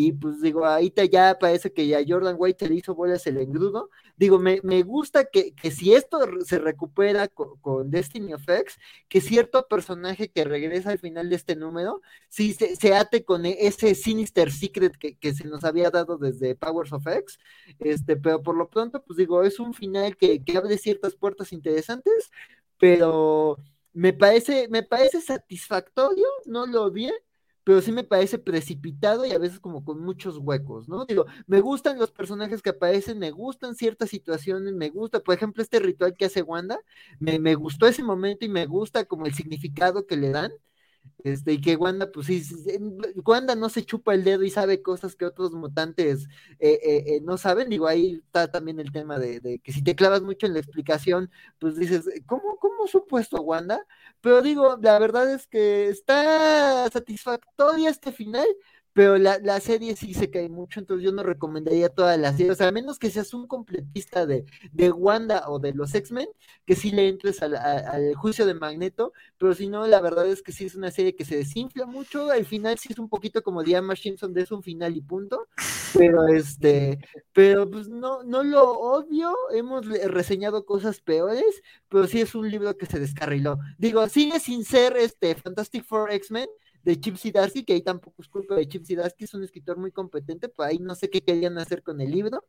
y 0.00 0.12
pues 0.12 0.40
digo, 0.40 0.64
ahorita 0.64 1.06
ya 1.06 1.36
parece 1.40 1.72
que 1.72 1.88
ya 1.88 1.98
Jordan 2.06 2.36
White 2.38 2.66
se 2.66 2.68
le 2.70 2.76
hizo 2.76 2.94
bolas 2.94 3.26
el 3.26 3.36
engrudo. 3.38 3.90
Digo, 4.16 4.38
me, 4.38 4.60
gusta 4.84 5.24
que, 5.24 5.54
si 5.72 5.92
esto 5.92 6.20
se 6.44 6.60
recupera 6.60 7.26
con, 7.26 7.90
Destiny 7.90 8.32
of 8.32 8.48
X, 8.48 8.78
que 9.08 9.20
cierto 9.20 9.66
personaje 9.66 10.28
que 10.28 10.44
regresa 10.44 10.90
al 10.90 11.00
final 11.00 11.28
de 11.28 11.34
este 11.34 11.56
número, 11.56 12.00
sí 12.28 12.52
se, 12.54 12.94
ate 12.94 13.24
con 13.24 13.44
e, 13.44 13.56
ese 13.66 13.96
Sinister 13.96 14.52
Secret 14.52 14.96
que, 14.96 15.34
se 15.34 15.48
nos 15.48 15.64
había 15.64 15.90
dado 15.90 16.16
desde 16.16 16.54
Powers 16.54 16.92
of 16.92 17.04
X. 17.04 17.40
Este, 17.80 18.16
pero 18.16 18.40
por 18.40 18.56
lo 18.56 18.70
pronto, 18.70 19.02
pues 19.02 19.16
digo, 19.16 19.42
es 19.42 19.58
un 19.58 19.74
final 19.74 20.16
que, 20.16 20.44
que 20.44 20.56
abre 20.56 20.78
ciertas 20.78 21.16
puertas 21.16 21.52
interesantes, 21.52 22.30
pero 22.78 23.56
me 23.92 24.12
parece, 24.12 24.68
me 24.68 24.84
parece 24.84 25.20
satisfactorio, 25.20 26.26
no 26.46 26.66
lo 26.66 26.88
vi 26.92 27.10
pero 27.68 27.82
sí 27.82 27.92
me 27.92 28.02
parece 28.02 28.38
precipitado 28.38 29.26
y 29.26 29.32
a 29.32 29.38
veces 29.38 29.60
como 29.60 29.84
con 29.84 30.00
muchos 30.00 30.38
huecos, 30.38 30.88
¿no? 30.88 31.04
Digo, 31.04 31.26
me 31.46 31.60
gustan 31.60 31.98
los 31.98 32.10
personajes 32.10 32.62
que 32.62 32.70
aparecen, 32.70 33.18
me 33.18 33.30
gustan 33.30 33.74
ciertas 33.74 34.08
situaciones, 34.08 34.72
me 34.72 34.88
gusta, 34.88 35.20
por 35.20 35.34
ejemplo, 35.34 35.62
este 35.62 35.78
ritual 35.78 36.14
que 36.16 36.24
hace 36.24 36.40
Wanda, 36.40 36.80
me, 37.20 37.38
me 37.38 37.56
gustó 37.56 37.86
ese 37.86 38.02
momento 38.02 38.46
y 38.46 38.48
me 38.48 38.64
gusta 38.64 39.04
como 39.04 39.26
el 39.26 39.34
significado 39.34 40.06
que 40.06 40.16
le 40.16 40.30
dan, 40.30 40.50
este, 41.24 41.52
y 41.52 41.60
que 41.60 41.76
Wanda, 41.76 42.10
pues 42.12 42.26
sí, 42.26 42.42
Wanda 43.24 43.54
no 43.54 43.68
se 43.68 43.84
chupa 43.84 44.14
el 44.14 44.24
dedo 44.24 44.44
y 44.44 44.50
sabe 44.50 44.82
cosas 44.82 45.16
que 45.16 45.24
otros 45.24 45.52
mutantes 45.52 46.26
eh, 46.58 46.78
eh, 46.82 47.04
eh, 47.06 47.20
no 47.22 47.36
saben. 47.38 47.68
Digo, 47.68 47.86
ahí 47.86 48.22
está 48.24 48.50
también 48.50 48.80
el 48.80 48.92
tema 48.92 49.18
de, 49.18 49.60
que 49.62 49.72
si 49.72 49.82
te 49.82 49.96
clavas 49.96 50.22
mucho 50.22 50.46
en 50.46 50.54
la 50.54 50.60
explicación, 50.60 51.30
pues 51.58 51.76
dices, 51.76 52.08
¿cómo, 52.26 52.56
cómo 52.58 52.86
supo 52.86 53.18
esto 53.18 53.40
Wanda? 53.42 53.84
Pero 54.20 54.42
digo, 54.42 54.78
la 54.80 54.98
verdad 54.98 55.32
es 55.32 55.46
que 55.46 55.88
está 55.88 56.88
satisfactoria 56.90 57.90
este 57.90 58.12
final, 58.12 58.46
pero 58.98 59.16
la, 59.16 59.38
la, 59.38 59.60
serie 59.60 59.94
sí 59.94 60.12
se 60.12 60.28
cae 60.28 60.48
mucho, 60.48 60.80
entonces 60.80 61.04
yo 61.04 61.12
no 61.12 61.22
recomendaría 61.22 61.88
toda 61.88 62.16
la 62.16 62.32
serie, 62.32 62.50
o 62.50 62.54
sea, 62.56 62.66
a 62.66 62.72
menos 62.72 62.98
que 62.98 63.10
seas 63.10 63.32
un 63.32 63.46
completista 63.46 64.26
de, 64.26 64.44
de 64.72 64.90
Wanda 64.90 65.48
o 65.48 65.60
de 65.60 65.72
los 65.72 65.94
X-Men, 65.94 66.26
que 66.66 66.74
sí 66.74 66.90
le 66.90 67.08
entres 67.08 67.40
al, 67.40 67.54
juicio 68.16 68.44
de 68.44 68.54
Magneto, 68.54 69.12
pero 69.38 69.54
si 69.54 69.68
no, 69.68 69.86
la 69.86 70.00
verdad 70.00 70.26
es 70.26 70.42
que 70.42 70.50
sí 70.50 70.64
es 70.64 70.74
una 70.74 70.90
serie 70.90 71.14
que 71.14 71.24
se 71.24 71.36
desinfla 71.36 71.86
mucho, 71.86 72.32
al 72.32 72.44
final 72.44 72.76
sí 72.76 72.88
es 72.90 72.98
un 72.98 73.08
poquito 73.08 73.40
como 73.44 73.62
Diana 73.62 73.94
Simpson, 73.94 74.34
de 74.34 74.42
es 74.42 74.50
un 74.50 74.64
final 74.64 74.96
y 74.96 75.00
punto, 75.00 75.46
pero 75.96 76.26
este, 76.26 76.98
pero 77.32 77.70
pues 77.70 77.88
no, 77.88 78.24
no 78.24 78.42
lo 78.42 78.68
odio, 78.68 79.32
hemos 79.52 79.86
reseñado 79.86 80.66
cosas 80.66 81.00
peores, 81.00 81.62
pero 81.88 82.08
sí 82.08 82.20
es 82.20 82.34
un 82.34 82.50
libro 82.50 82.76
que 82.76 82.86
se 82.86 82.98
descarriló. 82.98 83.60
Digo, 83.78 84.08
sigue 84.08 84.40
sin 84.40 84.64
ser 84.64 84.96
este 84.96 85.36
Fantastic 85.36 85.84
Four 85.84 86.10
X-Men, 86.10 86.48
de 86.82 86.98
Chip 87.00 87.16
Zdarsky, 87.16 87.64
que 87.64 87.74
ahí 87.74 87.82
tampoco 87.82 88.22
es 88.22 88.28
culpa 88.28 88.54
de 88.54 88.68
Chip 88.68 88.84
Zdarsky, 88.84 89.24
es 89.24 89.34
un 89.34 89.44
escritor 89.44 89.76
muy 89.76 89.92
competente, 89.92 90.48
pues 90.48 90.68
ahí 90.68 90.78
no 90.78 90.94
sé 90.94 91.10
qué 91.10 91.20
querían 91.20 91.58
hacer 91.58 91.82
con 91.82 92.00
el 92.00 92.10
libro. 92.10 92.44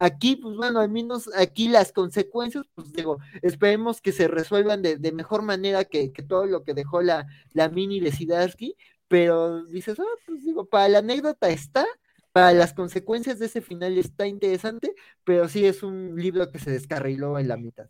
Aquí, 0.00 0.36
pues 0.36 0.56
bueno, 0.56 0.80
al 0.80 0.90
menos 0.90 1.28
aquí 1.36 1.68
las 1.68 1.92
consecuencias, 1.92 2.64
pues 2.74 2.92
digo, 2.92 3.18
esperemos 3.42 4.00
que 4.00 4.12
se 4.12 4.28
resuelvan 4.28 4.82
de, 4.82 5.12
mejor 5.12 5.42
manera 5.42 5.84
que, 5.84 6.10
todo 6.26 6.46
lo 6.46 6.64
que 6.64 6.74
dejó 6.74 7.02
la, 7.02 7.26
la 7.52 7.68
mini 7.68 8.00
de 8.00 8.12
Zdarsky, 8.12 8.76
pero 9.08 9.64
dices, 9.64 9.98
ah, 10.00 10.04
pues 10.26 10.44
digo, 10.44 10.64
para 10.66 10.88
la 10.88 10.98
anécdota 10.98 11.50
está, 11.50 11.86
para 12.32 12.52
las 12.52 12.72
consecuencias 12.72 13.38
de 13.38 13.46
ese 13.46 13.60
final 13.60 13.98
está 13.98 14.26
interesante, 14.26 14.94
pero 15.24 15.48
sí 15.48 15.66
es 15.66 15.82
un 15.82 16.16
libro 16.16 16.50
que 16.50 16.58
se 16.58 16.70
descarriló 16.70 17.38
en 17.38 17.48
la 17.48 17.56
mitad. 17.56 17.88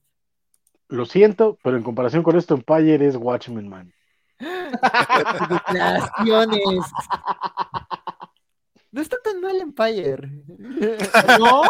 Lo 0.88 1.06
siento, 1.06 1.58
pero 1.62 1.76
en 1.76 1.84
comparación 1.84 2.22
con 2.22 2.36
esto, 2.36 2.54
Empire 2.54 3.06
es 3.06 3.16
Watchmen 3.16 3.68
Man. 3.68 3.94
No 8.92 9.00
está 9.00 9.16
tan 9.24 9.40
mal 9.40 9.58
Empire. 9.58 10.28
¿No? 11.38 11.62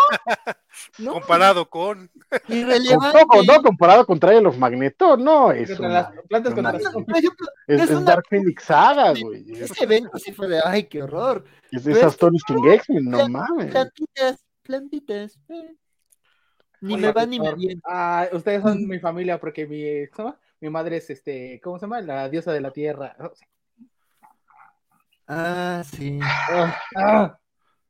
¿No? 0.98 1.12
Comparado 1.12 1.70
con. 1.70 2.10
Irrelevante. 2.48 3.20
No, 3.32 3.42
no, 3.44 3.62
comparado 3.62 4.04
con 4.04 4.18
Trial 4.18 4.44
of 4.46 4.58
Magneto, 4.58 5.16
no. 5.16 5.52
Es 5.52 5.78
las 5.78 6.10
plantas 6.28 6.52
contra 6.52 7.20
Es, 7.68 7.90
es, 7.90 8.04
Dark 8.04 8.24
Phoenix 8.28 8.64
Saga, 8.64 9.12
güey. 9.12 9.44
Ese 9.52 9.84
evento 9.84 10.18
sí 10.18 10.32
fue 10.32 10.48
de, 10.48 10.60
ay, 10.64 10.84
qué 10.84 11.00
horror. 11.00 11.44
Es 11.70 11.84
de 11.84 11.92
esas 11.92 12.16
Tony 12.16 12.38
King 12.44 12.68
X-Men, 12.72 13.04
no 13.04 13.28
mames. 13.28 13.70
Plantitas, 13.70 14.44
plantitas. 14.62 15.38
Eh. 15.48 15.76
Ni 16.80 16.96
me 16.96 17.12
va 17.12 17.24
ni 17.24 17.38
me 17.38 17.54
viene. 17.54 17.80
Ah, 17.84 18.26
ustedes 18.32 18.62
son 18.62 18.88
mi 18.88 18.98
familia 18.98 19.38
porque 19.38 19.64
mi. 19.64 20.08
¿cómo? 20.08 20.36
Mi 20.62 20.70
madre 20.70 20.98
es 20.98 21.10
este, 21.10 21.60
¿cómo 21.60 21.76
se 21.76 21.86
llama? 21.86 22.00
La 22.00 22.28
diosa 22.28 22.52
de 22.52 22.60
la 22.60 22.70
tierra. 22.70 23.16
Ah, 25.26 25.82
sí. 25.84 26.20
Ah, 26.22 26.80
ah. 26.96 27.38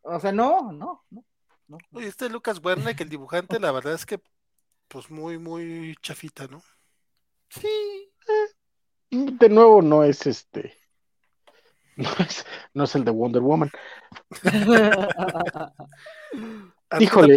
o 0.00 0.18
sea, 0.18 0.32
no, 0.32 0.72
no, 0.72 1.04
no. 1.10 1.24
no. 1.68 1.78
Oye, 1.92 2.08
este 2.08 2.30
Lucas 2.30 2.64
Werner, 2.64 2.96
que 2.96 3.02
el 3.02 3.10
dibujante, 3.10 3.60
la 3.60 3.72
verdad 3.72 3.92
es 3.92 4.06
que, 4.06 4.22
pues 4.88 5.10
muy, 5.10 5.36
muy 5.36 5.94
chafita, 6.00 6.46
¿no? 6.46 6.62
Sí. 7.50 8.10
De 9.10 9.50
nuevo, 9.50 9.82
no 9.82 10.02
es 10.02 10.26
este. 10.26 10.74
No 11.94 12.08
es, 12.20 12.46
no 12.72 12.84
es 12.84 12.94
el 12.94 13.04
de 13.04 13.10
Wonder 13.10 13.42
Woman. 13.42 13.70
Híjole 16.98 17.36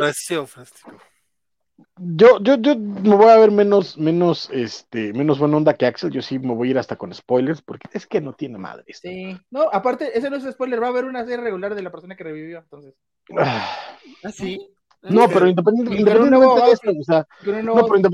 yo, 1.98 2.40
yo, 2.42 2.56
yo 2.56 2.76
me 2.78 3.16
voy 3.16 3.30
a 3.30 3.38
ver 3.38 3.52
menos, 3.52 3.98
menos, 3.98 4.50
este, 4.52 5.14
menos 5.14 5.40
buena 5.40 5.58
onda 5.58 5.74
que 5.74 5.86
Axel. 5.86 6.12
Yo 6.12 6.22
sí 6.22 6.40
me 6.40 6.54
voy 6.54 6.68
a 6.68 6.72
ir 6.72 6.78
hasta 6.78 6.96
con 6.96 7.14
spoilers, 7.14 7.62
porque 7.62 7.88
es 7.94 8.06
que 8.06 8.22
no 8.22 8.34
tiene 8.34 8.58
madre. 8.58 8.86
Sí, 8.94 9.38
no, 9.50 9.70
aparte, 9.72 10.18
ese 10.18 10.30
no 10.30 10.36
es 10.36 10.44
spoiler, 10.44 10.82
va 10.82 10.88
a 10.88 10.90
haber 10.90 11.06
una 11.06 11.22
serie 11.22 11.38
regular 11.38 11.76
de 11.76 11.82
la 11.82 11.92
persona 11.92 12.16
que 12.16 12.24
revivió, 12.24 12.60
entonces. 12.60 12.94
Ah, 13.38 13.78
¿Ah 14.24 14.32
sí. 14.32 14.60
No, 15.04 15.28
pero 15.28 15.48
independientemente, 15.48 16.12
de 16.12 16.72
esto, 16.72 16.92
o 16.92 17.04
sea, 17.04 17.28
no, 17.64 17.86
pero 17.86 18.10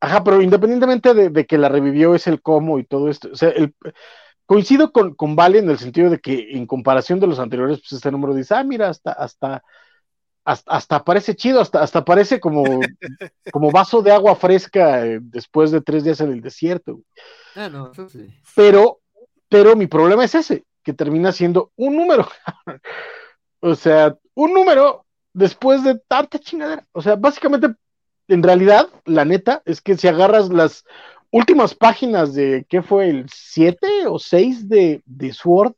ajá, 0.00 0.22
pero 0.22 0.42
independientemente 0.42 1.14
de, 1.14 1.46
que 1.46 1.58
la 1.58 1.70
revivió 1.70 2.14
es 2.14 2.26
el 2.26 2.42
cómo 2.42 2.78
y 2.78 2.84
todo 2.84 3.08
esto, 3.08 3.30
o 3.32 3.36
sea, 3.36 3.48
el, 3.48 3.74
coincido 4.46 4.92
con, 4.92 5.14
con 5.14 5.36
Vale 5.36 5.58
en 5.58 5.70
el 5.70 5.78
sentido 5.78 6.10
de 6.10 6.18
que 6.18 6.50
en 6.52 6.66
comparación 6.66 7.18
de 7.20 7.26
los 7.26 7.38
anteriores, 7.38 7.80
pues 7.80 7.92
este 7.92 8.10
número 8.10 8.34
dice, 8.34 8.54
ah, 8.54 8.64
mira, 8.64 8.88
hasta, 8.88 9.12
hasta, 9.12 9.62
hasta, 10.44 11.04
parece 11.04 11.34
chido, 11.34 11.60
hasta, 11.60 11.82
hasta 11.82 12.04
parece 12.04 12.38
como, 12.38 12.64
como 13.52 13.70
vaso 13.70 14.02
de 14.02 14.12
agua 14.12 14.36
fresca 14.36 15.06
eh, 15.06 15.18
después 15.22 15.70
de 15.70 15.80
tres 15.80 16.04
días 16.04 16.20
en 16.20 16.32
el 16.32 16.40
desierto. 16.40 17.00
Ah, 17.54 17.68
no, 17.68 17.92
eso 17.92 18.08
sí. 18.08 18.28
Pero, 18.54 19.00
pero 19.48 19.74
mi 19.74 19.86
problema 19.86 20.24
es 20.24 20.34
ese, 20.34 20.64
que 20.82 20.92
termina 20.92 21.32
siendo 21.32 21.72
un 21.76 21.96
número. 21.96 22.28
o 23.60 23.74
sea, 23.74 24.16
un 24.34 24.52
número 24.52 25.06
después 25.32 25.82
de 25.82 25.98
tanta 26.06 26.38
chingadera. 26.38 26.86
O 26.92 27.00
sea, 27.00 27.16
básicamente, 27.16 27.68
en 28.28 28.42
realidad, 28.42 28.88
la 29.06 29.24
neta 29.24 29.62
es 29.64 29.80
que 29.80 29.96
si 29.96 30.08
agarras 30.08 30.50
las 30.50 30.84
últimas 31.30 31.74
páginas 31.74 32.34
de, 32.34 32.66
¿qué 32.68 32.82
fue? 32.82 33.08
El 33.08 33.26
7 33.32 34.06
o 34.08 34.18
6 34.18 34.68
de, 34.68 35.02
de 35.06 35.32
Sword, 35.32 35.74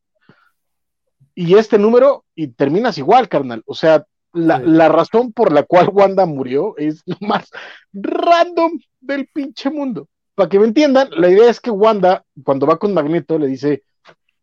y 1.34 1.54
este 1.56 1.78
número, 1.78 2.24
y 2.34 2.48
terminas 2.48 2.96
igual, 2.96 3.28
carnal. 3.28 3.62
O 3.66 3.74
sea, 3.74 4.06
la, 4.36 4.88
razón 4.88 5.32
por 5.32 5.52
la 5.52 5.62
cual 5.62 5.88
Wanda 5.92 6.26
murió 6.26 6.76
es 6.76 7.02
lo 7.06 7.16
más 7.20 7.50
random 7.92 8.78
del 9.00 9.26
pinche 9.28 9.70
mundo. 9.70 10.08
Para 10.34 10.48
que 10.48 10.58
me 10.58 10.66
entiendan, 10.66 11.08
la 11.10 11.30
idea 11.30 11.48
es 11.48 11.60
que 11.60 11.70
Wanda, 11.70 12.24
cuando 12.44 12.66
va 12.66 12.78
con 12.78 12.92
Magneto, 12.92 13.38
le 13.38 13.46
dice, 13.46 13.82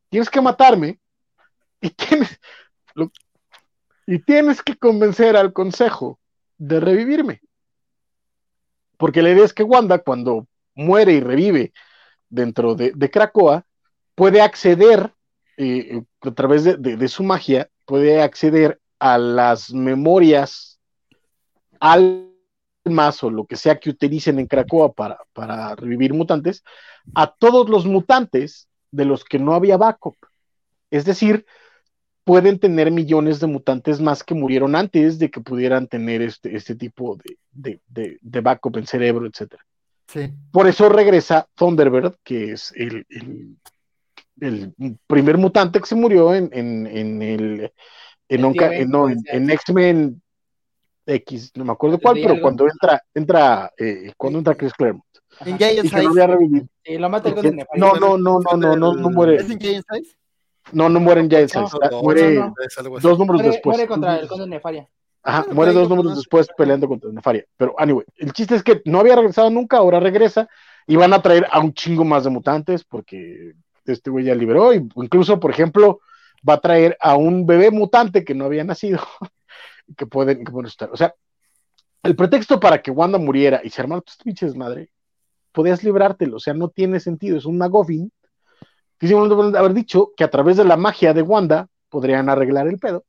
tienes 0.09 0.29
que 0.29 0.41
matarme 0.41 0.99
y 1.81 1.89
tienes, 1.91 2.39
y 4.07 4.19
tienes 4.19 4.61
que 4.61 4.75
convencer 4.75 5.37
al 5.37 5.53
consejo 5.53 6.19
de 6.57 6.79
revivirme. 6.79 7.41
Porque 8.97 9.21
la 9.21 9.31
idea 9.31 9.45
es 9.45 9.53
que 9.53 9.63
Wanda, 9.63 9.99
cuando 9.99 10.47
muere 10.75 11.13
y 11.13 11.19
revive 11.19 11.73
dentro 12.29 12.73
de, 12.73 12.91
de 12.95 13.11
Krakoa, 13.11 13.65
puede 14.15 14.41
acceder 14.41 15.13
eh, 15.57 16.03
a 16.21 16.31
través 16.31 16.63
de, 16.63 16.77
de, 16.77 17.07
su 17.07 17.23
magia, 17.23 17.69
puede 17.85 18.21
acceder 18.21 18.79
a 19.03 19.17
las 19.17 19.73
memorias 19.73 20.79
almas 21.81 23.21
o 23.21 23.29
lo 23.29 23.45
que 23.45 23.57
sea 23.57 23.77
que 23.77 23.89
utilicen 23.89 24.39
en 24.39 24.47
Cracoa 24.47 24.93
para, 24.93 25.19
para 25.33 25.75
revivir 25.75 26.13
mutantes, 26.13 26.63
a 27.13 27.27
todos 27.27 27.67
los 27.67 27.85
mutantes 27.85 28.69
de 28.91 29.03
los 29.03 29.25
que 29.25 29.39
no 29.39 29.55
había 29.55 29.75
backup. 29.75 30.15
Es 30.89 31.03
decir, 31.03 31.45
pueden 32.23 32.59
tener 32.59 32.91
millones 32.91 33.41
de 33.41 33.47
mutantes 33.47 33.99
más 33.99 34.23
que 34.23 34.35
murieron 34.35 34.73
antes 34.73 35.19
de 35.19 35.29
que 35.29 35.41
pudieran 35.41 35.87
tener 35.87 36.21
este, 36.21 36.55
este 36.55 36.73
tipo 36.73 37.19
de, 37.51 37.81
de, 37.89 38.39
backup 38.39 38.77
en 38.77 38.87
cerebro, 38.87 39.25
etc. 39.25 39.55
Por 40.49 40.65
eso 40.65 40.87
regresa 40.87 41.49
Thunderbird, 41.55 42.15
que 42.23 42.53
es 42.53 42.71
el, 42.77 43.05
el, 44.39 44.73
primer 45.07 45.37
mutante 45.37 45.81
que 45.81 45.87
se 45.87 45.95
murió 45.95 46.33
en, 46.33 46.49
en 46.53 47.21
el 47.21 47.69
en, 48.35 49.17
en, 49.25 49.49
X-Men 49.49 50.21
X, 51.05 51.51
no 51.55 51.65
me 51.65 51.73
acuerdo 51.73 51.99
cuál, 51.99 52.15
pero 52.21 52.39
cuando 52.41 52.67
entra, 52.67 53.01
entra, 53.13 53.71
eh, 53.77 54.11
cuando 54.17 54.39
entra 54.39 54.55
Chris 54.55 54.73
Claremont. 54.73 55.05
En 55.45 55.57
Giant 55.57 55.89
Size. 55.89 56.67
Y 56.85 56.97
lo 56.97 57.09
mata 57.09 57.29
el 57.29 57.65
No, 57.75 57.95
no, 57.95 58.17
no, 58.17 58.39
no, 58.39 58.57
no, 58.57 58.75
no, 58.75 58.93
no 58.93 59.09
muere. 59.09 59.37
¿Es 59.37 59.49
en 59.49 59.59
Giant 59.59 59.85
Size? 59.89 60.15
No, 60.71 60.89
no 60.89 60.99
muere 60.99 61.21
en 61.21 61.29
Giant 61.29 61.49
Size. 61.49 61.77
muere 62.01 62.43
dos 63.01 63.19
números 63.19 63.43
después. 63.43 63.77
Muere 63.77 63.87
contra 63.87 64.17
el 64.17 64.27
Conde 64.27 64.47
Nefaria. 64.47 64.87
Ajá, 65.25 65.45
muere 65.53 65.71
dos 65.71 65.89
números 65.89 66.17
después 66.17 66.47
peleando 66.57 66.87
contra 66.87 67.09
Nefaria. 67.11 67.45
Pero, 67.57 67.73
anyway, 67.77 68.05
el 68.17 68.33
chiste 68.33 68.55
es 68.55 68.63
que 68.63 68.81
no 68.85 68.99
había 68.99 69.15
regresado 69.15 69.49
nunca, 69.49 69.77
ahora 69.77 69.99
regresa 69.99 70.49
y 70.85 70.97
van 70.97 71.13
a 71.13 71.21
traer 71.21 71.47
a 71.49 71.59
un 71.59 71.73
chingo 71.73 72.03
más 72.03 72.25
de 72.25 72.29
mutantes 72.29 72.83
porque 72.83 73.53
este 73.85 74.09
güey 74.09 74.25
ya 74.25 74.35
liberó. 74.35 74.73
Y 74.73 74.85
incluso, 74.95 75.39
por 75.39 75.51
ejemplo, 75.51 76.01
va 76.47 76.55
a 76.55 76.61
traer 76.61 76.97
a 76.99 77.15
un 77.15 77.45
bebé 77.45 77.71
mutante 77.71 78.23
que 78.23 78.35
no 78.35 78.45
había 78.45 78.63
nacido, 78.63 78.99
que 79.97 80.05
pueden, 80.05 80.43
que 80.43 80.51
pueden 80.51 80.67
estar. 80.67 80.89
O 80.91 80.97
sea, 80.97 81.13
el 82.03 82.15
pretexto 82.15 82.59
para 82.59 82.81
que 82.81 82.91
Wanda 82.91 83.17
muriera 83.17 83.61
y 83.63 83.69
se 83.69 83.81
armaron 83.81 84.03
tus 84.03 84.17
pinches 84.17 84.55
madre, 84.55 84.89
podías 85.51 85.83
librártelo, 85.83 86.37
o 86.37 86.39
sea, 86.39 86.53
no 86.53 86.69
tiene 86.69 86.99
sentido, 86.99 87.37
es 87.37 87.45
un 87.45 87.57
magofin. 87.57 88.11
Quisimos 88.99 89.55
haber 89.55 89.73
dicho 89.73 90.11
que 90.15 90.23
a 90.23 90.29
través 90.29 90.57
de 90.57 90.65
la 90.65 90.77
magia 90.77 91.13
de 91.13 91.21
Wanda 91.21 91.67
podrían 91.89 92.29
arreglar 92.29 92.67
el 92.67 92.79
pedo 92.79 93.05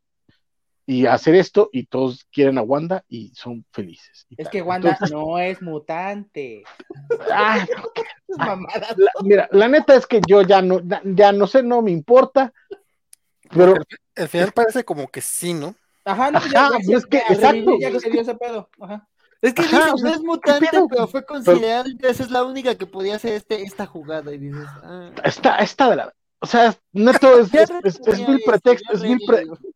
y 0.86 1.06
hacer 1.06 1.35
esto 1.35 1.70
y 1.73 1.86
todos 1.86 2.27
quieren 2.31 2.59
a 2.59 2.62
Wanda 2.62 3.05
y 3.09 3.32
son 3.35 3.65
felices. 3.73 4.27
es 4.36 4.48
que 4.48 4.61
Wanda 4.61 4.98
no 5.11 5.39
es 5.39 5.61
mutante. 5.62 6.62
Ah, 7.31 7.65
mira, 9.23 9.48
la 9.52 9.69
neta 9.69 9.94
es 9.94 10.06
que 10.06 10.20
yo 10.27 10.43
ya 10.43 10.61
no, 10.61 10.81
ya 11.05 11.32
no 11.32 11.47
sé, 11.47 11.62
no 11.62 11.82
me 11.82 11.93
importa. 11.93 12.52
Pero 13.55 13.74
al 14.16 14.28
final 14.28 14.52
parece 14.52 14.85
como 14.85 15.09
que 15.09 15.20
sí, 15.20 15.55
¿no? 15.55 15.74
Ajá, 16.05 16.31
no, 16.31 16.40
ya, 16.48 16.70
es 16.89 17.06
que, 17.06 17.18
exacto. 17.18 17.78
Ya 17.81 17.98
se 17.98 18.10
dio 18.10 18.20
ese 18.20 18.35
pedo. 18.35 18.68
Ajá. 18.81 19.09
Es 19.44 19.52
que 19.52 19.62
no 19.62 20.09
es 20.09 20.22
mutante, 20.22 20.68
pero 20.89 21.06
fue 21.06 21.22
considerado, 21.24 21.85
esa 22.01 22.22
es 22.22 22.31
la 22.31 22.44
única 22.44 22.76
que 22.76 22.86
podía 22.86 23.16
hacer 23.16 23.35
este, 23.35 23.62
esta 23.62 23.85
jugada. 23.85 24.32
Y 24.32 24.39
dices, 24.39 24.66
ah. 24.82 25.10
Está, 25.22 25.56
está 25.56 25.90
de 25.90 25.97
la. 25.97 26.14
o 26.39 26.47
sea, 26.47 26.74
neto, 26.93 27.40
es, 27.40 27.52
es, 27.52 27.70
es, 27.85 28.22
pretexto, 28.47 28.93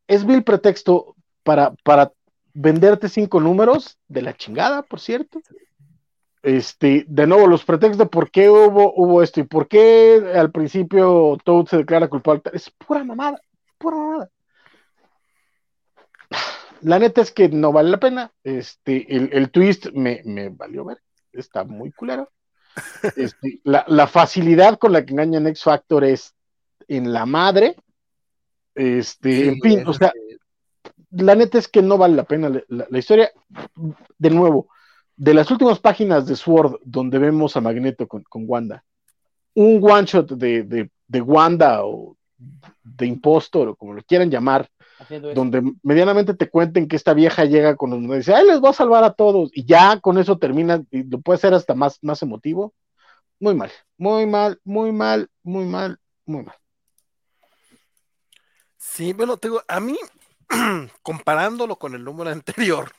es 0.06 0.24
mil, 0.24 0.42
pretexto 0.42 1.14
para, 1.42 1.74
para 1.84 2.10
venderte 2.54 3.10
cinco 3.10 3.40
números 3.40 3.98
de 4.08 4.22
la 4.22 4.34
chingada, 4.34 4.82
por 4.82 5.00
cierto. 5.00 5.40
Este, 6.42 7.04
de 7.06 7.26
nuevo, 7.26 7.46
los 7.46 7.62
pretextos 7.62 7.98
de 7.98 8.06
por 8.06 8.30
qué 8.30 8.48
hubo, 8.48 8.94
hubo 8.94 9.22
esto 9.22 9.40
y 9.40 9.42
por 9.42 9.68
qué 9.68 10.32
al 10.34 10.50
principio 10.50 11.36
Toad 11.44 11.66
se 11.66 11.76
declara 11.76 12.08
culpable, 12.08 12.40
es 12.54 12.70
pura 12.70 13.04
mamada, 13.04 13.38
pura 13.78 13.96
mamada. 13.96 14.30
La 16.82 16.98
neta 16.98 17.22
es 17.22 17.32
que 17.32 17.48
no 17.48 17.72
vale 17.72 17.90
la 17.90 17.98
pena. 17.98 18.32
Este, 18.44 19.14
el, 19.14 19.30
el 19.32 19.50
twist 19.50 19.86
me, 19.92 20.22
me, 20.24 20.48
valió 20.50 20.84
ver, 20.84 20.98
está 21.32 21.64
muy 21.64 21.92
culero. 21.92 22.30
Este, 23.16 23.60
la, 23.64 23.84
la, 23.88 24.06
facilidad 24.06 24.78
con 24.78 24.92
la 24.92 25.04
que 25.04 25.12
engañan 25.12 25.48
X 25.48 25.64
Factor 25.64 26.04
es 26.04 26.36
en 26.86 27.12
la 27.12 27.26
madre. 27.26 27.74
Este, 28.74 29.48
en 29.48 29.60
fin, 29.60 29.82
o 29.84 29.92
sea, 29.92 30.12
la 31.10 31.34
neta 31.34 31.58
es 31.58 31.68
que 31.68 31.82
no 31.82 31.98
vale 31.98 32.14
la 32.14 32.24
pena 32.24 32.50
la, 32.68 32.98
historia. 32.98 33.30
De 34.18 34.30
nuevo, 34.30 34.68
de 35.16 35.34
las 35.34 35.50
últimas 35.50 35.80
páginas 35.80 36.26
de 36.26 36.36
Sword, 36.36 36.80
donde 36.84 37.18
vemos 37.18 37.56
a 37.56 37.60
Magneto 37.60 38.06
con, 38.06 38.24
Wanda, 38.32 38.84
un 39.54 39.80
one 39.82 40.06
shot 40.06 40.32
de, 40.32 40.90
de, 41.08 41.20
Wanda 41.20 41.84
o 41.84 42.16
de 42.38 43.06
Impostor 43.06 43.68
o 43.68 43.76
como 43.76 43.92
lo 43.94 44.02
quieran 44.02 44.30
llamar, 44.30 44.70
donde 45.34 45.62
medianamente 45.82 46.34
te 46.34 46.48
cuenten 46.48 46.88
que 46.88 46.96
esta 46.96 47.14
vieja 47.14 47.44
llega 47.44 47.76
con 47.76 47.90
los 47.90 48.00
y 48.00 48.18
dice, 48.18 48.34
ay, 48.34 48.46
les 48.46 48.60
voy 48.60 48.70
a 48.70 48.74
salvar 48.74 49.04
a 49.04 49.12
todos, 49.12 49.50
y 49.52 49.64
ya 49.64 50.00
con 50.00 50.18
eso 50.18 50.38
termina, 50.38 50.82
y 50.90 51.04
lo 51.04 51.20
puede 51.20 51.38
ser 51.38 51.54
hasta 51.54 51.74
más, 51.74 51.98
más 52.02 52.22
emotivo. 52.22 52.74
Muy 53.40 53.54
mal, 53.54 53.70
muy 53.96 54.26
mal, 54.26 54.60
muy 54.64 54.92
mal, 54.92 55.30
muy 55.42 55.64
mal, 55.64 55.98
muy 56.26 56.42
mal. 56.44 56.56
Sí, 58.76 59.12
bueno, 59.12 59.36
tengo, 59.36 59.62
a 59.68 59.80
mí, 59.80 59.96
comparándolo 61.02 61.76
con 61.76 61.94
el 61.94 62.02
número 62.02 62.30
anterior, 62.32 62.90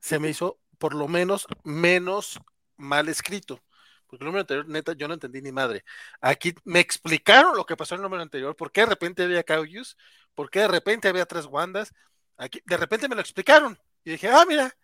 se 0.00 0.18
me 0.18 0.28
hizo 0.28 0.58
por 0.78 0.94
lo 0.94 1.08
menos 1.08 1.46
menos 1.64 2.40
mal 2.76 3.08
escrito. 3.08 3.60
Porque 4.06 4.24
el 4.24 4.26
número 4.26 4.40
anterior, 4.40 4.68
neta, 4.68 4.92
yo 4.92 5.08
no 5.08 5.14
entendí 5.14 5.42
ni 5.42 5.52
madre. 5.52 5.84
Aquí 6.20 6.54
me 6.64 6.80
explicaron 6.80 7.56
lo 7.56 7.66
que 7.66 7.76
pasó 7.76 7.94
en 7.94 8.00
el 8.00 8.02
número 8.04 8.22
anterior, 8.22 8.54
por 8.56 8.72
qué 8.72 8.82
de 8.82 8.86
repente 8.86 9.24
había 9.24 9.42
Kauyus, 9.42 9.96
por 10.34 10.50
qué 10.50 10.60
de 10.60 10.68
repente 10.68 11.08
había 11.08 11.26
tres 11.26 11.46
Wandas. 11.46 11.92
Aquí, 12.36 12.62
de 12.64 12.76
repente 12.76 13.08
me 13.08 13.14
lo 13.14 13.20
explicaron. 13.20 13.78
Y 14.04 14.12
dije, 14.12 14.28
ah, 14.28 14.44
mira, 14.46 14.76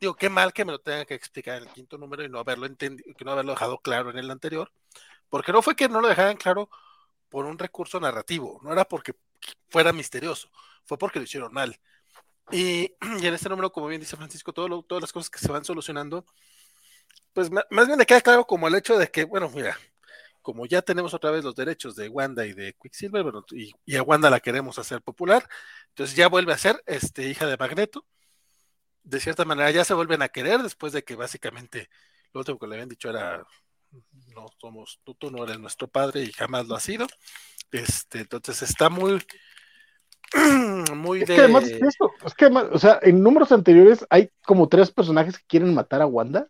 digo, 0.00 0.14
qué 0.14 0.28
mal 0.28 0.52
que 0.52 0.64
me 0.64 0.72
lo 0.72 0.80
tengan 0.80 1.06
que 1.06 1.14
explicar 1.14 1.56
en 1.58 1.68
el 1.68 1.74
quinto 1.74 1.98
número 1.98 2.24
y 2.24 2.28
no 2.28 2.38
haberlo 2.38 2.66
entendido, 2.66 3.14
que 3.14 3.24
no 3.24 3.32
haberlo 3.32 3.52
dejado 3.52 3.78
claro 3.80 4.10
en 4.10 4.18
el 4.18 4.30
anterior. 4.30 4.72
Porque 5.28 5.52
no 5.52 5.62
fue 5.62 5.76
que 5.76 5.88
no 5.88 6.00
lo 6.00 6.08
dejaran 6.08 6.36
claro 6.36 6.70
por 7.28 7.46
un 7.46 7.58
recurso 7.58 8.00
narrativo, 8.00 8.60
no 8.62 8.72
era 8.72 8.84
porque 8.84 9.14
fuera 9.70 9.92
misterioso, 9.92 10.50
fue 10.84 10.98
porque 10.98 11.20
lo 11.20 11.24
hicieron 11.24 11.52
mal. 11.52 11.80
Y, 12.50 12.92
en 13.00 13.34
este 13.34 13.48
número, 13.48 13.72
como 13.72 13.86
bien 13.86 14.00
dice 14.00 14.16
Francisco, 14.16 14.52
todo 14.52 14.82
todas 14.82 15.02
las 15.02 15.12
cosas 15.12 15.30
que 15.30 15.38
se 15.38 15.52
van 15.52 15.64
solucionando, 15.64 16.26
pues 17.32 17.50
más 17.50 17.86
bien 17.86 17.98
le 17.98 18.06
queda 18.06 18.20
claro 18.20 18.46
como 18.46 18.68
el 18.68 18.74
hecho 18.74 18.98
de 18.98 19.08
que, 19.08 19.24
bueno, 19.24 19.50
mira, 19.50 19.76
como 20.42 20.66
ya 20.66 20.82
tenemos 20.82 21.14
otra 21.14 21.30
vez 21.30 21.44
los 21.44 21.54
derechos 21.54 21.96
de 21.96 22.08
Wanda 22.08 22.46
y 22.46 22.52
de 22.52 22.74
Quicksilver, 22.80 23.22
bueno, 23.22 23.44
y, 23.52 23.96
a 23.96 24.02
Wanda 24.02 24.30
la 24.30 24.40
queremos 24.40 24.78
hacer 24.78 25.02
popular, 25.02 25.48
entonces 25.88 26.16
ya 26.16 26.28
vuelve 26.28 26.52
a 26.52 26.58
ser 26.58 26.82
este, 26.86 27.28
hija 27.28 27.46
de 27.46 27.56
Magneto. 27.56 28.06
De 29.02 29.20
cierta 29.20 29.44
manera 29.44 29.70
ya 29.70 29.84
se 29.84 29.94
vuelven 29.94 30.22
a 30.22 30.28
querer 30.28 30.62
después 30.62 30.92
de 30.92 31.02
que 31.04 31.16
básicamente 31.16 31.88
lo 32.32 32.40
último 32.40 32.58
que 32.58 32.66
le 32.66 32.74
habían 32.74 32.88
dicho 32.88 33.10
era 33.10 33.44
no 34.34 34.46
somos, 34.60 35.00
tú, 35.04 35.14
tú 35.14 35.30
no 35.30 35.42
eres 35.44 35.58
nuestro 35.58 35.88
padre 35.88 36.22
y 36.22 36.32
jamás 36.32 36.68
lo 36.68 36.76
ha 36.76 36.80
sido. 36.80 37.06
Este, 37.72 38.20
entonces 38.20 38.62
está 38.62 38.88
muy, 38.88 39.20
muy 40.94 41.22
es 41.22 41.26
Que 41.26 41.40
además 41.40 41.64
es 41.64 42.34
que 42.34 42.44
además, 42.44 42.66
o 42.72 42.78
sea, 42.78 42.98
en 43.02 43.22
números 43.22 43.52
anteriores 43.52 44.06
hay 44.10 44.30
como 44.44 44.68
tres 44.68 44.90
personajes 44.90 45.38
que 45.38 45.46
quieren 45.46 45.74
matar 45.74 46.02
a 46.02 46.06
Wanda. 46.06 46.48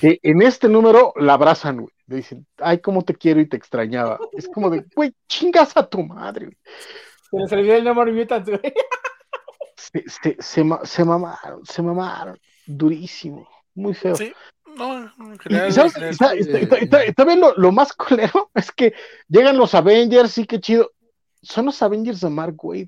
Que 0.00 0.18
en 0.22 0.42
este 0.42 0.68
número 0.68 1.12
la 1.16 1.34
abrazan, 1.34 1.80
güey. 1.82 1.94
Le 2.06 2.16
dicen, 2.16 2.46
ay, 2.58 2.78
cómo 2.78 3.02
te 3.02 3.14
quiero 3.14 3.40
y 3.40 3.48
te 3.48 3.56
extrañaba. 3.56 4.18
Es 4.32 4.48
como 4.48 4.70
de, 4.70 4.84
güey, 4.96 5.14
chingas 5.28 5.76
a 5.76 5.88
tu 5.88 6.02
madre, 6.02 6.56
Se 7.30 7.36
les 7.36 7.52
olvidó 7.52 7.74
el 7.74 7.84
nombre 7.84 8.12
Mutant, 8.12 8.48
güey. 8.48 8.74
Se, 9.76 10.04
se, 10.08 10.36
se, 10.40 10.64
se, 10.84 11.04
mamaron, 11.04 11.64
se 11.64 11.82
mamaron. 11.82 12.38
Durísimo. 12.66 13.48
Muy 13.74 13.94
feo. 13.94 14.14
Sí, 14.16 14.32
no, 14.76 15.10
bien 17.24 17.40
lo, 17.56 17.72
más 17.72 17.92
colero 17.92 18.50
es 18.54 18.70
que 18.72 18.94
llegan 19.28 19.56
los 19.56 19.74
Avengers, 19.74 20.32
sí, 20.32 20.44
qué 20.44 20.60
chido. 20.60 20.92
Son 21.42 21.66
los 21.66 21.82
Avengers 21.82 22.20
de 22.20 22.30
Mark 22.30 22.56
Wade. 22.62 22.86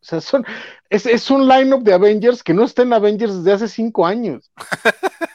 O 0.00 0.04
sea, 0.04 0.20
son, 0.20 0.44
es, 0.88 1.06
es 1.06 1.30
un 1.30 1.48
lineup 1.48 1.82
de 1.82 1.92
Avengers 1.92 2.42
que 2.42 2.54
no 2.54 2.64
está 2.64 2.82
en 2.82 2.92
Avengers 2.92 3.36
desde 3.38 3.52
hace 3.52 3.68
cinco 3.68 4.06
años. 4.06 4.50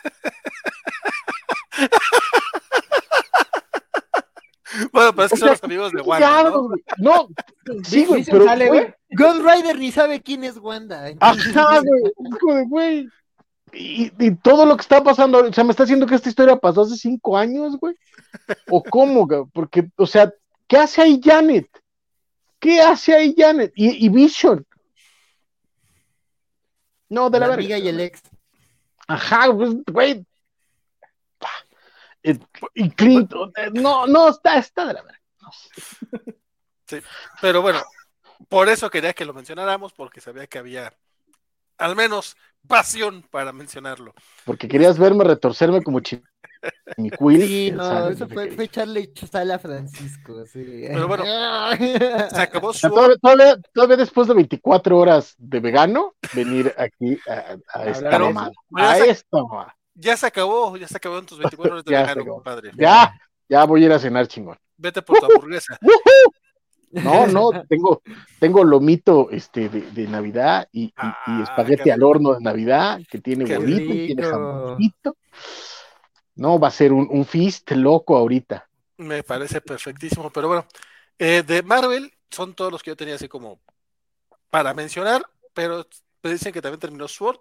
Bueno, 4.92 5.14
pero 5.14 5.26
es 5.26 5.32
que 5.32 5.38
son 5.38 5.50
los 5.50 5.64
amigos 5.64 5.92
de 5.92 6.02
Wanda. 6.02 6.44
¿no? 6.44 6.70
no, 6.98 7.30
sí, 7.84 8.06
güey, 8.06 8.24
pero. 8.24 8.46
Ghost 9.12 9.42
Rider 9.42 9.78
ni 9.78 9.92
sabe 9.92 10.22
quién 10.22 10.44
es 10.44 10.58
Wanda. 10.58 11.12
Ajá, 11.20 11.80
güey. 11.82 12.02
Hijo 12.32 12.56
de 12.56 12.64
güey. 12.66 13.08
Y, 13.72 14.32
todo 14.36 14.66
lo 14.66 14.76
que 14.76 14.82
está 14.82 15.04
pasando, 15.04 15.40
o 15.40 15.54
sea, 15.54 15.64
me 15.64 15.72
está 15.72 15.84
diciendo 15.84 16.06
que 16.06 16.16
esta 16.16 16.30
historia 16.30 16.56
pasó 16.56 16.82
hace 16.82 16.96
cinco 16.96 17.38
años, 17.38 17.78
güey. 17.78 17.96
¿O 18.70 18.84
cómo, 18.84 19.26
güey? 19.28 19.44
Porque, 19.52 19.90
o 19.96 20.06
sea, 20.06 20.32
¿qué 20.68 20.78
hace 20.78 21.02
ahí 21.02 21.20
Janet? 21.24 21.68
¿Qué 22.64 22.80
hace 22.80 23.14
ahí 23.14 23.36
Janet? 23.38 23.74
Y, 23.76 24.08
Vision. 24.08 24.66
No, 27.10 27.30
de 27.30 27.38
la, 27.38 27.48
la 27.48 27.56
amiga 27.56 27.78
y 27.78 27.90
el 27.90 28.00
ex. 28.00 28.22
Ajá, 29.06 29.54
pues, 29.54 29.76
güey. 29.92 30.26
Y 32.74 32.90
Clinton, 32.92 33.52
eh, 33.58 33.70
no, 33.74 34.08
no, 34.08 34.30
está, 34.30 34.60
está 34.60 34.86
de 34.86 34.94
la 34.94 35.02
verga. 35.02 35.20
Sí, 36.86 36.98
pero 37.42 37.62
bueno, 37.62 37.82
por 38.50 38.68
eso 38.68 38.90
quería 38.90 39.14
que 39.14 39.24
lo 39.24 39.34
mencionáramos, 39.34 39.94
porque 39.94 40.20
sabía 40.20 40.48
que 40.48 40.60
había 40.60 40.94
al 41.78 41.96
menos 41.96 42.36
pasión 42.68 43.24
para 43.32 43.54
mencionarlo. 43.54 44.14
Porque 44.44 44.68
querías 44.68 45.00
verme 45.00 45.24
retorcerme 45.24 45.82
como 45.82 46.02
mi 46.98 47.10
Sí, 47.40 47.72
no, 47.72 48.10
eso 48.10 48.28
fue, 48.28 48.52
fue, 48.52 48.66
echarle 48.66 49.12
sal 49.30 49.52
a 49.52 49.60
Francisco. 49.60 50.46
Sí. 50.46 50.86
Pero 50.88 51.08
bueno, 51.08 51.24
se 52.30 52.42
acabó 52.42 52.74
su. 52.74 52.90
Todavía, 52.90 53.58
todavía, 53.74 53.98
después 53.98 54.28
de 54.28 54.34
24 54.34 54.98
horas 54.98 55.36
de 55.38 55.60
vegano, 55.60 56.16
venir 56.34 56.74
aquí 56.78 57.18
a, 57.28 57.58
a 57.74 57.86
esta 57.88 58.20
mamá. 58.20 58.52
A 58.76 58.98
esta 59.00 59.38
mamá. 59.42 59.76
Ya 59.96 60.18
se 60.18 60.26
acabó, 60.26 60.76
ya 60.78 60.88
se 60.88 60.98
acabó 60.98 61.20
en 61.20 61.26
tus 61.26 61.38
24 61.38 61.74
horas 61.74 61.86
de 61.86 61.92
vegano, 61.92 62.26
compadre. 62.26 62.72
Ya, 62.78 63.14
ya 63.48 63.64
voy 63.66 63.84
a 63.84 63.86
ir 63.86 63.92
a 63.92 64.00
cenar 64.00 64.28
chingón. 64.28 64.58
Vete 64.78 65.02
por 65.02 65.20
tu 65.20 65.26
hamburguesa. 65.26 65.78
No, 66.94 67.26
no, 67.26 67.50
tengo, 67.68 68.04
tengo 68.40 68.64
lomito 68.64 69.32
este, 69.32 69.68
de, 69.68 70.08
Navidad 70.08 70.68
y, 70.72 70.84
y, 70.84 70.94
ah, 70.98 71.40
espagueti 71.42 71.90
al 71.90 72.04
horno 72.04 72.36
de 72.36 72.42
Navidad, 72.42 73.02
que 73.10 73.20
tiene 73.20 73.46
bolito 73.46 73.94
y 73.94 74.08
tiene 74.08 74.24
jamoncito. 74.24 75.18
No, 76.36 76.60
va 76.60 76.70
a 76.70 76.72
ser 76.72 76.92
un, 76.92 77.08
un 77.10 77.26
feast 77.26 77.72
loco 77.72 78.18
ahorita. 78.18 78.68
Me 78.98 79.24
parece 79.24 79.62
perfectísimo, 79.62 80.32
pero 80.32 80.48
bueno, 80.48 80.66
eh, 81.20 81.44
de 81.46 81.62
Marvel 81.64 82.12
son 82.30 82.54
todos 82.54 82.72
los 82.72 82.82
que 82.82 82.92
yo 82.92 82.96
tenía 82.96 83.16
así 83.16 83.28
como 83.28 83.60
para 84.50 84.74
mencionar, 84.74 85.24
pero 85.54 85.86
me 86.22 86.32
dicen 86.32 86.54
que 86.54 86.62
también 86.62 86.80
terminó 86.80 87.08
Sword. 87.08 87.40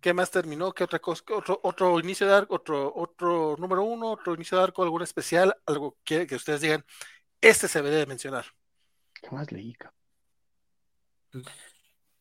¿Qué 0.00 0.12
más 0.12 0.30
terminó? 0.30 0.72
¿Qué 0.72 0.82
otra 0.82 0.98
cosa? 0.98 1.22
Otro, 1.30 1.60
otro 1.62 2.00
inicio 2.00 2.26
de 2.26 2.34
arco, 2.34 2.56
otro, 2.56 2.92
otro 2.94 3.56
número 3.58 3.84
uno, 3.84 4.10
otro 4.10 4.34
inicio 4.34 4.58
de 4.58 4.64
arco, 4.64 4.82
algún 4.82 5.02
especial, 5.02 5.56
algo 5.64 5.96
que, 6.02 6.26
que 6.26 6.34
ustedes 6.34 6.60
digan, 6.60 6.84
este 7.40 7.68
se 7.68 7.82
debe 7.82 7.96
de 7.96 8.06
mencionar. 8.06 8.44
¿Qué 9.14 9.30
más 9.30 9.50
leí? 9.52 9.76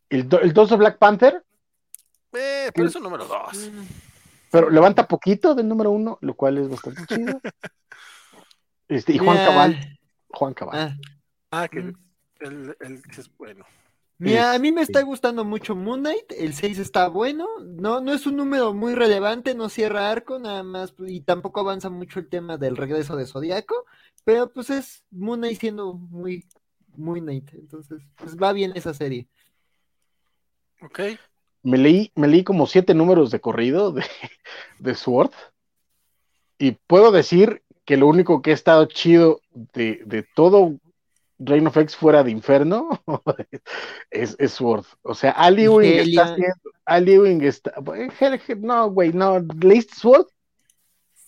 ¿El, 0.10 0.30
el 0.42 0.54
2 0.54 0.70
de 0.70 0.76
Black 0.76 1.00
Panther? 1.00 1.44
Eh, 2.34 2.70
pero 2.74 2.88
es 2.88 2.96
un 2.96 3.04
número 3.04 3.26
2. 3.26 3.72
Pero 4.52 4.70
levanta 4.70 5.08
poquito 5.08 5.56
del 5.56 5.68
número 5.68 5.92
1, 5.92 6.20
lo 6.22 6.34
cual 6.36 6.58
es 6.58 6.70
bastante 6.70 7.06
chido. 7.08 7.40
Este, 8.88 9.14
y 9.14 9.20
Juan 9.20 9.38
Cabal. 9.38 10.00
Juan 10.28 10.54
Cabal. 10.54 10.78
Ah, 10.78 11.62
ah 11.64 11.68
que 11.70 11.80
mm. 11.80 11.94
el, 12.42 12.76
el, 12.82 13.02
es 13.18 13.32
bueno. 13.38 13.66
Mira, 14.18 14.54
a 14.54 14.60
mí 14.60 14.72
me 14.72 14.82
está 14.82 15.02
gustando 15.02 15.44
mucho 15.44 15.76
Moon 15.76 16.02
Knight, 16.02 16.34
el 16.38 16.54
6 16.54 16.78
está 16.78 17.08
bueno, 17.08 17.48
no, 17.64 18.02
no 18.02 18.14
es 18.14 18.28
un 18.28 18.36
número 18.36 18.72
muy 18.72 18.94
relevante, 18.94 19.56
no 19.56 19.68
cierra 19.68 20.12
arco, 20.12 20.38
nada 20.38 20.62
más, 20.62 20.94
y 21.00 21.22
tampoco 21.22 21.62
avanza 21.62 21.90
mucho 21.90 22.20
el 22.20 22.30
tema 22.30 22.58
del 22.58 22.78
regreso 22.78 23.16
de 23.16 23.26
Zodíaco, 23.26 23.86
pero 24.24 24.52
pues 24.54 24.70
es 24.70 25.04
Moon 25.10 25.40
Knight 25.40 25.60
siendo 25.60 25.96
muy, 25.96 26.46
muy 26.96 27.20
Knight, 27.20 27.52
entonces 27.54 28.04
pues 28.16 28.38
va 28.38 28.54
bien 28.54 28.74
esa 28.76 28.94
serie. 28.94 29.28
Ok. 30.82 31.00
Me 31.64 31.78
leí, 31.78 32.12
me 32.16 32.28
leí 32.28 32.44
como 32.44 32.68
siete 32.68 32.94
números 32.94 33.32
de 33.32 33.40
corrido 33.40 33.92
de, 33.92 34.04
de 34.80 34.96
Sword, 34.96 35.32
y 36.58 36.74
puedo 36.88 37.12
decir 37.12 37.64
que 37.86 37.98
lo 37.98 38.08
único 38.08 38.42
que 38.42 38.52
ha 38.52 38.54
estado 38.54 38.86
chido 38.86 39.42
de, 39.52 40.02
de 40.06 40.24
todo 40.36 40.76
Reign 41.40 41.68
of 41.68 41.78
X 41.78 41.96
fuera 41.96 42.24
de 42.24 42.32
Inferno 42.32 42.90
es, 44.12 44.36
es 44.40 44.52
Sword. 44.54 44.86
O 45.02 45.16
sea, 45.16 45.32
Ali 45.32 45.68
Wing 45.68 46.00
está 46.00 46.24
haciendo. 46.24 46.72
Ali 46.86 47.18
Wing 47.18 47.42
está. 47.42 47.74
No, 48.60 48.92
güey, 48.92 49.12
no. 49.12 49.40
¿Leíste 49.60 49.96
Sword? 49.96 50.28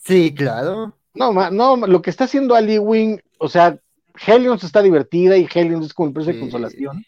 Sí, 0.04 0.34
claro. 0.34 0.96
No, 1.16 1.32
no, 1.52 1.78
lo 1.78 2.02
que 2.02 2.10
está 2.10 2.26
haciendo 2.26 2.56
Ali 2.56 2.80
Wing, 2.80 3.20
o 3.38 3.48
sea, 3.48 3.78
Helions 4.26 4.64
está 4.64 4.82
divertida 4.82 5.38
y 5.38 5.48
Helions 5.52 5.88
es 5.88 5.94
como 5.94 6.08
el 6.10 6.14
precio 6.14 6.34
de 6.34 6.40
consolación. 6.40 7.06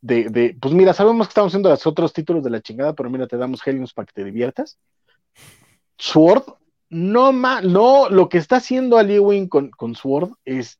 De, 0.00 0.28
de, 0.28 0.56
pues 0.60 0.74
mira, 0.74 0.92
sabemos 0.92 1.26
que 1.26 1.30
estamos 1.32 1.50
haciendo 1.50 1.70
los 1.70 1.86
otros 1.86 2.12
títulos 2.12 2.44
de 2.44 2.50
la 2.50 2.60
chingada, 2.60 2.94
pero 2.94 3.10
mira, 3.10 3.26
te 3.26 3.36
damos 3.36 3.66
Helions 3.66 3.92
para 3.92 4.06
que 4.06 4.12
te 4.12 4.24
diviertas. 4.24 4.78
Sword, 5.96 6.44
no, 6.90 7.32
ma, 7.32 7.60
no, 7.60 8.08
lo 8.08 8.28
que 8.28 8.38
está 8.38 8.56
haciendo 8.56 8.96
Ali 8.96 9.18
Wing 9.18 9.48
con, 9.48 9.70
con 9.70 9.94
Sword 9.94 10.30
es 10.44 10.78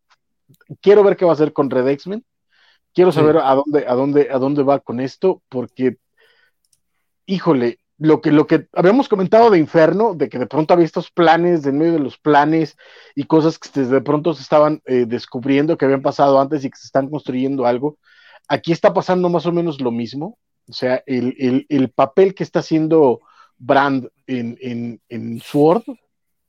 quiero 0.80 1.02
ver 1.02 1.16
qué 1.16 1.24
va 1.24 1.32
a 1.32 1.34
hacer 1.34 1.52
con 1.52 1.70
Red 1.70 1.88
X-Men. 1.88 2.24
Quiero 2.94 3.12
saber 3.12 3.36
a 3.38 3.54
dónde, 3.54 3.86
a 3.86 3.94
dónde, 3.94 4.28
a 4.30 4.38
dónde 4.38 4.62
va 4.62 4.80
con 4.80 4.98
esto, 4.98 5.42
porque, 5.48 5.98
híjole, 7.26 7.78
lo 7.98 8.20
que, 8.20 8.32
lo 8.32 8.46
que 8.46 8.66
habíamos 8.72 9.08
comentado 9.08 9.50
de 9.50 9.58
Inferno, 9.58 10.14
de 10.14 10.28
que 10.28 10.38
de 10.38 10.46
pronto 10.46 10.72
había 10.72 10.86
estos 10.86 11.10
planes, 11.10 11.66
en 11.66 11.78
medio 11.78 11.92
de 11.92 11.98
los 11.98 12.18
planes 12.18 12.76
y 13.14 13.24
cosas 13.24 13.58
que 13.58 13.80
de 13.80 14.00
pronto 14.00 14.34
se 14.34 14.42
estaban 14.42 14.80
eh, 14.86 15.04
descubriendo 15.06 15.76
que 15.76 15.84
habían 15.84 16.02
pasado 16.02 16.40
antes 16.40 16.64
y 16.64 16.70
que 16.70 16.78
se 16.78 16.86
están 16.86 17.08
construyendo 17.08 17.66
algo. 17.66 17.98
Aquí 18.48 18.72
está 18.72 18.92
pasando 18.94 19.28
más 19.28 19.46
o 19.46 19.52
menos 19.52 19.80
lo 19.80 19.90
mismo. 19.90 20.38
O 20.68 20.72
sea, 20.72 21.02
el, 21.06 21.92
papel 21.94 22.34
que 22.34 22.42
está 22.42 22.60
haciendo 22.60 23.20
Brand 23.56 24.08
en, 24.26 25.00
en, 25.08 25.40
Sword 25.40 25.84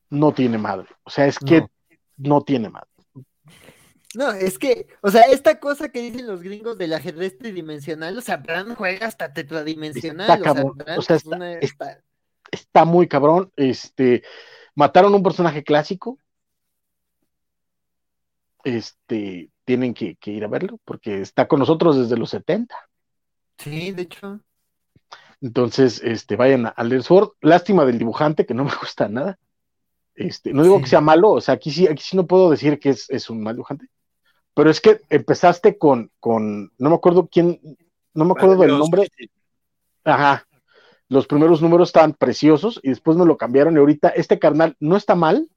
no 0.10 0.34
tiene 0.34 0.58
madre. 0.58 0.88
O 1.04 1.10
sea, 1.10 1.28
es 1.28 1.38
que 1.40 1.66
no 2.18 2.42
tiene 2.42 2.70
madre. 2.70 2.90
No, 4.16 4.32
es 4.32 4.58
que, 4.58 4.88
o 5.02 5.12
sea, 5.12 5.22
esta 5.24 5.60
cosa 5.60 5.90
que 5.90 6.02
dicen 6.02 6.26
los 6.26 6.42
gringos 6.42 6.78
del 6.78 6.94
ajedrez 6.94 7.38
tridimensional, 7.38 8.18
o 8.18 8.22
sea, 8.22 8.38
Bran 8.38 8.74
juega 8.76 9.06
hasta 9.06 9.34
tetradimensional. 9.34 10.42
Está, 11.62 12.02
está, 12.52 12.86
muy 12.86 13.08
cabrón. 13.08 13.52
Este, 13.56 14.24
mataron 14.74 15.14
un 15.14 15.22
personaje 15.22 15.64
clásico. 15.64 16.18
Este, 18.64 19.52
tienen 19.70 19.94
que, 19.94 20.18
ir 20.26 20.44
a 20.44 20.48
verlo 20.48 20.80
porque 20.84 21.22
está 21.22 21.48
con 21.48 21.60
nosotros 21.60 21.96
desde 21.96 22.18
los 22.18 22.32
70. 22.32 22.76
Sí, 23.60 23.92
de 23.92 24.02
hecho. 24.02 24.40
Entonces, 25.42 26.02
este, 26.04 26.36
vayan 26.36 26.74
a, 26.76 26.84
leer 26.84 27.04
Sword. 27.04 27.34
Lástima 27.42 27.86
del 27.86 28.00
dibujante, 28.00 28.48
que 28.48 28.56
no 28.56 28.64
me 28.66 28.72
gusta 28.76 29.08
nada. 29.08 29.38
Este, 30.16 30.54
no 30.54 30.64
digo 30.64 30.82
que 30.82 30.88
sea 30.88 31.02
malo, 31.02 31.34
o 31.34 31.42
sea, 31.42 31.54
aquí 31.54 31.70
sí, 31.70 31.88
aquí 31.88 32.02
sí 32.02 32.18
no 32.18 32.26
puedo 32.26 32.50
decir 32.50 32.80
que 32.80 32.90
es, 32.90 33.10
es 33.12 33.30
un 33.30 33.44
mal 33.44 33.56
dibujante 33.56 33.88
pero 34.56 34.72
es 34.72 34.82
que 34.82 35.00
empezaste 35.10 35.78
con, 35.78 36.12
con, 36.20 36.74
no 36.78 36.90
me 36.90 36.96
acuerdo 36.96 37.30
quién, 37.32 37.62
no 38.14 38.26
me 38.26 38.32
acuerdo 38.32 38.58
del 38.58 38.78
nombre. 38.78 39.08
Ajá. 40.04 40.46
Los 41.08 41.28
primeros 41.28 41.62
números 41.62 41.88
estaban 41.88 42.14
preciosos 42.14 42.78
y 42.84 42.90
después 42.90 43.16
me 43.16 43.26
lo 43.26 43.38
cambiaron 43.38 43.76
y 43.76 43.80
ahorita 43.80 44.10
este 44.10 44.38
carnal 44.38 44.76
no 44.82 44.98
está 44.98 45.16
mal, 45.16 45.48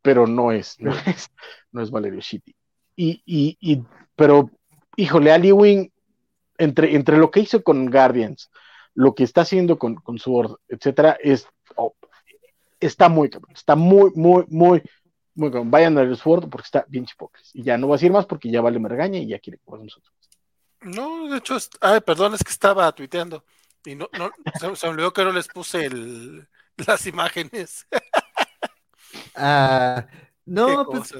pero 0.00 0.26
no 0.26 0.50
es, 0.50 0.80
no 0.80 0.92
es, 1.06 1.30
no 1.70 1.82
es 1.82 1.92
Valerio 1.92 2.18
Shitty. 2.18 2.56
Y, 3.02 3.20
y, 3.26 3.56
y, 3.60 3.82
pero, 4.14 4.48
híjole, 4.94 5.32
Ali 5.32 5.50
Wing, 5.50 5.88
entre, 6.56 6.94
entre 6.94 7.16
lo 7.16 7.32
que 7.32 7.40
hizo 7.40 7.60
con 7.64 7.90
Guardians, 7.90 8.48
lo 8.94 9.12
que 9.12 9.24
está 9.24 9.40
haciendo 9.40 9.76
con, 9.76 9.96
con 9.96 10.20
Sword, 10.20 10.54
etcétera, 10.68 11.18
es, 11.20 11.48
oh, 11.74 11.96
está 12.78 13.08
muy, 13.08 13.28
está 13.52 13.74
muy, 13.74 14.12
muy, 14.14 14.44
muy, 14.46 14.82
muy 15.34 15.50
bien, 15.50 15.68
vayan 15.68 15.98
al 15.98 16.12
esfuerzo 16.12 16.48
porque 16.48 16.66
está 16.66 16.84
bien 16.86 17.04
chipocles. 17.04 17.50
Y 17.54 17.64
ya 17.64 17.76
no 17.76 17.88
voy 17.88 17.94
a 17.94 17.96
decir 17.96 18.12
más 18.12 18.26
porque 18.26 18.52
ya 18.52 18.60
vale 18.60 18.78
me 18.78 18.88
regaña 18.88 19.18
y 19.18 19.26
ya 19.26 19.40
quiere 19.40 19.58
con 19.64 19.82
nosotros. 19.82 20.14
No, 20.82 21.28
de 21.28 21.38
hecho, 21.38 21.56
ay, 21.80 22.02
perdón, 22.02 22.34
es 22.34 22.44
que 22.44 22.52
estaba 22.52 22.92
tuiteando. 22.92 23.44
Y 23.84 23.96
no, 23.96 24.08
no, 24.16 24.30
se, 24.76 24.86
me 24.86 24.92
olvidó 24.92 25.12
que 25.12 25.24
no 25.24 25.32
les 25.32 25.48
puse 25.48 25.86
el, 25.86 26.46
las 26.76 27.04
imágenes. 27.08 27.84
ah, 29.34 30.06
no, 30.44 30.86
pues, 30.86 31.12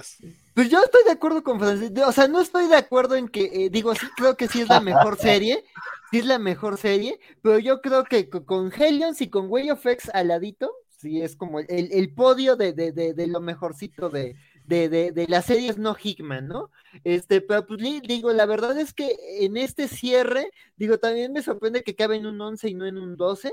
pues, 0.55 0.71
yo 0.71 0.83
estoy 0.83 1.05
de 1.05 1.13
acuerdo 1.13 1.43
con 1.43 1.59
Francisco. 1.59 2.07
O 2.07 2.13
sea, 2.13 2.29
no 2.29 2.41
estoy 2.41 2.69
de 2.69 2.77
acuerdo 2.77 3.15
en 3.17 3.29
que, 3.29 3.45
eh, 3.45 3.71
digo, 3.71 3.95
sí 3.95 4.07
creo 4.17 4.37
que 4.37 4.49
sí 4.49 4.61
es 4.61 4.69
la 4.69 4.81
mejor 4.81 5.17
serie. 5.17 5.65
Sí 6.11 6.19
es 6.19 6.27
la 6.27 6.39
mejor 6.39 6.77
serie, 6.77 7.19
pero 7.41 7.59
yo 7.59 7.81
creo 7.81 8.05
que 8.05 8.29
con 8.29 8.71
Helions 8.71 9.23
y 9.23 9.31
con 9.31 9.47
Way 9.49 9.71
of 9.71 9.87
X 9.87 10.11
al 10.13 10.29
ladito, 10.29 10.71
sí, 10.99 11.23
es 11.23 11.37
como 11.37 11.61
el, 11.61 11.69
el 11.71 12.13
podio 12.13 12.55
de, 12.55 12.75
de, 12.75 12.93
de, 12.93 13.15
de, 13.15 13.27
lo 13.27 13.41
mejorcito 13.41 14.11
de, 14.11 14.37
de, 14.67 14.91
de, 14.91 15.13
de 15.13 15.27
las 15.27 15.47
series 15.47 15.79
no 15.79 15.97
Hickman, 16.01 16.49
¿no? 16.49 16.71
Este, 17.05 17.41
pero 17.41 17.67
pues 17.67 17.81
digo, 18.03 18.31
la 18.33 18.45
verdad 18.45 18.79
es 18.79 18.93
que 18.93 19.17
en 19.41 19.57
este 19.57 19.89
cierre, 19.89 20.51
digo, 20.77 20.99
también 20.99 21.33
me 21.33 21.43
sorprende 21.43 21.83
que 21.83 21.97
cabe 21.97 22.17
en 22.17 22.27
un 22.27 22.39
11 22.39 22.69
y 22.69 22.75
no 22.75 22.85
en 22.85 22.99
un 22.99 23.17
12, 23.17 23.53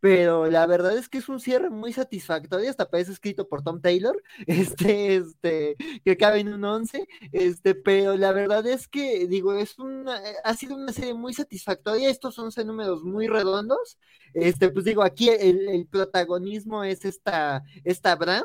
pero 0.00 0.46
la 0.46 0.66
verdad 0.66 0.96
es 0.96 1.08
que 1.08 1.18
es 1.18 1.28
un 1.28 1.40
cierre 1.40 1.70
muy 1.70 1.92
satisfactorio, 1.92 2.70
hasta 2.70 2.90
parece 2.90 3.12
escrito 3.12 3.48
por 3.48 3.62
Tom 3.62 3.80
Taylor, 3.80 4.22
este, 4.46 5.16
este, 5.16 5.76
que 6.04 6.16
cabe 6.16 6.40
en 6.40 6.52
un 6.52 6.64
11, 6.64 7.06
este, 7.32 7.74
pero 7.74 8.16
la 8.16 8.32
verdad 8.32 8.66
es 8.66 8.88
que, 8.88 9.26
digo, 9.26 9.54
es 9.54 9.78
una, 9.78 10.20
ha 10.44 10.54
sido 10.54 10.76
una 10.76 10.92
serie 10.92 11.14
muy 11.14 11.34
satisfactoria, 11.34 12.10
estos 12.10 12.38
11 12.38 12.64
números 12.64 13.02
muy 13.02 13.26
redondos, 13.26 13.98
este, 14.34 14.70
pues 14.70 14.84
digo, 14.84 15.02
aquí 15.02 15.28
el, 15.30 15.86
protagonismo 15.90 16.84
es 16.84 17.04
esta, 17.04 17.62
esta 17.84 18.14
Brand, 18.16 18.44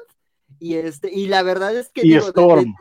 y 0.60 0.76
este, 0.76 1.12
y 1.12 1.28
la 1.28 1.44
verdad 1.44 1.76
es 1.76 1.90
que... 1.90 2.06
Y 2.06 2.14
Storm. 2.16 2.74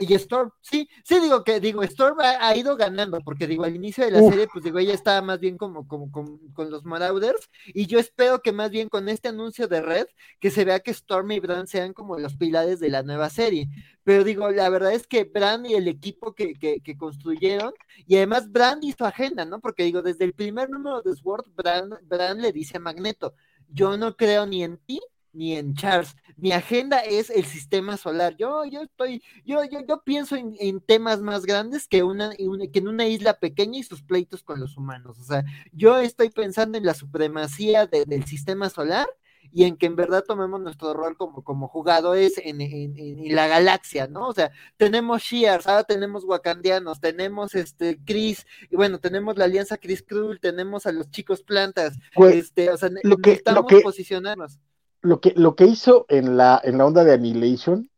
Y 0.00 0.14
Storm, 0.14 0.50
sí, 0.60 0.88
sí 1.02 1.18
digo 1.18 1.42
que 1.44 1.60
digo, 1.60 1.82
Storm 1.82 2.18
ha, 2.20 2.54
ido 2.54 2.76
ganando, 2.76 3.20
porque 3.20 3.46
digo, 3.46 3.64
al 3.64 3.74
inicio 3.74 4.04
de 4.04 4.10
la 4.10 4.20
serie, 4.20 4.46
pues 4.52 4.62
digo, 4.62 4.78
ella 4.78 4.92
estaba 4.92 5.22
más 5.22 5.40
bien 5.40 5.56
como, 5.56 5.88
como, 5.88 6.10
con 6.10 6.70
los 6.70 6.84
Marauders, 6.84 7.48
y 7.68 7.86
yo 7.86 7.98
espero 7.98 8.42
que 8.42 8.52
más 8.52 8.70
bien 8.70 8.90
con 8.90 9.08
este 9.08 9.28
anuncio 9.28 9.66
de 9.66 9.80
Red, 9.80 10.06
que 10.40 10.50
se 10.50 10.66
vea 10.66 10.80
que 10.80 10.90
Storm 10.90 11.30
y 11.32 11.40
Bran 11.40 11.66
sean 11.66 11.94
como 11.94 12.18
los 12.18 12.36
pilares 12.36 12.80
de 12.80 12.90
la 12.90 13.02
nueva 13.02 13.30
serie. 13.30 13.68
Pero 14.04 14.24
digo, 14.24 14.50
la 14.50 14.68
verdad 14.68 14.92
es 14.92 15.06
que 15.06 15.24
Bran 15.24 15.64
y 15.64 15.74
el 15.74 15.88
equipo 15.88 16.34
que, 16.34 16.54
que, 16.54 16.80
que 16.80 16.96
construyeron, 16.98 17.72
y 18.06 18.16
además 18.16 18.52
Bran 18.52 18.80
y 18.82 18.92
su 18.92 19.06
agenda, 19.06 19.46
¿no? 19.46 19.60
Porque 19.60 19.84
digo, 19.84 20.02
desde 20.02 20.24
el 20.24 20.34
primer 20.34 20.68
número 20.68 21.00
de 21.00 21.16
Sword, 21.16 21.46
Bran, 21.56 21.90
Bran 22.02 22.42
le 22.42 22.52
dice 22.52 22.76
a 22.76 22.80
Magneto, 22.80 23.34
yo 23.70 23.96
no 23.96 24.16
creo 24.16 24.44
ni 24.44 24.64
en 24.64 24.76
ti 24.76 25.00
ni 25.32 25.56
en 25.56 25.74
Charles. 25.74 26.16
Mi 26.36 26.52
agenda 26.52 27.00
es 27.00 27.30
el 27.30 27.44
sistema 27.44 27.96
solar. 27.96 28.36
Yo, 28.36 28.64
yo 28.64 28.82
estoy, 28.82 29.22
yo, 29.44 29.64
yo, 29.64 29.80
yo 29.86 30.02
pienso 30.02 30.36
en, 30.36 30.80
temas 30.80 31.20
más 31.20 31.44
grandes 31.44 31.88
que 31.88 32.02
una, 32.02 32.30
que 32.36 32.78
en 32.78 32.88
una 32.88 33.06
isla 33.06 33.38
pequeña 33.38 33.78
y 33.78 33.82
sus 33.82 34.02
pleitos 34.02 34.42
con 34.42 34.60
los 34.60 34.76
humanos. 34.76 35.18
O 35.18 35.24
sea, 35.24 35.44
yo 35.72 35.98
estoy 35.98 36.30
pensando 36.30 36.78
en 36.78 36.86
la 36.86 36.94
supremacía 36.94 37.86
del 37.86 38.24
sistema 38.24 38.70
solar 38.70 39.08
y 39.52 39.64
en 39.64 39.76
que 39.76 39.86
en 39.86 39.96
verdad 39.96 40.24
tomemos 40.26 40.60
nuestro 40.60 40.94
rol 40.94 41.16
como, 41.16 41.42
como 41.42 41.68
jugadores 41.68 42.34
en, 42.38 42.60
en, 42.60 43.34
la 43.34 43.46
galaxia, 43.46 44.06
¿no? 44.06 44.28
O 44.28 44.34
sea, 44.34 44.50
tenemos 44.76 45.22
Shears, 45.22 45.66
ahora 45.66 45.84
tenemos 45.84 46.24
Wakandianos, 46.24 47.00
tenemos 47.00 47.54
este 47.54 47.98
Chris, 48.04 48.46
y 48.70 48.76
bueno, 48.76 48.98
tenemos 48.98 49.36
la 49.36 49.46
alianza 49.46 49.78
Chris 49.78 50.02
Krull, 50.02 50.40
tenemos 50.40 50.86
a 50.86 50.92
los 50.92 51.10
chicos 51.10 51.42
plantas, 51.42 51.98
pues, 52.14 52.36
este, 52.36 52.70
o 52.70 52.76
sea, 52.76 52.90
necesitamos 52.90 53.72
posicionarnos 53.82 54.58
lo 55.00 55.20
que, 55.20 55.32
lo 55.36 55.54
que 55.54 55.66
hizo 55.66 56.06
en 56.08 56.36
la, 56.36 56.60
en 56.62 56.78
la 56.78 56.86
onda 56.86 57.04
de 57.04 57.12
Annihilation. 57.12 57.90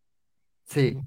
Sí. 0.64 0.98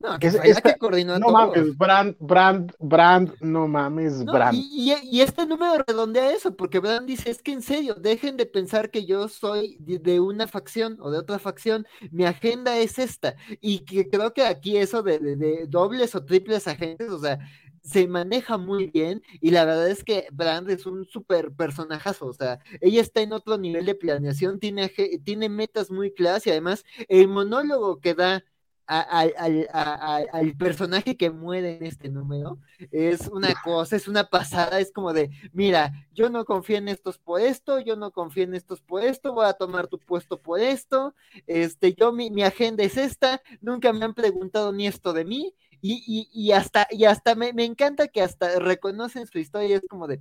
No, 0.00 0.18
que, 0.18 0.28
es, 0.28 0.60
que 0.62 0.78
coordinó 0.78 1.18
no 1.18 1.28
mames, 1.28 1.76
Brand, 1.76 2.16
Brand, 2.18 2.72
Brand, 2.78 3.34
no 3.40 3.68
mames, 3.68 4.24
Brand. 4.24 4.56
Y, 4.56 4.94
y, 5.02 5.20
este 5.20 5.44
número 5.44 5.84
redondea 5.86 6.30
eso, 6.30 6.56
porque 6.56 6.78
Brand 6.78 7.06
dice, 7.06 7.28
es 7.28 7.42
que 7.42 7.52
en 7.52 7.60
serio, 7.60 7.94
dejen 7.96 8.38
de 8.38 8.46
pensar 8.46 8.90
que 8.90 9.04
yo 9.04 9.28
soy 9.28 9.76
de, 9.78 10.18
una 10.18 10.46
facción 10.46 10.96
o 11.02 11.10
de 11.10 11.18
otra 11.18 11.38
facción, 11.38 11.86
mi 12.10 12.24
agenda 12.24 12.78
es 12.78 12.98
esta, 12.98 13.36
y 13.60 13.80
que 13.80 14.08
creo 14.08 14.32
que 14.32 14.46
aquí 14.46 14.78
eso 14.78 15.02
de, 15.02 15.18
de, 15.18 15.36
de 15.36 15.66
dobles 15.68 16.14
o 16.14 16.24
triples 16.24 16.66
agentes, 16.66 17.10
o 17.10 17.18
sea, 17.18 17.38
se 17.82 18.06
maneja 18.08 18.58
muy 18.58 18.86
bien 18.86 19.22
y 19.40 19.50
la 19.50 19.64
verdad 19.64 19.88
es 19.88 20.04
que 20.04 20.26
Brand 20.32 20.68
es 20.70 20.86
un 20.86 21.06
súper 21.06 21.52
personajazo, 21.52 22.26
o 22.26 22.32
sea, 22.32 22.60
ella 22.80 23.00
está 23.00 23.20
en 23.22 23.32
otro 23.32 23.58
nivel 23.58 23.86
de 23.86 23.94
planeación, 23.94 24.58
tiene, 24.58 24.88
tiene 25.24 25.48
metas 25.48 25.90
muy 25.90 26.12
claras 26.12 26.46
y 26.46 26.50
además 26.50 26.84
el 27.08 27.28
monólogo 27.28 28.00
que 28.00 28.14
da 28.14 28.44
al 28.90 30.56
personaje 30.58 31.16
que 31.16 31.30
muere 31.30 31.76
en 31.76 31.86
este 31.86 32.08
número 32.08 32.58
es 32.90 33.28
una 33.28 33.54
cosa, 33.62 33.94
es 33.94 34.08
una 34.08 34.24
pasada, 34.24 34.80
es 34.80 34.90
como 34.90 35.12
de, 35.12 35.30
mira, 35.52 35.92
yo 36.12 36.28
no 36.28 36.44
confío 36.44 36.76
en 36.78 36.88
estos 36.88 37.16
por 37.16 37.40
esto, 37.40 37.78
yo 37.78 37.94
no 37.94 38.10
confío 38.10 38.42
en 38.42 38.54
estos 38.54 38.80
por 38.80 39.04
esto, 39.04 39.32
voy 39.32 39.46
a 39.46 39.52
tomar 39.52 39.86
tu 39.86 39.98
puesto 40.00 40.42
por 40.42 40.58
esto, 40.58 41.14
este, 41.46 41.94
yo 41.94 42.12
mi, 42.12 42.30
mi 42.30 42.42
agenda 42.42 42.82
es 42.82 42.96
esta, 42.96 43.40
nunca 43.60 43.92
me 43.92 44.04
han 44.04 44.14
preguntado 44.14 44.72
ni 44.72 44.88
esto 44.88 45.12
de 45.12 45.24
mí, 45.24 45.54
y, 45.82 46.28
y, 46.32 46.52
hasta, 46.52 46.86
y 46.90 47.04
hasta 47.04 47.34
me, 47.34 47.52
encanta 47.64 48.08
que 48.08 48.22
hasta 48.22 48.58
reconocen 48.58 49.26
su 49.26 49.38
historia, 49.38 49.76
es 49.76 49.82
como 49.88 50.06
de, 50.06 50.20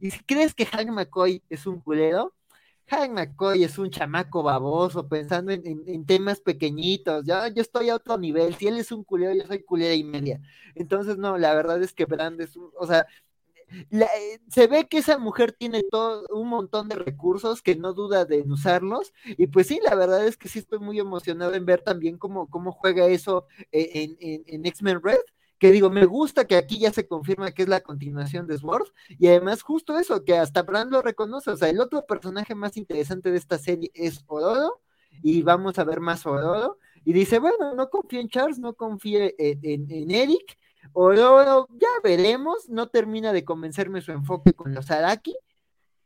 ¿y 0.00 0.10
si 0.10 0.20
crees 0.20 0.54
que 0.54 0.66
Hank 0.66 0.90
McCoy 0.90 1.42
es 1.48 1.66
un 1.66 1.80
culero? 1.80 2.34
Hank 2.88 3.12
McCoy 3.12 3.64
es 3.64 3.78
un 3.78 3.90
chamaco 3.90 4.42
baboso 4.42 5.08
pensando 5.08 5.52
en, 5.52 6.06
temas 6.06 6.40
pequeñitos. 6.40 7.24
Ya, 7.26 7.48
yo 7.48 7.60
estoy 7.60 7.90
a 7.90 7.96
otro 7.96 8.16
nivel. 8.16 8.54
Si 8.54 8.66
él 8.66 8.78
es 8.78 8.92
un 8.92 9.04
culero, 9.04 9.34
yo 9.34 9.46
soy 9.46 9.62
culera 9.62 9.94
y 9.94 10.04
media. 10.04 10.40
Entonces, 10.74 11.18
no, 11.18 11.36
la 11.36 11.54
verdad 11.54 11.82
es 11.82 11.92
que 11.92 12.06
Brand 12.06 12.40
es 12.40 12.56
un, 12.56 12.70
o 12.78 12.86
sea, 12.86 13.06
eh, 13.90 14.40
se 14.48 14.66
ve 14.66 14.88
que 14.88 14.98
esa 14.98 15.18
mujer 15.18 15.52
tiene 15.52 15.82
todo 15.82 16.24
un 16.30 16.48
montón 16.48 16.88
de 16.88 16.96
recursos 16.96 17.62
que 17.62 17.76
no 17.76 17.92
duda 17.92 18.24
de 18.24 18.42
usarlos 18.42 19.12
y 19.26 19.46
pues 19.48 19.66
sí, 19.66 19.80
la 19.84 19.94
verdad 19.94 20.26
es 20.26 20.36
que 20.36 20.48
sí 20.48 20.58
estoy 20.58 20.78
muy 20.78 20.98
emocionado 20.98 21.54
en 21.54 21.66
ver 21.66 21.82
también 21.82 22.18
cómo, 22.18 22.48
cómo 22.48 22.72
juega 22.72 23.06
eso 23.06 23.46
en, 23.72 24.16
en, 24.20 24.66
X-Men 24.66 25.02
Red 25.02 25.20
que 25.58 25.72
digo, 25.72 25.90
me 25.90 26.06
gusta 26.06 26.46
que 26.46 26.56
aquí 26.56 26.78
ya 26.78 26.92
se 26.92 27.06
confirma 27.06 27.50
que 27.52 27.62
es 27.62 27.68
la 27.68 27.80
continuación 27.80 28.46
de 28.46 28.58
Sword, 28.58 28.88
y 29.08 29.26
además 29.26 29.62
justo 29.62 29.98
eso, 29.98 30.24
que 30.24 30.36
hasta 30.36 30.62
Brand 30.62 30.92
lo 30.92 31.02
reconoce, 31.02 31.50
o 31.50 31.56
sea, 31.56 31.68
el 31.68 31.80
otro 31.80 32.06
personaje 32.06 32.54
más 32.54 32.76
interesante 32.76 33.32
de 33.32 33.38
esta 33.38 33.58
serie 33.58 33.90
es 33.94 34.22
Ororo, 34.28 34.80
y 35.20 35.42
vamos 35.42 35.78
a 35.80 35.84
ver 35.84 35.98
más 35.98 36.24
Ororo, 36.26 36.78
y 37.04 37.12
dice, 37.12 37.40
bueno, 37.40 37.74
no 37.74 37.90
confío 37.90 38.20
en 38.20 38.28
Charles, 38.28 38.60
no 38.60 38.74
confío 38.74 39.18
en, 39.36 39.90
en 39.90 40.10
Eric, 40.10 40.56
o 40.92 41.66
ya 41.78 41.88
veremos, 42.02 42.68
no 42.68 42.88
termina 42.88 43.32
de 43.32 43.44
convencerme 43.44 44.00
su 44.00 44.12
enfoque 44.12 44.52
con 44.52 44.74
los 44.74 44.90
Araki, 44.90 45.36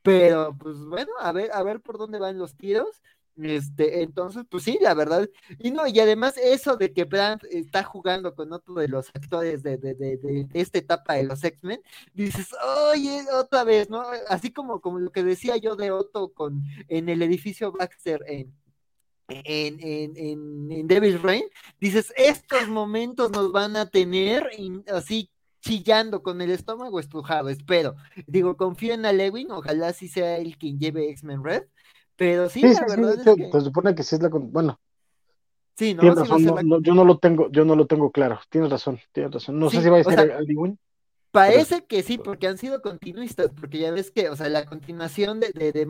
pero 0.02 0.56
pues 0.58 0.76
bueno, 0.78 1.12
a 1.20 1.32
ver, 1.32 1.50
a 1.52 1.62
ver 1.62 1.80
por 1.80 1.98
dónde 1.98 2.18
van 2.18 2.38
los 2.38 2.56
tiros. 2.56 3.02
Este, 3.36 4.02
entonces, 4.02 4.44
pues 4.50 4.64
sí, 4.64 4.78
la 4.80 4.92
verdad. 4.94 5.28
Y 5.58 5.70
no, 5.70 5.86
y 5.86 5.98
además 6.00 6.36
eso 6.36 6.76
de 6.76 6.92
que 6.92 7.04
Brandt 7.04 7.44
está 7.44 7.82
jugando 7.82 8.34
con 8.34 8.52
otro 8.52 8.74
de 8.74 8.88
los 8.88 9.08
actores 9.14 9.62
de, 9.62 9.78
de, 9.78 9.94
de, 9.94 10.16
de 10.18 10.48
esta 10.52 10.78
etapa 10.78 11.14
de 11.14 11.24
los 11.24 11.42
X-Men, 11.42 11.80
dices, 12.12 12.48
oye, 12.90 13.24
otra 13.32 13.64
vez, 13.64 13.88
¿no? 13.88 14.02
Así 14.28 14.52
como, 14.52 14.80
como 14.80 14.98
lo 14.98 15.10
que 15.12 15.24
decía 15.24 15.56
yo 15.56 15.76
de 15.76 15.90
Otto 15.90 16.32
con, 16.32 16.62
en 16.88 17.08
el 17.08 17.22
edificio 17.22 17.72
Baxter 17.72 18.22
en, 18.26 18.54
en, 19.44 19.78
en, 19.80 20.72
en, 20.72 20.86
Devil's 20.86 21.22
Reign, 21.22 21.44
dices, 21.80 22.12
estos 22.16 22.68
momentos 22.68 23.30
nos 23.30 23.52
van 23.52 23.76
a 23.76 23.86
tener 23.86 24.50
así 24.92 25.30
chillando 25.60 26.22
con 26.22 26.40
el 26.40 26.50
estómago 26.50 26.98
estrujado, 26.98 27.48
espero. 27.48 27.94
Digo, 28.26 28.56
confío 28.56 28.94
en 28.94 29.02
Lewin, 29.02 29.50
ojalá 29.50 29.92
sí 29.92 30.08
sea 30.08 30.36
el 30.36 30.58
quien 30.58 30.78
lleve 30.78 31.10
X-Men 31.10 31.44
Red, 31.44 31.64
pero 32.16 32.48
sí, 32.48 32.62
la 32.62 32.84
verdad 32.88 33.14
es 33.14 33.36
que... 33.36 33.50
Se 33.52 33.60
supone 33.60 33.94
que 33.94 34.02
sí 34.02 34.16
es 34.16 34.22
la... 34.22 34.28
Bueno, 34.28 34.78
Sí, 35.74 35.94
¿no? 35.94 36.02
yo 36.80 36.94
no 36.94 37.04
lo 37.04 37.18
tengo, 37.18 37.50
yo 37.50 37.64
no 37.64 37.74
lo 37.74 37.86
tengo 37.86 38.10
claro. 38.10 38.40
Tienes 38.50 38.70
razón, 38.70 39.00
tienes 39.12 39.32
razón. 39.32 39.58
No 39.58 39.70
sé 39.70 39.82
si 39.82 39.88
va 39.88 39.98
a 39.98 40.04
ser 40.04 40.36
Lewin. 40.46 40.78
Parece 41.32 41.86
que 41.86 42.02
sí, 42.02 42.18
porque 42.18 42.46
han 42.46 42.58
sido 42.58 42.82
continuistas, 42.82 43.50
porque 43.58 43.78
ya 43.78 43.90
ves 43.90 44.10
que, 44.10 44.28
o 44.28 44.36
sea, 44.36 44.50
la 44.50 44.66
continuación 44.66 45.40
de, 45.40 45.50
de, 45.54 45.72
de 45.72 45.86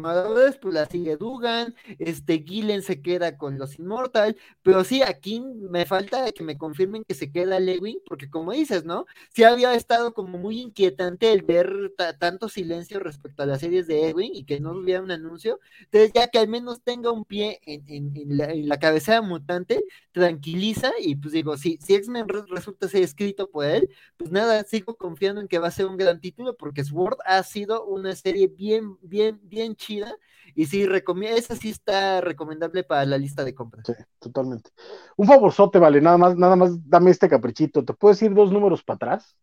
pues 0.60 0.72
la 0.72 0.86
sigue 0.86 1.16
Dugan, 1.16 1.74
este 1.98 2.44
Gillen 2.46 2.82
se 2.82 3.02
queda 3.02 3.36
con 3.36 3.58
los 3.58 3.76
Immortal, 3.76 4.36
pero 4.62 4.84
sí, 4.84 5.02
aquí 5.02 5.40
me 5.40 5.84
falta 5.84 6.30
que 6.30 6.44
me 6.44 6.56
confirmen 6.56 7.02
que 7.02 7.14
se 7.14 7.32
queda 7.32 7.58
Lewin, 7.58 7.98
porque 8.06 8.30
como 8.30 8.52
dices, 8.52 8.84
¿no? 8.84 9.06
Sí 9.34 9.42
había 9.42 9.74
estado 9.74 10.14
como 10.14 10.38
muy 10.38 10.60
inquietante 10.60 11.32
el 11.32 11.42
ver 11.42 11.92
tanto 12.20 12.48
silencio 12.48 13.00
respecto 13.00 13.42
a 13.42 13.46
las 13.46 13.60
series 13.60 13.88
de 13.88 14.08
Edwin 14.10 14.30
y 14.32 14.44
que 14.44 14.60
no 14.60 14.70
hubiera 14.70 15.02
un 15.02 15.10
anuncio, 15.10 15.58
entonces 15.80 16.12
ya 16.14 16.28
que 16.28 16.38
al 16.38 16.46
menos 16.46 16.82
tenga 16.82 17.10
un 17.10 17.24
pie 17.24 17.58
en, 17.66 17.82
en, 17.88 18.36
la, 18.36 18.44
en 18.52 18.68
la, 18.68 18.78
cabecera 18.78 19.22
mutante, 19.22 19.82
tranquiliza 20.12 20.92
y 21.00 21.16
pues 21.16 21.32
digo, 21.32 21.56
si, 21.56 21.78
si 21.78 21.94
X-Men 21.96 22.28
resulta 22.28 22.88
ser 22.88 23.02
escrito 23.02 23.50
por 23.50 23.64
él, 23.66 23.88
pues 24.16 24.30
nada, 24.30 24.62
sigo 24.64 24.96
confiando 24.96 25.31
en 25.40 25.48
que 25.48 25.58
va 25.58 25.68
a 25.68 25.72
ser 25.72 25.86
un 25.86 25.96
gran 25.96 26.20
título 26.20 26.56
porque 26.56 26.84
Sword 26.84 27.18
ha 27.24 27.42
sido 27.42 27.84
una 27.84 28.14
serie 28.14 28.48
bien, 28.48 28.96
bien, 29.02 29.40
bien 29.42 29.74
chida 29.76 30.16
y 30.54 30.66
sí, 30.66 30.86
esa 31.24 31.56
sí 31.56 31.70
está 31.70 32.20
recomendable 32.20 32.84
para 32.84 33.04
la 33.06 33.18
lista 33.18 33.44
de 33.44 33.54
compras. 33.54 33.84
Sí, 33.86 33.94
totalmente. 34.18 34.70
Un 35.16 35.26
favorzote, 35.26 35.78
vale, 35.78 36.00
nada 36.00 36.18
más, 36.18 36.36
nada 36.36 36.56
más 36.56 36.88
dame 36.88 37.10
este 37.10 37.28
caprichito. 37.28 37.84
¿Te 37.84 37.94
puedes 37.94 38.20
ir 38.22 38.34
dos 38.34 38.52
números 38.52 38.82
para 38.82 38.96
atrás? 38.96 39.36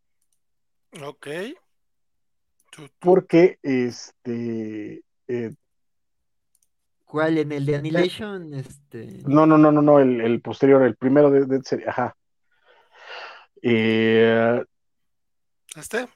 Ok. 1.03 1.27
Porque 2.99 3.57
este 3.63 5.03
eh, 5.27 5.53
¿Cuál? 7.09 7.39
¿En 7.39 7.51
el 7.51 7.65
de 7.65 7.75
Annihilation? 7.75 8.53
Este... 8.53 9.23
No, 9.25 9.47
no, 9.47 9.57
no, 9.57 9.71
no, 9.71 9.81
no, 9.81 9.99
el, 9.99 10.41
posterior, 10.41 10.83
el 10.83 10.95
primero 10.95 11.31
de, 11.31 11.45
de 11.45 11.63
serie, 11.63 11.89
ajá. 11.89 12.15
Eh, 13.63 14.63
¿Este? 15.75 16.07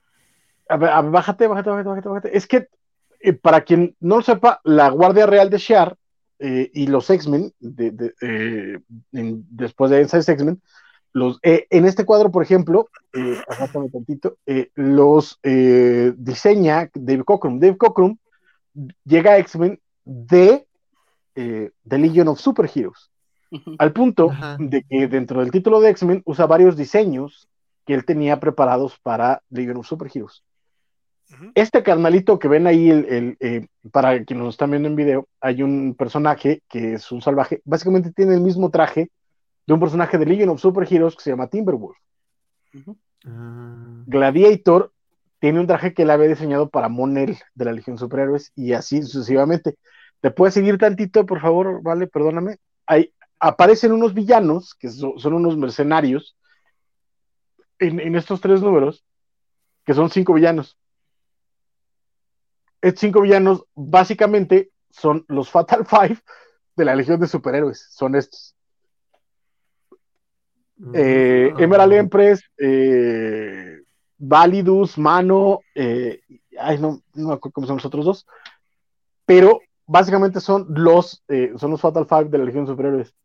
A 0.69 0.77
ver, 0.77 0.89
bájate, 1.11 1.47
bájate, 1.47 1.69
bájate, 1.69 2.09
bájate, 2.09 2.37
Es 2.37 2.47
que, 2.47 2.67
eh, 3.19 3.33
para 3.33 3.61
quien 3.61 3.95
no 3.99 4.17
lo 4.17 4.21
sepa, 4.21 4.59
la 4.63 4.89
Guardia 4.89 5.25
Real 5.25 5.49
de 5.49 5.57
Shiar 5.57 5.97
eh, 6.39 6.71
y 6.73 6.87
los 6.87 7.09
X-Men, 7.09 7.53
de, 7.59 8.13
eh, 8.21 8.79
después 9.11 9.91
de 9.91 10.01
X-Men, 10.01 10.61
los, 11.11 11.37
en 11.43 11.85
este 11.85 12.05
cuadro, 12.05 12.31
por 12.31 12.41
ejemplo, 12.41 12.89
bájate 13.47 13.89
tantito, 13.91 14.37
los 14.73 15.39
diseña 15.43 16.89
Dave 16.95 17.23
Cockrum. 17.23 17.59
Dave 17.59 17.77
Cockrum 17.77 18.17
llega 19.05 19.33
a 19.33 19.37
X-Men 19.37 19.79
de 20.05 20.65
The 21.35 21.97
Legion 21.99 22.29
of 22.29 22.39
Superheroes, 22.39 23.11
al 23.77 23.93
punto 23.93 24.31
de 24.57 24.83
que 24.89 25.07
dentro 25.07 25.41
del 25.41 25.51
título 25.51 25.81
de 25.81 25.91
X-Men 25.91 26.23
usa 26.25 26.47
varios 26.47 26.75
diseños 26.75 27.47
que 27.85 27.93
él 27.93 28.05
tenía 28.05 28.39
preparados 28.39 28.97
para 28.99 29.41
Legion 29.49 29.77
of 29.77 29.87
Superheroes. 29.87 30.43
Este 31.55 31.81
carnalito 31.81 32.37
que 32.37 32.47
ven 32.47 32.67
ahí, 32.67 32.91
el, 32.91 33.37
eh, 33.39 33.67
para 33.91 34.23
quienes 34.23 34.45
nos 34.45 34.53
están 34.53 34.69
viendo 34.69 34.87
en 34.87 34.95
video, 34.95 35.27
hay 35.41 35.63
un 35.63 35.95
personaje 35.97 36.61
que 36.69 36.93
es 36.93 37.11
un 37.11 37.21
salvaje, 37.21 37.61
básicamente 37.65 38.11
tiene 38.11 38.35
el 38.35 38.41
mismo 38.41 38.69
traje 38.69 39.09
de 39.65 39.73
un 39.73 39.79
personaje 39.79 40.17
de 40.17 40.25
Legion 40.25 40.49
of 40.49 40.61
Superheroes 40.61 41.15
que 41.15 41.23
se 41.23 41.29
llama 41.31 41.47
Timberwolf. 41.47 41.97
Ah. 43.25 44.03
Gladiator 44.05 44.91
tiene 45.39 45.59
un 45.59 45.67
traje 45.67 45.93
que 45.93 46.03
él 46.03 46.11
había 46.11 46.27
diseñado 46.27 46.69
para 46.69 46.89
Monel 46.89 47.37
de 47.55 47.65
la 47.65 47.73
Legión 47.73 47.97
Superhéroes 47.97 48.51
y 48.55 48.73
así 48.73 49.01
sucesivamente. 49.01 49.75
¿Te 50.21 50.31
puedes 50.31 50.53
seguir 50.53 50.77
tantito, 50.77 51.25
por 51.25 51.41
favor? 51.41 51.81
Vale, 51.81 52.07
perdóname. 52.07 52.57
Ahí 52.85 53.11
aparecen 53.39 53.91
unos 53.91 54.13
villanos 54.13 54.73
que 54.73 54.89
son 54.89 55.33
unos 55.33 55.57
mercenarios 55.57 56.37
en, 57.87 58.15
estos 58.15 58.41
tres 58.41 58.61
números, 58.61 59.03
que 59.85 59.93
son 59.93 60.09
cinco 60.09 60.33
villanos. 60.33 60.77
Estos 62.81 63.01
cinco 63.01 63.21
villanos 63.21 63.65
básicamente 63.75 64.71
son 64.89 65.25
los 65.27 65.49
Fatal 65.49 65.85
Five 65.85 66.19
de 66.75 66.85
la 66.85 66.95
Legión 66.95 67.19
de 67.19 67.27
Superhéroes, 67.27 67.87
son 67.91 68.15
estos. 68.15 68.55
Eh, 70.93 71.53
ah. 71.53 71.61
Emerald 71.61 71.93
Empress, 71.93 72.43
eh, 72.57 73.81
Validus, 74.17 74.97
Mano, 74.97 75.61
eh, 75.75 76.21
ay, 76.59 76.79
no, 76.79 77.01
no 77.13 77.27
me 77.27 77.33
acuerdo 77.35 77.53
cómo 77.53 77.67
son 77.67 77.77
los 77.77 77.85
otros 77.85 78.05
dos, 78.05 78.27
pero 79.25 79.61
básicamente 79.85 80.39
son 80.39 80.65
los, 80.69 81.23
son 81.57 81.71
los 81.71 81.81
Fatal 81.81 82.05
Five 82.07 82.25
de 82.25 82.37
la 82.37 82.45
Legión 82.45 82.65
de 82.65 82.71
Superhéroes 82.71 83.15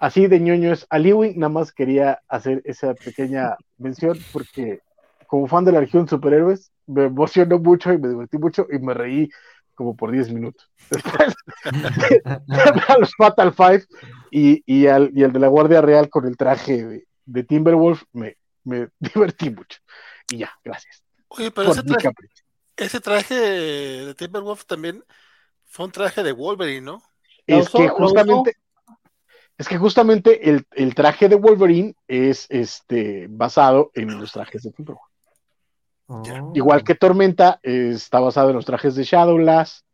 así 0.00 0.26
de 0.26 0.40
ñoño 0.40 0.72
es 0.72 0.86
Aliwi, 0.90 1.34
nada 1.36 1.50
más 1.50 1.72
quería 1.72 2.20
hacer 2.26 2.62
esa 2.64 2.94
pequeña 2.94 3.56
mención 3.78 4.18
porque 4.32 4.80
como 5.28 5.46
fan 5.46 5.64
de 5.64 5.72
la 5.72 5.80
región 5.80 6.08
superhéroes 6.08 6.72
me 6.86 7.04
emocionó 7.04 7.58
mucho 7.60 7.92
y 7.92 7.98
me 7.98 8.08
divertí 8.08 8.38
mucho 8.38 8.66
y 8.72 8.78
me 8.80 8.94
reí 8.94 9.30
como 9.74 9.96
por 9.96 10.10
10 10.10 10.32
minutos. 10.32 10.68
a 12.88 12.98
los 12.98 13.14
Fatal 13.16 13.54
Five 13.54 13.84
y, 14.30 14.62
y, 14.66 14.86
al, 14.88 15.10
y 15.14 15.22
el 15.22 15.32
de 15.32 15.38
la 15.38 15.48
Guardia 15.48 15.80
Real 15.80 16.10
con 16.10 16.26
el 16.26 16.36
traje 16.36 17.04
de, 17.24 17.44
Timberwolf 17.44 18.02
me, 18.12 18.36
me, 18.64 18.88
divertí 18.98 19.50
mucho. 19.50 19.78
Y 20.30 20.38
ya, 20.38 20.50
gracias. 20.64 21.02
Oye, 21.28 21.50
pero 21.50 21.70
ese 21.70 21.82
traje, 21.82 22.10
ese 22.76 23.00
traje, 23.00 23.34
de 23.34 24.14
Timberwolf 24.14 24.64
también 24.64 25.04
fue 25.64 25.86
un 25.86 25.92
traje 25.92 26.22
de 26.22 26.32
Wolverine, 26.32 26.80
¿no? 26.80 27.02
Es 27.46 27.68
que 27.68 27.88
justamente, 27.88 28.56
es 29.60 29.68
que 29.68 29.76
justamente 29.76 30.48
el, 30.48 30.94
traje 30.94 31.28
de 31.28 31.34
Wolverine 31.34 31.94
es 32.08 32.46
este, 32.48 33.26
basado 33.28 33.90
en 33.92 34.18
los 34.18 34.32
trajes 34.32 34.62
de 34.62 34.72
Timberwolf. 34.72 35.06
Oh. 36.06 36.52
Igual 36.54 36.82
que 36.82 36.94
Tormenta 36.94 37.60
está 37.62 38.20
basado 38.20 38.48
en 38.48 38.56
los 38.56 38.64
trajes 38.64 38.94
de 38.94 39.04
Shadowlass. 39.04 39.84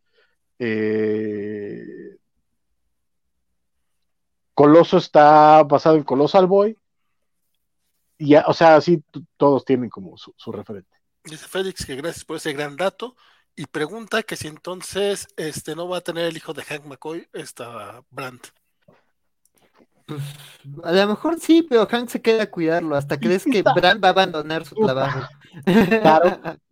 Eh, 0.57 1.83
Coloso 4.53 4.99
está 4.99 5.63
basado 5.63 5.97
en 5.97 6.03
Colossal 6.03 6.47
Boy. 6.47 6.77
Y 8.17 8.35
o 8.35 8.53
sea, 8.53 8.77
así 8.77 9.03
todos 9.35 9.65
tienen 9.65 9.89
como 9.89 10.15
su, 10.15 10.51
referente. 10.53 10.95
Dice 11.25 11.45
Félix 11.45 11.85
que 11.85 11.97
gracias 11.97 12.23
por 12.23 12.37
ese 12.37 12.53
gran 12.53 12.77
dato. 12.77 13.17
Y 13.53 13.65
pregunta 13.65 14.23
que 14.23 14.37
si 14.37 14.47
entonces 14.47 15.27
este 15.35 15.75
no 15.75 15.89
va 15.89 15.97
a 15.97 16.01
tener 16.01 16.23
el 16.23 16.37
hijo 16.37 16.53
de 16.53 16.63
Hank 16.63 16.85
McCoy, 16.85 17.27
esta 17.33 18.01
Brandt. 18.11 18.47
Pues, 20.07 20.23
a 20.83 20.91
lo 20.93 21.07
mejor 21.07 21.37
sí, 21.39 21.63
pero 21.69 21.85
Hank 21.85 22.07
se 22.07 22.21
queda 22.21 22.43
a 22.43 22.51
cuidarlo. 22.51 22.95
¿Hasta 22.95 23.19
crees 23.19 23.43
que 23.43 23.61
Bran 23.75 23.99
va 24.01 24.07
a 24.07 24.11
abandonar 24.11 24.65
su 24.65 24.75
trabajo? 24.75 25.27
Claro. 25.63 26.39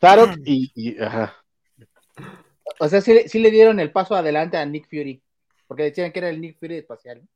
Claro, 0.00 0.34
y, 0.44 1.00
ajá. 1.00 1.34
O 2.78 2.86
sea, 2.88 3.00
sí, 3.00 3.38
le 3.38 3.50
dieron 3.50 3.80
el 3.80 3.90
paso 3.90 4.14
adelante 4.14 4.58
a 4.58 4.66
Nick 4.66 4.86
Fury, 4.86 5.22
porque 5.66 5.84
decían 5.84 6.12
que 6.12 6.18
era 6.18 6.28
el 6.28 6.42
Nick 6.42 6.58
Fury 6.58 6.76
espacial. 6.76 7.26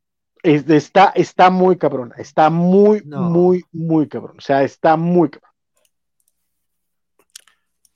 está, 0.43 1.13
está 1.15 1.49
muy 1.49 1.79
cabrón, 1.79 2.13
está 2.19 2.51
muy, 2.51 3.01
muy, 3.05 3.65
muy 3.73 4.07
cabrón. 4.07 4.37
O 4.37 4.43
sea, 4.43 4.65
está 4.65 4.99
muy 4.99 5.31
cabrón. 5.31 5.51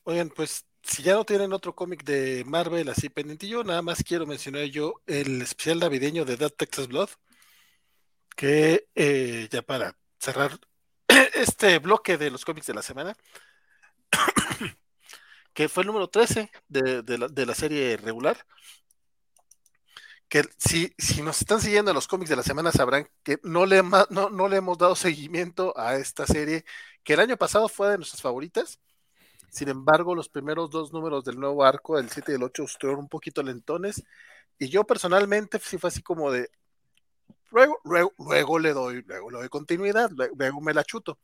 Oigan, 0.04 0.30
pues 0.30 0.64
si 0.82 1.02
ya 1.02 1.14
no 1.14 1.24
tienen 1.24 1.52
otro 1.52 1.74
cómic 1.74 2.04
de 2.04 2.44
Marvel 2.46 2.88
así 2.88 3.08
pendientillo, 3.08 3.64
nada 3.64 3.82
más 3.82 4.02
quiero 4.02 4.26
mencionar 4.26 4.64
yo 4.64 5.00
el 5.06 5.42
especial 5.42 5.78
navideño 5.80 6.24
de 6.24 6.36
Dead 6.36 6.50
Texas 6.50 6.88
Blood, 6.88 7.10
que 8.36 8.88
eh, 8.94 9.48
ya 9.50 9.62
para 9.62 9.96
cerrar 10.18 10.58
este 11.34 11.78
bloque 11.78 12.18
de 12.18 12.30
los 12.30 12.44
cómics 12.44 12.66
de 12.66 12.74
la 12.74 12.82
semana, 12.82 13.16
que 15.54 15.68
fue 15.68 15.82
el 15.82 15.88
número 15.88 16.08
13 16.08 16.50
de, 16.68 17.46
la, 17.46 17.54
serie 17.54 17.96
regular. 17.96 18.44
Que 20.28 20.44
si, 20.56 20.94
si 20.96 21.20
nos 21.22 21.40
están 21.42 21.60
siguiendo 21.60 21.90
en 21.90 21.94
los 21.94 22.08
cómics 22.08 22.30
de 22.30 22.36
la 22.36 22.42
semana 22.42 22.72
sabrán 22.72 23.06
que 23.22 23.38
no 23.42 23.66
le, 23.66 23.82
no, 23.82 24.30
no 24.30 24.48
le 24.48 24.56
hemos 24.56 24.78
dado 24.78 24.96
seguimiento 24.96 25.78
a 25.78 25.96
esta 25.96 26.26
serie, 26.26 26.64
que 27.04 27.14
el 27.14 27.20
año 27.20 27.36
pasado 27.36 27.68
fue 27.68 27.90
de 27.90 27.98
nuestras 27.98 28.22
favoritas. 28.22 28.80
Sin 29.52 29.68
embargo, 29.68 30.14
los 30.14 30.30
primeros 30.30 30.70
dos 30.70 30.94
números 30.94 31.24
del 31.24 31.38
nuevo 31.38 31.62
arco, 31.62 31.98
el 31.98 32.08
7 32.08 32.32
y 32.32 32.36
el 32.36 32.42
8, 32.42 32.64
estuvieron 32.64 33.00
un 33.00 33.08
poquito 33.08 33.42
lentones. 33.42 34.02
Y 34.58 34.70
yo 34.70 34.84
personalmente 34.84 35.58
sí 35.58 35.76
fue 35.76 35.88
así 35.88 36.02
como 36.02 36.32
de, 36.32 36.48
luego, 37.50 37.78
luego, 37.84 38.14
luego 38.18 38.58
le 38.58 38.72
doy, 38.72 39.02
luego 39.02 39.30
le 39.30 39.38
doy 39.40 39.48
continuidad, 39.50 40.10
luego 40.10 40.60
me 40.62 40.72
la 40.72 40.84
chuto. 40.84 41.18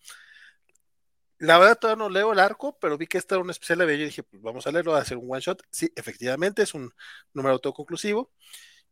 La 1.39 1.57
verdad 1.57 1.79
todavía 1.79 2.05
no 2.05 2.11
leo 2.11 2.33
el 2.33 2.39
arco, 2.39 2.77
pero 2.79 2.99
vi 2.99 3.07
que 3.07 3.17
este 3.17 3.35
era 3.35 3.43
un 3.43 3.49
especial 3.49 3.79
de 3.79 3.95
y 3.95 4.05
dije, 4.05 4.23
pues 4.25 4.43
vamos 4.43 4.67
a 4.67 4.73
leerlo, 4.73 4.95
a 4.95 5.01
hacer 5.01 5.17
un 5.17 5.33
one 5.33 5.41
shot. 5.41 5.63
Sí, 5.71 5.91
efectivamente 5.97 6.63
es 6.63 6.75
un 6.75 6.93
número 7.33 7.55
autoconclusivo 7.55 8.31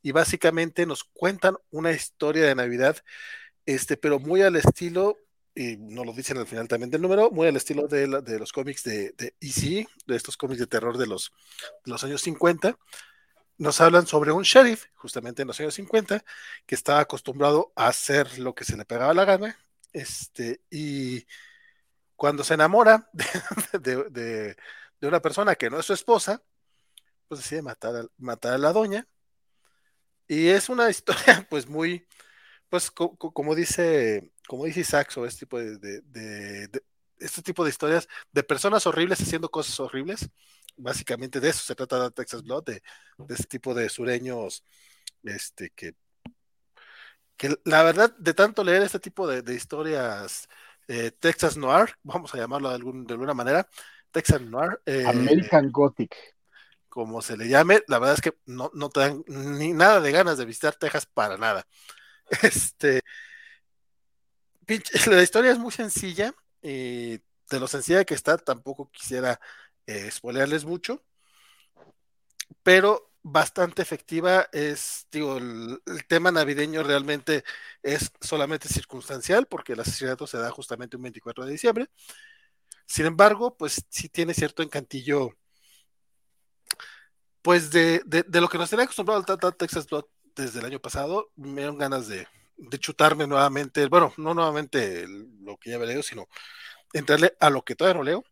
y 0.01 0.13
básicamente 0.13 0.87
nos 0.87 1.05
cuentan 1.05 1.57
una 1.71 1.93
historia 1.93 2.47
de 2.47 2.55
Navidad, 2.55 2.97
este, 3.67 3.99
pero 3.99 4.19
muy 4.19 4.41
al 4.43 4.57
estilo, 4.57 5.19
y 5.57 5.79
no 5.79 6.05
lo 6.05 6.13
dicen 6.13 6.37
al 6.37 6.47
final 6.47 6.69
también 6.69 6.91
del 6.91 7.01
número, 7.01 7.31
muy 7.31 7.49
al 7.49 7.57
estilo 7.57 7.89
de, 7.89 8.07
los 8.07 8.53
cómics 8.53 8.85
de, 8.85 9.13
de 9.13 9.35
EC, 9.41 9.89
de 10.07 10.15
estos 10.15 10.37
cómics 10.37 10.61
de 10.61 10.67
terror 10.67 10.99
de 10.99 11.07
los, 11.07 11.33
de 11.85 11.91
los 11.91 12.05
años 12.05 12.21
50. 12.21 12.79
Nos 13.57 13.81
hablan 13.81 14.07
sobre 14.07 14.33
un 14.33 14.43
sheriff, 14.43 14.85
justamente 14.95 15.41
en 15.41 15.49
los 15.49 15.59
años 15.59 15.75
50, 15.75 16.23
que 16.67 16.75
estaba 16.75 17.01
acostumbrado 17.01 17.73
a 17.75 17.87
hacer 17.87 18.39
lo 18.39 18.55
que 18.55 18.65
se 18.65 18.77
le 18.77 18.85
pegaba 18.85 19.15
la 19.15 19.25
gana, 19.25 19.59
este, 19.95 20.61
y 20.71 21.27
cuando 22.17 22.45
se 22.45 22.53
enamora 22.53 23.09
de, 23.81 24.57
una 25.01 25.23
persona 25.23 25.55
que 25.55 25.71
no 25.71 25.81
es 25.81 25.87
su 25.87 25.95
esposa, 25.95 26.43
pues 27.29 27.41
decide 27.41 27.63
matar 27.63 27.97
a, 27.97 28.07
matar 28.19 28.53
a 28.53 28.59
la 28.59 28.75
doña. 28.75 29.09
Y 30.29 30.49
es 30.49 30.69
una 30.69 30.91
historia, 30.91 31.47
pues 31.49 31.67
muy, 31.67 32.07
pues 32.69 32.91
como 32.91 33.55
dice, 33.55 34.31
como 34.47 34.65
dice 34.65 34.85
Saxo, 34.85 35.27
este 35.27 35.41
tipo 35.41 35.59
de, 35.59 36.71
este 37.19 37.43
tipo 37.43 37.65
de 37.65 37.71
historias 37.71 38.09
de 38.33 38.43
personas 38.43 38.87
horribles 38.87 39.21
haciendo 39.21 39.49
cosas 39.51 39.79
horribles. 39.81 40.29
Básicamente 40.77 41.41
de 41.41 41.49
eso 41.49 41.63
se 41.65 41.75
trata 41.75 42.03
de 42.03 42.11
Texas 42.11 42.43
Blood, 42.43 42.65
de, 42.65 42.83
este 43.31 43.47
tipo 43.47 43.75
de 43.75 43.89
sureños, 43.89 44.63
este, 45.23 45.71
que, 45.71 45.95
que 47.37 47.57
la 47.65 47.83
verdad, 47.83 48.15
de 48.19 48.35
tanto 48.35 48.63
leer 48.63 48.83
este 48.83 49.01
tipo 49.01 49.27
de 49.27 49.55
historias 49.55 50.49
eh, 50.89 51.11
Texas 51.11 51.57
Noir, 51.57 51.91
vamos 52.03 52.35
a 52.35 52.39
llamarlo 52.39 52.71
de, 52.71 52.77
alguna 53.13 53.35
manera, 53.35 53.69
Texas 54.11 54.41
Noir. 54.41 54.81
Eh, 54.87 55.05
American 55.07 55.71
Gothic. 55.71 56.15
Como 56.89 57.21
se 57.21 57.37
le 57.37 57.49
llame, 57.49 57.83
la 57.89 57.99
verdad 57.99 58.15
es 58.15 58.23
que 58.23 58.39
no, 58.47 58.71
no 58.73 58.89
te 58.89 59.01
dan 59.01 59.23
ni 59.27 59.75
nada 59.75 60.01
de 60.01 60.13
ganas 60.13 60.39
de 60.39 60.47
visitar 60.47 60.77
Texas 60.77 61.07
para 61.07 61.37
nada. 61.37 61.67
Este, 62.43 63.03
la 65.07 65.23
historia 65.23 65.53
es 65.53 65.59
muy 65.59 65.73
sencilla 65.73 66.35
y 66.63 67.19
de 67.51 67.61
lo 67.61 67.69
sencilla 67.69 68.05
que 68.05 68.15
está, 68.15 68.37
tampoco 68.39 68.91
quisiera 68.91 69.41
eh, 69.87 70.11
mucho, 70.65 71.05
pero 72.63 73.13
bastante 73.23 73.83
efectiva. 73.83 74.49
Es, 74.53 75.07
digo, 75.11 75.39
el, 75.39 75.81
tema 76.09 76.31
navideño 76.31 76.83
realmente 76.83 77.45
es 77.83 78.13
solamente 78.21 78.69
circunstancial 78.69 79.47
porque 79.47 79.73
el 79.75 79.81
asesinato 79.81 80.27
se 80.27 80.39
da 80.39 80.51
justamente 80.51 80.97
un 80.97 81.03
24 81.05 81.45
de 81.45 81.53
diciembre. 81.53 81.89
Sin 82.87 83.07
embargo, 83.07 83.57
pues 83.57 83.85
sí 83.91 84.09
tiene 84.09 84.35
cierto 84.35 84.63
encantillo, 84.63 85.31
pues 87.43 87.71
de, 87.71 88.03
lo 88.33 88.49
que 88.49 88.59
nos 88.59 88.71
tenía 88.71 88.85
acostumbrado 88.85 89.25
al 89.29 89.57
Texas 89.57 89.87
Blood 89.89 90.07
desde 90.35 90.61
el 90.61 90.67
año 90.67 90.81
pasado. 90.81 91.31
Me 91.37 91.63
dieron 91.63 91.79
ganas 91.79 92.09
de, 92.09 92.29
chutarme 92.79 93.27
nuevamente, 93.27 93.87
bueno, 93.87 94.13
no 94.17 94.35
nuevamente 94.35 95.07
lo 95.41 95.57
que 95.57 95.71
ya 95.71 95.79
leído, 95.79 96.03
sino 96.03 96.29
entrarle 96.93 97.37
a 97.41 97.51
lo 97.51 97.63
que 97.63 97.75
todavía 97.75 97.99
no 97.99 98.05
leo. 98.05 98.25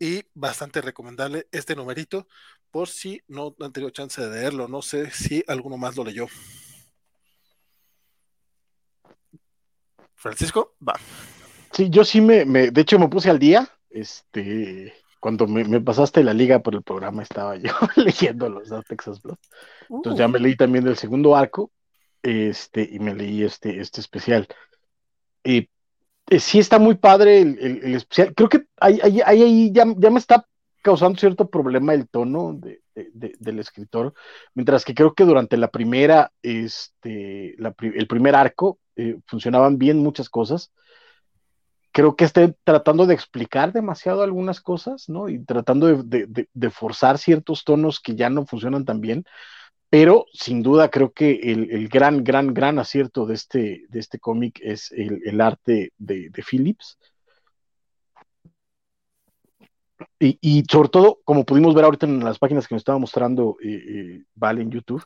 Y 0.00 0.24
bastante 0.34 0.80
recomendable 0.80 1.46
este 1.52 1.76
numerito 1.76 2.26
por 2.70 2.88
si 2.88 3.22
no 3.28 3.54
han 3.60 3.72
tenido 3.72 3.90
chance 3.90 4.20
de 4.20 4.40
leerlo. 4.40 4.66
No 4.66 4.82
sé 4.82 5.10
si 5.10 5.44
alguno 5.46 5.76
más 5.76 5.96
lo 5.96 6.04
leyó. 6.04 6.26
Francisco, 10.14 10.74
va. 10.86 10.94
Sí, 11.70 11.90
yo 11.90 12.04
sí 12.04 12.20
me, 12.20 12.44
de 12.44 12.80
hecho 12.80 12.98
me 12.98 13.08
puse 13.08 13.30
al 13.30 13.38
día. 13.38 13.68
Este, 13.90 14.92
cuando 15.20 15.46
me, 15.46 15.80
pasaste 15.80 16.24
la 16.24 16.34
liga 16.34 16.58
por 16.58 16.74
el 16.74 16.82
programa, 16.82 17.22
estaba 17.22 17.56
yo 17.58 17.72
leyendo 17.96 18.48
los 18.48 18.68
de 18.68 18.82
Texas 18.82 19.22
Blood. 19.22 19.38
Entonces 19.88 20.18
ya 20.18 20.28
me 20.28 20.38
uh. 20.38 20.42
leí 20.42 20.56
también 20.56 20.86
el 20.86 20.96
segundo 20.96 21.36
arco. 21.36 21.70
Este, 22.24 22.88
y 22.90 22.98
me 23.00 23.14
leí 23.14 23.44
este, 23.44 23.80
este 23.80 24.00
especial. 24.00 24.48
Y 25.44 25.68
eh, 26.30 26.40
sí 26.40 26.58
está 26.58 26.78
muy 26.78 26.94
padre 26.94 27.42
el, 27.42 27.94
especial. 27.94 28.34
Creo 28.34 28.48
que 28.48 28.64
ahí, 28.80 28.98
ahí, 29.02 29.20
ahí 29.20 29.72
ya, 29.72 29.84
ya, 29.98 30.10
me 30.10 30.18
está 30.18 30.46
causando 30.82 31.18
cierto 31.18 31.50
problema 31.50 31.92
el 31.92 32.08
tono 32.08 32.58
del 32.94 33.58
escritor, 33.58 34.14
mientras 34.54 34.86
que 34.86 34.94
creo 34.94 35.14
que 35.14 35.24
durante 35.24 35.58
la 35.58 35.68
primera, 35.68 36.32
este, 36.42 37.56
el 37.56 38.06
primer 38.06 38.34
arco, 38.34 38.78
eh, 38.96 39.18
funcionaban 39.26 39.76
bien 39.76 39.98
muchas 39.98 40.30
cosas. 40.30 40.72
Creo 41.92 42.16
que 42.16 42.24
esté 42.24 42.56
tratando 42.64 43.06
de 43.06 43.14
explicar 43.14 43.72
demasiado 43.74 44.22
algunas 44.22 44.62
cosas, 44.62 45.10
¿no? 45.10 45.28
Y 45.28 45.44
tratando 45.44 46.02
de, 46.02 46.70
forzar 46.70 47.18
ciertos 47.18 47.64
tonos 47.64 48.00
que 48.00 48.14
ya 48.14 48.30
no 48.30 48.46
funcionan 48.46 48.86
tan 48.86 49.02
bien, 49.02 49.24
pero 49.94 50.26
sin 50.32 50.60
duda 50.60 50.90
creo 50.90 51.12
que 51.12 51.30
el, 51.52 51.88
gran, 51.88 52.24
gran, 52.24 52.52
gran 52.52 52.80
acierto 52.80 53.26
de 53.26 53.34
este, 53.34 53.84
de 53.88 54.00
este 54.00 54.18
cómic 54.18 54.58
es 54.60 54.90
el, 54.90 55.22
el 55.24 55.40
arte 55.40 55.92
de, 55.98 56.32
Phillips 56.44 56.98
y, 60.18 60.64
sobre 60.68 60.88
todo, 60.88 61.20
como 61.24 61.44
pudimos 61.44 61.76
ver 61.76 61.84
ahorita 61.84 62.06
en 62.06 62.24
las 62.24 62.40
páginas 62.40 62.66
que 62.66 62.74
nos 62.74 62.80
estaba 62.80 62.98
mostrando 62.98 63.56
eh, 63.62 63.68
eh, 63.68 64.22
Vale 64.34 64.62
en 64.62 64.72
YouTube, 64.72 65.04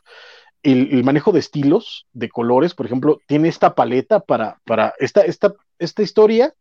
el, 0.63 1.03
manejo 1.03 1.31
de 1.31 1.41
estilos, 1.41 2.07
de 2.11 2.29
colores, 2.29 2.73
por 2.73 2.87
ejemplo, 2.87 3.21
tiene 3.27 3.47
esta 3.47 3.75
paleta 3.75 4.19
para, 4.21 4.59
para 4.65 4.95
esta, 4.97 5.21
esta, 5.21 5.53
esta 5.77 6.01
historia, 6.01 6.55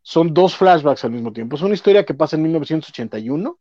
son 0.00 0.32
dos 0.32 0.54
flashbacks 0.54 1.04
al 1.04 1.10
mismo 1.10 1.32
tiempo. 1.32 1.56
Es 1.56 1.62
una 1.62 1.74
historia 1.74 2.04
que 2.04 2.14
pasa 2.14 2.36
en 2.36 2.42
1981, 2.42 3.58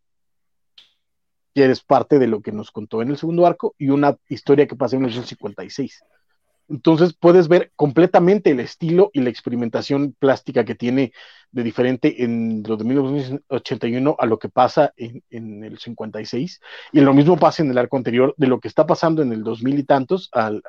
y 1.53 1.61
eres 1.61 1.81
parte 1.81 2.19
de 2.19 2.27
lo 2.27 2.41
que 2.41 2.51
nos 2.51 2.71
contó 2.71 3.01
en 3.01 3.09
el 3.09 3.17
segundo 3.17 3.45
arco, 3.45 3.75
y 3.77 3.89
una 3.89 4.17
historia 4.27 4.67
que 4.67 4.75
pasa 4.75 4.95
en 4.95 5.03
1956. 5.03 6.03
Entonces 6.69 7.13
puedes 7.13 7.47
ver 7.47 7.71
completamente 7.75 8.51
el 8.51 8.59
estilo 8.59 9.11
y 9.13 9.21
la 9.21 9.29
experimentación 9.29 10.15
plástica 10.17 10.63
que 10.63 10.75
tiene 10.75 11.11
de 11.51 11.63
diferente 11.63 12.23
en 12.23 12.63
lo 12.65 12.77
de 12.77 12.85
1981 12.85 14.15
a 14.17 14.25
lo 14.25 14.39
que 14.39 14.49
pasa 14.49 14.93
en, 14.97 15.63
el 15.63 15.77
56. 15.77 16.61
Y 16.93 17.01
lo 17.01 17.13
mismo 17.13 17.37
pasa 17.37 17.63
en 17.63 17.69
el 17.69 17.77
arco 17.77 17.97
anterior 17.97 18.33
de 18.37 18.47
lo 18.47 18.59
que 18.59 18.69
está 18.69 18.87
pasando 18.87 19.21
en 19.21 19.33
el 19.33 19.43
2000 19.43 19.79
y 19.79 19.83
tantos 19.83 20.29
al... 20.31 20.63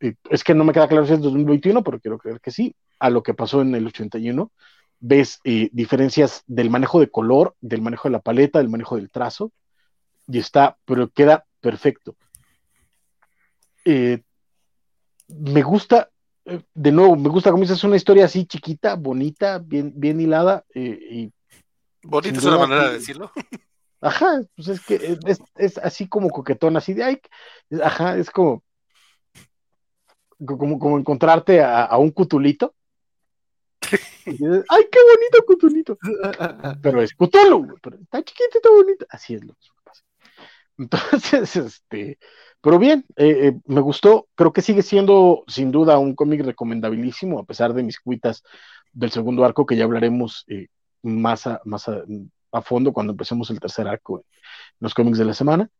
Eh, 0.00 0.14
es 0.30 0.42
que 0.42 0.54
no 0.54 0.64
me 0.64 0.72
queda 0.72 0.88
claro 0.88 1.06
si 1.06 1.12
es 1.12 1.20
2021, 1.20 1.82
pero 1.84 2.00
quiero 2.00 2.18
creer 2.18 2.40
que 2.40 2.50
sí, 2.50 2.74
a 2.98 3.08
lo 3.08 3.22
que 3.22 3.34
pasó 3.34 3.62
en 3.62 3.74
el 3.74 3.86
81. 3.86 4.50
Ves 4.98 5.40
eh, 5.44 5.70
diferencias 5.72 6.42
del 6.46 6.70
manejo 6.70 7.00
de 7.00 7.08
color, 7.08 7.54
del 7.60 7.82
manejo 7.82 8.08
de 8.08 8.12
la 8.12 8.20
paleta, 8.20 8.58
del 8.58 8.68
manejo 8.68 8.96
del 8.96 9.10
trazo, 9.10 9.52
y 10.26 10.38
está, 10.38 10.76
pero 10.84 11.10
queda 11.10 11.44
perfecto. 11.60 12.16
Eh, 13.84 14.22
me 15.28 15.62
gusta, 15.62 16.10
eh, 16.44 16.62
de 16.74 16.92
nuevo, 16.92 17.16
me 17.16 17.28
gusta 17.28 17.50
como 17.50 17.64
es 17.64 17.84
una 17.84 17.96
historia 17.96 18.26
así 18.26 18.46
chiquita, 18.46 18.94
bonita, 18.96 19.58
bien, 19.58 19.92
bien 19.94 20.20
hilada. 20.20 20.64
Eh, 20.74 20.98
y 21.10 21.32
bonita 22.02 22.38
es 22.38 22.44
una 22.44 22.58
manera 22.58 22.88
de 22.88 22.94
decirlo. 22.94 23.30
Ajá, 24.00 24.42
pues 24.56 24.66
es 24.66 24.80
que 24.84 25.16
es, 25.56 25.78
así 25.78 26.08
como 26.08 26.28
coquetón, 26.28 26.76
así 26.76 26.92
de, 26.92 27.04
ay, 27.04 27.20
ajá, 27.84 28.16
es 28.16 28.30
como, 28.30 28.64
como, 30.44 30.76
como 30.80 30.98
encontrarte 30.98 31.62
a, 31.62 31.96
un 31.98 32.10
cutulito. 32.10 32.74
ay, 34.26 34.88
qué 34.90 34.98
bonito 35.08 35.46
cutulito. 35.46 35.98
Pero 36.82 37.00
es 37.00 37.14
cutolo, 37.14 37.76
pero 37.80 37.96
está 37.98 38.22
chiquito, 38.24 38.58
está 38.58 38.70
bonito. 38.70 39.06
Así 39.08 39.34
es 39.34 39.44
lo. 39.44 39.54
Entonces, 40.78 41.56
este, 41.56 42.18
pero 42.60 42.78
bien, 42.78 43.04
eh, 43.16 43.48
eh, 43.48 43.60
me 43.66 43.80
gustó, 43.80 44.28
creo 44.34 44.52
que 44.52 44.62
sigue 44.62 44.82
siendo 44.82 45.44
sin 45.48 45.72
duda 45.72 45.98
un 45.98 46.14
cómic 46.14 46.42
recomendabilísimo, 46.44 47.38
a 47.40 47.44
pesar 47.44 47.74
de 47.74 47.82
mis 47.82 48.00
cuitas 48.00 48.42
del 48.92 49.10
segundo 49.10 49.44
arco, 49.44 49.66
que 49.66 49.76
ya 49.76 49.84
hablaremos 49.84 50.44
eh, 50.48 50.68
más, 51.02 51.46
a, 51.46 51.60
más 51.64 51.88
a, 51.88 52.62
fondo 52.62 52.92
cuando 52.92 53.12
empecemos 53.12 53.50
el 53.50 53.60
tercer 53.60 53.88
arco 53.88 54.18
en 54.20 54.24
los 54.80 54.94
cómics 54.94 55.18
de 55.18 55.24
la 55.24 55.34
semana. 55.34 55.70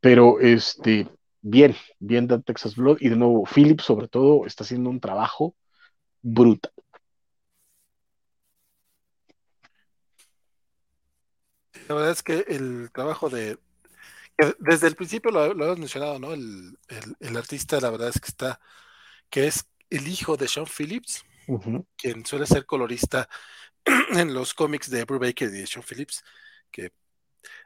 Pero 0.00 0.40
este, 0.40 1.08
bien, 1.42 1.74
bien 1.98 2.26
de 2.26 2.40
Texas 2.40 2.76
Blood, 2.76 2.98
y 3.00 3.08
de 3.08 3.16
nuevo, 3.16 3.44
Philip 3.44 3.80
sobre 3.80 4.08
todo 4.08 4.46
está 4.46 4.64
haciendo 4.64 4.90
un 4.90 5.00
trabajo 5.00 5.54
brutal. 6.22 6.72
La 11.88 11.94
verdad 11.94 12.10
es 12.10 12.22
que 12.22 12.44
el 12.48 12.90
trabajo 12.92 13.28
de, 13.28 13.58
desde 14.58 14.86
el 14.86 14.96
principio 14.96 15.30
lo, 15.30 15.54
lo 15.54 15.64
hemos 15.64 15.78
mencionado, 15.78 16.18
¿no? 16.18 16.32
El, 16.32 17.36
artista, 17.36 17.80
la 17.80 17.90
verdad 17.90 18.08
es 18.08 18.20
que 18.20 18.28
está, 18.28 18.60
que 19.30 19.46
es 19.46 19.66
el 19.90 20.08
hijo 20.08 20.36
de 20.36 20.48
Sean 20.48 20.66
Phillips, 20.66 21.24
quien 21.96 22.26
suele 22.26 22.46
ser 22.46 22.66
colorista 22.66 23.28
en 24.10 24.34
los 24.34 24.54
cómics 24.54 24.90
de 24.90 25.04
Brubaker 25.04 25.48
y 25.48 25.52
de 25.52 25.66
Sean 25.66 25.84
Phillips, 25.84 26.24
que 26.70 26.92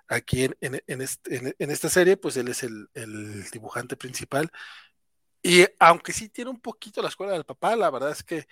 aquí 0.09 0.45
en, 0.45 0.83
en, 0.87 1.71
esta 1.71 1.89
serie, 1.89 2.17
pues 2.17 2.37
él 2.37 2.49
es 2.49 2.63
el, 2.63 2.89
dibujante 3.53 3.97
principal. 3.97 4.51
Y 5.43 5.67
aunque 5.79 6.13
sí 6.13 6.29
tiene 6.29 6.51
un 6.51 6.61
poquito 6.61 7.01
la 7.03 7.09
escuela 7.09 7.33
del 7.33 7.45
papá, 7.45 7.75
la 7.77 7.91
verdad 7.91 8.11
es 8.11 8.23
que 8.23 8.47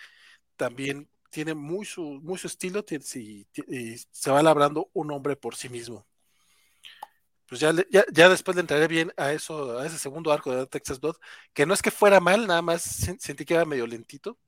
también 0.57 1.09
tiene 1.31 1.55
muy 1.55 1.85
su, 1.85 2.03
muy 2.23 2.39
su 2.39 2.47
estilo 2.47 2.85
y 2.89 3.97
se 4.11 4.31
va 4.31 4.43
labrando 4.43 4.91
un 4.95 5.13
hombre 5.13 5.37
por 5.37 5.55
sí 5.55 5.69
mismo 5.69 6.07
pues 7.49 7.63
ya, 7.63 7.73
ya, 8.13 8.29
después 8.29 8.55
le 8.57 8.61
entraré 8.61 8.87
bien 8.89 9.11
a 9.17 9.33
eso, 9.33 9.79
a 9.79 9.87
ese 9.87 9.99
segundo 9.99 10.31
arco 10.33 10.55
de 10.55 10.67
Texas 10.67 11.01
Blood, 11.01 11.17
que 11.55 11.65
no 11.65 11.73
es 11.73 11.81
que 11.81 11.91
fuera 11.91 12.21
mal, 12.21 12.47
nada 12.47 12.61
más 12.61 12.83
sentí 12.83 13.47
que 13.47 13.55
era 13.55 13.65
medio 13.65 13.87
lentito. 13.87 14.39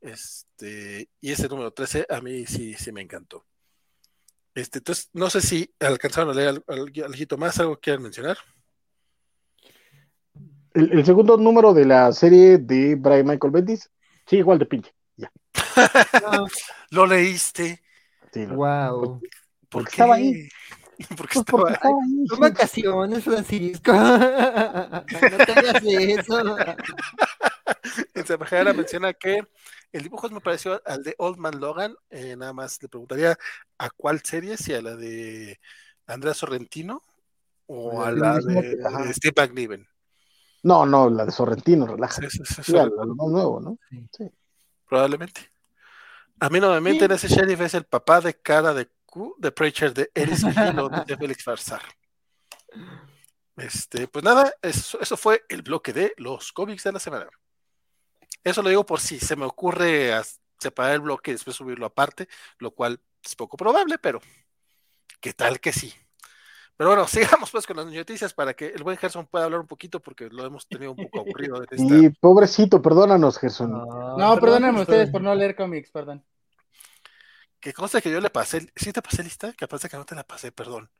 Este, 0.00 1.08
y 1.20 1.32
ese 1.32 1.48
número 1.48 1.72
13 1.72 2.06
a 2.10 2.20
mí 2.20 2.44
sí, 2.44 2.74
sí 2.74 2.90
me 2.90 3.02
encantó. 3.02 3.46
Este, 4.52 4.78
entonces, 4.78 5.10
no 5.12 5.30
sé 5.30 5.40
si 5.40 5.72
alcanzaron 5.78 6.30
a 6.30 6.34
leer 6.34 6.62
algo 6.66 7.36
más, 7.38 7.58
algo 7.60 7.76
que 7.76 7.80
quieran 7.80 8.02
mencionar. 8.02 8.36
El, 10.74 11.06
segundo 11.06 11.36
número 11.36 11.72
de 11.72 11.84
la 11.84 12.12
serie 12.12 12.58
de 12.58 12.96
Brian 12.96 13.26
Michael 13.26 13.52
Bendis, 13.52 13.88
sí, 14.26 14.38
igual 14.38 14.58
de 14.58 14.66
pinche. 14.66 14.92
Ya. 15.16 15.30
Lo 16.90 17.06
leíste. 17.06 17.80
Sí, 18.32 18.44
wow. 18.46 19.20
porque 19.68 19.90
estaba 19.90 20.16
ahí. 20.16 20.48
porque 21.16 21.34
pues 21.34 21.46
estaba, 21.46 21.70
ahí. 21.70 22.26
Son 22.28 22.40
vacaciones, 22.40 23.24
Francisco. 23.24 23.92
no 23.92 25.04
tengas 25.46 25.82
eso. 25.84 26.56
En 28.14 28.26
Sabajara 28.26 28.72
menciona 28.72 29.12
que 29.12 29.42
el 29.92 30.02
dibujo 30.02 30.28
me 30.28 30.40
pareció 30.40 30.80
al 30.84 31.02
de 31.02 31.14
Old 31.18 31.38
Man 31.38 31.60
Logan. 31.60 31.94
Eh, 32.10 32.34
nada 32.36 32.52
más 32.52 32.82
le 32.82 32.88
preguntaría 32.88 33.38
a 33.78 33.90
cuál 33.90 34.20
serie, 34.22 34.56
si 34.56 34.74
a 34.74 34.82
la 34.82 34.96
de 34.96 35.60
Andrea 36.06 36.34
Sorrentino 36.34 37.02
o 37.66 38.02
a 38.02 38.10
la 38.10 38.38
de, 38.38 39.12
Steve 39.12 39.34
McNiven. 39.36 39.86
No, 40.62 40.86
no, 40.86 41.10
la 41.10 41.26
de 41.26 41.32
Sorrentino, 41.32 41.86
relaja. 41.86 42.22
Sí, 42.22 42.38
sí, 42.44 42.62
sí, 42.62 42.72
lo 42.72 43.14
más 43.14 43.28
nuevo, 43.28 43.60
¿no? 43.60 43.78
Sí. 44.16 44.30
Probablemente. 44.88 45.50
A 46.40 46.48
mí 46.48 46.58
nuevamente 46.60 47.04
en 47.04 47.12
ese 47.12 47.28
sheriff 47.28 47.60
es 47.60 47.74
el 47.74 47.84
papá 47.84 48.20
de 48.20 48.34
cara 48.34 48.74
de 48.74 48.88
The 49.40 49.52
Preacher 49.52 49.94
de 49.94 50.10
Eris 50.14 50.42
de 50.42 51.16
Félix 51.18 51.44
Farsar. 51.44 51.82
Este, 53.56 54.08
pues 54.08 54.24
nada, 54.24 54.52
eso, 54.62 55.00
eso, 55.00 55.16
fue 55.16 55.44
el 55.48 55.62
bloque 55.62 55.92
de 55.92 56.12
los 56.16 56.52
cómics 56.52 56.82
de 56.84 56.92
la 56.92 56.98
semana. 56.98 57.28
Eso 58.42 58.62
lo 58.62 58.68
digo 58.68 58.84
por 58.84 59.00
si 59.00 59.20
se 59.20 59.36
me 59.36 59.44
ocurre 59.44 60.12
separar 60.58 60.94
el 60.94 61.00
bloque 61.00 61.30
y 61.30 61.34
después 61.34 61.56
subirlo 61.56 61.86
aparte, 61.86 62.28
lo 62.58 62.72
cual 62.72 63.00
es 63.22 63.36
poco 63.36 63.56
probable, 63.56 63.98
pero 63.98 64.20
qué 65.20 65.32
tal 65.32 65.60
que 65.60 65.72
sí. 65.72 65.92
Pero 66.76 66.90
bueno, 66.90 67.06
sigamos 67.08 67.50
pues 67.50 67.66
con 67.66 67.76
las 67.76 67.86
noticias 67.86 68.34
para 68.34 68.54
que 68.54 68.66
el 68.66 68.82
buen 68.82 68.96
Gerson 68.96 69.26
pueda 69.26 69.44
hablar 69.44 69.60
un 69.60 69.66
poquito 69.66 70.00
porque 70.00 70.28
lo 70.30 70.44
hemos 70.44 70.66
tenido 70.66 70.92
un 70.92 70.96
poco 70.96 71.20
aburrido. 71.20 71.62
Y 71.76 72.08
pobrecito, 72.10 72.82
perdónanos, 72.82 73.38
Gerson. 73.38 73.70
no, 73.70 74.38
perdónenme 74.40 74.80
ustedes 74.80 75.10
por 75.10 75.22
no 75.22 75.34
leer 75.34 75.54
cómics, 75.54 75.90
perdón. 75.90 76.24
Que 77.64 77.72
consta 77.72 78.02
que 78.02 78.10
yo 78.10 78.20
le 78.20 78.28
pasé, 78.28 78.70
¿sí 78.76 78.92
te 78.92 79.00
pasé 79.00 79.22
lista? 79.22 79.54
Que 79.54 79.66
pasa 79.66 79.88
que 79.88 79.96
no 79.96 80.04
te 80.04 80.14
la 80.14 80.22
pasé, 80.22 80.52
perdón. 80.52 80.90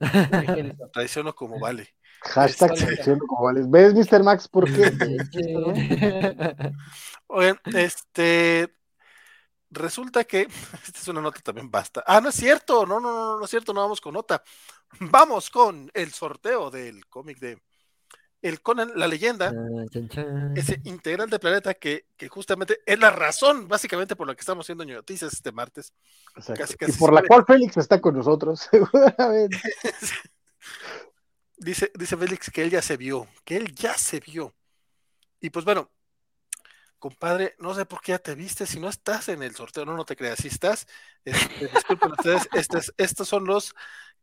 Traiciono 0.92 1.34
como 1.34 1.58
vale. 1.58 1.94
Hashtag 2.20 2.74
este, 2.74 2.84
traiciono 2.84 3.24
como 3.26 3.44
vale. 3.44 3.62
¿Ves, 3.66 3.94
Mr. 3.94 4.22
Max? 4.22 4.46
¿Por 4.46 4.66
qué? 4.66 4.92
Oigan, 7.26 7.58
este. 7.72 8.70
Resulta 9.70 10.24
que. 10.24 10.42
Esta 10.42 10.98
es 11.00 11.08
una 11.08 11.22
nota 11.22 11.40
también 11.40 11.70
basta. 11.70 12.04
Ah, 12.06 12.20
no 12.20 12.28
es 12.28 12.34
cierto. 12.34 12.84
No, 12.84 13.00
no, 13.00 13.14
no, 13.14 13.38
no 13.38 13.44
es 13.46 13.50
cierto. 13.50 13.72
No 13.72 13.80
vamos 13.80 14.02
con 14.02 14.12
nota. 14.12 14.42
Vamos 15.00 15.48
con 15.48 15.90
el 15.94 16.12
sorteo 16.12 16.70
del 16.70 17.06
cómic 17.06 17.38
de 17.38 17.62
el 18.42 18.62
Conan, 18.62 18.92
la 18.94 19.06
leyenda, 19.06 19.52
ese 20.54 20.80
integral 20.84 21.28
de 21.28 21.38
planeta 21.38 21.74
que, 21.74 22.06
justamente 22.28 22.80
es 22.86 22.98
la 22.98 23.10
razón, 23.10 23.68
básicamente, 23.68 24.16
por 24.16 24.26
la 24.26 24.34
que 24.34 24.40
estamos 24.40 24.64
haciendo 24.64 24.84
noticias 24.84 25.32
este 25.32 25.52
martes. 25.52 25.92
y 26.86 26.92
por 26.92 27.12
la 27.12 27.22
cual 27.22 27.44
Félix 27.46 27.76
está 27.76 28.00
con 28.00 28.16
nosotros, 28.16 28.60
seguramente. 28.70 29.58
dice, 31.58 31.92
dice 31.94 32.16
Félix 32.16 32.50
que 32.50 32.62
él 32.62 32.70
ya 32.70 32.82
se 32.82 32.96
vio, 32.96 33.28
que 33.44 33.56
él 33.56 33.74
ya 33.74 33.96
se 33.96 34.20
vio. 34.20 34.54
Y 35.40 35.50
pues 35.50 35.64
bueno, 35.64 35.90
compadre, 36.98 37.56
no 37.58 37.74
sé 37.74 37.86
por 37.86 38.00
qué 38.00 38.12
ya 38.12 38.18
te 38.18 38.34
viste, 38.34 38.66
si 38.66 38.78
no 38.78 38.88
estás 38.88 39.28
en 39.28 39.42
el 39.42 39.54
sorteo, 39.54 39.84
no, 39.84 39.96
no 39.96 40.04
te 40.04 40.16
creas, 40.16 40.38
si 40.38 40.48
estás, 40.48 40.86
este, 41.24 41.66
disculpen 41.68 42.12
ustedes, 42.18 42.48
estos, 42.52 42.94
estos 42.96 43.28
son 43.28 43.46
los 43.46 43.74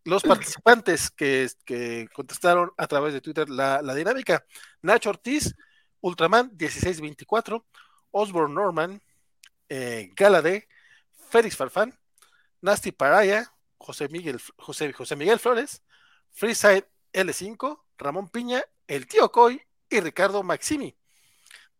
los 0.04 0.24
participantes 0.62 1.12
que, 1.12 2.08
contestaron 2.14 2.72
a 2.78 2.88
través 2.88 3.14
de 3.14 3.22
Twitter 3.22 3.50
la, 3.50 3.82
dinámica. 3.94 4.46
Nacho 4.82 5.10
Ortiz, 5.10 5.56
Ultraman 6.02 6.52
1624, 6.58 7.66
Osborne 8.12 8.54
Norman, 8.54 9.02
eh, 9.70 10.12
Galade, 10.16 10.68
Félix 11.30 11.56
Farfán, 11.56 11.98
Nasty 12.62 12.92
Paraya, 12.92 13.54
José 13.78 14.08
Miguel, 14.10 14.40
José, 14.58 14.94
José 14.94 15.16
Miguel 15.16 15.40
Flores, 15.40 15.84
Freeside 16.32 16.88
L5, 17.14 17.84
Ramón 17.98 18.30
Piña, 18.30 18.64
el 18.88 19.08
tío 19.08 19.32
Coy 19.32 19.62
y 19.90 20.00
Ricardo 20.00 20.44
Maximi. 20.44 20.96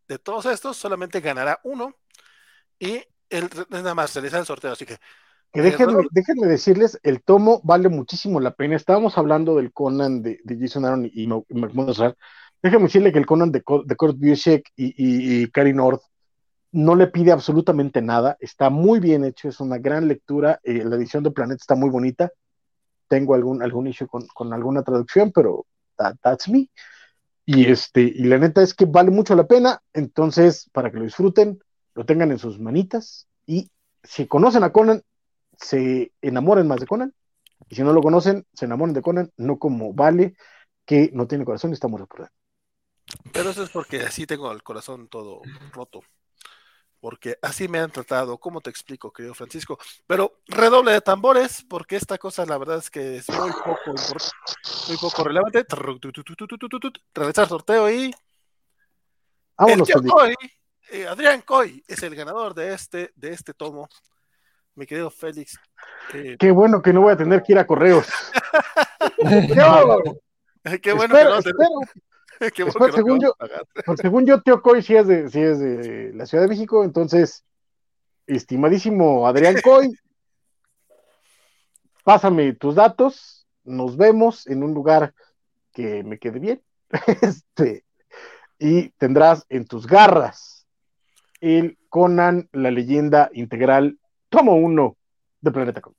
De 0.06 0.18
todos 0.18 0.46
estos, 0.46 0.76
solamente 0.76 1.20
ganará 1.20 1.60
uno 1.64 1.94
y 2.78 3.04
él 3.28 3.50
nada 3.68 3.94
más 3.94 4.14
realizar 4.14 4.40
el 4.40 4.46
sorteo. 4.46 4.72
Así 4.72 4.86
que 4.86 4.98
que 5.52 5.62
déjenme, 5.62 6.46
decirles, 6.46 6.98
el 7.02 7.22
tomo 7.22 7.60
vale 7.64 7.88
muchísimo 7.88 8.40
la 8.40 8.54
pena. 8.54 8.76
Estábamos 8.76 9.16
hablando 9.16 9.56
del 9.56 9.72
Conan 9.72 10.22
de, 10.22 10.40
Jason 10.46 10.84
Aaron 10.84 11.10
y, 11.12 11.26
Mahmoud 11.26 12.14
Déjenme 12.62 12.84
decirle 12.86 13.12
que 13.12 13.18
el 13.18 13.26
Conan 13.26 13.52
de, 13.52 13.62
de 13.84 13.96
Kurt 13.96 14.18
Busiek 14.18 14.68
y, 14.76 15.44
y, 15.44 15.72
North 15.72 16.02
no 16.72 16.94
le 16.94 17.06
pide 17.06 17.32
absolutamente 17.32 18.02
nada. 18.02 18.36
Está 18.40 18.68
muy 18.68 19.00
bien 19.00 19.24
hecho, 19.24 19.48
es 19.48 19.60
una 19.60 19.78
gran 19.78 20.06
lectura. 20.08 20.60
Eh, 20.62 20.84
la 20.84 20.96
edición 20.96 21.22
de 21.22 21.30
Planeta 21.30 21.60
está 21.60 21.74
muy 21.74 21.88
bonita. 21.88 22.30
Tengo 23.08 23.34
algún, 23.34 23.62
algún 23.62 23.86
issue 23.86 24.06
con, 24.06 24.52
alguna 24.52 24.82
traducción, 24.82 25.32
pero 25.32 25.64
that's 25.96 26.48
me. 26.48 26.68
Y, 27.46 27.64
este, 27.70 28.02
y 28.02 28.24
la 28.24 28.36
neta 28.36 28.62
es 28.62 28.74
que 28.74 28.84
vale 28.84 29.10
mucho 29.10 29.34
la 29.34 29.46
pena. 29.46 29.80
Entonces, 29.94 30.68
para 30.72 30.90
que 30.90 30.98
lo 30.98 31.04
disfruten, 31.04 31.58
lo 31.94 32.04
tengan 32.04 32.30
en 32.30 32.38
sus 32.38 32.60
manitas. 32.60 33.26
Y 33.46 33.70
si 34.02 34.26
conocen 34.26 34.62
a 34.62 34.72
Conan, 34.72 35.02
se 35.58 36.12
enamoren 36.22 36.66
más 36.66 36.80
de 36.80 36.86
Conan, 36.86 37.14
y 37.68 37.74
si 37.74 37.82
no 37.82 37.92
lo 37.92 38.00
conocen, 38.00 38.46
se 38.54 38.64
enamoren 38.64 38.94
de 38.94 39.02
Conan, 39.02 39.32
no 39.36 39.58
como 39.58 39.92
Vale, 39.92 40.36
que 40.84 41.10
no 41.12 41.26
tiene 41.26 41.44
corazón 41.44 41.70
y 41.70 41.74
está 41.74 41.88
muerto 41.88 42.06
por 42.06 42.30
Pero 43.32 43.50
eso 43.50 43.62
es 43.62 43.70
porque 43.70 44.00
así 44.02 44.26
tengo 44.26 44.50
el 44.52 44.62
corazón 44.62 45.08
todo 45.08 45.42
roto. 45.72 46.02
Porque 47.00 47.38
así 47.42 47.68
me 47.68 47.78
han 47.78 47.92
tratado, 47.92 48.38
¿cómo 48.38 48.60
te 48.60 48.70
explico, 48.70 49.12
querido 49.12 49.34
Francisco? 49.34 49.78
Pero 50.06 50.40
redoble 50.46 50.92
de 50.92 51.00
tambores, 51.00 51.64
porque 51.68 51.94
esta 51.94 52.18
cosa 52.18 52.44
la 52.44 52.58
verdad 52.58 52.78
es 52.78 52.90
que 52.90 53.18
es 53.18 53.28
muy 53.28 53.52
poco 53.52 53.94
muy 54.88 54.96
poco 54.96 55.22
relevante. 55.22 55.64
Realizar 57.14 57.48
sorteo 57.48 57.88
y. 57.90 58.12
El 59.66 59.82
Coy, 60.08 60.34
eh, 60.90 61.06
Adrián 61.06 61.42
Coy 61.42 61.84
es 61.86 62.02
el 62.02 62.14
ganador 62.14 62.54
de 62.54 62.72
este, 62.72 63.12
de 63.14 63.30
este 63.30 63.54
tomo 63.54 63.88
mi 64.78 64.86
querido 64.86 65.10
Félix. 65.10 65.58
Qué 66.38 66.50
bueno 66.52 66.80
que 66.80 66.92
no 66.92 67.02
voy 67.02 67.12
a 67.12 67.16
tener 67.16 67.42
que 67.42 67.52
ir 67.52 67.58
a 67.58 67.66
correos. 67.66 68.06
Qué 70.82 70.92
bueno 70.92 71.14
que 71.14 71.24
no 71.24 71.40
Qué 72.54 72.62
bueno 72.62 72.92
según, 72.92 73.20
yo, 73.20 73.34
según 74.00 74.24
yo, 74.24 74.40
Tío 74.42 74.62
Coy 74.62 74.80
sí 74.80 74.94
es, 74.94 75.08
de, 75.08 75.28
sí 75.28 75.40
es 75.40 75.58
de 75.58 76.12
la 76.14 76.24
Ciudad 76.24 76.44
de 76.44 76.48
México, 76.48 76.84
entonces, 76.84 77.44
estimadísimo 78.28 79.26
Adrián 79.26 79.56
Coy, 79.62 79.92
pásame 82.04 82.52
tus 82.52 82.76
datos, 82.76 83.48
nos 83.64 83.96
vemos 83.96 84.46
en 84.46 84.62
un 84.62 84.72
lugar 84.72 85.14
que 85.72 86.04
me 86.04 86.20
quede 86.20 86.38
bien. 86.38 86.62
este, 87.22 87.84
y 88.60 88.90
tendrás 88.90 89.44
en 89.48 89.66
tus 89.66 89.88
garras 89.88 90.58
el 91.40 91.76
Conan, 91.88 92.48
la 92.52 92.70
leyenda 92.70 93.30
integral, 93.32 93.98
tomo 94.28 94.54
uno 94.54 94.96
de 95.40 95.50
Planeta 95.50 95.80
Comic. 95.80 95.98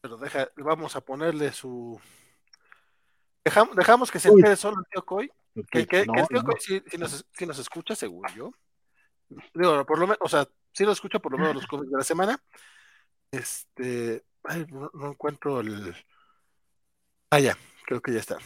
Pero 0.00 0.16
deja, 0.16 0.50
vamos 0.56 0.96
a 0.96 1.00
ponerle 1.00 1.52
su. 1.52 2.00
Dejamos, 3.44 4.10
que 4.10 4.18
se 4.18 4.28
entere 4.28 4.56
solo 4.56 4.78
el 4.80 4.86
tío 4.86 5.04
Coy. 5.04 5.30
Que, 5.70 5.80
el 5.80 5.86
tío 5.86 6.42
Coy 6.44 6.60
sí, 6.60 6.82
nos, 6.98 7.58
escucha, 7.58 7.94
según 7.94 8.26
yo. 8.34 8.52
Digo, 9.54 9.84
por 9.86 9.98
lo 9.98 10.06
menos, 10.06 10.18
o 10.20 10.28
sea, 10.28 10.46
sí 10.72 10.84
lo 10.84 10.92
escucha 10.92 11.18
por 11.18 11.32
lo 11.32 11.38
menos 11.38 11.54
los 11.54 11.66
cómics 11.66 11.90
de 11.90 11.98
la 11.98 12.04
semana. 12.04 12.42
Este. 13.30 14.24
Ay, 14.44 14.66
no, 14.68 14.90
encuentro 15.10 15.60
el. 15.60 15.94
Ah, 17.30 17.38
ya, 17.38 17.56
creo 17.86 18.00
que 18.00 18.12
ya 18.12 18.20
está. 18.20 18.38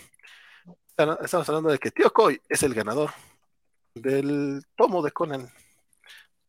Estamos 0.97 1.49
hablando 1.49 1.71
de 1.71 1.79
que 1.79 1.91
Tío 1.91 2.13
Coy 2.13 2.41
es 2.49 2.63
el 2.63 2.75
ganador 2.75 3.11
del 3.95 4.63
tomo 4.77 5.03
de 5.03 5.11
Conan, 5.11 5.51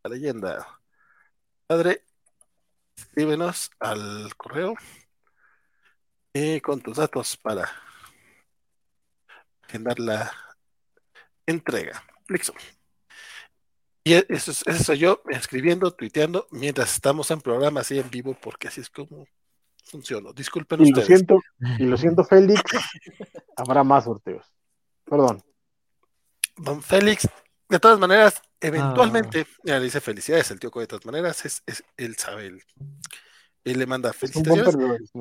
la 0.03 0.09
leyenda. 0.09 0.79
Padre, 1.67 2.01
escríbenos 2.95 3.71
al 3.79 4.33
correo 4.37 4.73
y 6.31 6.61
con 6.61 6.79
tus 6.79 6.95
datos 6.95 7.35
para 7.35 7.69
agendar 9.63 9.99
la 9.99 10.31
entrega. 11.45 12.01
Listo. 12.29 12.53
Y 14.05 14.13
e, 14.13 14.25
eso, 14.29 14.51
eso 14.51 14.81
soy 14.81 14.99
yo 14.99 15.21
escribiendo, 15.29 15.91
tuiteando, 15.91 16.47
mientras 16.51 16.93
estamos 16.93 17.29
en 17.31 17.41
programa 17.41 17.81
así 17.81 17.99
en 17.99 18.09
vivo, 18.09 18.33
porque 18.41 18.69
así 18.69 18.79
es 18.79 18.89
como 18.89 19.27
funciono. 19.83 20.31
Disculpen 20.31 20.85
y 20.85 20.91
Lo 20.91 21.01
siento, 21.01 21.41
y 21.79 21.83
lo 21.83 21.97
siento, 21.97 22.23
Félix, 22.23 22.61
habrá 23.57 23.83
más 23.83 24.05
sorteos. 24.05 24.45
Perdón. 25.03 25.43
Don 26.55 26.81
Félix, 26.81 27.27
de 27.69 27.79
todas 27.79 27.99
maneras, 27.99 28.41
eventualmente, 28.61 29.45
ah. 29.49 29.61
ya 29.63 29.77
le 29.79 29.85
dice 29.85 30.01
felicidades 30.01 30.51
el 30.51 30.59
tío 30.59 30.69
de 30.69 30.87
todas 30.87 31.05
maneras, 31.05 31.45
es, 31.45 31.63
es 31.65 31.83
él 31.97 32.15
sabe, 32.15 32.47
él, 32.47 32.63
él, 33.65 33.79
le 33.79 33.85
manda 33.85 34.13
felicitaciones. 34.13 35.11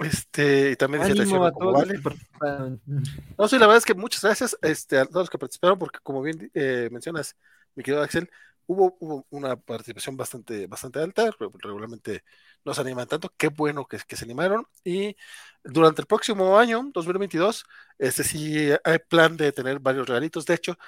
este, 0.00 0.70
y 0.72 0.76
también 0.76 1.04
dice 1.04 1.34
a 1.34 1.50
vale. 1.50 2.00
No, 3.36 3.48
sí, 3.48 3.58
la 3.58 3.66
verdad 3.66 3.78
es 3.78 3.84
que 3.84 3.94
muchas 3.94 4.22
gracias 4.22 4.56
este, 4.62 4.98
a 4.98 5.04
todos 5.04 5.22
los 5.22 5.30
que 5.30 5.38
participaron, 5.38 5.78
porque 5.78 5.98
como 6.02 6.22
bien 6.22 6.50
eh, 6.54 6.88
mencionas, 6.92 7.36
mi 7.74 7.82
querido 7.82 8.02
Axel, 8.02 8.30
hubo, 8.66 8.96
hubo, 9.00 9.26
una 9.30 9.56
participación 9.56 10.16
bastante, 10.16 10.66
bastante 10.68 11.00
alta, 11.00 11.30
regularmente 11.38 12.22
no 12.64 12.72
se 12.72 12.80
animan 12.80 13.08
tanto, 13.08 13.32
qué 13.36 13.48
bueno 13.48 13.86
que, 13.86 13.98
que, 14.06 14.16
se 14.16 14.24
animaron, 14.24 14.66
y 14.84 15.16
durante 15.64 16.02
el 16.02 16.06
próximo 16.06 16.56
año, 16.58 16.88
2022, 16.92 17.64
este 17.98 18.22
sí 18.22 18.68
hay 18.84 18.98
plan 19.08 19.36
de 19.36 19.50
tener 19.52 19.80
varios 19.80 20.08
regalitos, 20.08 20.46
de 20.46 20.54
hecho, 20.54 20.78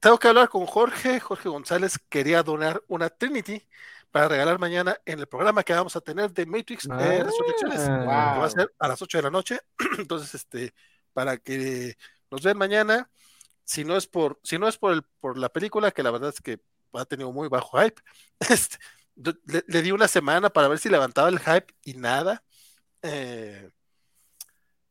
tengo 0.00 0.18
que 0.18 0.28
hablar 0.28 0.48
con 0.48 0.66
Jorge. 0.66 1.20
Jorge 1.20 1.48
González 1.48 1.98
quería 2.08 2.42
donar 2.42 2.82
una 2.88 3.08
Trinity 3.08 3.62
para 4.10 4.28
regalar 4.28 4.58
mañana 4.58 4.96
en 5.04 5.18
el 5.18 5.26
programa 5.26 5.62
que 5.62 5.72
vamos 5.72 5.94
a 5.96 6.00
tener 6.00 6.32
de 6.32 6.46
Matrix 6.46 6.86
eh, 6.86 6.90
ah, 6.90 7.24
Resurrecciones, 7.24 7.80
que 7.80 8.06
va 8.06 8.44
a 8.44 8.50
ser 8.50 8.74
a 8.78 8.88
las 8.88 9.00
8 9.02 9.18
de 9.18 9.22
la 9.22 9.30
noche. 9.30 9.60
Entonces, 9.98 10.34
este, 10.34 10.74
para 11.12 11.36
que 11.36 11.96
nos 12.30 12.42
vean 12.42 12.58
mañana, 12.58 13.10
si 13.64 13.84
no 13.84 13.96
es 13.96 14.06
por, 14.06 14.40
si 14.42 14.58
no 14.58 14.68
es 14.68 14.78
por 14.78 14.92
el, 14.92 15.02
por 15.20 15.38
la 15.38 15.50
película, 15.50 15.90
que 15.90 16.02
la 16.02 16.10
verdad 16.10 16.30
es 16.30 16.40
que 16.40 16.60
ha 16.94 17.04
tenido 17.04 17.32
muy 17.32 17.48
bajo 17.48 17.78
hype, 17.78 18.00
este, 18.48 18.78
le, 19.16 19.82
di 19.82 19.92
una 19.92 20.08
semana 20.08 20.50
para 20.50 20.68
ver 20.68 20.78
si 20.78 20.88
levantaba 20.88 21.28
el 21.28 21.38
hype 21.38 21.74
y 21.84 21.94
nada. 21.94 22.42
Eh, 23.02 23.70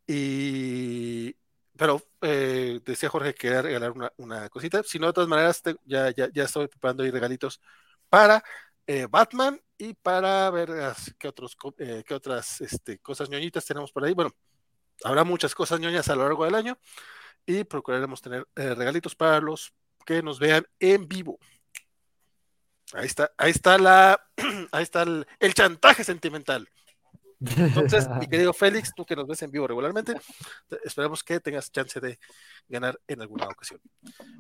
y 0.06 1.36
pero 1.77 2.01
eh, 2.22 2.80
decía 2.85 3.09
Jorge 3.09 3.33
que 3.33 3.39
quería 3.39 3.61
regalar 3.61 3.93
una, 4.17 4.49
cosita. 4.49 4.83
Si 4.83 4.99
no, 4.99 5.07
de 5.07 5.14
todas 5.14 5.30
maneras, 5.30 5.61
ya, 5.85 6.11
ya, 6.11 6.30
ya, 6.33 6.43
estoy 6.43 6.67
preparando 6.67 7.03
ahí 7.03 7.11
regalitos 7.11 7.61
para 8.09 8.43
eh, 8.88 9.07
Batman 9.09 9.61
y 9.77 9.93
para 9.93 10.49
ver 10.49 10.69
qué, 11.19 11.27
otros, 11.27 11.57
eh, 11.77 12.03
qué 12.06 12.14
otras 12.14 12.61
este, 12.61 12.99
cosas 12.99 13.30
ñoñitas 13.30 13.65
tenemos 13.65 13.91
por 13.91 14.03
ahí. 14.06 14.14
Bueno, 14.14 14.31
habrá 15.03 15.23
muchas 15.23 15.53
cosas 15.56 15.80
ñoñas 15.80 16.09
a 16.09 16.15
lo 16.15 16.23
largo 16.23 16.45
del 16.45 16.56
año 16.56 16.77
y 17.45 17.64
procuraremos 17.64 18.22
tener 18.22 18.47
regalitos 18.56 19.15
para 19.15 19.39
los 19.39 19.73
que 20.06 20.22
nos 20.22 20.39
vean 20.39 20.65
en 20.80 21.07
vivo. 21.07 21.39
Ahí 22.93 23.06
está, 23.06 23.31
ahí 23.38 23.51
está 23.51 23.77
la, 23.77 24.19
ahí 24.72 24.83
está 24.83 25.03
el 25.03 25.53
chantaje 25.53 26.03
sentimental. 26.03 26.69
Entonces, 27.40 28.07
mi 28.09 28.27
querido 28.30 28.53
Félix, 28.53 28.93
tú 28.95 29.06
que 29.06 29.16
nos 29.16 29.27
ves 29.27 29.41
en 29.43 29.51
vivo 29.51 29.67
regularmente, 29.67 30.16
esperamos 30.83 31.24
que 31.24 31.40
tengas 31.40 31.72
chance 31.72 31.99
de 31.99 32.19
ganar 32.67 32.99
en 33.07 33.22
alguna 33.22 33.45
ocasión. 33.45 33.80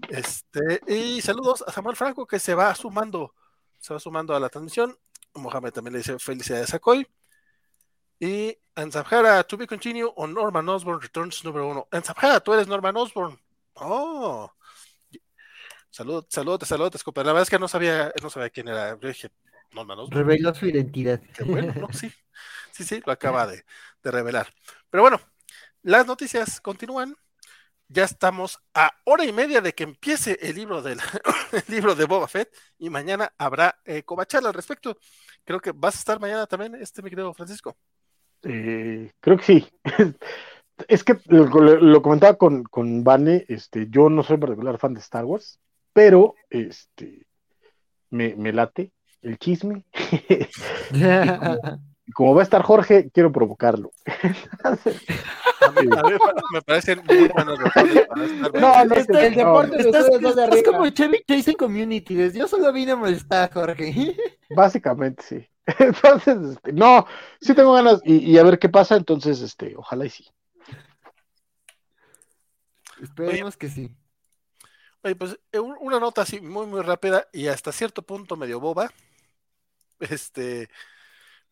Este, 0.09 0.81
y 0.87 1.21
saludos 1.21 1.63
a 1.67 1.71
Samuel 1.71 1.95
Franco 1.95 2.25
que 2.25 2.39
se 2.39 2.55
va 2.55 2.73
sumando, 2.75 3.33
se 3.79 3.93
va 3.93 3.99
sumando 3.99 4.35
a 4.35 4.39
la 4.39 4.49
transmisión. 4.49 4.97
Mohamed 5.33 5.71
también 5.71 5.93
le 5.93 5.99
dice 5.99 6.17
felicidades 6.19 6.73
a 6.73 6.79
Coy. 6.79 7.07
Y 8.19 8.57
Anzabjara, 8.73 9.43
to 9.43 9.57
be 9.57 9.67
continue 9.67 10.11
on 10.15 10.33
Norman 10.33 10.67
Osborn 10.67 10.99
Returns 10.99 11.43
número 11.43 11.67
uno. 11.67 11.87
Anzabjara, 11.91 12.39
tú 12.39 12.53
eres 12.53 12.67
Norman 12.67 12.97
Osborn. 12.97 13.39
Oh, 13.75 14.51
saludos, 15.91 16.25
saludos, 16.29 16.67
saludos, 16.67 17.03
La 17.05 17.23
verdad 17.23 17.43
es 17.43 17.49
que 17.49 17.59
no 17.59 17.67
sabía, 17.67 18.11
no 18.23 18.29
sabía 18.31 18.49
quién 18.49 18.67
era. 18.67 18.99
Yo 18.99 19.07
dije, 19.07 19.29
Norman 19.71 19.99
Osborn. 19.99 20.17
Reveló 20.17 20.53
su 20.55 20.67
identidad. 20.67 21.21
Qué 21.35 21.43
bueno, 21.43 21.73
¿no? 21.75 21.87
Sí. 21.93 22.11
Sí, 22.71 22.83
sí, 22.83 23.01
lo 23.03 23.11
acaba 23.11 23.47
de, 23.47 23.63
revelar. 24.03 24.53
Pero 24.91 25.01
bueno, 25.01 25.19
las 25.81 26.05
noticias 26.05 26.61
continúan. 26.61 27.15
Ya 27.87 28.03
estamos 28.03 28.59
a 28.75 28.91
hora 29.05 29.25
y 29.25 29.33
media 29.33 29.61
de 29.61 29.73
que 29.73 29.83
empiece 29.83 30.37
el 30.41 30.57
libro, 30.57 30.83
del, 30.83 30.99
libro 31.69 31.95
de 31.95 32.05
Boba 32.05 32.27
Fett 32.27 32.53
y 32.77 32.91
mañana 32.91 33.33
habrá 33.39 33.79
eh, 33.83 34.03
al 34.07 34.53
respecto. 34.53 34.99
Creo 35.43 35.59
que 35.59 35.71
vas 35.71 35.95
a 35.95 35.97
estar 35.97 36.19
mañana 36.19 36.45
también, 36.45 36.75
este 36.75 37.01
mi 37.01 37.09
querido 37.09 37.33
Francisco. 37.33 37.75
Eh, 38.43 39.11
creo 39.19 39.37
que 39.37 39.43
sí. 39.43 39.67
Es 40.87 41.03
que 41.03 41.19
lo, 41.25 42.01
comentaba 42.03 42.35
con, 42.35 42.63
con 42.63 43.03
Vane, 43.03 43.45
este, 43.47 43.87
yo 43.89 44.11
no 44.11 44.21
soy 44.21 44.37
particular 44.37 44.77
fan 44.77 44.93
de 44.93 44.99
Star 44.99 45.25
Wars, 45.25 45.59
pero 45.91 46.35
este 46.51 47.25
me, 48.11 48.35
me 48.35 48.53
late 48.53 48.91
el 49.21 49.37
chisme. 49.37 49.83
como 52.13 52.33
va 52.33 52.41
a 52.41 52.43
estar 52.43 52.61
Jorge, 52.61 53.09
quiero 53.13 53.31
provocarlo. 53.31 53.91
a 54.63 54.71
mí, 55.81 55.87
me 56.53 56.61
parecen 56.61 57.01
muy 57.05 57.27
buenos 57.27 57.59
No, 58.53 58.83
no, 58.85 58.95
el 58.95 59.35
deporte 59.35 59.77
de 59.77 59.89
ustedes 59.89 60.37
Es 60.51 60.63
como 60.63 60.89
Chevy 60.89 61.23
Chasing 61.27 61.57
Community, 61.57 62.31
yo 62.31 62.47
solo 62.47 62.71
vine 62.71 62.93
a 62.93 62.95
molestar, 62.95 63.51
Jorge. 63.51 64.15
Básicamente, 64.49 65.23
sí. 65.23 65.47
Entonces, 65.79 66.37
este, 66.53 66.71
no, 66.71 67.05
sí 67.41 67.53
tengo 67.53 67.73
ganas 67.73 67.99
y, 68.05 68.37
a 68.37 68.43
ver 68.43 68.57
qué 68.57 68.69
pasa, 68.69 68.95
entonces, 68.95 69.41
este, 69.41 69.75
ojalá 69.75 70.05
y 70.05 70.09
sí. 70.09 70.25
Esperemos 73.01 73.57
que 73.57 73.69
sí. 73.69 73.95
Oye, 75.03 75.15
pues 75.15 75.37
eh, 75.51 75.59
una 75.59 75.99
nota 75.99 76.21
así 76.21 76.41
muy, 76.41 76.65
muy 76.65 76.81
rápida 76.81 77.27
y 77.31 77.47
hasta 77.47 77.71
cierto 77.71 78.01
punto 78.01 78.35
medio 78.37 78.59
boba. 78.59 78.91
Este, 79.99 80.69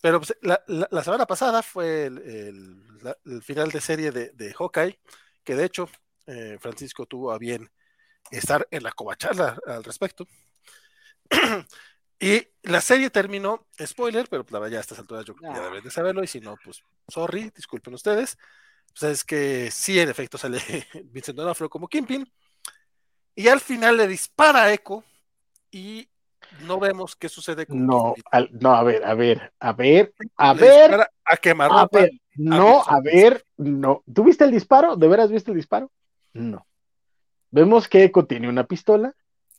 pero 0.02 0.20
pues, 0.20 0.38
la, 0.42 0.64
la, 0.68 1.04
semana 1.04 1.26
pasada 1.26 1.64
fue 1.64 2.06
el, 2.06 3.42
final 3.42 3.72
de 3.72 3.82
serie 3.82 4.12
de, 4.12 4.30
de, 4.32 4.54
Hawkeye, 4.54 5.00
que 5.44 5.56
de 5.56 5.66
hecho 5.66 5.90
eh, 6.28 6.58
Francisco 6.60 7.06
tuvo 7.06 7.32
a 7.32 7.40
bien 7.40 7.70
estar 8.32 8.68
en 8.72 8.84
la 8.84 8.92
covacharla 8.92 9.58
al 9.66 9.84
respecto. 9.84 10.28
y 12.20 12.48
la 12.64 12.82
serie 12.82 13.10
terminó, 13.10 13.68
spoiler, 13.84 14.28
pero 14.30 14.46
pues, 14.46 14.72
ya 14.72 14.78
a 14.78 14.82
estas 14.82 15.00
alturas 15.00 15.26
yo 15.26 15.36
ya 15.42 15.56
ah. 15.56 15.60
deben 15.62 15.84
de 15.84 15.92
saberlo, 15.92 16.24
y 16.24 16.28
si 16.28 16.40
no, 16.40 16.56
pues 16.64 16.84
sorry, 17.08 17.52
disculpen 17.56 17.94
ustedes. 17.94 18.38
Pues 18.88 19.12
es 19.12 19.24
que 19.24 19.72
sí, 19.72 20.00
en 20.00 20.10
efecto, 20.10 20.38
sale 20.38 20.60
Vincent 21.06 21.38
D'Onofrio 21.38 21.70
como 21.70 21.88
Kimpin, 21.88 22.32
y 23.36 23.48
al 23.48 23.60
final 23.60 23.98
le 23.98 24.08
dispara 24.08 24.64
a 24.64 24.74
Echo 24.74 25.04
y 25.72 26.08
no 26.62 26.80
vemos 26.80 27.16
qué 27.16 27.30
sucede 27.30 27.66
con 27.66 27.86
No, 27.86 28.16
no, 28.52 28.72
a 28.72 28.84
ver, 28.84 29.04
a 29.04 29.14
ver, 29.14 29.54
a 29.60 29.74
ver, 29.74 30.14
a 30.38 30.54
ver. 30.54 31.08
A 31.26 31.38
quemar 31.38 31.72
a 31.72 31.88
ver, 31.92 32.12
no, 32.36 32.84
a 32.86 33.00
ver, 33.02 33.46
no. 33.58 34.04
¿Tú 34.14 34.24
viste 34.24 34.44
el 34.44 34.52
disparo? 34.52 34.96
¿De 34.96 35.08
veras 35.08 35.32
viste 35.32 35.52
el 35.52 35.58
disparo? 35.58 35.92
No. 36.34 36.66
Vemos 37.52 37.88
que 37.88 38.04
Echo 38.04 38.26
tiene 38.26 38.50
una 38.50 38.66
pistola, 38.66 39.14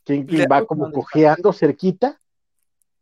quien 0.04 0.26
va 0.50 0.64
como 0.64 0.92
cojeando 0.92 1.52
cerquita, 1.52 2.20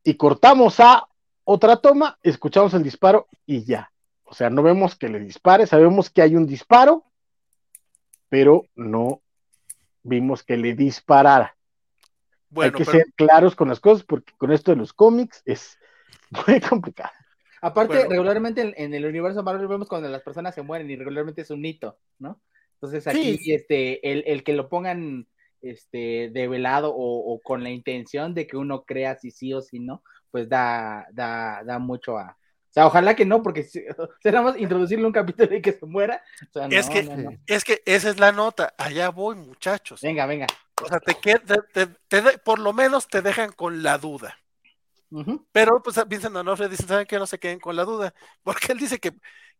y 0.02 0.14
cortamos 0.14 0.78
a 0.80 1.08
otra 1.44 1.76
toma, 1.76 2.18
escuchamos 2.22 2.74
el 2.74 2.82
disparo 2.82 3.26
y 3.46 3.64
ya. 3.64 3.90
O 4.24 4.34
sea, 4.34 4.50
no 4.50 4.62
vemos 4.62 4.96
que 4.96 5.08
le 5.08 5.20
dispare, 5.20 5.66
sabemos 5.66 6.10
que 6.10 6.22
hay 6.22 6.36
un 6.36 6.46
disparo, 6.46 7.04
pero 8.28 8.66
no 8.74 9.20
vimos 10.02 10.42
que 10.42 10.56
le 10.56 10.74
disparara. 10.74 11.53
Hay 12.62 12.72
que 12.72 12.84
ser 12.84 13.06
claros 13.16 13.54
con 13.56 13.68
las 13.68 13.80
cosas 13.80 14.04
porque 14.04 14.32
con 14.36 14.52
esto 14.52 14.70
de 14.70 14.76
los 14.76 14.92
cómics 14.92 15.42
es 15.44 15.78
muy 16.46 16.60
complicado. 16.60 17.12
Aparte, 17.60 18.06
regularmente 18.08 18.74
en, 18.76 18.94
el 18.94 19.06
universo 19.06 19.42
Marvel 19.42 19.66
vemos 19.66 19.88
cuando 19.88 20.08
las 20.08 20.22
personas 20.22 20.54
se 20.54 20.62
mueren 20.62 20.90
y 20.90 20.96
regularmente 20.96 21.42
es 21.42 21.50
un 21.50 21.64
hito, 21.64 21.98
¿no? 22.18 22.40
Entonces 22.74 23.06
aquí 23.06 23.52
este, 23.52 24.12
el, 24.12 24.24
el, 24.26 24.44
que 24.44 24.52
lo 24.52 24.68
pongan 24.68 25.26
este, 25.62 26.28
develado 26.30 26.94
o, 26.94 27.32
o, 27.32 27.40
con 27.40 27.62
la 27.62 27.70
intención 27.70 28.34
de 28.34 28.46
que 28.46 28.58
uno 28.58 28.84
crea 28.84 29.16
si 29.16 29.30
sí 29.30 29.54
o 29.54 29.62
si 29.62 29.78
no, 29.78 30.02
pues 30.30 30.50
da, 30.50 31.06
da, 31.12 31.62
da 31.64 31.78
mucho 31.78 32.18
a, 32.18 32.36
o 32.36 32.74
sea, 32.74 32.88
ojalá 32.88 33.14
que 33.14 33.24
no, 33.24 33.40
porque 33.40 33.62
será 34.20 34.42
más 34.42 34.58
introducirle 34.58 35.06
un 35.06 35.12
capítulo 35.12 35.54
y 35.54 35.62
que 35.62 35.72
se 35.72 35.86
muera. 35.86 36.20
es, 36.70 36.90
que, 36.90 37.38
es 37.46 37.62
que 37.62 37.80
esa 37.86 38.10
es 38.10 38.18
la 38.18 38.32
nota. 38.32 38.74
Allá 38.76 39.10
voy, 39.10 39.36
muchachos. 39.36 40.00
Venga, 40.02 40.26
venga. 40.26 40.48
O 40.82 40.88
sea, 40.88 40.98
te, 40.98 41.86
te, 42.08 42.38
por 42.38 42.58
lo 42.58 42.72
menos 42.72 43.06
te 43.06 43.22
dejan 43.22 43.52
con 43.52 43.82
la 43.82 43.98
duda. 43.98 44.36
Pero 45.52 45.80
pues 45.82 45.96
Vincent 46.08 46.34
D'Onofrio 46.34 46.68
dice, 46.68 46.86
¿saben 46.86 47.06
que 47.06 47.18
No 47.18 47.26
se 47.26 47.38
queden 47.38 47.60
con 47.60 47.76
la 47.76 47.84
duda, 47.84 48.12
porque 48.42 48.72
él 48.72 48.78
dice 48.78 48.98
que, 48.98 49.12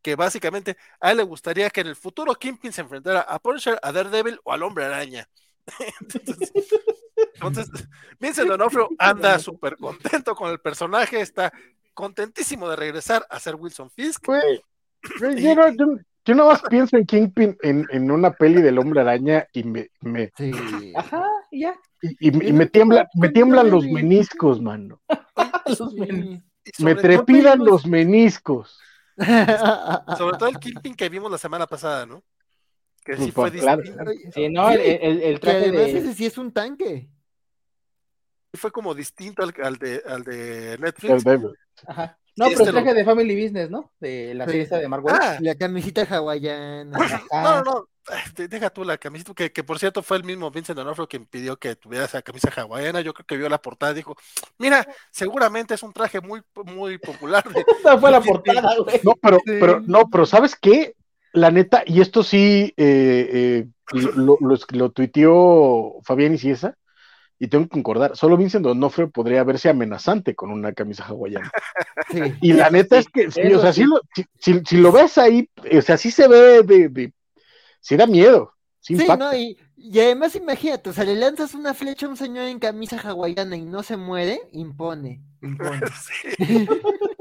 que 0.03 0.17
básicamente 0.17 0.77
a 1.01 1.13
él 1.13 1.19
le 1.19 1.23
gustaría 1.23 1.71
que 1.71 1.83
en 1.83 1.89
el 1.89 1.97
futuro 1.97 2.35
Kingpin 2.35 2.73
se 2.73 2.81
enfrentara 2.81 3.21
a 3.21 3.39
Punisher, 3.39 3.79
a 3.83 3.93
Daredevil 3.93 4.41
o 4.43 4.53
al 4.53 4.63
Hombre 4.63 4.87
Araña. 4.87 5.29
entonces, 7.35 7.71
Vincent 8.19 8.49
D'Onofrio 8.49 8.89
anda 8.99 9.39
súper 9.39 9.77
contento 9.77 10.35
con 10.35 10.51
el 10.51 10.59
personaje, 10.59 11.21
está 11.21 11.53
contentísimo 11.95 12.69
de 12.69 12.77
regresar 12.77 13.25
a 13.31 13.39
ser 13.39 13.55
Wilson 13.55 13.91
Fisk. 13.91 14.27
yo, 15.39 15.55
no, 15.55 16.01
más 16.33 16.63
pienso 16.63 16.97
en 16.97 17.05
Kingpin 17.05 17.57
en, 17.63 18.11
una 18.11 18.33
peli 18.33 18.63
del 18.63 18.79
Hombre 18.79 19.01
Araña 19.01 19.47
y 19.53 19.65
me, 19.65 19.91
me... 20.01 20.33
Ajá, 20.97 21.27
ya. 21.53 21.79
Y, 22.21 22.31
me, 22.31 22.67
tiembla, 22.67 23.09
me 23.15 23.29
tiemblan 23.29 23.71
los 23.71 23.87
meniscos, 23.87 24.61
mano. 24.61 25.01
me 26.79 26.95
trepidan 26.95 27.65
los 27.65 27.87
meniscos. 27.87 28.79
Sobre 29.17 30.39
todo 30.39 30.49
el 30.49 30.59
Kingpin 30.59 30.95
que 30.95 31.09
vimos 31.09 31.31
la 31.31 31.39
semana 31.39 31.67
pasada, 31.67 32.07
¿no? 32.07 32.23
Que 33.05 33.17
sí 33.17 33.33
pues, 33.33 33.53
fue 33.53 33.61
claro. 33.61 33.83
Sí, 34.35 34.49
no, 34.49 34.71
el, 34.71 35.23
el, 35.23 35.41
traje 35.41 35.71
de... 35.71 35.99
ese 35.99 36.15
sí 36.15 36.25
es 36.25 36.39
un 36.39 36.53
tanque. 36.53 37.11
Fue 38.55 38.71
como 38.71 38.95
distinto 38.95 39.43
al, 39.43 39.53
al, 39.63 39.77
de, 39.77 40.03
al 40.07 40.25
de 40.25 40.79
Netflix. 40.79 41.25
Ajá. 41.87 42.19
No, 42.37 42.47
pero 42.49 42.65
el 42.65 42.71
traje 42.73 42.95
de 42.95 43.05
Family 43.05 43.41
Business, 43.41 43.71
¿no? 43.71 43.93
De 44.01 44.35
la 44.35 44.47
serie 44.47 44.67
de 44.67 44.89
Marvel. 44.89 45.15
Ah, 45.17 45.39
la 45.41 45.55
camisita 45.55 46.03
hawaiana. 46.03 46.99
No, 47.31 47.43
no, 47.43 47.63
no. 47.63 47.89
Deja 48.37 48.69
tú 48.71 48.85
la 48.85 48.99
camisita, 48.99 49.33
que, 49.35 49.51
que 49.51 49.65
por 49.65 49.79
cierto 49.79 50.03
fue 50.03 50.19
el 50.19 50.25
mismo 50.25 50.51
Vincent 50.51 50.77
D'Onofrio 50.77 51.09
quien 51.09 51.25
pidió 51.25 51.57
que 51.57 51.77
tuviera 51.77 52.05
esa 52.05 52.23
camisa 52.23 52.51
hawaiana. 52.55 53.01
Yo 53.01 53.15
creo 53.15 53.27
que 53.27 53.37
vio 53.37 53.49
la 53.49 53.63
portada 53.63 53.93
y 53.93 53.97
dijo: 53.97 54.17
Mira, 54.59 54.87
seguramente 55.11 55.75
es 55.75 55.83
un 55.83 55.93
traje 55.93 56.21
muy, 56.21 56.43
muy 56.65 56.99
popular. 56.99 57.45
Esa 57.81 57.97
fue 57.99 58.11
la 58.11 58.21
portada, 58.21 58.75
güey. 58.79 59.01
No, 59.03 59.15
pero, 59.23 59.39
pero, 59.45 59.81
no, 59.81 60.11
pero 60.11 60.27
¿sabes 60.27 60.57
qué? 60.57 60.97
La 61.33 61.51
neta, 61.51 61.83
y 61.87 62.01
esto 62.01 62.23
sí 62.23 62.75
eh, 62.77 63.29
eh, 63.33 63.67
lo, 63.93 64.37
lo, 64.41 64.57
lo, 64.71 64.91
tuiteó 64.91 66.01
Fabián 66.03 66.39
Ciesa 66.39 66.77
y 67.45 67.49
tengo 67.49 67.65
que 67.65 67.71
concordar, 67.71 68.17
solo 68.17 68.39
Vincent 68.39 68.65
D'Onofrio 68.65 69.11
podría 69.11 69.45
verse 69.45 69.69
amenazante 69.69 70.35
con 70.35 70.51
una 70.51 70.73
camisa 70.73 71.05
hawaiana. 71.05 71.51
Y 72.41 72.53
la 72.55 72.71
neta 72.71 72.99
es 72.99 73.07
que, 73.09 73.27
o 73.27 73.61
sea, 73.61 73.73
si, 73.73 73.85
si, 74.65 74.77
lo 74.77 74.93
ves 74.93 75.19
ahí, 75.19 75.49
o 75.77 75.83
sea, 75.83 75.97
sí 75.97 76.11
se 76.11 76.27
ve 76.29 76.63
de, 76.63 76.89
de 76.89 77.13
sí 77.81 77.97
da 77.97 78.07
miedo. 78.07 78.53
Sí, 78.81 78.95
no, 78.95 79.35
y, 79.35 79.59
y, 79.77 80.01
además 80.01 80.37
imagínate, 80.37 80.91
o 80.91 80.93
sea, 80.93 81.05
le 81.05 81.17
lanzas 81.17 81.55
una 81.55 81.75
flecha 81.75 82.07
a 82.07 82.11
un 82.11 82.17
señor 82.17 82.47
en 82.47 82.59
camisa 82.59 82.99
hawaiana 82.99 83.57
y 83.57 83.63
no 83.65 83.83
se 83.83 83.97
muere, 83.97 84.41
impone, 84.53 85.23
impone. 85.43 85.81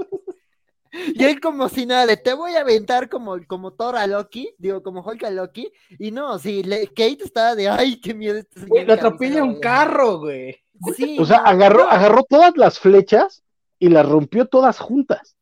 Y 1.16 1.24
él 1.24 1.40
como 1.40 1.70
si 1.70 1.86
nada, 1.86 2.06
de 2.06 2.18
te 2.18 2.34
voy 2.34 2.54
a 2.54 2.62
aventar 2.62 3.10
como, 3.10 3.38
como 3.48 3.74
Thor 3.74 3.98
a 3.98 4.08
Loki, 4.08 4.54
digo, 4.58 4.84
como 4.84 5.02
Hulk 5.02 5.24
a 5.24 5.32
Loki, 5.32 5.72
y 6.00 6.12
no, 6.12 6.38
si 6.40 6.62
Kate 6.64 7.24
estaba 7.24 7.56
de, 7.56 7.68
ay, 7.68 8.00
qué 8.00 8.14
miedo 8.14 8.38
este 8.38 8.62
señor. 8.62 8.88
Lo 8.88 8.94
atropella 8.94 9.44
un 9.44 9.60
carro, 9.60 10.20
güey. 10.20 10.56
o 11.20 11.26
sea, 11.26 11.38
agarró, 11.38 11.90
agarró 11.90 12.24
todas 12.24 12.56
las 12.56 12.80
flechas 12.80 13.44
y 13.80 13.90
las 13.90 14.08
rompió 14.08 14.48
todas 14.48 14.80
juntas. 14.80 15.36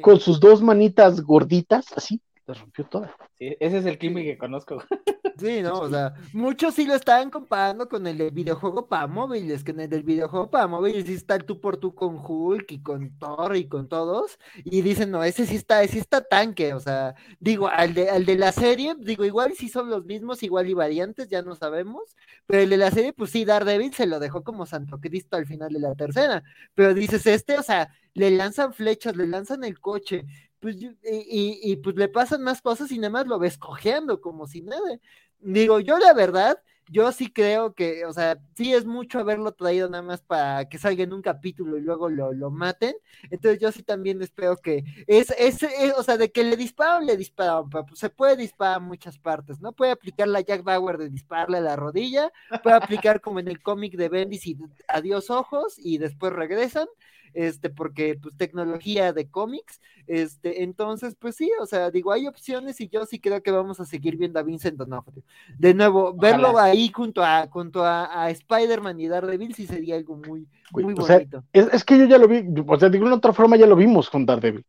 Con 0.00 0.18
sus 0.18 0.40
dos 0.40 0.62
manitas 0.62 1.20
gorditas, 1.20 1.86
así, 1.94 2.20
las 2.46 2.60
rompió 2.60 2.84
todas. 2.84 3.10
Sí, 3.38 3.56
ese 3.60 3.78
es 3.78 3.86
el 3.86 3.98
Kimi 3.98 4.22
que 4.24 4.38
conozco. 4.38 4.82
Sí, 5.36 5.62
no, 5.62 5.80
o 5.80 5.90
sea, 5.90 6.14
muchos 6.32 6.74
sí 6.74 6.86
lo 6.86 6.94
estaban 6.94 7.28
comparando 7.28 7.88
con 7.88 8.06
el 8.06 8.18
del 8.18 8.30
videojuego 8.30 8.86
para 8.86 9.08
móviles, 9.08 9.64
que 9.64 9.72
en 9.72 9.80
el 9.80 9.90
del 9.90 10.04
videojuego 10.04 10.48
para 10.48 10.68
móviles 10.68 11.06
sí 11.06 11.14
está 11.14 11.34
el 11.34 11.44
tú 11.44 11.60
por 11.60 11.76
tú 11.76 11.92
con 11.92 12.20
Hulk 12.24 12.70
y 12.70 12.82
con 12.82 13.18
Thor 13.18 13.56
y 13.56 13.66
con 13.66 13.88
todos, 13.88 14.38
y 14.62 14.82
dicen, 14.82 15.10
no, 15.10 15.24
ese 15.24 15.44
sí 15.46 15.56
está, 15.56 15.82
ese 15.82 15.98
está 15.98 16.20
tanque, 16.22 16.72
o 16.72 16.78
sea, 16.78 17.16
digo, 17.40 17.66
al 17.66 17.94
de, 17.94 18.10
al 18.10 18.24
de 18.26 18.36
la 18.36 18.52
serie, 18.52 18.94
digo, 18.96 19.24
igual 19.24 19.54
sí 19.54 19.68
son 19.68 19.90
los 19.90 20.04
mismos, 20.04 20.42
igual 20.44 20.68
y 20.68 20.74
variantes, 20.74 21.28
ya 21.28 21.42
no 21.42 21.56
sabemos, 21.56 22.14
pero 22.46 22.62
el 22.62 22.70
de 22.70 22.76
la 22.76 22.92
serie, 22.92 23.12
pues 23.12 23.30
sí, 23.30 23.44
Daredevil 23.44 23.92
se 23.92 24.06
lo 24.06 24.20
dejó 24.20 24.44
como 24.44 24.66
Santo 24.66 25.00
Cristo 25.00 25.36
al 25.36 25.46
final 25.46 25.72
de 25.72 25.80
la 25.80 25.96
tercera, 25.96 26.44
pero 26.74 26.94
dices, 26.94 27.26
este, 27.26 27.58
o 27.58 27.62
sea, 27.64 27.90
le 28.14 28.30
lanzan 28.30 28.72
flechas, 28.72 29.16
le 29.16 29.26
lanzan 29.26 29.64
el 29.64 29.80
coche, 29.80 30.24
pues, 30.64 30.76
y, 30.80 31.60
y, 31.62 31.76
pues 31.76 31.94
le 31.96 32.08
pasan 32.08 32.42
más 32.42 32.62
cosas 32.62 32.90
y 32.90 32.96
nada 32.96 33.10
más 33.10 33.26
lo 33.26 33.38
ves 33.38 33.58
cojeando 33.58 34.22
como 34.22 34.46
si 34.46 34.62
nada. 34.62 34.98
Digo, 35.40 35.78
yo 35.78 35.98
la 35.98 36.14
verdad, 36.14 36.58
yo 36.88 37.12
sí 37.12 37.30
creo 37.30 37.74
que, 37.74 38.06
o 38.06 38.14
sea, 38.14 38.38
sí 38.56 38.72
es 38.72 38.86
mucho 38.86 39.18
haberlo 39.18 39.52
traído 39.52 39.90
nada 39.90 40.02
más 40.02 40.22
para 40.22 40.66
que 40.66 40.78
salga 40.78 41.04
en 41.04 41.12
un 41.12 41.20
capítulo 41.20 41.76
y 41.76 41.82
luego 41.82 42.08
lo, 42.08 42.32
lo 42.32 42.50
maten. 42.50 42.94
Entonces 43.30 43.60
yo 43.60 43.72
sí 43.72 43.82
también 43.82 44.22
espero 44.22 44.56
que 44.56 44.84
es, 45.06 45.34
es, 45.36 45.62
o 45.98 46.02
sea, 46.02 46.16
de 46.16 46.32
que 46.32 46.42
le 46.42 46.56
disparan, 46.56 47.04
le 47.04 47.18
disparan, 47.18 47.68
pues 47.68 47.84
se 47.98 48.08
puede 48.08 48.34
disparar 48.34 48.76
a 48.76 48.80
muchas 48.80 49.18
partes, 49.18 49.60
¿no? 49.60 49.72
Puede 49.72 49.92
aplicar 49.92 50.28
la 50.28 50.40
Jack 50.40 50.62
Bauer 50.62 50.96
de 50.96 51.10
dispararle 51.10 51.58
a 51.58 51.60
la 51.60 51.76
rodilla, 51.76 52.32
puede 52.62 52.76
aplicar 52.76 53.20
como 53.20 53.38
en 53.38 53.48
el 53.48 53.60
cómic 53.60 53.98
de 53.98 54.08
Bendis 54.08 54.46
y 54.46 54.56
adiós 54.88 55.28
ojos 55.28 55.74
y 55.76 55.98
después 55.98 56.32
regresan 56.32 56.88
este, 57.34 57.68
porque 57.68 58.18
pues 58.20 58.36
tecnología 58.36 59.12
de 59.12 59.28
cómics, 59.28 59.80
este, 60.06 60.62
entonces 60.62 61.16
pues 61.18 61.36
sí, 61.36 61.50
o 61.60 61.66
sea, 61.66 61.90
digo, 61.90 62.12
hay 62.12 62.26
opciones 62.26 62.80
y 62.80 62.88
yo 62.88 63.04
sí 63.06 63.18
creo 63.20 63.42
que 63.42 63.50
vamos 63.50 63.80
a 63.80 63.84
seguir 63.84 64.16
viendo 64.16 64.38
a 64.38 64.42
Vincent 64.42 64.76
D'Onofrio. 64.76 65.22
De 65.58 65.74
nuevo, 65.74 66.14
verlo 66.14 66.58
ahí 66.58 66.90
junto 66.94 67.22
a, 67.22 67.46
junto 67.48 67.84
a, 67.84 68.30
Spider-Man 68.30 69.00
y 69.00 69.08
Daredevil 69.08 69.54
sí 69.54 69.66
sería 69.66 69.96
algo 69.96 70.16
muy, 70.16 70.46
muy 70.72 70.94
bonito. 70.94 71.44
es, 71.52 71.84
que 71.84 71.98
yo 71.98 72.06
ya 72.06 72.18
lo 72.18 72.28
vi, 72.28 72.44
o 72.66 72.78
sea, 72.78 72.88
de 72.88 72.98
una 72.98 73.16
otra 73.16 73.32
forma 73.32 73.56
ya 73.56 73.66
lo 73.66 73.76
vimos 73.76 74.08
con 74.08 74.24
Daredevil. 74.24 74.64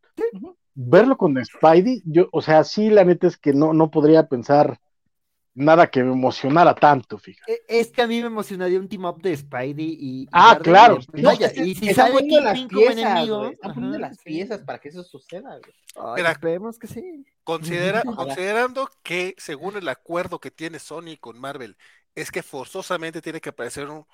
Verlo 0.73 1.15
con 1.17 1.37
Spidey, 1.43 2.03
yo, 2.05 2.27
o 2.33 2.41
sea, 2.41 2.63
sí, 2.65 2.89
la 2.89 3.05
neta 3.05 3.27
es 3.27 3.37
que 3.37 3.53
no, 3.53 3.73
no 3.73 3.89
podría 3.89 4.27
pensar 4.27 4.79
nada 5.55 5.87
que 5.87 6.03
me 6.03 6.11
emocionara 6.11 6.75
tanto, 6.75 7.17
fíjate. 7.17 7.53
E, 7.67 7.79
es 7.79 7.89
que 7.89 8.01
a 8.01 8.07
mí 8.07 8.19
me 8.19 8.27
emocionaría 8.27 8.79
un 8.79 8.87
team 8.87 9.05
up 9.05 9.21
de 9.21 9.35
Spidey 9.35 9.97
y. 9.99 10.27
Ah, 10.31 10.59
claro. 10.61 10.99
y 11.55 11.73
si 11.73 11.93
sale 11.93 12.17
Kingpin 12.27 12.67
como 12.67 12.91
enemigo. 12.91 13.47
Están 13.47 13.73
poniendo 13.73 13.97
las 13.97 14.17
piezas 14.19 14.61
para 14.61 14.79
que 14.79 14.89
eso 14.89 15.03
suceda, 15.03 15.57
Mira, 16.15 16.31
esperemos 16.31 16.77
que 16.77 16.87
sí. 16.87 17.25
Considera, 17.43 18.03
considerando 18.03 18.89
que, 19.01 19.33
según 19.37 19.77
el 19.77 19.87
acuerdo 19.87 20.39
que 20.39 20.51
tiene 20.51 20.79
Sony 20.79 21.17
con 21.19 21.39
Marvel, 21.39 21.77
es 22.13 22.31
que 22.31 22.43
forzosamente 22.43 23.21
tiene 23.21 23.39
que 23.39 23.49
aparecer 23.49 23.89
un, 23.89 24.05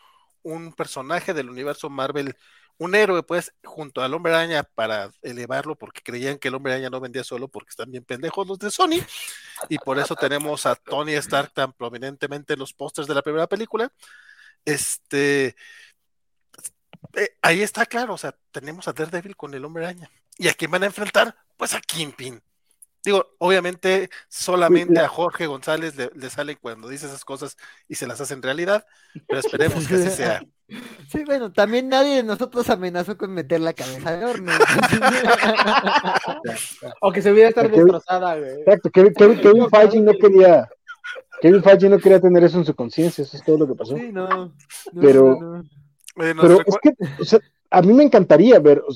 un 0.44 0.74
personaje 0.74 1.34
del 1.34 1.50
universo 1.50 1.90
Marvel 1.90 2.36
un 2.82 2.96
héroe, 2.96 3.22
pues, 3.22 3.54
junto 3.64 4.02
al 4.02 4.12
hombre 4.16 4.34
araña 4.34 4.64
para 4.64 5.12
elevarlo, 5.22 5.76
porque 5.76 6.02
creían 6.02 6.40
que 6.40 6.48
el 6.48 6.56
hombre 6.56 6.74
araña 6.74 6.90
no 6.90 7.00
vendía 7.00 7.24
solo 7.24 7.48
porque 7.48 7.70
están 7.70 7.92
bien 7.92 8.04
pendejos 8.04 8.48
los 8.48 8.58
de 8.58 8.72
Sony, 8.72 9.06
y 9.70 9.78
por 9.78 10.00
eso 10.00 10.16
tenemos 10.16 10.66
a 10.66 10.76
Tony 10.76 11.14
Stark 11.14 11.54
tan 11.54 11.74
prominentemente 11.74 12.54
en 12.54 12.60
los 12.60 12.74
pósters 12.74 13.08
de 13.08 13.14
la 13.14 13.22
primera 13.22 13.46
película. 13.46 13.94
Este, 14.66 15.56
eh, 17.14 17.38
ahí 17.44 17.62
está 17.62 17.86
claro, 17.86 18.16
o 18.16 18.18
sea, 18.18 18.36
tenemos 18.52 18.88
a 18.88 18.94
Daredevil 18.94 19.36
con 19.36 19.54
el 19.54 19.64
hombre 19.64 19.86
araña. 19.86 20.10
¿Y 20.38 20.48
a 20.48 20.54
quién 20.56 20.72
van 20.72 20.82
a 20.82 20.88
enfrentar? 20.88 21.36
Pues 21.58 21.76
a 21.76 21.82
Kingpin. 21.82 22.42
Digo, 23.04 23.34
obviamente 23.40 24.12
solamente 24.30 25.00
a 25.00 25.08
Jorge 25.08 25.48
González 25.48 25.96
le, 25.96 26.12
le 26.14 26.30
sale 26.30 26.56
cuando 26.56 26.88
dice 26.88 27.08
esas 27.08 27.26
cosas 27.26 27.58
y 27.88 27.96
se 27.96 28.06
las 28.06 28.22
hace 28.22 28.36
en 28.36 28.44
realidad, 28.44 28.86
pero 29.28 29.40
esperemos 29.46 29.88
que 29.88 29.96
así 29.96 30.10
sea. 30.10 30.42
Sí, 31.10 31.26
bueno, 31.26 31.52
también 31.52 31.90
nadie 31.90 32.16
de 32.16 32.24
nosotros 32.24 32.70
amenazó 32.70 33.18
con 33.18 33.34
meter 33.34 33.60
la 33.60 33.74
cabeza 33.74 34.16
de 34.16 34.24
horno. 34.24 34.54
o 37.02 37.12
que 37.12 37.22
se 37.22 37.30
hubiera 37.30 37.50
estar 37.50 37.70
destrozada, 37.70 38.38
güey. 38.38 38.62
Exacto, 38.62 38.90
Kevin, 38.90 39.14
Kevin, 39.14 39.70
Feige 39.70 40.00
no 40.00 40.14
quería. 40.14 40.70
Kevin 41.42 41.62
Feige 41.62 41.90
no 41.90 42.00
quería 42.00 42.22
tener 42.22 42.46
eso 42.46 42.58
en 42.58 42.64
su 42.64 42.74
conciencia, 42.74 43.22
eso 43.22 43.36
es 43.36 43.44
todo 43.44 43.58
lo 43.58 43.68
que 43.68 43.76
pasó. 43.76 43.98
Sí, 43.98 44.14
no. 44.14 44.54
pero, 45.02 45.62
pero 46.16 46.62
es 46.62 46.78
que, 46.82 46.94
o 47.20 47.26
sea, 47.26 47.42
a 47.70 47.82
mí 47.82 47.92
me 47.92 48.04
encantaría 48.04 48.58
ver. 48.60 48.82
O 48.88 48.94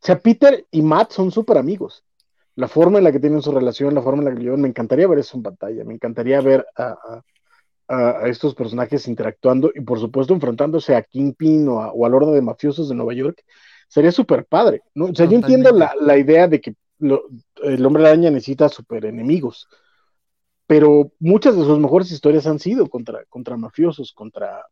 sea, 0.00 0.18
Peter 0.18 0.66
y 0.72 0.82
Matt 0.82 1.12
son 1.12 1.30
súper 1.30 1.56
amigos. 1.56 2.02
La 2.54 2.68
forma 2.68 2.98
en 2.98 3.04
la 3.04 3.12
que 3.12 3.20
tienen 3.20 3.42
su 3.42 3.52
relación, 3.52 3.94
la 3.94 4.02
forma 4.02 4.22
en 4.22 4.28
la 4.28 4.34
que 4.34 4.42
llevan, 4.42 4.60
me 4.60 4.68
encantaría 4.68 5.08
ver 5.08 5.18
eso 5.18 5.36
en 5.36 5.42
pantalla. 5.42 5.84
Me 5.84 5.94
encantaría 5.94 6.40
ver 6.40 6.66
a 6.76 7.22
a, 7.92 8.28
estos 8.28 8.54
personajes 8.54 9.06
interactuando 9.08 9.70
y 9.74 9.80
por 9.80 10.00
supuesto 10.00 10.32
enfrentándose 10.34 10.94
a 10.94 11.02
Kingpin 11.02 11.68
o, 11.68 11.80
a, 11.80 11.92
o 11.92 12.06
al 12.06 12.32
de 12.32 12.42
mafiosos 12.42 12.88
de 12.88 12.94
Nueva 12.94 13.14
York, 13.14 13.44
sería 13.88 14.12
súper 14.12 14.46
padre. 14.46 14.82
¿no? 14.94 15.06
O 15.06 15.14
sea, 15.14 15.26
yo 15.26 15.36
entiendo 15.36 15.70
la, 15.72 15.92
la, 16.00 16.16
idea 16.16 16.48
de 16.48 16.60
que 16.60 16.74
el 17.00 17.86
hombre 17.86 18.06
araña 18.06 18.30
necesita 18.30 18.68
super 18.68 19.04
enemigos, 19.04 19.68
pero 20.66 21.12
muchas 21.18 21.56
de 21.56 21.64
sus 21.64 21.78
mejores 21.78 22.10
historias 22.10 22.46
han 22.46 22.58
sido 22.58 22.88
contra, 22.88 23.24
contra 23.26 23.56
mafiosos, 23.56 24.12
contra 24.12 24.64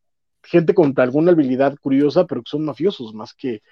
gente 0.43 0.73
con 0.73 0.95
alguna 0.97 1.33
habilidad 1.33 1.77
curiosa, 1.81 2.27
pero 2.27 2.43
que 2.43 2.51
son 2.51 2.65
mafiosos 2.65 3.13
más 3.13 3.35
que 3.35 3.63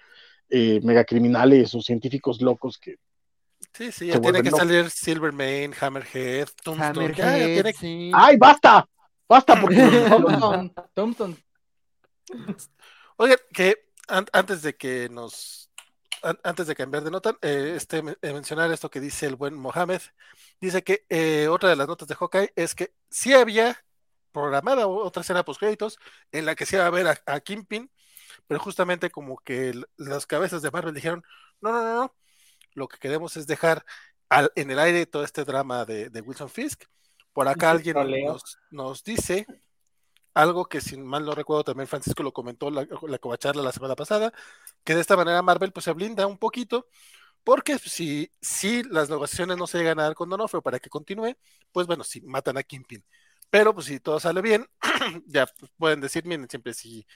eh, 0.50 0.80
megacriminales 0.82 1.74
o 1.74 1.80
científicos 1.80 2.42
locos 2.42 2.78
que. 2.78 2.96
Sí, 3.78 3.92
sí, 3.92 4.06
ya 4.08 4.20
tiene 4.20 4.42
que 4.42 4.50
salir 4.50 4.90
Silvermane, 4.90 5.70
Hammerhead, 5.80 6.48
Tombstone. 6.64 7.14
Hammerhead, 7.14 7.74
¡Ay, 8.12 8.36
basta! 8.36 8.88
¡Basta! 9.28 9.60
Porque... 9.60 9.76
Tombstone. 10.94 11.36
Oye, 13.18 13.36
que 13.52 13.76
antes 14.08 14.62
de 14.62 14.74
que 14.74 15.08
nos 15.08 15.70
antes 16.42 16.66
de 16.66 16.74
cambiar 16.74 17.04
de 17.04 17.12
nota, 17.12 17.38
eh, 17.40 17.74
este, 17.76 17.98
eh, 17.98 18.32
mencionar 18.32 18.72
esto 18.72 18.90
que 18.90 18.98
dice 18.98 19.26
el 19.26 19.36
buen 19.36 19.54
Mohamed, 19.54 20.02
dice 20.60 20.82
que 20.82 21.06
eh, 21.08 21.46
otra 21.46 21.68
de 21.68 21.76
las 21.76 21.86
notas 21.86 22.08
de 22.08 22.16
Hawkeye 22.16 22.52
es 22.56 22.74
que 22.74 22.92
sí 23.10 23.32
había 23.32 23.80
programada 24.32 24.88
otra 24.88 25.20
escena 25.20 25.44
post 25.44 25.60
créditos 25.60 26.00
en 26.32 26.46
la 26.46 26.56
que 26.56 26.66
se 26.66 26.74
iba 26.74 26.86
a 26.86 26.90
ver 26.90 27.06
a, 27.06 27.16
a 27.26 27.38
Kingpin, 27.38 27.92
pero 28.48 28.58
justamente 28.58 29.08
como 29.08 29.38
que 29.38 29.80
las 29.96 30.26
cabezas 30.26 30.62
de 30.62 30.72
Marvel 30.72 30.94
dijeron, 30.94 31.22
no, 31.60 31.70
no, 31.70 31.84
no, 31.84 31.94
no, 31.94 32.14
lo 32.74 32.88
que 32.88 32.98
queremos 32.98 33.36
es 33.36 33.46
dejar 33.46 33.84
al, 34.28 34.52
en 34.56 34.70
el 34.70 34.78
aire 34.78 35.06
todo 35.06 35.24
este 35.24 35.44
drama 35.44 35.84
de, 35.84 36.10
de 36.10 36.20
Wilson 36.20 36.48
Fisk. 36.48 36.84
Por 37.32 37.48
acá 37.48 37.70
alguien 37.70 37.96
nos, 38.26 38.58
nos, 38.70 39.04
dice 39.04 39.46
algo 40.34 40.66
que 40.66 40.80
si 40.80 40.96
mal 40.96 41.24
no 41.24 41.34
recuerdo 41.34 41.64
también 41.64 41.86
Francisco 41.86 42.22
lo 42.22 42.32
comentó 42.32 42.70
la, 42.70 42.86
la 43.06 43.18
covacharla 43.18 43.62
la 43.62 43.72
semana 43.72 43.94
pasada, 43.94 44.32
que 44.84 44.94
de 44.94 45.00
esta 45.00 45.16
manera 45.16 45.42
Marvel 45.42 45.72
pues 45.72 45.84
se 45.84 45.92
blinda 45.92 46.26
un 46.26 46.38
poquito, 46.38 46.88
porque 47.44 47.78
si, 47.78 48.30
si 48.40 48.82
las 48.84 49.08
negociaciones 49.08 49.56
no 49.56 49.66
se 49.66 49.78
llegan 49.78 50.00
a 50.00 50.04
dar 50.04 50.14
con 50.14 50.28
Donofrio 50.28 50.62
para 50.62 50.78
que 50.78 50.90
continúe, 50.90 51.36
pues 51.72 51.86
bueno, 51.86 52.04
si 52.04 52.20
matan 52.22 52.58
a 52.58 52.62
Kingpin. 52.62 53.04
Pero 53.50 53.74
pues 53.74 53.86
si 53.86 54.00
todo 54.00 54.20
sale 54.20 54.42
bien, 54.42 54.66
ya 55.26 55.46
pueden 55.76 56.00
decir, 56.00 56.24
miren, 56.26 56.48
siempre 56.48 56.74
si 56.74 57.06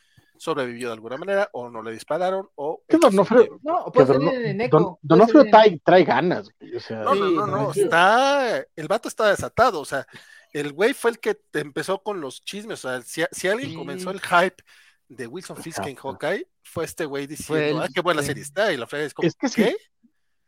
sobrevivió 0.42 0.88
de 0.88 0.94
alguna 0.94 1.16
manera, 1.16 1.48
o 1.52 1.70
no 1.70 1.84
le 1.84 1.92
dispararon, 1.92 2.48
o... 2.56 2.82
¿Qué 2.88 2.98
Donofrio? 2.98 3.60
No, 3.62 3.92
puede 3.92 4.14
Don, 4.14 4.28
en 4.28 4.60
eco. 4.60 4.98
Donofrio 5.00 5.44
trae, 5.48 5.80
trae, 5.84 6.02
ganas, 6.02 6.48
o 6.48 6.80
sea, 6.80 6.98
no, 7.04 7.14
no, 7.14 7.30
no, 7.30 7.46
no, 7.46 7.70
está... 7.70 8.66
El 8.74 8.88
vato 8.88 9.06
está 9.06 9.30
desatado, 9.30 9.78
o 9.78 9.84
sea, 9.84 10.04
el 10.52 10.72
güey 10.72 10.94
fue 10.94 11.12
el 11.12 11.20
que 11.20 11.38
empezó 11.52 12.02
con 12.02 12.20
los 12.20 12.42
chismes, 12.42 12.84
o 12.84 12.88
sea, 12.88 13.02
si, 13.02 13.22
si 13.30 13.46
alguien 13.46 13.70
sí. 13.70 13.76
comenzó 13.76 14.10
el 14.10 14.20
hype 14.20 14.64
de 15.08 15.28
Wilson 15.28 15.58
Fisk 15.58 15.86
en 15.86 15.94
Hawkeye, 15.94 16.48
fue 16.64 16.86
este 16.86 17.04
güey 17.04 17.28
diciendo, 17.28 17.80
ah, 17.80 17.88
qué 17.94 18.00
buena 18.00 18.22
serie 18.22 18.42
está, 18.42 18.72
y 18.72 18.76
la 18.76 18.88
frega 18.88 19.06
es 19.06 19.14
como, 19.14 19.28
es 19.28 19.36
que 19.36 19.46
¿qué? 19.46 19.70
Sí. 19.70 19.76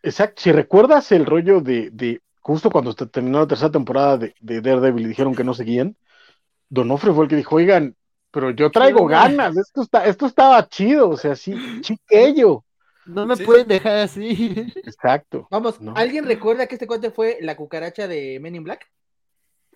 Exacto, 0.03 0.43
si 0.43 0.51
recuerdas 0.51 1.13
el 1.13 1.25
rollo 1.25 1.61
de, 1.61 1.91
de 1.91 2.21
justo 2.41 2.69
cuando 2.69 2.95
terminó 2.95 3.39
la 3.39 3.47
tercera 3.47 3.71
temporada 3.71 4.19
de, 4.19 4.35
de, 4.41 4.61
Daredevil 4.61 5.05
y 5.05 5.09
dijeron 5.11 5.37
que 5.37 5.45
no 5.45 5.55
seguían, 5.55 5.97
Donofrio 6.69 7.15
fue 7.15 7.27
el 7.27 7.31
que 7.31 7.37
dijo, 7.37 7.55
oigan, 7.55 7.95
pero 8.35 8.51
yo 8.51 8.69
traigo 8.69 9.07
ganas, 9.07 9.57
esto, 9.57 9.83
está, 9.83 10.05
esto 10.07 10.27
estaba 10.27 10.69
chido, 10.69 11.11
o 11.11 11.17
sea, 11.17 11.37
sí, 11.37 11.55
chiquillo. 11.81 12.65
No 13.07 13.27
me 13.27 13.37
sí. 13.37 13.45
pueden 13.45 13.69
dejar 13.69 13.99
así. 13.99 14.73
Exacto. 14.85 15.47
Vamos, 15.51 15.81
no. 15.81 15.95
¿alguien 15.95 16.25
recuerda 16.25 16.67
que 16.67 16.75
este 16.75 16.89
cuate 16.89 17.13
fue 17.13 17.39
la 17.43 17.57
cucaracha 17.57 18.09
de 18.09 18.41
Men 18.41 18.57
in 18.57 18.65
Black? 18.65 18.91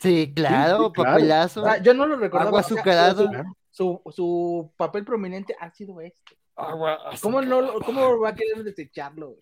Sí, 0.00 0.32
claro, 0.34 0.86
sí, 0.86 1.02
papelazo. 1.02 1.64
Ah, 1.64 1.78
yo 1.78 1.94
no 1.94 2.06
lo 2.06 2.16
recordaba. 2.16 2.48
Agua 2.48 2.60
azucarado. 2.60 3.30
Su, 3.70 4.00
su, 4.04 4.12
su, 4.12 4.72
papel 4.76 5.04
prominente 5.04 5.54
ha 5.60 5.70
sido 5.70 6.00
este. 6.00 6.36
Agua 6.56 6.98
¿Cómo, 7.22 7.40
no, 7.40 7.74
¿Cómo 7.80 8.18
va 8.18 8.30
a 8.30 8.34
querer 8.34 8.64
desecharlo? 8.64 9.36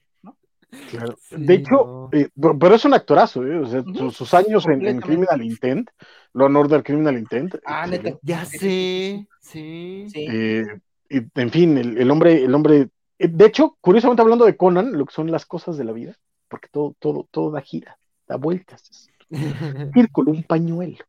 ¿No? 0.70 0.78
Claro. 0.90 1.16
Sí, 1.20 1.36
de 1.38 1.54
hecho, 1.54 1.74
no. 1.74 2.10
eh, 2.12 2.28
pero 2.58 2.74
es 2.74 2.84
un 2.84 2.94
actorazo, 2.94 3.44
¿eh? 3.46 3.58
o 3.58 3.66
sea, 3.66 3.80
uh 3.80 3.84
-huh. 3.84 4.10
sus, 4.10 4.34
años 4.34 4.66
en, 4.66 4.86
en, 4.86 5.00
Criminal 5.00 5.42
Intent, 5.42 5.90
lo 6.32 6.46
honor 6.46 6.68
del 6.68 6.82
Criminal 6.82 7.16
Intent. 7.16 7.56
Ah. 7.64 7.86
Ya 8.22 8.44
sé, 8.44 9.26
sí. 9.40 10.06
sí. 10.08 10.26
Eh, 10.28 10.66
y, 11.08 11.18
en 11.34 11.50
fin, 11.50 11.78
el, 11.78 11.98
el, 11.98 12.10
hombre, 12.10 12.44
el 12.44 12.54
hombre, 12.54 12.88
eh, 13.18 13.28
de 13.28 13.46
hecho, 13.46 13.76
curiosamente 13.80 14.22
hablando 14.22 14.44
de 14.44 14.56
Conan, 14.56 14.92
lo 14.92 15.06
que 15.06 15.14
son 15.14 15.30
las 15.30 15.46
cosas 15.46 15.76
de 15.76 15.84
la 15.84 15.92
vida, 15.92 16.14
porque 16.48 16.68
todo, 16.70 16.94
todo, 16.98 17.28
todo 17.30 17.50
da 17.50 17.60
gira, 17.60 17.98
da 18.26 18.36
vueltas, 18.36 19.08
un 19.30 19.40
círculo, 19.94 20.32
un 20.32 20.42
pañuelo. 20.42 21.04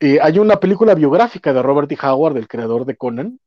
Eh, 0.00 0.18
hay 0.22 0.38
una 0.38 0.58
película 0.58 0.94
biográfica 0.94 1.52
de 1.52 1.62
Robert 1.62 1.92
E. 1.92 1.98
Howard, 2.02 2.38
el 2.38 2.48
creador 2.48 2.86
de 2.86 2.96
Conan, 2.96 3.38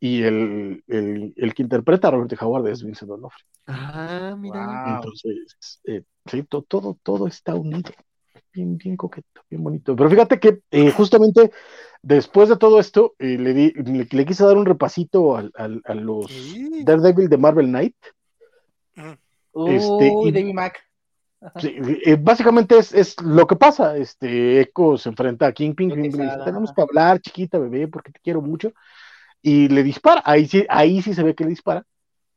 y 0.00 0.22
el, 0.22 0.84
el, 0.88 1.32
el 1.36 1.54
que 1.54 1.62
interpreta 1.62 2.08
a 2.08 2.10
Robert 2.12 2.32
E. 2.32 2.36
Howard 2.40 2.68
es 2.68 2.82
Vincent 2.84 3.08
D'Onofrio. 3.08 3.46
Ah, 3.66 4.36
mira. 4.38 4.66
Wow. 4.66 4.96
Entonces, 4.96 5.80
eh, 5.84 6.02
sí, 6.26 6.42
todo, 6.44 6.62
todo, 6.62 6.98
todo 7.02 7.26
está 7.26 7.54
unido. 7.54 7.92
Bien, 8.52 8.76
bien 8.76 8.96
coqueto, 8.96 9.42
bien 9.50 9.64
bonito. 9.64 9.96
Pero 9.96 10.10
fíjate 10.10 10.38
que 10.38 10.60
eh, 10.70 10.90
justamente 10.92 11.50
después 12.02 12.48
de 12.48 12.56
todo 12.56 12.78
esto, 12.78 13.14
eh, 13.18 13.36
le, 13.38 13.52
di, 13.52 13.72
le, 13.72 14.06
le, 14.08 14.26
quise 14.26 14.44
dar 14.44 14.56
un 14.56 14.66
repasito 14.66 15.36
a, 15.36 15.40
a, 15.56 15.68
a 15.84 15.94
los 15.94 16.26
sí. 16.26 16.84
Daredevil 16.84 17.28
de 17.28 17.38
Marvel 17.38 17.66
Knight. 17.66 17.96
Uh, 19.54 19.68
este, 19.68 20.12
y, 20.24 20.32
David 20.32 20.54
Mac. 20.54 20.78
Sí, 21.56 21.76
eh, 22.06 22.16
básicamente 22.18 22.78
es, 22.78 22.94
es, 22.94 23.20
lo 23.20 23.46
que 23.46 23.56
pasa. 23.56 23.96
Este 23.96 24.60
Echo 24.60 24.96
se 24.96 25.08
enfrenta 25.08 25.46
a 25.46 25.52
Kingpin. 25.52 25.90
Kingpin 25.90 26.10
dice, 26.10 26.38
tenemos 26.44 26.72
que 26.72 26.82
hablar, 26.82 27.20
chiquita 27.20 27.58
bebé, 27.58 27.88
porque 27.88 28.12
te 28.12 28.20
quiero 28.20 28.40
mucho. 28.40 28.72
Y 29.46 29.68
le 29.68 29.82
dispara. 29.82 30.22
Ahí 30.24 30.46
sí, 30.46 30.64
ahí 30.70 31.02
sí 31.02 31.12
se 31.12 31.22
ve 31.22 31.34
que 31.34 31.44
le 31.44 31.50
dispara. 31.50 31.84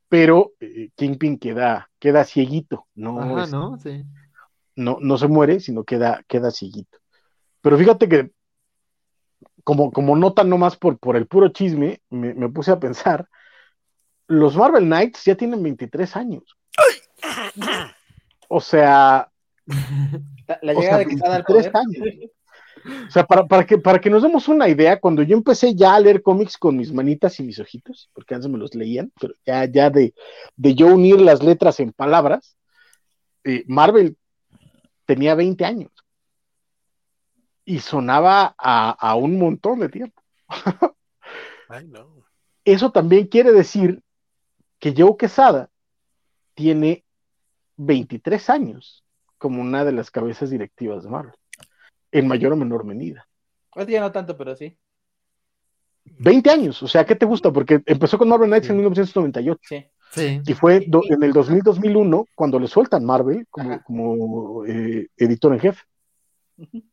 Pero 0.09 0.51
eh, 0.59 0.89
Kingpin 0.93 1.39
queda, 1.39 1.89
queda 1.99 2.25
cieguito. 2.25 2.85
No, 2.95 3.17
Ajá, 3.21 3.45
es, 3.45 3.51
¿no? 3.51 3.77
Sí. 3.79 4.03
no, 4.75 4.97
no 4.99 5.17
se 5.17 5.29
muere, 5.29 5.61
sino 5.61 5.85
queda, 5.85 6.21
queda 6.27 6.51
cieguito. 6.51 6.97
Pero 7.61 7.77
fíjate 7.77 8.09
que, 8.09 8.31
como, 9.63 9.93
como 9.93 10.17
nota 10.17 10.43
nomás 10.43 10.75
por, 10.75 10.99
por 10.99 11.15
el 11.15 11.27
puro 11.27 11.47
chisme, 11.47 12.01
me, 12.09 12.33
me 12.33 12.49
puse 12.49 12.71
a 12.71 12.79
pensar. 12.79 13.29
Los 14.27 14.57
Marvel 14.57 14.83
Knights 14.83 15.23
ya 15.23 15.35
tienen 15.35 15.63
23 15.63 16.13
años. 16.17 16.57
O 18.49 18.59
sea, 18.59 19.31
la, 20.45 20.59
la 20.61 20.73
llegada 20.73 20.97
de 20.97 21.05
Quesada 21.05 21.35
al 21.37 21.45
poder. 21.45 21.71
Años. 21.73 22.31
O 23.07 23.11
sea, 23.11 23.25
para, 23.25 23.45
para, 23.47 23.65
que, 23.65 23.77
para 23.77 23.99
que 23.99 24.09
nos 24.09 24.23
demos 24.23 24.47
una 24.47 24.67
idea, 24.67 24.99
cuando 24.99 25.23
yo 25.23 25.35
empecé 25.35 25.75
ya 25.75 25.95
a 25.95 25.99
leer 25.99 26.21
cómics 26.21 26.57
con 26.57 26.77
mis 26.77 26.91
manitas 26.93 27.39
y 27.39 27.43
mis 27.43 27.59
ojitos, 27.59 28.09
porque 28.13 28.35
antes 28.35 28.49
me 28.49 28.57
los 28.57 28.75
leían, 28.75 29.11
pero 29.19 29.33
ya, 29.45 29.65
ya 29.65 29.89
de, 29.89 30.13
de 30.55 30.75
yo 30.75 30.87
unir 30.87 31.19
las 31.21 31.43
letras 31.43 31.79
en 31.79 31.93
palabras, 31.93 32.57
eh, 33.43 33.63
Marvel 33.67 34.17
tenía 35.05 35.35
20 35.35 35.65
años. 35.65 35.91
Y 37.65 37.79
sonaba 37.79 38.55
a, 38.57 38.91
a 38.91 39.15
un 39.15 39.37
montón 39.37 39.79
de 39.79 39.89
tiempo. 39.89 40.21
Eso 42.63 42.91
también 42.91 43.27
quiere 43.27 43.51
decir 43.51 44.01
que 44.79 44.93
Joe 44.95 45.17
Quesada 45.17 45.69
tiene 46.53 47.05
23 47.77 48.49
años 48.49 49.03
como 49.37 49.61
una 49.61 49.85
de 49.85 49.91
las 49.91 50.11
cabezas 50.11 50.49
directivas 50.49 51.03
de 51.03 51.09
Marvel, 51.09 51.35
en 52.11 52.27
mayor 52.27 52.53
o 52.53 52.55
menor 52.55 52.83
medida. 52.83 53.27
Pues 53.71 53.87
ya 53.87 54.01
no 54.01 54.11
tanto, 54.11 54.37
pero 54.37 54.55
sí. 54.55 54.77
20 56.05 56.49
años, 56.49 56.81
o 56.81 56.87
sea, 56.87 57.05
¿qué 57.05 57.15
te 57.15 57.25
gusta? 57.25 57.51
Porque 57.51 57.81
empezó 57.85 58.17
con 58.17 58.29
Marvel 58.29 58.49
Knights 58.49 58.67
sí. 58.67 58.71
en 58.71 58.77
1998. 58.77 59.59
Sí. 59.63 59.85
Sí. 60.11 60.41
Y 60.45 60.53
fue 60.53 60.85
do, 60.87 61.01
en 61.09 61.21
el 61.21 61.33
2000-2001 61.33 62.27
cuando 62.33 62.59
le 62.59 62.67
sueltan 62.67 63.03
Marvel 63.03 63.45
como, 63.49 63.83
como 63.83 64.65
eh, 64.65 65.09
editor 65.17 65.53
en 65.53 65.59
jefe. 65.59 65.83
Uh 66.55 66.63
-huh. 66.63 66.83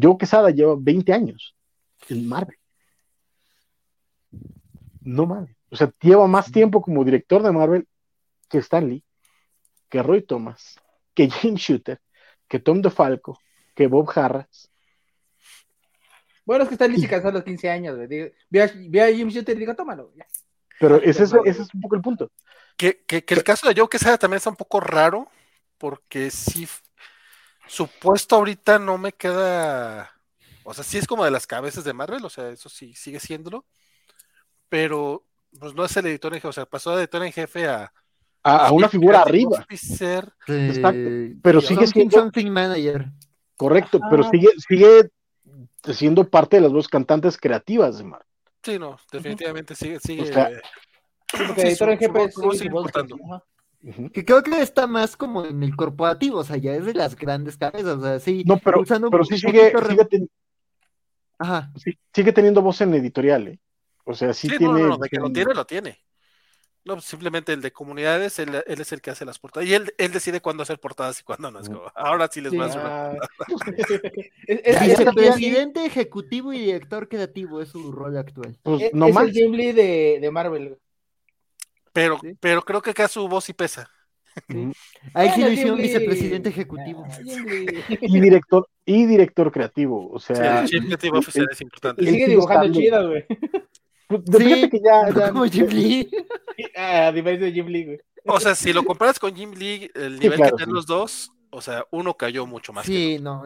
Joe 0.00 0.16
Quesada 0.16 0.50
lleva 0.50 0.76
20 0.78 1.12
años 1.12 1.56
en 2.08 2.28
Marvel. 2.28 2.56
No 5.00 5.26
mames. 5.26 5.56
O 5.70 5.76
sea, 5.76 5.92
lleva 6.00 6.28
más 6.28 6.52
tiempo 6.52 6.80
como 6.80 7.04
director 7.04 7.42
de 7.42 7.50
Marvel 7.50 7.88
que 8.48 8.58
Stan 8.58 8.88
Lee 8.88 9.04
que 9.92 10.02
Roy 10.02 10.22
Thomas, 10.22 10.80
que 11.14 11.28
James 11.28 11.60
Shooter, 11.60 12.00
que 12.48 12.58
Tom 12.58 12.80
DeFalco, 12.80 13.38
que 13.74 13.86
Bob 13.86 14.10
Harras. 14.14 14.70
Bueno, 16.44 16.64
es 16.64 16.68
que 16.68 16.74
Stanley 16.74 17.00
se 17.00 17.08
casó 17.08 17.28
a 17.28 17.32
los 17.32 17.44
15 17.44 17.70
años, 17.70 17.96
Ve 17.96 18.34
a, 18.62 18.70
ve 18.88 19.00
a 19.00 19.16
James 19.16 19.32
Shooter 19.32 19.56
y 19.56 19.60
digo, 19.60 19.74
tómalo. 19.74 20.12
Ya. 20.16 20.26
Pero 20.80 20.96
ese 20.96 21.24
es, 21.24 21.32
ese 21.44 21.62
es 21.62 21.74
un 21.74 21.80
poco 21.80 21.94
el 21.94 22.02
punto. 22.02 22.30
Que, 22.76 23.04
que, 23.06 23.24
que 23.24 23.34
el 23.34 23.44
caso 23.44 23.68
de 23.68 23.74
Joe 23.78 23.88
Quesada 23.88 24.18
también 24.18 24.38
está 24.38 24.50
un 24.50 24.56
poco 24.56 24.80
raro, 24.80 25.28
porque 25.78 26.30
sí, 26.30 26.66
su 27.68 27.86
puesto 27.86 28.36
ahorita 28.36 28.78
no 28.78 28.98
me 28.98 29.12
queda. 29.12 30.10
O 30.64 30.74
sea, 30.74 30.82
sí 30.82 30.98
es 30.98 31.06
como 31.06 31.24
de 31.24 31.30
las 31.30 31.46
cabezas 31.46 31.84
de 31.84 31.92
Marvel, 31.92 32.24
o 32.24 32.30
sea, 32.30 32.48
eso 32.48 32.68
sí 32.68 32.94
sigue 32.94 33.20
siéndolo. 33.20 33.64
Pero, 34.68 35.24
pues 35.58 35.74
no 35.74 35.84
es 35.84 35.96
el 35.96 36.06
editor 36.06 36.32
en 36.32 36.38
jefe, 36.38 36.48
o 36.48 36.52
sea, 36.52 36.66
pasó 36.66 36.96
de 36.96 37.02
editor 37.02 37.24
en 37.24 37.32
jefe 37.32 37.68
a, 37.68 37.92
a, 38.42 38.66
a 38.66 38.72
una 38.72 38.88
figura 38.88 39.22
arriba. 39.22 39.60
Officer, 39.60 40.32
sí. 40.46 40.82
Pero 41.42 41.60
sigue 41.60 41.86
siendo 41.86 42.18
something 42.18 42.50
manager. 42.50 43.06
Correcto, 43.62 44.00
ah. 44.02 44.08
pero 44.10 44.28
sigue, 44.28 44.48
sigue 44.58 45.08
siendo 45.94 46.28
parte 46.28 46.56
de 46.56 46.62
las 46.62 46.72
dos 46.72 46.88
cantantes 46.88 47.38
creativas 47.38 47.98
de 47.98 48.02
Marvel. 48.02 48.26
Sí, 48.60 48.76
no, 48.76 48.98
definitivamente 49.12 49.76
sigue, 49.76 50.00
sigue. 50.00 50.22
O 50.22 50.26
sea, 50.26 50.50
porque 51.46 51.62
editor 51.62 51.90
en 51.90 51.98
es 52.02 52.10
Que 54.12 54.24
creo 54.24 54.42
que 54.42 54.60
está 54.60 54.88
más 54.88 55.16
como 55.16 55.44
en 55.44 55.62
el 55.62 55.76
corporativo, 55.76 56.38
o 56.38 56.44
sea, 56.44 56.56
ya 56.56 56.72
es 56.72 56.84
de 56.84 56.94
las 56.94 57.14
grandes 57.14 57.56
cabezas, 57.56 57.98
o 57.98 58.00
sea, 58.00 58.18
sí. 58.18 58.42
No, 58.44 58.58
pero, 58.58 58.82
pero 59.08 59.24
sí 59.24 59.38
sigue, 59.38 59.72
sigue, 59.88 60.26
Ajá. 61.38 61.70
sigue 62.12 62.32
teniendo 62.32 62.62
voz 62.62 62.80
en 62.80 62.94
editorial, 62.94 63.46
¿eh? 63.46 63.60
O 64.04 64.12
sea, 64.12 64.32
sí, 64.32 64.48
tiene. 64.48 64.66
No, 64.66 64.88
no, 64.88 64.98
de 64.98 65.08
que 65.08 65.18
lo 65.18 65.30
tiene, 65.30 65.54
lo 65.54 65.64
tiene. 65.64 66.00
No, 66.84 67.00
simplemente 67.00 67.52
el 67.52 67.62
de 67.62 67.72
comunidades, 67.72 68.40
él, 68.40 68.62
es 68.66 68.92
el 68.92 69.00
que 69.00 69.10
hace 69.10 69.24
las 69.24 69.38
portadas. 69.38 69.68
Y 69.68 69.74
él, 69.74 69.94
él 69.98 70.12
decide 70.12 70.40
cuándo 70.40 70.64
hacer 70.64 70.80
portadas 70.80 71.20
y 71.20 71.22
cuándo 71.22 71.50
no. 71.50 71.60
Es 71.60 71.68
como, 71.68 71.92
ahora 71.94 72.28
sí 72.30 72.40
les 72.40 72.52
voy 72.52 72.62
a 72.62 72.64
hacer 72.64 72.80
ah. 72.84 73.16
es, 74.48 74.98
el 74.98 75.14
presidente 75.14 75.84
ejecutivo 75.84 76.52
y 76.52 76.58
director 76.58 77.08
creativo 77.08 77.62
es 77.62 77.68
su 77.68 77.92
rol 77.92 78.16
actual. 78.16 78.58
Pues, 78.62 78.92
no 78.92 79.06
es 79.06 79.16
el 79.16 79.32
Jim 79.32 79.52
Lee 79.52 79.72
de, 79.72 80.18
de 80.20 80.30
Marvel. 80.32 80.76
Pero, 81.92 82.18
pero 82.40 82.62
creo 82.62 82.82
que 82.82 82.90
acá 82.90 83.06
su 83.06 83.28
voz 83.28 83.44
sí 83.44 83.52
pesa. 83.52 83.88
Ahí 85.14 85.30
sí 85.34 85.42
lo 85.42 85.52
hicieron 85.52 85.76
vicepresidente 85.76 86.48
ejecutivo. 86.48 87.04
Ah, 87.08 87.18
y 88.00 88.20
director, 88.20 88.68
y 88.84 89.06
director 89.06 89.52
creativo. 89.52 90.10
O 90.10 90.18
sea, 90.18 90.66
sí, 90.66 90.76
el 90.76 90.86
creativo 90.86 91.18
oficial 91.18 91.48
es 91.50 91.60
importante. 91.60 92.02
Y 92.02 92.06
sigue 92.08 92.28
dibujando 92.28 92.72
chido, 92.72 93.08
güey. 93.08 93.24
Pues, 94.20 94.44
sí, 94.44 94.70
que 94.70 94.80
ya, 94.84 95.10
ya... 95.16 95.30
Como 95.30 95.44
Jim 95.46 95.66
Lee. 95.68 96.10
Ah, 96.76 97.08
a 97.08 97.12
diferencia 97.12 97.46
de 97.46 97.52
Jim 97.52 97.66
Lee, 97.66 97.84
güey. 97.84 98.00
O 98.26 98.38
sea, 98.38 98.54
si 98.54 98.72
lo 98.72 98.84
comparas 98.84 99.18
con 99.18 99.34
Jim 99.34 99.52
Lee, 99.52 99.90
el 99.94 100.20
nivel 100.20 100.40
que 100.40 100.52
tienen 100.52 100.74
los 100.74 100.86
dos, 100.86 101.32
o 101.50 101.60
sea, 101.60 101.84
uno 101.90 102.14
cayó 102.14 102.46
mucho 102.46 102.72
más. 102.72 102.86
Sí, 102.86 103.18
no. 103.20 103.42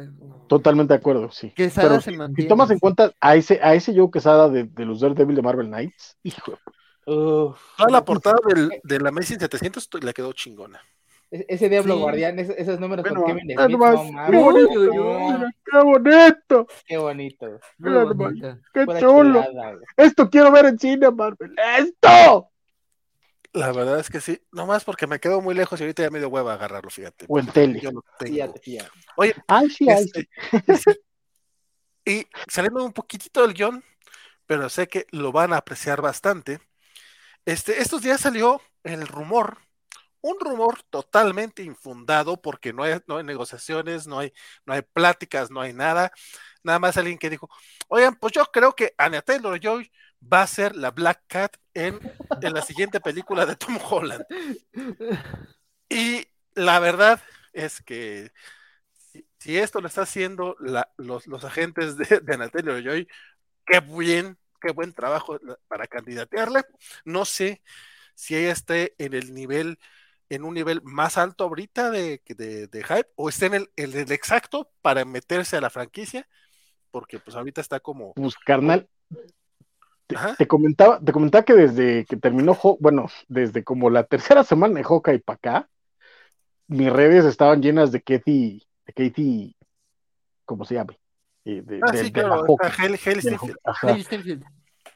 Totalmente 0.48 0.92
de 0.92 0.98
acuerdo, 0.98 1.30
sí. 1.30 1.50
Quesada 1.50 2.00
se 2.00 2.12
mantiene. 2.12 2.42
Si 2.42 2.48
tomas 2.48 2.70
en 2.70 2.78
cuenta 2.78 3.12
a 3.20 3.36
ese, 3.36 3.58
a 3.62 3.74
ese 3.74 3.96
Joe 3.96 4.10
Quesada 4.12 4.48
de, 4.48 4.64
de 4.64 4.84
los 4.84 5.00
Daredevil 5.00 5.36
de 5.36 5.42
Marvel 5.42 5.68
Knights, 5.68 6.18
hijo. 6.24 6.58
Toda 7.06 7.90
la 7.90 8.04
portada 8.04 8.36
del, 8.46 8.80
de 8.82 9.00
la 9.00 9.10
Amazing 9.10 9.38
700 9.38 9.88
le 10.02 10.12
quedó 10.12 10.32
chingona. 10.32 10.80
E-, 11.30 11.46
ese 11.48 11.68
Diablo 11.68 11.98
Guardián, 11.98 12.38
esos, 12.38 12.78
números 12.78 13.06
con 13.06 13.24
Kevin 13.24 13.42
Smith, 13.42 13.58
no, 13.58 13.68
qué, 13.68 14.36
bonito, 14.36 14.80
qué 15.64 15.78
bonito. 15.78 16.66
Qué 16.86 16.96
bonito. 16.96 17.60
Qué, 18.72 18.86
chulo. 19.00 19.44
Esto 19.96 20.30
quiero 20.30 20.52
ver 20.52 20.66
en 20.66 20.78
cine, 20.78 21.10
Marvel. 21.10 21.54
¡Esto! 21.78 22.50
La 23.52 23.72
verdad 23.72 23.98
es 23.98 24.10
que 24.10 24.20
sí, 24.20 24.38
nomás 24.52 24.84
porque 24.84 25.06
me 25.06 25.18
quedo 25.18 25.40
muy 25.40 25.54
lejos 25.54 25.80
y 25.80 25.84
ahorita 25.84 26.02
ya 26.02 26.10
me 26.10 26.18
dio 26.18 26.28
hueva 26.28 26.52
agarrarlo, 26.52 26.90
fíjate. 26.90 27.24
O 27.26 27.38
en 27.38 27.46
tele. 27.46 27.80
Yo 27.80 27.90
lo 27.90 28.04
tengo. 28.18 28.52
Oye, 29.16 29.34
ay, 29.48 29.70
sí, 29.70 29.88
ay, 29.88 30.04
sí. 30.04 30.28
Este, 30.66 31.00
y 32.04 32.26
saliendo 32.48 32.84
un 32.84 32.92
poquitito 32.92 33.40
del 33.40 33.54
guion, 33.54 33.82
pero 34.46 34.68
sé 34.68 34.88
que 34.88 35.06
lo 35.10 35.32
van 35.32 35.54
a 35.54 35.56
apreciar 35.56 36.02
bastante. 36.02 36.60
Este, 37.46 37.80
estos 37.80 38.02
días 38.02 38.20
salió 38.20 38.60
el 38.84 39.06
rumor 39.06 39.58
un 40.26 40.40
rumor 40.40 40.82
totalmente 40.90 41.62
infundado 41.62 42.40
porque 42.40 42.72
no 42.72 42.82
hay, 42.82 42.98
no 43.06 43.18
hay 43.18 43.24
negociaciones, 43.24 44.06
no 44.06 44.18
hay, 44.18 44.32
no 44.64 44.74
hay 44.74 44.82
pláticas, 44.82 45.50
no 45.50 45.60
hay 45.60 45.72
nada. 45.72 46.10
Nada 46.64 46.78
más 46.80 46.96
alguien 46.96 47.18
que 47.18 47.30
dijo, 47.30 47.48
oigan, 47.88 48.16
pues 48.16 48.32
yo 48.32 48.44
creo 48.46 48.72
que 48.74 48.92
Anya 48.98 49.22
Taylor 49.22 49.60
Joy 49.60 49.90
va 50.20 50.42
a 50.42 50.46
ser 50.48 50.74
la 50.74 50.90
Black 50.90 51.22
Cat 51.28 51.56
en, 51.74 52.00
en 52.42 52.52
la 52.52 52.62
siguiente 52.62 53.00
película 53.00 53.46
de 53.46 53.56
Tom 53.56 53.78
Holland. 53.88 54.24
Y 55.88 56.26
la 56.54 56.80
verdad 56.80 57.22
es 57.52 57.80
que 57.80 58.32
si, 59.38 59.56
esto 59.58 59.80
lo 59.80 59.86
está 59.86 60.02
haciendo 60.02 60.56
los, 60.96 61.28
los, 61.28 61.44
agentes 61.44 61.96
de, 61.96 62.18
de 62.20 62.34
Anya 62.34 62.50
qué 63.64 63.80
bien, 63.80 64.36
qué 64.60 64.72
buen 64.72 64.92
trabajo 64.92 65.38
para 65.68 65.86
candidatearle. 65.86 66.64
No 67.04 67.24
sé 67.24 67.62
si 68.16 68.34
ella 68.34 68.50
esté 68.50 68.96
en 68.98 69.14
el 69.14 69.32
nivel 69.32 69.78
en 70.28 70.44
un 70.44 70.54
nivel 70.54 70.82
más 70.82 71.18
alto 71.18 71.44
ahorita 71.44 71.90
de, 71.90 72.20
de, 72.26 72.84
hype 72.84 73.08
o 73.16 73.28
esté 73.28 73.46
en 73.46 73.54
el, 73.54 73.70
el, 73.76 74.12
exacto 74.12 74.70
para 74.82 75.04
meterse 75.04 75.56
a 75.56 75.60
la 75.60 75.70
franquicia, 75.70 76.28
porque 76.90 77.18
pues 77.18 77.36
ahorita 77.36 77.60
está 77.60 77.80
como... 77.80 78.14
Pues 78.14 78.34
carnal, 78.36 78.88
te, 80.38 80.46
comentaba, 80.46 81.00
te 81.00 81.12
comentaba 81.12 81.44
que 81.44 81.54
desde 81.54 82.04
que 82.04 82.16
terminó, 82.16 82.56
bueno, 82.80 83.06
desde 83.28 83.64
como 83.64 83.90
la 83.90 84.04
tercera 84.04 84.44
semana 84.44 84.80
de 84.80 85.14
y 85.14 85.18
para 85.18 85.36
acá, 85.36 85.68
mis 86.68 86.92
redes 86.92 87.24
estaban 87.24 87.62
llenas 87.62 87.92
de 87.92 88.02
Katie, 88.02 88.62
de 88.86 88.92
Katie, 88.92 89.56
¿cómo 90.44 90.64
se 90.64 90.74
llama? 90.74 90.94
Eh, 91.44 91.62
ah, 91.82 91.96
sí, 91.96 92.12
claro, 92.12 92.44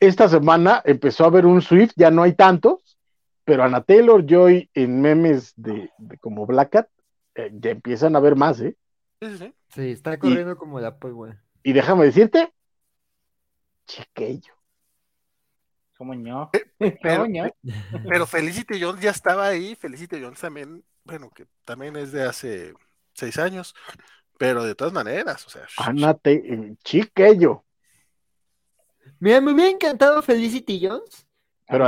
Esta 0.00 0.28
semana 0.28 0.82
empezó 0.84 1.24
a 1.24 1.28
haber 1.28 1.46
un 1.46 1.62
Swift, 1.62 1.92
ya 1.96 2.10
no 2.10 2.22
hay 2.22 2.34
tantos, 2.34 2.89
pero 3.44 3.64
Ana 3.64 3.82
Taylor 3.82 4.24
Joy 4.24 4.70
en 4.74 5.00
memes 5.00 5.52
de, 5.56 5.90
como 6.20 6.46
Black 6.46 6.70
Cat, 6.70 6.88
eh, 7.34 7.50
ya 7.52 7.70
empiezan 7.70 8.16
a 8.16 8.20
ver 8.20 8.36
más, 8.36 8.60
¿eh? 8.60 8.76
Sí, 9.68 9.90
está 9.90 10.18
corriendo 10.18 10.56
como 10.56 10.80
la 10.80 10.96
pues, 10.96 11.12
güey. 11.12 11.32
Y 11.62 11.72
déjame 11.72 12.06
decirte, 12.06 12.52
chiquillo. 13.86 14.54
Como 15.96 16.14
ño. 16.14 16.50
Eh, 16.80 16.98
pero, 18.08 18.26
Felicity 18.26 18.80
Jones 18.80 19.02
ya 19.02 19.10
estaba 19.10 19.48
ahí, 19.48 19.74
Felicity 19.74 20.22
Jones 20.22 20.40
también, 20.40 20.82
bueno, 21.04 21.30
que 21.30 21.46
también 21.66 21.94
es 21.96 22.10
de 22.10 22.22
hace 22.22 22.72
seis 23.12 23.38
años, 23.38 23.74
pero 24.38 24.64
de 24.64 24.74
todas 24.74 24.94
maneras, 24.94 25.46
o 25.46 25.50
sea. 25.50 25.66
Ana 25.76 26.18
eh, 26.24 26.74
chiquillo. 26.82 27.64
Mira, 29.18 29.42
me 29.42 29.52
hubiera 29.52 29.70
encantado 29.70 30.22
Felicity 30.22 30.86
Jones 30.86 31.26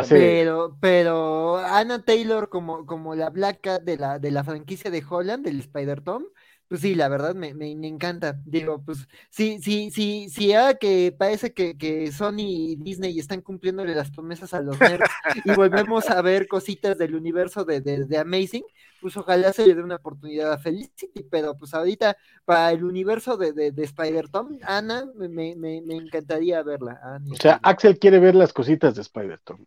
pero, 0.08 0.76
pero, 0.80 1.56
Anna 1.58 2.04
Taylor 2.04 2.48
como, 2.48 2.86
como 2.86 3.14
la 3.14 3.30
Black 3.30 3.60
Cat 3.62 3.82
de 3.82 3.96
la, 3.96 4.18
de 4.18 4.30
la 4.30 4.44
franquicia 4.44 4.90
de 4.90 5.04
Holland, 5.08 5.44
del 5.44 5.60
Spider-Tom, 5.60 6.24
pues 6.72 6.80
sí, 6.80 6.94
la 6.94 7.10
verdad 7.10 7.34
me, 7.34 7.52
me, 7.52 7.68
encanta. 7.86 8.40
Digo, 8.46 8.82
pues 8.82 9.06
sí, 9.28 9.58
sí, 9.60 9.90
sí, 9.90 10.28
sí, 10.30 10.54
ahora 10.54 10.72
que 10.72 11.14
parece 11.14 11.52
que, 11.52 11.76
que, 11.76 12.10
Sony 12.10 12.46
y 12.46 12.76
Disney 12.76 13.18
están 13.18 13.42
cumpliéndole 13.42 13.94
las 13.94 14.10
promesas 14.10 14.54
a 14.54 14.62
los 14.62 14.80
nerds 14.80 15.04
y 15.44 15.52
volvemos 15.54 16.08
a 16.08 16.22
ver 16.22 16.48
cositas 16.48 16.96
del 16.96 17.14
universo 17.14 17.66
de, 17.66 17.82
de, 17.82 18.16
Amazing, 18.16 18.64
pues 19.02 19.14
ojalá 19.18 19.52
se 19.52 19.66
le 19.66 19.74
dé 19.74 19.82
una 19.82 19.96
oportunidad 19.96 20.50
a 20.50 20.56
Felicity, 20.56 21.22
pero 21.30 21.58
pues 21.58 21.74
ahorita 21.74 22.16
para 22.46 22.72
el 22.72 22.84
universo 22.84 23.36
de, 23.36 23.52
de 23.52 23.82
Spider-Tom, 23.84 24.60
Ana, 24.62 25.04
me, 25.14 25.28
me, 25.28 25.76
encantaría 25.76 26.62
verla. 26.62 27.20
o 27.30 27.36
sea, 27.36 27.60
Axel 27.62 27.98
quiere 27.98 28.18
ver 28.18 28.34
las 28.34 28.54
cositas 28.54 28.94
de 28.94 29.02
Spider-Tom. 29.02 29.58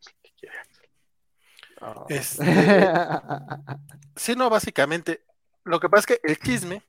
Este, 2.09 2.43
sí, 4.15 4.35
no, 4.35 4.49
básicamente, 4.49 5.21
lo 5.65 5.79
que 5.79 5.87
pasa 5.87 5.99
es 5.99 6.05
que 6.19 6.27
el 6.27 6.39
chisme 6.39 6.81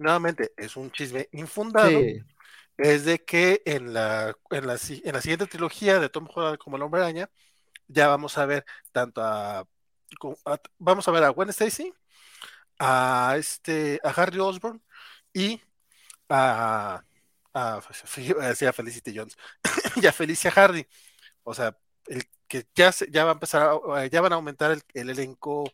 nuevamente 0.00 0.52
es 0.56 0.76
un 0.76 0.90
chisme 0.90 1.28
infundado, 1.32 2.00
es 2.78 3.04
de 3.04 3.22
que 3.22 3.62
en 3.66 3.92
la, 3.92 4.34
en 4.50 4.66
la, 4.66 4.78
en 5.04 5.12
la 5.12 5.20
siguiente 5.20 5.46
trilogía 5.46 6.00
de 6.00 6.08
Tom 6.08 6.26
Holland 6.34 6.58
como 6.58 6.76
el 6.76 6.82
hombre 6.82 7.02
araña, 7.02 7.30
ya 7.86 8.08
vamos 8.08 8.38
a 8.38 8.46
ver 8.46 8.64
tanto 8.92 9.22
a, 9.22 9.66
vamos 10.78 11.06
a 11.06 11.10
ver 11.10 11.24
a 11.24 11.28
Gwen 11.28 11.50
Stacy, 11.50 11.92
a 12.78 13.34
este, 13.38 14.00
a 14.02 14.10
Harry 14.10 14.38
Osborn 14.38 14.82
y 15.34 15.60
a, 16.28 17.04
a, 17.52 17.76
a 17.76 18.72
Felicity 18.72 19.16
Jones 19.16 19.36
y 19.96 20.06
a 20.06 20.12
Felicia 20.12 20.50
Hardy. 20.50 20.86
O 21.42 21.54
sea, 21.54 21.76
el 22.06 22.24
que 22.48 22.66
ya, 22.74 22.90
ya 23.10 23.24
va 23.24 23.32
a 23.32 23.34
empezar, 23.34 23.80
ya 24.10 24.20
van 24.20 24.32
a 24.32 24.36
aumentar 24.36 24.72
el, 24.94 25.10
elenco 25.10 25.70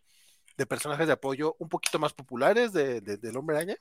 de 0.56 0.66
personajes 0.66 1.06
de 1.06 1.12
apoyo 1.12 1.54
un 1.58 1.68
poquito 1.68 1.98
más 1.98 2.12
populares 2.12 2.72
de, 2.72 3.00
del 3.00 3.36
hombre 3.36 3.56
araña 3.56 3.76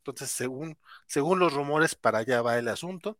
entonces, 0.00 0.30
según, 0.30 0.78
según 1.06 1.38
los 1.38 1.52
rumores, 1.52 1.94
para 1.94 2.18
allá 2.18 2.42
va 2.42 2.58
el 2.58 2.68
asunto. 2.68 3.18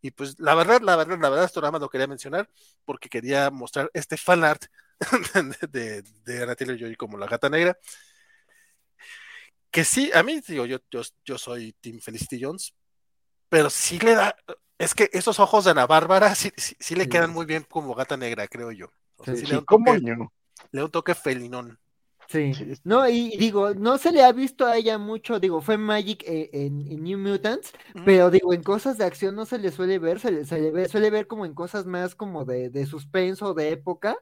Y 0.00 0.12
pues 0.12 0.38
la 0.38 0.54
verdad, 0.54 0.80
la 0.80 0.96
verdad, 0.96 1.18
la 1.20 1.28
verdad, 1.28 1.44
esto 1.44 1.60
nada 1.60 1.72
más 1.72 1.80
lo 1.80 1.90
quería 1.90 2.06
mencionar 2.06 2.48
porque 2.84 3.08
quería 3.08 3.50
mostrar 3.50 3.90
este 3.92 4.16
fan 4.16 4.44
art 4.44 4.64
de, 5.70 6.02
de, 6.24 6.42
Ana 6.42 6.56
Joy 6.56 6.96
como 6.96 7.18
la 7.18 7.26
gata 7.26 7.50
negra. 7.50 7.76
Que 9.70 9.84
sí, 9.84 10.10
a 10.14 10.22
mí, 10.22 10.40
digo, 10.46 10.66
yo, 10.66 10.78
yo, 10.90 11.02
yo 11.24 11.38
soy 11.38 11.72
Team 11.80 12.00
Felicity 12.00 12.42
Jones, 12.42 12.74
pero 13.48 13.68
sí 13.68 13.98
le 13.98 14.14
da, 14.14 14.34
es 14.78 14.94
que 14.94 15.10
esos 15.12 15.38
ojos 15.38 15.64
de 15.64 15.72
Ana 15.72 15.86
Bárbara 15.86 16.34
sí, 16.34 16.50
sí, 16.56 16.94
le 16.94 17.08
quedan 17.08 17.30
muy 17.30 17.44
bien 17.44 17.64
como 17.68 17.94
gata 17.94 18.16
negra, 18.16 18.48
creo 18.48 18.72
yo. 18.72 18.90
sí, 19.24 19.46
le, 19.46 19.60
le 20.72 20.80
da 20.80 20.84
un 20.84 20.90
toque 20.90 21.14
felinón. 21.14 21.78
Sí. 22.30 22.52
No, 22.84 23.08
y 23.08 23.36
digo, 23.38 23.74
no 23.74 23.98
se 23.98 24.12
le 24.12 24.22
ha 24.22 24.30
visto 24.30 24.64
a 24.64 24.76
ella 24.76 24.98
mucho, 24.98 25.40
digo, 25.40 25.60
fue 25.60 25.76
Magic 25.78 26.22
eh, 26.24 26.48
en, 26.52 27.02
New 27.02 27.18
Mutants, 27.18 27.72
pero 28.04 28.30
digo, 28.30 28.54
en 28.54 28.62
cosas 28.62 28.98
de 28.98 29.04
acción 29.04 29.34
no 29.34 29.46
se 29.46 29.58
le 29.58 29.72
suele 29.72 29.98
ver, 29.98 30.20
se 30.20 30.30
le, 30.30 30.44
se 30.44 30.88
suele 30.88 31.10
ver 31.10 31.26
como 31.26 31.44
en 31.44 31.54
cosas 31.54 31.86
más 31.86 32.14
como 32.14 32.44
de, 32.44 32.70
de 32.70 32.86
suspenso, 32.86 33.52
de 33.52 33.72
época. 33.72 34.16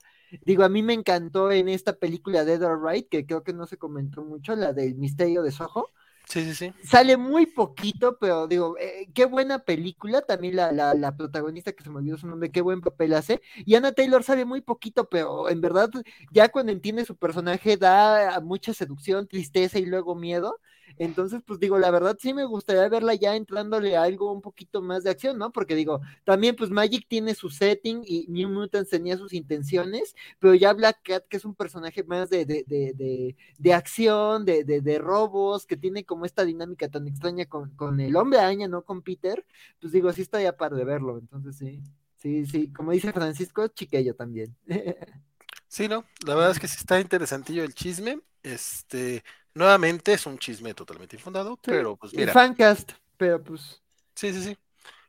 Digo, 0.47 0.65
a 0.65 0.71
mí 0.71 0.83
me 0.83 0.95
encantó 0.95 1.53
en 1.53 1.69
esta 1.69 1.97
película 1.97 2.47
de 2.47 2.59
Dead 2.59 2.71
or 2.71 2.83
Right, 2.83 3.11
que 3.11 3.27
creo 3.27 3.43
que 3.45 3.53
no 3.53 3.67
se 3.67 3.77
comentó 3.77 4.23
mucho, 4.25 4.57
la 4.57 4.73
del 4.73 4.95
misterio 4.95 5.43
de 5.43 5.53
Soho. 5.53 5.91
Sí, 6.29 6.45
sí, 6.45 6.55
sí. 6.55 6.73
Sale 6.85 7.17
muy 7.17 7.47
poquito, 7.47 8.19
pero 8.19 8.47
digo, 8.47 8.77
eh, 8.79 9.09
qué 9.15 9.25
buena 9.25 9.61
película. 9.61 10.21
También 10.21 10.57
la, 10.57 10.73
la, 10.73 10.93
la, 10.93 11.17
protagonista 11.17 11.73
que 11.73 11.83
se 11.83 11.89
me 11.89 11.97
olvidó 11.97 12.19
su 12.19 12.27
nombre, 12.27 12.51
qué 12.51 12.61
buen 12.61 12.83
papel 12.83 13.15
hace. 13.15 13.41
Y 13.65 13.75
Anna 13.77 13.93
Taylor 13.93 14.23
sale 14.23 14.45
muy 14.45 14.61
poquito, 14.61 15.09
pero 15.09 15.49
en 15.49 15.63
verdad, 15.63 15.89
ya 16.31 16.51
cuando 16.51 16.71
entiende 16.71 17.07
su 17.07 17.17
personaje, 17.17 17.79
da 17.79 18.41
mucha 18.41 18.75
seducción, 18.75 19.27
tristeza 19.27 19.79
y 19.79 19.87
luego 19.87 20.15
miedo. 20.15 20.61
Entonces, 20.99 21.43
pues 21.47 21.61
digo, 21.61 21.79
la 21.79 21.91
verdad 21.91 22.17
sí 22.21 22.35
me 22.35 22.45
gustaría 22.45 22.89
verla 22.89 23.15
ya 23.15 23.37
entrándole 23.37 23.97
a 23.97 24.03
algo 24.03 24.33
un 24.33 24.41
poquito 24.41 24.83
más 24.83 25.05
de 25.05 25.11
acción, 25.11 25.39
¿no? 25.39 25.53
Porque 25.53 25.75
digo, 25.75 26.01
también 26.25 26.57
pues 26.57 26.71
Magic 26.71 27.07
tiene 27.09 27.35
su 27.35 27.51
setting 27.51 28.03
y 28.05 28.27
New 28.29 28.49
Mutants 28.49 28.91
tenía 28.91 29.17
sus 29.17 29.33
intenciones, 29.33 30.15
pero 30.39 30.55
ya 30.55 30.73
Black 30.73 31.01
Cat, 31.03 31.25
que 31.29 31.37
es 31.37 31.45
un 31.45 31.55
personaje 31.55 32.03
más 32.05 32.31
de, 32.31 32.45
de, 32.45 32.65
de, 32.67 33.37
de, 33.59 33.75
acción, 33.75 34.45
de, 34.45 34.65
de, 34.65 34.99
robos, 34.99 35.67
que 35.67 35.77
tiene 35.77 36.05
como 36.05 36.25
esta 36.25 36.45
dinámica 36.45 36.89
tan 36.89 37.07
extraña 37.07 37.47
con, 37.47 37.71
con 37.77 38.01
el 38.01 38.17
hombre 38.17 38.41
araña, 38.41 38.69
¿no? 38.69 38.83
Con 38.83 39.03
Peter, 39.03 39.45
pues 39.81 39.93
digo, 39.93 40.13
sí 40.13 40.23
está 40.23 40.43
ya 40.43 40.57
para 40.57 40.77
de 40.77 40.85
verlo, 40.85 41.19
entonces 41.19 41.57
sí. 41.57 41.81
Sí, 42.17 42.47
sí, 42.47 42.73
como 42.73 42.91
dice 42.91 43.13
Francisco, 43.13 43.69
chiquillo 43.69 44.15
también. 44.15 44.57
Sí, 45.71 45.87
no, 45.87 46.07
la 46.27 46.35
verdad 46.35 46.53
es 46.53 46.59
que 46.59 46.67
sí 46.67 46.77
está 46.79 46.99
interesantillo 46.99 47.63
el 47.63 47.75
chisme. 47.75 48.23
Este, 48.43 49.23
Nuevamente 49.59 50.13
es 50.13 50.25
un 50.25 50.39
chisme 50.39 50.73
totalmente 50.73 51.17
infundado, 51.17 51.59
pero 51.61 51.97
pues 51.97 52.15
mira. 52.15 52.33
fancast, 52.33 52.93
pero 53.17 53.43
pues. 53.43 53.83
Sí, 54.15 54.33
sí, 54.33 54.41
sí. 54.41 54.59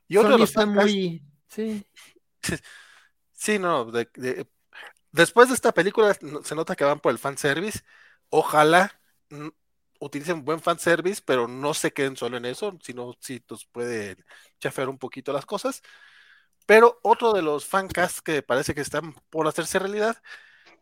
Y 0.07 0.17
otro 0.17 0.31
de 0.31 0.39
los 0.39 0.55
muy. 0.67 1.21
Sí. 1.47 1.85
Sí, 3.31 3.57
no. 3.57 3.89
después 5.13 5.47
de 5.47 5.55
esta 5.55 5.71
película 5.71 6.13
se 6.43 6.55
nota 6.55 6.75
que 6.75 6.83
van 6.83 6.99
por 6.99 7.13
el 7.13 7.19
fanservice. 7.19 7.79
Ojalá 8.29 8.99
utilicen 9.99 10.43
buen 10.43 10.59
fanservice, 10.59 11.21
pero 11.23 11.47
no 11.47 11.73
se 11.73 11.93
queden 11.93 12.17
solo 12.17 12.35
en 12.35 12.43
eso, 12.43 12.77
sino 12.81 13.15
si 13.21 13.41
nos 13.49 13.65
puede 13.65 14.17
chafear 14.59 14.89
un 14.89 14.97
poquito 14.97 15.31
las 15.31 15.45
cosas. 15.45 15.81
Pero 16.65 16.99
otro 17.01 17.31
de 17.31 17.41
los 17.41 17.65
fancasts 17.65 18.21
que 18.21 18.41
parece 18.41 18.75
que 18.75 18.81
están 18.81 19.13
por 19.29 19.47
hacerse 19.47 19.79
realidad 19.79 20.21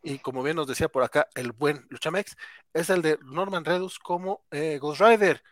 y 0.03 0.19
como 0.19 0.43
bien 0.43 0.56
nos 0.56 0.67
decía 0.67 0.90
por 0.90 1.03
acá 1.03 1.27
el 1.35 1.51
buen 1.51 1.85
Luchamex, 1.90 2.35
es 2.74 2.90
el 2.90 3.01
de 3.01 3.17
Norman 3.24 3.66
Redus 3.66 4.00
como 4.00 4.43
eh, 4.51 4.77
Ghost 4.80 5.01
Rider, 5.01 5.43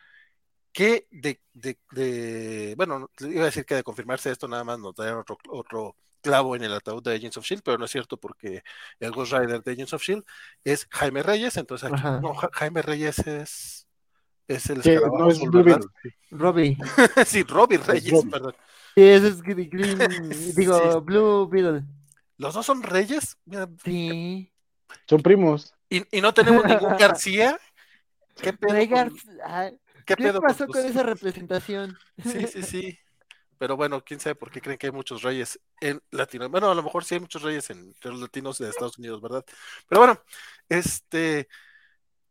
que 0.71 1.07
de, 1.11 1.39
de, 1.53 2.73
bueno, 2.75 3.09
iba 3.19 3.43
a 3.43 3.45
decir 3.45 3.65
que 3.65 3.75
de 3.75 3.83
confirmarse 3.83 4.31
esto 4.31 4.47
nada 4.47 4.63
más 4.63 4.79
nos 4.79 4.93
darían 4.95 5.17
otro, 5.17 5.37
otro 5.49 5.95
clavo 6.21 6.55
en 6.55 6.63
el 6.63 6.73
ataúd 6.73 7.03
de 7.03 7.15
Agents 7.15 7.37
of 7.37 7.45
Shield, 7.45 7.63
pero 7.63 7.77
no 7.77 7.85
es 7.85 7.91
cierto 7.91 8.17
porque 8.17 8.63
el 8.99 9.11
Ghost 9.11 9.33
Rider 9.33 9.63
de 9.63 9.71
Agents 9.71 9.93
of 9.93 10.03
Shield 10.03 10.23
es 10.63 10.87
Jaime 10.91 11.23
Reyes, 11.23 11.55
entonces 11.57 11.91
aquí, 11.91 12.01
no, 12.03 12.33
Jaime 12.33 12.81
Reyes 12.81 13.19
es 13.19 13.85
es 14.47 14.69
el 14.69 14.81
no 15.07 15.29
es 15.29 15.39
Blue 15.39 15.79
Robbie. 16.31 16.77
sí, 17.25 17.43
Robbie 17.43 17.77
Reyes, 17.77 18.25
perdón. 18.29 18.55
Sí, 18.95 19.01
ese 19.01 19.27
es 19.27 19.41
Green, 19.41 19.65
digo, 20.55 21.01
Blue 21.01 21.47
Beetle. 21.47 21.83
¿Los 22.37 22.53
dos 22.53 22.65
son 22.65 22.83
reyes? 22.83 23.37
Sí. 23.83 24.51
Son 25.07 25.21
primos. 25.21 25.73
¿Y, 25.89 26.03
no 26.21 26.33
tenemos 26.33 26.65
ningún 26.65 26.97
García? 26.99 27.59
¿Qué 28.41 28.53
pedo? 28.53 28.75
¿Qué, 30.05 30.15
pasó 30.33 30.67
con, 30.67 30.85
esa 30.85 31.03
representación? 31.03 31.97
Sí, 32.21 32.47
sí, 32.47 32.63
sí. 32.63 32.99
Pero 33.57 33.77
bueno, 33.77 34.03
quién 34.03 34.19
sabe 34.19 34.35
por 34.35 34.51
qué 34.51 34.59
creen 34.59 34.77
que 34.77 34.87
hay 34.87 34.91
muchos 34.91 35.21
reyes 35.21 35.59
en 35.79 36.01
Latino. 36.11 36.49
Bueno, 36.49 36.69
a 36.69 36.75
lo 36.75 36.83
mejor 36.83 37.05
sí 37.05 37.15
hay 37.15 37.21
muchos 37.21 37.41
reyes 37.41 37.69
en 37.69 37.93
los 38.03 38.19
latinos 38.19 38.57
de 38.57 38.69
Estados 38.69 38.97
Unidos, 38.97 39.21
¿verdad? 39.21 39.45
Pero 39.87 40.01
bueno, 40.01 40.21
este, 40.67 41.47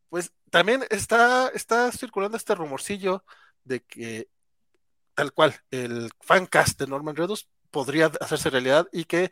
pues 0.09 0.31
también 0.51 0.85
está, 0.91 1.49
está 1.49 1.91
circulando 1.91 2.37
este 2.37 2.53
rumorcillo 2.53 3.25
de 3.63 3.81
que 3.81 4.29
tal 5.15 5.33
cual, 5.33 5.55
el 5.71 6.11
fancast 6.21 6.79
de 6.79 6.87
Norman 6.87 7.15
Redus 7.15 7.49
podría 7.75 8.09
hacerse 8.21 8.49
realidad 8.49 8.87
y 8.93 9.03
que 9.03 9.31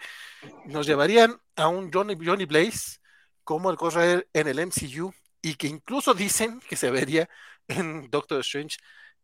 nos 0.66 0.86
llevarían 0.86 1.40
a 1.56 1.70
un 1.70 1.90
Johnny, 1.94 2.18
Johnny 2.22 2.44
Blaze 2.44 3.00
como 3.46 3.70
el 3.70 3.78
Ghost 3.78 3.96
en 3.96 4.48
el 4.50 4.60
MCU 4.60 5.14
y 5.42 5.56
que 5.56 5.68
incluso 5.68 6.14
dicen 6.14 6.60
que 6.68 6.76
se 6.76 6.92
vería 6.92 7.30
en 7.70 8.10
Doctor 8.12 8.42
Strange 8.42 8.80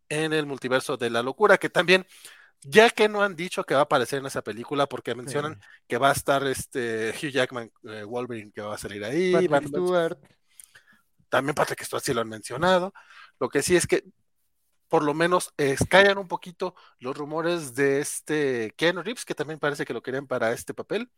en 0.07 0.31
el 0.31 0.45
multiverso 0.45 0.95
de 0.95 1.09
la 1.09 1.22
locura, 1.22 1.57
que 1.57 1.69
también, 1.69 2.07
ya 2.61 2.89
que 2.91 3.09
no 3.09 3.22
han 3.22 3.35
dicho 3.35 3.65
que 3.65 3.73
va 3.73 3.81
a 3.81 3.83
aparecer 3.83 4.19
en 4.19 4.27
esa 4.27 4.41
película, 4.41 4.88
porque 4.88 5.14
mencionan 5.14 5.59
que 5.85 5.98
va 5.98 6.11
a 6.11 6.14
estar 6.14 6.48
este 6.48 7.09
Hugh 7.09 7.31
Jackman, 7.31 7.69
eh, 7.89 8.06
Wolverine, 8.06 8.53
que 8.53 8.61
va 8.61 8.75
a 8.75 8.77
salir 8.77 9.03
ahí. 9.03 9.33
También 11.27 11.56
Patrick 11.56 11.83
Stewart 11.83 12.06
sí 12.06 12.14
lo 12.14 12.22
han 12.22 12.30
mencionado. 12.30 12.93
Lo 13.38 13.49
que 13.49 13.61
sí 13.64 13.75
es 13.75 13.85
que 13.85 14.06
por 14.90 15.03
lo 15.03 15.14
menos 15.14 15.53
escallan 15.58 16.18
un 16.18 16.27
poquito 16.27 16.76
los 17.00 17.16
rumores 17.16 17.76
de 17.76 18.01
este 18.01 18.74
Ken 18.76 19.01
Reeves, 19.03 19.24
que 19.24 19.35
también 19.35 19.59
parece 19.59 19.85
que 19.85 19.93
lo 19.93 20.01
querían 20.01 20.27
para 20.27 20.51
este 20.51 20.74
papel. 20.74 21.09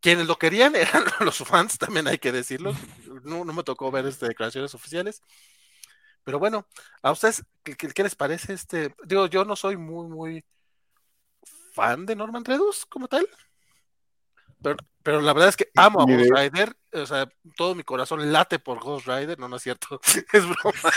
Quienes 0.00 0.26
lo 0.26 0.38
querían 0.38 0.74
eran 0.76 1.04
los 1.20 1.38
fans, 1.38 1.78
también 1.78 2.08
hay 2.08 2.18
que 2.18 2.32
decirlo. 2.32 2.72
No, 3.24 3.44
me 3.44 3.62
tocó 3.62 3.90
ver 3.90 4.06
este, 4.06 4.26
declaraciones 4.26 4.74
oficiales. 4.74 5.22
Pero 6.24 6.38
bueno, 6.38 6.66
¿a 7.02 7.12
ustedes 7.12 7.44
qué, 7.62 8.02
les 8.02 8.14
parece 8.14 8.54
este? 8.54 8.94
Digo, 9.04 9.26
yo 9.26 9.44
no 9.44 9.56
soy 9.56 9.76
muy, 9.76 10.08
muy 10.08 10.44
fan 11.74 12.06
de 12.06 12.16
Norman 12.16 12.44
Redus 12.44 12.86
como 12.86 13.08
tal. 13.08 13.28
Pero, 14.62 14.76
pero 15.02 15.20
la 15.20 15.32
verdad 15.32 15.48
es 15.48 15.56
que 15.56 15.68
amo 15.76 16.02
a 16.02 16.04
Ghost 16.04 16.30
Rider, 16.30 16.76
o 16.92 17.06
sea, 17.06 17.26
todo 17.56 17.74
mi 17.74 17.82
corazón 17.82 18.32
late 18.32 18.58
por 18.58 18.80
Ghost 18.80 19.06
Rider, 19.06 19.38
no, 19.38 19.48
no 19.48 19.56
es 19.56 19.62
cierto, 19.62 19.98
es 20.32 20.44
broma. 20.44 20.90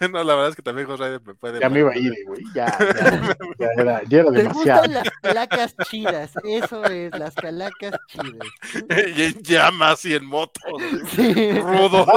no, 0.10 0.24
la 0.24 0.34
verdad 0.34 0.50
es 0.50 0.56
que 0.56 0.62
también 0.62 0.88
Ghost 0.88 1.02
Rider 1.02 1.20
me 1.24 1.34
puede. 1.34 1.60
Ya 1.60 1.68
me 1.68 1.80
iba 1.80 1.92
a 1.92 1.96
ir, 1.96 2.12
güey, 2.26 2.42
ya, 2.54 2.66
ya, 2.78 3.38
ya, 3.58 3.68
era, 3.76 4.02
ya 4.04 4.20
era 4.20 4.30
demasiado. 4.30 4.82
gustan 4.82 4.94
las 4.94 5.10
calacas 5.22 5.76
chidas, 5.88 6.32
eso 6.42 6.84
es, 6.86 7.16
las 7.16 7.34
calacas 7.34 7.92
chidas. 8.08 9.16
y 9.16 9.22
en 9.22 9.42
llamas 9.42 10.04
y 10.04 10.14
en 10.14 10.26
motos, 10.26 10.62
sí. 11.14 11.52
rudos. 11.60 12.08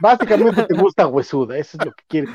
básicamente 0.00 0.62
te 0.62 0.74
gusta 0.74 1.06
huesuda, 1.06 1.58
eso 1.58 1.76
es 1.78 1.84
lo 1.84 1.92
que 1.92 2.04
quieres. 2.08 2.34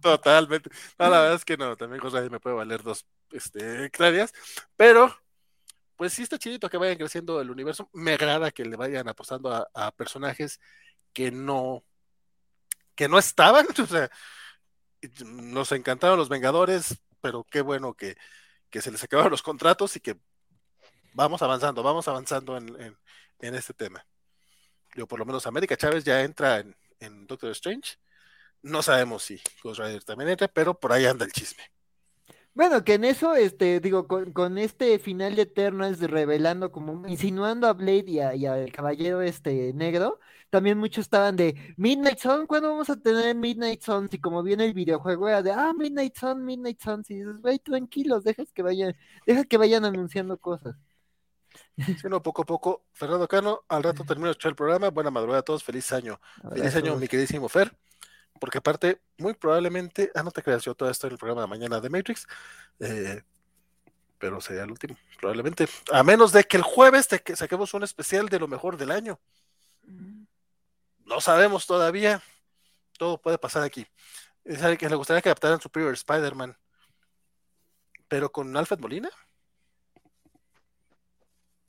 Totalmente. 0.00 0.70
No, 0.98 1.10
la 1.10 1.20
verdad 1.20 1.34
es 1.34 1.44
que 1.44 1.58
no, 1.58 1.76
también 1.76 2.00
Ghost 2.00 2.14
Rider 2.16 2.30
me 2.30 2.40
puede 2.40 2.56
valer 2.56 2.82
dos 2.82 3.04
este, 3.32 3.84
hectáreas, 3.84 4.32
pero 4.76 5.14
pues 5.96 6.12
sí 6.12 6.22
está 6.22 6.38
chidito 6.38 6.68
que 6.68 6.76
vayan 6.76 6.98
creciendo 6.98 7.40
el 7.40 7.50
universo. 7.50 7.88
Me 7.92 8.12
agrada 8.12 8.50
que 8.50 8.64
le 8.64 8.76
vayan 8.76 9.08
apostando 9.08 9.68
a, 9.74 9.92
personajes 9.92 10.60
que 11.12 11.30
no, 11.30 11.84
que 12.94 13.08
no 13.08 13.18
estaban. 13.18 13.66
O 13.82 13.86
sea, 13.86 14.10
nos 15.24 15.72
encantaron 15.72 16.18
los 16.18 16.28
Vengadores, 16.28 16.98
pero 17.20 17.44
qué 17.44 17.60
bueno 17.60 17.94
que, 17.94 18.16
se 18.72 18.90
les 18.90 19.02
acabaron 19.02 19.30
los 19.30 19.42
contratos 19.42 19.96
y 19.96 20.00
que 20.00 20.18
vamos 21.14 21.40
avanzando, 21.40 21.82
vamos 21.82 22.06
avanzando 22.08 22.58
en, 22.58 22.96
este 23.40 23.72
tema. 23.72 24.06
Yo, 24.94 25.06
por 25.06 25.18
lo 25.18 25.24
menos, 25.24 25.46
América 25.46 25.76
Chávez 25.76 26.04
ya 26.04 26.22
entra 26.22 26.62
en, 27.00 27.26
Doctor 27.26 27.50
Strange. 27.52 27.96
No 28.62 28.82
sabemos 28.82 29.22
si 29.22 29.40
Ghost 29.62 29.80
Rider 29.80 30.04
también 30.04 30.30
entra, 30.30 30.48
pero 30.48 30.78
por 30.78 30.92
ahí 30.92 31.06
anda 31.06 31.24
el 31.24 31.32
chisme. 31.32 31.62
Bueno, 32.56 32.84
que 32.84 32.94
en 32.94 33.04
eso, 33.04 33.34
este, 33.34 33.80
digo, 33.80 34.06
con, 34.08 34.56
este 34.56 34.98
final 34.98 35.36
de 35.36 35.42
Eternals 35.42 36.00
revelando 36.00 36.72
como 36.72 37.06
insinuando 37.06 37.66
a 37.66 37.74
Blade 37.74 38.06
y, 38.06 38.46
al 38.46 38.72
caballero 38.72 39.20
este 39.20 39.74
negro, 39.74 40.20
también 40.48 40.78
muchos 40.78 41.02
estaban 41.04 41.36
de 41.36 41.74
Midnight 41.76 42.18
Sun, 42.18 42.46
¿cuándo 42.46 42.70
vamos 42.70 42.88
a 42.88 42.96
tener 42.96 43.36
Midnight 43.36 43.82
Sun? 43.82 44.08
Y 44.10 44.18
como 44.20 44.42
viene 44.42 44.64
el 44.64 44.72
videojuego 44.72 45.28
era 45.28 45.42
de 45.42 45.52
ah, 45.52 45.74
Midnight 45.76 46.16
Sun, 46.16 46.46
Midnight 46.46 46.80
Sun, 46.80 47.02
y 47.06 47.16
dices, 47.16 47.42
güey, 47.42 47.58
tranquilos, 47.58 48.24
dejas 48.24 48.50
que 48.54 48.62
vayan, 48.62 48.96
deja 49.26 49.44
que 49.44 49.58
vayan 49.58 49.84
anunciando 49.84 50.38
cosas. 50.38 50.76
Sí, 51.76 51.94
no, 52.08 52.22
poco 52.22 52.40
a 52.40 52.46
poco. 52.46 52.86
Fernando 52.94 53.28
Cano, 53.28 53.64
al 53.68 53.82
rato 53.82 54.02
termino 54.04 54.30
el 54.30 54.54
programa. 54.54 54.88
Buena 54.88 55.10
madrugada 55.10 55.40
a 55.40 55.44
todos, 55.44 55.62
feliz 55.62 55.92
año. 55.92 56.18
Feliz 56.54 56.74
año, 56.74 56.96
mi 56.96 57.06
queridísimo 57.06 57.50
Fer 57.50 57.76
porque 58.38 58.58
aparte, 58.58 59.00
muy 59.18 59.34
probablemente, 59.34 60.10
ah, 60.14 60.22
no 60.22 60.30
te 60.30 60.42
creas, 60.42 60.64
yo 60.64 60.74
todo 60.74 60.90
esto 60.90 61.06
en 61.06 61.14
el 61.14 61.18
programa 61.18 61.42
de 61.42 61.48
mañana 61.48 61.80
de 61.80 61.90
Matrix, 61.90 62.26
eh, 62.80 63.22
pero 64.18 64.40
sería 64.40 64.64
el 64.64 64.70
último, 64.70 64.96
probablemente, 65.20 65.68
a 65.92 66.02
menos 66.02 66.32
de 66.32 66.44
que 66.44 66.56
el 66.56 66.62
jueves 66.62 67.08
te 67.08 67.20
que 67.20 67.36
saquemos 67.36 67.74
un 67.74 67.82
especial 67.82 68.28
de 68.28 68.38
lo 68.38 68.48
mejor 68.48 68.76
del 68.76 68.90
año. 68.90 69.18
No 71.04 71.20
sabemos 71.20 71.66
todavía, 71.66 72.22
todo 72.98 73.20
puede 73.20 73.38
pasar 73.38 73.62
aquí. 73.62 73.86
Es 74.44 74.60
que 74.78 74.88
le 74.88 74.96
gustaría 74.96 75.22
que 75.22 75.28
adaptaran 75.28 75.60
Superior 75.60 75.92
Spider-Man, 75.92 76.56
pero 78.08 78.30
con 78.30 78.56
Alfred 78.56 78.78
Molina. 78.78 79.10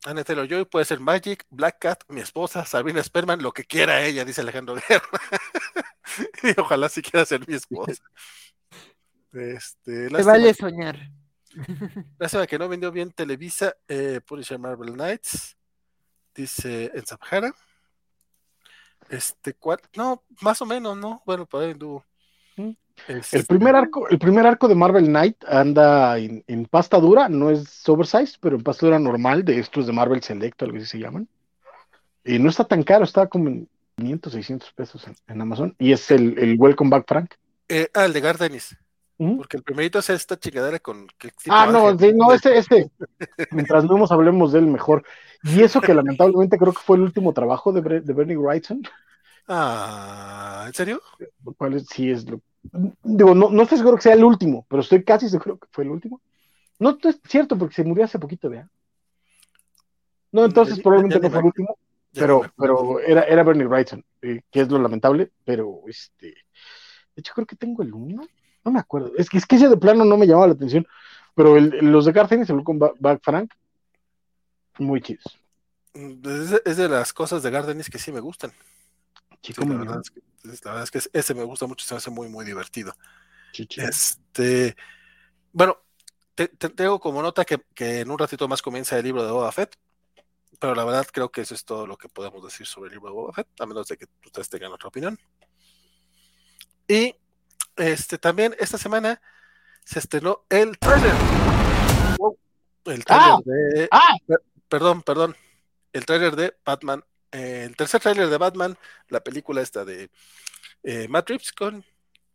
Anne 0.08 0.24
Taylor 0.24 0.48
Joy 0.48 0.64
puede 0.64 0.86
ser 0.86 1.02
Magic, 1.02 1.46
Black 1.50 1.80
Cat, 1.80 2.04
mi 2.08 2.22
esposa, 2.22 2.66
Sabina 2.66 3.04
Sperman, 3.04 3.42
lo 3.42 3.52
que 3.52 3.66
quiera 3.66 4.06
ella, 4.06 4.24
dice 4.24 4.40
Alejandro 4.40 4.76
Guerra. 4.76 5.06
y 6.44 6.58
ojalá 6.58 6.88
sí 6.88 7.02
quiera 7.02 7.26
ser 7.26 7.46
mi 7.46 7.56
esposa. 7.56 8.02
Este, 9.34 10.08
Te 10.08 10.24
vale 10.24 10.54
soñar. 10.54 10.98
Lástima 12.20 12.48
que 12.48 12.58
no 12.58 12.70
vendió 12.70 12.90
bien 12.90 13.12
Televisa, 13.12 13.76
eh, 13.90 14.22
Punisher 14.26 14.58
Marvel 14.58 14.94
Knights, 14.94 15.58
dice 16.34 16.90
en 16.94 17.06
Sahara. 17.06 17.54
Este, 19.10 19.56
¿cuál? 19.56 19.82
No, 19.94 20.24
más 20.40 20.62
o 20.62 20.66
menos, 20.66 20.96
¿no? 20.96 21.22
Bueno, 21.26 21.46
por 21.46 21.64
ahí 21.64 21.72
anduvo. 21.72 22.06
El 23.08 23.46
primer 23.46 23.76
arco, 23.76 24.10
el 24.10 24.20
primer 24.20 24.46
arco 24.46 24.68
de 24.68 24.76
Marvel 24.76 25.06
Knight 25.06 25.44
anda 25.48 26.18
en, 26.18 26.66
pasta 26.70 27.00
dura, 27.00 27.30
no 27.30 27.50
es 27.50 27.88
oversize, 27.88 28.38
pero 28.40 28.56
en 28.56 28.64
pasta 28.64 28.86
dura 28.86 29.00
normal, 29.00 29.46
de 29.46 29.60
estos 29.60 29.88
de 29.88 29.94
Marvel 29.94 30.22
Select, 30.22 30.62
algo 30.64 30.78
así 30.78 30.86
se 30.86 31.00
llaman. 31.00 31.28
Y 32.26 32.40
no 32.40 32.50
está 32.50 32.66
tan 32.66 32.84
caro, 32.84 33.06
está 33.06 33.28
como 33.28 33.48
en 33.50 33.70
500, 33.98 34.34
600 34.34 34.74
pesos 34.74 35.06
en, 35.28 35.42
Amazon. 35.42 35.76
Y 35.80 35.94
es 35.94 36.12
el, 36.12 36.38
el, 36.38 36.56
Welcome 36.60 36.90
Back 36.90 37.06
Frank. 37.08 37.34
Eh, 37.70 37.88
ah, 37.94 38.06
el 38.06 38.14
de 38.14 38.22
Gardenis. 38.22 38.78
Porque 39.18 39.58
el 39.58 39.64
primerito 39.64 39.98
es 39.98 40.10
esta 40.12 40.38
chingadera 40.38 40.78
con. 40.78 41.08
ah, 41.50 41.68
no, 41.72 41.98
sí, 41.98 42.14
no, 42.14 42.32
este, 42.34 42.58
este. 42.58 42.92
Mientras 43.52 43.84
no 43.86 43.98
nos 43.98 44.12
hablemos 44.12 44.52
de 44.52 44.60
él, 44.60 44.68
mejor. 44.68 45.04
Y 45.44 45.64
eso 45.64 45.82
que 45.82 45.94
lamentablemente 45.94 46.58
creo 46.58 46.72
que 46.72 46.82
fue 46.84 46.98
el 46.98 47.04
último 47.04 47.34
trabajo 47.34 47.72
de, 47.72 48.02
de 48.02 48.14
Bernie 48.14 48.38
Wrightson. 48.38 48.84
Ah, 49.48 50.66
¿en 50.68 50.74
serio? 50.74 51.02
¿Cuál 51.58 51.84
Sí, 51.86 52.12
es 52.12 52.30
lo. 52.30 52.42
Digo, 53.04 53.36
no, 53.36 53.50
no 53.50 53.64
estoy 53.64 53.78
seguro 53.78 53.98
que 53.98 54.04
sea 54.04 54.14
el 54.14 54.24
último, 54.24 54.66
pero 54.70 54.82
estoy 54.82 55.04
casi 55.04 55.30
seguro 55.30 55.58
que 55.58 55.68
fue 55.72 55.84
el 55.84 55.92
último. 55.92 56.22
No, 56.80 56.98
es 57.04 57.20
cierto, 57.28 57.58
porque 57.58 57.76
se 57.76 57.84
murió 57.84 58.06
hace 58.06 58.20
poquito, 58.20 58.50
¿vea? 58.50 58.70
No, 60.32 60.46
entonces 60.46 60.80
probablemente 60.80 61.20
no 61.20 61.30
fue 61.30 61.40
el 61.40 61.46
último, 61.46 61.78
pero, 62.14 62.42
pero 62.58 63.00
era, 63.00 63.24
era 63.24 63.44
Bernie 63.44 63.66
Wrightson, 63.66 64.04
eh, 64.22 64.42
que 64.52 64.62
es 64.62 64.70
lo 64.70 64.80
lamentable, 64.80 65.32
pero 65.44 65.82
este. 65.88 66.28
De 66.28 67.22
hecho, 67.22 67.34
creo 67.34 67.48
que 67.48 67.56
tengo 67.56 67.82
el 67.82 67.94
uno. 67.94 68.28
No 68.64 68.72
me 68.72 68.80
acuerdo. 68.80 69.14
Es 69.18 69.30
que, 69.30 69.38
es 69.38 69.46
que 69.46 69.56
ese 69.56 69.70
de 69.70 69.78
plano 69.78 70.06
no 70.06 70.18
me 70.18 70.28
llamaba 70.28 70.48
la 70.48 70.54
atención. 70.54 70.86
Pero 71.34 71.56
el, 71.56 71.70
los 71.92 72.06
de 72.06 72.28
Ennis, 72.32 72.50
el 72.50 72.64
con 72.64 72.80
Back 72.80 73.22
Frank, 73.24 73.54
muy 74.80 75.02
chidos. 75.02 75.40
Es 75.94 76.78
de, 76.78 76.90
las 76.90 77.14
cosas 77.14 77.42
de 77.44 77.50
Gardenis 77.50 77.90
que 77.90 78.00
sí 78.00 78.12
me 78.12 78.20
gustan. 78.20 78.52
Chico, 79.42 79.64
la, 79.66 79.78
verdad 79.78 80.84
es 80.84 80.92
que, 80.92 81.02
ese 81.14 81.34
me 81.34 81.44
gusta 81.44 81.68
mucho, 81.68 81.86
se 81.86 81.94
me 81.94 81.98
hace 81.98 82.10
muy, 82.10 82.30
muy 82.30 82.46
divertido. 82.46 82.94
Este, 83.78 84.76
bueno, 85.52 85.78
te, 86.36 86.48
tengo 86.48 87.00
como 87.00 87.22
nota 87.22 87.46
que, 87.46 87.62
en 87.78 88.12
un 88.12 88.18
ratito 88.20 88.48
más 88.48 88.62
comienza 88.62 88.98
el 88.98 89.06
libro 89.06 89.26
de 89.26 89.32
Boba 89.32 89.52
Fett, 89.52 89.76
pero 90.60 90.76
la 90.76 90.86
verdad 90.86 91.08
creo 91.12 91.32
que 91.32 91.42
eso 91.42 91.56
es 91.56 91.66
todo 91.66 91.88
lo 91.88 91.98
que 91.98 92.10
podemos 92.10 92.44
decir 92.44 92.66
sobre 92.66 92.90
el 92.90 92.96
libro 92.96 93.10
de 93.10 93.16
Boba 93.16 93.34
Fett, 93.34 93.48
a 93.60 93.66
menos 93.66 93.88
de 93.88 93.98
que 93.98 94.06
ustedes 94.26 94.50
tengan 94.50 94.74
otra 94.74 94.90
opinión. 94.90 95.20
Y 96.88 97.16
este, 97.76 98.18
también 98.18 98.56
esta 98.60 98.78
semana 98.78 99.22
se 99.84 100.00
estrenó 100.00 100.46
el 100.50 100.78
trailer. 100.78 101.14
El 102.86 103.06
trailer 103.06 103.30
ah, 103.30 103.40
de. 103.44 103.88
Ah. 103.92 104.16
Perdón, 104.68 105.02
perdón. 105.02 105.36
El 105.94 106.06
trailer 106.06 106.36
de 106.36 106.58
Batman. 106.66 107.04
Eh, 107.32 107.66
el 107.66 107.76
tercer 107.76 108.02
trailer 108.02 108.30
de 108.30 108.38
Batman, 108.38 108.78
la 109.10 109.22
película 109.22 109.62
esta 109.62 109.84
de 109.84 110.10
eh, 110.84 111.08
Matt 111.08 111.30
Reeves 111.30 111.52
con, 111.52 111.84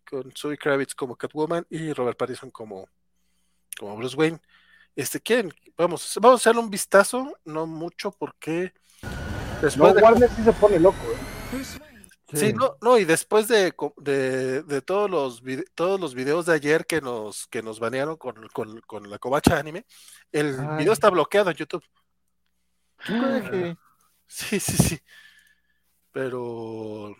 con 0.09 0.33
Zoe 0.37 0.59
Kravitz 0.59 0.95
como 0.95 1.17
Catwoman 1.17 1.67
y 1.71 1.93
Robert 1.93 2.19
Pattinson 2.19 2.51
como, 2.51 2.89
como 3.79 3.97
Bruce 3.97 4.17
Wayne. 4.17 4.41
Este, 4.95 5.21
¿quién? 5.21 5.53
Vamos, 5.77 6.19
vamos 6.21 6.41
a 6.41 6.43
hacerle 6.43 6.61
un 6.61 6.71
vistazo, 6.71 7.39
no 7.45 7.67
mucho, 7.67 8.13
porque. 8.13 8.75
Después 9.63 9.95
no, 9.95 10.01
Warner 10.01 10.29
sí 10.31 10.43
se 10.43 10.53
pone 10.53 10.79
loco. 10.79 10.99
¿eh? 10.99 11.63
Sí, 12.35 12.53
no, 12.53 12.77
no, 12.81 12.99
y 12.99 13.05
después 13.05 13.47
de, 13.49 13.75
de, 13.99 14.83
todos 14.83 15.11
los 15.11 15.43
todos 15.75 16.01
los 16.01 16.15
videos 16.15 16.47
de 16.47 16.55
ayer 16.55 16.87
que 16.87 17.01
nos, 17.01 17.47
que 17.49 17.63
nos 17.63 17.79
banearon 17.79 18.17
con, 18.17 18.37
la 19.09 19.19
covacha 19.19 19.59
anime, 19.59 19.85
el 20.31 20.57
video 20.79 20.93
está 20.93 21.11
bloqueado 21.11 21.51
en 21.51 21.57
YouTube. 21.57 21.85
Sí, 24.33 24.59
sí, 24.59 24.73
sí. 24.73 24.99
Pero. 26.11 27.15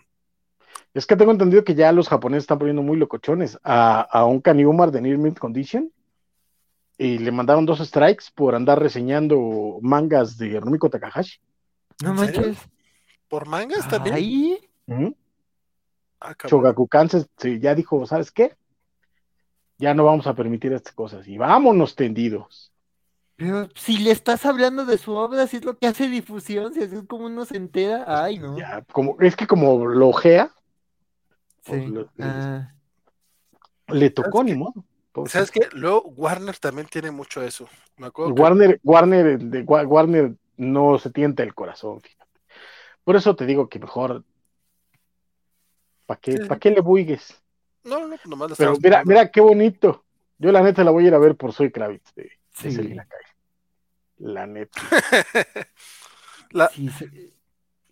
Es 0.95 1.05
que 1.05 1.15
tengo 1.15 1.31
entendido 1.31 1.63
que 1.63 1.75
ya 1.75 1.91
los 1.91 2.09
japoneses 2.09 2.43
están 2.43 2.57
poniendo 2.57 2.81
muy 2.81 2.97
locochones 2.97 3.59
a, 3.63 4.01
a 4.01 4.25
un 4.25 4.41
Kaniumar 4.41 4.91
de 4.91 5.01
Near 5.01 5.17
Mint 5.17 5.37
Condition 5.37 5.91
y 6.97 7.19
le 7.19 7.31
mandaron 7.31 7.65
dos 7.65 7.79
strikes 7.79 8.25
por 8.33 8.55
andar 8.55 8.79
reseñando 8.79 9.77
mangas 9.81 10.37
de 10.37 10.59
Rumiko 10.59 10.89
Takahashi. 10.89 11.39
No 12.03 12.13
manches. 12.13 12.57
¿Por 13.27 13.47
mangas 13.47 13.87
también? 13.87 14.15
Ahí. 14.15 14.59
Ah, 16.19 16.35
Chogakukan 16.35 17.09
ya 17.59 17.75
dijo, 17.75 18.05
¿sabes 18.07 18.31
qué? 18.31 18.55
Ya 19.77 19.93
no 19.93 20.03
vamos 20.03 20.25
a 20.27 20.35
permitir 20.35 20.73
estas 20.73 20.93
cosas 20.93 21.27
y 21.27 21.37
vámonos 21.37 21.95
tendidos. 21.95 22.72
Pero 23.43 23.67
si 23.75 23.97
le 23.97 24.11
estás 24.11 24.45
hablando 24.45 24.85
de 24.85 24.97
su 24.97 25.11
obra, 25.11 25.47
si 25.47 25.57
es 25.57 25.65
lo 25.65 25.77
que 25.77 25.87
hace 25.87 26.07
difusión, 26.07 26.73
si 26.73 26.81
es 26.81 26.91
como 27.09 27.25
uno 27.25 27.43
se 27.43 27.57
entera, 27.57 28.05
ay, 28.07 28.39
no. 28.39 28.55
como, 28.93 29.17
es 29.19 29.35
que 29.35 29.45
como 29.45 29.85
lo 29.85 30.07
ojea, 30.07 30.53
pues 31.65 31.91
ah. 32.19 32.71
le 33.89 34.09
tocó 34.11 34.45
ni 34.45 34.53
modo. 34.55 34.85
¿Sabes 35.27 35.51
qué? 35.51 35.67
Luego 35.73 36.03
Warner 36.15 36.57
también 36.57 36.87
tiene 36.87 37.11
mucho 37.11 37.43
eso. 37.43 37.67
Warner, 38.15 38.79
Warner, 38.81 39.37
de, 39.37 39.61
Warner 39.63 40.35
no 40.55 40.97
se 40.97 41.09
tienta 41.11 41.43
el 41.43 41.53
corazón, 41.53 42.01
Por 43.03 43.17
eso 43.17 43.35
te 43.35 43.45
digo 43.45 43.67
que 43.67 43.79
mejor 43.79 44.23
¿Para 46.05 46.19
qué, 46.19 46.47
qué 46.61 46.71
le 46.71 46.81
buigues? 46.81 47.43
No, 47.83 48.07
no, 48.07 48.15
nomás 48.25 48.51
lo 48.51 48.55
Pero 48.55 48.75
mira, 48.81 49.03
mira 49.05 49.29
qué 49.29 49.41
bonito. 49.41 50.05
Yo 50.37 50.51
la 50.51 50.61
neta 50.61 50.83
la 50.83 50.91
voy 50.91 51.05
a 51.05 51.07
ir 51.07 51.13
a 51.13 51.19
ver 51.19 51.35
por 51.35 51.51
Soy 51.51 51.71
Kravitz 51.71 52.13
de, 52.15 52.31
Selina 52.53 53.05
La 54.23 54.47
neta. 54.47 54.81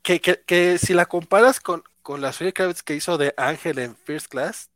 que, 0.02 0.22
que, 0.22 0.42
que, 0.46 0.78
si 0.78 0.94
la 0.94 1.06
comparas 1.06 1.60
con, 1.60 1.84
con 2.02 2.22
la 2.22 2.32
Kravitz 2.32 2.84
que 2.84 2.96
hizo 2.96 3.18
de 3.18 3.34
Ángel 3.36 3.80
en 3.80 3.98
First 3.98 4.28
Class, 4.30 4.70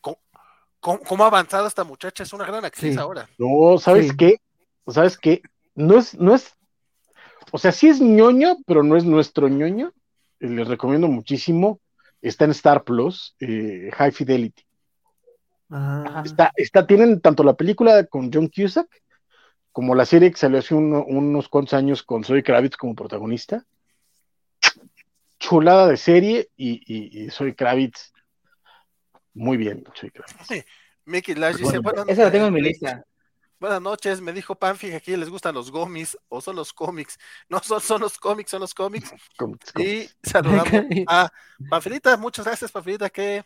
¿cómo, 0.00 1.24
ha 1.24 1.26
avanzado 1.26 1.66
esta 1.66 1.84
muchacha? 1.84 2.22
Es 2.22 2.32
una 2.32 2.46
gran 2.46 2.64
actriz 2.64 2.96
ahora. 2.96 3.28
No, 3.36 3.76
¿sabes 3.78 4.14
qué? 4.16 4.40
¿Sabes 4.88 5.18
qué? 5.18 5.42
No 5.74 5.98
es, 5.98 6.14
no 6.14 6.34
es, 6.34 6.54
o 7.52 7.58
sea, 7.58 7.72
sí 7.72 7.88
es 7.88 8.00
ñoño, 8.00 8.56
pero 8.66 8.82
no 8.82 8.96
es 8.96 9.04
nuestro 9.04 9.48
ñoño. 9.48 9.92
Les 10.38 10.66
recomiendo 10.66 11.08
muchísimo 11.08 11.78
está 12.22 12.46
en 12.46 12.52
Star 12.52 12.84
Plus, 12.84 13.36
eh, 13.40 13.90
High 13.92 14.12
Fidelity. 14.12 14.62
Ah. 15.68 16.22
Está, 16.24 16.52
está, 16.56 16.86
tienen 16.86 17.20
tanto 17.20 17.42
la 17.42 17.54
película 17.54 18.06
con 18.06 18.32
John 18.32 18.48
Cusack 18.48 18.88
como 19.76 19.94
la 19.94 20.06
serie 20.06 20.30
que 20.30 20.38
salió 20.38 20.58
hace 20.58 20.74
unos 20.74 21.50
cuantos 21.50 21.74
años 21.74 22.02
con 22.02 22.24
Zoe 22.24 22.42
Kravitz 22.42 22.78
como 22.78 22.94
protagonista. 22.94 23.66
Chulada 25.38 25.86
de 25.88 25.98
serie 25.98 26.48
y, 26.56 26.80
y, 26.86 27.28
Zoe 27.28 27.54
Kravitz 27.54 28.14
muy 29.34 29.58
bien, 29.58 29.84
Zoe 29.94 30.10
Kravitz. 30.10 30.64
Mickey 31.04 31.34
Lash 31.34 31.56
dice, 31.56 31.78
esa 32.08 32.22
la 32.22 32.32
tengo 32.32 32.46
en 32.46 32.54
mi 32.54 32.62
lista. 32.62 33.04
Buenas 33.60 33.82
noches, 33.82 34.22
me 34.22 34.32
dijo 34.32 34.54
Panfi 34.54 34.88
que 34.88 34.96
aquí 34.96 35.14
les 35.14 35.28
gustan 35.28 35.54
los 35.54 35.70
gomis 35.70 36.16
o 36.30 36.40
son 36.40 36.56
los 36.56 36.72
cómics. 36.72 37.18
No 37.50 37.58
son, 37.62 37.82
son 37.82 38.00
los 38.00 38.16
cómics, 38.16 38.52
son 38.52 38.62
los 38.62 38.72
cómics. 38.72 39.12
y 39.78 40.08
saludamos 40.22 40.72
a 41.06 41.30
Panfilita, 41.68 42.16
muchas 42.16 42.46
gracias 42.46 42.72
Panfilita 42.72 43.10
que 43.10 43.44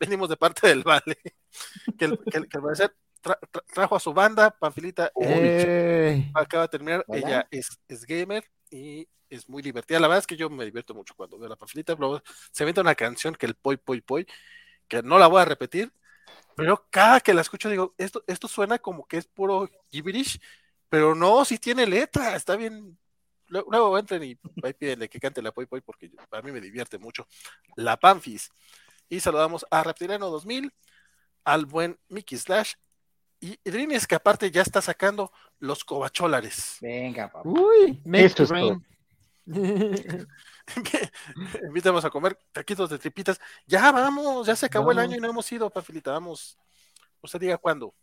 venimos 0.00 0.30
de 0.30 0.38
parte 0.38 0.66
del 0.66 0.82
Vale. 0.82 1.18
Que 1.98 2.06
el, 2.06 2.18
que, 2.48 2.58
trajo 3.72 3.96
a 3.96 4.00
su 4.00 4.12
banda, 4.12 4.50
Panfilita 4.50 5.12
eh. 5.20 6.30
acaba 6.34 6.64
de 6.64 6.68
terminar, 6.68 7.04
ella 7.08 7.46
es, 7.50 7.80
es, 7.88 8.04
gamer 8.04 8.44
y 8.70 9.08
es 9.30 9.48
muy 9.48 9.62
divertida. 9.62 10.00
La 10.00 10.08
verdad 10.08 10.20
es 10.20 10.26
que 10.26 10.36
yo 10.36 10.50
me 10.50 10.64
divierto 10.64 10.94
mucho 10.94 11.14
cuando 11.14 11.38
veo 11.38 11.46
a 11.46 11.50
la 11.50 11.56
Panfilita, 11.56 11.96
se 12.50 12.64
inventa 12.64 12.80
una 12.80 12.94
canción 12.94 13.34
que 13.34 13.46
el 13.46 13.54
poi 13.54 13.76
poi 13.76 14.00
poi, 14.00 14.26
que 14.88 15.02
no 15.02 15.18
la 15.18 15.26
voy 15.26 15.42
a 15.42 15.44
repetir, 15.44 15.92
pero 16.56 16.86
cada 16.90 17.20
que 17.20 17.34
la 17.34 17.42
escucho 17.42 17.68
digo, 17.68 17.94
esto, 17.98 18.24
esto 18.26 18.48
suena 18.48 18.78
como 18.78 19.06
que 19.06 19.18
es 19.18 19.26
puro 19.26 19.70
gibberish, 19.90 20.40
pero 20.88 21.14
no, 21.14 21.44
si 21.44 21.58
tiene 21.58 21.86
letra, 21.86 22.34
está 22.36 22.56
bien. 22.56 22.98
Luego, 23.46 23.96
entren 23.96 24.24
y 24.24 24.38
ahí 24.62 24.74
pídenle 24.74 25.08
que 25.08 25.20
cante 25.20 25.40
la 25.40 25.52
Poi 25.52 25.66
Poi 25.66 25.80
porque 25.80 26.10
a 26.32 26.42
mí 26.42 26.52
me 26.52 26.60
divierte 26.60 26.98
mucho. 26.98 27.26
La 27.76 27.96
Panfis. 27.96 28.50
Y 29.08 29.20
saludamos 29.20 29.64
a 29.70 29.82
Reptiliano 29.82 30.28
2000, 30.28 30.70
al 31.44 31.64
buen 31.64 31.98
Mickey 32.08 32.36
Slash 32.36 32.74
y 33.40 33.58
Drines 33.64 34.06
que 34.06 34.14
aparte 34.14 34.50
ya 34.50 34.62
está 34.62 34.82
sacando 34.82 35.32
los 35.58 35.84
cobacholares. 35.84 36.78
Venga, 36.80 37.30
papá. 37.30 37.48
Uy, 37.48 38.00
esto 38.14 38.42
es. 38.42 38.50
Invitamos 41.66 42.04
a 42.04 42.10
comer 42.10 42.38
taquitos 42.52 42.90
de 42.90 42.98
tripitas. 42.98 43.40
Ya 43.66 43.90
vamos, 43.92 44.46
ya 44.46 44.54
se 44.54 44.66
acabó 44.66 44.92
el 44.92 44.98
año 44.98 45.16
y 45.16 45.20
no 45.20 45.30
hemos 45.30 45.50
ido, 45.50 45.70
Pafilita. 45.70 46.12
Vamos, 46.12 46.58
usted 47.22 47.40
diga 47.40 47.56
cuándo. 47.56 47.94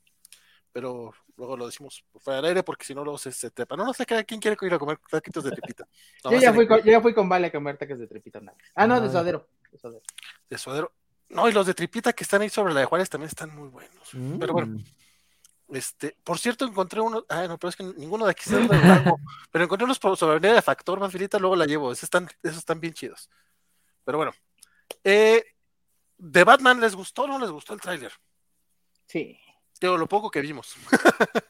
Pero 0.71 1.13
luego 1.37 1.55
lo 1.55 1.67
decimos 1.67 2.03
fuera 2.17 2.37
del 2.37 2.45
aire 2.47 2.63
porque 2.63 2.85
si 2.85 2.95
no 2.95 3.03
luego 3.03 3.17
se, 3.17 3.31
se 3.31 3.51
trepa. 3.51 3.75
No, 3.77 3.85
no 3.85 3.93
sé 3.93 4.05
quién 4.05 4.41
quiere 4.41 4.57
ir 4.59 4.73
a 4.73 4.79
comer 4.79 4.99
taquitos 5.09 5.43
de 5.43 5.51
tripita. 5.51 5.87
yo, 6.23 6.37
ya 6.39 6.53
fui 6.53 6.67
con, 6.67 6.79
yo, 6.79 6.91
ya 6.91 7.01
fui 7.01 7.13
con, 7.13 7.29
Vale 7.29 7.47
a 7.47 7.51
comer 7.51 7.77
taquitos 7.77 7.99
de 7.99 8.07
tripita. 8.07 8.41
Ah, 8.73 8.87
no, 8.87 8.99
de 8.99 9.09
suadero. 9.09 9.47
De 10.49 10.57
suadero. 10.57 10.91
No, 11.29 11.47
y 11.47 11.51
los 11.51 11.65
de 11.65 11.73
tripita 11.73 12.13
que 12.13 12.23
están 12.23 12.41
ahí 12.41 12.49
sobre 12.49 12.73
la 12.73 12.81
de 12.81 12.85
Juárez 12.85 13.09
también 13.09 13.29
están 13.29 13.55
muy 13.55 13.69
buenos. 13.69 14.09
Pero 14.39 14.53
bueno. 14.53 14.79
Este, 15.69 16.15
por 16.23 16.37
cierto, 16.37 16.65
encontré 16.65 17.01
uno, 17.01 17.25
ah, 17.27 17.47
no, 17.47 17.57
pero 17.57 17.69
es 17.69 17.75
que 17.75 17.83
ninguno 17.83 18.25
de 18.25 18.31
aquí 18.31 18.43
se 18.43 18.59
rango, 18.67 19.17
pero 19.51 19.63
encontré 19.63 19.85
unos 19.85 19.97
sobre 19.97 20.39
de 20.39 20.61
factor, 20.61 20.99
más 20.99 21.11
filita, 21.11 21.39
luego 21.39 21.55
la 21.55 21.65
llevo, 21.65 21.91
esos 21.91 22.03
están, 22.03 22.27
esos 22.43 22.59
están 22.59 22.79
bien 22.79 22.93
chidos. 22.93 23.29
Pero 24.03 24.19
bueno, 24.19 24.31
eh, 25.03 25.43
¿de 26.17 26.43
Batman 26.43 26.79
les 26.79 26.95
gustó 26.95 27.23
o 27.23 27.27
no 27.27 27.39
les 27.39 27.49
gustó 27.49 27.73
el 27.73 27.81
tráiler? 27.81 28.11
Sí. 29.07 29.39
Digo, 29.81 29.97
lo 29.97 30.07
poco 30.07 30.29
que 30.29 30.41
vimos. 30.41 30.75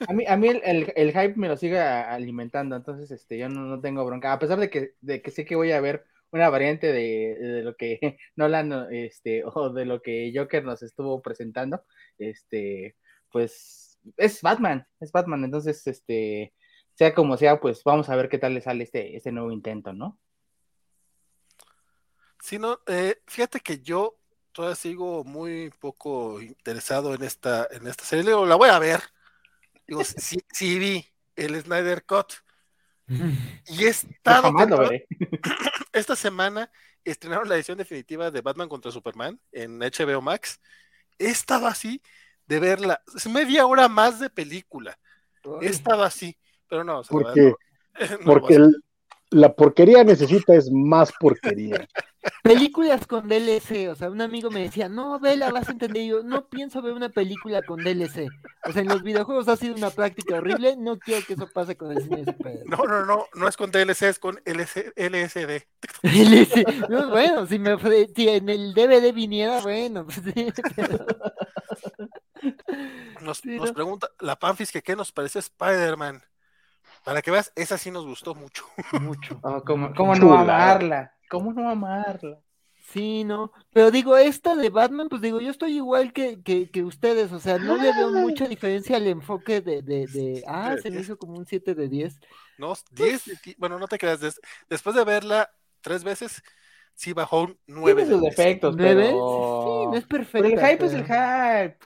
a 0.08 0.14
mí, 0.14 0.26
a 0.26 0.38
mí 0.38 0.48
el, 0.48 0.94
el, 0.96 1.10
hype 1.10 1.36
me 1.36 1.48
lo 1.48 1.58
sigue 1.58 1.80
alimentando, 1.80 2.76
entonces 2.76 3.12
este, 3.12 3.38
yo 3.38 3.50
no, 3.50 3.62
no, 3.62 3.82
tengo 3.82 4.06
bronca, 4.06 4.34
a 4.34 4.40
pesar 4.40 4.60
de 4.60 4.70
que, 4.70 4.96
de 5.02 5.22
que 5.22 5.30
sé 5.30 5.46
que 5.46 5.56
voy 5.56 5.74
a 5.74 5.82
ver 5.82 6.06
una 6.32 6.50
variante 6.50 6.88
de, 6.92 7.38
de, 7.40 7.64
lo 7.64 7.76
que 7.76 8.00
Nolan 8.36 8.88
este, 8.92 9.44
o 9.46 9.70
de 9.70 9.86
lo 9.86 10.02
que 10.02 10.34
Joker 10.36 10.64
nos 10.64 10.82
estuvo 10.82 11.22
presentando, 11.22 11.84
este, 12.18 12.96
pues 13.30 13.95
es 14.18 14.42
Batman, 14.42 14.88
es 15.00 15.12
Batman, 15.12 15.44
entonces, 15.44 15.86
este, 15.88 16.54
sea 16.94 17.14
como 17.14 17.38
sea, 17.38 17.60
pues 17.60 17.84
vamos 17.84 18.10
a 18.10 18.16
ver 18.16 18.30
qué 18.30 18.38
tal 18.38 18.54
le 18.54 18.62
sale 18.62 18.84
este, 18.84 19.16
este 19.16 19.32
nuevo 19.32 19.52
intento, 19.52 19.94
¿no? 19.94 20.20
Sí, 22.42 22.60
no, 22.60 22.80
eh, 22.88 23.22
fíjate 23.26 23.60
que 23.60 23.80
yo 23.80 24.18
todavía 24.52 24.76
sigo 24.76 25.24
muy 25.24 25.72
poco 25.80 26.42
interesado 26.42 27.14
en 27.14 27.24
esta, 27.24 27.68
en 27.72 27.88
esta 27.88 28.06
serie, 28.06 28.24
la 28.46 28.56
voy 28.56 28.70
a 28.70 28.80
ver, 28.80 29.02
digo, 29.88 30.04
sí, 30.04 30.40
sí 30.52 30.80
vi 30.80 31.06
el 31.36 31.60
Snyder 31.62 32.06
Cut, 32.06 32.34
y 33.68 33.84
he 33.84 33.90
estado 33.90 34.52
esta 35.94 36.16
semana 36.16 36.72
estrenaron 37.04 37.48
la 37.48 37.56
edición 37.56 37.78
definitiva 37.78 38.32
de 38.32 38.42
Batman 38.42 38.68
contra 38.68 38.92
Superman 38.92 39.40
en 39.52 39.80
HBO 39.80 40.22
Max. 40.22 40.60
He 41.20 41.28
estado 41.28 41.68
así 41.68 42.02
de 42.48 42.60
verla, 42.60 43.02
es 43.16 43.28
media 43.28 43.66
hora 43.66 43.88
más 43.88 44.20
de 44.20 44.30
película. 44.30 44.98
He 45.62 45.68
estado 45.68 46.04
así, 46.04 46.38
pero 46.68 46.84
no. 46.84 47.02
porque 47.10 47.54
porque 48.26 48.60
la 49.30 49.54
porquería 49.54 50.04
necesita 50.04 50.56
es 50.56 50.72
más 50.72 51.12
porquería. 51.20 51.88
Películas 52.42 53.06
con 53.06 53.28
DLC, 53.28 53.90
o 53.92 53.96
sea, 53.96 54.10
un 54.10 54.22
amigo 54.22 54.50
me 54.50 54.62
decía, 54.62 54.90
no, 54.90 55.20
vela, 55.20 55.52
vas 55.52 55.68
a 55.68 55.74
entender. 55.74 56.06
yo, 56.06 56.24
no 56.24 56.48
pienso 56.48 56.82
ver 56.82 56.94
una 56.94 57.10
película 57.10 57.62
con 57.62 57.84
DLC. 57.84 58.28
O 58.68 58.72
sea, 58.72 58.82
en 58.82 58.88
los 58.88 59.04
videojuegos 59.04 59.48
ha 59.48 59.56
sido 59.58 59.76
una 59.76 59.92
práctica 59.92 60.38
horrible, 60.38 60.76
no 60.78 60.98
quiero 60.98 61.26
que 61.26 61.34
eso 61.34 61.48
pase 61.54 61.76
con 61.76 61.92
el 61.92 62.02
cine 62.02 62.24
No, 62.66 62.78
no, 62.78 63.06
no, 63.06 63.26
no 63.36 63.48
es 63.48 63.58
con 63.58 63.72
DLC, 63.72 64.04
es 64.04 64.20
con 64.20 64.40
LSD. 64.46 65.66
bueno, 67.12 67.46
si, 67.46 67.60
me, 67.60 67.78
si 68.16 68.30
en 68.30 68.50
el 68.50 68.74
DVD 68.74 69.14
viniera, 69.14 69.62
bueno. 69.62 70.06
Pues 70.06 70.22
nos, 73.22 73.46
nos 73.46 73.72
pregunta 73.72 74.10
la 74.20 74.38
Panfis 74.38 74.72
que 74.72 74.82
qué 74.82 74.96
nos 74.96 75.12
parece 75.12 75.40
Spider-Man. 75.40 76.22
Para 77.04 77.22
que 77.22 77.32
veas, 77.32 77.52
esa 77.56 77.78
sí 77.78 77.92
nos 77.92 78.06
gustó 78.06 78.34
mucho. 78.34 78.66
Mucho. 79.00 79.40
Oh, 79.44 79.62
¿Cómo, 79.64 79.94
cómo 79.94 80.16
no 80.16 80.38
amarla? 80.38 81.14
¿Cómo 81.30 81.54
no 81.54 81.70
amarla? 81.70 82.40
Sí, 82.92 83.24
no, 83.24 83.52
pero 83.74 83.90
digo, 83.90 84.16
esta 84.16 84.56
de 84.56 84.70
Batman, 84.70 85.10
pues 85.10 85.22
digo, 85.22 85.42
yo 85.42 85.50
estoy 85.50 85.76
igual 85.76 86.14
que, 86.14 86.42
que, 86.44 86.84
ustedes, 86.84 87.32
o 87.32 87.40
sea, 87.40 87.58
no 87.58 87.76
le 87.78 87.92
veo 87.92 88.12
mucha 88.12 88.48
diferencia 88.48 88.96
al 88.98 89.08
enfoque 89.08 89.60
de, 89.60 89.82
de, 89.82 90.06
de 90.06 90.44
ah, 90.48 90.76
se 90.82 90.92
me 90.92 91.02
hizo 91.02 91.18
como 91.18 91.34
un 91.34 91.46
7 91.46 91.74
de 91.74 91.90
10. 91.90 92.20
No, 92.58 92.74
10, 92.92 93.24
pues 93.24 93.58
bueno, 93.58 93.80
no 93.80 93.88
te 93.88 93.98
creas, 93.98 94.20
después 94.70 94.96
de 94.96 95.04
verla 95.04 95.52
tres 95.82 96.04
veces, 96.04 96.44
sí 96.94 97.12
bajó 97.12 97.44
un 97.44 97.60
9. 97.66 98.06
Tiene 98.06 98.18
sus 98.18 98.22
defectos, 98.22 98.78
¿9? 98.78 99.08
Sí, 99.10 99.88
no 99.88 99.96
es 99.96 100.06
perfecto. 100.06 100.48
el 100.48 100.60
hype 100.60 100.86
es 100.86 100.94
el 100.94 101.04
hype. 101.06 101.78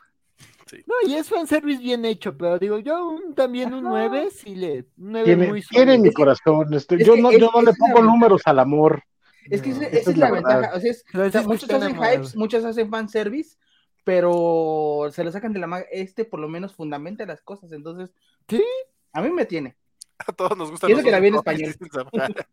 No, 0.85 0.95
y 1.07 1.15
es 1.15 1.29
fanservice 1.29 1.81
bien 1.81 2.05
hecho, 2.05 2.37
pero 2.37 2.59
digo, 2.59 2.79
yo 2.79 3.17
también 3.35 3.73
un 3.73 3.83
9, 3.83 4.29
sí 4.31 4.55
le. 4.55 4.85
9 4.97 5.25
tiene, 5.25 5.47
muy 5.47 5.61
tiene 5.61 5.97
mi 5.97 6.11
corazón. 6.11 6.73
Este, 6.73 7.03
yo, 7.03 7.15
no, 7.15 7.31
yo 7.31 7.49
no 7.53 7.61
le 7.61 7.73
pongo 7.73 8.01
números 8.01 8.41
al 8.45 8.59
amor. 8.59 9.03
Es 9.49 9.61
que 9.61 9.71
esa, 9.71 9.85
es, 9.85 10.17
la, 10.17 10.31
ventaja. 10.31 10.71
O 10.75 10.79
sea, 10.79 11.41
muchos 11.43 11.69
hacen 11.69 11.95
hypes, 11.95 12.35
muchos 12.35 12.63
hacen 12.63 12.89
fanservice, 12.89 13.57
pero 14.03 15.09
se 15.11 15.23
lo 15.23 15.31
sacan 15.31 15.53
de 15.53 15.59
la 15.59 15.67
manga. 15.67 15.85
Este 15.91 16.25
por 16.25 16.39
lo 16.39 16.47
menos 16.47 16.75
fundamenta 16.75 17.25
las 17.25 17.41
cosas, 17.41 17.71
entonces. 17.71 18.11
Sí. 18.47 18.63
A 19.11 19.21
mí 19.21 19.31
me 19.31 19.45
tiene. 19.45 19.75
A 20.19 20.31
todos 20.33 20.57
nos 20.57 20.71
gusta. 20.71 20.87
Quiero 20.87 21.01
que 21.01 21.11
la 21.11 21.19
vi 21.19 21.29
en 21.29 21.35
español. 21.35 21.75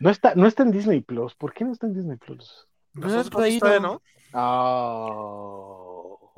no 0.00 0.10
está, 0.10 0.34
no 0.34 0.46
está 0.46 0.62
en 0.62 0.70
Disney 0.70 1.00
Plus. 1.00 1.34
¿Por 1.34 1.52
qué 1.52 1.64
no 1.64 1.72
está 1.72 1.86
en 1.86 1.94
Disney 1.94 2.16
Plus? 2.16 2.68
No, 2.94 3.20
está, 3.20 3.80
¿no? 3.80 4.02
Oh. 4.32 6.32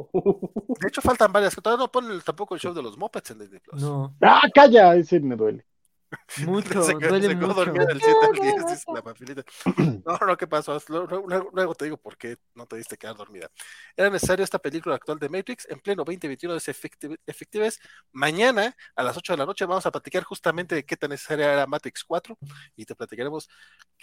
De 0.80 0.88
hecho, 0.88 1.00
faltan 1.00 1.32
varias. 1.32 1.54
Todavía 1.54 1.84
no 1.84 1.92
ponen 1.92 2.20
tampoco 2.20 2.54
el 2.54 2.60
show 2.60 2.74
de 2.74 2.82
los 2.82 2.96
Muppets 2.96 3.30
en 3.30 3.38
Disney 3.38 3.60
Plus. 3.60 3.80
No. 3.80 4.16
¡Ah, 4.20 4.42
calla! 4.52 4.96
Ese 4.96 5.20
me 5.20 5.36
duele. 5.36 5.64
Mucho, 6.46 6.82
se, 6.82 6.94
duele 6.94 7.28
se 7.28 7.34
mucho. 7.34 7.54
dormida 7.54 7.86
el 7.90 8.00
7 8.00 8.18
al 8.22 8.32
10, 8.32 8.66
dice 8.66 8.92
la 8.92 9.02
papilita. 9.02 9.44
No, 10.04 10.18
no, 10.26 10.36
¿qué 10.36 10.46
pasó? 10.46 10.78
Luego, 10.88 11.26
luego, 11.52 11.74
te 11.74 11.84
digo 11.86 11.96
por 11.96 12.16
qué 12.16 12.36
no 12.54 12.66
te 12.66 12.76
diste 12.76 12.96
quedar 12.96 13.16
dormida. 13.16 13.48
Era 13.96 14.10
necesario 14.10 14.44
esta 14.44 14.58
película 14.58 14.96
actual 14.96 15.18
de 15.18 15.28
Matrix 15.28 15.66
en 15.70 15.80
pleno 15.80 16.04
2021 16.04 16.54
de 16.54 17.16
efectives. 17.26 17.80
Mañana 18.10 18.74
a 18.96 19.02
las 19.02 19.16
8 19.16 19.34
de 19.34 19.36
la 19.38 19.46
noche 19.46 19.64
vamos 19.64 19.86
a 19.86 19.90
platicar 19.90 20.24
justamente 20.24 20.74
de 20.74 20.84
qué 20.84 20.96
tan 20.96 21.10
necesaria 21.10 21.52
era 21.52 21.66
Matrix 21.66 22.04
4 22.04 22.36
y 22.76 22.84
te 22.84 22.94
platicaremos 22.94 23.48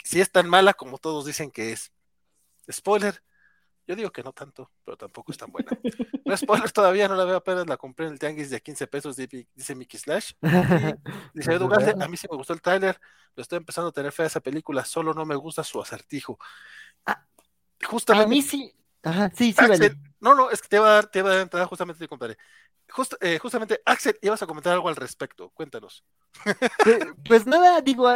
si 0.04 0.22
es 0.22 0.32
tan 0.32 0.50
mala 0.50 0.74
como 0.74 0.98
todos 0.98 1.26
dicen 1.26 1.52
que 1.52 1.74
es. 1.74 1.92
Spoiler, 2.72 3.22
yo 3.88 3.96
digo 3.96 4.12
que 4.12 4.22
no 4.22 4.34
tanto, 4.34 4.72
pero 4.86 4.98
tampoco 4.98 5.32
es 5.32 5.38
tan 5.38 5.52
buena. 5.52 5.72
No 6.26 6.38
spoiler 6.38 6.72
todavía, 6.72 7.08
no 7.08 7.16
la 7.16 7.26
veo 7.26 7.38
apenas, 7.38 7.66
la 7.66 7.76
compré 7.76 8.06
en 8.06 8.14
el 8.14 8.20
tianguis 8.20 8.52
de 8.52 8.62
15 8.62 8.86
pesos, 8.86 9.16
dice 9.16 9.74
Mickey 9.74 10.00
Slash. 10.00 10.34
dice 11.34 11.54
Edu 11.54 11.68
a 11.74 12.08
mí 12.08 12.18
sí 12.18 12.28
me 12.30 12.38
gustó 12.38 12.54
el 12.54 12.62
trailer, 12.62 13.00
lo 13.36 13.42
estoy 13.42 13.58
empezando 13.58 13.90
a 13.90 13.92
tener 13.92 14.12
fe 14.12 14.24
a 14.24 14.26
esa 14.28 14.40
película, 14.40 14.86
solo 14.86 15.16
no 15.16 15.26
me 15.26 15.36
gusta 15.36 15.64
su 15.64 15.82
acertijo. 15.82 16.38
Ah, 17.08 17.26
justamente. 17.84 18.26
A 18.26 18.28
mí 18.28 18.44
sí. 18.44 18.72
Ajá, 19.02 19.32
sí, 19.36 19.54
sí, 19.54 19.66
vale. 19.68 19.96
No, 20.20 20.36
no, 20.36 20.52
es 20.52 20.62
que 20.62 20.68
te 20.68 20.78
va 20.78 20.90
a 20.90 20.94
dar, 20.96 21.08
te 21.08 21.24
va 21.24 21.30
a 21.30 21.34
dar 21.34 21.42
entrada 21.42 21.66
justamente, 21.66 22.08
compadre. 22.08 22.38
Eh, 23.22 23.38
justamente, 23.40 23.82
Axel, 23.86 24.18
ibas 24.22 24.42
a 24.42 24.48
comentar 24.48 24.74
algo 24.74 24.90
al 24.90 24.96
respecto, 24.96 25.50
cuéntanos. 25.52 26.04
Pues, 27.28 27.46
nada, 27.46 27.82
digo, 27.82 28.08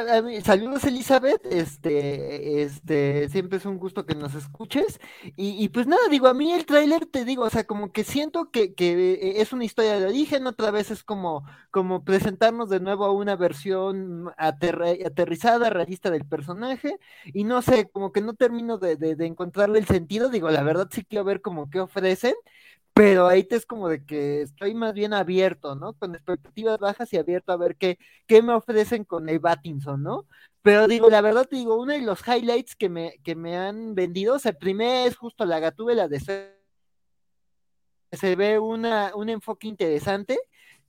saludos 0.43 0.83
Elizabeth, 0.85 1.45
este, 1.45 2.63
este, 2.63 3.29
siempre 3.29 3.57
es 3.57 3.65
un 3.65 3.77
gusto 3.77 4.05
que 4.05 4.15
nos 4.15 4.33
escuches, 4.33 4.99
y, 5.35 5.69
pues 5.69 5.87
nada, 5.87 6.07
digo, 6.09 6.27
a 6.27 6.33
mí 6.33 6.51
el 6.51 6.65
tráiler, 6.65 7.05
te 7.05 7.25
digo, 7.25 7.43
o 7.43 7.49
sea, 7.49 7.65
como 7.65 7.91
que 7.91 8.03
siento 8.03 8.49
que, 8.49 8.73
que, 8.73 9.41
es 9.41 9.53
una 9.53 9.65
historia 9.65 9.99
de 9.99 10.07
origen, 10.07 10.47
otra 10.47 10.71
vez 10.71 10.89
es 10.89 11.03
como, 11.03 11.45
como 11.69 12.03
presentarnos 12.03 12.69
de 12.69 12.79
nuevo 12.79 13.05
a 13.05 13.11
una 13.11 13.35
versión 13.35 14.31
aterrizada, 14.37 15.69
realista 15.69 16.09
del 16.09 16.25
personaje, 16.25 16.97
y 17.25 17.43
no 17.43 17.61
sé, 17.61 17.89
como 17.89 18.11
que 18.11 18.21
no 18.21 18.33
termino 18.33 18.77
de, 18.77 18.95
de, 18.95 19.15
de 19.15 19.25
encontrarle 19.25 19.79
el 19.79 19.85
sentido, 19.85 20.29
digo, 20.29 20.49
la 20.49 20.63
verdad 20.63 20.87
sí 20.91 21.03
quiero 21.03 21.23
ver 21.25 21.41
como 21.41 21.69
qué 21.69 21.79
ofrecen, 21.79 22.33
pero 22.93 23.27
ahí 23.27 23.43
te 23.43 23.55
es 23.55 23.65
como 23.65 23.89
de 23.89 24.05
que 24.05 24.41
estoy 24.43 24.75
más 24.75 24.93
bien 24.93 25.13
abierto, 25.13 25.75
¿no? 25.75 25.93
Con 25.93 26.15
expectativas 26.15 26.79
bajas 26.79 27.11
y 27.13 27.17
abierto 27.17 27.51
a 27.51 27.57
ver 27.57 27.75
qué, 27.75 27.97
qué 28.27 28.41
me 28.41 28.53
ofrecen 28.53 29.03
con 29.03 29.29
el 29.29 29.39
Battinson, 29.39 30.03
¿no? 30.03 30.27
Pero 30.61 30.87
digo, 30.87 31.09
la 31.09 31.21
verdad 31.21 31.45
te 31.47 31.57
digo, 31.57 31.75
uno 31.75 31.93
de 31.93 32.01
los 32.01 32.21
highlights 32.27 32.75
que 32.75 32.89
me, 32.89 33.19
que 33.23 33.35
me 33.35 33.57
han 33.57 33.95
vendido, 33.95 34.35
o 34.35 34.39
sea, 34.39 34.51
el 34.51 34.57
primer 34.57 35.07
es 35.07 35.17
justo 35.17 35.45
la 35.45 35.59
gatúbela 35.59 36.07
de 36.07 36.19
se 38.11 38.35
ve 38.35 38.59
una, 38.59 39.11
un 39.15 39.29
enfoque 39.29 39.67
interesante, 39.67 40.39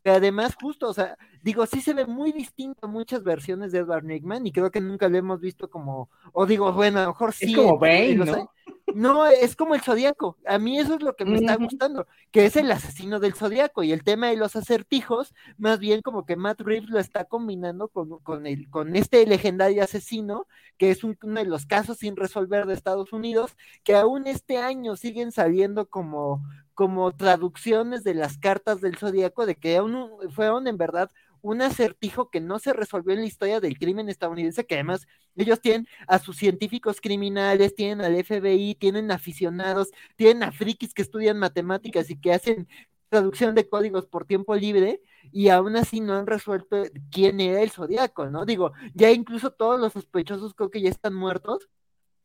pero 0.03 0.17
además 0.17 0.55
justo, 0.61 0.89
o 0.89 0.95
sea, 0.95 1.17
digo, 1.45 1.67
sí 1.67 1.83
se 1.83 1.93
ve 1.93 2.07
muy 2.07 2.33
distinto 2.33 2.87
a 2.87 2.89
muchas 2.89 3.23
versiones 3.23 3.71
de 3.71 3.81
Edward 3.81 4.05
Nickman 4.05 4.47
y 4.47 4.53
creo 4.53 4.71
que 4.71 4.81
nunca 4.81 5.11
lo 5.11 5.19
hemos 5.19 5.41
visto 5.41 5.69
como, 5.69 6.09
o 6.33 6.47
digo, 6.47 6.73
bueno, 6.73 7.01
a 7.01 7.03
lo 7.03 7.09
mejor 7.09 7.35
sí. 7.35 7.51
Es 7.51 7.57
como 7.57 7.79
Bane, 7.79 8.15
¿no? 8.15 8.51
No, 8.95 9.27
es 9.27 9.55
como 9.57 9.75
el 9.75 9.83
zodiaco. 9.83 10.39
A 10.47 10.59
mí 10.59 10.79
eso 10.79 10.95
es 10.95 11.03
lo 11.03 11.17
que 11.17 11.25
me 11.25 11.37
está 11.37 11.57
gustando, 11.57 12.07
que 12.31 12.47
es 12.47 12.57
el 12.57 12.71
asesino 12.71 13.19
del 13.19 13.35
zodiaco. 13.35 13.83
Y 13.83 13.93
el 13.93 14.05
tema 14.05 14.29
de 14.29 14.37
los 14.37 14.57
acertijos, 14.57 15.35
más 15.59 15.81
bien 15.81 16.01
como 16.01 16.25
que 16.25 16.37
Matt 16.37 16.61
Reeves 16.61 16.89
lo 16.89 16.99
está 16.99 17.25
combinando 17.25 17.89
con, 17.89 18.21
con, 18.21 18.47
el, 18.47 18.71
con 18.71 18.95
este 18.95 19.27
legendario 19.27 19.83
asesino, 19.83 20.47
que 20.79 20.91
es 20.91 21.03
uno 21.03 21.17
de 21.23 21.45
los 21.45 21.67
casos 21.67 21.99
sin 21.99 22.17
resolver 22.17 22.67
de 22.67 22.75
Estados 22.75 23.13
Unidos, 23.13 23.57
que 23.83 23.97
aún 23.97 24.27
este 24.29 24.59
año 24.59 24.97
siguen 24.97 25.33
saliendo 25.33 25.89
como, 25.89 26.43
como 26.75 27.11
traducciones 27.13 28.05
de 28.05 28.15
las 28.15 28.39
cartas 28.39 28.81
del 28.81 28.97
zodiaco, 28.97 29.45
de 29.45 29.57
que 29.57 29.77
aún 29.77 30.09
fueron 30.31 30.69
en 30.69 30.77
verdad 30.77 31.11
un 31.45 31.61
acertijo 31.61 32.31
que 32.31 32.41
no 32.41 32.59
se 32.59 32.73
resolvió 32.73 33.13
en 33.13 33.21
la 33.21 33.27
historia 33.27 33.61
del 33.61 33.79
crimen 33.79 34.09
estadounidense, 34.09 34.65
que 34.65 34.77
además 34.77 35.07
ellos 35.37 35.61
tienen 35.61 35.87
a 36.09 36.19
sus 36.19 36.39
científicos 36.39 37.03
criminales, 37.03 37.75
tienen 37.75 38.01
al 38.01 38.17
FBI, 38.25 38.77
tienen 38.77 39.11
aficionados, 39.11 39.91
tienen 40.17 40.43
a 40.43 40.53
frikis 40.53 40.95
que 40.95 41.03
estudian 41.03 41.39
matemáticas 41.39 42.09
y 42.09 42.19
que 42.19 42.33
hacen 42.33 42.67
traducción 43.11 43.55
de 43.55 43.69
códigos 43.69 44.07
por 44.07 44.25
tiempo 44.25 44.55
libre 44.57 45.03
y 45.33 45.51
aún 45.51 45.77
así 45.77 46.01
no 46.01 46.15
han 46.15 46.27
resuelto 46.27 46.83
quién 47.11 47.39
era 47.41 47.61
el 47.61 47.71
zodiaco, 47.71 48.31
¿no? 48.31 48.47
Digo, 48.47 48.73
ya 48.95 49.11
incluso 49.11 49.51
todos 49.53 49.79
los 49.79 49.93
sospechosos 49.93 50.55
creo 50.55 50.71
que 50.71 50.81
ya 50.81 50.89
están 50.89 51.13
muertos 51.15 51.69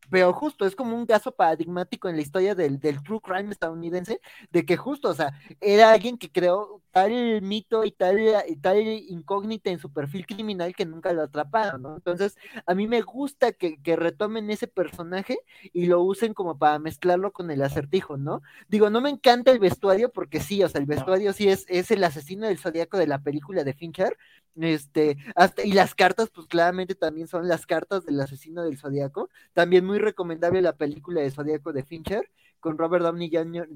pero 0.10 0.34
justo 0.34 0.66
es 0.66 0.76
como 0.76 0.96
un 0.96 1.06
caso 1.06 1.32
paradigmático 1.32 2.10
en 2.10 2.16
la 2.16 2.22
historia 2.22 2.56
del, 2.56 2.80
del 2.80 3.02
true 3.04 3.22
crime 3.22 3.52
estadounidense, 3.52 4.22
de 4.52 4.66
que 4.66 4.78
justo, 4.78 5.10
o 5.10 5.14
sea, 5.14 5.34
era 5.62 5.92
alguien 5.92 6.18
que 6.18 6.32
creó 6.32 6.82
tal 7.00 7.42
mito 7.42 7.86
y 7.86 7.92
tal, 7.92 8.20
y 8.48 8.56
tal 8.58 8.78
incógnita 8.82 9.70
en 9.70 9.80
su 9.80 9.92
perfil 9.92 10.26
criminal 10.26 10.76
que 10.76 10.86
nunca 10.86 11.14
lo 11.14 11.24
atraparon, 11.24 11.82
¿no? 11.82 11.96
Entonces, 11.96 12.38
a 12.66 12.76
mí 12.76 12.88
me 12.88 13.02
gusta 13.02 13.54
que, 13.54 13.82
que 13.82 13.96
retomen 13.96 14.50
ese 14.50 14.68
personaje 14.68 15.40
y 15.72 15.86
lo 15.86 16.02
usen 16.02 16.34
como 16.34 16.58
para 16.58 16.80
mezclarlo 16.80 17.32
con 17.32 17.52
el 17.52 17.62
acertijo, 17.62 18.18
¿no? 18.18 18.42
Digo, 18.68 18.90
no 18.90 19.02
me 19.02 19.10
encanta 19.10 19.52
el 19.52 19.60
vestuario 19.60 20.12
porque 20.12 20.42
sí, 20.42 20.62
o 20.64 20.70
sea, 20.70 20.82
el 20.82 20.88
vestuario 20.88 21.32
sí 21.32 21.48
es, 21.48 21.66
es 21.70 21.90
el 21.92 22.04
asesino 22.04 22.48
del 22.48 22.58
zodiaco 22.58 22.98
de 22.98 23.08
la 23.08 23.20
película 23.20 23.64
de 23.64 23.74
Fincher, 23.74 24.18
este, 24.56 25.18
hasta, 25.36 25.64
y 25.64 25.72
las 25.72 25.96
cartas, 25.96 26.30
pues 26.34 26.48
claramente 26.48 26.96
también 26.96 27.28
son 27.28 27.48
las 27.48 27.66
cartas 27.66 28.06
del 28.06 28.20
asesino 28.20 28.64
del 28.64 28.78
zodiaco, 28.78 29.30
también 29.54 29.86
muy 29.86 30.00
recomendable 30.00 30.62
la 30.62 30.76
película 30.76 31.22
de 31.22 31.32
zodiaco 31.32 31.72
de 31.72 31.84
Fincher, 31.84 32.30
con 32.60 32.78
Robert 32.78 33.04
Downey 33.04 33.32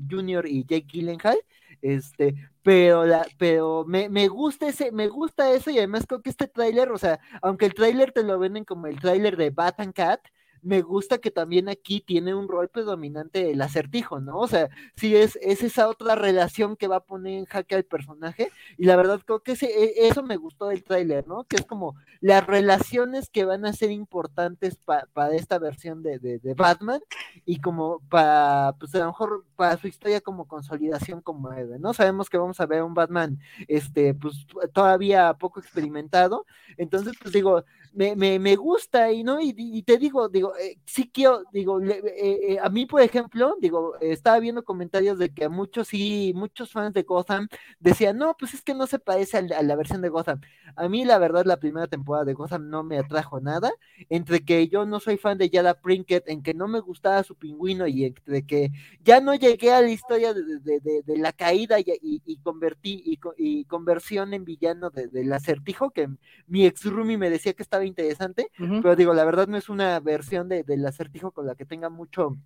Jr. 0.09 0.47
y 0.47 0.65
Jake 0.65 0.87
Gyllenhaal, 0.87 1.37
este, 1.81 2.35
pero 2.61 3.05
la, 3.05 3.25
pero 3.37 3.85
me, 3.85 4.09
me, 4.09 4.27
gusta 4.27 4.67
ese, 4.67 4.91
me 4.91 5.07
gusta 5.07 5.51
eso 5.51 5.69
y 5.69 5.77
además 5.77 6.05
creo 6.07 6.21
que 6.21 6.29
este 6.29 6.47
tráiler, 6.47 6.91
o 6.91 6.97
sea, 6.97 7.19
aunque 7.41 7.65
el 7.65 7.73
tráiler 7.73 8.11
te 8.11 8.23
lo 8.23 8.39
venden 8.39 8.65
como 8.65 8.87
el 8.87 8.99
tráiler 8.99 9.37
de 9.37 9.49
Bat 9.49 9.79
and 9.79 9.93
Cat, 9.93 10.21
me 10.64 10.82
gusta 10.82 11.17
que 11.17 11.32
también 11.32 11.69
aquí 11.69 12.01
tiene 12.01 12.33
un 12.33 12.48
rol 12.48 12.69
predominante 12.69 13.51
el 13.51 13.61
acertijo, 13.61 14.19
¿no? 14.19 14.40
O 14.40 14.48
sea, 14.48 14.69
sí 14.95 15.16
es, 15.16 15.38
es 15.42 15.61
esa 15.61 15.88
otra 15.88 16.16
relación 16.16 16.75
que 16.75 16.88
va 16.88 16.98
a 16.98 17.03
poner 17.03 17.40
en 17.40 17.45
jaque 17.45 17.75
al 17.75 17.83
personaje, 17.83 18.51
y 18.77 18.85
la 18.85 18.95
verdad 18.95 19.22
creo 19.25 19.42
que 19.42 19.53
ese, 19.53 19.67
e, 19.67 20.08
eso 20.08 20.24
me 20.24 20.38
gustó 20.38 20.67
del 20.67 20.83
tráiler, 20.83 21.27
¿no? 21.27 21.43
Que 21.43 21.58
es 21.58 21.66
como 21.66 21.95
las 22.22 22.45
relaciones 22.45 23.30
que 23.30 23.45
van 23.45 23.66
a 23.66 23.74
ser 23.74 23.92
importantes 23.92 24.77
para 24.77 25.35
esta 25.35 25.59
versión 25.59 26.01
de, 26.01 26.19
de, 26.19 26.53
Batman, 26.56 27.01
y 27.45 27.59
como 27.59 28.00
para, 28.09 28.75
pues 28.80 28.95
a 28.95 29.00
lo 29.00 29.08
mejor 29.08 29.45
para 29.56 29.77
su 29.77 29.88
historia 29.88 30.22
como 30.22 30.48
consolidación 30.48 31.22
como 31.22 31.51
héroe, 31.51 31.80
¿no? 31.80 31.93
Sabemos 31.93 32.30
que 32.30 32.38
vamos 32.38 32.59
a 32.59 32.66
ver 32.66 32.83
un 32.83 32.93
Batman, 32.93 33.40
este, 33.67 34.14
pues 34.14 34.45
todavía 34.74 35.33
poco 35.33 35.59
experimentado, 35.59 36.45
entonces, 36.77 37.14
pues 37.22 37.33
digo, 37.33 37.64
me, 37.93 38.15
me, 38.15 38.39
me 38.39 38.55
gusta, 38.55 39.11
y 39.11 39.23
no, 39.23 39.39
y, 39.39 39.53
y 39.55 39.83
te 39.83 39.97
digo, 39.97 40.27
digo, 40.27 40.55
eh, 40.57 40.77
sí 40.85 41.09
quiero, 41.13 41.43
digo, 41.51 41.80
eh, 41.81 42.01
eh, 42.17 42.57
a 42.61 42.69
mí, 42.69 42.85
por 42.85 43.01
ejemplo, 43.01 43.55
digo, 43.61 43.95
estaba 44.01 44.39
viendo 44.39 44.63
comentarios 44.63 45.19
de 45.19 45.30
que 45.30 45.47
muchos, 45.47 45.89
sí, 45.89 46.33
muchos 46.35 46.72
fans 46.72 46.93
de 46.93 47.03
Gotham 47.03 47.47
decían, 47.80 48.17
no, 48.17 48.35
pues 48.38 48.55
es 48.55 48.63
que 48.63 48.73
no 48.73 48.88
se 48.88 48.99
parece 48.99 49.38
a, 49.38 49.61
la 49.61 49.75
versión 49.75 50.01
de 50.01 50.09
Gotham. 50.09 50.41
A 50.75 50.89
mí, 50.89 51.05
la 51.05 51.19
verdad, 51.19 51.45
la 51.45 51.57
primera 51.57 51.88
temporada 51.88 52.25
de 52.25 52.33
Gotham 52.33 52.69
no 52.69 52.83
me 52.83 52.97
atrajo 52.97 53.39
nada, 53.39 53.72
entre 54.09 54.43
que 54.43 54.67
yo 54.67 54.85
no 54.85 54.99
soy 54.99 55.17
fan 55.17 55.38
de 55.38 55.49
Yada 55.49 55.75
Prinkett, 55.75 56.27
en 56.27 56.41
que 56.41 56.53
no 56.55 56.67
me 56.67 56.80
gustaba 56.80 57.23
su 57.23 57.35
pingüino 57.35 57.85
y 57.88 58.05
entre 58.05 58.45
que 58.45 58.72
ya 59.03 59.22
no 59.22 59.35
llegué 59.35 59.72
a 59.72 59.81
la 59.81 59.89
historia 59.89 60.33
de, 60.33 61.03
la 61.17 61.31
caída 61.31 61.77
y, 61.80 62.39
convertí, 62.41 63.03
y, 63.38 63.65
conversión 63.65 64.33
en 64.33 64.45
villano 64.45 64.89
del 64.89 65.31
acertijo, 65.31 65.91
que 65.91 66.09
mi 66.47 66.65
ex 66.65 66.85
roomie 66.85 67.17
me 67.17 67.30
decía 67.30 67.53
que 67.53 67.63
estaba 67.63 67.82
interesante, 67.87 68.49
pero 68.57 68.95
digo, 68.95 69.13
la 69.13 69.25
verdad 69.25 69.47
no 69.47 69.57
es 69.57 69.69
una 69.69 69.99
versión 69.99 70.49
de, 70.49 70.63
del 70.63 70.85
acertijo 70.85 71.31
con 71.31 71.47
la 71.47 71.55
que 71.55 71.65
tenga 71.65 71.89
mucho, 71.89 72.37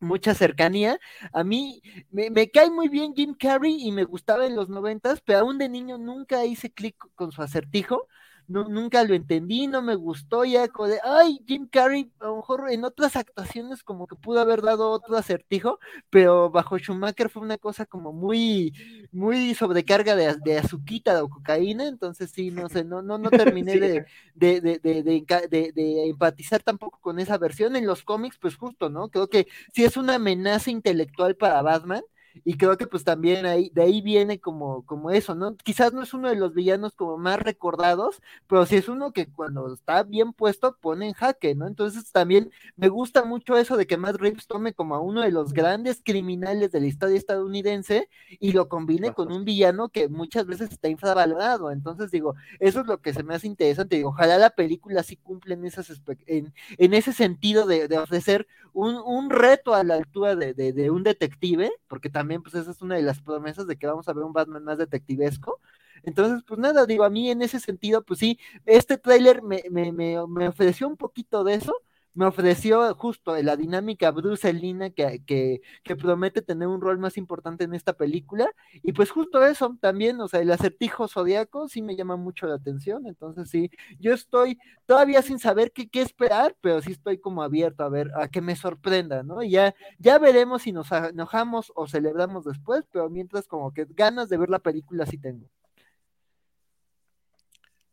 mucha 0.00 0.34
cercanía. 0.34 0.98
A 1.32 1.44
mí 1.44 1.82
me, 2.10 2.30
me, 2.30 2.50
cae 2.50 2.70
muy 2.70 2.88
bien 2.88 3.14
Jim 3.14 3.34
Carrey 3.34 3.76
y 3.80 3.92
me 3.92 4.04
gustaba 4.04 4.46
en 4.46 4.56
los 4.56 4.68
noventas, 4.68 5.20
pero 5.20 5.40
aún 5.40 5.58
de 5.58 5.68
niño 5.68 5.98
nunca 5.98 6.44
hice 6.44 6.72
clic 6.72 6.96
con 7.14 7.32
su 7.32 7.42
acertijo 7.42 8.08
no, 8.48 8.64
nunca 8.68 9.02
lo 9.04 9.14
entendí, 9.14 9.66
no 9.66 9.82
me 9.82 9.94
gustó, 9.94 10.44
ya 10.44 10.68
como 10.68 10.88
de, 10.88 10.98
ay, 11.04 11.40
Jim 11.46 11.68
Carrey, 11.70 12.10
a 12.20 12.26
lo 12.26 12.36
mejor 12.36 12.70
en 12.70 12.84
otras 12.84 13.16
actuaciones 13.16 13.82
como 13.82 14.06
que 14.06 14.16
pudo 14.16 14.40
haber 14.40 14.62
dado 14.62 14.90
otro 14.90 15.16
acertijo, 15.16 15.78
pero 16.10 16.50
bajo 16.50 16.78
Schumacher 16.78 17.28
fue 17.28 17.42
una 17.42 17.58
cosa 17.58 17.86
como 17.86 18.12
muy, 18.12 18.72
muy 19.12 19.54
sobrecarga 19.54 20.14
de, 20.16 20.36
de 20.44 20.58
azuquita 20.58 21.22
o 21.22 21.28
cocaína, 21.28 21.86
entonces 21.88 22.30
sí, 22.30 22.50
no 22.50 22.68
sé, 22.68 22.84
no, 22.84 23.02
no, 23.02 23.18
no 23.18 23.30
terminé 23.60 23.78
de, 23.78 24.06
de, 24.34 24.60
de, 24.60 24.78
de, 24.80 25.72
de 25.72 26.06
empatizar 26.08 26.62
tampoco 26.62 26.98
con 27.00 27.18
esa 27.18 27.38
versión 27.38 27.76
en 27.76 27.86
los 27.86 28.02
cómics, 28.04 28.38
pues 28.40 28.56
justo, 28.56 28.88
¿no? 28.90 29.08
Creo 29.10 29.28
que 29.28 29.46
sí 29.74 29.84
es 29.84 29.96
una 29.96 30.14
amenaza 30.16 30.70
intelectual 30.70 31.36
para 31.36 31.62
Batman, 31.62 32.02
y 32.44 32.56
creo 32.56 32.76
que 32.76 32.86
pues 32.86 33.04
también 33.04 33.46
ahí, 33.46 33.70
de 33.74 33.82
ahí 33.82 34.00
viene 34.02 34.40
como, 34.40 34.84
como 34.86 35.10
eso, 35.10 35.34
¿no? 35.34 35.56
Quizás 35.56 35.92
no 35.92 36.02
es 36.02 36.14
uno 36.14 36.28
de 36.28 36.36
los 36.36 36.54
villanos 36.54 36.94
como 36.94 37.18
más 37.18 37.38
recordados, 37.40 38.22
pero 38.46 38.66
sí 38.66 38.76
es 38.76 38.88
uno 38.88 39.12
que 39.12 39.26
cuando 39.26 39.72
está 39.72 40.02
bien 40.02 40.32
puesto 40.32 40.76
pone 40.80 41.08
en 41.08 41.14
jaque, 41.14 41.54
¿no? 41.54 41.66
Entonces 41.66 42.10
también 42.12 42.50
me 42.76 42.88
gusta 42.88 43.24
mucho 43.24 43.56
eso 43.56 43.76
de 43.76 43.86
que 43.86 43.96
Matt 43.96 44.16
Reeves 44.16 44.46
tome 44.46 44.74
como 44.74 44.94
a 44.94 45.00
uno 45.00 45.22
de 45.22 45.30
los 45.30 45.52
grandes 45.52 46.00
criminales 46.04 46.72
de 46.72 46.80
la 46.80 46.86
historia 46.86 47.16
estadounidense 47.16 48.08
y 48.40 48.52
lo 48.52 48.68
combine 48.68 49.12
con 49.12 49.32
un 49.32 49.44
villano 49.44 49.88
que 49.88 50.08
muchas 50.08 50.46
veces 50.46 50.70
está 50.70 50.88
infravalorado. 50.88 51.70
Entonces 51.70 52.10
digo, 52.10 52.34
eso 52.60 52.80
es 52.80 52.86
lo 52.86 53.00
que 53.00 53.12
se 53.12 53.22
me 53.22 53.34
hace 53.34 53.46
interesante. 53.46 53.96
Digo, 53.96 54.10
ojalá 54.10 54.38
la 54.38 54.50
película 54.50 55.02
sí 55.02 55.16
cumple 55.16 55.54
en, 55.54 55.64
esas, 55.64 55.90
en, 56.26 56.52
en 56.78 56.94
ese 56.94 57.12
sentido 57.12 57.66
de, 57.66 57.88
de 57.88 57.98
ofrecer 57.98 58.46
un, 58.72 58.96
un, 58.96 59.30
reto 59.30 59.74
a 59.74 59.84
la 59.84 59.94
altura 59.94 60.36
de, 60.36 60.52
de, 60.52 60.72
de 60.72 60.90
un 60.90 61.02
detective, 61.02 61.72
porque 61.88 62.10
también 62.10 62.25
también, 62.26 62.42
pues 62.42 62.56
esa 62.56 62.72
es 62.72 62.82
una 62.82 62.96
de 62.96 63.02
las 63.02 63.20
promesas 63.20 63.68
de 63.68 63.76
que 63.76 63.86
vamos 63.86 64.08
a 64.08 64.12
ver 64.12 64.24
un 64.24 64.32
Batman 64.32 64.64
más 64.64 64.78
detectivesco. 64.78 65.60
Entonces, 66.02 66.42
pues 66.44 66.58
nada, 66.58 66.84
digo, 66.84 67.04
a 67.04 67.10
mí 67.10 67.30
en 67.30 67.40
ese 67.40 67.60
sentido, 67.60 68.02
pues 68.04 68.18
sí, 68.18 68.38
este 68.64 68.98
tráiler 68.98 69.42
me, 69.42 69.62
me, 69.70 69.92
me, 69.92 70.16
me 70.26 70.48
ofreció 70.48 70.88
un 70.88 70.96
poquito 70.96 71.44
de 71.44 71.54
eso, 71.54 71.72
me 72.16 72.24
ofreció 72.24 72.94
justo 72.94 73.36
la 73.42 73.56
dinámica 73.56 74.10
brucelina 74.10 74.88
que, 74.88 75.22
que, 75.26 75.60
que, 75.84 75.96
promete 75.96 76.40
tener 76.40 76.66
un 76.66 76.80
rol 76.80 76.98
más 76.98 77.18
importante 77.18 77.64
en 77.64 77.74
esta 77.74 77.92
película. 77.92 78.50
Y 78.82 78.92
pues 78.92 79.10
justo 79.10 79.44
eso 79.44 79.76
también, 79.80 80.18
o 80.22 80.26
sea, 80.26 80.40
el 80.40 80.50
acertijo 80.50 81.08
zodiaco 81.08 81.68
sí 81.68 81.82
me 81.82 81.94
llama 81.94 82.16
mucho 82.16 82.46
la 82.46 82.54
atención. 82.54 83.06
Entonces 83.06 83.50
sí, 83.50 83.70
yo 84.00 84.14
estoy 84.14 84.58
todavía 84.86 85.20
sin 85.20 85.38
saber 85.38 85.72
qué, 85.72 85.90
qué 85.90 86.00
esperar, 86.00 86.56
pero 86.62 86.80
sí 86.80 86.92
estoy 86.92 87.18
como 87.18 87.42
abierto 87.42 87.84
a 87.84 87.90
ver, 87.90 88.10
a 88.16 88.28
que 88.28 88.40
me 88.40 88.56
sorprenda, 88.56 89.22
¿no? 89.22 89.42
Y 89.42 89.50
ya, 89.50 89.74
ya 89.98 90.18
veremos 90.18 90.62
si 90.62 90.72
nos 90.72 90.90
enojamos 90.90 91.70
o 91.74 91.86
celebramos 91.86 92.46
después, 92.46 92.84
pero 92.90 93.10
mientras 93.10 93.46
como 93.46 93.74
que 93.74 93.86
ganas 93.90 94.30
de 94.30 94.38
ver 94.38 94.48
la 94.48 94.60
película 94.60 95.04
sí 95.04 95.18
tengo. 95.18 95.46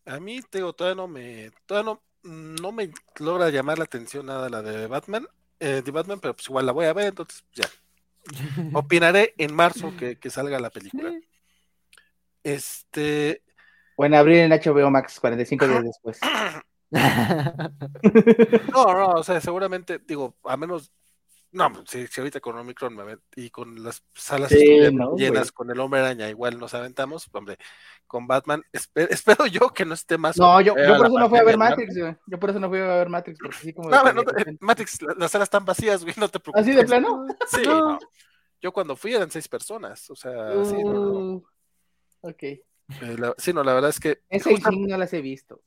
A 0.05 0.19
mí, 0.19 0.39
tengo, 0.49 0.71
todavía 0.71 0.95
no 0.95 1.07
me, 1.09 1.51
todavía 1.65 1.93
no, 1.93 2.01
no 2.23 2.71
me 2.71 2.91
logra 3.19 3.49
llamar 3.49 3.77
la 3.77 3.83
atención 3.85 4.25
nada 4.25 4.49
la 4.49 4.61
de 4.61 4.87
Batman, 4.87 5.27
eh, 5.59 5.81
de 5.83 5.91
Batman, 5.91 6.19
pero 6.21 6.33
pues 6.33 6.47
igual 6.47 6.65
la 6.65 6.71
voy 6.71 6.85
a 6.85 6.93
ver, 6.93 7.07
entonces 7.07 7.43
ya. 7.53 7.67
Opinaré 8.73 9.33
en 9.37 9.53
marzo 9.53 9.93
que, 9.97 10.17
salga 10.29 10.59
la 10.59 10.69
película. 10.69 11.13
Este. 12.43 13.41
O 13.95 14.05
en 14.05 14.13
abril 14.15 14.37
en 14.37 14.51
HBO 14.51 14.89
Max, 14.89 15.19
45 15.19 15.67
días 15.67 15.83
después. 15.83 16.19
no, 18.71 18.93
no, 18.93 19.07
o 19.09 19.23
sea, 19.23 19.41
seguramente, 19.41 19.99
digo, 19.99 20.35
a 20.43 20.57
menos 20.57 20.91
no, 21.53 21.71
si, 21.87 22.07
si, 22.07 22.19
ahorita 22.19 22.39
con 22.39 22.57
Omicron 22.57 22.95
me 22.95 23.17
y 23.35 23.49
con 23.49 23.83
las 23.83 24.03
salas 24.13 24.51
llenas 24.51 25.51
con 25.51 25.69
el 25.69 25.79
hombre 25.79 25.99
araña, 25.99 26.27
igual 26.29 26.59
nos 26.59 26.73
aventamos, 26.73 27.29
hombre, 27.31 27.57
con 28.07 28.27
Batman, 28.27 28.63
espero 28.95 29.45
yo 29.45 29.69
que 29.69 29.85
no 29.85 29.93
esté 29.93 30.17
más. 30.17 30.37
No, 30.37 30.59
yo, 30.61 30.75
yo 30.75 30.97
por 30.97 31.05
eso 31.05 31.19
no 31.19 31.29
fui 31.29 31.39
a 31.39 31.43
ver 31.43 31.57
Matrix, 31.57 31.97
güey. 31.97 32.15
Yo 32.25 32.39
por 32.39 32.49
eso 32.49 32.59
no 32.59 32.69
fui 32.69 32.79
a 32.79 32.87
ver 32.87 33.09
Matrix, 33.09 33.39
porque 33.39 33.57
así 33.57 33.73
como. 33.73 33.89
No, 33.89 34.11
no, 34.11 34.23
Matrix, 34.59 34.99
las 35.17 35.31
salas 35.31 35.45
están 35.45 35.63
vacías, 35.63 36.03
güey, 36.03 36.15
no 36.17 36.27
te 36.27 36.39
preocupes. 36.39 36.67
¿Así 36.67 36.75
de 36.75 36.85
plano? 36.85 37.27
Sí, 37.47 37.61
no. 37.65 37.99
Yo 38.61 38.71
cuando 38.71 38.95
fui 38.95 39.13
eran 39.13 39.29
seis 39.29 39.47
personas, 39.47 40.09
o 40.09 40.15
sea, 40.15 40.65
sí, 40.65 40.83
no. 40.83 40.91
Uh, 40.91 41.45
ok. 42.21 42.43
Eh, 42.43 42.61
sí, 43.37 43.53
no, 43.53 43.63
la 43.63 43.73
verdad 43.73 43.91
es 43.91 43.99
que. 43.99 44.21
Ese 44.29 44.57
no 44.57 44.97
las 44.97 45.13
he 45.13 45.21
visto. 45.21 45.61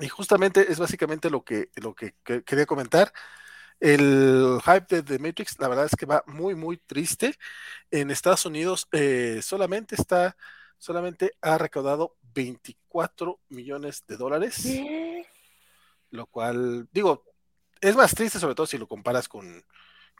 Y 0.00 0.08
justamente 0.08 0.70
es 0.70 0.78
básicamente 0.78 1.30
lo 1.30 1.44
que, 1.44 1.70
lo 1.76 1.94
que 1.94 2.14
quería 2.44 2.66
comentar. 2.66 3.12
El 3.80 4.58
hype 4.64 4.96
de 4.96 5.02
The 5.02 5.18
Matrix, 5.18 5.58
la 5.58 5.68
verdad 5.68 5.86
es 5.86 5.96
que 5.96 6.06
va 6.06 6.22
muy, 6.26 6.54
muy 6.54 6.76
triste. 6.78 7.34
En 7.90 8.10
Estados 8.10 8.46
Unidos 8.46 8.88
eh, 8.92 9.40
solamente 9.42 9.94
está, 9.94 10.36
solamente 10.78 11.32
ha 11.40 11.58
recaudado 11.58 12.16
24 12.34 13.40
millones 13.48 14.04
de 14.06 14.16
dólares. 14.16 14.66
Lo 16.10 16.26
cual, 16.26 16.88
digo, 16.92 17.24
es 17.80 17.96
más 17.96 18.14
triste 18.14 18.38
sobre 18.38 18.54
todo 18.54 18.66
si 18.66 18.78
lo 18.78 18.86
comparas 18.86 19.28
con, 19.28 19.64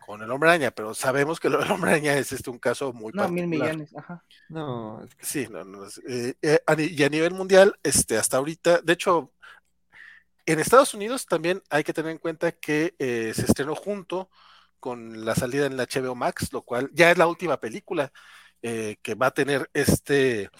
con 0.04 0.22
el 0.22 0.30
hombre 0.30 0.50
araña, 0.50 0.70
pero 0.70 0.94
sabemos 0.94 1.40
que 1.40 1.48
el 1.48 1.54
hombre 1.54 1.92
araña 1.92 2.14
es 2.16 2.32
este 2.32 2.50
un 2.50 2.58
caso 2.58 2.92
muy 2.92 3.12
no, 3.14 3.28
mil 3.28 3.46
millones, 3.46 3.94
ajá. 3.96 4.24
No, 4.48 5.06
sí, 5.20 5.46
no, 5.50 5.64
no 5.64 5.86
eh, 6.08 6.34
eh, 6.42 6.60
y 6.78 7.02
a 7.02 7.08
nivel 7.08 7.32
mundial, 7.32 7.78
este, 7.82 8.18
hasta 8.18 8.36
ahorita, 8.36 8.80
de 8.82 8.92
hecho, 8.92 9.32
en 10.46 10.58
Estados 10.58 10.94
Unidos 10.94 11.26
también 11.26 11.62
hay 11.70 11.84
que 11.84 11.92
tener 11.92 12.12
en 12.12 12.18
cuenta 12.18 12.52
que 12.52 12.94
eh, 12.98 13.32
se 13.34 13.42
estrenó 13.42 13.74
junto 13.74 14.30
con 14.80 15.24
la 15.24 15.34
salida 15.34 15.66
en 15.66 15.76
la 15.76 15.86
HBO 15.86 16.14
Max, 16.14 16.52
lo 16.52 16.62
cual 16.62 16.90
ya 16.92 17.10
es 17.10 17.18
la 17.18 17.26
última 17.26 17.58
película 17.58 18.12
eh, 18.62 18.96
que 19.02 19.14
va 19.14 19.26
a 19.26 19.34
tener 19.34 19.70
este 19.72 20.50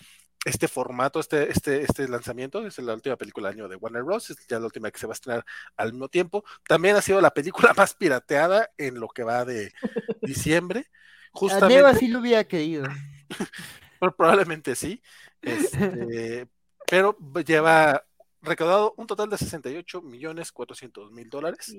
este 0.45 0.69
formato, 0.69 1.21
este, 1.21 1.51
este, 1.51 1.83
este 1.83 2.07
lanzamiento, 2.07 2.67
es 2.67 2.79
la 2.79 2.93
última 2.93 3.17
película 3.17 3.49
del 3.49 3.61
año 3.61 3.69
de 3.69 3.77
Warner 3.77 4.03
Bros., 4.03 4.29
es 4.29 4.47
ya 4.47 4.59
la 4.59 4.67
última 4.67 4.91
que 4.91 4.99
se 4.99 5.07
va 5.07 5.13
a 5.13 5.15
estrenar 5.15 5.45
al 5.77 5.93
mismo 5.93 6.09
tiempo. 6.09 6.45
También 6.69 6.97
ha 6.97 7.03
sido 7.03 7.21
la 7.23 7.33
película 7.33 7.73
más 7.77 7.95
pirateada 7.95 8.71
en 8.77 9.01
lo 9.01 9.09
que 9.09 9.25
va 9.25 9.45
de 9.45 9.73
diciembre. 10.21 10.87
Justamente, 11.33 11.87
a 11.87 11.95
sí 11.95 12.09
lo 12.09 12.21
hubiera 12.21 12.45
querido. 12.45 12.85
probablemente 14.17 14.75
sí. 14.75 15.03
Este, 15.45 16.49
pero 16.89 17.19
lleva 17.47 18.03
recaudado 18.45 18.95
un 18.97 19.07
total 19.07 19.31
de 19.31 19.39
68 19.39 20.03
millones 20.03 20.53
400 20.53 21.13
mil 21.13 21.29
dólares. 21.29 21.75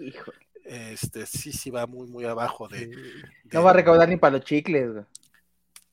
Este 0.64 1.26
sí, 1.26 1.52
sí 1.52 1.69
va 1.69 1.85
muy, 1.88 2.08
muy 2.08 2.26
abajo 2.26 2.68
de, 2.68 2.90
No 3.52 3.64
va 3.64 3.72
a 3.72 3.74
recaudar 3.74 4.10
ni 4.10 4.18
para 4.18 4.38
los 4.38 4.45
chicles. 4.45 5.06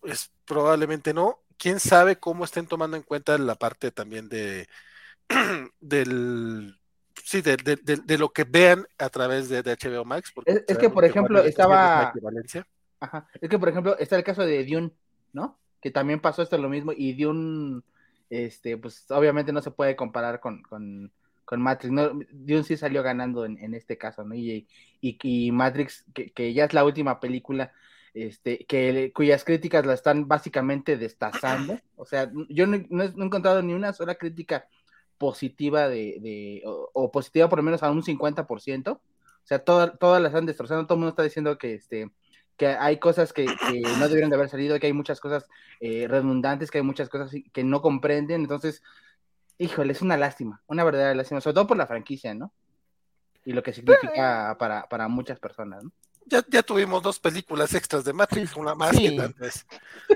Pues 0.00 0.30
probablemente 0.44 1.14
no 1.14 1.38
quién 1.58 1.78
sabe 1.78 2.16
cómo 2.16 2.44
estén 2.44 2.66
tomando 2.66 2.96
en 2.96 3.02
cuenta 3.02 3.38
la 3.38 3.54
parte 3.54 3.90
también 3.90 4.28
de 4.28 4.66
del 5.80 6.76
sí, 7.24 7.40
de, 7.40 8.18
lo 8.18 8.32
que 8.32 8.44
vean 8.44 8.86
a 8.98 9.08
través 9.08 9.48
de, 9.48 9.62
HBO 9.62 10.04
Max. 10.04 10.32
es, 10.46 10.78
que, 10.78 10.90
por 10.90 11.04
ejemplo, 11.04 11.42
estaba. 11.42 12.12
Ajá, 13.00 13.26
es 13.40 13.48
que, 13.48 13.58
por 13.58 13.68
ejemplo, 13.68 13.98
está 13.98 14.16
el 14.16 14.24
caso 14.24 14.44
de 14.44 14.64
Dune, 14.64 14.92
¿no? 15.32 15.58
Que 15.80 15.90
también 15.90 16.20
pasó 16.20 16.42
esto 16.42 16.56
lo 16.58 16.68
mismo, 16.68 16.92
y 16.94 17.14
Dune, 17.14 17.82
este, 18.32 18.78
pues 18.78 19.10
obviamente 19.10 19.52
no 19.52 19.60
se 19.60 19.70
puede 19.70 19.94
comparar 19.94 20.40
con, 20.40 20.62
con, 20.62 21.12
Matrix. 21.60 21.92
¿no? 21.92 22.18
Dune 22.30 22.64
sí 22.64 22.78
salió 22.78 23.02
ganando 23.02 23.44
en, 23.44 23.74
este 23.74 23.98
caso, 23.98 24.24
¿no? 24.24 24.34
Y, 24.34 24.66
y, 25.02 25.52
Matrix, 25.52 26.06
que, 26.14 26.54
ya 26.54 26.64
es 26.64 26.72
la 26.72 26.82
última 26.82 27.20
película 27.20 27.72
este, 28.14 28.64
que, 28.64 29.12
cuyas 29.14 29.44
críticas 29.44 29.84
la 29.84 29.92
están 29.92 30.28
básicamente 30.28 30.96
destazando. 30.96 31.78
O 31.96 32.06
sea, 32.06 32.32
yo 32.48 32.66
no, 32.66 33.02
he, 33.02 33.04
encontrado 33.22 33.62
ni 33.62 33.74
una 33.74 33.92
sola 33.92 34.14
crítica 34.14 34.66
positiva 35.18 35.90
de, 35.90 36.62
o, 36.64 37.10
positiva 37.12 37.50
por 37.50 37.58
lo 37.58 37.64
menos 37.64 37.82
a 37.82 37.90
un 37.90 38.02
50%. 38.02 38.92
O 38.92 39.00
sea, 39.44 39.58
todas, 39.58 39.98
todas 39.98 40.22
las 40.22 40.30
están 40.30 40.46
destrozando, 40.46 40.86
todo 40.86 40.94
el 40.94 41.00
mundo 41.00 41.10
está 41.10 41.22
diciendo 41.22 41.58
que 41.58 41.74
este 41.74 42.10
que 42.56 42.66
hay 42.66 42.98
cosas 42.98 43.32
que, 43.32 43.46
no 43.46 44.08
deberían 44.08 44.30
de 44.30 44.36
haber 44.36 44.48
salido, 44.48 44.78
que 44.78 44.86
hay 44.86 44.92
muchas 44.92 45.20
cosas 45.20 45.48
eh, 45.80 46.06
redundantes, 46.08 46.70
que 46.70 46.78
hay 46.78 46.84
muchas 46.84 47.08
cosas 47.08 47.32
que 47.52 47.64
no 47.64 47.82
comprenden, 47.82 48.42
entonces, 48.42 48.82
híjole, 49.58 49.92
es 49.92 50.02
una 50.02 50.16
lástima, 50.16 50.62
una 50.66 50.84
verdadera 50.84 51.14
lástima, 51.14 51.40
sobre 51.40 51.54
todo 51.54 51.66
por 51.66 51.76
la 51.76 51.86
franquicia, 51.86 52.34
¿no? 52.34 52.52
Y 53.44 53.52
lo 53.52 53.62
que 53.62 53.72
significa 53.72 54.56
para, 54.58 54.88
para 54.88 55.08
muchas 55.08 55.40
personas, 55.40 55.82
¿no? 55.82 55.92
ya, 56.26 56.44
ya 56.48 56.62
tuvimos 56.62 57.02
dos 57.02 57.18
películas 57.18 57.74
extras 57.74 58.04
de 58.04 58.12
Matrix, 58.12 58.56
una 58.56 58.74
más 58.74 58.96
que 58.96 59.18
antes. 59.18 59.66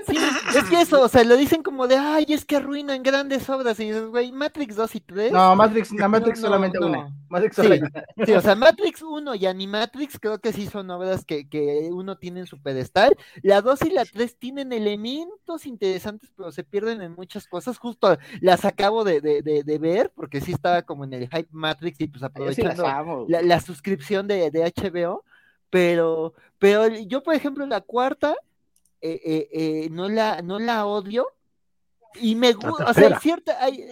Sí, 0.07 0.17
es 0.57 0.63
que 0.69 0.81
eso, 0.81 1.01
o 1.01 1.07
sea, 1.07 1.23
lo 1.23 1.35
dicen 1.35 1.63
como 1.63 1.87
de, 1.87 1.97
ay, 1.97 2.25
es 2.29 2.45
que 2.45 2.57
arruinan 2.57 3.03
grandes 3.03 3.49
obras. 3.49 3.79
Y 3.79 3.85
dices, 3.85 4.07
güey, 4.07 4.31
Matrix 4.31 4.75
2 4.75 4.95
y 4.95 4.99
3. 5.01 5.31
No, 5.31 5.55
Matrix, 5.55 5.91
Matrix 6.09 6.39
solamente 6.39 6.79
una. 6.79 7.13
Matrix 7.29 7.55
solamente. 7.55 8.03
Sí, 8.25 8.31
o 8.31 8.41
sea, 8.41 8.55
Matrix 8.55 9.01
1 9.01 9.35
y 9.35 9.45
Animatrix 9.45 10.19
creo 10.19 10.39
que 10.39 10.53
sí 10.53 10.67
son 10.67 10.89
obras 10.89 11.25
que, 11.25 11.47
que 11.49 11.89
uno 11.91 12.17
tiene 12.17 12.41
en 12.41 12.47
su 12.47 12.61
pedestal. 12.61 13.15
La 13.43 13.61
2 13.61 13.81
y 13.85 13.89
la 13.91 14.05
3 14.05 14.37
tienen 14.39 14.73
elementos 14.73 15.65
interesantes, 15.65 16.31
pero 16.35 16.51
se 16.51 16.63
pierden 16.63 17.01
en 17.01 17.13
muchas 17.13 17.47
cosas. 17.47 17.77
Justo 17.77 18.17
las 18.41 18.65
acabo 18.65 19.03
de, 19.03 19.21
de, 19.21 19.41
de, 19.41 19.77
ver, 19.77 20.11
porque 20.15 20.41
sí 20.41 20.51
estaba 20.51 20.81
como 20.83 21.03
en 21.03 21.13
el 21.13 21.29
Hype 21.29 21.49
Matrix 21.51 22.01
y 22.01 22.07
pues 22.07 22.23
aprovechando 22.23 23.25
la, 23.27 23.41
la, 23.41 23.59
suscripción 23.59 24.27
de, 24.27 24.49
de 24.49 24.73
HBO 24.75 25.23
pero, 25.69 26.33
pero 26.59 26.87
yo, 26.87 27.23
por 27.23 27.35
ejemplo, 27.35 27.65
la 27.65 27.81
cuarta, 27.81 28.35
eh, 29.01 29.21
eh, 29.23 29.49
eh, 29.51 29.89
no, 29.91 30.09
la, 30.09 30.41
no 30.41 30.59
la 30.59 30.85
odio. 30.85 31.27
Y 32.15 32.35
me 32.35 32.53
gusta, 32.53 32.85
o 32.85 32.93
sea, 32.93 33.19
cierta. 33.19 33.63
Hay, 33.63 33.85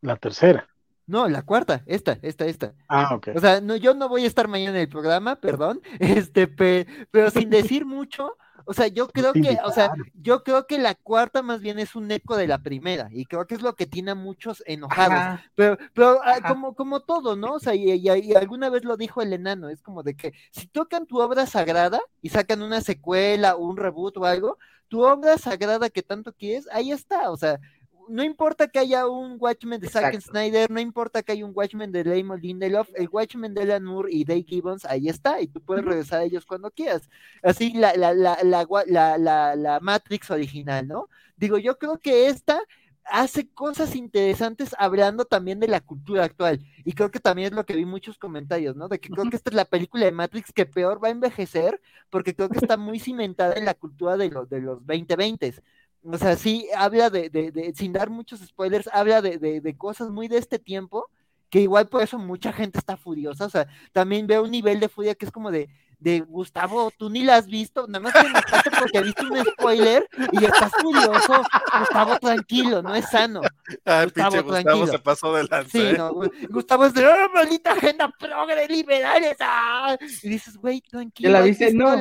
La 0.00 0.16
tercera. 0.16 0.68
No, 1.06 1.28
la 1.28 1.42
cuarta, 1.42 1.82
esta, 1.86 2.18
esta, 2.22 2.46
esta. 2.46 2.74
Ah, 2.88 3.14
ok. 3.14 3.28
O 3.36 3.40
sea, 3.40 3.60
no, 3.60 3.76
yo 3.76 3.94
no 3.94 4.08
voy 4.08 4.24
a 4.24 4.26
estar 4.26 4.48
mañana 4.48 4.76
en 4.76 4.82
el 4.82 4.88
programa, 4.88 5.36
perdón, 5.36 5.80
este, 6.00 6.48
pero 6.48 7.30
sin 7.30 7.48
decir 7.48 7.84
mucho, 7.86 8.36
o 8.66 8.74
sea, 8.74 8.88
yo 8.88 9.08
creo 9.08 9.32
que, 9.32 9.58
o 9.64 9.70
sea, 9.70 9.92
yo 10.20 10.42
creo 10.42 10.66
que 10.66 10.78
la 10.78 10.94
cuarta 10.94 11.42
más 11.42 11.60
bien 11.60 11.78
es 11.78 11.94
un 11.94 12.10
eco 12.10 12.36
de 12.36 12.48
la 12.48 12.58
primera, 12.58 13.08
y 13.12 13.24
creo 13.24 13.46
que 13.46 13.54
es 13.54 13.62
lo 13.62 13.74
que 13.74 13.86
tiene 13.86 14.10
a 14.10 14.14
muchos 14.14 14.62
enojados. 14.66 15.40
Pero, 15.54 15.78
pero 15.94 16.20
ah, 16.24 16.40
como, 16.46 16.74
como 16.74 17.00
todo, 17.00 17.36
¿no? 17.36 17.54
O 17.54 17.60
sea, 17.60 17.74
y, 17.74 18.08
alguna 18.34 18.68
vez 18.68 18.84
lo 18.84 18.96
dijo 18.96 19.22
el 19.22 19.32
enano, 19.32 19.68
es 19.68 19.82
como 19.82 20.02
de 20.02 20.16
que 20.16 20.32
si 20.50 20.66
tocan 20.66 21.06
tu 21.06 21.20
obra 21.20 21.46
sagrada 21.46 22.00
y 22.20 22.30
sacan 22.30 22.60
una 22.62 22.80
secuela 22.80 23.54
o 23.54 23.64
un 23.64 23.76
reboot 23.76 24.16
o 24.16 24.24
algo, 24.24 24.58
tu 24.88 25.02
obra 25.02 25.38
sagrada 25.38 25.88
que 25.88 26.02
tanto 26.02 26.32
quieres, 26.32 26.68
ahí 26.72 26.90
está, 26.90 27.30
o 27.30 27.36
sea, 27.36 27.60
no 28.08 28.22
importa 28.24 28.68
que 28.68 28.78
haya 28.78 29.06
un 29.06 29.36
Watchmen 29.38 29.80
de 29.80 29.88
Zack 29.88 30.20
Snyder, 30.20 30.70
no 30.70 30.80
importa 30.80 31.22
que 31.22 31.32
haya 31.32 31.44
un 31.44 31.52
Watchmen 31.54 31.92
de 31.92 32.02
Raymond 32.02 32.42
Lindelof, 32.42 32.88
el 32.94 33.08
Watchmen 33.10 33.54
de 33.54 33.62
Alan 33.62 33.84
Moore 33.84 34.12
y 34.12 34.24
Dave 34.24 34.44
Gibbons, 34.46 34.84
ahí 34.84 35.08
está, 35.08 35.40
y 35.40 35.48
tú 35.48 35.60
puedes 35.60 35.84
regresar 35.84 36.20
a 36.20 36.24
ellos 36.24 36.46
cuando 36.46 36.70
quieras. 36.70 37.08
Así 37.42 37.72
la, 37.72 37.94
la, 37.96 38.14
la, 38.14 38.38
la, 38.42 39.56
la 39.56 39.80
Matrix 39.80 40.30
original, 40.30 40.86
¿no? 40.86 41.08
Digo, 41.36 41.58
yo 41.58 41.78
creo 41.78 41.98
que 41.98 42.28
esta 42.28 42.60
hace 43.08 43.48
cosas 43.48 43.94
interesantes 43.94 44.74
hablando 44.78 45.24
también 45.24 45.60
de 45.60 45.68
la 45.68 45.80
cultura 45.80 46.24
actual. 46.24 46.60
Y 46.84 46.92
creo 46.92 47.10
que 47.10 47.20
también 47.20 47.48
es 47.48 47.52
lo 47.54 47.64
que 47.64 47.76
vi 47.76 47.84
muchos 47.84 48.18
comentarios, 48.18 48.76
¿no? 48.76 48.88
De 48.88 48.98
que 48.98 49.08
creo 49.10 49.28
que 49.30 49.36
esta 49.36 49.50
es 49.50 49.56
la 49.56 49.64
película 49.64 50.04
de 50.04 50.12
Matrix 50.12 50.52
que 50.52 50.66
peor 50.66 51.02
va 51.02 51.08
a 51.08 51.12
envejecer, 51.12 51.80
porque 52.10 52.34
creo 52.34 52.48
que 52.48 52.58
está 52.58 52.76
muy 52.76 52.98
cimentada 52.98 53.54
en 53.54 53.64
la 53.64 53.74
cultura 53.74 54.16
de, 54.16 54.30
los 54.30 54.48
de 54.48 54.60
los 54.60 54.84
2020. 54.86 55.54
O 56.02 56.18
sea, 56.18 56.36
sí, 56.36 56.68
habla 56.76 57.10
de, 57.10 57.30
de, 57.30 57.50
de 57.50 57.74
sin 57.74 57.92
dar 57.92 58.10
muchos 58.10 58.40
spoilers, 58.40 58.88
habla 58.92 59.20
de, 59.22 59.38
de, 59.38 59.76
cosas 59.76 60.10
muy 60.10 60.28
de 60.28 60.38
este 60.38 60.58
tiempo, 60.58 61.10
que 61.50 61.60
igual 61.60 61.88
por 61.88 62.02
eso 62.02 62.18
mucha 62.18 62.52
gente 62.52 62.78
está 62.78 62.96
furiosa. 62.96 63.46
O 63.46 63.50
sea, 63.50 63.66
también 63.92 64.26
veo 64.26 64.44
un 64.44 64.50
nivel 64.50 64.78
de 64.78 64.88
furia 64.88 65.14
que 65.14 65.26
es 65.26 65.32
como 65.32 65.50
de, 65.50 65.68
de 65.98 66.20
Gustavo, 66.20 66.90
tú 66.96 67.08
ni 67.08 67.22
la 67.24 67.36
has 67.36 67.46
visto, 67.46 67.86
nada 67.86 68.00
más 68.00 68.12
te 68.12 68.20
enojaste 68.20 68.70
porque 68.78 69.00
viste 69.00 69.24
un 69.24 69.44
spoiler 69.44 70.08
y 70.32 70.44
estás 70.44 70.72
furioso. 70.80 71.42
Gustavo, 71.78 72.18
tranquilo, 72.18 72.82
no 72.82 72.94
es 72.94 73.08
sano. 73.08 73.40
Ah, 73.84 74.04
Gustavo, 74.04 74.42
Gustavo 74.42 74.86
se 74.86 74.98
pasó 74.98 75.34
de 75.34 75.46
Sí, 75.68 75.80
¿eh? 75.80 75.94
no, 75.96 76.12
Gustavo 76.50 76.86
es 76.86 76.94
de, 76.94 77.06
¡oh, 77.06 77.28
maldita 77.34 77.72
agenda 77.72 78.12
progre 78.18 78.68
liberales! 78.68 79.36
¡ah! 79.40 79.96
Y 80.22 80.28
dices, 80.28 80.56
güey, 80.56 80.80
tranquilo. 80.82 81.30
la 81.30 81.40
viste? 81.40 81.72
No. 81.72 81.96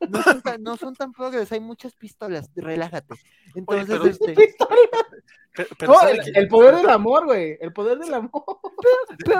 No 0.00 0.22
son, 0.22 0.42
tan, 0.42 0.62
no 0.62 0.76
son 0.76 0.94
tan 0.94 1.12
progres, 1.12 1.50
hay 1.52 1.60
muchas 1.60 1.94
pistolas, 1.94 2.50
relájate. 2.54 3.14
Entonces, 3.54 4.18
este... 4.20 4.34
el, 5.56 6.48
poder 6.48 6.76
del 6.76 6.90
amor, 6.90 7.26
güey. 7.26 7.56
El 7.60 7.72
poder 7.72 7.98
del 7.98 8.12
amor. 8.12 8.44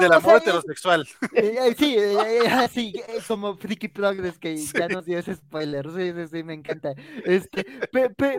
del 0.01 0.13
amor 0.13 0.37
heterosexual. 0.37 1.07
Eh, 1.35 1.59
eh, 1.61 1.75
sí, 1.77 1.97
eh, 1.99 2.69
sí, 2.73 2.95
como 3.27 3.57
Freaky 3.57 3.89
Progress 3.89 4.39
que 4.39 4.57
ya 4.57 4.89
nos 4.89 5.05
dio 5.05 5.19
ese 5.19 5.35
spoiler. 5.35 5.87
Sí, 5.91 6.13
sí, 6.13 6.29
sí, 6.31 6.43
me 6.43 6.55
encanta. 6.55 6.95
Este, 7.25 7.67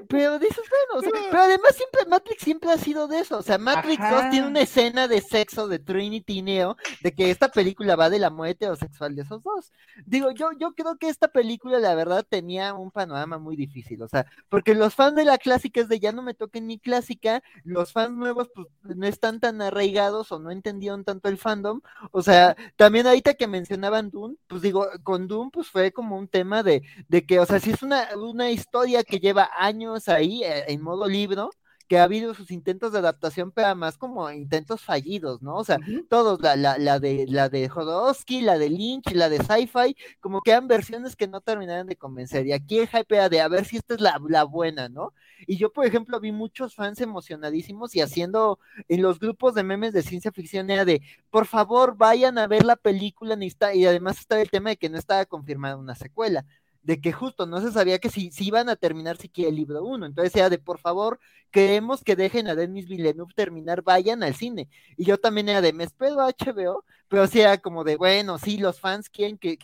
pero 0.07 0.39
dices, 0.39 0.63
bueno, 0.91 1.11
pero 1.29 1.43
además 1.43 1.75
siempre 1.75 2.05
Matrix 2.07 2.41
siempre 2.41 2.71
ha 2.71 2.77
sido 2.77 3.07
de 3.07 3.19
eso. 3.19 3.37
O 3.37 3.43
sea, 3.43 3.57
Matrix 3.57 4.01
2 4.09 4.29
tiene 4.29 4.47
una 4.47 4.61
escena 4.61 5.07
de 5.07 5.21
sexo 5.21 5.67
de 5.67 5.79
Trinity 5.79 6.39
y 6.39 6.41
Neo, 6.41 6.77
de 7.01 7.13
que 7.13 7.31
esta 7.31 7.49
película 7.49 7.95
va 7.95 8.09
de 8.09 8.19
la 8.19 8.29
muerte 8.29 8.65
heterosexual 8.65 9.15
de 9.15 9.23
esos 9.23 9.43
dos. 9.43 9.73
Digo, 10.05 10.31
yo, 10.31 10.51
yo 10.57 10.73
creo 10.73 10.97
que 10.97 11.09
esta 11.09 11.27
película, 11.27 11.79
la 11.79 11.95
verdad, 11.95 12.25
tenía 12.27 12.73
un 12.73 12.91
panorama 12.91 13.37
muy 13.37 13.55
difícil. 13.55 14.01
O 14.01 14.07
sea, 14.07 14.25
porque 14.49 14.73
los 14.75 14.95
fans 14.95 15.15
de 15.15 15.25
la 15.25 15.37
clásica 15.37 15.81
es 15.81 15.89
de 15.89 15.99
ya 15.99 16.11
no 16.11 16.21
me 16.21 16.33
toquen 16.33 16.67
ni 16.67 16.79
clásica, 16.79 17.43
los 17.65 17.91
fans 17.91 18.15
nuevos 18.15 18.49
pues 18.53 18.67
no 18.95 19.07
están 19.07 19.39
tan 19.39 19.61
arraigados 19.61 20.31
o 20.31 20.39
no 20.39 20.51
entendieron 20.51 21.03
tanto 21.03 21.29
el 21.29 21.37
fandom. 21.37 21.81
O 22.11 22.21
sea, 22.21 22.55
también 22.75 23.07
ahorita 23.07 23.33
que 23.33 23.47
mencionaban 23.47 24.11
Doom, 24.11 24.37
pues 24.47 24.61
digo, 24.61 24.87
con 25.03 25.27
Doom 25.27 25.51
pues 25.51 25.67
fue 25.67 25.91
como 25.91 26.17
un 26.17 26.27
tema 26.27 26.63
de, 26.63 26.83
de 27.07 27.25
que, 27.25 27.39
o 27.39 27.45
sea, 27.45 27.59
si 27.59 27.71
es 27.71 27.83
una, 27.83 28.07
una 28.17 28.51
historia 28.51 29.03
que 29.03 29.19
lleva 29.19 29.49
años 29.57 30.07
ahí 30.07 30.43
eh, 30.43 30.65
en 30.67 30.81
modo 30.81 31.07
libro, 31.07 31.49
que 31.87 31.99
ha 31.99 32.03
habido 32.03 32.33
sus 32.33 32.51
intentos 32.51 32.91
de 32.91 32.99
adaptación, 32.99 33.51
pero 33.51 33.67
además 33.67 33.97
como 33.97 34.29
intentos 34.31 34.81
fallidos, 34.81 35.41
¿no? 35.41 35.55
O 35.55 35.63
sea, 35.63 35.77
todos, 36.09 36.41
la, 36.41 36.55
la, 36.55 36.77
la, 36.77 36.99
de 36.99 37.25
la 37.27 37.49
de 37.49 37.69
Jodorowsky, 37.69 38.41
la 38.41 38.57
de 38.57 38.69
Lynch, 38.69 39.11
la 39.13 39.29
de 39.29 39.37
Sci-Fi, 39.37 39.95
como 40.19 40.41
que 40.41 40.51
eran 40.51 40.67
versiones 40.67 41.15
que 41.15 41.27
no 41.27 41.41
terminaron 41.41 41.87
de 41.87 41.95
convencer. 41.95 42.47
Y 42.47 42.53
aquí 42.53 42.79
el 42.79 42.87
hype 42.87 43.15
era 43.15 43.29
de 43.29 43.41
a 43.41 43.47
ver 43.47 43.65
si 43.65 43.77
esta 43.77 43.95
es 43.95 44.01
la, 44.01 44.19
la 44.27 44.43
buena, 44.43 44.89
¿no? 44.89 45.13
Y 45.47 45.57
yo, 45.57 45.71
por 45.71 45.85
ejemplo, 45.85 46.19
vi 46.19 46.31
muchos 46.31 46.75
fans 46.75 47.01
emocionadísimos 47.01 47.95
y 47.95 48.01
haciendo 48.01 48.59
en 48.87 49.01
los 49.01 49.19
grupos 49.19 49.53
de 49.53 49.63
memes 49.63 49.93
de 49.93 50.01
ciencia 50.01 50.31
ficción 50.31 50.69
era 50.69 50.85
de, 50.85 51.01
por 51.29 51.45
favor, 51.45 51.97
vayan 51.97 52.37
a 52.37 52.47
ver 52.47 52.65
la 52.65 52.75
película, 52.75 53.37
y 53.73 53.85
además 53.85 54.19
está 54.19 54.41
el 54.41 54.49
tema 54.49 54.69
de 54.71 54.77
que 54.77 54.89
no 54.89 54.97
estaba 54.97 55.25
confirmada 55.25 55.77
una 55.77 55.95
secuela 55.95 56.45
de 56.85 57.01
que 57.01 57.11
justo 57.11 57.45
no 57.47 57.61
se 57.61 57.71
sabía 57.71 57.99
que 57.99 58.09
si, 58.09 58.31
si 58.31 58.45
iban 58.47 58.69
a 58.69 58.75
terminar 58.75 59.17
siquiera 59.17 59.49
el 59.49 59.55
libro 59.55 59.83
uno. 59.83 60.05
Entonces 60.05 60.35
era 60.35 60.49
de, 60.49 60.59
por 60.59 60.79
favor, 60.79 61.19
queremos 61.51 62.03
que 62.03 62.15
dejen 62.15 62.47
a 62.47 62.55
Denis 62.55 62.87
Villeneuve 62.87 63.33
terminar, 63.35 63.81
vayan 63.83 64.23
al 64.23 64.35
cine. 64.35 64.69
Y 64.95 65.05
yo 65.05 65.17
también 65.19 65.49
era 65.49 65.61
de, 65.61 65.73
me 65.73 65.83
espero 65.83 66.21
a 66.21 66.27
HBO 66.29 66.85
pero 67.07 67.27
sí 67.27 67.41
era 67.41 67.57
como 67.57 67.83
de, 67.83 67.97
bueno, 67.97 68.37
sí, 68.37 68.57
los 68.57 68.79
fans 68.79 69.09
quieren 69.09 69.37
que, 69.37 69.57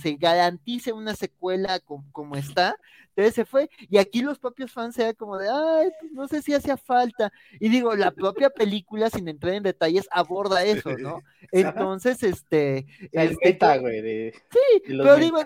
se 0.00 0.14
garantice 0.14 0.92
una 0.92 1.14
secuela 1.14 1.80
como, 1.80 2.36
está, 2.36 2.76
entonces 3.10 3.34
se 3.34 3.44
fue, 3.44 3.68
y 3.88 3.98
aquí 3.98 4.22
los 4.22 4.38
propios 4.38 4.70
fans 4.70 4.98
era 4.98 5.12
como 5.12 5.38
de, 5.38 5.48
ay, 5.48 5.90
pues 6.00 6.12
no 6.12 6.28
sé 6.28 6.42
si 6.42 6.54
hacía 6.54 6.76
falta, 6.76 7.32
y 7.58 7.68
digo, 7.68 7.94
la 7.94 8.10
propia 8.10 8.50
película, 8.50 9.10
sin 9.10 9.28
entrar 9.28 9.54
en 9.54 9.62
detalles, 9.62 10.08
aborda 10.10 10.64
eso, 10.64 10.96
¿no? 10.96 11.22
Entonces, 11.52 12.22
este... 12.22 12.86
este 13.12 13.78
güey, 13.78 14.32
sí, 14.32 14.82
pero 14.86 15.16
digo, 15.16 15.38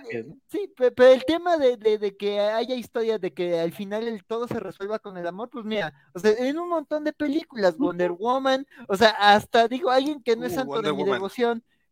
sí, 0.48 0.72
pero 0.76 1.12
el 1.12 1.24
tema 1.24 1.56
de, 1.56 1.76
de, 1.76 2.16
que 2.16 2.40
haya 2.40 2.74
historias 2.74 3.20
de 3.20 3.32
que 3.32 3.58
al 3.58 3.72
final 3.72 4.08
el 4.08 4.24
todo 4.24 4.48
se 4.48 4.58
resuelva 4.58 4.98
con 4.98 5.16
el 5.16 5.26
amor, 5.26 5.48
pues 5.50 5.64
mira, 5.64 5.94
o 6.14 6.18
sea, 6.18 6.32
en 6.32 6.58
un 6.58 6.68
montón 6.68 7.04
de 7.04 7.12
películas, 7.12 7.76
Wonder 7.78 8.12
Woman, 8.12 8.66
o 8.88 8.96
sea, 8.96 9.10
hasta 9.10 9.68
digo, 9.68 9.90
alguien 9.90 10.22
que 10.22 10.36
no 10.36 10.46
es 10.46 10.52
uh, 10.52 10.56
santo 10.56 10.82
de 10.82 10.92
mi 10.92 11.04
devoción, 11.04 11.41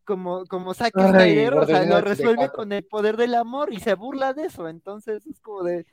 como, 0.03 0.45
como 0.45 0.73
Zack 0.73 0.93
Snyder, 0.93 1.53
o 1.53 1.65
sea, 1.65 1.85
lo 1.85 2.01
resuelve 2.01 2.49
con 2.49 2.71
el 2.71 2.83
poder 2.83 3.17
del 3.17 3.35
amor 3.35 3.71
y 3.71 3.79
se 3.79 3.93
burla 3.93 4.33
de 4.33 4.45
eso, 4.45 4.67
entonces 4.67 5.25
es 5.27 5.39
como 5.39 5.63
de, 5.63 5.85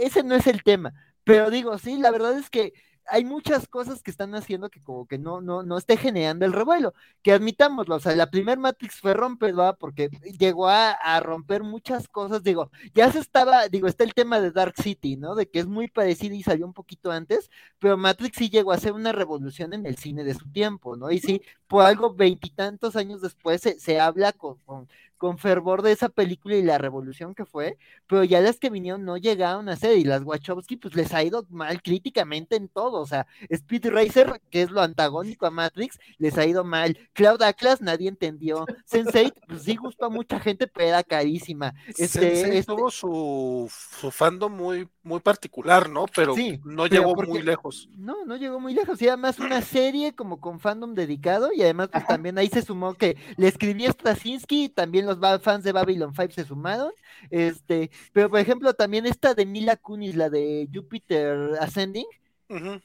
ese 0.00 0.22
no 0.22 0.34
es 0.34 0.46
el 0.46 0.62
tema, 0.62 0.92
pero 1.24 1.50
digo, 1.50 1.78
sí, 1.78 1.98
la 1.98 2.10
verdad 2.10 2.36
es 2.36 2.50
que 2.50 2.72
hay 3.10 3.24
muchas 3.24 3.66
cosas 3.68 4.02
que 4.02 4.10
están 4.10 4.34
haciendo 4.34 4.70
que 4.70 4.82
como 4.82 5.06
que 5.06 5.18
no, 5.18 5.40
no, 5.40 5.62
no 5.62 5.78
esté 5.78 5.96
generando 5.96 6.44
el 6.44 6.52
revuelo, 6.52 6.94
que 7.22 7.32
admitámoslo, 7.32 7.96
o 7.96 8.00
sea, 8.00 8.14
la 8.14 8.30
primer 8.30 8.58
Matrix 8.58 9.00
fue 9.00 9.14
romper, 9.14 9.54
Porque 9.78 10.08
llegó 10.38 10.68
a, 10.68 10.96
romper 11.20 11.62
muchas 11.62 12.08
cosas, 12.08 12.42
digo, 12.42 12.70
ya 12.94 13.10
se 13.10 13.18
estaba, 13.18 13.68
digo, 13.68 13.88
está 13.88 14.04
el 14.04 14.14
tema 14.14 14.40
de 14.40 14.50
Dark 14.52 14.74
City, 14.80 15.16
¿no? 15.16 15.34
De 15.34 15.48
que 15.48 15.58
es 15.58 15.66
muy 15.66 15.88
parecido 15.88 16.34
y 16.34 16.42
salió 16.42 16.66
un 16.66 16.74
poquito 16.74 17.10
antes, 17.10 17.50
pero 17.78 17.96
Matrix 17.96 18.36
sí 18.38 18.50
llegó 18.50 18.72
a 18.72 18.78
ser 18.78 18.92
una 18.92 19.12
revolución 19.12 19.72
en 19.74 19.86
el 19.86 19.96
cine 19.96 20.24
de 20.24 20.34
su 20.34 20.50
tiempo, 20.50 20.96
¿no? 20.96 21.10
Y 21.10 21.20
sí, 21.20 21.42
por 21.66 21.84
algo 21.84 22.14
veintitantos 22.14 22.96
años 22.96 23.20
después 23.22 23.60
se, 23.62 23.78
se 23.80 24.00
habla 24.00 24.32
con 24.32 24.58
fervor 25.38 25.82
de 25.82 25.92
esa 25.92 26.08
película 26.08 26.56
y 26.56 26.62
la 26.62 26.78
revolución 26.78 27.34
que 27.34 27.44
fue, 27.44 27.76
pero 28.06 28.24
ya 28.24 28.40
las 28.40 28.58
que 28.58 28.70
vinieron 28.70 29.04
no 29.04 29.16
llegaron 29.16 29.68
a 29.68 29.76
ser, 29.76 29.98
y 29.98 30.04
las 30.04 30.22
Wachowski 30.22 30.76
pues 30.76 30.94
les 30.94 31.12
ha 31.12 31.22
ido 31.22 31.44
mal 31.50 31.82
críticamente 31.82 32.56
en 32.56 32.68
todo, 32.68 33.00
o 33.00 33.06
sea, 33.06 33.26
Speed 33.48 33.86
Racer, 33.90 34.40
que 34.50 34.62
es 34.62 34.70
lo 34.70 34.80
antagónico 34.80 35.46
a 35.46 35.50
Matrix, 35.50 35.98
les 36.18 36.38
ha 36.38 36.46
ido 36.46 36.64
mal, 36.64 36.98
Cloud 37.12 37.42
Atlas 37.42 37.80
nadie 37.80 38.08
entendió, 38.08 38.64
Sense8 38.90 39.32
pues 39.46 39.62
sí 39.62 39.76
gustó 39.76 40.06
a 40.06 40.10
mucha 40.10 40.38
gente, 40.38 40.66
pero 40.66 40.88
era 40.88 41.02
carísima. 41.02 41.74
Este, 41.88 42.58
este... 42.58 42.62
tuvo 42.64 42.90
su, 42.90 43.70
su 44.00 44.10
fandom 44.10 44.54
muy, 44.54 44.88
muy 45.02 45.20
particular, 45.20 45.88
¿no? 45.88 46.06
Pero 46.14 46.34
no 46.64 46.86
llegó 46.86 47.14
muy 47.14 47.42
lejos. 47.42 47.88
No, 47.96 48.24
no 48.24 48.36
llegó 48.36 48.60
muy 48.60 48.74
lejos, 48.74 49.02
y 49.02 49.08
además 49.08 49.38
una 49.38 49.62
serie 49.62 50.14
como 50.14 50.40
con 50.40 50.60
fandom 50.60 50.94
dedicado, 50.94 51.50
y 51.52 51.62
además 51.62 51.88
pues, 51.90 52.06
también 52.06 52.38
ahí 52.38 52.48
se 52.48 52.62
sumó 52.62 52.94
que 52.94 53.16
le 53.36 53.48
escribía 53.48 53.90
Straczynski, 53.90 54.68
también 54.68 55.07
los 55.16 55.42
fans 55.42 55.64
de 55.64 55.72
Babylon 55.72 56.12
5 56.14 56.32
se 56.32 56.44
sumaron. 56.44 56.92
Este, 57.30 57.90
pero 58.12 58.28
por 58.28 58.38
ejemplo, 58.38 58.74
también 58.74 59.06
esta 59.06 59.34
de 59.34 59.46
Mila 59.46 59.76
Kunis, 59.76 60.16
la 60.16 60.30
de 60.30 60.68
Jupiter 60.72 61.56
Ascending. 61.60 62.06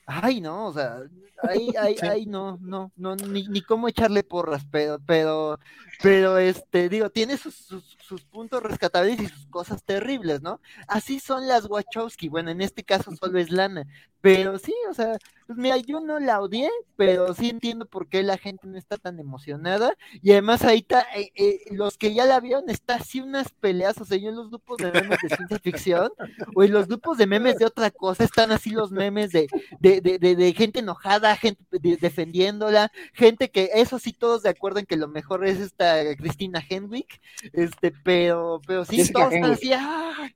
Ay, 0.05 0.41
no, 0.41 0.67
o 0.67 0.73
sea, 0.73 1.03
ahí, 1.41 1.69
ahí, 1.79 1.95
ahí 2.01 2.25
no, 2.25 2.57
no, 2.61 2.91
no, 2.97 3.15
ni, 3.15 3.47
ni 3.47 3.61
cómo 3.61 3.87
echarle 3.87 4.21
porras, 4.23 4.65
pero, 4.69 4.99
pero, 5.05 5.57
pero 6.01 6.37
este, 6.37 6.89
digo, 6.89 7.09
tiene 7.09 7.37
sus, 7.37 7.55
sus, 7.55 7.97
puntos 8.29 8.61
rescatables 8.61 9.19
y 9.19 9.27
sus 9.27 9.45
cosas 9.47 9.83
terribles, 9.83 10.41
¿no? 10.41 10.59
Así 10.87 11.19
son 11.19 11.47
las 11.47 11.65
Wachowski, 11.65 12.29
bueno, 12.29 12.51
en 12.51 12.61
este 12.61 12.83
caso 12.83 13.15
solo 13.15 13.39
es 13.39 13.51
Lana, 13.51 13.85
pero 14.23 14.57
sí, 14.57 14.73
o 14.89 14.93
sea, 14.93 15.17
pues 15.47 15.57
mira, 15.57 15.75
yo 15.77 15.99
no 15.99 16.17
la 16.17 16.39
odié, 16.39 16.69
pero 16.95 17.33
sí 17.33 17.49
entiendo 17.49 17.85
por 17.85 18.07
qué 18.07 18.23
la 18.23 18.37
gente 18.37 18.67
no 18.67 18.77
está 18.77 18.95
tan 18.97 19.19
emocionada. 19.19 19.97
Y 20.21 20.31
además 20.31 20.63
ahí 20.63 20.77
está, 20.77 21.05
eh, 21.15 21.31
eh, 21.35 21.59
los 21.71 21.97
que 21.97 22.13
ya 22.13 22.25
la 22.25 22.39
vieron, 22.39 22.69
está 22.69 22.95
así 22.95 23.19
unas 23.19 23.49
peleas, 23.51 23.99
o 23.99 24.05
sea, 24.05 24.17
yo 24.17 24.29
en 24.29 24.37
los 24.37 24.49
grupos 24.49 24.77
de 24.77 24.93
memes 24.93 25.17
de 25.21 25.35
ciencia 25.35 25.59
ficción, 25.59 26.09
o 26.55 26.63
en 26.63 26.71
los 26.71 26.87
grupos 26.87 27.17
de 27.17 27.27
memes 27.27 27.57
de 27.57 27.65
otra 27.65 27.91
cosa, 27.91 28.23
están 28.23 28.51
así 28.51 28.69
los 28.69 28.91
memes 28.91 29.31
de, 29.31 29.47
de, 29.81 29.99
de, 29.99 30.17
de, 30.17 30.53
gente 30.53 30.79
enojada, 30.79 31.35
gente 31.35 31.61
defendiéndola, 31.71 32.93
gente 33.13 33.51
que, 33.51 33.71
eso 33.73 33.99
sí, 33.99 34.13
todos 34.13 34.43
de 34.43 34.49
acuerdo 34.49 34.79
en 34.79 34.85
que 34.85 34.95
lo 34.95 35.09
mejor 35.09 35.45
es 35.45 35.59
esta 35.59 36.15
Cristina 36.15 36.63
Henwick, 36.67 37.19
este, 37.51 37.92
pero, 38.03 38.61
pero 38.65 38.85
sí, 38.85 39.11
todos 39.11 39.33
están 39.33 39.51
así, 39.51 39.71
¡ah! 39.73 40.29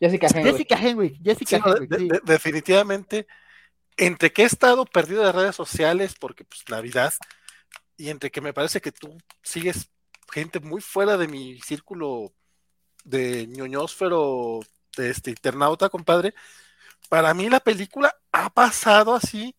Jessica 0.00 0.28
Henwick. 0.28 0.52
Jessica 0.52 0.76
Henwick, 0.76 1.22
Jessica 1.22 1.56
Henwick, 1.56 2.22
definitivamente 2.24 3.26
entre 3.96 4.32
que 4.32 4.42
he 4.42 4.46
estado 4.46 4.84
perdido 4.86 5.24
de 5.24 5.32
redes 5.32 5.56
sociales 5.56 6.14
porque 6.18 6.44
pues 6.44 6.62
Navidad 6.68 7.12
y 7.96 8.10
entre 8.10 8.30
que 8.30 8.40
me 8.40 8.54
parece 8.54 8.80
que 8.80 8.92
tú 8.92 9.18
sigues 9.42 9.90
gente 10.32 10.60
muy 10.60 10.80
fuera 10.80 11.16
de 11.16 11.26
mi 11.26 11.60
círculo 11.60 12.32
de 13.04 13.46
ñoñosfero 13.48 14.60
de 14.96 15.10
este 15.10 15.30
internauta, 15.30 15.88
compadre, 15.88 16.34
para 17.08 17.34
mí 17.34 17.48
la 17.48 17.60
película 17.60 18.14
ha 18.32 18.50
pasado 18.50 19.14
así 19.14 19.54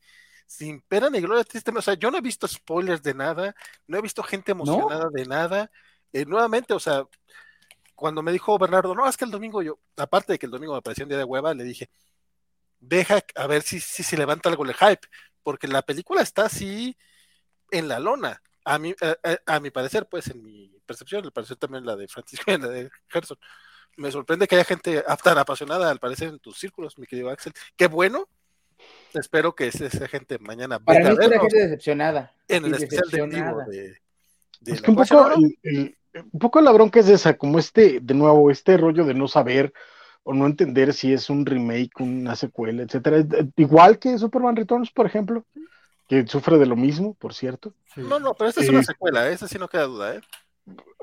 sin 0.45 0.81
pena 0.81 1.09
ni 1.09 1.21
gloria 1.21 1.43
triste. 1.43 1.71
O 1.75 1.81
sea, 1.81 1.93
yo 1.93 2.09
no 2.09 2.17
he 2.17 2.21
visto 2.21 2.47
spoilers 2.47 3.03
de 3.03 3.13
nada, 3.13 3.55
no 3.87 3.97
he 3.97 4.01
visto 4.01 4.23
gente 4.23 4.51
emocionada 4.51 5.09
de 5.11 5.25
nada. 5.25 5.71
Eh, 6.13 6.25
nuevamente, 6.25 6.73
o 6.73 6.79
sea, 6.79 7.03
cuando 7.95 8.21
me 8.21 8.31
dijo 8.31 8.57
Bernardo, 8.57 8.95
no, 8.95 9.07
es 9.07 9.17
que 9.17 9.25
el 9.25 9.31
domingo 9.31 9.61
yo, 9.61 9.79
aparte 9.97 10.33
de 10.33 10.39
que 10.39 10.45
el 10.45 10.51
domingo 10.51 10.73
me 10.73 10.81
parecía 10.81 11.05
un 11.05 11.09
día 11.09 11.17
de 11.17 11.23
hueva, 11.23 11.53
le 11.53 11.63
dije, 11.63 11.89
deja 12.79 13.21
a 13.35 13.47
ver 13.47 13.61
si, 13.61 13.79
si 13.79 14.03
se 14.03 14.17
levanta 14.17 14.49
algo 14.49 14.65
el 14.65 14.73
hype, 14.73 15.07
porque 15.43 15.67
la 15.67 15.81
película 15.81 16.21
está 16.21 16.45
así 16.45 16.97
en 17.71 17.87
la 17.87 17.99
lona. 17.99 18.41
A 18.65 18.77
mi, 18.77 18.93
a, 19.45 19.59
mi 19.59 19.71
parecer, 19.71 20.07
pues 20.07 20.27
en 20.27 20.43
mi 20.43 20.69
percepción, 20.85 21.23
al 21.25 21.31
parecer 21.31 21.57
también 21.57 21.85
la 21.85 21.95
de 21.95 22.07
Francisco 22.07 22.51
y 22.51 22.57
la 22.57 22.67
de 22.67 22.89
Gerson. 23.07 23.37
Me 23.97 24.11
sorprende 24.11 24.47
que 24.47 24.55
haya 24.55 24.63
gente 24.63 25.03
tan 25.23 25.37
apasionada, 25.37 25.89
al 25.89 25.99
parecer, 25.99 26.29
en 26.29 26.39
tus 26.39 26.57
círculos, 26.57 26.97
mi 26.97 27.07
querido 27.07 27.29
Axel. 27.29 27.53
Qué 27.75 27.87
bueno. 27.87 28.27
Espero 29.13 29.55
que 29.55 29.67
esa 29.67 30.07
gente 30.07 30.37
mañana 30.39 30.79
Para 30.79 30.99
mí 30.99 31.17
es 31.19 31.29
gente 31.29 31.57
decepcionada. 31.57 32.33
En 32.47 32.65
el 32.65 32.75
especial 32.75 33.09
de 33.09 33.27
vivo 33.27 33.63
de, 33.67 33.99
es 34.65 34.81
que 34.81 34.91
un 34.91 34.97
poco, 34.97 35.31
un 36.13 36.39
poco 36.39 36.61
la 36.61 36.71
bronca 36.71 36.99
es 36.99 37.09
esa, 37.09 37.37
como 37.37 37.59
este, 37.59 37.99
de 38.01 38.13
nuevo, 38.13 38.51
este 38.51 38.77
rollo 38.77 39.05
de 39.05 39.13
no 39.13 39.27
saber 39.27 39.73
o 40.23 40.33
no 40.33 40.45
entender 40.45 40.93
si 40.93 41.13
es 41.13 41.29
un 41.29 41.45
remake, 41.45 41.99
una 41.99 42.35
secuela, 42.35 42.83
etcétera. 42.83 43.25
Igual 43.55 43.99
que 43.99 44.17
Superman 44.17 44.55
Returns, 44.55 44.91
por 44.91 45.05
ejemplo, 45.05 45.45
que 46.07 46.25
sufre 46.27 46.57
de 46.57 46.65
lo 46.65 46.75
mismo, 46.75 47.13
por 47.15 47.33
cierto. 47.33 47.73
No, 47.95 48.19
no, 48.19 48.33
pero 48.33 48.49
esta 48.49 48.61
es 48.61 48.69
una 48.69 48.83
secuela, 48.83 49.29
esa 49.29 49.47
sí 49.47 49.57
no 49.57 49.67
queda 49.67 49.83
duda, 49.83 50.15
¿eh? 50.15 50.21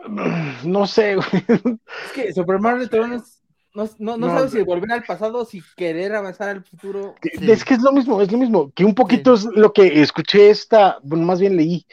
No 0.64 0.86
sé, 0.86 1.16
güey. 1.16 1.28
Es 1.48 2.12
que 2.14 2.32
Superman 2.32 2.78
Returns 2.78 3.42
no, 3.76 3.86
no, 3.98 4.16
no, 4.16 4.28
sabes 4.28 4.52
si 4.52 4.62
volver 4.62 4.90
al 4.90 5.02
pasado 5.02 5.40
o 5.40 5.44
si 5.44 5.62
querer 5.76 6.14
avanzar 6.14 6.48
al 6.48 6.64
futuro. 6.64 7.14
Es 7.20 7.62
que 7.62 7.74
es 7.74 7.82
lo 7.82 7.92
mismo, 7.92 8.22
es 8.22 8.32
lo 8.32 8.38
mismo. 8.38 8.72
Que 8.74 8.86
un 8.86 8.94
poquito 8.94 9.34
es 9.34 9.44
lo 9.44 9.74
que 9.74 10.00
escuché 10.00 10.48
esta, 10.48 10.98
bueno, 11.02 11.26
más 11.26 11.40
bien 11.40 11.56
leí 11.56 11.86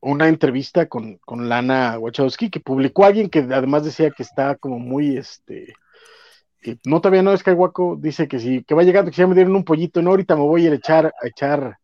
una 0.00 0.28
entrevista 0.28 0.86
con, 0.86 1.18
con 1.18 1.48
Lana 1.48 1.98
Wachowski, 1.98 2.50
que 2.50 2.60
publicó 2.60 3.04
alguien 3.04 3.28
que 3.28 3.40
además 3.40 3.84
decía 3.84 4.10
que 4.10 4.22
está 4.22 4.56
como 4.56 4.78
muy, 4.78 5.16
este, 5.16 5.74
no 6.84 7.00
todavía 7.00 7.22
no 7.22 7.32
es 7.32 7.42
Guaco 7.42 7.96
dice 7.98 8.28
que 8.28 8.38
sí, 8.38 8.64
que 8.64 8.74
va 8.74 8.82
llegando, 8.82 9.10
que 9.10 9.16
ya 9.16 9.26
me 9.26 9.34
dieron 9.34 9.56
un 9.56 9.64
pollito, 9.64 10.02
no, 10.02 10.10
ahorita 10.10 10.36
me 10.36 10.42
voy 10.42 10.64
a 10.64 10.66
ir 10.66 10.72
a 10.72 10.76
echar, 10.76 11.06
a 11.06 11.26
echar 11.26 11.78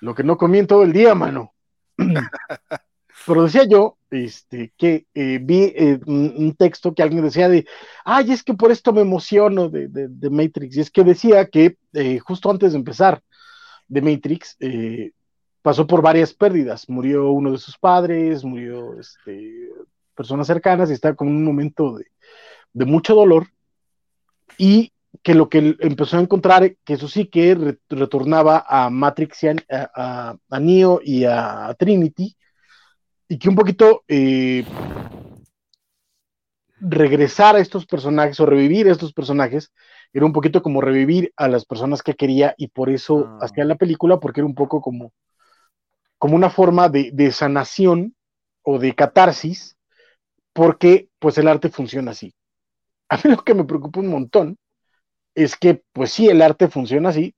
lo 0.00 0.14
que 0.14 0.22
no 0.22 0.36
comí 0.36 0.58
en 0.58 0.66
todo 0.66 0.82
el 0.82 0.92
día, 0.92 1.14
mano. 1.14 1.54
Pero 3.26 3.44
decía 3.44 3.64
yo, 3.68 3.98
este, 4.10 4.72
que 4.76 5.06
eh, 5.12 5.38
vi 5.42 5.72
eh, 5.76 6.00
un, 6.06 6.54
texto 6.56 6.94
que 6.94 7.02
alguien 7.02 7.22
decía 7.22 7.48
de, 7.48 7.66
ay, 8.04 8.32
es 8.32 8.42
que 8.42 8.54
por 8.54 8.70
esto 8.70 8.92
me 8.92 9.02
emociono 9.02 9.68
de, 9.68 9.88
de, 9.88 10.30
Matrix, 10.30 10.76
y 10.76 10.80
es 10.80 10.90
que 10.90 11.04
decía 11.04 11.46
que 11.46 11.76
eh, 11.92 12.18
justo 12.18 12.50
antes 12.50 12.72
de 12.72 12.78
empezar 12.78 13.22
de 13.88 14.00
Matrix, 14.00 14.56
pasó 15.62 15.86
por 15.86 16.02
varias 16.02 16.32
pérdidas, 16.34 16.88
murió 16.88 17.30
uno 17.30 17.52
de 17.52 17.58
sus 17.58 17.78
padres, 17.78 18.44
murió 18.44 18.98
este, 18.98 19.68
personas 20.14 20.46
cercanas, 20.46 20.90
y 20.90 20.94
está 20.94 21.14
con 21.14 21.28
un 21.28 21.44
momento 21.44 21.96
de, 21.96 22.06
de 22.72 22.84
mucho 22.84 23.14
dolor, 23.14 23.46
y 24.58 24.92
que 25.22 25.34
lo 25.34 25.48
que 25.48 25.76
empezó 25.80 26.16
a 26.16 26.20
encontrar, 26.20 26.76
que 26.84 26.94
eso 26.94 27.08
sí 27.08 27.26
que 27.26 27.76
retornaba 27.88 28.64
a 28.66 28.90
Matrix, 28.90 29.40
a, 29.68 30.36
a, 30.48 30.60
Neo 30.60 31.00
y 31.02 31.24
a 31.24 31.74
Trinity, 31.78 32.36
y 33.28 33.38
que 33.38 33.48
un 33.48 33.54
poquito 33.54 34.02
eh, 34.08 34.64
regresar 36.80 37.56
a 37.56 37.60
estos 37.60 37.86
personajes 37.86 38.40
o 38.40 38.46
revivir 38.46 38.88
a 38.88 38.92
estos 38.92 39.12
personajes 39.12 39.70
era 40.12 40.26
un 40.26 40.32
poquito 40.32 40.62
como 40.62 40.80
revivir 40.80 41.32
a 41.36 41.46
las 41.46 41.64
personas 41.64 42.02
que 42.02 42.14
quería 42.14 42.54
y 42.56 42.68
por 42.68 42.90
eso 42.90 43.26
ah. 43.28 43.38
hacía 43.42 43.64
la 43.64 43.76
película, 43.76 44.18
porque 44.18 44.40
era 44.40 44.46
un 44.46 44.54
poco 44.54 44.80
como, 44.80 45.12
como 46.20 46.36
una 46.36 46.50
forma 46.50 46.88
de, 46.88 47.32
sanación 47.32 48.14
o 48.62 48.78
de 48.78 48.94
catarsis, 48.94 49.76
porque 50.52 51.08
pues 51.18 51.36
el 51.38 51.48
arte 51.48 51.68
funciona 51.68 52.12
así 52.12 52.32
a 53.10 53.16
mí 53.16 53.22
lo 53.36 53.44
que 53.44 53.54
me 53.54 53.64
preocupa 53.64 54.00
un 54.00 54.08
montón 54.08 54.56
es 55.34 55.56
que, 55.56 55.82
pues 55.92 56.12
sí, 56.12 56.28
el 56.28 56.40
arte 56.40 56.68
funciona 56.68 57.10
así, 57.10 57.34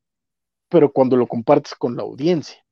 pero 0.68 0.92
cuando 0.92 1.16
lo 1.16 1.26
compartes 1.26 1.74
con 1.74 1.96
la 1.96 2.02
audiencia. 2.02 2.64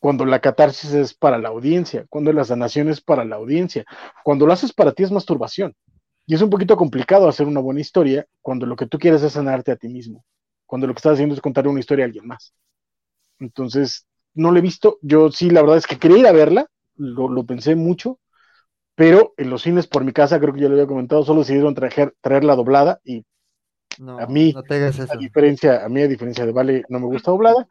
cuando 0.00 0.24
la 0.24 0.40
catarsis 0.40 0.92
es 0.94 1.14
para 1.14 1.38
la 1.38 1.50
audiencia, 1.50 2.06
cuando 2.08 2.32
la 2.32 2.44
sanación 2.44 2.88
es 2.88 3.00
para 3.00 3.24
la 3.24 3.36
audiencia, 3.36 3.84
cuando 4.24 4.46
lo 4.46 4.52
haces 4.52 4.72
para 4.72 4.92
ti 4.92 5.04
es 5.04 5.12
masturbación. 5.12 5.76
Y 6.26 6.34
es 6.34 6.42
un 6.42 6.50
poquito 6.50 6.76
complicado 6.76 7.28
hacer 7.28 7.46
una 7.46 7.60
buena 7.60 7.80
historia 7.80 8.26
cuando 8.40 8.66
lo 8.66 8.74
que 8.74 8.86
tú 8.86 8.98
quieres 8.98 9.22
es 9.22 9.34
sanarte 9.34 9.70
a 9.70 9.76
ti 9.76 9.88
mismo, 9.88 10.24
cuando 10.66 10.88
lo 10.88 10.94
que 10.94 10.98
estás 10.98 11.12
haciendo 11.14 11.36
es 11.36 11.40
contar 11.40 11.68
una 11.68 11.78
historia 11.78 12.04
a 12.04 12.06
alguien 12.06 12.26
más. 12.26 12.52
Entonces, 13.38 14.06
no 14.34 14.50
lo 14.50 14.58
he 14.58 14.62
visto. 14.62 14.98
Yo 15.02 15.30
sí, 15.30 15.50
la 15.50 15.62
verdad 15.62 15.78
es 15.78 15.86
que 15.86 15.98
quería 15.98 16.18
ir 16.18 16.26
a 16.26 16.32
verla, 16.32 16.66
lo, 16.96 17.44
pensé 17.44 17.74
mucho, 17.74 18.18
pero 18.94 19.34
en 19.36 19.50
los 19.50 19.62
cines 19.62 19.86
por 19.86 20.04
mi 20.04 20.12
casa, 20.12 20.40
creo 20.40 20.52
que 20.52 20.60
ya 20.60 20.68
lo 20.68 20.74
había 20.74 20.86
comentado, 20.86 21.24
solo 21.24 21.40
decidieron 21.40 21.74
traer, 21.74 22.14
traerla 22.20 22.56
doblada 22.56 23.00
y 23.04 23.24
a 24.20 24.26
mí, 24.26 24.54
a 24.56 25.16
diferencia, 25.16 25.84
a 25.84 25.88
mí 25.88 26.02
a 26.02 26.08
diferencia 26.08 26.46
de 26.46 26.52
Vale, 26.52 26.84
no 26.88 26.98
me 26.98 27.06
gusta 27.06 27.30
doblada. 27.30 27.66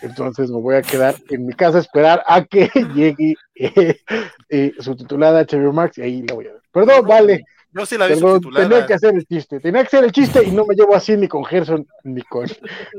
Entonces 0.00 0.50
me 0.50 0.60
voy 0.60 0.76
a 0.76 0.82
quedar 0.82 1.14
en 1.28 1.46
mi 1.46 1.52
casa 1.52 1.78
a 1.78 1.80
esperar 1.80 2.22
a 2.26 2.44
que 2.44 2.70
llegue 2.94 3.34
eh, 3.54 4.00
eh, 4.48 4.72
su 4.78 4.96
titulada 4.96 5.44
HBO 5.44 5.72
Max 5.72 5.98
y 5.98 6.02
ahí 6.02 6.22
la 6.22 6.34
voy 6.34 6.46
a 6.46 6.52
ver. 6.52 6.62
Perdón, 6.72 7.06
Vale. 7.06 7.44
No 7.74 7.84
sí 7.84 7.98
la 7.98 8.06
vi 8.06 8.14
subtitulada. 8.14 8.68
Tenía 8.68 8.86
que 8.86 8.94
hacer 8.94 9.14
el 9.16 9.26
chiste, 9.26 9.58
tenía 9.58 9.82
que 9.82 9.88
hacer 9.88 10.04
el 10.04 10.12
chiste 10.12 10.44
y 10.44 10.52
no 10.52 10.64
me 10.64 10.76
llevo 10.76 10.94
así 10.94 11.16
ni 11.16 11.26
con 11.26 11.44
Gerson 11.44 11.84
ni 12.04 12.22
con, 12.22 12.46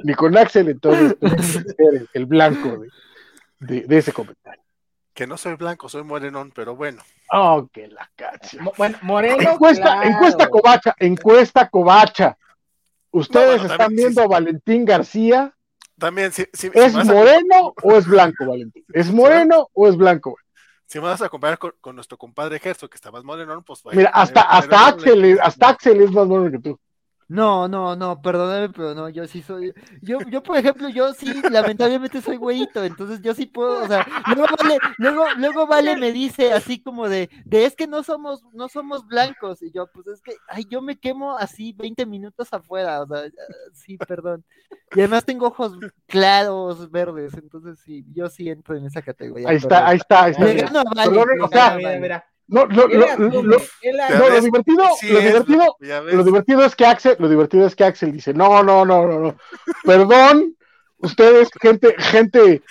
ni 0.03 0.13
con 0.13 0.37
Axel, 0.37 0.67
entonces 0.67 1.15
el, 1.77 2.09
el 2.13 2.25
blanco 2.25 2.83
de, 3.59 3.81
de, 3.83 3.97
ese 3.97 4.11
comentario. 4.11 4.61
Que 5.13 5.25
no 5.25 5.37
soy 5.37 5.55
blanco, 5.55 5.87
soy 5.87 6.03
morenón, 6.03 6.51
pero 6.53 6.75
bueno. 6.75 7.01
Oh, 7.31 7.69
que 7.71 7.87
la 7.87 8.11
cacha. 8.17 8.57
Bueno, 8.77 8.97
moreno. 9.01 9.53
Encuesta, 9.53 10.03
encuesta 10.03 10.49
covacha, 10.49 10.93
encuesta 10.99 11.69
covacha. 11.69 12.37
Ustedes 13.11 13.63
están 13.63 13.95
viendo 13.95 14.23
a 14.23 14.27
Valentín 14.27 14.83
García. 14.83 15.55
También, 15.97 16.33
si, 16.33 16.45
¿es 16.73 16.93
moreno 17.05 17.73
o 17.81 17.95
es 17.95 18.05
blanco, 18.05 18.45
Valentín? 18.45 18.83
¿Es 18.91 19.09
moreno 19.09 19.69
o 19.71 19.87
es 19.87 19.95
blanco? 19.95 20.35
Si 20.85 20.99
me 20.99 21.05
vas 21.05 21.21
a 21.21 21.29
comparar 21.29 21.57
con, 21.57 21.95
nuestro 21.95 22.17
compadre 22.17 22.59
Gerso, 22.59 22.89
que 22.89 22.95
está 22.95 23.11
más 23.11 23.23
moreno, 23.23 23.61
pues. 23.63 23.81
Mira, 23.91 24.09
hasta, 24.09 24.41
hasta, 24.41 24.87
Axel, 24.87 25.39
hasta 25.41 25.69
Axel 25.69 26.01
es 26.01 26.11
más 26.11 26.27
moreno 26.27 26.51
que 26.51 26.69
tú. 26.69 26.79
No, 27.27 27.67
no, 27.67 27.95
no, 27.95 28.21
perdóname, 28.21 28.69
pero 28.69 28.93
no, 28.93 29.09
yo 29.09 29.25
sí 29.25 29.41
soy, 29.41 29.73
yo, 30.01 30.19
yo 30.29 30.43
por 30.43 30.57
ejemplo, 30.57 30.89
yo 30.89 31.11
sí, 31.13 31.25
lamentablemente 31.49 32.21
soy 32.21 32.37
güeyito, 32.37 32.83
entonces 32.83 33.19
yo 33.21 33.33
sí 33.33 33.47
puedo, 33.47 33.83
o 33.83 33.87
sea, 33.87 34.05
luego 34.35 34.55
vale, 34.61 34.77
luego, 34.99 35.25
luego 35.37 35.65
vale 35.65 35.97
me 35.97 36.11
dice 36.11 36.53
así 36.53 36.79
como 36.79 37.09
de, 37.09 37.31
de 37.45 37.65
es 37.65 37.75
que 37.75 37.87
no 37.87 38.03
somos, 38.03 38.43
no 38.53 38.69
somos 38.69 39.07
blancos, 39.07 39.63
y 39.63 39.71
yo, 39.71 39.87
pues 39.87 40.05
es 40.05 40.21
que, 40.21 40.35
ay, 40.47 40.65
yo 40.69 40.83
me 40.83 40.97
quemo 40.97 41.35
así 41.35 41.73
20 41.73 42.05
minutos 42.05 42.53
afuera, 42.53 43.01
o 43.01 43.07
sea, 43.07 43.23
sí, 43.73 43.97
perdón, 43.97 44.43
y 44.95 44.99
además 44.99 45.25
tengo 45.25 45.47
ojos 45.47 45.73
claros, 46.05 46.91
verdes, 46.91 47.33
entonces 47.33 47.79
sí, 47.79 48.05
yo 48.13 48.29
sí 48.29 48.49
entro 48.49 48.77
en 48.77 48.85
esa 48.85 49.01
categoría. 49.01 49.49
Ahí 49.49 49.55
está, 49.55 49.87
ahí 49.87 49.97
está, 49.97 50.23
ahí 50.25 50.31
está. 50.31 50.45
mira, 51.75 51.99
mira. 51.99 52.25
No, 52.47 52.65
lo, 52.65 52.87
lo, 52.87 53.17
lo, 53.17 53.41
lo, 53.41 53.59
divertido, 54.41 54.83
lo 55.09 55.19
divertido, 55.19 55.77
lo 55.79 56.23
divertido 56.23 56.63
es 56.63 56.75
que 56.75 56.85
Axel, 56.85 57.15
lo 57.17 57.27
divertido 57.27 57.65
es 57.65 57.75
que 57.75 57.83
Axel 57.83 58.11
dice, 58.11 58.35
no, 58.35 58.61
no, 58.61 58.85
no, 58.85 59.07
no, 59.07 59.19
no, 59.19 59.35
perdón, 59.83 60.55
ustedes, 60.97 61.49
gente, 61.59 61.95
gente 61.97 62.61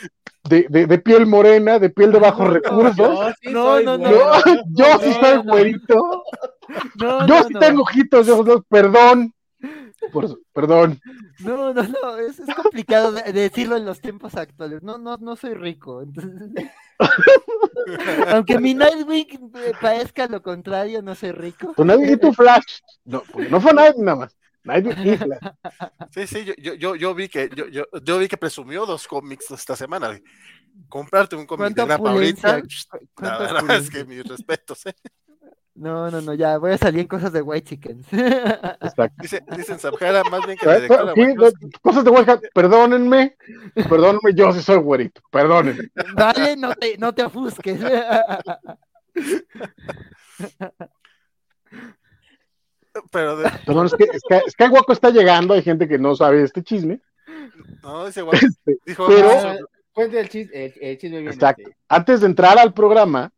de, 0.44 0.66
de, 0.68 0.86
de 0.86 0.98
piel 0.98 1.26
morena, 1.26 1.80
de 1.80 1.90
piel 1.90 2.12
de 2.12 2.20
bajos 2.20 2.48
recursos. 2.50 3.34
No, 3.50 3.80
no, 3.80 3.98
no, 3.98 4.10
yo, 4.70 4.98
sí 5.00 5.12
soy 5.12 5.38
güerito. 5.38 6.22
yo 7.26 7.42
sí 7.42 7.54
tengo 7.58 7.82
ojitos, 7.82 8.26
yo, 8.26 8.62
perdón. 8.68 9.34
Por, 10.12 10.38
perdón. 10.52 11.00
No, 11.40 11.72
no, 11.72 11.82
no, 11.82 12.18
es, 12.18 12.38
es 12.38 12.54
complicado 12.54 13.12
decirlo 13.12 13.76
en 13.76 13.86
los 13.86 14.00
tiempos 14.00 14.34
actuales. 14.36 14.82
No, 14.82 14.98
no, 14.98 15.16
no 15.16 15.34
soy 15.34 15.54
rico. 15.54 16.02
Entonces... 16.02 16.70
Aunque 18.28 18.58
mi 18.58 18.74
Nightwing 18.74 19.52
parezca 19.80 20.26
lo 20.26 20.42
contrario, 20.42 21.02
no 21.02 21.14
soy 21.14 21.32
rico. 21.32 21.72
Tu 21.76 21.84
Nightwing 21.84 22.12
y 22.12 22.16
tu 22.16 22.32
Flash. 22.32 22.80
No, 23.04 23.22
no 23.50 23.60
fue 23.60 23.72
Nightwing 23.72 24.04
nada 24.04 24.18
más. 24.18 24.36
Nightwing 24.62 25.14
y 25.14 25.16
Flash. 25.16 25.40
Sí, 26.12 26.26
sí, 26.26 26.44
yo, 26.58 26.74
yo, 26.74 26.94
yo, 26.96 27.14
vi 27.14 27.28
que 27.28 27.50
yo, 27.54 27.66
yo, 27.68 27.84
yo, 28.02 28.18
vi 28.18 28.28
que 28.28 28.36
presumió 28.36 28.86
dos 28.86 29.06
cómics 29.06 29.50
esta 29.50 29.76
semana. 29.76 30.18
Comprarte 30.88 31.36
un 31.36 31.46
cómic 31.46 31.74
de 31.74 31.86
la 31.86 31.94
ahorita. 31.96 32.62
La 33.20 33.38
verdad 33.38 33.76
es 33.76 33.90
que 33.90 34.04
mis 34.04 34.24
respetos, 34.24 34.86
¿eh? 34.86 34.94
No, 35.76 36.08
no, 36.08 36.20
no, 36.20 36.34
ya 36.34 36.58
voy 36.58 36.70
a 36.70 36.78
salir 36.78 37.00
en 37.00 37.08
cosas 37.08 37.32
de 37.32 37.42
White 37.42 37.68
Chickens. 37.68 38.06
Exacto. 38.12 39.16
Dice, 39.20 39.42
dicen 39.56 39.80
Sabjara 39.80 40.22
más 40.24 40.46
bien 40.46 40.56
que 40.56 40.66
sí, 40.66 40.86
Cosas 41.82 42.04
de 42.04 42.10
White 42.10 42.50
perdónenme, 42.54 43.36
perdónenme, 43.74 44.34
yo 44.34 44.52
sí 44.52 44.62
soy 44.62 44.76
güerito, 44.76 45.20
perdónenme. 45.32 45.88
Dale, 46.14 46.56
no 46.56 46.72
te, 46.74 46.96
no 46.96 47.12
te 47.12 47.22
afusques. 47.22 47.80
Pero 53.10 53.36
de... 53.36 53.50
Perdón, 53.66 53.86
es 53.86 53.94
que, 53.94 54.04
es 54.46 54.54
que 54.54 54.68
Guaco 54.68 54.92
está 54.92 55.10
llegando, 55.10 55.54
hay 55.54 55.62
gente 55.62 55.88
que 55.88 55.98
no 55.98 56.14
sabe 56.14 56.44
este 56.44 56.62
chisme. 56.62 57.00
No, 57.82 58.06
ese 58.06 58.22
Guaco 58.22 58.46
este, 58.46 58.78
dijo, 58.86 59.08
pero, 59.08 59.58
cuente 59.92 60.20
el 60.20 60.28
chisme, 60.28 60.72
el, 60.80 60.98
chisme 60.98 61.18
bien 61.18 61.32
Exacto. 61.32 61.68
Antes 61.88 62.20
de 62.20 62.26
entrar 62.26 62.56
al 62.58 62.72
programa, 62.72 63.32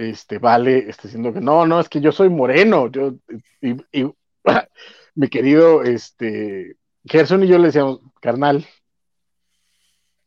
este, 0.00 0.38
vale, 0.38 0.88
está 0.88 1.02
diciendo 1.04 1.32
que 1.32 1.40
no, 1.40 1.66
no, 1.66 1.80
es 1.80 1.88
que 1.88 2.00
yo 2.00 2.12
soy 2.12 2.28
moreno, 2.28 2.88
yo, 2.88 3.14
y, 3.60 3.76
mi 5.14 5.28
querido, 5.28 5.82
este, 5.82 6.76
Gerson 7.04 7.44
y 7.44 7.48
yo 7.48 7.58
le 7.58 7.66
decíamos, 7.66 8.00
carnal, 8.20 8.66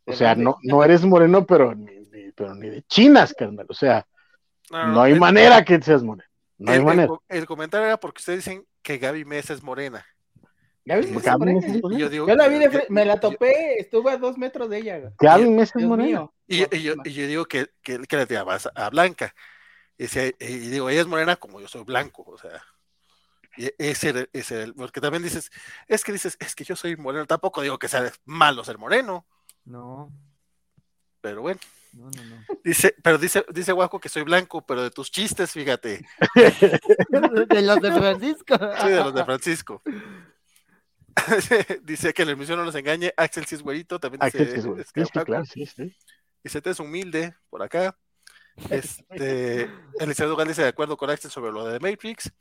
o 0.06 0.14
sea, 0.14 0.35
no, 0.35 0.58
no 0.64 0.84
eres 0.84 1.03
moreno, 1.03 1.45
pero 1.45 1.74
ni, 1.74 1.92
pero 2.35 2.53
ni 2.56 2.69
de 2.69 2.84
chinas, 2.84 3.34
carnal, 3.34 3.66
o 3.69 3.74
sea, 3.74 4.06
no, 4.69 5.02
hay 5.02 5.19
manera 5.19 5.64
que 5.66 5.82
seas 5.82 6.03
moreno, 6.03 6.30
no 6.58 6.72
hay 6.72 6.84
manera. 6.84 7.10
El, 7.27 7.45
comentario 7.45 7.88
era 7.88 8.00
porque 8.00 8.19
ustedes 8.19 8.45
dicen 8.45 8.66
que 8.82 8.98
Gaby 8.98 9.26
Mesa 9.26 9.53
es 9.53 9.64
morena. 9.64 10.06
Gaby 10.85 11.08
Mesa 11.08 11.32
es 11.32 11.40
morena. 11.40 11.98
Yo, 11.98 12.10
digo, 12.10 12.27
la 12.27 12.48
vi 12.48 12.60
me 12.90 13.06
la 13.06 13.19
topé, 13.19 13.80
estuve 13.80 14.11
a 14.11 14.18
dos 14.18 14.38
metros 14.38 14.69
de 14.69 14.77
ella. 14.77 15.14
Gaby 15.19 15.50
Mesa 15.50 15.80
es 15.80 15.85
morena. 15.85 16.30
Y, 16.48 16.60
yo, 16.60 16.68
y, 16.72 17.11
yo, 17.14 17.27
digo 17.27 17.45
que, 17.45 17.68
que, 17.82 18.00
que 18.00 18.18
le 18.18 18.26
tirabas 18.26 18.69
a 18.76 18.90
Blanca. 18.90 19.34
Y, 19.98 20.08
digo, 20.70 20.90
ella 20.90 21.02
es 21.02 21.08
morena 21.08 21.36
como 21.36 21.62
yo 21.62 21.68
soy 21.68 21.84
blanco, 21.84 22.24
o 22.28 22.38
sea, 22.38 22.62
ese 23.78 24.30
es 24.34 24.52
el, 24.52 24.74
porque 24.74 25.00
también 25.00 25.24
dices, 25.24 25.52
es 25.88 26.04
que 26.04 26.12
dices, 26.12 26.36
es 26.40 26.56
que 26.56 26.64
yo 26.64 26.76
soy 26.76 26.96
moreno, 26.98 27.26
tampoco 27.26 27.62
digo 27.62 27.78
que 27.78 27.88
sea 27.88 28.12
malo 28.26 28.64
ser 28.64 28.78
moreno. 28.78 29.26
No. 29.66 30.12
Pero 31.22 31.42
bueno. 31.42 31.60
Dice, 32.64 32.96
pero 33.04 33.20
dice, 33.20 33.46
dice 33.54 33.72
Guaco 33.72 34.00
que 34.00 34.10
soy 34.10 34.24
blanco, 34.24 34.66
pero 34.66 34.82
de 34.82 34.90
tus 34.90 35.12
chistes, 35.12 35.52
fíjate. 35.52 36.04
de 37.50 37.62
los 37.62 37.80
de 37.80 37.92
Francisco. 37.92 38.56
Sí, 38.82 38.88
de 38.90 39.04
los 39.04 39.14
de 39.14 39.24
Francisco. 39.24 39.82
dice 41.84 42.14
que 42.14 42.26
la 42.26 42.32
emisión 42.32 42.58
no 42.58 42.66
nos 42.66 42.76
engañe, 42.76 43.14
Axel 43.16 43.46
sí 43.46 43.56
es 43.56 43.62
güerito, 43.62 44.00
también 44.00 44.22
dice, 44.26 44.42
es, 44.42 44.92
que, 44.92 45.04
claro, 45.04 45.46
sí, 45.46 45.68
sí. 45.68 45.96
Dice, 46.44 46.62
te 46.62 46.72
es 46.72 46.80
humilde 46.80 47.36
por 47.50 47.62
acá. 47.62 47.96
Este, 48.69 49.64
el 49.64 49.69
licenciado 49.99 50.35
Gal 50.35 50.48
dice 50.48 50.61
de 50.61 50.69
acuerdo 50.69 50.98
con 50.98 51.09
Axel 51.09 51.32
sobre 51.32 51.51
lo 51.51 51.65
de 51.65 51.80
Matrix. 51.80 52.32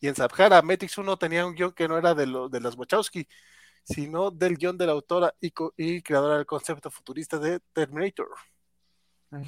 Y 0.00 0.08
en 0.08 0.14
Sabjara, 0.14 0.60
Matrix 0.62 0.98
1 0.98 1.16
tenía 1.16 1.46
un 1.46 1.54
guion 1.54 1.72
que 1.72 1.88
no 1.88 1.96
era 1.96 2.14
de, 2.14 2.26
lo, 2.26 2.48
de 2.48 2.60
las 2.60 2.76
Wachowski, 2.76 3.26
sino 3.82 4.30
del 4.30 4.56
guion 4.56 4.76
de 4.76 4.86
la 4.86 4.92
autora 4.92 5.34
y, 5.40 6.02
creadora 6.02 6.36
del 6.36 6.46
concepto 6.46 6.90
futurista 6.90 7.38
de 7.38 7.60
Terminator. 7.72 8.28
Ah, 9.32 9.42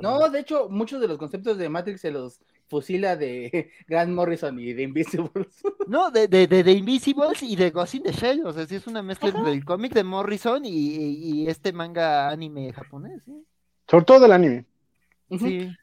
no, 0.00 0.28
de 0.30 0.40
hecho, 0.40 0.68
muchos 0.68 1.00
de 1.00 1.08
los 1.08 1.18
conceptos 1.18 1.58
de 1.58 1.68
Matrix 1.68 2.00
se 2.00 2.12
los 2.12 2.38
fusila 2.68 3.16
de 3.16 3.72
Grant 3.88 4.12
Morrison 4.12 4.58
y 4.58 4.72
de 4.72 4.82
Invisibles. 4.82 5.62
No, 5.88 6.10
de, 6.10 6.26
de, 6.26 6.48
de, 6.48 6.72
Invisibles 6.72 7.44
y 7.44 7.54
de 7.54 7.70
Ghost 7.70 7.94
in 7.94 8.02
the 8.02 8.10
Shell. 8.10 8.44
O 8.44 8.52
sea, 8.52 8.66
sí 8.66 8.74
es 8.74 8.88
una 8.88 9.02
mezcla 9.02 9.28
entre 9.28 9.52
el 9.52 9.64
cómic 9.64 9.92
de 9.92 10.02
Morrison 10.02 10.64
y, 10.64 10.70
y, 10.70 11.48
este 11.48 11.72
manga 11.72 12.28
anime 12.28 12.72
japonés. 12.72 13.22
Sobre 13.86 14.04
todo 14.04 14.18
del 14.18 14.32
anime. 14.32 14.64
Sí. 15.30 15.76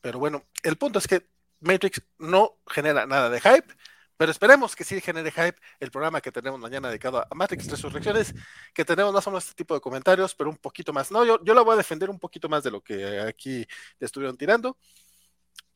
Pero 0.00 0.18
bueno, 0.18 0.44
el 0.62 0.76
punto 0.76 0.98
es 0.98 1.06
que 1.06 1.26
Matrix 1.60 2.02
no 2.18 2.58
genera 2.66 3.06
nada 3.06 3.30
de 3.30 3.40
hype, 3.40 3.74
pero 4.16 4.30
esperemos 4.30 4.76
que 4.76 4.84
sí 4.84 5.00
genere 5.00 5.30
hype 5.30 5.56
el 5.80 5.90
programa 5.90 6.20
que 6.20 6.32
tenemos 6.32 6.60
mañana 6.60 6.88
dedicado 6.88 7.26
a 7.28 7.34
Matrix 7.34 7.68
Resurrecciones, 7.68 8.34
que 8.74 8.84
tenemos 8.84 9.12
más 9.12 9.26
o 9.26 9.30
menos 9.30 9.44
este 9.44 9.56
tipo 9.56 9.74
de 9.74 9.80
comentarios, 9.80 10.34
pero 10.34 10.50
un 10.50 10.56
poquito 10.56 10.92
más. 10.92 11.10
No, 11.10 11.24
yo, 11.24 11.42
yo 11.44 11.54
la 11.54 11.62
voy 11.62 11.74
a 11.74 11.76
defender 11.76 12.10
un 12.10 12.18
poquito 12.18 12.48
más 12.48 12.62
de 12.62 12.70
lo 12.70 12.80
que 12.82 13.20
aquí 13.20 13.66
le 13.98 14.06
estuvieron 14.06 14.36
tirando, 14.36 14.76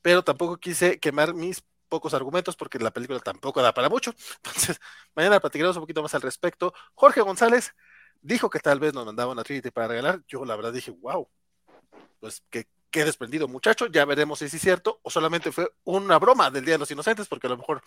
pero 0.02 0.22
tampoco 0.22 0.58
quise 0.58 0.98
quemar 1.00 1.34
mis 1.34 1.64
pocos 1.88 2.14
argumentos 2.14 2.56
porque 2.56 2.78
la 2.78 2.92
película 2.92 3.20
tampoco 3.20 3.62
da 3.62 3.72
para 3.72 3.88
mucho. 3.88 4.14
Entonces, 4.44 4.80
mañana 5.14 5.40
platicaremos 5.40 5.76
un 5.76 5.82
poquito 5.82 6.02
más 6.02 6.14
al 6.14 6.22
respecto. 6.22 6.74
Jorge 6.94 7.20
González 7.22 7.74
dijo 8.20 8.50
que 8.50 8.60
tal 8.60 8.80
vez 8.80 8.92
nos 8.94 9.06
mandaba 9.06 9.32
una 9.32 9.44
Trinity 9.44 9.70
para 9.70 9.88
regalar. 9.88 10.22
Yo 10.26 10.44
la 10.44 10.56
verdad 10.56 10.72
dije, 10.72 10.90
wow, 10.90 11.28
pues 12.20 12.42
que 12.50 12.68
qué 12.96 13.04
desprendido 13.04 13.46
muchacho, 13.46 13.88
ya 13.88 14.06
veremos 14.06 14.38
si 14.38 14.46
es 14.46 14.52
cierto 14.52 15.00
o 15.02 15.10
solamente 15.10 15.52
fue 15.52 15.70
una 15.84 16.18
broma 16.18 16.50
del 16.50 16.64
Día 16.64 16.74
de 16.74 16.78
los 16.78 16.90
Inocentes, 16.90 17.28
porque 17.28 17.46
a 17.46 17.50
lo 17.50 17.58
mejor 17.58 17.82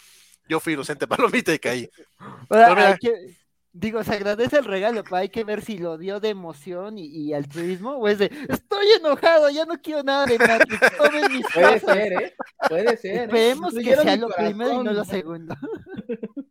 yo 0.47 0.59
fui 0.59 0.73
inocente 0.73 1.07
palomita 1.07 1.51
y 1.51 1.57
caí. 1.57 1.89
Digo, 3.71 4.03
se 4.03 4.13
agradece 4.13 4.59
el 4.59 4.65
regalo, 4.65 5.03
pero 5.03 5.15
hay 5.15 5.29
que 5.29 5.43
ver 5.43 5.63
si 5.63 5.79
lo 5.79 5.97
dio 5.97 6.19
de 6.19 6.29
emoción 6.29 6.99
y, 6.99 7.33
altruismo 7.33 7.93
o 7.93 8.07
es 8.07 8.19
de 8.19 8.31
estoy 8.49 8.85
enojado, 8.99 9.49
ya 9.49 9.65
no 9.65 9.81
quiero 9.81 10.03
nada 10.03 10.27
de 10.27 10.38
Matrix, 10.38 10.79
tomen 10.97 11.31
mis 11.31 11.45
Puede 11.51 11.79
ser, 11.79 12.13
¿eh? 12.13 12.35
Puede 12.67 12.97
ser. 12.97 13.15
Esperemos 13.21 13.73
que 13.73 13.95
sea 13.95 14.15
lo 14.15 14.29
primero 14.29 14.81
y 14.81 14.83
no 14.83 14.93
lo 14.93 15.05
segundo. 15.05 15.55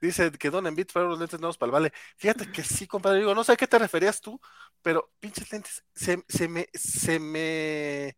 Dice 0.00 0.30
que 0.32 0.50
Don 0.50 0.66
Envid 0.66 0.88
fueron 0.90 1.10
los 1.10 1.18
lentes 1.18 1.40
nuevos 1.40 1.58
para 1.58 1.68
el 1.68 1.72
vale. 1.72 1.92
Fíjate 2.16 2.50
que 2.50 2.62
sí, 2.62 2.86
compadre. 2.86 3.18
Digo, 3.18 3.34
no 3.34 3.44
sé 3.44 3.52
a 3.52 3.56
qué 3.56 3.66
te 3.66 3.78
referías 3.78 4.20
tú, 4.20 4.40
pero 4.82 5.12
pinches 5.20 5.50
lentes 5.52 5.84
se, 5.94 6.24
se 6.28 6.48
me, 6.48 6.68
se 6.72 7.18
me 7.18 8.16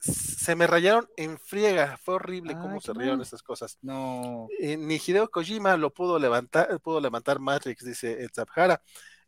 se 0.00 0.54
me 0.54 0.66
rayaron 0.66 1.08
en 1.16 1.38
friega. 1.38 1.96
Fue 1.98 2.14
horrible 2.14 2.54
cómo 2.54 2.80
se 2.80 2.92
rayaron 2.92 3.20
estas 3.20 3.42
cosas. 3.42 3.78
No. 3.82 4.46
Eh, 4.60 4.76
ni 4.76 4.96
Hideo 5.04 5.28
Kojima 5.28 5.76
lo 5.76 5.92
pudo 5.92 6.18
levantar, 6.18 6.80
pudo 6.80 7.00
levantar 7.00 7.40
Matrix, 7.40 7.84
dice 7.84 8.28
Zapjara. 8.32 8.80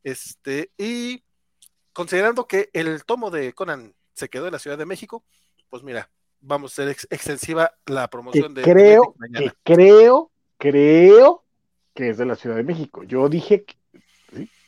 Este, 0.02 0.70
y 0.78 1.24
considerando 1.92 2.46
que 2.46 2.70
el 2.72 3.04
tomo 3.04 3.30
de 3.30 3.52
Conan 3.52 3.94
se 4.14 4.28
quedó 4.28 4.46
en 4.46 4.52
la 4.52 4.58
Ciudad 4.58 4.78
de 4.78 4.86
México, 4.86 5.24
pues 5.68 5.82
mira, 5.82 6.10
vamos 6.40 6.72
a 6.72 6.76
ser 6.76 6.88
extensiva 6.88 7.72
la 7.86 8.08
promoción 8.08 8.54
de 8.54 8.62
creo, 8.62 9.14
que 9.34 9.52
creo, 9.64 10.30
creo 10.56 11.44
que 11.94 12.10
es 12.10 12.18
de 12.18 12.26
la 12.26 12.36
Ciudad 12.36 12.56
de 12.56 12.64
México. 12.64 13.02
Yo 13.04 13.28
dije 13.28 13.64
que, 13.64 13.76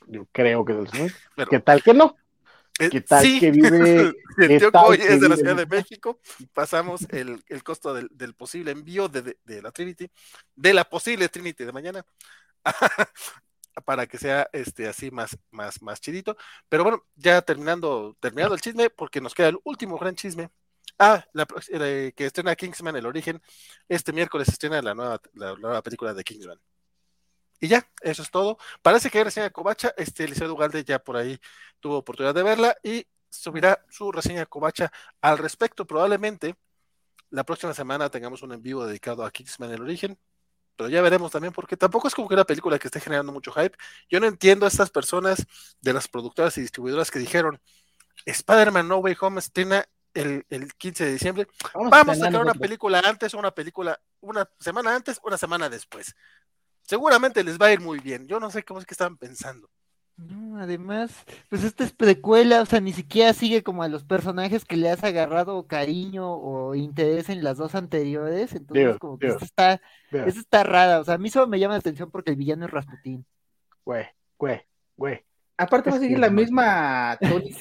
yo 0.06 0.26
creo 0.32 0.64
que 0.64 0.72
es 0.72 0.90
de 0.92 1.12
la 1.36 1.46
¿Qué 1.46 1.60
tal 1.60 1.82
que 1.82 1.94
no? 1.94 2.16
Eh, 2.78 2.88
¿Qué 2.90 3.00
tal 3.00 3.22
que 3.38 3.50
vive? 3.50 4.12
el 4.38 4.58
tío 4.58 4.92
es 4.92 5.20
de 5.20 5.28
la 5.28 5.36
Ciudad 5.36 5.56
de 5.56 5.66
México. 5.66 6.18
Pasamos 6.52 7.06
el, 7.10 7.42
costo 7.62 7.94
del, 7.94 8.34
posible 8.34 8.72
envío 8.72 9.08
de, 9.08 9.36
la 9.62 9.70
Trinity, 9.70 10.10
de 10.56 10.74
la 10.74 10.84
posible 10.84 11.28
Trinity 11.28 11.64
de 11.64 11.72
mañana, 11.72 12.04
para 13.84 14.06
que 14.06 14.18
sea 14.18 14.48
este 14.52 14.88
así 14.88 15.10
más, 15.10 15.36
más, 15.50 15.82
más 15.82 16.00
chidito. 16.00 16.36
Pero 16.68 16.82
bueno, 16.82 17.04
ya 17.14 17.42
terminando, 17.42 18.16
terminando 18.20 18.54
el 18.54 18.60
chisme, 18.60 18.90
porque 18.90 19.20
nos 19.20 19.34
queda 19.34 19.48
el 19.48 19.58
último 19.64 19.98
gran 19.98 20.14
chisme. 20.14 20.50
Ah, 20.98 21.24
la, 21.32 21.46
que 21.46 22.26
estrena 22.26 22.56
Kingsman, 22.56 22.96
el 22.96 23.06
origen. 23.06 23.40
Este 23.88 24.12
miércoles 24.12 24.48
estrena 24.48 24.80
la 24.82 24.94
nueva, 24.94 25.20
la 25.34 25.54
nueva 25.56 25.82
película 25.82 26.14
de 26.14 26.24
Kingsman. 26.24 26.58
Y 27.62 27.68
ya, 27.68 27.88
eso 28.00 28.22
es 28.22 28.30
todo. 28.32 28.58
Parece 28.82 29.08
que 29.08 29.18
hay 29.18 29.24
reseña 29.24 29.48
Covacha. 29.50 29.94
Este 29.96 30.24
Eliseo 30.24 30.52
Ugalde 30.52 30.82
ya 30.82 30.98
por 30.98 31.16
ahí 31.16 31.38
tuvo 31.78 31.98
oportunidad 31.98 32.34
de 32.34 32.42
verla 32.42 32.76
y 32.82 33.06
subirá 33.30 33.86
su 33.88 34.10
reseña 34.10 34.46
Covacha 34.46 34.90
al 35.20 35.38
respecto. 35.38 35.86
Probablemente 35.86 36.56
la 37.30 37.44
próxima 37.44 37.72
semana 37.72 38.10
tengamos 38.10 38.42
un 38.42 38.52
en 38.52 38.62
vivo 38.62 38.84
dedicado 38.84 39.24
a 39.24 39.30
Kingsman 39.30 39.70
el 39.70 39.80
origen. 39.80 40.18
Pero 40.74 40.88
ya 40.88 41.02
veremos 41.02 41.30
también, 41.30 41.52
porque 41.52 41.76
tampoco 41.76 42.08
es 42.08 42.16
como 42.16 42.26
que 42.26 42.34
una 42.34 42.44
película 42.44 42.80
que 42.80 42.88
esté 42.88 42.98
generando 42.98 43.30
mucho 43.30 43.52
hype. 43.52 43.76
Yo 44.10 44.18
no 44.18 44.26
entiendo 44.26 44.66
a 44.66 44.68
estas 44.68 44.90
personas 44.90 45.46
de 45.80 45.92
las 45.92 46.08
productoras 46.08 46.58
y 46.58 46.62
distribuidoras 46.62 47.12
que 47.12 47.20
dijeron: 47.20 47.60
Spider-Man 48.26 48.88
No 48.88 48.96
Way 48.96 49.16
Home 49.20 49.38
estrena 49.38 49.86
el, 50.14 50.44
el 50.50 50.74
15 50.74 51.04
de 51.04 51.12
diciembre. 51.12 51.46
Vamos, 51.74 52.16
a 52.16 52.24
sacar 52.24 52.40
una 52.40 52.54
película 52.54 52.98
antes 53.04 53.32
o 53.34 53.38
una 53.38 53.52
película 53.52 54.00
una 54.20 54.50
semana 54.58 54.96
antes, 54.96 55.20
una 55.22 55.38
semana 55.38 55.68
después 55.68 56.16
seguramente 56.82 57.44
les 57.44 57.58
va 57.58 57.66
a 57.66 57.72
ir 57.72 57.80
muy 57.80 57.98
bien. 57.98 58.26
Yo 58.26 58.40
no 58.40 58.50
sé 58.50 58.62
cómo 58.62 58.80
es 58.80 58.86
que 58.86 58.94
estaban 58.94 59.16
pensando. 59.16 59.68
No, 60.16 60.58
además, 60.58 61.24
pues 61.48 61.64
esta 61.64 61.84
es 61.84 61.92
precuela, 61.92 62.60
o 62.60 62.66
sea, 62.66 62.80
ni 62.80 62.92
siquiera 62.92 63.32
sigue 63.32 63.62
como 63.62 63.82
a 63.82 63.88
los 63.88 64.04
personajes 64.04 64.64
que 64.64 64.76
le 64.76 64.90
has 64.90 65.02
agarrado 65.02 65.66
cariño 65.66 66.30
o 66.32 66.74
interés 66.74 67.28
en 67.28 67.42
las 67.42 67.56
dos 67.56 67.74
anteriores, 67.74 68.54
entonces 68.54 68.98
como 68.98 69.18
que 69.18 69.28
esta 69.28 69.44
está, 69.44 69.80
esta 70.10 70.40
está 70.40 70.64
rara, 70.64 71.00
o 71.00 71.04
sea, 71.04 71.14
a 71.14 71.18
mí 71.18 71.30
solo 71.30 71.48
me 71.48 71.58
llama 71.58 71.74
la 71.74 71.80
atención 71.80 72.10
porque 72.10 72.30
el 72.30 72.36
villano 72.36 72.66
es 72.66 72.70
Rasputín. 72.70 73.24
Güey, 73.84 74.06
güey, 74.38 74.60
güey. 74.96 75.24
Aparte 75.56 75.90
va 75.90 75.96
a 75.96 76.00
seguir 76.00 76.18
la 76.18 76.30
misma 76.30 77.18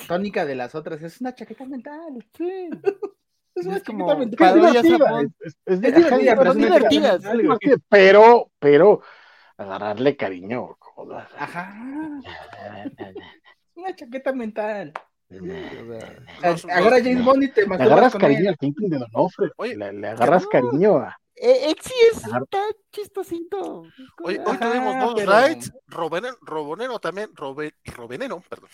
tónica 0.08 0.45
de 0.45 0.56
las 0.56 0.75
otras, 0.75 1.01
es 1.01 1.22
una 1.22 1.33
chaqueta 1.33 1.66
mental. 1.66 2.25
Sí. 2.38 2.69
Es, 3.54 3.66
es 3.66 3.84
como 3.84 4.12
es, 4.12 4.20
es, 5.66 5.82
divertida, 5.82 7.20
pero, 7.90 8.50
pero 8.60 9.02
agarrarle 9.58 10.16
cariño. 10.16 10.78
Ajá. 11.38 11.74
Una 13.76 13.96
chaqueta 13.96 14.32
mental. 14.34 14.94
Agarra 16.70 16.98
James 16.98 17.24
Bond 17.24 17.44
y 17.44 17.52
te 17.52 17.66
Le 17.66 17.76
agarras 17.76 18.16
cariño 18.16 18.50
al 18.50 18.58
Tintin 18.58 18.90
de 18.90 19.00
Donofre. 19.00 19.52
Oye, 19.58 19.76
le, 19.76 19.94
le 19.94 20.08
agarras 20.08 20.46
cariño 20.48 20.98
a. 20.98 21.18
Eh, 21.36 21.74
sí 21.82 21.94
es 22.12 22.22
tan 22.22 22.70
chistosito. 22.92 23.84
Hoy, 24.24 24.40
hoy 24.46 24.58
tuvimos 24.58 25.00
dos 25.00 25.26
rides. 25.26 25.74
Roboneno 25.88 27.00
también, 27.00 27.32
Robe, 27.34 27.74
Robeneno, 27.86 28.44
perdón. 28.48 28.70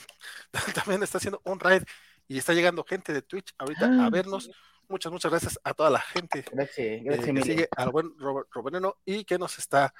también 0.75 1.01
está 1.03 1.17
haciendo 1.17 1.39
un 1.45 1.59
ride 1.59 1.85
y 2.27 2.37
está 2.37 2.53
llegando 2.53 2.83
gente 2.83 3.13
de 3.13 3.21
Twitch 3.21 3.53
ahorita 3.57 3.85
a 3.85 4.05
ah. 4.05 4.09
vernos. 4.09 4.49
Muchas, 4.89 5.11
muchas 5.11 5.31
gracias 5.31 5.59
a 5.65 5.73
toda 5.73 5.89
la 5.89 5.99
gente 5.99 6.45
gracias, 6.49 7.03
gracias, 7.03 7.27
eh, 7.27 7.33
que 7.33 7.41
sigue 7.41 7.69
al 7.75 7.89
buen 7.89 8.17
Robert, 8.17 8.47
Robeneno 8.51 8.95
y 9.03 9.25
que 9.25 9.37
nos 9.37 9.57
está 9.59 9.93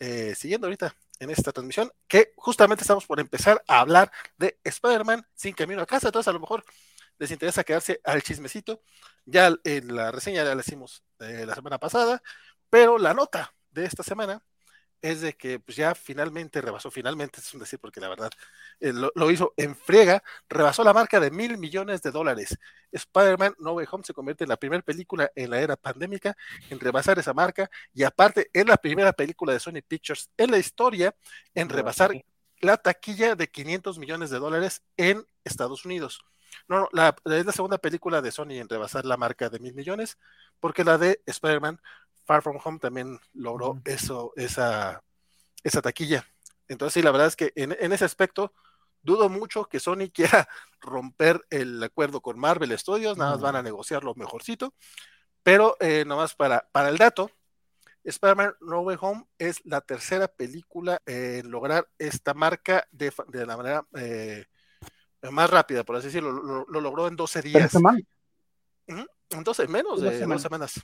eh, 0.00 0.34
siguiendo 0.34 0.66
ahorita 0.66 0.96
en 1.20 1.30
esta 1.30 1.52
transmisión, 1.52 1.92
que 2.08 2.32
justamente 2.36 2.82
estamos 2.82 3.06
por 3.06 3.20
empezar 3.20 3.62
a 3.68 3.78
hablar 3.78 4.10
de 4.38 4.58
Spider-Man 4.64 5.24
sin 5.34 5.54
camino 5.54 5.80
a 5.80 5.86
casa. 5.86 6.08
Entonces, 6.08 6.26
a 6.28 6.32
lo 6.32 6.40
mejor 6.40 6.64
les 7.18 7.30
interesa 7.30 7.62
quedarse 7.62 8.00
al 8.02 8.22
chismecito. 8.22 8.82
Ya 9.24 9.54
en 9.62 9.94
la 9.94 10.10
reseña 10.10 10.42
ya 10.42 10.54
la 10.56 10.60
hicimos 10.60 11.04
eh, 11.20 11.44
la 11.46 11.54
semana 11.54 11.78
pasada, 11.78 12.20
pero 12.68 12.98
la 12.98 13.14
nota 13.14 13.54
de 13.70 13.84
esta 13.84 14.02
semana 14.02 14.42
es 15.02 15.20
de 15.20 15.34
que 15.34 15.58
pues 15.58 15.76
ya 15.76 15.94
finalmente 15.94 16.60
rebasó, 16.60 16.90
finalmente 16.90 17.40
es 17.40 17.52
un 17.52 17.60
decir 17.60 17.78
porque 17.78 18.00
la 18.00 18.08
verdad 18.08 18.30
eh, 18.80 18.92
lo, 18.92 19.30
hizo 19.30 19.52
en 19.56 19.76
friega, 19.76 20.22
rebasó 20.48 20.84
la 20.84 20.94
marca 20.94 21.20
de 21.20 21.30
mil 21.30 21.58
millones 21.58 22.02
de 22.02 22.10
dólares. 22.10 22.58
Spider-Man 22.92 23.56
No 23.58 23.72
Way 23.72 23.86
Home 23.90 24.04
se 24.04 24.14
convierte 24.14 24.44
en 24.44 24.50
la 24.50 24.56
primera 24.56 24.82
película 24.82 25.30
en 25.34 25.50
la 25.50 25.60
era 25.60 25.76
pandémica 25.76 26.36
en 26.70 26.80
rebasar 26.80 27.18
esa 27.18 27.34
marca 27.34 27.70
y 27.92 28.04
aparte 28.04 28.48
es 28.52 28.66
la 28.66 28.76
primera 28.76 29.12
película 29.12 29.52
de 29.52 29.60
Sony 29.60 29.82
Pictures 29.86 30.30
en 30.36 30.50
la 30.50 30.58
historia 30.58 31.14
en 31.54 31.68
rebasar 31.68 32.12
la 32.60 32.76
taquilla 32.76 33.34
de 33.34 33.50
500 33.50 33.98
millones 33.98 34.30
de 34.30 34.38
dólares 34.38 34.82
en 34.96 35.26
Estados 35.44 35.84
Unidos. 35.84 36.24
No, 36.68 36.88
la, 36.92 37.16
es 37.24 37.46
la 37.46 37.52
segunda 37.52 37.78
película 37.78 38.20
de 38.22 38.30
Sony 38.30 38.52
en 38.52 38.68
rebasar 38.68 39.04
la 39.04 39.16
marca 39.16 39.48
de 39.48 39.58
mil 39.58 39.74
millones, 39.74 40.18
porque 40.60 40.84
la 40.84 40.98
de 40.98 41.20
Spider-Man 41.26 41.80
Far 42.24 42.42
From 42.42 42.58
Home 42.62 42.78
también 42.78 43.18
logró 43.32 43.80
eso, 43.84 44.32
esa, 44.36 45.02
esa 45.62 45.82
taquilla. 45.82 46.26
Entonces, 46.68 46.94
sí, 46.94 47.02
la 47.02 47.10
verdad 47.10 47.28
es 47.28 47.36
que 47.36 47.52
en, 47.56 47.72
ese 47.92 48.04
aspecto 48.04 48.52
dudo 49.02 49.28
mucho 49.28 49.64
que 49.64 49.80
Sony 49.80 50.10
quiera 50.14 50.48
romper 50.80 51.44
el 51.50 51.82
acuerdo 51.82 52.20
con 52.20 52.38
Marvel 52.38 52.76
Studios, 52.78 53.16
nada 53.18 53.32
más 53.32 53.40
van 53.40 53.56
a 53.56 53.62
negociar 53.62 54.04
lo 54.04 54.14
mejorcito. 54.14 54.74
Pero 55.42 55.76
eh, 55.80 56.04
nomás 56.06 56.34
para, 56.34 56.68
para 56.72 56.88
el 56.88 56.98
dato, 56.98 57.30
Spider-Man 58.04 58.54
No 58.60 58.80
Way 58.80 58.96
Home 59.00 59.24
es 59.38 59.60
la 59.64 59.80
tercera 59.80 60.28
película 60.28 61.00
en 61.06 61.50
lograr 61.50 61.88
esta 61.98 62.34
marca 62.34 62.86
de, 62.90 63.12
de 63.28 63.46
la 63.46 63.56
manera 63.56 63.86
eh, 63.96 64.44
más 65.30 65.50
rápida, 65.50 65.84
por 65.84 65.96
así 65.96 66.06
decirlo. 66.06 66.32
Lo, 66.32 66.80
logró 66.80 67.06
en 67.06 67.16
12 67.16 67.42
días. 67.42 67.72
En 68.86 69.44
12, 69.44 69.68
menos 69.68 70.00
de 70.00 70.26
dos 70.26 70.42
semanas. 70.42 70.80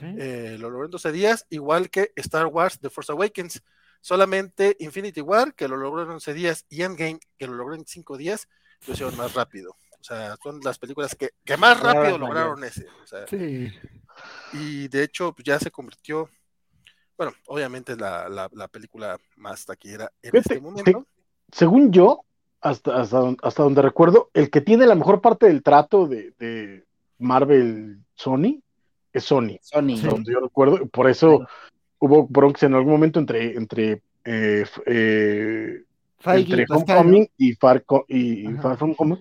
Eh, 0.00 0.56
lo 0.58 0.70
logró 0.70 0.86
en 0.86 0.90
12 0.90 1.12
días, 1.12 1.46
igual 1.50 1.90
que 1.90 2.12
Star 2.16 2.46
Wars 2.46 2.78
The 2.80 2.90
Force 2.90 3.12
Awakens. 3.12 3.62
Solamente 4.00 4.76
Infinity 4.80 5.20
War, 5.20 5.54
que 5.54 5.68
lo 5.68 5.76
logró 5.76 6.02
en 6.02 6.10
11 6.10 6.34
días, 6.34 6.66
y 6.68 6.82
Endgame, 6.82 7.20
que 7.38 7.46
lo 7.46 7.54
logró 7.54 7.76
en 7.76 7.86
5 7.86 8.16
días, 8.16 8.48
lo 8.86 8.94
hicieron 8.94 9.16
más 9.16 9.34
rápido. 9.34 9.76
O 10.00 10.04
sea, 10.04 10.36
son 10.42 10.58
las 10.64 10.78
películas 10.78 11.14
que, 11.14 11.30
más 11.56 11.78
rápido 11.78 12.18
lograron 12.18 12.64
ese. 12.64 12.86
Y 14.52 14.88
de 14.88 15.04
hecho, 15.04 15.32
pues, 15.32 15.44
ya 15.44 15.60
se 15.60 15.70
convirtió, 15.70 16.28
bueno, 17.16 17.32
obviamente 17.46 17.94
la, 17.94 18.28
la, 18.28 18.68
película 18.68 19.16
más 19.36 19.64
taquillera 19.64 20.10
en 20.20 20.36
este 20.36 20.60
momento. 20.60 21.06
según 21.52 21.92
yo, 21.92 22.24
hasta, 22.60 23.00
hasta, 23.00 23.62
donde 23.62 23.82
recuerdo, 23.82 24.30
el 24.34 24.50
que 24.50 24.60
tiene 24.60 24.86
la 24.86 24.96
mejor 24.96 25.20
parte 25.20 25.46
del 25.46 25.62
trato 25.62 26.08
de, 26.08 26.32
de 26.38 26.84
Marvel 27.18 28.04
Sony 28.14 28.61
es 29.12 29.24
Sony. 29.24 29.58
Sony. 29.62 29.96
Donde 30.02 30.32
yo 30.32 30.40
recuerdo, 30.40 30.86
por 30.86 31.08
eso 31.08 31.46
hubo 31.98 32.26
Bronx 32.26 32.62
en 32.62 32.74
algún 32.74 32.92
momento 32.92 33.20
entre, 33.20 33.56
entre, 33.56 34.02
eh, 34.24 34.64
eh, 34.86 35.82
entre 36.24 36.64
Homecoming 36.68 37.28
y 37.36 37.54
Far, 37.54 37.84
y 38.08 38.46
Far 38.54 38.76
From 38.76 38.94
Home, 38.98 39.18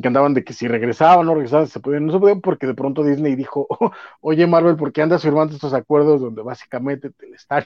que 0.00 0.06
andaban 0.06 0.34
de 0.34 0.44
que 0.44 0.52
si 0.52 0.68
regresaban 0.68 1.20
o 1.20 1.24
no 1.24 1.34
regresaban, 1.34 1.66
se 1.66 1.80
podían, 1.80 2.06
no 2.06 2.12
se 2.12 2.18
podían 2.18 2.40
porque 2.40 2.66
de 2.66 2.74
pronto 2.74 3.02
Disney 3.02 3.34
dijo, 3.34 3.66
oye 4.20 4.46
Marvel, 4.46 4.76
¿por 4.76 4.92
qué 4.92 5.02
andas 5.02 5.22
firmando 5.22 5.54
estos 5.54 5.74
acuerdos 5.74 6.20
donde 6.20 6.42
básicamente 6.42 7.10
te 7.10 7.28
le 7.28 7.36
están, 7.36 7.64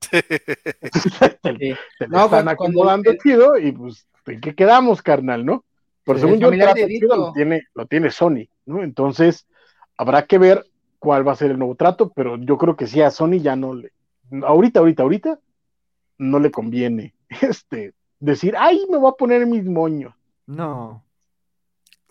te, 0.10 1.76
no, 2.08 2.24
están 2.24 2.48
acomodando 2.48 3.12
chido 3.22 3.56
y 3.58 3.72
pues, 3.72 4.06
¿en 4.26 4.40
qué 4.40 4.54
quedamos, 4.54 5.02
carnal, 5.02 5.44
no? 5.46 5.64
Por 6.04 6.20
según 6.20 6.38
yo, 6.38 6.50
el 6.50 6.58
trato 6.60 6.80
lo 7.16 7.32
tiene, 7.32 7.62
lo 7.74 7.86
tiene 7.86 8.10
Sony, 8.10 8.48
¿no? 8.64 8.84
Entonces, 8.84 9.46
habrá 9.96 10.24
que 10.26 10.38
ver 10.38 10.64
cuál 10.98 11.26
va 11.26 11.32
a 11.32 11.36
ser 11.36 11.50
el 11.50 11.58
nuevo 11.58 11.74
trato, 11.74 12.12
pero 12.14 12.36
yo 12.36 12.58
creo 12.58 12.76
que 12.76 12.86
sí 12.86 13.02
a 13.02 13.10
Sony 13.10 13.38
ya 13.40 13.56
no 13.56 13.74
le, 13.74 13.92
ahorita, 14.42 14.80
ahorita, 14.80 15.02
ahorita, 15.02 15.40
no 16.18 16.38
le 16.38 16.50
conviene 16.50 17.14
este, 17.42 17.94
decir, 18.18 18.54
ay, 18.56 18.86
me 18.90 18.98
voy 18.98 19.10
a 19.10 19.16
poner 19.16 19.46
mis 19.46 19.64
moños. 19.64 20.14
No. 20.46 21.02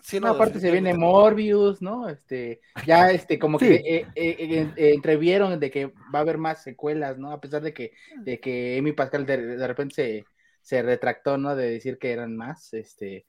Sí, 0.06 0.20
no, 0.20 0.28
aparte 0.28 0.60
se 0.60 0.70
viene 0.70 0.94
Morbius, 0.94 1.82
¿no? 1.82 2.08
Este, 2.08 2.60
ya 2.86 3.10
este, 3.10 3.40
como 3.40 3.58
que 3.58 3.74
eh, 3.74 4.06
eh, 4.14 4.72
eh, 4.76 4.92
entrevieron 4.94 5.58
de 5.58 5.68
que 5.68 5.86
va 5.86 6.20
a 6.20 6.22
haber 6.22 6.38
más 6.38 6.62
secuelas, 6.62 7.18
¿no? 7.18 7.32
A 7.32 7.40
pesar 7.40 7.60
de 7.60 7.74
que, 7.74 7.90
de 8.18 8.38
que 8.38 8.78
Amy 8.78 8.92
Pascal 8.92 9.26
de, 9.26 9.66
repente 9.66 9.94
se, 9.96 10.24
se, 10.60 10.82
retractó, 10.82 11.38
¿no? 11.38 11.56
De 11.56 11.68
decir 11.68 11.98
que 11.98 12.12
eran 12.12 12.36
más, 12.36 12.72
este, 12.72 13.26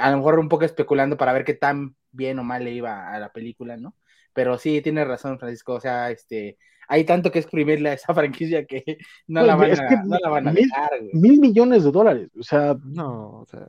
a 0.00 0.10
lo 0.10 0.16
mejor 0.16 0.40
un 0.40 0.48
poco 0.48 0.64
especulando 0.64 1.16
para 1.16 1.32
ver 1.32 1.44
qué 1.44 1.54
tan 1.54 1.94
bien 2.10 2.40
o 2.40 2.42
mal 2.42 2.64
le 2.64 2.72
iba 2.72 3.14
a 3.14 3.20
la 3.20 3.32
película, 3.32 3.76
¿no? 3.76 3.94
Pero 4.40 4.56
sí, 4.56 4.80
tiene 4.80 5.04
razón, 5.04 5.38
Francisco, 5.38 5.74
o 5.74 5.80
sea, 5.82 6.10
este, 6.10 6.56
hay 6.88 7.04
tanto 7.04 7.30
que 7.30 7.40
exprimirle 7.40 7.90
a 7.90 7.92
esa 7.92 8.14
franquicia 8.14 8.64
que 8.64 8.96
no, 9.26 9.42
la, 9.42 9.54
van 9.54 9.78
a, 9.78 10.02
no 10.02 10.16
la 10.18 10.30
van 10.30 10.48
a 10.48 10.52
mil, 10.52 10.66
Mil 11.12 11.38
millones 11.38 11.84
de 11.84 11.90
dólares, 11.90 12.30
o 12.38 12.42
sea. 12.42 12.74
No, 12.82 13.40
o 13.40 13.46
sea. 13.46 13.68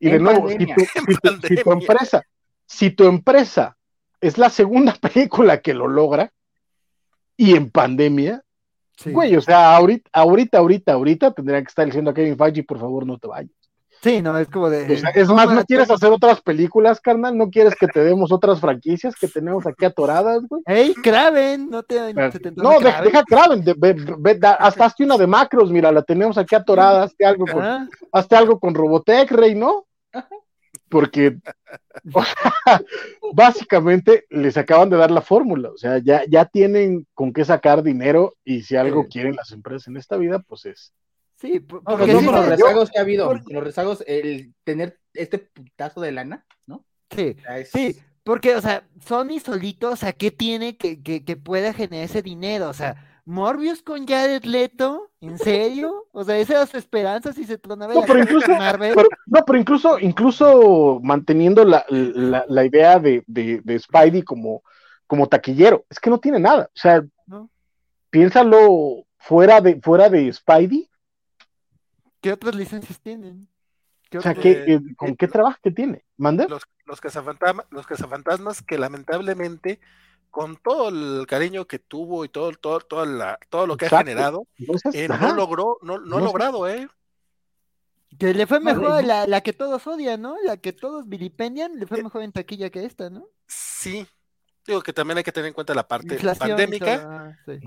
Y 0.00 0.10
de 0.10 0.18
nuevo, 0.18 0.48
si 0.48 0.56
tu, 0.56 1.70
empresa, 1.70 2.26
si 2.66 2.90
tu 2.90 3.06
empresa 3.06 3.78
es 4.20 4.38
la 4.38 4.50
segunda 4.50 4.92
película 5.00 5.60
que 5.60 5.72
lo 5.72 5.86
logra, 5.86 6.32
y 7.36 7.54
en 7.54 7.70
pandemia, 7.70 8.42
güey, 9.04 9.36
o 9.36 9.40
sea, 9.40 9.76
ahorita, 9.76 10.10
ahorita, 10.12 10.58
ahorita, 10.58 10.92
ahorita 10.94 11.30
tendrían 11.30 11.62
que 11.62 11.68
estar 11.68 11.86
diciendo 11.86 12.10
a 12.10 12.14
Kevin 12.14 12.36
Feige, 12.36 12.64
por 12.64 12.80
favor, 12.80 13.06
no 13.06 13.18
te 13.18 13.28
vayas. 13.28 13.65
Sí, 14.02 14.22
no, 14.22 14.36
es 14.38 14.48
como 14.48 14.70
de. 14.70 14.92
es 15.14 15.28
más, 15.28 15.50
¿no 15.50 15.64
quieres 15.64 15.90
hacer 15.90 16.10
otras 16.10 16.40
películas, 16.40 17.00
carnal? 17.00 17.36
¿No 17.36 17.50
quieres 17.50 17.74
que 17.74 17.88
te 17.88 18.04
demos 18.04 18.30
otras 18.30 18.60
franquicias 18.60 19.14
que 19.16 19.28
tenemos 19.28 19.66
aquí 19.66 19.84
atoradas, 19.84 20.42
güey? 20.48 20.62
¡Ey, 20.66 20.94
Kraven! 20.94 21.70
No, 21.70 21.82
te, 21.82 22.14
no, 22.14 22.80
deja 22.80 23.24
Kraven. 23.24 23.64
hasta 24.58 24.84
hazte 24.84 25.04
una 25.04 25.16
de 25.16 25.26
macros, 25.26 25.70
mira, 25.70 25.90
la 25.90 26.02
tenemos 26.02 26.38
aquí 26.38 26.54
atorada. 26.54 27.04
Hazte 27.04 27.24
algo 27.24 27.46
con, 27.46 27.88
hazte 28.12 28.36
algo 28.36 28.60
con 28.60 28.74
Robotech, 28.74 29.30
Rey, 29.30 29.54
¿no? 29.54 29.86
Porque, 30.88 31.36
básicamente 33.32 34.24
les 34.30 34.56
acaban 34.56 34.88
de 34.88 34.96
dar 34.96 35.10
la 35.10 35.20
fórmula. 35.20 35.70
O 35.70 35.76
sea, 35.76 35.98
ya, 35.98 36.22
ya 36.28 36.44
tienen 36.44 37.06
con 37.12 37.32
qué 37.32 37.44
sacar 37.44 37.82
dinero 37.82 38.36
y 38.44 38.62
si 38.62 38.76
algo 38.76 39.06
quieren 39.08 39.34
las 39.34 39.50
empresas 39.50 39.88
en 39.88 39.96
esta 39.96 40.16
vida, 40.16 40.38
pues 40.46 40.66
es 40.66 40.92
Sí, 41.36 41.60
porque 41.60 42.12
los 42.12 42.46
rezagos 42.46 42.90
que 42.90 42.98
ha 42.98 43.02
habido, 43.02 43.34
los 43.34 43.64
rezagos, 43.64 44.04
el 44.06 44.54
tener 44.64 44.98
este 45.12 45.38
putazo 45.38 46.00
de 46.00 46.12
lana, 46.12 46.46
¿no? 46.66 46.84
Sí, 47.10 47.36
sí, 47.70 47.98
porque, 48.26 48.56
o 48.56 48.60
sea, 48.60 48.84
Sony 49.04 49.38
solito, 49.38 49.90
o 49.90 49.96
sea, 49.96 50.12
¿qué 50.12 50.32
tiene 50.32 50.76
que, 50.76 51.00
que, 51.00 51.36
pueda 51.36 51.72
generar 51.72 52.06
ese 52.06 52.22
dinero? 52.22 52.68
O 52.68 52.72
sea, 52.72 53.20
Morbius 53.24 53.82
con 53.82 54.06
Jared 54.06 54.42
Leto, 54.44 55.12
¿en 55.20 55.38
serio? 55.38 56.06
O 56.10 56.24
sea, 56.24 56.38
esa 56.38 56.54
era 56.54 56.66
su 56.66 56.76
esperanza 56.76 57.32
si 57.32 57.44
se 57.44 57.58
tronaba 57.58 57.94
no, 57.94 58.02
pero 58.02 58.18
incluso, 58.18 58.48
no, 58.48 59.44
pero 59.46 59.58
incluso, 59.58 59.98
incluso 60.00 61.00
manteniendo 61.04 61.64
la, 61.64 61.84
la, 61.88 62.64
idea 62.64 62.98
de, 62.98 63.22
de, 63.26 63.60
de, 63.62 63.78
Spidey 63.78 64.22
como, 64.22 64.62
como 65.06 65.28
taquillero, 65.28 65.84
es 65.90 66.00
que 66.00 66.10
no 66.10 66.18
tiene 66.18 66.40
nada. 66.40 66.64
O 66.64 66.78
sea, 66.78 67.04
piénsalo 68.10 69.04
fuera 69.18 69.60
de, 69.60 69.80
fuera 69.80 70.08
de 70.08 70.32
Spidey, 70.32 70.90
¿Qué 72.26 72.32
otras 72.32 72.56
licencias 72.56 72.98
tienen? 72.98 73.48
o 74.12 74.20
sea, 74.20 74.34
¿qué, 74.34 74.80
¿con 74.96 75.14
qué 75.14 75.28
trabajo 75.28 75.58
que 75.62 75.70
tiene? 75.70 76.04
¿Mande? 76.16 76.48
Los, 76.48 76.64
los, 76.84 77.00
cazafantasmas, 77.00 77.66
los 77.70 77.86
cazafantasmas 77.86 78.62
que 78.62 78.78
lamentablemente, 78.78 79.78
con 80.28 80.56
todo 80.56 80.88
el 80.88 81.24
cariño 81.28 81.68
que 81.68 81.78
tuvo 81.78 82.24
y 82.24 82.28
todo, 82.28 82.50
todo, 82.50 82.80
todo, 82.80 83.06
la, 83.06 83.38
todo 83.48 83.68
lo 83.68 83.76
que 83.76 83.86
ha 83.86 83.90
generado, 83.90 84.48
eh, 84.92 85.06
no, 85.06 85.36
logró, 85.36 85.78
no, 85.82 86.00
no, 86.00 86.16
ha 86.16 86.20
logrado, 86.20 86.68
¿eh? 86.68 86.88
Que 88.18 88.34
le 88.34 88.48
fue 88.48 88.58
mejor 88.58 89.04
la, 89.04 89.28
la, 89.28 89.40
que 89.42 89.52
todos 89.52 89.86
odian, 89.86 90.20
¿no? 90.20 90.34
La 90.42 90.56
que 90.56 90.72
todos 90.72 91.08
vilipendian, 91.08 91.78
le 91.78 91.86
fue 91.86 92.00
eh, 92.00 92.02
mejor 92.02 92.22
en 92.22 92.32
taquilla 92.32 92.70
que 92.70 92.84
esta, 92.84 93.08
¿no? 93.08 93.28
Sí. 93.46 94.04
Digo 94.66 94.82
que 94.82 94.92
también 94.92 95.18
hay 95.18 95.22
que 95.22 95.30
tener 95.30 95.46
en 95.46 95.54
cuenta 95.54 95.76
la 95.76 95.86
parte 95.86 96.18
pandémica. 96.36 97.38
Sí. 97.46 97.60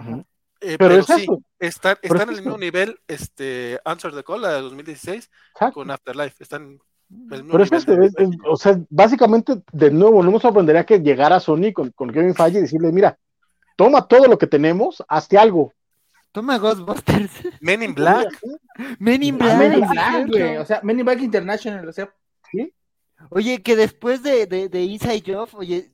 Eh, 0.61 0.75
pero, 0.77 1.01
sí, 1.03 1.25
están, 1.57 1.97
en 2.01 2.19
el 2.19 2.27
mismo 2.27 2.57
nivel 2.57 2.99
este, 3.07 3.79
Answer 3.85 4.13
the 4.13 4.23
Call, 4.23 4.41
la 4.41 4.53
de 4.53 4.61
2016, 4.61 5.29
con 5.73 5.89
Afterlife. 5.89 6.43
Están 6.43 6.79
pero 7.29 7.63
es, 7.63 7.71
o 8.45 8.55
sea, 8.55 8.79
básicamente, 8.89 9.63
de 9.71 9.89
nuevo, 9.89 10.21
no 10.21 10.31
me 10.31 10.39
sorprendería 10.39 10.85
que 10.85 10.99
llegara 10.99 11.39
Sony 11.39 11.73
con, 11.73 11.89
con 11.91 12.11
Kevin 12.11 12.35
Feige 12.35 12.59
y 12.59 12.61
decirle, 12.61 12.91
mira, 12.91 13.17
toma 13.75 14.07
todo 14.07 14.27
lo 14.27 14.37
que 14.37 14.45
tenemos, 14.45 15.03
hazte 15.07 15.37
algo. 15.37 15.73
Toma 16.31 16.59
Ghostbusters. 16.59 17.31
Men 17.61 17.81
in 17.81 17.93
Black. 17.95 18.27
Men 18.99 19.23
in 19.23 19.37
Black. 19.39 19.57
Men 19.57 19.73
in 19.73 19.89
Black, 20.29 20.59
O 20.59 20.65
sea, 20.65 20.81
Men 20.83 20.99
in 20.99 21.05
Black 21.05 21.21
International, 21.21 21.87
o 21.87 21.93
sea. 21.93 22.13
¿Sí? 22.51 22.71
Oye, 23.31 23.63
que 23.63 23.75
después 23.75 24.21
de, 24.21 24.45
de, 24.45 24.69
de 24.69 24.83
Inside 24.83 25.23
Job, 25.25 25.49
oye, 25.53 25.91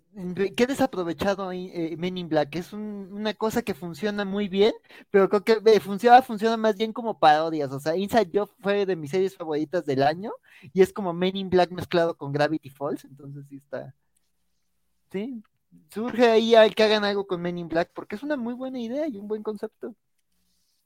qué 0.56 0.66
desaprovechado 0.66 1.52
eh, 1.52 1.95
Men 1.98 2.18
in 2.18 2.30
Black. 2.30 2.56
Es 2.56 2.74
una 2.74 3.34
cosa 3.34 3.61
que 3.61 3.74
funciona 3.74 4.24
muy 4.24 4.48
bien, 4.48 4.74
pero 5.11 5.30
creo 5.30 5.44
que 5.44 5.72
eh, 5.72 5.80
funciona, 5.80 6.22
funciona 6.22 6.58
más 6.58 6.77
bien 6.77 6.94
como 6.94 7.19
parodias. 7.19 7.72
O 7.72 7.80
sea, 7.80 7.95
Inside 7.95 8.32
Job 8.34 8.50
fue 8.61 8.85
de 8.85 8.95
mis 8.95 9.11
series 9.11 9.35
favoritas 9.35 9.85
del 9.85 10.03
año 10.03 10.32
y 10.74 10.82
es 10.82 10.94
como 10.94 11.14
Men 11.14 11.35
in 11.35 11.50
Black 11.50 11.72
mezclado 11.72 12.16
con 12.16 12.32
Gravity 12.32 12.69
Falls. 12.69 13.03
Entonces 13.06 13.45
sí 13.50 13.58
está. 13.58 13.94
Sí, 15.11 15.44
surge 15.90 16.30
ahí 16.30 16.56
al 16.56 16.76
que 16.76 16.84
hagan 16.84 17.03
algo 17.03 17.27
con 17.27 17.42
Men 17.42 17.58
in 17.58 17.68
Black 17.68 17.92
porque 17.94 18.16
es 18.16 18.24
una 18.24 18.38
muy 18.38 18.53
buena 18.53 18.80
idea 18.80 19.08
y 19.08 19.18
un 19.18 19.27
buen 19.27 19.44
concepto. 19.44 19.95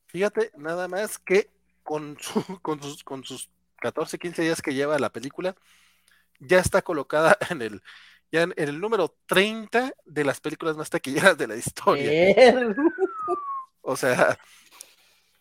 Fíjate, 0.08 0.52
nada 0.58 0.88
más 0.88 1.20
que 1.20 1.50
con, 1.84 2.18
sus, 2.82 3.04
con 3.04 3.24
sus 3.24 3.50
14, 3.78 4.18
15 4.18 4.42
días 4.42 4.62
que 4.62 4.74
lleva 4.74 4.98
la 4.98 5.12
película, 5.12 5.56
ya 6.40 6.60
está 6.60 6.82
colocada 6.82 7.38
en 7.50 7.62
el 7.62 7.82
ya 8.32 8.44
en, 8.44 8.54
el 8.56 8.80
número 8.80 9.18
30 9.26 9.94
de 10.06 10.24
las 10.24 10.40
películas 10.40 10.78
más 10.78 10.90
taquilleras 10.90 11.38
de 11.38 11.48
la 11.48 11.56
historia. 11.56 12.12
o 13.82 13.96
sea, 13.96 14.38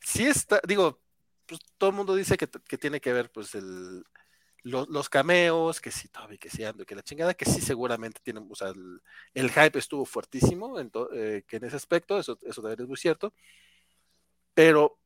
sí 0.01 0.27
está, 0.27 0.61
digo, 0.67 1.01
pues 1.47 1.61
todo 1.77 1.91
el 1.91 1.97
mundo 1.97 2.15
dice 2.15 2.37
que, 2.37 2.47
tiene 2.47 3.01
que 3.01 3.13
ver 3.13 3.31
pues 3.31 3.55
el, 3.55 4.05
los 4.63 5.09
cameos, 5.09 5.81
que 5.81 5.91
sí, 5.91 6.09
Toby, 6.09 6.39
que 6.39 6.51
sí 6.51 6.65
ando, 6.65 6.85
que 6.85 6.95
la 6.95 7.03
chingada, 7.03 7.35
que 7.35 7.47
sí 7.47 7.61
seguramente 7.61 8.21
tienen, 8.23 8.47
o 8.51 8.55
sea, 8.55 8.73
el, 9.35 9.51
hype 9.51 9.79
estuvo 9.79 10.05
fuertísimo, 10.05 10.79
en 10.79 10.91
eh, 11.15 11.45
que 11.47 11.57
en 11.57 11.65
ese 11.65 11.77
aspecto, 11.77 12.19
eso, 12.19 12.39
eso 12.43 12.61
también 12.61 12.83
es 12.83 12.89
muy 12.89 12.97
cierto, 12.97 13.33
pero 14.55 14.99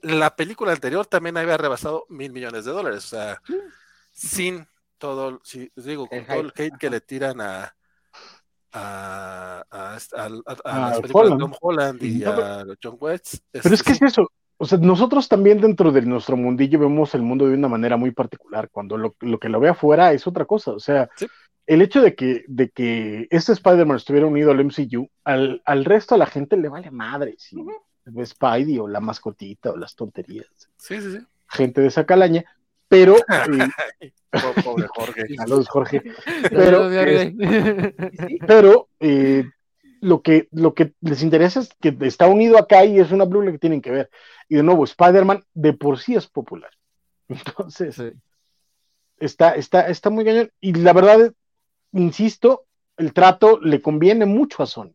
la 0.00 0.36
película 0.36 0.72
anterior 0.72 1.06
también 1.06 1.36
había 1.36 1.56
rebasado 1.56 2.06
mil 2.08 2.32
millones 2.32 2.64
de 2.64 2.72
dólares, 2.72 3.04
o 3.04 3.08
sea, 3.08 3.42
sin 4.12 4.66
todo, 4.98 5.40
sí, 5.44 5.70
digo, 5.76 6.06
con 6.06 6.24
todo 6.24 6.40
el 6.40 6.52
hate 6.56 6.78
que 6.78 6.90
le 6.90 7.00
tiran 7.00 7.40
a 7.40 7.74
a, 8.76 9.64
a, 9.70 9.96
a, 9.96 10.24
a 10.64 10.90
las 10.90 11.00
películas 11.00 11.30
de 11.30 11.38
Tom 11.38 11.52
Holland 11.60 12.02
y 12.02 12.24
a 12.24 12.64
John 12.82 12.96
West. 13.00 13.36
Pero 13.52 13.72
es 13.72 13.82
que 13.82 13.92
es 13.92 14.02
eso, 14.02 14.30
o 14.56 14.66
sea, 14.66 14.78
nosotros 14.78 15.28
también 15.28 15.60
dentro 15.60 15.92
de 15.92 16.02
nuestro 16.02 16.36
mundillo 16.36 16.80
vemos 16.80 17.14
el 17.14 17.22
mundo 17.22 17.46
de 17.46 17.54
una 17.54 17.68
manera 17.68 17.96
muy 17.96 18.10
particular, 18.10 18.68
cuando 18.70 18.96
lo, 18.96 19.14
lo 19.20 19.38
que 19.38 19.48
lo 19.48 19.60
ve 19.60 19.68
afuera 19.68 20.12
es 20.12 20.26
otra 20.26 20.44
cosa, 20.44 20.72
o 20.72 20.80
sea, 20.80 21.08
el 21.66 21.82
hecho 21.82 22.02
de 22.02 22.14
que, 22.14 22.44
de 22.48 22.70
que 22.70 23.28
este 23.30 23.52
Spider-Man 23.52 23.96
estuviera 23.96 24.26
unido 24.26 24.50
al 24.50 24.64
MCU, 24.64 25.08
al, 25.22 25.62
al 25.64 25.84
resto 25.84 26.14
a 26.14 26.18
la 26.18 26.26
gente 26.26 26.56
le 26.56 26.68
vale 26.68 26.90
madre, 26.90 27.36
si 27.38 27.56
uh 27.56 27.70
Spidey 28.22 28.78
o 28.78 28.86
la 28.86 29.00
mascotita 29.00 29.70
o 29.70 29.78
las 29.78 29.94
tonterías. 29.96 30.46
Sí, 30.76 31.00
sí, 31.00 31.12
sí. 31.12 31.26
Gente 31.48 31.80
de 31.80 31.86
esa 31.86 32.04
calaña, 32.04 32.44
pero... 32.88 33.16
Eh, 34.00 34.12
Pobre 34.64 34.86
Jorge. 34.88 35.22
Saludos, 35.36 35.68
Jorge. 35.68 36.02
Pero, 36.50 36.90
pero 38.46 38.88
eh, 38.98 39.44
lo, 40.00 40.22
que, 40.22 40.48
lo 40.50 40.74
que 40.74 40.92
les 41.00 41.22
interesa 41.22 41.60
es 41.60 41.68
que 41.80 41.96
está 42.00 42.26
unido 42.26 42.58
acá 42.58 42.84
y 42.84 42.98
es 42.98 43.12
una 43.12 43.26
película 43.26 43.52
que 43.52 43.58
tienen 43.58 43.80
que 43.80 43.92
ver. 43.92 44.10
Y 44.48 44.56
de 44.56 44.62
nuevo, 44.62 44.82
Spider-Man 44.84 45.44
de 45.54 45.72
por 45.72 45.98
sí 45.98 46.16
es 46.16 46.26
popular. 46.26 46.70
Entonces, 47.28 48.02
está, 49.18 49.54
está, 49.54 49.86
está 49.86 50.10
muy 50.10 50.24
cañón. 50.24 50.50
Y 50.60 50.72
la 50.74 50.92
verdad, 50.92 51.32
insisto, 51.92 52.64
el 52.96 53.12
trato 53.12 53.60
le 53.60 53.80
conviene 53.80 54.26
mucho 54.26 54.62
a 54.62 54.66
Sony. 54.66 54.94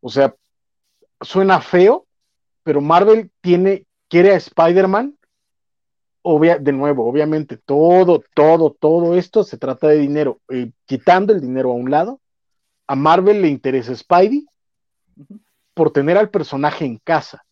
O 0.00 0.08
sea, 0.08 0.34
suena 1.20 1.60
feo, 1.60 2.06
pero 2.62 2.80
Marvel 2.80 3.30
tiene, 3.40 3.86
quiere 4.08 4.32
a 4.32 4.36
Spider-Man 4.36 5.16
de 6.24 6.72
nuevo, 6.72 7.08
obviamente, 7.08 7.56
todo, 7.56 8.22
todo, 8.34 8.76
todo 8.78 9.16
esto 9.16 9.42
se 9.42 9.58
trata 9.58 9.88
de 9.88 9.98
dinero. 9.98 10.40
Eh, 10.48 10.70
quitando 10.86 11.32
el 11.32 11.40
dinero 11.40 11.70
a 11.70 11.74
un 11.74 11.90
lado, 11.90 12.20
a 12.86 12.94
Marvel 12.94 13.42
le 13.42 13.48
interesa 13.48 13.94
Spidey 13.94 14.46
por 15.74 15.92
tener 15.92 16.16
al 16.16 16.30
personaje 16.30 16.84
en 16.84 16.98
casa. 16.98 17.44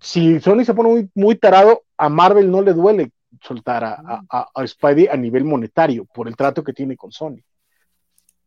Si 0.00 0.40
Sony 0.40 0.64
se 0.64 0.74
pone 0.74 0.88
muy, 0.88 1.10
muy 1.14 1.36
tarado, 1.36 1.82
a 1.96 2.08
Marvel 2.08 2.50
no 2.50 2.62
le 2.62 2.72
duele 2.72 3.12
soltar 3.42 3.84
a, 3.84 4.22
a, 4.28 4.66
Spidey 4.66 5.08
a 5.08 5.16
nivel 5.16 5.44
monetario 5.44 6.04
por 6.06 6.28
el 6.28 6.36
trato 6.36 6.64
que 6.64 6.72
tiene 6.72 6.96
con 6.96 7.12
Sony. 7.12 7.38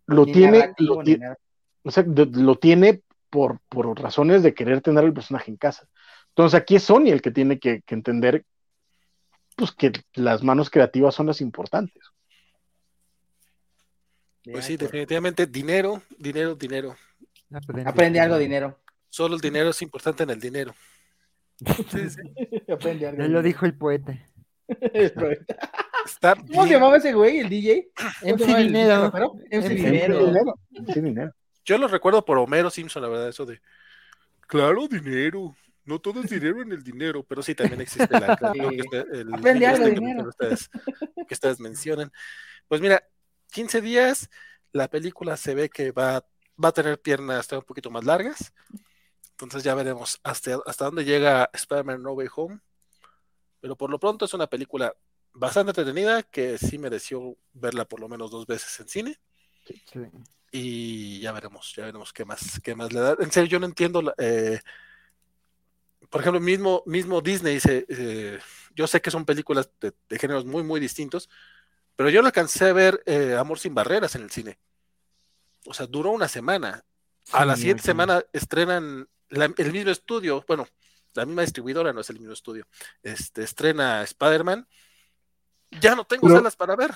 Lo 0.08 0.26
tiene, 0.26 0.74
lo, 0.78 2.56
tiene 2.56 3.02
por, 3.30 3.60
por 3.70 4.02
razones 4.02 4.44
de 4.44 4.54
querer 4.54 4.82
tener 4.82 5.06
al 5.06 5.14
personaje 5.14 5.52
en 5.52 5.58
casa 5.58 5.88
Entonces 6.32 6.60
aquí 6.60 6.76
es 6.76 6.84
Sony 6.84 7.08
el 7.08 7.22
que 7.22 7.32
tiene 7.32 7.60
que, 7.60 7.84
entender 7.88 8.46
pues 9.56 9.72
que 9.72 9.92
las 10.14 10.44
manos 10.44 10.70
creativas 10.70 11.14
son 11.14 11.28
las 11.28 11.42
importantes. 11.42 12.02
Pues 14.44 14.66
sí, 14.66 14.78
definitivamente 14.78 15.46
dinero, 15.46 16.02
dinero, 16.18 16.56
dinero. 16.56 16.96
Aprende, 17.86 18.20
algo, 18.20 18.38
dinero. 18.38 18.80
Solo 19.10 19.36
el 19.36 19.42
dinero 19.42 19.70
es 19.70 19.82
importante 19.82 20.24
en 20.24 20.32
el 20.32 20.40
dinero. 20.40 20.74
Sí, 21.90 22.10
sí. 22.10 22.22
Aprende 22.72 23.08
algo. 23.08 23.24
lo 23.24 23.42
dijo 23.42 23.66
el 23.66 23.78
poeta. 23.78 24.18
¿Cómo 26.52 26.66
se 26.66 26.74
llamaba 26.74 26.98
ese 26.98 27.14
güey, 27.14 27.40
el 27.40 27.50
DJ? 27.50 27.92
MC 28.24 28.58
Dinero. 28.58 29.12
MC 29.52 29.70
Dinero. 29.70 30.56
dinero. 30.96 31.36
Yo 31.64 31.78
lo 31.78 31.88
recuerdo 31.88 32.26
por 32.26 32.38
Homero 32.38 32.70
Simpson, 32.70 33.04
la 33.04 33.10
verdad, 33.10 33.30
eso 33.30 33.46
de. 33.46 33.60
Claro, 34.48 34.88
dinero. 34.88 35.56
No 35.84 36.00
todo 36.00 36.22
es 36.22 36.30
dinero 36.30 36.62
en 36.62 36.72
el 36.72 36.84
dinero, 36.84 37.24
pero 37.24 37.42
sí 37.42 37.56
también 37.56 37.82
existe 37.82 38.08
la, 38.20 38.38
el, 39.12 39.34
Aprende 39.34 39.66
algo 39.66 39.86
este 39.86 40.00
dinero. 40.00 40.24
Que 40.24 40.30
ustedes, 40.30 40.70
que 41.28 41.34
ustedes 41.34 41.60
mencionan. 41.60 42.12
Pues 42.68 42.82
mira, 42.82 43.04
15 43.52 43.82
días, 43.82 44.30
la 44.72 44.90
película 44.90 45.38
se 45.38 45.56
ve 45.56 45.70
que 45.70 45.92
va, 45.92 46.26
va 46.64 46.70
a 46.70 46.74
tener 46.74 47.02
piernas 47.02 47.52
un 47.52 47.64
poquito 47.64 47.90
más 47.90 48.06
largas. 48.06 48.54
Entonces 49.32 49.64
ya 49.64 49.74
veremos 49.74 50.20
hasta, 50.24 50.60
hasta 50.66 50.86
dónde 50.86 51.04
llega 51.04 51.50
Spider-Man 51.54 52.04
No 52.04 52.14
Way 52.14 52.28
Home. 52.36 52.60
Pero 53.60 53.76
por 53.76 53.90
lo 53.90 54.00
pronto 54.00 54.26
es 54.26 54.34
una 54.34 54.48
película 54.48 54.94
bastante 55.34 55.72
entretenida 55.72 56.24
que 56.24 56.58
sí 56.58 56.78
mereció 56.78 57.38
verla 57.54 57.86
por 57.86 58.00
lo 58.00 58.08
menos 58.08 58.32
dos 58.32 58.46
veces 58.46 58.80
en 58.80 58.88
cine. 58.88 59.20
Y 60.52 61.20
ya 61.22 61.32
veremos, 61.32 61.74
ya 61.76 61.86
veremos 61.86 62.12
qué 62.12 62.26
más, 62.26 62.60
qué 62.62 62.76
más 62.76 62.92
le 62.92 63.00
da. 63.00 63.16
En 63.20 63.32
serio, 63.32 63.50
yo 63.50 63.60
no 63.60 63.66
entiendo. 63.66 64.14
Eh, 64.18 64.60
por 66.12 66.22
ejemplo, 66.22 66.42
mismo, 66.42 66.84
mismo 66.86 67.22
Disney, 67.22 67.60
eh, 67.66 68.38
yo 68.76 68.86
sé 68.86 69.02
que 69.02 69.10
son 69.10 69.26
películas 69.26 69.72
de, 69.80 69.94
géneros 70.20 70.46
muy, 70.46 70.62
muy 70.62 70.82
distintos, 70.82 71.30
pero 71.96 72.10
yo 72.10 72.22
no 72.22 72.28
alcancé 72.28 72.66
a 72.66 72.74
ver 72.74 73.02
eh, 73.06 73.36
Amor 73.40 73.58
sin 73.58 73.74
Barreras 73.74 74.14
en 74.16 74.24
el 74.24 74.30
cine. 74.30 74.60
O 75.66 75.74
sea, 75.74 75.88
duró 75.88 76.12
una 76.12 76.28
semana. 76.28 76.84
a 77.32 77.46
la 77.46 77.56
siguiente 77.56 77.84
semana 77.84 78.24
estrenan 78.34 79.08
el 79.30 79.72
mismo 79.72 79.90
estudio, 79.90 80.44
bueno, 80.46 80.68
la 81.14 81.26
misma 81.26 81.44
distribuidora, 81.44 81.94
no 81.94 82.02
es 82.02 82.10
el 82.10 82.20
mismo 82.20 82.34
estudio, 82.34 82.66
este, 83.02 83.44
estrena 83.44 84.04
Spider-Man. 84.04 84.68
Ya 85.80 85.96
no 85.96 86.04
tengo 86.04 86.28
salas 86.28 86.58
para 86.58 86.76
ver. 86.76 86.92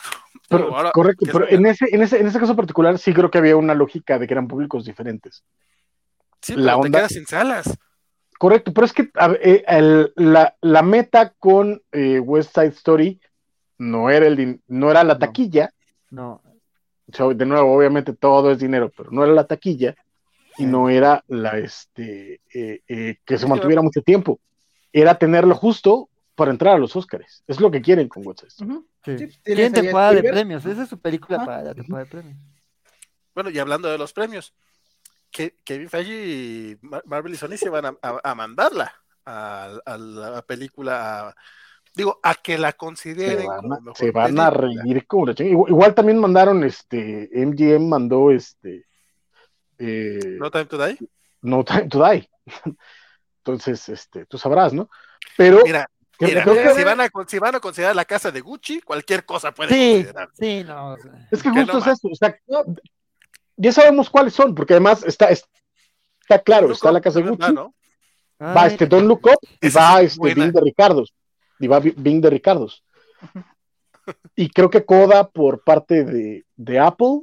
correcto, 0.94 1.26
pero 1.32 1.48
en 1.48 1.66
ese, 1.66 1.86
en, 1.90 2.02
ese, 2.02 2.20
en 2.20 2.28
ese 2.28 2.40
caso 2.40 2.54
particular 2.58 3.00
sí 3.00 3.14
creo 3.14 3.32
que 3.32 3.38
había 3.38 3.56
una 3.56 3.74
lógica 3.74 4.20
de 4.20 4.28
que 4.28 4.34
eran 4.34 4.50
públicos 4.50 4.84
diferentes. 4.84 5.46
Sí, 6.42 6.56
la 6.58 6.76
onda... 6.76 6.90
te 6.90 6.98
quedas 6.98 7.14
sin 7.14 7.26
salas. 7.26 7.78
Correcto, 8.38 8.74
pero 8.74 8.86
es 8.86 8.94
que 8.94 9.10
eh, 9.42 10.12
la, 10.16 10.82
meta 10.82 11.34
con 11.40 11.82
eh, 11.92 12.20
West 12.20 12.54
Side 12.54 12.68
Story 12.68 13.20
no 13.78 14.10
era, 14.10 14.28
el, 14.28 14.62
no 14.68 14.92
era 14.92 15.04
la 15.04 15.18
taquilla. 15.18 15.72
No. 16.10 16.42
de 17.08 17.46
nuevo, 17.46 17.74
obviamente 17.74 18.14
todo 18.14 18.52
es 18.52 18.60
dinero, 18.60 18.92
pero 18.96 19.12
no 19.12 19.24
era 19.24 19.34
la 19.34 19.48
taquilla 19.48 19.96
y 20.58 20.66
no 20.66 20.90
era 20.90 21.24
la 21.28 21.58
este 21.58 22.42
eh, 22.54 23.18
que 23.26 23.38
se 23.38 23.48
mantuviera 23.48 23.82
mucho 23.82 24.02
tiempo. 24.02 24.40
Era 24.92 25.18
tenerlo 25.18 25.56
justo 25.56 26.10
para 26.36 26.52
entrar 26.52 26.76
a 26.76 26.78
los 26.78 26.96
Oscars. 26.96 27.44
Es 27.48 27.60
lo 27.60 27.72
que 27.72 27.82
quieren 27.82 28.10
con 28.10 28.26
West 28.26 28.42
Side 28.42 28.50
Story. 28.50 29.32
¿Quién 29.44 29.74
te 29.74 29.82
de 29.82 30.24
premios? 30.24 30.66
Esa 30.66 30.84
es 30.84 30.90
su 30.90 31.00
película 31.00 31.46
para 31.46 31.64
la 31.64 31.74
temporada 31.74 32.06
de 32.06 32.12
premios. 32.12 32.38
Bueno, 33.34 33.50
y 33.50 33.60
hablando 33.60 33.90
de 33.90 33.98
los 33.98 34.14
premios, 34.14 34.54
que 35.36 35.58
Kevin 35.66 35.90
Feige 35.90 36.14
y 36.14 36.80
Marvel 37.04 37.34
y 37.34 37.36
Sony 37.36 37.58
se 37.58 37.68
van 37.68 37.98
a, 38.02 38.36
mandarla 38.36 38.96
a, 39.26 39.98
la 39.98 40.42
película, 40.44 41.36
digo, 41.94 42.22
a 42.24 42.36
que 42.36 42.58
la 42.58 42.72
consideren. 42.72 43.46
Se 43.96 44.12
van 44.12 44.40
a, 44.40 44.50
reír 44.50 45.06
como 45.06 45.30
igual, 45.32 45.94
también 45.94 46.20
mandaron, 46.20 46.64
este, 46.64 47.30
MGM 47.34 47.90
mandó 47.90 48.32
este. 48.32 48.86
Eh, 49.78 50.38
no 50.40 50.50
Time 50.50 50.66
to 50.66 50.78
Die. 50.78 50.98
No 51.42 51.66
Time 51.66 51.90
to 51.90 52.10
Die. 52.10 52.30
Entonces, 53.40 53.90
este, 53.90 54.26
tú 54.28 54.38
sabrás, 54.38 54.72
¿no? 54.72 54.90
Pero. 55.36 55.64
Mira, 55.66 55.90
si, 56.18 56.34
van 56.86 57.02
a, 57.02 57.10
si 57.28 57.40
van 57.40 57.56
a 57.56 57.60
considerar 57.60 57.94
la 57.94 58.06
casa 58.06 58.32
de 58.32 58.40
Gucci, 58.40 58.80
cualquier 58.80 59.26
cosa 59.26 59.54
puede 59.54 59.74
sí, 59.74 59.92
considerar. 59.96 60.30
Sí, 60.32 60.64
no. 60.64 60.96
Es 61.30 61.44
que 61.44 61.50
justo 61.50 61.78
es 61.80 61.88
eso. 61.88 62.08
O 62.08 62.16
sea, 62.16 62.40
ya 63.58 63.72
sabemos 63.72 64.10
cuáles 64.10 64.34
son, 64.34 64.56
porque 64.56 64.74
además 64.74 65.04
está, 65.04 65.30
está 65.30 66.40
claro, 66.44 66.72
está 66.72 66.92
la 66.92 67.02
casa 67.02 67.20
de 67.20 67.30
Gucci, 67.30 67.54
va 68.42 68.68
este 68.68 68.86
Don 68.86 69.08
Look 69.08 69.26
Up 69.26 69.40
y 69.62 69.70
va 69.70 70.02
este 70.02 70.34
Bing 70.34 70.52
de 70.52 70.62
Ricardos, 70.62 71.14
y 71.60 71.68
va 71.68 71.80
Bing 71.80 72.22
de 72.22 72.30
Ricardos. 72.30 72.84
Y 74.36 74.50
creo 74.50 74.70
que 74.70 74.86
Coda 74.86 75.30
por 75.30 75.64
parte 75.64 76.04
de, 76.04 76.46
de 76.56 76.80
Apple, 76.80 77.22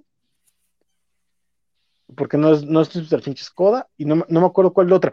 porque 2.16 2.36
no 2.36 2.52
es, 2.52 2.64
no 2.64 2.80
es 2.80 2.88
Super 2.88 3.22
Finch, 3.22 3.40
es 3.40 3.50
Coda, 3.50 3.88
y 3.96 4.04
no, 4.04 4.24
no, 4.28 4.40
me 4.40 4.46
acuerdo 4.46 4.72
cuál 4.72 4.86
es 4.86 4.90
la 4.90 4.96
otra. 4.96 5.12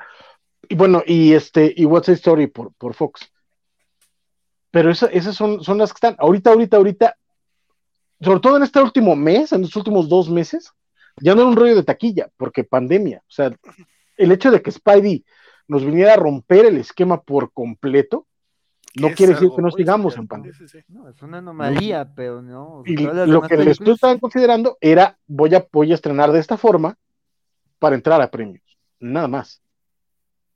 Y 0.67 0.75
bueno, 0.75 1.03
y 1.05 1.33
este, 1.33 1.73
y 1.75 1.85
What's 1.85 2.07
the 2.07 2.13
Story 2.13 2.47
por, 2.47 2.73
por 2.73 2.93
Fox. 2.93 3.31
Pero 4.71 4.91
esas 4.91 5.35
son, 5.35 5.63
son 5.63 5.77
las 5.77 5.91
que 5.91 5.97
están. 5.97 6.15
Ahorita, 6.19 6.51
ahorita, 6.51 6.77
ahorita, 6.77 7.17
sobre 8.21 8.39
todo 8.39 8.57
en 8.57 8.63
este 8.63 8.81
último 8.81 9.15
mes, 9.15 9.51
en 9.51 9.61
los 9.61 9.75
últimos 9.75 10.09
dos 10.09 10.29
meses, 10.29 10.71
ya 11.21 11.35
no 11.35 11.41
era 11.41 11.49
un 11.49 11.55
rollo 11.55 11.75
de 11.75 11.83
taquilla, 11.83 12.29
porque 12.37 12.63
pandemia. 12.63 13.23
O 13.27 13.31
sea, 13.31 13.51
el 14.17 14.31
hecho 14.31 14.51
de 14.51 14.61
que 14.61 14.71
Spidey 14.71 15.25
nos 15.67 15.85
viniera 15.85 16.13
a 16.13 16.17
romper 16.17 16.65
el 16.65 16.77
esquema 16.77 17.21
por 17.21 17.51
completo, 17.53 18.25
no 18.95 19.11
quiere 19.11 19.33
decir 19.33 19.49
que 19.55 19.61
no 19.61 19.71
sigamos 19.71 20.17
en 20.17 20.27
pandemia. 20.27 20.57
No, 20.87 21.07
es 21.09 21.21
una 21.21 21.37
anomalía, 21.37 22.11
pero 22.15 22.41
no. 22.41 22.83
Y 22.85 22.97
lo 22.97 23.41
que 23.41 23.57
les 23.57 23.79
estaban 23.79 24.19
considerando 24.19 24.77
era, 24.81 25.17
voy 25.27 25.53
a, 25.55 25.67
voy 25.71 25.91
a 25.91 25.95
estrenar 25.95 26.31
de 26.31 26.39
esta 26.39 26.57
forma 26.57 26.97
para 27.77 27.95
entrar 27.95 28.21
a 28.21 28.29
premios, 28.29 28.63
nada 28.99 29.27
más. 29.27 29.61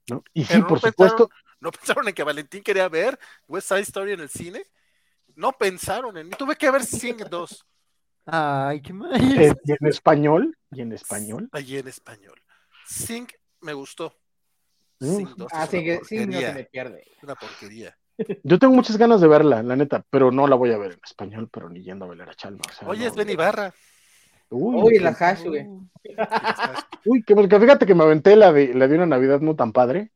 ¿no? 0.10 0.24
Y 0.34 0.46
sí, 0.46 0.62
por 0.64 0.80
supuesto. 0.80 1.30
¿No 1.60 1.72
pensaron 1.72 2.08
en 2.10 2.14
que 2.14 2.24
Valentín 2.24 2.62
quería 2.62 2.90
ver 2.90 3.18
West 3.48 3.70
Side 3.70 3.82
Story 3.82 4.12
en 4.12 4.20
el 4.20 4.30
cine? 4.30 4.64
No 5.36 5.54
pensaron 5.54 6.18
en. 6.18 6.30
Tuve 6.32 6.56
que 6.56 6.70
ver 6.70 6.84
Sing 6.84 7.18
2. 7.30 7.66
Ay, 8.26 8.82
qué 8.82 8.94
mal. 8.94 9.12
Y 9.22 9.72
en 9.72 9.88
español, 9.88 10.58
y 10.72 10.82
en 10.82 10.94
español. 10.94 11.50
Y 11.54 11.78
en 11.78 11.88
español. 11.88 12.42
Sing 12.86 13.28
me 13.62 13.74
gustó. 13.74 14.14
Sing 15.00 15.28
ah, 15.52 15.68
sí, 15.68 15.84
no 15.86 16.40
se 16.40 16.54
me 16.54 16.64
pierde. 16.66 17.04
Una 17.22 17.36
porquería. 17.36 17.98
Yo 18.44 18.60
tengo 18.60 18.74
muchas 18.74 18.98
ganas 18.98 19.22
de 19.22 19.28
verla, 19.28 19.64
la 19.64 19.76
neta, 19.76 20.06
pero 20.10 20.32
no 20.32 20.48
la 20.48 20.56
voy 20.56 20.72
a 20.72 20.78
ver 20.78 20.94
en 20.94 21.00
español, 21.04 21.50
pero 21.52 21.70
ni 21.70 21.84
yendo 21.84 22.06
a 22.06 22.10
ver 22.10 22.30
a 22.30 22.36
Chalma. 22.36 22.62
Oye, 22.86 23.08
es 23.08 23.16
Benny 23.16 23.36
Barra. 23.36 23.74
Uy, 24.50 25.00
la 25.00 25.10
hash, 25.10 25.46
güey. 25.46 25.68
Uy, 27.06 27.24
que, 27.24 27.36
fíjate 27.36 27.86
que 27.86 27.96
me 27.96 28.04
aventé 28.04 28.36
la 28.36 28.54
de, 28.54 28.74
la 28.74 28.88
de 28.88 28.96
una 28.96 29.08
Navidad 29.08 29.42
no 29.42 29.56
tan 29.56 29.74
padre. 29.74 30.12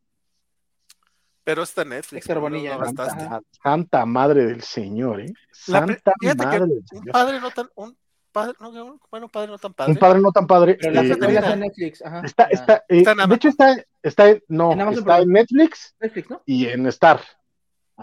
Pero 1.47 1.63
está 1.63 1.85
Netflix. 1.85 2.27
Bonilla, 2.27 2.77
Santa, 2.77 3.41
Santa, 3.63 4.05
madre 4.05 4.43
del 4.47 4.61
Señor, 4.63 5.21
¿eh? 5.21 5.33
Santa 5.49 6.11
madre 6.21 6.65
del 6.65 6.83
Señor. 6.85 7.05
Un 7.05 7.11
padre 7.13 7.39
no 7.39 7.51
tan, 7.51 7.69
un 7.75 7.97
padre, 8.33 8.53
no, 8.59 8.99
bueno, 9.09 9.29
padre 9.29 9.51
no 9.51 9.57
tan 9.57 9.73
padre. 9.73 9.93
Un 9.93 9.97
padre 9.97 10.19
no 10.19 10.31
tan 10.33 10.45
padre. 10.45 10.77
Pero 10.77 10.91
la 10.91 11.03
está 11.03 11.53
en 11.53 11.59
Netflix, 11.61 12.01
ajá. 12.05 12.21
Está, 12.25 12.43
está, 12.47 12.83
eh, 12.89 13.01
de 13.01 13.35
hecho 13.35 13.47
está, 13.47 13.81
está, 14.03 14.37
no, 14.49 14.91
está 14.91 15.19
en 15.19 15.29
Netflix, 15.29 15.95
Netflix 16.01 16.29
¿no? 16.29 16.41
y 16.45 16.65
en 16.65 16.85
Star. 16.87 17.21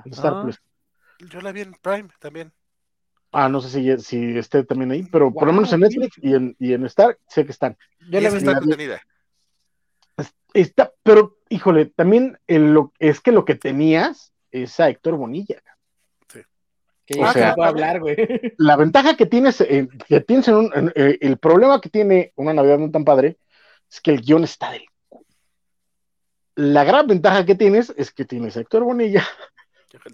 En 0.06 0.12
Star 0.14 0.32
ah. 0.36 0.42
Plus. 0.42 0.58
Yo 1.28 1.42
la 1.42 1.52
vi 1.52 1.60
en 1.60 1.74
Prime 1.82 2.08
también. 2.20 2.50
Ah, 3.30 3.50
no 3.50 3.60
sé 3.60 3.68
si, 3.68 3.98
si 3.98 4.38
esté 4.38 4.64
también 4.64 4.90
ahí, 4.90 5.02
pero 5.02 5.30
por 5.34 5.46
lo 5.46 5.52
menos 5.52 5.70
en 5.74 5.80
Netflix 5.80 6.16
y 6.16 6.32
en, 6.32 6.56
y 6.58 6.72
en 6.72 6.86
Star 6.86 7.18
sé 7.28 7.44
que 7.44 7.52
están. 7.52 7.76
Yo 8.08 8.22
la 8.22 8.30
vi 8.30 8.38
está 8.38 8.52
entretenida. 8.52 9.02
Está, 10.54 10.92
pero, 11.02 11.36
híjole, 11.50 11.86
también 11.86 12.38
el, 12.46 12.78
es 12.98 13.20
que 13.20 13.32
lo 13.32 13.44
que 13.44 13.54
tenías 13.56 14.32
es 14.50 14.80
a 14.80 14.88
Héctor 14.88 15.16
Bonilla. 15.16 15.62
Sí. 16.28 16.40
Que 17.04 17.22
o 17.22 17.32
sea, 17.32 17.54
hablar, 17.58 18.00
güey. 18.00 18.16
La 18.58 18.76
ventaja 18.76 19.16
que 19.16 19.26
tienes, 19.26 19.60
eh, 19.60 19.88
que 20.08 20.20
tienes 20.20 20.48
en 20.48 20.54
un, 20.54 20.92
eh, 20.94 21.18
el 21.20 21.36
problema 21.38 21.80
que 21.80 21.90
tiene 21.90 22.32
una 22.36 22.54
Navidad 22.54 22.78
no 22.78 22.90
tan 22.90 23.04
padre 23.04 23.36
es 23.90 24.00
que 24.00 24.12
el 24.12 24.22
guion 24.22 24.44
está 24.44 24.70
del 24.70 24.86
la 26.56 26.84
gran 26.84 27.06
ventaja 27.06 27.44
que 27.44 27.54
tienes 27.54 27.92
es 27.96 28.12
que 28.12 28.24
tienes 28.24 28.56
a 28.56 28.60
Héctor 28.60 28.84
Bonilla, 28.84 29.24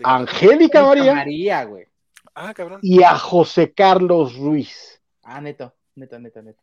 a 0.03 0.17
Angélica 0.17 0.83
María, 0.83 1.15
María 1.15 1.65
güey. 1.65 1.87
Ah, 2.35 2.55
cabrón. 2.55 2.81
y 2.83 3.03
a 3.03 3.19
José 3.19 3.73
Carlos 3.73 4.37
Ruiz. 4.37 5.03
Ah, 5.23 5.41
neto, 5.41 5.75
neto, 5.97 6.19
neto, 6.19 6.43
neto. 6.43 6.63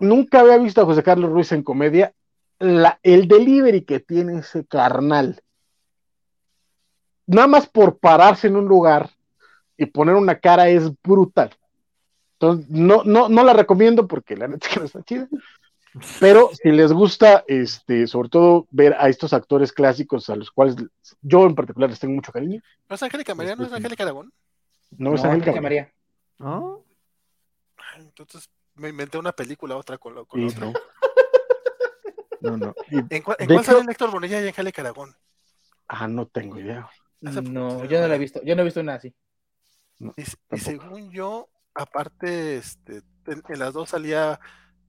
nunca 0.00 0.40
había 0.40 0.58
visto 0.58 0.82
a 0.82 0.84
José 0.84 1.02
Carlos 1.02 1.30
Ruiz 1.30 1.52
en 1.52 1.62
comedia 1.62 2.12
la, 2.58 2.98
el 3.02 3.28
delivery 3.28 3.82
que 3.82 4.00
tiene 4.00 4.38
ese 4.38 4.64
carnal, 4.64 5.42
nada 7.26 7.46
más 7.46 7.68
por 7.68 7.98
pararse 7.98 8.46
en 8.46 8.56
un 8.56 8.66
lugar 8.66 9.10
y 9.76 9.86
poner 9.86 10.14
una 10.14 10.38
cara 10.38 10.68
es 10.68 10.90
brutal. 11.02 11.50
Entonces, 12.34 12.68
no, 12.68 13.02
no, 13.04 13.28
no 13.28 13.44
la 13.44 13.52
recomiendo 13.52 14.06
porque 14.06 14.36
la 14.36 14.48
neta 14.48 14.68
que 14.68 14.80
no 14.80 14.86
está 14.86 15.02
chida. 15.02 15.28
Pero 16.20 16.50
si 16.62 16.70
les 16.70 16.92
gusta, 16.92 17.44
este, 17.46 18.06
sobre 18.06 18.28
todo 18.28 18.66
ver 18.70 18.94
a 18.98 19.08
estos 19.08 19.32
actores 19.32 19.72
clásicos 19.72 20.28
a 20.28 20.36
los 20.36 20.50
cuales 20.50 20.76
yo 21.22 21.46
en 21.46 21.54
particular 21.54 21.90
les 21.90 21.98
tengo 21.98 22.14
mucho 22.14 22.32
cariño. 22.32 22.62
¿No 22.88 22.94
es 22.94 23.02
Angélica 23.02 23.34
María? 23.34 23.56
¿No 23.56 23.64
es 23.64 23.72
Angélica 23.72 24.02
Aragón? 24.02 24.32
No, 24.90 25.14
es 25.14 25.24
Angélica 25.24 25.60
María. 25.60 25.92
¿No? 26.38 26.84
Entonces 27.96 28.50
me 28.74 28.90
inventé 28.90 29.18
una 29.18 29.32
película 29.32 29.76
otra 29.76 29.96
con, 29.96 30.24
con 30.26 30.40
la 30.40 30.48
otra. 30.48 30.66
No, 30.66 30.72
no. 32.54 32.74
¿En, 33.10 33.22
cuál, 33.22 33.36
¿en 33.40 33.46
cuál 33.46 33.64
sale 33.64 33.90
Héctor 33.90 34.10
Bonilla 34.10 34.42
y 34.42 34.48
Angélica 34.48 34.82
Aragón? 34.82 35.14
Ah, 35.88 36.06
no 36.06 36.26
tengo 36.26 36.58
idea. 36.58 36.88
No, 37.20 37.84
yo 37.84 38.00
no 38.00 38.08
la 38.08 38.16
he 38.16 38.18
visto. 38.18 38.42
Yo 38.42 38.54
no 38.54 38.62
he 38.62 38.64
visto 38.64 38.80
una 38.80 38.94
así. 38.94 39.14
No, 39.98 40.12
y, 40.16 40.24
y, 40.54 40.58
según 40.58 41.10
yo, 41.10 41.48
aparte, 41.74 42.56
este, 42.56 43.02
en, 43.26 43.42
en, 43.48 43.58
las 43.58 43.72
dos 43.72 43.90
salía 43.90 44.38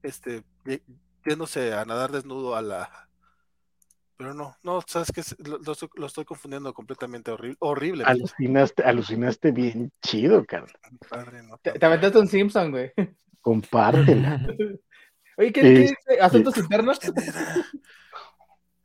este 0.02 0.44
yéndose 1.24 1.72
a 1.72 1.84
nadar 1.86 2.12
desnudo 2.12 2.54
a 2.54 2.62
la 2.62 3.08
pero 4.18 4.34
no, 4.34 4.56
no, 4.64 4.80
sabes 4.84 5.12
que 5.12 5.22
lo, 5.48 5.58
lo, 5.58 5.74
lo, 5.94 6.06
estoy 6.06 6.24
confundiendo 6.24 6.74
completamente 6.74 7.30
horrible, 7.30 7.56
horrible. 7.60 8.04
Alucinaste, 8.04 8.82
alucinaste 8.82 9.52
bien 9.52 9.92
chido, 10.02 10.44
Carlos. 10.44 10.72
Padre, 11.08 11.44
no, 11.44 11.56
te, 11.58 11.70
te 11.70 11.86
aventaste 11.86 12.18
un 12.18 12.26
Simpson, 12.26 12.72
güey. 12.72 12.90
Compártela. 13.40 14.44
Oye, 15.38 15.52
¿qué, 15.52 15.62
¿qué 15.62 15.84
es? 15.84 16.20
¿Asuntos 16.20 16.54
sí. 16.54 16.60
internos? 16.60 16.98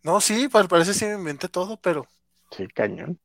No, 0.05 0.19
sí, 0.19 0.49
parece 0.49 0.99
que 0.99 1.13
me 1.13 1.19
inventé 1.19 1.47
todo, 1.47 1.77
pero. 1.77 2.05
Sí, 2.51 2.67
cañón. 2.67 3.17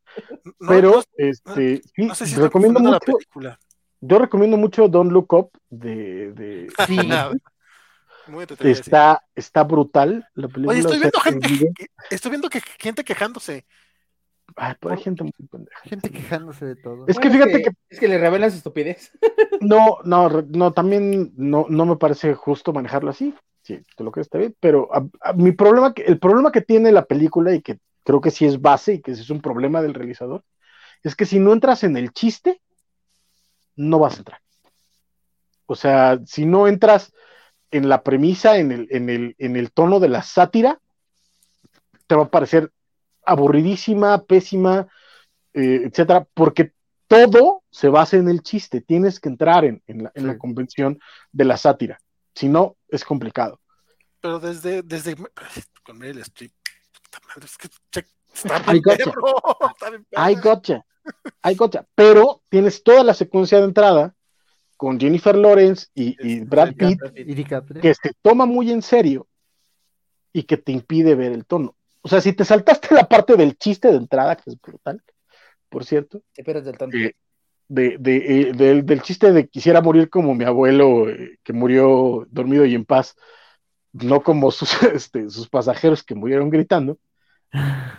No, 0.61 0.69
pero, 0.69 0.91
no, 0.93 1.03
este, 1.17 1.83
sí, 1.83 2.05
no 2.07 2.15
sé 2.15 2.25
si 2.25 2.37
recomiendo 2.37 2.79
mucho. 2.79 2.93
La 2.93 3.01
película. 3.01 3.59
Yo 4.01 4.21
recomiendo 4.21 4.57
mucho 4.57 4.87
Don't 4.87 5.11
Look 5.11 5.33
Up 5.33 5.51
de. 5.69 6.33
de 6.33 6.69
Sí. 6.87 6.97
Muy 8.29 8.47
está, 8.61 9.25
está 9.35 9.65
brutal 9.65 10.29
la 10.35 10.47
película. 10.47 10.71
Oye, 10.71 10.81
estoy 10.81 10.99
viendo 10.99 11.19
gente, 11.19 11.73
estoy 12.11 12.31
viendo 12.31 12.49
que 12.49 12.61
gente 12.79 13.03
quejándose. 13.03 13.67
Ay, 14.57 14.75
pero 14.81 14.95
hay 14.95 15.01
gente 15.01 15.23
muy 15.25 15.33
pendeja. 15.51 15.81
Gente 15.85 16.11
quejándose 16.11 16.65
de 16.67 16.77
todo. 16.77 17.07
Es 17.07 17.19
que 17.19 17.29
Bueno, 17.29 17.45
fíjate 17.45 17.63
que 17.63 17.71
Es 17.91 18.01
que 18.01 18.09
le 18.09 18.19
revelan 18.19 18.51
su 18.51 18.57
estupidez. 18.59 19.13
no, 19.61 19.99
no, 20.05 20.29
no, 20.29 20.73
también 20.73 21.33
no, 21.37 21.67
no 21.69 21.87
me 21.87 21.97
parece 21.97 22.35
justo 22.35 22.73
manejarlo 22.73 23.11
así. 23.11 23.35
Sí, 23.63 23.81
tú 23.97 24.05
lo 24.05 24.13
crees 24.13 24.27
está 24.27 24.39
bien, 24.39 24.57
pero 24.61 24.89
a- 24.95 25.07
a- 25.21 25.33
mi 25.35 25.53
problema, 25.53 25.93
que- 25.93 26.03
el 26.05 26.19
problema 26.19 26.51
que 26.53 26.63
tiene 26.63 26.91
la 26.93 27.05
película 27.05 27.53
y 27.55 27.61
que 27.61 27.79
creo 28.05 28.21
que 28.21 28.31
sí 28.31 28.47
es 28.47 28.61
base 28.61 28.95
y 28.95 29.01
que 29.03 29.15
sí 29.15 29.21
es 29.23 29.31
un 29.31 29.43
problema 29.43 29.83
del 29.83 29.95
realizador, 29.95 30.43
es 31.03 31.15
que 31.15 31.27
si 31.27 31.39
no 31.39 31.53
entras 31.53 31.85
en 31.85 31.97
el 31.97 32.13
chiste, 32.13 32.61
no 33.77 33.99
vas 33.99 34.15
a 34.15 34.19
entrar. 34.19 34.41
O 35.67 35.75
sea, 35.77 36.19
si 36.25 36.47
no 36.47 36.67
entras 36.67 37.13
en 37.71 37.89
la 37.91 38.03
premisa, 38.03 38.57
en 38.57 38.73
el, 38.73 38.89
en 38.91 39.11
el, 39.11 39.35
en 39.39 39.57
el 39.57 39.71
tono 39.71 40.01
de 40.01 40.09
la 40.09 40.23
sátira, 40.23 40.81
te 42.07 42.15
va 42.15 42.23
a 42.25 42.31
parecer 42.31 42.73
aburridísima, 43.29 44.25
pésima, 44.25 44.89
eh, 45.55 45.83
etcétera, 45.85 46.27
porque 46.35 46.73
todo 47.07 47.63
se 47.71 47.89
basa 47.89 48.17
en 48.17 48.29
el 48.29 48.43
chiste. 48.43 48.81
Tienes 48.81 49.21
que 49.21 49.29
entrar 49.29 49.65
en, 49.65 49.83
en 49.87 50.05
la, 50.05 50.13
en 50.15 50.27
la 50.27 50.33
Sí. 50.35 50.39
convención 50.39 50.99
de 51.33 51.45
la 51.45 51.57
sátira. 51.57 51.99
Si 52.35 52.49
no, 52.49 52.77
es 52.89 53.05
complicado. 53.05 53.61
Pero 54.21 54.39
desde, 54.41 54.83
desde 54.83 55.17
con 55.85 55.99
Meryl 55.99 56.21
Streep, 56.23 56.53
puta 56.93 57.19
madre, 57.29 57.47
es 57.47 57.57
que 57.57 57.69
está 57.69 58.73
I 58.73 58.81
gotcha. 58.81 59.13
I 60.31 60.35
gotcha. 60.35 60.85
I 61.45 61.55
gotcha. 61.55 61.87
Pero 61.95 62.43
tienes 62.49 62.83
toda 62.83 63.03
la 63.03 63.15
secuencia 63.15 63.59
de 63.59 63.65
entrada 63.65 64.15
con 64.77 65.01
Jennifer 65.01 65.35
Lawrence 65.37 65.87
y, 65.95 66.15
y 66.21 66.41
Brad 66.41 66.75
Pitt 66.75 67.01
que 67.81 67.95
se 67.95 68.13
toma 68.23 68.45
muy 68.47 68.71
en 68.71 68.83
serio 68.83 69.27
y 70.33 70.43
que 70.45 70.57
te 70.57 70.73
impide 70.73 71.15
ver 71.15 71.33
el 71.33 71.47
tono. 71.47 71.75
O 72.09 72.11
sea, 72.11 72.23
si 72.23 72.33
te 72.33 72.43
saltaste 72.47 72.95
la 72.95 73.07
parte 73.07 73.37
del 73.37 73.59
chiste 73.59 73.89
de 73.91 73.99
entrada, 73.99 74.35
que 74.35 74.45
es 74.47 74.59
brutal, 74.59 75.03
por 75.69 75.85
cierto, 75.85 76.23
Te 76.33 76.43
pierdes 76.43 76.65
del 76.65 76.79
tonto. 76.79 76.97
eh, 76.97 77.13
de, 77.69 77.99
de, 77.99 78.17
eh, 78.17 78.53
del, 78.55 78.87
del 78.87 79.03
chiste 79.03 79.31
de 79.31 79.47
quisiera 79.47 79.83
morir 79.83 80.09
como 80.09 80.35
mi 80.35 80.45
abuelo, 80.45 81.11
eh, 81.11 81.39
que 81.45 81.53
murió 81.53 82.27
dormido 82.31 82.65
y 82.65 82.75
en 82.75 82.87
paz, 82.87 83.15
no 83.93 84.23
como 84.23 84.51
sus, 84.53 84.83
este, 84.85 85.29
sus 85.29 85.51
pasajeros 85.51 86.03
que 86.03 86.15
murieron 86.15 86.49
gritando, 86.49 86.99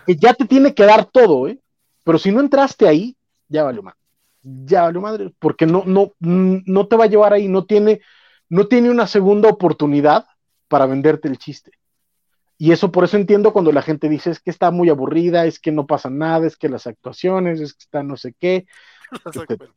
que 0.07 0.15
ya 0.15 0.33
te 0.33 0.45
tiene 0.45 0.73
que 0.73 0.85
dar 0.85 1.05
todo, 1.05 1.47
¿eh? 1.47 1.59
Pero 2.03 2.17
si 2.17 2.31
no 2.31 2.39
entraste 2.39 2.87
ahí, 2.87 3.15
ya 3.47 3.63
valió 3.63 3.83
madre. 3.83 3.99
Ya 4.41 4.83
valió 4.83 5.01
madre, 5.01 5.31
porque 5.37 5.67
no, 5.67 5.83
no, 5.85 6.13
no 6.19 6.87
te 6.87 6.95
va 6.95 7.03
a 7.03 7.07
llevar 7.07 7.33
ahí, 7.33 7.47
no 7.47 7.65
tiene, 7.65 8.01
no 8.49 8.67
tiene 8.67 8.89
una 8.89 9.05
segunda 9.05 9.49
oportunidad 9.49 10.25
para 10.67 10.87
venderte 10.87 11.27
el 11.27 11.37
chiste. 11.37 11.71
Y 12.61 12.73
eso 12.73 12.91
por 12.91 13.05
eso 13.05 13.15
entiendo 13.15 13.53
cuando 13.53 13.71
la 13.71 13.81
gente 13.81 14.09
dice 14.09 14.29
es 14.31 14.39
que 14.41 14.49
está 14.51 14.69
muy 14.69 14.89
aburrida, 14.89 15.45
es 15.45 15.59
que 15.59 15.71
no 15.71 15.87
pasa 15.87 16.09
nada, 16.09 16.45
es 16.45 16.57
que 16.57 16.67
las 16.67 16.85
actuaciones, 16.87 17.61
es 17.61 17.73
que 17.73 17.83
está 17.83 18.03
no 18.03 18.17
sé 18.17 18.35
qué, 18.37 18.67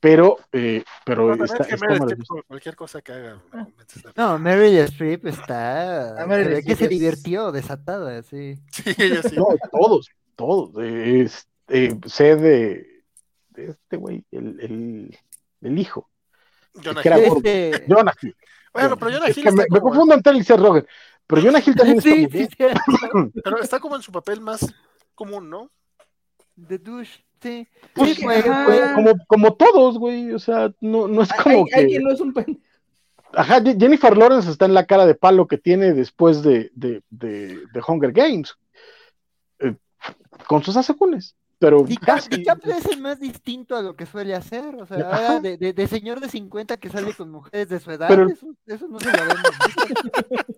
pero, 0.00 0.38
eh, 0.52 0.84
pero 1.04 1.22
No, 1.22 1.28
también 1.36 1.44
está, 1.44 1.62
es 1.64 1.80
que 1.80 1.92
está 2.12 2.42
cualquier 2.46 2.76
cosa 2.76 3.02
que 3.02 3.12
haga, 3.12 3.42
convences 3.50 4.02
de- 4.02 4.12
No, 4.16 4.38
Meryl 4.38 4.78
Streep 4.80 5.26
está. 5.26 6.22
Ah, 6.22 6.26
ve 6.26 6.62
que 6.62 6.72
Streep 6.72 6.78
se 6.78 6.84
es- 6.84 6.90
divirtió, 6.90 7.52
desatada, 7.52 8.22
sí. 8.22 8.56
Sí, 8.70 8.94
ella 8.98 9.22
sí. 9.22 9.36
No, 9.36 9.46
todos, 9.72 10.08
todos. 10.36 10.70
eh, 10.84 11.22
es- 11.22 11.48
eh, 11.68 11.98
sé 12.06 12.36
de, 12.36 13.02
de 13.50 13.66
este 13.70 13.96
güey, 13.96 14.24
el, 14.30 14.60
el, 14.60 15.18
el 15.62 15.78
hijo. 15.78 16.10
Jonah 16.84 17.02
Hill. 17.02 17.12
Este... 17.36 17.84
Jonah 17.88 18.14
Hill. 18.20 18.36
Bueno, 18.72 18.96
pero 18.98 19.10
Jonah 19.12 19.26
Es 19.28 19.36
Hill 19.38 19.44
que 19.44 19.52
me, 19.52 19.62
está 19.62 19.74
me 19.74 19.80
como, 19.80 19.90
confundo 19.92 20.14
entre 20.14 20.32
él 20.32 20.38
y 20.38 20.44
Seth 20.44 20.60
Rogen. 20.60 20.86
Pero 21.30 21.42
Jonah 21.42 21.62
Hill 21.64 21.74
también 21.76 21.98
está 21.98 22.10
Sí, 22.10 22.16
muy 22.22 22.30
sí, 22.30 22.38
bien. 22.38 22.48
sí, 22.50 23.40
pero 23.44 23.58
está 23.60 23.80
como 23.80 23.96
en 23.96 24.02
su 24.02 24.12
papel 24.12 24.40
más 24.40 24.66
común, 25.14 25.48
¿no? 25.48 25.70
The 26.68 26.78
douche, 26.78 27.24
sí. 27.40 27.66
Pues, 27.94 28.16
Sí, 28.16 28.24
como, 28.94 29.12
como 29.26 29.54
todos, 29.54 29.98
güey. 29.98 30.32
O 30.32 30.38
sea, 30.38 30.72
no, 30.80 31.08
no 31.08 31.22
es 31.22 31.32
como 31.32 31.64
hay 31.74 31.82
que. 31.82 31.86
quien 31.86 32.02
no 32.04 32.12
es 32.12 32.20
un 32.20 32.32
pen... 32.34 32.60
Ajá, 33.32 33.60
Je- 33.60 33.78
Jennifer 33.78 34.16
Lawrence 34.16 34.50
está 34.50 34.64
en 34.66 34.74
la 34.74 34.84
cara 34.86 35.06
de 35.06 35.14
palo 35.14 35.46
que 35.46 35.56
tiene 35.56 35.92
después 35.92 36.42
de, 36.42 36.70
de, 36.74 37.02
de, 37.10 37.60
de 37.72 37.82
Hunger 37.86 38.12
Games. 38.12 38.54
eh, 39.60 39.76
con 40.48 40.62
sus 40.64 40.76
asegúnes. 40.76 41.36
Pero. 41.60 41.82
DiCaprio 41.84 42.74
es 42.74 42.86
el 42.86 43.00
más 43.02 43.20
distinto 43.20 43.76
a 43.76 43.82
lo 43.82 43.94
que 43.94 44.06
suele 44.06 44.34
hacer, 44.34 44.74
o 44.76 44.86
sea, 44.86 44.96
ahora 44.96 45.40
de, 45.40 45.58
de, 45.58 45.72
de 45.74 45.86
señor 45.86 46.18
de 46.18 46.28
50 46.28 46.78
que 46.78 46.88
sale 46.88 47.12
con 47.14 47.30
mujeres 47.30 47.68
de 47.68 47.78
su 47.78 47.90
edad, 47.90 48.08
Pero- 48.08 48.28
eso, 48.28 48.46
eso 48.66 48.88
no 48.88 48.98
se 48.98 49.06
lo 49.12 49.18
vemos. 49.18 49.36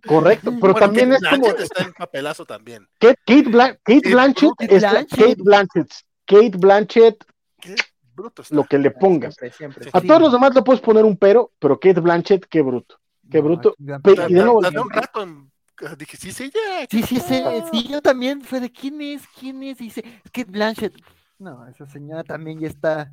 Correcto. 0.06 0.50
Pero 0.60 0.72
Bueno, 0.72 0.74
también 0.78 1.10
Kate 1.10 1.24
es 1.24 1.30
como. 1.30 1.42
Blanchett 1.42 1.60
está 1.64 1.82
en 1.82 1.92
papelazo 1.92 2.44
también. 2.46 2.88
Kate, 2.98 3.18
Kate, 3.26 3.48
Blan- 3.50 3.78
Kate 3.82 4.00
Kate 4.00 4.10
Blanchett 4.14 4.50
Kate 4.58 4.76
es 4.76 4.82
la- 4.82 4.90
Blanchett. 4.90 5.18
Kate 5.20 5.42
Blanchett. 5.42 5.92
Kate 6.24 6.56
Blanchett, 6.58 7.24
Qué 7.60 7.74
bruto 8.14 8.42
está. 8.42 8.54
lo 8.54 8.64
que 8.64 8.78
le 8.78 8.90
pongas. 8.92 9.34
Siempre, 9.34 9.52
siempre. 9.56 9.90
A 9.92 10.00
Sí. 10.00 10.06
todos 10.06 10.20
los 10.22 10.32
demás 10.32 10.54
le 10.54 10.62
puedes 10.62 10.80
poner 10.80 11.04
un 11.04 11.16
pero, 11.16 11.52
pero 11.58 11.78
Kate 11.78 12.00
Blanchett, 12.00 12.46
qué 12.46 12.62
bruto. 12.62 12.96
Qué 13.30 13.38
No, 13.38 13.44
bruto. 13.44 13.74
Ta- 14.02 14.28
y 14.28 14.34
de 14.34 14.40
nuevo- 14.42 14.58
un 14.58 14.90
rato 14.90 15.22
en 15.22 15.51
dije, 15.98 16.16
sí, 16.16 16.32
sí, 16.32 16.50
ya. 16.54 16.86
Sí, 16.90 17.02
sí, 17.02 17.20
sí, 17.20 17.42
sí, 17.72 17.88
yo 17.88 18.00
también 18.02 18.42
fue 18.42 18.60
de 18.60 18.70
quién 18.70 19.00
es, 19.00 19.22
quién 19.38 19.62
es, 19.62 19.78
dice, 19.78 20.02
es 20.24 20.30
Kate 20.30 20.50
Blanchett. 20.50 20.94
No, 21.38 21.66
esa 21.66 21.86
señora 21.86 22.22
también 22.24 22.60
ya 22.60 22.68
está. 22.68 23.12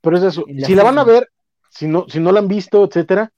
Pero 0.00 0.16
es 0.18 0.22
eso. 0.22 0.44
La 0.48 0.66
Si 0.66 0.74
la 0.74 0.82
van 0.84 0.98
a 0.98 1.04
ver, 1.04 1.28
si 1.70 1.86
no, 1.88 2.06
si 2.08 2.20
no 2.20 2.30
la 2.32 2.38
han 2.40 2.48
visto, 2.48 2.84
etcétera, 2.84 3.32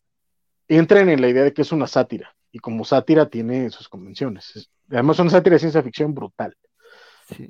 entren 0.69 1.09
en 1.09 1.21
la 1.21 1.29
idea 1.29 1.45
de 1.45 1.53
que 1.55 1.63
es 1.63 1.73
una 1.73 1.87
sátira. 1.87 2.35
Y 2.53 2.59
como 2.59 2.85
sátira 2.85 3.29
tiene 3.29 3.71
sus 3.71 3.89
convenciones. 3.89 4.55
Es- 4.57 4.71
Además, 4.91 5.17
es 5.17 5.21
una 5.21 5.31
sátira 5.31 5.55
de 5.55 5.61
ciencia 5.61 5.83
ficción 5.83 6.15
brutal. 6.15 6.57
Sí. 7.35 7.49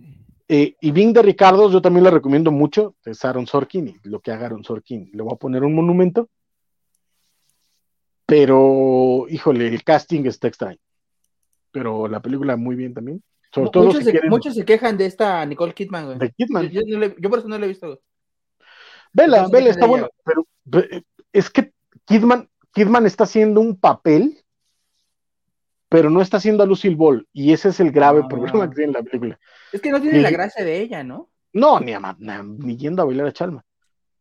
Eh, 0.48 0.74
y 0.80 0.90
Bing 0.90 1.12
de 1.12 1.22
Ricardo, 1.22 1.70
yo 1.70 1.80
también 1.82 2.02
la 2.04 2.10
recomiendo 2.10 2.50
mucho. 2.50 2.94
Es 3.04 3.24
Aaron 3.24 3.46
Sorkin 3.46 3.88
y 3.88 3.96
lo 4.08 4.20
que 4.20 4.32
haga 4.32 4.46
Aaron 4.46 4.64
Sorkin. 4.64 5.10
Le 5.12 5.22
voy 5.22 5.32
a 5.34 5.36
poner 5.36 5.62
un 5.62 5.74
monumento. 5.74 6.28
Pero, 8.28 9.24
híjole, 9.30 9.68
el 9.68 9.82
casting 9.82 10.26
está 10.26 10.48
extraño. 10.48 10.76
Pero 11.72 12.06
la 12.08 12.20
película 12.20 12.56
muy 12.58 12.76
bien 12.76 12.92
también. 12.92 13.22
Sobre 13.50 13.64
Mu- 13.64 13.70
todo 13.70 13.84
muchos, 13.86 14.00
si 14.00 14.04
se, 14.04 14.10
quieren 14.10 14.28
muchos 14.28 14.54
se 14.54 14.64
quejan 14.66 14.98
de 14.98 15.06
esta 15.06 15.46
Nicole 15.46 15.72
Kidman, 15.72 16.04
güey. 16.04 16.18
de 16.18 16.30
Kidman. 16.32 16.68
yo 16.68 17.30
por 17.30 17.38
eso 17.38 17.48
no 17.48 17.58
la 17.58 17.64
he 17.64 17.68
visto. 17.68 17.86
güey. 17.86 17.98
Vela, 19.14 19.48
vela, 19.48 19.64
¿qué 19.64 19.70
está 19.70 19.86
ella? 19.86 20.08
Pero, 20.24 20.46
pero, 20.70 21.02
es 21.32 21.48
que 21.48 21.72
Kidman, 22.04 22.50
Kidman 22.74 23.06
está 23.06 23.24
haciendo 23.24 23.62
un 23.62 23.80
papel, 23.80 24.44
pero 25.88 26.10
no 26.10 26.20
está 26.20 26.36
haciendo 26.36 26.62
a 26.62 26.66
Lucille 26.66 26.96
Ball. 26.96 27.26
Y 27.32 27.54
ese 27.54 27.70
es 27.70 27.80
el 27.80 27.90
grave 27.92 28.20
Ah. 28.24 28.28
problema 28.28 28.68
que 28.68 28.76
tiene 28.76 28.92
la 28.92 29.02
película. 29.02 29.40
Es 29.72 29.80
que 29.80 29.90
no 29.90 30.02
tiene 30.02 30.20
la 30.20 30.30
gracia 30.30 30.62
de 30.62 30.82
ella, 30.82 31.02
¿no? 31.02 31.30
No, 31.54 31.80
ni, 31.80 31.94
a, 31.94 32.16
ni 32.44 32.76
yendo 32.76 33.00
a 33.00 33.06
bailar 33.06 33.28
a 33.28 33.32
Chalma. 33.32 33.64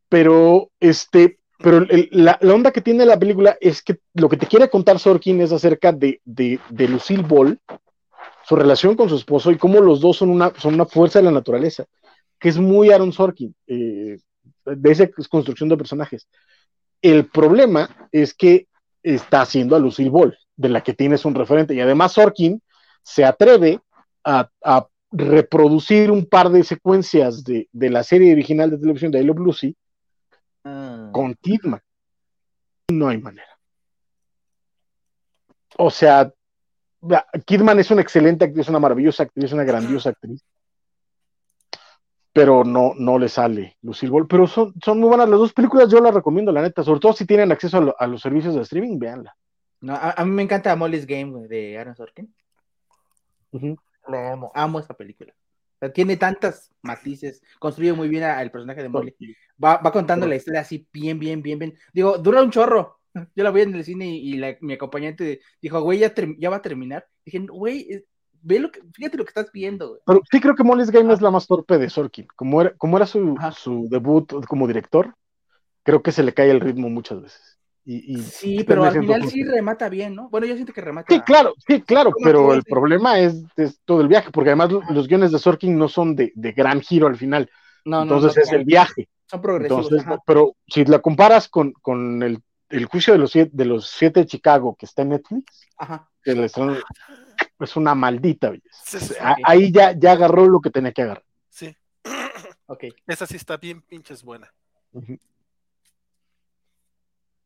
Pero, 0.07 0.71
este, 0.79 1.39
pero 1.57 1.85
la, 2.11 2.39
onda 2.41 2.71
que 2.71 2.81
tiene 2.81 3.05
la 3.05 3.17
película 3.17 3.57
es 3.59 3.81
que 3.81 3.99
lo 4.13 4.29
que 4.29 4.37
te 4.37 4.45
quiere 4.45 4.69
contar 4.69 4.99
Sorkin 4.99 5.41
es 5.41 5.51
acerca 5.51 5.91
de, 5.91 6.21
de, 6.23 6.59
de 6.69 6.87
Lucille 6.87 7.23
Ball, 7.23 7.59
su 8.47 8.55
relación 8.55 8.95
con 8.95 9.09
su 9.09 9.15
esposo 9.15 9.51
y 9.51 9.57
cómo 9.57 9.81
los 9.81 9.99
dos 9.99 10.17
son 10.17 10.29
una, 10.29 10.51
fuerza 10.85 11.19
de 11.19 11.25
la 11.25 11.31
naturaleza, 11.31 11.85
que 12.39 12.47
es 12.47 12.57
muy 12.57 12.91
Aaron 12.91 13.11
Sorkin, 13.11 13.53
eh, 13.67 14.17
de 14.65 14.91
esa 14.91 15.07
construcción 15.29 15.67
de 15.67 15.77
personajes. 15.77 16.27
El 17.01 17.25
problema 17.25 18.07
es 18.11 18.33
que 18.33 18.67
está 19.03 19.41
haciendo 19.41 19.75
a 19.75 19.79
Lucille 19.79 20.09
Ball, 20.09 20.37
de 20.55 20.69
la 20.69 20.81
que 20.81 20.93
tienes 20.93 21.25
un 21.25 21.35
referente. 21.35 21.73
Y 21.73 21.81
además 21.81 22.13
Sorkin 22.13 22.61
se 23.03 23.25
atreve 23.25 23.79
a, 24.23 24.49
reproducir 25.09 26.11
un 26.11 26.25
par 26.25 26.49
de 26.49 26.65
secuencias 26.65 27.43
de, 27.45 27.67
la 27.71 28.03
serie 28.03 28.33
original 28.33 28.69
de 28.69 28.77
televisión 28.77 29.09
de 29.09 29.21
I 29.21 29.23
Love 29.23 29.39
Lucy 29.39 29.75
ah. 30.67 31.09
con 31.11 31.35
Kidman. 31.35 31.81
No 32.89 33.09
hay 33.09 33.17
manera. 33.17 33.57
O 35.77 35.89
sea, 35.89 36.31
Kidman 37.45 37.79
es 37.79 37.91
una 37.91 38.01
excelente 38.01 38.45
actriz, 38.45 38.67
una 38.69 38.79
maravillosa 38.79 39.23
actriz, 39.23 39.51
una 39.51 39.63
grandiosa 39.63 40.09
actriz. 40.09 40.43
Pero 42.33 42.63
no, 42.63 42.93
no 42.97 43.17
le 43.17 43.29
sale 43.29 43.77
Lucille 43.81 44.11
Ball. 44.11 44.27
Pero 44.27 44.47
son, 44.47 44.73
son 44.83 44.99
muy 44.99 45.09
buenas 45.09 45.29
las 45.29 45.39
dos 45.39 45.53
películas, 45.53 45.89
yo 45.89 45.99
las 45.99 46.13
recomiendo, 46.13 46.51
la 46.51 46.61
neta. 46.61 46.83
Sobre 46.83 46.99
todo 46.99 47.13
si 47.13 47.25
tienen 47.25 47.51
acceso 47.51 47.95
a, 47.97 48.07
los 48.07 48.21
servicios 48.21 48.55
de 48.55 48.61
streaming, 48.61 48.99
véanla. 48.99 49.35
No, 49.81 49.95
a, 49.95 50.23
mí 50.23 50.31
me 50.31 50.43
encanta 50.43 50.75
Molly's 50.75 51.05
Game 51.05 51.47
de 51.47 51.77
Aaron 51.77 51.95
Sorkin. 51.95 52.33
Lo 53.51 54.17
amo, 54.17 54.51
amo 54.53 54.79
esa 54.79 54.93
película. 54.93 55.33
tiene 55.93 56.17
tantas 56.17 56.71
matices, 56.81 57.41
construye 57.59 57.93
muy 57.93 58.07
bien 58.07 58.23
al 58.23 58.51
personaje 58.51 58.83
de 58.83 58.89
Molly. 58.89 59.15
Va, 59.63 59.81
contando 59.91 60.27
la 60.27 60.35
historia 60.35 60.61
así 60.61 60.87
bien, 60.93 61.19
bien, 61.19 61.41
bien, 61.41 61.59
bien. 61.59 61.73
Digo, 61.93 62.17
dura 62.17 62.43
un 62.43 62.51
chorro, 62.51 62.99
yo 63.35 63.43
la 63.43 63.51
vi 63.51 63.61
en 63.61 63.75
el 63.75 63.83
cine 63.83 64.07
y, 64.07 64.39
mi 64.61 64.73
acompañante 64.73 65.41
dijo, 65.61 65.81
güey, 65.81 65.99
ya, 65.99 66.13
ya 66.37 66.49
va 66.49 66.57
a 66.57 66.61
terminar. 66.61 67.05
Dije, 67.25 67.39
güey, 67.49 67.91
eh, 67.91 68.05
ve 68.41 68.59
lo 68.59 68.71
que, 68.71 68.81
fíjate 68.93 69.17
lo 69.17 69.25
que 69.25 69.29
estás 69.29 69.51
viendo. 69.51 69.99
Pero 70.05 70.21
sí 70.31 70.39
creo 70.39 70.55
que 70.55 70.63
Molly's 70.63 70.91
Game 70.91 71.13
es 71.13 71.21
la 71.21 71.31
más 71.31 71.47
torpe 71.47 71.77
de 71.77 71.89
Sorkin. 71.89 72.27
Como 72.35 72.61
era, 72.61 72.73
como 72.77 72.97
era 72.97 73.05
su, 73.05 73.35
su, 73.55 73.87
debut 73.89 74.45
como 74.45 74.67
director, 74.67 75.13
creo 75.83 76.01
que 76.01 76.11
se 76.11 76.23
le 76.23 76.33
cae 76.33 76.51
el 76.51 76.59
ritmo 76.59 76.89
muchas 76.89 77.21
veces. 77.21 77.57
Y, 77.89 78.17
sí, 78.17 78.65
pero 78.67 78.83
al 78.83 78.99
final 78.99 79.29
sí 79.29 79.45
remata 79.45 79.87
bien, 79.87 80.13
¿no? 80.13 80.29
Bueno, 80.29 80.45
yo 80.45 80.55
siento 80.55 80.73
que 80.73 80.81
remata. 80.81 81.13
Sí, 81.13 81.21
claro, 81.21 81.53
sí, 81.65 81.81
claro, 81.81 82.11
pero 82.21 82.53
el 82.53 82.63
problema 82.63 83.17
es, 83.17 83.45
todo 83.85 84.01
el 84.01 84.09
viaje, 84.09 84.29
porque 84.29 84.49
además 84.49 84.71
los 84.89 85.07
guiones 85.07 85.31
de 85.31 85.39
Sorkin 85.39 85.77
no 85.77 85.87
son 85.87 86.13
de, 86.13 86.33
gran 86.35 86.81
giro 86.81 87.07
al 87.07 87.15
final. 87.15 87.49
No, 87.85 88.01
Entonces 88.01 88.35
es 88.45 88.51
el 88.51 88.65
viaje. 88.65 89.07
Son 89.30 89.41
progresivos. 89.41 89.89
pero 90.25 90.56
si 90.67 90.85
la 90.85 90.99
comparas 90.99 91.47
con, 91.47 91.73
con 91.73 92.23
el 92.23 92.41
el 92.69 92.85
juicio 92.85 93.14
de 93.14 93.19
los, 93.19 93.31
siete, 93.31 93.51
de 93.53 93.65
los 93.65 93.88
siete 93.88 94.22
de 94.22 94.25
Chicago 94.25 94.75
que 94.75 94.85
está 94.85 95.01
en 95.01 95.09
Netflix, 95.09 95.67
es 97.59 97.75
una 97.75 97.95
maldita 97.95 98.51
Ahí 99.43 99.72
ya, 99.72 99.93
ya 99.93 100.14
agarró 100.14 100.47
lo 100.47 100.59
que 100.59 100.69
tenía 100.69 100.91
que 100.91 101.03
agarrar. 101.03 101.23
Sí. 101.49 101.75
ok. 102.67 102.85
Esa 103.06 103.25
sí 103.25 103.38
está 103.38 103.57
bien 103.57 103.81
pinches 103.81 104.23
buena. 104.23 104.51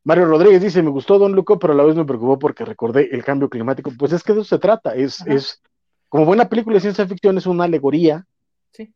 Mario 0.04 0.26
Rodríguez 0.26 0.62
dice, 0.62 0.82
me 0.82 0.90
gustó 0.90 1.20
Don 1.20 1.34
Luco, 1.34 1.60
pero 1.60 1.74
a 1.74 1.76
la 1.76 1.84
vez 1.84 1.96
me 1.96 2.06
preocupó 2.06 2.40
porque 2.40 2.66
recordé 2.66 3.10
el 3.12 3.24
cambio 3.24 3.50
climático. 3.50 3.92
Pues 3.98 4.14
es 4.14 4.24
que 4.24 4.34
de 4.34 4.42
eso 4.42 4.56
se 4.56 4.60
trata. 4.60 4.96
Es, 4.96 5.22
es 5.28 5.62
como 6.10 6.26
buena 6.26 6.50
película 6.50 6.76
de 6.76 6.82
ciencia 6.82 7.08
ficción, 7.08 7.38
es 7.38 7.46
una 7.46 7.66
alegoría 7.66 8.26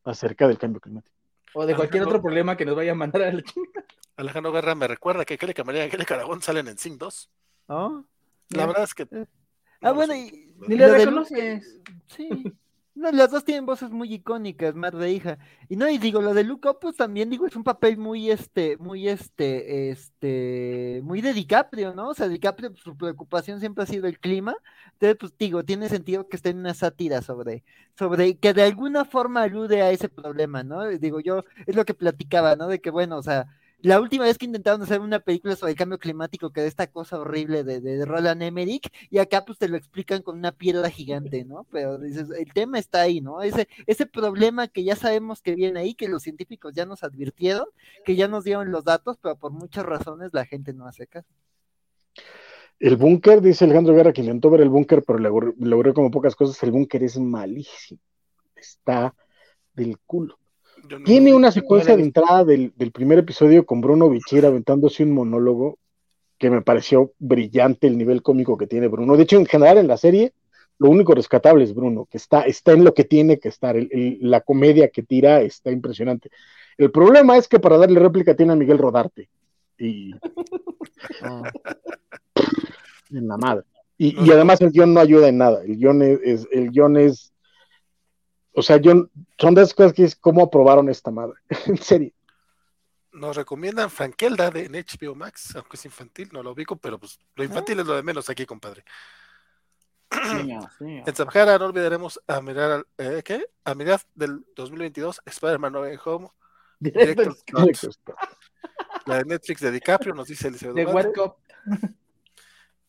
acerca 0.04 0.48
del 0.48 0.58
cambio 0.58 0.82
climático. 0.82 1.15
O 1.56 1.66
de 1.66 1.74
cualquier 1.74 2.04
otro 2.04 2.22
problema 2.22 2.58
que 2.58 2.66
nos 2.66 2.76
vaya 2.76 2.92
a 2.92 2.96
mandar 2.96 3.22
a 3.24 3.32
la 3.32 3.42
chingada. 3.42 3.86
Alejandro 4.18 4.52
Guerra 4.52 4.76
me 4.76 4.88
recuerda 4.88 5.24
que 5.24 5.38
Kelly 5.38 5.54
Camarera 5.54 5.86
y 5.86 5.90
Kelly 5.90 6.06
Caragón 6.06 6.42
salen 6.42 6.68
en 6.68 6.78
Sing 6.78 6.98
2. 6.98 7.30
La 8.50 8.66
verdad 8.66 8.84
es 8.84 8.94
que. 8.94 9.04
Eh. 9.04 9.26
Ah, 9.82 9.92
bueno, 9.92 10.14
y. 10.14 10.54
Ni 10.68 10.76
le 10.76 10.88
reconoces. 10.88 11.82
Sí. 12.08 12.30
No, 12.96 13.12
las 13.12 13.30
dos 13.30 13.44
tienen 13.44 13.66
voces 13.66 13.92
muy 13.92 14.14
icónicas, 14.14 14.74
madre 14.74 15.08
e 15.08 15.12
hija. 15.12 15.38
Y 15.68 15.76
no, 15.76 15.90
y 15.90 15.98
digo, 15.98 16.22
lo 16.22 16.34
de 16.34 16.46
Luke 16.46 16.70
pues 16.80 16.96
también 16.96 17.30
digo, 17.30 17.46
es 17.46 17.56
un 17.58 17.64
papel 17.66 17.98
muy, 17.98 18.32
este, 18.32 18.78
muy, 18.78 19.10
este, 19.10 19.90
este, 19.90 21.02
muy 21.04 21.20
de 21.22 21.34
DiCaprio, 21.34 21.94
¿no? 21.94 22.10
O 22.10 22.14
sea, 22.14 22.30
DiCaprio, 22.30 22.72
pues, 22.72 22.84
su 22.84 22.96
preocupación 22.96 23.60
siempre 23.60 23.84
ha 23.84 23.88
sido 23.88 24.08
el 24.08 24.18
clima. 24.18 24.56
Entonces, 24.94 25.18
pues 25.20 25.38
digo, 25.38 25.64
tiene 25.66 25.90
sentido 25.90 26.30
que 26.30 26.38
esté 26.38 26.50
en 26.52 26.60
una 26.60 26.74
sátira 26.74 27.22
sobre, 27.22 27.66
sobre, 27.98 28.38
que 28.38 28.54
de 28.54 28.64
alguna 28.64 29.04
forma 29.04 29.44
alude 29.44 29.82
a 29.82 29.92
ese 29.92 30.08
problema, 30.08 30.64
¿no? 30.64 30.88
Digo, 30.88 31.20
yo, 31.20 31.44
es 31.66 31.76
lo 31.76 31.84
que 31.84 31.94
platicaba, 31.94 32.56
¿no? 32.56 32.68
De 32.70 32.80
que, 32.80 32.92
bueno, 32.92 33.18
o 33.18 33.24
sea, 33.24 33.48
la 33.80 34.00
última 34.00 34.26
vez 34.26 34.38
que 34.38 34.46
intentaron 34.46 34.82
hacer 34.82 35.00
una 35.00 35.20
película 35.20 35.56
sobre 35.56 35.74
el 35.74 35.78
cambio 35.78 36.00
climático, 36.00 36.52
que 36.52 36.62
de 36.62 36.68
esta 36.68 36.88
cosa 36.88 37.20
horrible 37.20 37.64
de, 37.64 38.06
Roland 38.06 38.42
Emmerich, 38.42 38.92
y 39.10 39.20
acá 39.20 39.46
pues 39.46 39.58
te 39.58 39.68
lo 39.68 39.78
explican 39.78 40.22
con 40.22 40.38
una 40.38 40.52
piedra 40.52 40.90
gigante, 40.90 41.46
¿no? 41.46 41.66
Pero 41.72 41.98
dices, 41.98 42.30
el 42.32 42.52
tema 42.54 42.80
está 42.80 43.02
ahí, 43.02 43.22
¿no? 43.22 43.42
Ese, 43.42 43.68
ese 43.86 44.06
problema 44.06 44.68
que 44.68 44.84
ya 44.84 44.96
sabemos 44.96 45.42
que 45.42 45.56
viene 45.56 45.80
ahí, 45.80 45.94
que 45.94 46.08
los 46.08 46.24
científicos 46.24 46.74
ya 46.74 46.86
nos 46.86 47.04
advirtieron, 47.04 47.66
que 48.04 48.16
ya 48.16 48.28
nos 48.28 48.44
dieron 48.44 48.72
los 48.72 48.86
datos, 48.86 49.18
pero 49.22 49.36
por 49.36 49.52
muchas 49.52 49.86
razones 49.86 50.32
la 50.34 50.46
gente 50.46 50.74
no 50.74 50.88
hace 50.88 51.08
caso. 51.08 51.30
El 52.80 52.98
búnker, 52.98 53.42
dice 53.42 53.66
Alejandro 53.66 53.94
Guerra, 53.94 54.14
que 54.14 54.22
intentó 54.22 54.50
ver 54.50 54.62
el 54.62 54.70
búnker, 54.70 55.04
pero 55.04 55.20
logró 55.20 55.94
como 55.94 56.12
pocas 56.12 56.36
cosas. 56.36 56.62
El 56.64 56.72
búnker 56.72 57.04
es 57.04 57.18
malísimo. 57.18 58.00
Está 58.56 59.16
del 59.74 59.98
culo. 60.00 60.38
Tiene 61.06 61.34
una 61.34 61.52
secuencia 61.52 61.96
de 61.96 62.04
entrada 62.04 62.44
del, 62.44 62.72
primer 62.94 63.20
episodio 63.20 63.66
con 63.66 63.82
Bruno 63.82 64.10
Bichir 64.10 64.46
aventándose 64.46 65.04
un 65.04 65.12
monólogo 65.12 65.78
que 66.38 66.50
me 66.50 66.62
pareció 66.62 67.14
brillante 67.20 67.88
el 67.88 67.98
nivel 67.98 68.22
cómico 68.22 68.58
que 68.58 68.68
tiene 68.68 68.88
Bruno. 68.88 69.16
De 69.16 69.24
hecho, 69.24 69.38
en 69.38 69.46
general 69.46 69.78
en 69.78 69.88
la 69.88 69.98
serie, 69.98 70.34
lo 70.78 70.90
único 70.90 71.16
rescatable 71.16 71.64
es 71.64 71.74
Bruno, 71.74 72.08
que 72.10 72.18
está, 72.18 72.42
está 72.42 72.74
en 72.74 72.84
lo 72.84 72.94
que 72.94 73.06
tiene 73.06 73.40
que 73.40 73.50
estar. 73.50 73.76
la 73.92 74.42
comedia 74.42 74.90
que 74.90 75.04
tira 75.04 75.42
está 75.42 75.72
impresionante. 75.72 76.30
El 76.78 76.92
problema 76.92 77.38
es 77.38 77.48
que 77.48 77.60
para 77.60 77.78
darle 77.78 78.00
réplica 78.00 78.36
tiene 78.36 78.54
a 78.54 78.58
Miguel 78.58 78.78
Rodarte. 78.78 79.30
Y. 79.78 80.12
en 83.12 83.28
la 83.28 83.38
madre. 83.38 83.64
Y, 83.98 84.30
además 84.30 84.60
el 84.60 84.72
guion 84.72 84.94
no 84.94 85.00
ayuda 85.00 85.30
en 85.30 85.38
nada. 85.38 85.64
El 85.64 85.78
guion 85.78 86.02
es, 86.02 86.46
el 86.52 86.70
guion 86.70 86.98
es 86.98 87.32
o 88.56 88.62
sea, 88.62 88.78
yo, 88.78 89.10
son 89.38 89.56
de 89.56 89.62
esas 89.62 89.74
cosas 89.74 89.94
que 89.94 90.04
es 90.04 90.16
cómo 90.16 90.44
aprobaron 90.44 90.90
esta 90.90 91.12
madre, 91.12 91.36
en 91.68 91.78
serio. 91.78 92.12
Nos 93.12 93.36
recomiendan 93.36 93.90
Frankelda 93.90 94.52
de, 94.52 94.66
en 94.66 94.74
HBO 94.74 95.16
Max, 95.16 95.56
aunque 95.56 95.78
es 95.78 95.86
infantil, 95.86 96.30
no 96.34 96.44
lo 96.44 96.52
ubico, 96.52 96.76
pero 96.76 97.00
pues 97.00 97.18
lo 97.36 97.44
infantil 97.44 97.80
es 97.80 97.86
lo 97.86 97.96
de 97.96 98.04
menos 98.04 98.30
aquí, 98.30 98.46
compadre. 98.46 98.84
En 100.80 101.16
Sahara 101.16 101.58
no 101.58 101.66
olvidaremos 101.66 102.22
a 102.28 102.42
mirar, 102.42 102.86
eh, 102.98 103.22
¿qué? 103.24 103.48
A 103.64 103.74
mirar 103.74 104.02
del 104.14 104.46
2022, 104.56 105.22
Spider-Man 105.26 105.74
No 105.74 105.82
Way 105.82 105.98
Home, 106.06 106.30
la 109.06 109.18
de 109.18 109.26
Netflix 109.26 109.62
de 109.62 109.72
DiCaprio, 109.72 110.14
nos 110.14 110.28
dice 110.28 110.48
Elizabeth. 110.48 110.76
De 110.76 110.86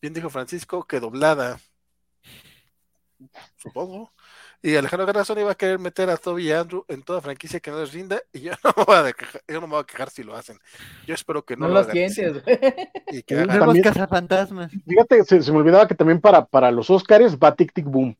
Bien 0.00 0.12
dijo 0.12 0.28
Francisco 0.30 0.86
que 0.86 1.00
doblada. 1.00 1.58
Supongo. 3.56 4.12
Y 4.62 4.74
Alejandro 4.74 5.06
Garzón 5.06 5.38
iba 5.38 5.52
a 5.52 5.54
querer 5.54 5.78
meter 5.78 6.10
a 6.10 6.16
Toby 6.16 6.48
y 6.48 6.52
Andrew 6.52 6.84
en 6.88 7.02
toda 7.02 7.20
franquicia 7.20 7.60
que 7.60 7.70
no 7.70 7.80
les 7.80 7.92
rinda, 7.92 8.20
y 8.32 8.40
yo 8.40 8.52
no 8.64 8.72
me 8.76 8.84
voy 8.84 8.96
a, 8.96 9.12
quejar, 9.12 9.42
yo 9.46 9.60
no 9.60 9.66
me 9.66 9.74
voy 9.74 9.82
a 9.82 9.84
quejar 9.84 10.10
si 10.10 10.22
lo 10.22 10.34
hacen. 10.34 10.58
Yo 11.06 11.14
espero 11.14 11.44
que 11.44 11.56
no, 11.56 11.68
no 11.68 11.74
lo, 11.74 11.80
hagan. 11.80 12.10
Sientes, 12.10 12.42
y 13.12 13.22
que 13.22 13.34
hagan. 13.34 13.80
cazafantasmas. 13.82 14.72
Fíjate, 14.86 15.24
se, 15.24 15.42
se, 15.42 15.52
me 15.52 15.58
olvidaba 15.58 15.86
que 15.86 15.94
también 15.94 16.20
para, 16.20 16.44
para 16.44 16.70
los 16.70 16.90
Oscars 16.90 17.36
va 17.36 17.54
Tic 17.54 17.72
Tic 17.72 17.86
Boom 17.86 18.16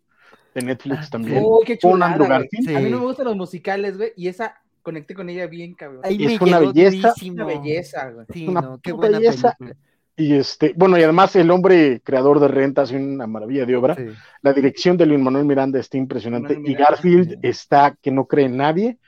de 0.55 0.63
Netflix 0.63 1.07
ah, 1.07 1.09
también. 1.11 1.43
Uy, 1.45 1.65
qué 1.65 1.79
chulada, 1.79 2.37
A 2.37 2.41
mí 2.41 2.91
no 2.91 2.99
me 2.99 3.07
gustan 3.07 3.27
los 3.27 3.37
musicales, 3.37 3.97
güey, 3.99 4.13
y 4.17 4.29
esa 4.29 4.61
conecté 4.83 5.15
con 5.15 5.29
ella 5.29 5.47
bien, 5.49 5.75
cabrón. 5.75 6.03
es 6.05 6.41
una 6.41 6.61
belleza. 6.61 7.13
Una 7.29 7.45
belleza, 7.45 8.11
güey. 8.11 8.27
Sí, 8.33 8.47
una 8.49 8.61
no, 8.61 8.81
qué 8.81 8.93
buena 8.93 9.19
belleza. 9.19 9.57
Película. 9.59 9.81
Y 10.17 10.35
este, 10.35 10.73
bueno, 10.75 10.99
y 10.99 11.03
además 11.03 11.37
el 11.37 11.51
hombre 11.51 12.01
creador 12.03 12.41
de 12.41 12.49
renta 12.49 12.83
hace 12.83 12.97
una 12.97 13.27
maravilla 13.27 13.67
de 13.67 13.77
obra. 13.77 13.97
La 14.41 14.55
dirección 14.55 14.97
de 14.97 15.05
Luis 15.05 15.21
Manuel 15.21 15.45
Miranda 15.45 15.79
está 15.79 15.99
impresionante. 15.99 16.59
y 16.65 16.75
Garfield 16.75 17.39
está 17.43 17.95
que 18.01 18.11
no 18.11 18.25
cree 18.27 18.47
en 18.47 18.57
nadie. 18.57 18.99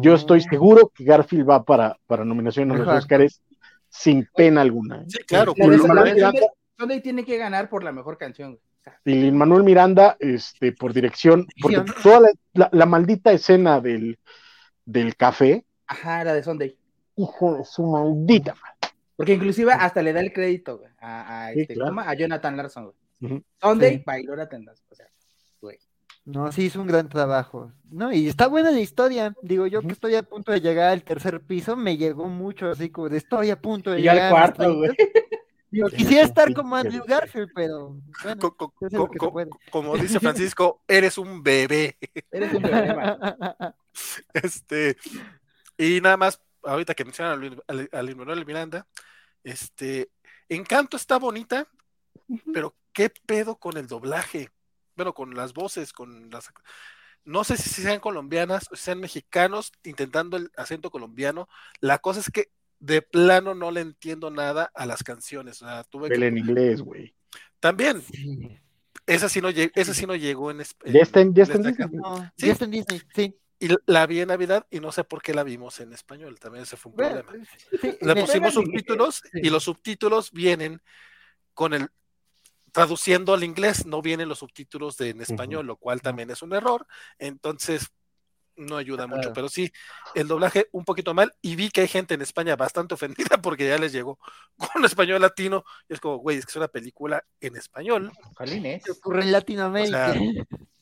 Yo 0.00 0.14
estoy 0.14 0.40
seguro 0.40 0.90
que 0.94 1.04
Garfield 1.04 1.48
va 1.48 1.64
para, 1.64 1.98
para 2.06 2.24
nominación 2.24 2.72
a 2.72 2.76
los 2.76 2.88
Oscars 2.88 3.42
sin 3.90 4.26
pena 4.34 4.62
alguna. 4.62 5.02
¿eh? 5.02 5.04
Sí, 5.08 5.18
claro. 5.24 5.52
¿Dónde 6.76 7.00
tiene 7.00 7.24
que 7.24 7.36
ganar 7.36 7.68
por 7.68 7.84
la 7.84 7.92
mejor 7.92 8.16
canción? 8.16 8.58
Y 9.04 9.14
Luis 9.14 9.32
Manuel 9.32 9.64
Miranda, 9.64 10.16
este, 10.18 10.72
por 10.72 10.92
dirección, 10.92 11.46
porque 11.60 11.84
toda 12.02 12.30
la, 12.52 12.86
maldita 12.86 13.32
escena 13.32 13.80
del, 13.80 14.18
del 14.84 15.14
café. 15.16 15.64
Ajá, 15.86 16.24
la 16.24 16.34
de 16.34 16.42
Sunday. 16.42 16.76
Hijo 17.16 17.58
de 17.58 17.64
su 17.64 17.82
maldita 17.86 18.54
porque 19.16 19.34
inclusive 19.34 19.72
hasta 19.72 20.02
le 20.02 20.12
da 20.12 20.20
el 20.20 20.32
crédito, 20.32 20.82
a, 20.98 21.52
este, 21.52 21.74
a 21.74 22.14
Jonathan 22.14 22.56
Larson, 22.56 22.92
¿Dónde? 23.60 24.02
bailó 24.04 24.36
la 24.36 24.44
O 24.44 24.94
sea, 24.94 25.08
güey. 25.60 25.78
No, 26.24 26.50
sí, 26.52 26.64
hizo 26.64 26.80
un 26.80 26.86
gran 26.86 27.08
trabajo. 27.08 27.72
No, 27.90 28.12
y 28.12 28.28
está 28.28 28.48
buena 28.48 28.70
la 28.70 28.80
historia. 28.80 29.34
Digo, 29.42 29.66
yo 29.66 29.82
que 29.82 29.92
estoy 29.92 30.14
a 30.14 30.22
punto 30.22 30.52
de 30.52 30.60
llegar 30.60 30.90
al 30.90 31.04
tercer 31.04 31.40
piso, 31.40 31.76
me 31.76 31.96
llegó 31.96 32.28
mucho 32.28 32.70
así 32.70 32.90
como 32.90 33.08
de 33.08 33.18
estoy 33.18 33.50
a 33.50 33.60
punto 33.60 33.90
de 33.90 33.98
llegar. 33.98 34.18
al 34.18 34.30
cuarto, 34.30 34.76
güey. 34.76 34.90
Digo, 35.70 35.88
quisiera 35.90 36.24
estar 36.24 36.52
como 36.54 36.76
Andrew 36.76 37.04
Garfield, 37.06 37.50
pero 37.54 37.96
bueno, 39.32 39.58
como 39.70 39.96
dice 39.96 40.20
Francisco, 40.20 40.82
eres 40.88 41.18
un 41.18 41.42
bebé. 41.42 41.98
Eres 42.30 42.54
un 42.54 42.62
bebé, 42.62 42.94
Este, 44.32 44.96
y 45.76 46.00
nada 46.00 46.16
más 46.16 46.40
ahorita 46.64 46.94
que 46.94 47.04
mencionan 47.04 47.60
a 47.92 48.02
Luis 48.02 48.16
Manuel 48.16 48.46
Miranda, 48.46 48.86
este, 49.42 50.10
Encanto 50.48 50.96
está 50.96 51.18
bonita, 51.18 51.68
pero 52.52 52.74
¿qué 52.92 53.10
pedo 53.26 53.56
con 53.56 53.76
el 53.76 53.86
doblaje? 53.86 54.50
Bueno, 54.96 55.14
con 55.14 55.34
las 55.34 55.52
voces, 55.52 55.92
con 55.92 56.30
las... 56.30 56.50
No 57.24 57.42
sé 57.42 57.56
si 57.56 57.70
sean 57.82 58.00
colombianas 58.00 58.68
o 58.70 58.76
sean 58.76 59.00
mexicanos 59.00 59.72
intentando 59.82 60.36
el 60.36 60.50
acento 60.56 60.90
colombiano. 60.90 61.48
La 61.80 61.98
cosa 61.98 62.20
es 62.20 62.30
que 62.30 62.50
de 62.80 63.00
plano 63.00 63.54
no 63.54 63.70
le 63.70 63.80
entiendo 63.80 64.30
nada 64.30 64.70
a 64.74 64.84
las 64.84 65.02
canciones. 65.02 65.62
O 65.62 65.66
sea, 65.66 65.84
tuve 65.84 66.14
en 66.14 66.36
inglés, 66.36 66.82
güey. 66.82 67.14
También. 67.60 68.02
Esa 69.06 69.30
sí 69.30 69.40
no, 69.40 69.48
esa 69.48 69.94
sí 69.94 70.06
no 70.06 70.14
llegó 70.14 70.50
en, 70.50 70.58
Ya 70.84 71.00
está 71.00 71.20
en, 71.20 71.34
ya 71.34 71.44
Disney. 71.44 73.02
sí. 73.14 73.34
Y 73.58 73.68
la 73.86 74.06
vi 74.06 74.20
en 74.20 74.28
Navidad 74.28 74.66
y 74.70 74.80
no 74.80 74.92
sé 74.92 75.04
por 75.04 75.22
qué 75.22 75.32
la 75.32 75.42
vimos 75.42 75.80
en 75.80 75.92
español. 75.92 76.38
También 76.38 76.64
ese 76.64 76.76
fue 76.76 76.90
un 76.90 76.96
problema. 76.96 77.32
le 78.00 78.16
pusimos 78.16 78.54
subtítulos 78.54 79.22
y 79.32 79.48
los 79.48 79.64
subtítulos 79.64 80.32
vienen 80.32 80.82
con 81.54 81.72
el 81.72 81.88
traduciendo 82.74 83.34
al 83.34 83.44
inglés, 83.44 83.86
no 83.86 84.02
vienen 84.02 84.28
los 84.28 84.40
subtítulos 84.40 84.96
de, 84.96 85.10
en 85.10 85.20
español, 85.20 85.64
lo 85.64 85.76
cual 85.76 86.02
también 86.02 86.28
es 86.30 86.42
un 86.42 86.52
error. 86.52 86.84
Entonces, 87.18 87.92
no 88.56 88.76
ayuda 88.76 89.06
mucho, 89.06 89.32
pero 89.32 89.48
sí, 89.48 89.72
el 90.16 90.26
doblaje 90.26 90.68
un 90.72 90.84
poquito 90.84 91.14
mal 91.14 91.32
y 91.40 91.54
vi 91.54 91.70
que 91.70 91.82
hay 91.82 91.88
gente 91.88 92.14
en 92.14 92.22
España 92.22 92.56
bastante 92.56 92.94
ofendida 92.94 93.38
porque 93.42 93.68
ya 93.68 93.78
les 93.78 93.92
llegó 93.92 94.18
con 94.56 94.84
español 94.84 95.20
latino 95.20 95.64
y 95.88 95.94
es 95.94 96.00
como, 96.00 96.16
güey, 96.16 96.38
es 96.38 96.46
que 96.46 96.50
es 96.50 96.56
una 96.56 96.68
película 96.68 97.24
en 97.40 97.54
español. 97.56 98.10
¿Qué 98.84 98.90
ocurre 98.90 99.22
en 99.22 99.32
Latinoamérica? 99.32 100.14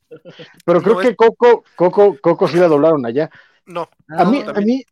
pero 0.64 0.82
creo 0.82 0.98
que 0.98 1.16
Coco, 1.16 1.64
Coco, 1.76 2.16
Coco 2.20 2.48
sí 2.48 2.56
la 2.56 2.68
doblaron 2.68 3.04
allá. 3.06 3.30
No. 3.66 3.88
A 4.08 4.24
mí, 4.24 4.42
a 4.42 4.52
mí, 4.60 4.84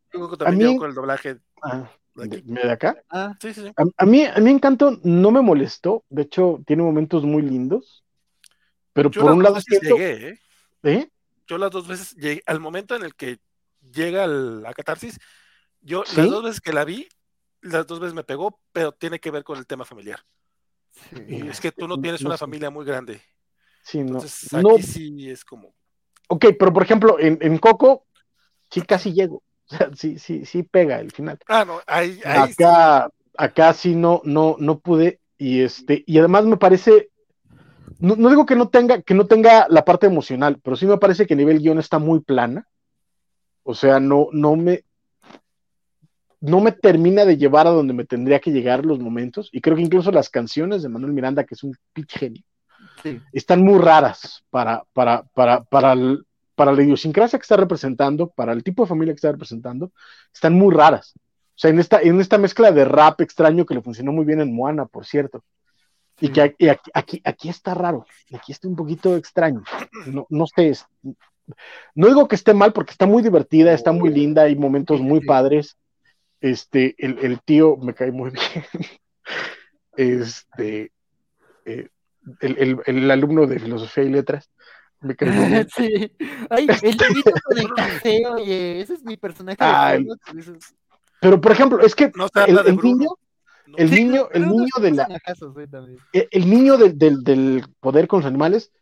a 0.45 0.51
mí, 0.51 0.77
con 0.77 0.91
el 0.91 0.95
doblaje. 0.95 1.39
Ah, 1.63 1.91
de, 2.15 2.71
acá? 2.71 3.03
Ah, 3.11 3.35
sí, 3.41 3.55
sí. 3.55 3.73
A, 3.97 4.07
mí, 4.07 4.25
a 4.25 4.39
mí 4.39 4.51
Encanto 4.51 4.99
no 5.03 5.31
me 5.31 5.41
molestó, 5.41 6.05
de 6.09 6.23
hecho 6.23 6.61
tiene 6.67 6.83
momentos 6.83 7.25
muy 7.25 7.43
lindos, 7.43 8.05
pero 8.93 9.11
por 9.11 9.33
un 9.33 9.43
lado... 9.43 9.59
llegué, 9.67 10.29
¿eh? 10.29 10.39
¿eh? 10.83 11.11
yo 11.47 11.59
las 11.59 11.71
dos 11.71 11.87
veces 11.87 12.15
llegué, 12.17 12.43
al 12.47 12.61
momento 12.61 12.95
en 12.95 13.05
el 13.05 13.15
que 13.15 13.39
llega 13.93 14.27
la 14.27 14.73
catarsis, 14.75 15.19
yo 15.81 16.05
las 16.17 16.31
dos 16.31 16.45
veces 16.45 16.61
que 16.61 16.73
la 16.73 16.85
vi, 16.85 17.09
las 17.63 17.87
dos 17.87 18.01
veces 18.01 18.15
me 18.15 18.25
pegó, 18.25 18.61
pero 18.73 18.93
tiene 18.93 19.19
que 19.19 19.31
ver 19.31 19.45
con 19.45 19.59
el 19.59 19.67
tema 19.67 19.85
familiar. 19.85 20.21
Y 21.29 21.47
es 21.47 21.61
que 21.61 21.73
tú 21.73 21.87
no 21.87 22.01
tienes 22.01 22.23
una 22.23 22.37
familia 22.37 22.71
muy 22.71 22.85
grande. 22.85 23.21
Sí, 23.83 23.99
no. 23.99 24.21
Entonces 24.23 24.55
aquí 24.55 24.83
sí 24.83 25.31
es 25.31 25.45
como. 25.45 25.75
Ok, 26.29 26.47
pero 26.59 26.73
por 26.73 26.83
ejemplo, 26.83 27.17
en, 27.19 27.59
Coco, 27.59 28.07
sí 28.71 28.83
casi 28.83 29.13
llego. 29.13 29.43
O 29.71 29.77
sea, 29.77 29.91
sí, 29.95 30.19
sí, 30.19 30.45
sí 30.45 30.65
pega 30.65 30.99
el 30.99 31.13
final. 31.13 31.39
Ah, 31.47 31.65
no, 31.65 31.81
ahí, 31.87 32.21
acá, 32.25 33.09
sí. 33.09 33.31
acá 33.37 33.73
sí 33.73 33.95
no, 33.95 34.21
no, 34.25 34.57
no 34.59 34.81
pude. 34.81 35.21
Y 35.39 35.61
este, 35.61 36.03
y 36.07 36.19
además 36.19 36.45
me 36.45 36.57
parece 36.57 37.11
no, 38.01 38.15
digo 38.31 38.47
que 38.47 38.57
no 38.57 38.69
tenga, 38.69 39.03
que 39.03 39.15
no 39.15 39.27
tenga 39.27 39.67
la 39.69 39.85
parte 39.85 40.07
emocional, 40.07 40.59
pero 40.63 40.75
sí 40.75 40.87
me 40.87 40.97
parece 40.97 41.27
que 41.27 41.35
a 41.35 41.37
nivel 41.37 41.59
guion 41.59 41.79
está 41.79 41.99
muy 41.99 42.21
plana. 42.21 42.67
O 43.63 43.75
sea, 43.75 44.01
no, 44.01 44.29
no 44.33 44.57
me, 44.57 44.85
no 46.41 46.61
me 46.61 46.73
termina 46.73 47.27
de 47.27 47.37
llevar 47.37 47.67
a 47.67 47.71
donde 47.71 47.93
me 47.93 48.07
tendría 48.07 48.41
que 48.41 48.53
llegar 48.53 48.87
los 48.87 48.99
momentos. 48.99 49.51
Y 49.53 49.61
creo 49.61 49.77
que 49.77 49.83
incluso 49.83 50.11
las 50.11 50.31
canciones 50.31 50.83
de 50.83 50.89
Manuel 50.89 51.13
Miranda, 51.13 51.45
que 51.45 51.55
es 51.55 51.63
un 51.63 51.75
pitch 51.93 52.19
genio, 52.19 52.43
están 53.33 53.63
muy 53.63 53.79
raras 53.79 54.45
para, 54.51 54.85
para, 54.93 55.23
para, 55.35 55.63
para, 55.65 55.95
para 56.55 56.73
la 56.73 56.83
idiosincrasia 56.83 57.39
que 57.39 57.43
está 57.43 57.57
representando, 57.57 58.29
para 58.29 58.53
el 58.53 58.63
tipo 58.63 58.83
de 58.83 58.89
familia 58.89 59.15
que 59.15 59.19
está 59.19 59.33
representando, 59.33 59.93
están 60.33 60.55
muy 60.55 60.75
raras. 60.75 61.15
O 61.17 61.59
sea, 61.61 61.71
en 61.71 61.79
esta, 61.79 62.01
en 62.01 62.21
esta 62.21 62.39
mezcla 62.39 62.73
de 62.73 62.85
rap 62.85 63.21
extraño 63.21 63.67
que 63.67 63.75
le 63.75 63.83
funcionó 63.83 64.13
muy 64.13 64.25
bien 64.25 64.41
en 64.41 64.55
Moana, 64.55 64.87
por 64.87 65.05
cierto, 65.05 65.45
y 66.21 66.29
que 66.31 66.43
aquí, 66.95 67.23
aquí, 67.25 67.49
está 67.49 67.75
raro, 67.75 68.07
aquí 68.35 68.53
está 68.53 68.69
un 68.69 68.77
poquito 68.77 69.17
extraño. 69.17 69.63
No, 70.07 70.27
no 70.29 70.47
sé, 70.47 70.73
no 71.95 72.07
digo 72.07 72.29
que 72.29 72.37
esté 72.37 72.55
mal 72.55 72.73
porque 72.73 72.93
está 72.93 73.07
muy 73.07 73.23
divertida, 73.23 73.73
está 73.73 73.93
muy 73.93 74.11
linda, 74.11 74.43
hay 74.43 74.57
momentos 74.57 75.01
muy 75.01 75.21
padres. 75.21 75.77
Este, 76.41 76.95
el, 76.99 77.41
tío 77.43 77.77
me 77.77 77.95
cae 77.95 78.13
muy 78.13 78.31
bien. 78.33 78.65
Este, 79.97 80.93
eh, 81.65 81.89
el, 82.41 83.11
alumno 83.11 83.47
de 83.47 83.59
filosofía 83.59 84.05
y 84.05 84.11
letras 84.11 84.51
me. 85.01 85.17
Sí. 85.77 86.13
Ay, 86.51 86.67
el 86.83 86.97
con 87.45 87.59
el 87.59 87.75
café, 87.75 88.27
oye, 88.27 88.81
ese 88.81 88.95
es 88.95 89.05
mi 89.05 89.17
personaje. 89.17 89.59
pero 91.21 91.41
por 91.41 91.53
ejemplo, 91.53 91.81
es 91.81 91.95
que 91.95 92.13
el, 92.47 92.77
niño 92.77 93.09
el 93.77 93.91
niño, 93.91 94.29
el 94.33 94.49
niño 94.49 94.75
de 94.81 94.91
la. 94.93 95.09
El, 96.13 96.51
niño 96.51 96.77
del 96.77 97.65
poder 97.81 98.09
con 98.09 98.21
los 98.21 98.27
animales 98.27 98.73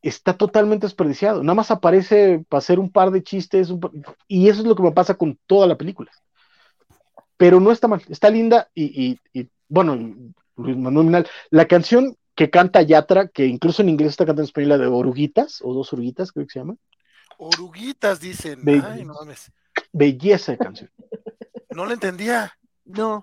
está 0.00 0.36
totalmente 0.36 0.86
desperdiciado. 0.86 1.42
Nada 1.42 1.54
más 1.54 1.70
aparece 1.70 2.44
para 2.48 2.58
hacer 2.58 2.78
un 2.78 2.90
par 2.90 3.10
de 3.10 3.22
chistes. 3.22 3.72
y 4.28 4.48
eso 4.48 4.60
es 4.60 4.66
lo 4.66 4.74
que 4.74 4.82
me 4.82 4.92
pasa 4.92 5.14
con 5.14 5.38
toda 5.46 5.66
la 5.66 5.76
película. 5.76 6.10
Pero 7.36 7.60
no 7.60 7.72
está 7.72 7.88
mal, 7.88 8.02
está 8.08 8.30
linda 8.30 8.68
y, 8.74 9.18
bueno, 9.68 9.96
Luis 10.56 10.76
Manuel 10.76 11.26
La 11.50 11.66
canción 11.66 12.16
que 12.34 12.50
canta 12.50 12.82
Yatra, 12.82 13.28
que 13.28 13.46
incluso 13.46 13.82
en 13.82 13.88
inglés 13.88 14.10
está 14.10 14.24
cantando 14.24 14.42
en 14.42 14.46
español, 14.46 14.68
la 14.70 14.78
de 14.78 14.86
Oruguitas, 14.86 15.60
o 15.62 15.74
dos 15.74 15.92
Oruguitas, 15.92 16.32
creo 16.32 16.46
que 16.46 16.52
se 16.52 16.58
llama. 16.60 16.76
Oruguitas, 17.38 18.20
dicen. 18.20 18.60
Ay, 18.66 19.04
no 19.04 19.14
mames. 19.14 19.52
Belleza 19.92 20.52
de 20.52 20.58
canción. 20.58 20.90
No 21.70 21.86
la 21.86 21.94
entendía. 21.94 22.52
No. 22.84 23.20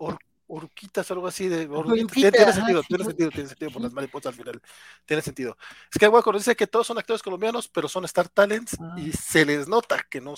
Uruquitas, 0.47 1.09
algo 1.11 1.27
así 1.27 1.47
de 1.47 1.67
Tiene, 2.11 2.31
sentido, 2.51 2.81
tiene 2.81 3.03
sentido, 3.03 3.29
tiene 3.29 3.49
sentido 3.49 3.71
por 3.71 3.83
las 3.83 3.93
mariposas 3.93 4.33
al 4.33 4.33
final. 4.33 4.61
Tiene 5.05 5.21
sentido. 5.21 5.55
Es 5.91 5.99
que 5.99 6.05
Aguaco 6.05 6.33
dice 6.33 6.55
que 6.55 6.65
todos 6.65 6.88
son 6.88 6.97
actores 6.97 7.21
colombianos, 7.21 7.67
pero 7.67 7.88
son 7.88 8.05
Star 8.05 8.29
Talents 8.29 8.75
y 8.97 9.11
ah. 9.11 9.13
se 9.13 9.45
les 9.45 9.67
nota 9.67 10.03
que 10.09 10.19
no. 10.19 10.33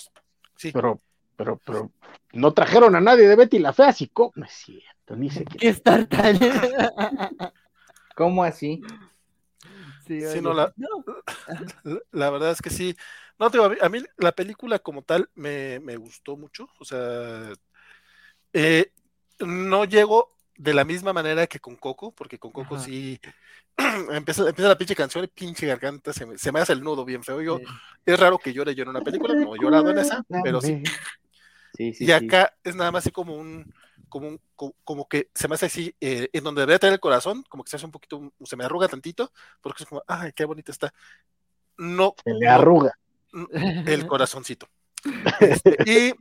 Sí. 0.56 0.70
Pero, 0.70 1.00
pero, 1.34 1.58
pero 1.64 1.90
no 2.34 2.52
trajeron 2.52 2.94
a 2.94 3.00
nadie 3.00 3.26
de 3.26 3.36
Betty 3.36 3.58
la 3.58 3.72
Fea, 3.72 3.88
así 3.88 4.08
como. 4.08 4.32
No 4.34 4.44
es 4.44 4.52
cierto, 4.52 5.16
ni 5.16 5.30
sé 5.30 5.46
qué. 5.46 5.68
Star 5.68 6.04
Talents? 6.04 6.60
¿Cómo 8.14 8.44
así? 8.44 8.82
Sí, 10.06 10.40
no, 10.42 10.52
la, 10.52 10.72
la, 12.10 12.30
verdad 12.30 12.50
es 12.50 12.60
que 12.60 12.70
sí. 12.70 12.96
No, 13.38 13.50
te 13.50 13.58
a 13.58 13.88
mí 13.88 14.02
la 14.18 14.32
película 14.32 14.78
como 14.78 15.02
tal 15.02 15.30
me, 15.34 15.80
me 15.80 15.96
gustó 15.96 16.36
mucho. 16.36 16.68
O 16.78 16.84
sea, 16.84 17.52
eh, 18.52 18.92
no 19.40 19.84
llego 19.84 20.36
de 20.56 20.74
la 20.74 20.84
misma 20.84 21.12
manera 21.12 21.46
que 21.46 21.60
con 21.60 21.76
Coco, 21.76 22.12
porque 22.12 22.38
con 22.38 22.52
Coco 22.52 22.78
sí 22.78 23.18
empieza, 24.12 24.48
empieza, 24.48 24.68
la 24.68 24.78
pinche 24.78 24.94
canción 24.94 25.24
y 25.24 25.28
pinche 25.28 25.66
garganta 25.66 26.12
se 26.12 26.26
me, 26.26 26.36
se 26.36 26.52
me 26.52 26.60
hace 26.60 26.72
el 26.72 26.82
nudo 26.82 27.04
bien 27.04 27.22
feo. 27.22 27.40
Yo, 27.40 27.58
Es 28.04 28.18
raro 28.18 28.38
que 28.38 28.52
llore 28.52 28.74
yo 28.74 28.82
en 28.82 28.90
una 28.90 29.00
película, 29.00 29.34
no 29.34 29.54
he 29.54 29.58
llorado 29.58 29.90
en 29.90 29.98
esa, 29.98 30.24
pero 30.42 30.60
sí. 30.60 30.82
y 31.78 32.10
acá 32.10 32.54
es 32.62 32.74
nada 32.76 32.90
más 32.90 33.04
así 33.04 33.10
como 33.10 33.36
un, 33.36 33.72
como, 34.12 34.28
un, 34.28 34.40
como, 34.84 35.08
que 35.08 35.30
se 35.34 35.48
me 35.48 35.54
hace 35.54 35.66
así, 35.66 35.96
eh, 35.98 36.28
en 36.34 36.44
donde 36.44 36.60
debería 36.60 36.78
tener 36.78 36.92
el 36.92 37.00
corazón, 37.00 37.42
como 37.48 37.64
que 37.64 37.70
se 37.70 37.76
hace 37.76 37.86
un 37.86 37.92
poquito, 37.92 38.30
se 38.44 38.56
me 38.56 38.64
arruga 38.64 38.86
tantito, 38.86 39.32
porque 39.62 39.84
es 39.84 39.88
como, 39.88 40.02
ay, 40.06 40.32
qué 40.34 40.44
bonito 40.44 40.70
está. 40.70 40.92
No. 41.78 42.14
Se 42.22 42.34
le 42.34 42.46
arruga. 42.46 42.92
el 43.86 44.06
corazoncito. 44.06 44.68
Este, 45.40 45.76
y 45.86 46.12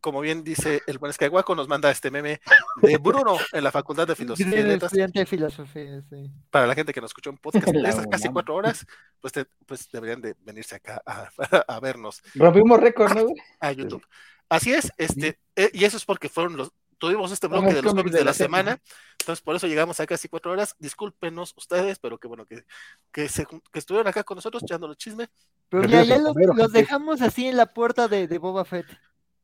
como 0.00 0.20
bien 0.20 0.42
dice 0.42 0.80
el 0.86 0.98
buen 0.98 1.12
Skywaco, 1.12 1.54
nos 1.54 1.68
manda 1.68 1.90
este 1.90 2.10
meme 2.10 2.40
de 2.80 2.96
Bruno 2.96 3.36
en 3.52 3.62
la 3.62 3.70
Facultad 3.70 4.06
de 4.06 4.16
Filosofía 4.16 4.60
y 4.60 4.62
Letras. 4.62 4.92
de 4.92 5.26
filosofía, 5.26 6.00
sí. 6.08 6.30
Para 6.50 6.66
la 6.66 6.74
gente 6.74 6.92
que 6.92 7.00
nos 7.00 7.10
escuchó 7.10 7.30
en 7.30 7.36
podcast 7.36 7.66
de 7.72 7.88
estas 7.88 8.06
casi 8.06 8.28
cuatro 8.30 8.54
horas, 8.54 8.86
pues, 9.20 9.32
pues 9.66 9.90
deberían 9.92 10.22
de 10.22 10.34
venirse 10.40 10.76
acá 10.76 11.02
a, 11.04 11.28
a 11.68 11.80
vernos. 11.80 12.22
Rompimos 12.34 12.80
récord, 12.80 13.14
¿no? 13.14 13.26
A 13.60 13.72
YouTube. 13.72 14.04
Así 14.48 14.72
es, 14.72 14.92
este, 14.96 15.38
eh, 15.56 15.70
y 15.72 15.84
eso 15.84 15.96
es 15.96 16.04
porque 16.04 16.28
fueron 16.28 16.56
los, 16.56 16.72
tuvimos 16.98 17.32
este 17.32 17.46
bloque 17.46 17.74
de 17.74 17.82
los 17.82 17.94
cómics 17.94 18.12
de 18.16 18.24
la 18.24 18.32
semana, 18.32 18.80
entonces 19.20 19.42
por 19.42 19.56
eso 19.56 19.66
llegamos 19.66 19.98
a 20.00 20.06
casi 20.06 20.28
cuatro 20.28 20.52
horas. 20.52 20.76
Discúlpenos 20.78 21.54
ustedes, 21.56 21.98
pero 21.98 22.18
que 22.18 22.28
bueno 22.28 22.46
que, 22.46 22.64
que, 23.12 23.28
se, 23.28 23.46
que 23.46 23.78
estuvieron 23.78 24.06
acá 24.08 24.24
con 24.24 24.36
nosotros 24.36 24.62
echando 24.62 24.88
los 24.88 24.96
chisme. 24.96 25.28
Pero 25.68 25.84
ya, 25.88 26.04
ya 26.04 26.18
los, 26.18 26.34
dejamos 26.72 27.22
así 27.22 27.48
en 27.48 27.56
la 27.56 27.66
puerta 27.72 28.08
de, 28.08 28.28
de 28.28 28.38
Boba 28.38 28.64
Fett. 28.64 28.86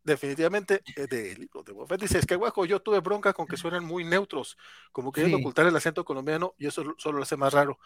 Definitivamente 0.04 0.82
eh, 0.96 1.06
de 1.06 1.36
libro 1.36 1.62
de 1.62 1.72
Buffett 1.72 2.00
dice 2.00 2.18
es 2.18 2.26
que 2.26 2.34
guaco 2.34 2.64
yo 2.64 2.82
tuve 2.82 2.98
bronca 2.98 3.32
con 3.32 3.46
que 3.46 3.56
suenan 3.56 3.84
muy 3.84 4.02
neutros 4.02 4.58
como 4.90 5.12
queriendo 5.12 5.38
ocultar 5.38 5.64
el 5.64 5.76
acento 5.76 6.04
colombiano 6.04 6.54
y 6.58 6.66
eso 6.66 6.82
solo 6.98 7.18
lo 7.18 7.22
hace 7.22 7.36
más 7.36 7.52
raro 7.52 7.78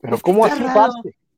pero 0.00 0.18
cómo 0.18 0.46
así 0.46 0.62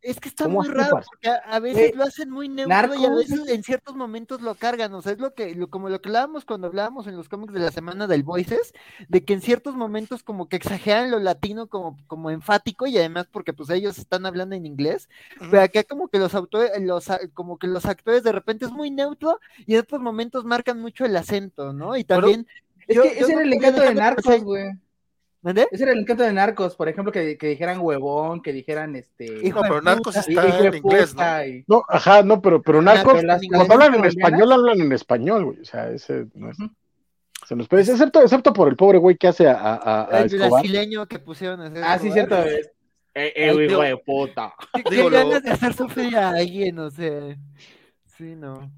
es 0.02 0.20
que 0.20 0.28
está 0.28 0.46
muy 0.46 0.68
raro, 0.68 1.00
porque 1.04 1.28
a, 1.28 1.58
veces 1.58 1.94
lo 1.96 2.04
hacen 2.04 2.30
muy 2.30 2.48
neutro 2.48 2.94
y 2.94 3.04
a 3.04 3.10
veces 3.10 3.48
en 3.48 3.62
ciertos 3.62 3.96
momentos 3.96 4.40
lo 4.40 4.54
cargan, 4.54 4.94
o 4.94 5.02
sea, 5.02 5.12
es 5.12 5.18
lo 5.18 5.34
que, 5.34 5.58
como 5.68 5.88
lo 5.88 6.00
que 6.00 6.08
hablábamos 6.08 6.44
cuando 6.44 6.68
hablábamos 6.68 7.06
en 7.06 7.16
los 7.16 7.28
cómics 7.28 7.52
de 7.52 7.60
la 7.60 7.72
semana 7.72 8.06
del 8.06 8.22
Voices, 8.22 8.72
de 9.08 9.24
que 9.24 9.32
en 9.32 9.40
ciertos 9.40 9.74
momentos 9.74 10.22
como 10.22 10.48
que 10.48 10.56
exageran 10.56 11.10
lo 11.10 11.18
latino 11.18 11.66
como, 11.66 11.96
como 12.06 12.30
enfático 12.30 12.86
y 12.86 12.96
además 12.98 13.26
porque 13.30 13.52
pues 13.52 13.70
ellos 13.70 13.98
están 13.98 14.26
hablando 14.26 14.54
en 14.54 14.66
inglés, 14.66 15.08
pero 15.50 15.62
acá 15.62 15.82
como 15.84 16.08
que 16.08 16.18
los 16.18 16.34
autores, 16.34 16.70
los, 16.80 17.06
como 17.34 17.58
que 17.58 17.66
los 17.66 17.86
actores 17.86 18.22
de 18.22 18.32
repente 18.32 18.64
es 18.64 18.72
muy 18.72 18.90
neutro 18.90 19.40
y 19.66 19.74
en 19.74 19.80
otros 19.80 20.00
momentos 20.00 20.44
marcan 20.44 20.80
mucho 20.80 21.04
el 21.04 21.16
acento, 21.16 21.72
¿no? 21.72 21.96
Y 21.96 22.04
también... 22.04 22.46
es 22.86 23.00
que 23.00 23.18
ese 23.18 23.32
era 23.32 23.42
el 23.42 23.52
encanto 23.52 23.80
de 23.80 23.94
Narcos, 23.94 24.42
güey. 24.44 24.70
Ese 25.70 25.84
era 25.84 25.92
el 25.92 25.98
encanto 25.98 26.22
de 26.22 26.32
Narcos, 26.32 26.74
por 26.74 26.88
ejemplo, 26.88 27.12
que, 27.12 27.38
que 27.38 27.48
dijeran 27.48 27.80
huevón, 27.80 28.42
que 28.42 28.52
dijeran 28.52 28.96
este. 28.96 29.48
No, 29.50 29.60
pero 29.60 29.80
Narcos 29.80 30.16
está 30.16 30.66
en 30.66 30.74
inglés, 30.74 31.14
¿no? 31.14 31.22
No, 31.68 31.84
ajá, 31.88 32.22
no, 32.22 32.40
pero, 32.42 32.60
pero 32.62 32.82
Narcos, 32.82 33.22
cuando 33.50 33.74
hablan 33.74 33.94
en 33.94 34.04
español, 34.06 34.52
hablan 34.52 34.80
en 34.80 34.92
español, 34.92 35.44
güey. 35.44 35.60
O 35.60 35.64
sea, 35.64 35.90
ese 35.90 36.26
no 36.34 36.50
es. 36.50 36.56
Se 37.46 37.54
nos 37.54 37.68
puede, 37.68 37.82
excepto, 37.82 38.22
excepto 38.22 38.52
por 38.52 38.66
el 38.68 38.74
pobre 38.74 38.98
güey 38.98 39.16
que 39.16 39.28
hace 39.28 39.46
a, 39.46 39.54
a, 39.54 40.16
a 40.16 40.22
El 40.22 40.36
brasileño 40.36 41.06
que 41.06 41.20
pusieron. 41.20 41.76
Ah, 41.76 41.96
sí, 41.96 42.10
cierto. 42.10 42.36
Eh, 42.42 42.72
eh, 43.14 43.66
hijo 43.70 43.80
de 43.82 43.96
puta. 43.98 44.52
Qué 44.90 45.08
ganas 45.08 45.42
de 45.42 45.50
hacer 45.50 45.72
sufrir 45.74 46.16
a 46.16 46.30
alguien, 46.30 46.78
o 46.78 46.90
sea. 46.90 47.36
Sí, 48.04 48.34
no. 48.34 48.70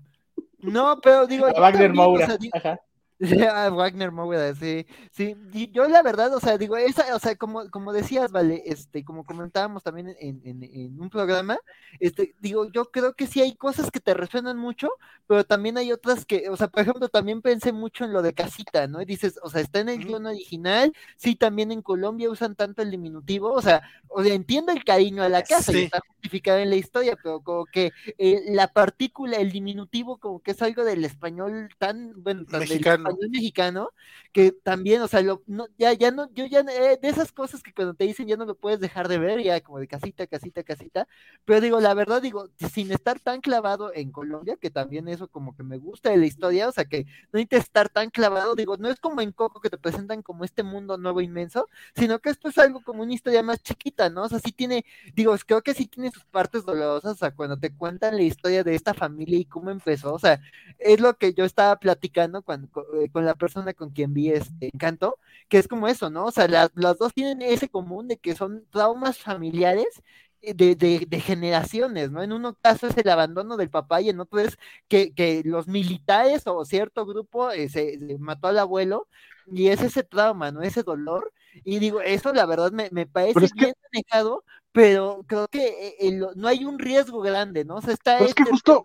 No, 0.59 1.01
pero 1.01 1.27
digo. 1.27 1.47
A 1.47 1.61
Wagner 1.61 1.95
Moura. 1.95 2.37
Ajá. 2.53 2.79
A 3.21 3.21
Wagner 3.71 4.13
Moura, 4.13 4.55
sí, 4.55 4.87
sí, 5.11 5.37
yo 5.73 5.89
la 5.89 6.03
verdad, 6.03 6.33
o 6.35 6.39
sea, 6.39 6.57
digo, 6.57 6.77
esa, 6.77 7.17
o 7.17 7.19
sea, 7.19 7.35
como, 7.35 7.69
como 7.69 7.93
decías, 7.93 8.31
vale, 8.31 8.63
este, 8.65 9.05
como 9.05 9.25
comentábamos 9.25 9.83
también 9.83 10.15
en, 10.21 10.41
en, 10.45 10.63
en, 10.63 11.01
un 11.01 11.11
programa, 11.11 11.59
este, 11.99 12.37
digo, 12.41 12.71
yo 12.71 12.93
creo 12.93 13.15
que 13.15 13.27
sí 13.27 13.41
hay 13.41 13.57
cosas 13.57 13.91
que 13.91 13.99
te 13.99 14.15
resuenan 14.15 14.57
mucho, 14.57 14.91
pero 15.27 15.43
también 15.43 15.79
hay 15.79 15.91
otras 15.91 16.25
que, 16.25 16.49
o 16.49 16.57
sea, 16.57 16.69
por 16.69 16.83
ejemplo, 16.83 17.09
también 17.09 17.43
pensé 17.43 17.73
mucho 17.73 18.05
en 18.05 18.13
lo 18.13 18.23
de 18.23 18.35
casita, 18.35 18.87
¿no? 18.87 19.03
Y 19.03 19.05
dices, 19.05 19.41
o 19.43 19.51
sea, 19.51 19.63
está 19.63 19.81
en 19.81 19.89
el 19.89 20.05
guion 20.05 20.27
original, 20.27 20.93
sí, 21.17 21.35
también 21.35 21.73
en 21.73 21.83
Colombia 21.83 22.31
usan 22.31 22.55
tanto 22.55 22.83
el 22.83 22.93
diminutivo, 22.93 23.53
o 23.53 23.61
sea, 23.61 23.83
o 24.07 24.23
sea, 24.23 24.33
entiendo 24.33 24.71
el 24.71 24.85
cariño 24.85 25.25
a 25.25 25.29
la 25.29 25.43
casa 25.43 25.73
y 25.73 25.85
está 25.85 26.01
justificado 26.07 26.59
en 26.59 26.71
la 26.71 26.77
historia, 26.77 27.17
pero 27.21 27.41
como 27.41 27.67
que 27.67 27.91
eh, 28.17 28.45
la 28.51 28.69
partícula, 28.69 29.39
el 29.39 29.51
diminutivo, 29.51 30.19
como 30.19 30.41
que 30.41 30.53
es 30.53 30.63
algo 30.63 30.85
del 30.85 31.05
español 31.05 31.71
tan, 31.79 32.13
bueno, 32.23 32.45
tan 32.45 32.61
mexicano 32.61 33.08
mexicano, 33.31 33.91
que 34.33 34.53
también, 34.53 35.03
o 35.03 35.09
sea, 35.09 35.21
lo, 35.23 35.43
no, 35.47 35.67
ya, 35.79 35.93
ya 35.93 36.11
no, 36.11 36.31
yo 36.33 36.47
ya, 36.47 36.61
eh, 36.61 36.99
de 37.01 37.09
esas 37.09 37.33
cosas 37.33 37.63
que 37.63 37.73
cuando 37.73 37.95
te 37.95 38.05
dicen 38.05 38.27
ya 38.27 38.37
no 38.37 38.45
lo 38.45 38.55
puedes 38.55 38.81
dejar 38.81 39.09
de 39.09 39.19
ver, 39.19 39.43
ya 39.43 39.61
como 39.61 39.79
de 39.79 39.89
casita, 39.89 40.27
casita, 40.27 40.63
casita, 40.63 41.09
pero 41.45 41.61
digo, 41.61 41.81
la 41.81 41.95
verdad, 41.95 42.23
digo, 42.23 42.49
sin 42.73 42.93
estar 42.93 43.21
tan 43.21 43.41
clavado 43.41 43.93
en 43.95 44.13
Colombia, 44.13 44.57
que 44.61 44.71
también 44.71 45.09
eso 45.09 45.29
como 45.29 45.57
que 45.57 45.63
me 45.63 45.79
gusta 45.79 46.11
de 46.11 46.19
la 46.19 46.27
historia, 46.27 46.69
o 46.69 46.73
sea, 46.73 46.85
que 46.85 47.05
no 47.33 47.39
necesitas 47.39 47.65
estar 47.65 47.89
tan 47.89 48.11
clavado, 48.11 48.55
digo, 48.55 48.77
no 48.77 48.89
es 48.89 49.01
como 49.01 49.21
en 49.21 49.33
Coco 49.33 49.61
que 49.61 49.71
te 49.71 49.79
presentan 49.79 50.23
como 50.23 50.45
este 50.45 50.63
mundo 50.63 50.99
nuevo 50.99 51.21
inmenso, 51.21 51.69
sino 51.95 52.19
que 52.19 52.31
esto 52.31 52.49
es 52.49 52.59
algo 52.59 52.83
como 52.83 53.03
una 53.03 53.15
historia 53.15 53.43
más 53.43 53.63
chiquita, 53.63 54.11
¿no? 54.11 54.25
O 54.25 54.29
sea, 54.29 54.39
sí 54.39 54.53
tiene, 54.53 54.85
digo, 55.15 55.35
creo 55.47 55.63
que 55.63 55.75
sí 55.75 55.87
tiene 55.87 56.11
sus 56.11 56.25
partes 56.27 56.65
dolorosas, 56.65 57.13
o 57.13 57.17
sea, 57.17 57.31
cuando 57.35 57.57
te 57.59 57.75
cuentan 57.75 58.17
la 58.17 58.23
historia 58.23 58.65
de 58.65 58.75
esta 58.75 58.95
familia 58.95 59.39
y 59.39 59.45
cómo 59.45 59.71
empezó, 59.71 60.15
o 60.15 60.19
sea, 60.19 60.41
es 60.79 61.01
lo 61.01 61.17
que 61.17 61.35
yo 61.35 61.45
estaba 61.45 61.77
platicando 61.77 62.43
cuando, 62.43 62.69
eh, 63.01 63.11
con 63.11 63.25
la 63.25 63.35
persona 63.35 63.75
con 63.75 63.91
quien 63.91 64.15
vi 64.15 64.31
este 64.31 64.71
encanto, 64.73 65.19
que 65.49 65.59
es 65.59 65.69
como 65.69 65.89
eso, 65.89 66.11
¿no? 66.11 66.27
O 66.27 66.31
sea, 66.31 66.49
las, 66.49 66.71
dos 66.99 67.15
tienen 67.15 67.43
ese 67.43 67.69
común 67.69 68.09
de 68.09 68.19
que 68.19 68.35
son 68.35 68.65
traumas 68.71 69.19
familiares 69.19 70.03
eh, 70.43 70.55
de, 70.55 70.75
de, 70.75 71.21
generaciones, 71.21 72.11
¿no? 72.11 72.23
En 72.23 72.33
uno 72.33 72.55
caso 72.61 72.87
es 72.87 72.97
el 72.97 73.09
abandono 73.09 73.57
del 73.57 73.71
papá 73.71 74.01
y 74.01 74.11
en 74.11 74.21
otro 74.21 74.41
es 74.41 74.59
que, 74.89 75.13
que 75.13 75.43
los 75.45 75.69
militares 75.69 76.43
o 76.47 76.65
cierto 76.65 77.07
grupo 77.07 77.51
eh, 77.51 77.69
se, 77.69 77.99
mató 78.19 78.49
al 78.49 78.59
abuelo 78.59 79.09
y 79.47 79.69
es 79.69 79.83
ese 79.83 80.03
trauma, 80.05 80.53
¿no? 80.53 80.63
Ese 80.63 80.83
dolor. 80.83 81.33
Y 81.65 81.79
digo, 81.79 82.01
eso 82.01 82.33
la 82.33 82.47
verdad 82.47 82.73
me, 82.73 82.89
me 82.93 83.07
parece 83.07 83.49
bien 83.55 83.75
manejado, 83.93 84.45
pero 84.73 85.25
creo 85.27 85.49
que 85.49 85.99
no 86.37 86.49
hay 86.49 86.65
un 86.65 86.79
riesgo 86.79 87.21
grande, 87.21 87.65
¿no? 87.65 87.77
O 87.77 87.83
sea, 87.83 87.95
está 87.95 88.19
es 88.19 88.35
que 88.35 88.43
este 88.43 88.53
justo, 88.53 88.83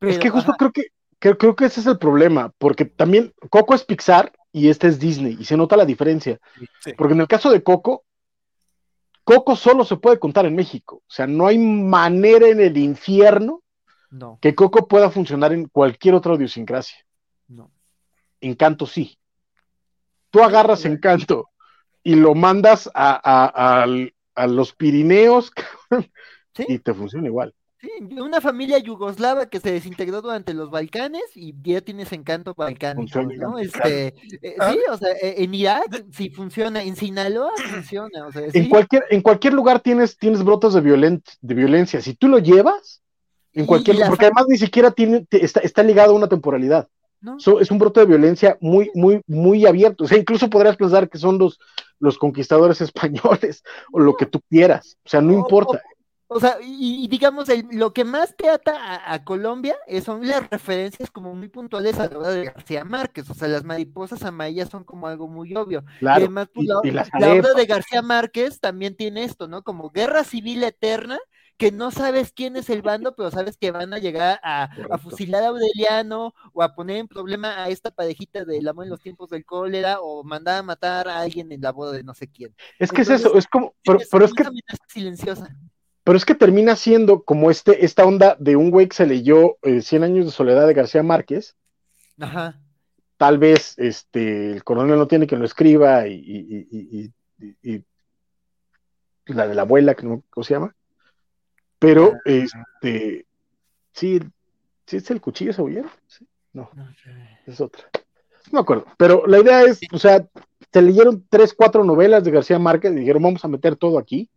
es 0.00 0.18
que 0.18 0.30
justo 0.30 0.52
creo 0.58 0.72
que 0.72 0.86
creo, 1.18 1.56
que 1.56 1.64
ese 1.64 1.80
es 1.80 1.86
el 1.86 1.98
problema, 1.98 2.52
porque 2.58 2.84
también 2.84 3.32
Coco 3.50 3.74
es 3.74 3.84
Pixar 3.84 4.32
y 4.52 4.68
este 4.68 4.88
es 4.88 4.98
Disney, 4.98 5.36
y 5.38 5.44
se 5.44 5.56
nota 5.56 5.76
la 5.76 5.84
diferencia. 5.84 6.38
Porque 6.96 7.14
en 7.14 7.20
el 7.20 7.28
caso 7.28 7.50
de 7.50 7.62
Coco, 7.62 8.04
Coco 9.24 9.56
solo 9.56 9.84
se 9.84 9.96
puede 9.96 10.18
contar 10.18 10.46
en 10.46 10.54
México. 10.54 10.96
O 10.96 11.10
sea, 11.10 11.26
no 11.26 11.46
hay 11.46 11.58
manera 11.58 12.48
en 12.48 12.60
el 12.60 12.76
infierno 12.78 13.62
que 14.40 14.54
Coco 14.54 14.88
pueda 14.88 15.10
funcionar 15.10 15.52
en 15.52 15.68
cualquier 15.68 16.14
otra 16.14 16.34
idiosincrasia. 16.34 16.98
No. 17.46 17.70
Encanto 18.40 18.86
sí. 18.86 19.18
Tú 20.30 20.42
agarras 20.42 20.84
Encanto 20.86 21.50
y 22.02 22.14
lo 22.14 22.34
mandas 22.34 22.90
a, 22.94 23.84
a 24.34 24.46
los 24.46 24.72
Pirineos 24.72 25.52
y 26.56 26.78
te 26.78 26.94
funciona 26.94 27.26
igual. 27.26 27.54
Sí, 27.80 27.90
una 28.18 28.40
familia 28.40 28.78
yugoslava 28.78 29.46
que 29.46 29.60
se 29.60 29.70
desintegró 29.70 30.20
durante 30.20 30.52
los 30.52 30.68
Balcanes 30.68 31.22
y 31.36 31.54
ya 31.62 31.80
tienes 31.80 32.10
encanto 32.12 32.52
balcánico, 32.56 33.22
¿no? 33.22 33.56
Este, 33.56 34.08
eh, 34.42 34.56
ah. 34.58 34.72
Sí, 34.72 34.80
o 34.90 34.96
sea, 34.98 35.12
e, 35.12 35.44
en 35.44 35.54
Irak 35.54 36.06
sí 36.10 36.30
funciona, 36.30 36.82
en 36.82 36.96
Sinaloa 36.96 37.52
funciona, 37.70 38.26
o 38.26 38.32
sea, 38.32 38.42
en 38.52 38.68
cualquier 38.68 39.04
en 39.10 39.22
cualquier 39.22 39.52
lugar 39.52 39.78
tienes 39.78 40.18
tienes 40.18 40.42
brotes 40.42 40.74
de 40.74 40.80
de 40.80 41.54
violencia, 41.54 42.00
si 42.00 42.14
tú 42.14 42.26
lo 42.26 42.40
llevas 42.40 43.00
en 43.52 43.64
cualquier 43.64 43.94
lugar, 43.94 44.10
porque 44.10 44.24
además 44.24 44.46
ni 44.48 44.58
siquiera 44.58 44.90
tiene 44.90 45.24
está, 45.30 45.60
está 45.60 45.84
ligado 45.84 46.12
a 46.12 46.16
una 46.16 46.28
temporalidad. 46.28 46.88
es 47.60 47.70
un 47.70 47.78
brote 47.78 48.00
de 48.00 48.06
violencia 48.06 48.58
muy 48.60 48.90
muy 48.94 49.20
muy 49.28 49.66
abierto, 49.66 50.02
o 50.02 50.08
sea, 50.08 50.18
incluso 50.18 50.50
podrías 50.50 50.76
pensar 50.76 51.08
que 51.08 51.18
son 51.18 51.38
los 51.38 51.60
los 52.00 52.18
conquistadores 52.18 52.80
españoles 52.80 53.62
o 53.92 54.00
lo 54.00 54.16
que 54.16 54.26
tú 54.26 54.40
quieras, 54.50 54.96
o 55.04 55.08
sea, 55.08 55.20
no 55.20 55.32
importa. 55.32 55.80
O 56.30 56.40
sea, 56.40 56.58
y, 56.62 57.08
digamos, 57.08 57.48
lo 57.72 57.94
que 57.94 58.04
más 58.04 58.36
te 58.36 58.50
ata 58.50 59.12
a, 59.12 59.24
Colombia 59.24 59.76
son 60.04 60.26
las 60.28 60.48
referencias 60.50 61.10
como 61.10 61.34
muy 61.34 61.48
puntuales 61.48 61.98
a 61.98 62.06
la 62.06 62.18
obra 62.18 62.28
de 62.28 62.44
García 62.44 62.84
Márquez. 62.84 63.30
O 63.30 63.34
sea, 63.34 63.48
las 63.48 63.64
mariposas 63.64 64.22
amarillas 64.24 64.68
son 64.68 64.84
como 64.84 65.06
algo 65.06 65.26
muy 65.26 65.54
obvio. 65.56 65.84
y 66.02 66.06
además, 66.06 66.48
pues, 66.52 66.66
la, 66.66 67.32
obra 67.32 67.54
de 67.54 67.64
García 67.64 68.02
Márquez 68.02 68.60
también 68.60 68.94
tiene 68.94 69.24
esto, 69.24 69.48
¿no? 69.48 69.62
Como 69.62 69.88
guerra 69.90 70.22
civil 70.22 70.62
eterna, 70.64 71.18
que 71.56 71.72
no 71.72 71.90
sabes 71.90 72.32
quién 72.32 72.56
es 72.56 72.68
el 72.68 72.82
bando, 72.82 73.16
pero 73.16 73.30
sabes 73.30 73.56
que 73.56 73.70
van 73.70 73.94
a 73.94 73.98
llegar 73.98 74.38
a, 74.42 74.68
fusilar 74.98 75.42
a 75.42 75.48
Aureliano 75.48 76.34
o 76.52 76.62
a 76.62 76.74
poner 76.74 76.98
en 76.98 77.08
problema 77.08 77.64
a 77.64 77.70
esta 77.70 77.90
parejita 77.90 78.44
del 78.44 78.68
amor 78.68 78.84
en 78.84 78.90
los 78.90 79.00
tiempos 79.00 79.30
del 79.30 79.46
cólera 79.46 80.00
o 80.00 80.22
mandar 80.24 80.58
a 80.58 80.62
matar 80.62 81.08
a 81.08 81.20
alguien 81.20 81.50
en 81.52 81.62
la 81.62 81.72
boda 81.72 81.92
de 81.92 82.04
no 82.04 82.12
sé 82.12 82.28
quién. 82.28 82.54
Es 82.78 82.92
que 82.92 83.00
es 83.00 83.08
eso, 83.08 83.34
es 83.34 83.46
como, 83.48 83.74
pero, 83.82 83.98
pero 84.10 84.24
es 84.26 84.34
que... 84.34 84.44
Silenciosa. 84.88 85.56
Pero 86.08 86.16
es 86.16 86.24
que 86.24 86.34
termina 86.34 86.74
siendo 86.74 87.22
como 87.22 87.50
este, 87.50 87.84
esta 87.84 88.06
onda 88.06 88.34
de 88.40 88.56
un 88.56 88.70
güey 88.70 88.88
que 88.88 88.96
se 88.96 89.04
leyó 89.04 89.58
eh, 89.60 89.82
Cien 89.82 90.04
años 90.04 90.24
de 90.24 90.32
soledad 90.32 90.66
de 90.66 90.72
García 90.72 91.02
Márquez. 91.02 91.54
Ajá. 92.18 92.58
Tal 93.18 93.36
vez 93.36 93.74
este, 93.76 94.52
el 94.52 94.64
coronel 94.64 94.96
no 94.96 95.06
tiene 95.06 95.26
que 95.26 95.36
lo 95.36 95.44
escriba 95.44 96.06
y, 96.08 97.12
la 99.26 99.48
de 99.48 99.54
la 99.54 99.60
abuela, 99.60 99.94
que 99.94 100.06
no, 100.06 100.22
¿cómo 100.30 100.44
se 100.44 100.54
llama? 100.54 100.74
Pero, 101.78 102.14
ah. 102.14 102.20
este, 102.24 103.26
sí, 103.92 104.18
sí 104.86 104.96
es 104.96 105.10
el 105.10 105.20
cuchillo 105.20 105.52
cebollero, 105.52 105.90
¿Sí? 106.06 106.26
No, 106.54 106.70
es 107.44 107.60
otra. 107.60 107.84
No 108.46 108.52
me 108.52 108.60
acuerdo, 108.60 108.86
pero 108.96 109.26
la 109.26 109.40
idea 109.40 109.62
es, 109.64 109.80
o 109.92 109.98
sea, 109.98 110.26
se 110.72 110.80
leyeron 110.80 111.26
tres, 111.28 111.52
cuatro 111.52 111.84
novelas 111.84 112.24
de 112.24 112.30
García 112.30 112.58
Márquez 112.58 112.92
y 112.92 113.00
dijeron, 113.00 113.22
vamos 113.22 113.44
a 113.44 113.48
meter 113.48 113.76
todo 113.76 113.98
aquí 113.98 114.30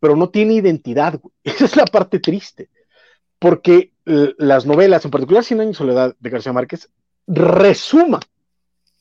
pero 0.00 0.16
no 0.16 0.28
tiene 0.30 0.54
identidad. 0.54 1.20
Esa 1.44 1.64
es 1.64 1.76
la 1.76 1.86
parte 1.86 2.20
triste, 2.20 2.68
porque 3.38 3.92
las 4.04 4.66
novelas, 4.66 5.04
en 5.04 5.10
particular 5.10 5.42
Cien 5.42 5.60
años 5.60 5.72
de 5.72 5.78
soledad 5.78 6.16
de 6.18 6.30
García 6.30 6.52
Márquez, 6.52 6.88
resuma 7.26 8.20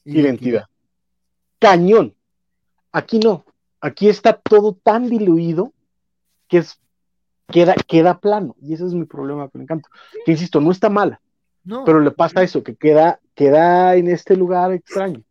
identidad. 0.04 0.66
Cañón. 1.60 2.16
Aquí 2.92 3.20
no. 3.20 3.46
Aquí 3.82 4.10
está 4.10 4.34
todo 4.34 4.74
tan 4.74 5.10
diluido 5.10 5.74
que 6.48 6.58
es 6.58 6.80
queda, 7.48 7.76
queda 7.88 8.20
plano. 8.20 8.56
Y 8.62 8.74
ese 8.74 8.86
es 8.86 8.94
mi 8.94 9.06
problema 9.06 9.48
con 9.50 9.62
Encanto. 9.62 9.90
Que 10.26 10.32
insisto, 10.32 10.60
no 10.62 10.72
está 10.72 10.90
mala. 10.90 11.22
pero 11.86 12.00
le 12.00 12.12
pasa 12.12 12.44
eso, 12.44 12.64
que 12.64 12.76
queda, 12.76 13.20
queda 13.34 13.96
en 13.96 14.08
este 14.08 14.36
lugar 14.36 14.72
extraño. 14.72 15.24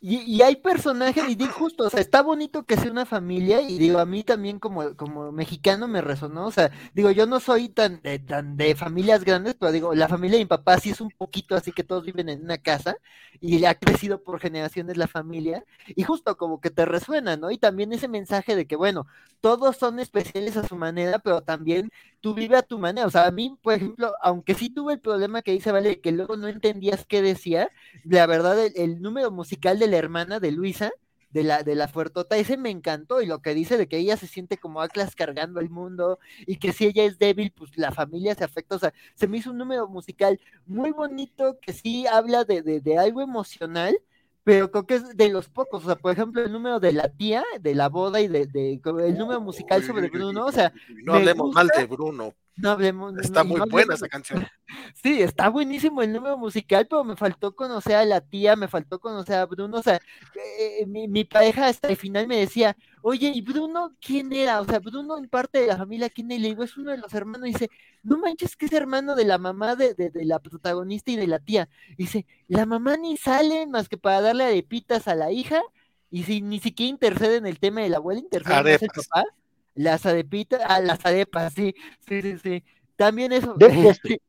Y, 0.00 0.42
hay 0.42 0.54
personajes, 0.54 1.28
y 1.28 1.34
digo 1.34 1.52
justo, 1.52 1.84
o 1.84 1.90
sea, 1.90 1.98
está 2.00 2.22
bonito 2.22 2.64
que 2.64 2.76
sea 2.76 2.92
una 2.92 3.04
familia, 3.04 3.60
y 3.62 3.78
digo, 3.78 3.98
a 3.98 4.06
mí 4.06 4.22
también 4.22 4.60
como, 4.60 4.94
como 4.96 5.32
mexicano 5.32 5.88
me 5.88 6.00
resonó, 6.00 6.46
o 6.46 6.52
sea, 6.52 6.70
digo, 6.94 7.10
yo 7.10 7.26
no 7.26 7.40
soy 7.40 7.68
tan 7.68 8.00
de, 8.02 8.20
tan 8.20 8.56
de 8.56 8.76
familias 8.76 9.24
grandes, 9.24 9.56
pero 9.58 9.72
digo, 9.72 9.96
la 9.96 10.06
familia 10.06 10.38
de 10.38 10.44
mi 10.44 10.48
papá 10.48 10.78
sí 10.78 10.90
es 10.90 11.00
un 11.00 11.10
poquito 11.10 11.56
así 11.56 11.72
que 11.72 11.82
todos 11.82 12.04
viven 12.04 12.28
en 12.28 12.44
una 12.44 12.58
casa, 12.58 12.96
y 13.40 13.64
ha 13.64 13.74
crecido 13.74 14.22
por 14.22 14.38
generaciones 14.40 14.96
la 14.96 15.08
familia, 15.08 15.64
y 15.88 16.04
justo 16.04 16.36
como 16.36 16.60
que 16.60 16.70
te 16.70 16.84
resuena, 16.84 17.36
¿no? 17.36 17.50
Y 17.50 17.58
también 17.58 17.92
ese 17.92 18.06
mensaje 18.06 18.54
de 18.54 18.68
que, 18.68 18.76
bueno, 18.76 19.08
todos 19.40 19.76
son 19.78 19.98
especiales 19.98 20.56
a 20.56 20.66
su 20.66 20.76
manera, 20.76 21.18
pero 21.18 21.42
también 21.42 21.90
tú 22.20 22.34
vives 22.34 22.58
a 22.58 22.62
tu 22.62 22.78
manera, 22.78 23.06
o 23.06 23.10
sea, 23.10 23.26
a 23.26 23.30
mí, 23.30 23.56
por 23.62 23.74
ejemplo, 23.74 24.12
aunque 24.22 24.54
sí 24.54 24.70
tuve 24.70 24.94
el 24.94 25.00
problema 25.00 25.42
que 25.42 25.52
dice, 25.52 25.72
vale, 25.72 26.00
que 26.00 26.12
luego 26.12 26.36
no 26.36 26.48
entendías 26.48 27.04
qué 27.06 27.22
decía, 27.22 27.70
la 28.04 28.26
verdad, 28.26 28.58
el, 28.64 28.72
el 28.76 29.00
número 29.02 29.30
musical 29.30 29.78
de 29.78 29.86
la 29.88 29.96
hermana 29.98 30.40
de 30.40 30.52
Luisa, 30.52 30.90
de 31.30 31.42
la, 31.44 31.62
de 31.62 31.74
la 31.74 31.88
fuertota, 31.88 32.36
ese 32.38 32.56
me 32.56 32.70
encantó, 32.70 33.20
y 33.20 33.26
lo 33.26 33.42
que 33.42 33.54
dice 33.54 33.76
de 33.76 33.86
que 33.88 33.98
ella 33.98 34.16
se 34.16 34.26
siente 34.26 34.56
como 34.58 34.80
Atlas 34.80 35.14
cargando 35.14 35.60
el 35.60 35.68
mundo, 35.70 36.18
y 36.46 36.56
que 36.56 36.72
si 36.72 36.86
ella 36.86 37.04
es 37.04 37.18
débil, 37.18 37.52
pues 37.52 37.76
la 37.76 37.92
familia 37.92 38.34
se 38.34 38.44
afecta, 38.44 38.76
o 38.76 38.78
sea, 38.78 38.94
se 39.14 39.28
me 39.28 39.38
hizo 39.38 39.50
un 39.50 39.58
número 39.58 39.86
musical 39.88 40.40
muy 40.66 40.90
bonito, 40.92 41.58
que 41.60 41.72
sí 41.74 42.06
habla 42.06 42.44
de, 42.44 42.62
de, 42.62 42.80
de 42.80 42.98
algo 42.98 43.20
emocional, 43.20 43.98
pero 44.48 44.70
creo 44.70 44.86
que 44.86 44.94
es 44.94 45.14
de 45.14 45.28
los 45.28 45.46
pocos, 45.50 45.82
o 45.82 45.86
sea, 45.88 45.96
por 45.96 46.10
ejemplo, 46.10 46.42
el 46.42 46.50
número 46.50 46.80
de 46.80 46.92
la 46.92 47.10
tía, 47.10 47.44
de 47.60 47.74
la 47.74 47.90
boda 47.90 48.18
y 48.22 48.28
de, 48.28 48.46
de 48.46 48.80
el 49.06 49.18
número 49.18 49.42
musical 49.42 49.84
sobre 49.84 50.08
Bruno, 50.08 50.46
o 50.46 50.52
sea, 50.52 50.72
no 51.04 51.12
hablemos 51.12 51.54
mal 51.54 51.68
de 51.76 51.84
Bruno. 51.84 52.32
No 52.58 52.70
hablemos. 52.70 53.16
Está 53.18 53.44
muy 53.44 53.60
buena 53.70 53.94
esa 53.94 54.08
canción. 54.08 54.46
Sí, 55.02 55.22
está 55.22 55.48
buenísimo 55.48 56.02
el 56.02 56.12
número 56.12 56.36
musical, 56.36 56.86
pero 56.86 57.02
me 57.02 57.16
faltó 57.16 57.56
conocer 57.56 57.94
a 57.94 58.04
la 58.04 58.20
tía, 58.20 58.54
me 58.54 58.68
faltó 58.68 59.00
conocer 59.00 59.36
a 59.36 59.46
Bruno. 59.46 59.78
O 59.78 59.82
sea, 59.82 59.98
eh, 60.58 60.84
mi, 60.86 61.24
pareja 61.24 61.68
hasta 61.68 61.88
el 61.88 61.96
final 61.96 62.26
me 62.26 62.36
decía, 62.36 62.76
oye, 63.00 63.32
¿y 63.34 63.40
Bruno 63.40 63.96
quién 63.98 64.30
era? 64.30 64.60
O 64.60 64.66
sea, 64.66 64.78
Bruno 64.78 65.16
en 65.16 65.26
parte 65.28 65.60
de 65.60 65.68
la 65.68 65.78
familia, 65.78 66.10
¿quién 66.10 66.30
es? 66.32 66.40
Le 66.40 66.48
digo, 66.48 66.64
es 66.64 66.76
uno 66.76 66.90
de 66.90 66.98
los 66.98 67.14
hermanos. 67.14 67.48
Y 67.48 67.52
dice, 67.52 67.70
no 68.02 68.18
manches, 68.18 68.56
que 68.56 68.66
es 68.66 68.72
hermano 68.72 69.14
de 69.14 69.24
la 69.24 69.38
mamá 69.38 69.74
de, 69.74 69.94
de, 69.94 70.24
la 70.26 70.38
protagonista 70.38 71.10
y 71.12 71.16
de 71.16 71.28
la 71.28 71.38
tía. 71.38 71.68
dice, 71.96 72.26
la 72.46 72.66
mamá 72.66 72.98
ni 72.98 73.16
sale 73.16 73.66
más 73.66 73.88
que 73.88 73.96
para 73.96 74.20
darle 74.20 74.44
arepitas 74.44 75.08
a 75.08 75.14
la 75.14 75.32
hija. 75.32 75.62
Y 76.10 76.24
si 76.24 76.42
ni 76.42 76.58
siquiera 76.60 76.90
intercede 76.90 77.36
en 77.36 77.46
el 77.46 77.58
tema 77.58 77.80
de 77.80 77.88
la 77.88 77.98
abuela, 77.98 78.20
intercede 78.20 78.74
en 78.74 78.82
el 78.82 78.88
papá. 78.88 79.24
Las 79.74 80.06
arepitas, 80.06 80.60
ah, 80.66 80.80
las 80.80 81.04
arepas, 81.04 81.52
sí, 81.54 81.74
sí, 82.06 82.22
sí, 82.22 82.38
sí. 82.38 82.64
También 82.96 83.32
eso. 83.32 83.56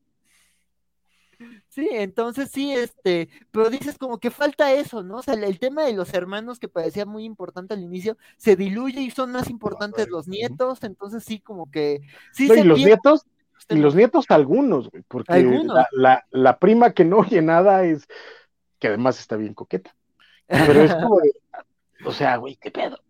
Sí, 1.70 1.88
entonces 1.92 2.50
sí, 2.52 2.72
este, 2.72 3.28
pero 3.52 3.70
dices 3.70 3.96
como 3.96 4.18
que 4.18 4.30
falta 4.30 4.72
eso, 4.72 5.02
¿no? 5.04 5.18
O 5.18 5.22
sea, 5.22 5.34
el, 5.34 5.58
tema 5.60 5.84
de 5.84 5.94
los 5.94 6.12
hermanos 6.12 6.58
que 6.58 6.68
parecía 6.68 7.06
muy 7.06 7.24
importante 7.24 7.74
al 7.74 7.82
inicio 7.82 8.18
se 8.36 8.56
diluye 8.56 9.00
y 9.00 9.10
son 9.10 9.30
más 9.30 9.48
importantes 9.48 10.08
los 10.08 10.26
nietos, 10.26 10.82
entonces 10.82 11.22
sí, 11.24 11.38
como 11.40 11.70
que 11.70 12.00
sí. 12.32 12.50
y 12.52 12.64
los 12.64 12.78
nietos, 12.80 13.24
y 13.68 13.76
los 13.76 13.94
nietos 13.94 14.26
algunos, 14.30 14.90
porque 15.06 15.48
La, 15.92 16.26
la, 16.30 16.58
prima 16.58 16.92
que 16.92 17.04
no 17.04 17.18
oye 17.18 17.40
nada 17.40 17.84
es, 17.84 18.08
que 18.80 18.88
además 18.88 19.20
está 19.20 19.36
bien 19.36 19.54
coqueta. 19.54 19.94
Pero 20.48 20.82
es 20.82 20.94
como, 20.96 21.20
o 22.04 22.12
sea, 22.12 22.36
güey, 22.36 22.56
¿qué 22.56 22.72
pedo? 22.72 23.00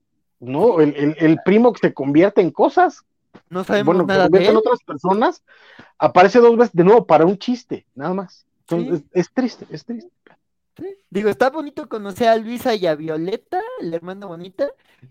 No, 0.40 0.80
el, 0.80 1.16
el, 1.18 1.38
primo 1.44 1.72
que 1.72 1.88
se 1.88 1.94
convierte 1.94 2.40
en 2.40 2.50
cosas. 2.50 3.04
No 3.50 3.62
sabemos 3.62 3.94
bueno, 3.94 4.06
nada 4.06 4.28
de 4.28 4.48
en 4.48 4.56
otras 4.56 4.82
personas, 4.82 5.42
aparece 5.98 6.40
dos 6.40 6.56
veces 6.56 6.74
de 6.74 6.84
nuevo 6.84 7.06
para 7.06 7.26
un 7.26 7.38
chiste, 7.38 7.86
nada 7.94 8.14
más. 8.14 8.46
es, 9.12 9.30
triste, 9.32 9.66
es 9.70 9.84
triste. 9.84 10.10
Digo, 11.10 11.28
está 11.28 11.50
bonito 11.50 11.88
conocer 11.88 12.28
a 12.28 12.36
Luisa 12.36 12.74
y 12.74 12.86
a 12.86 12.94
Violeta, 12.94 13.60
la 13.80 13.96
hermana 13.96 14.26
bonita. 14.26 14.68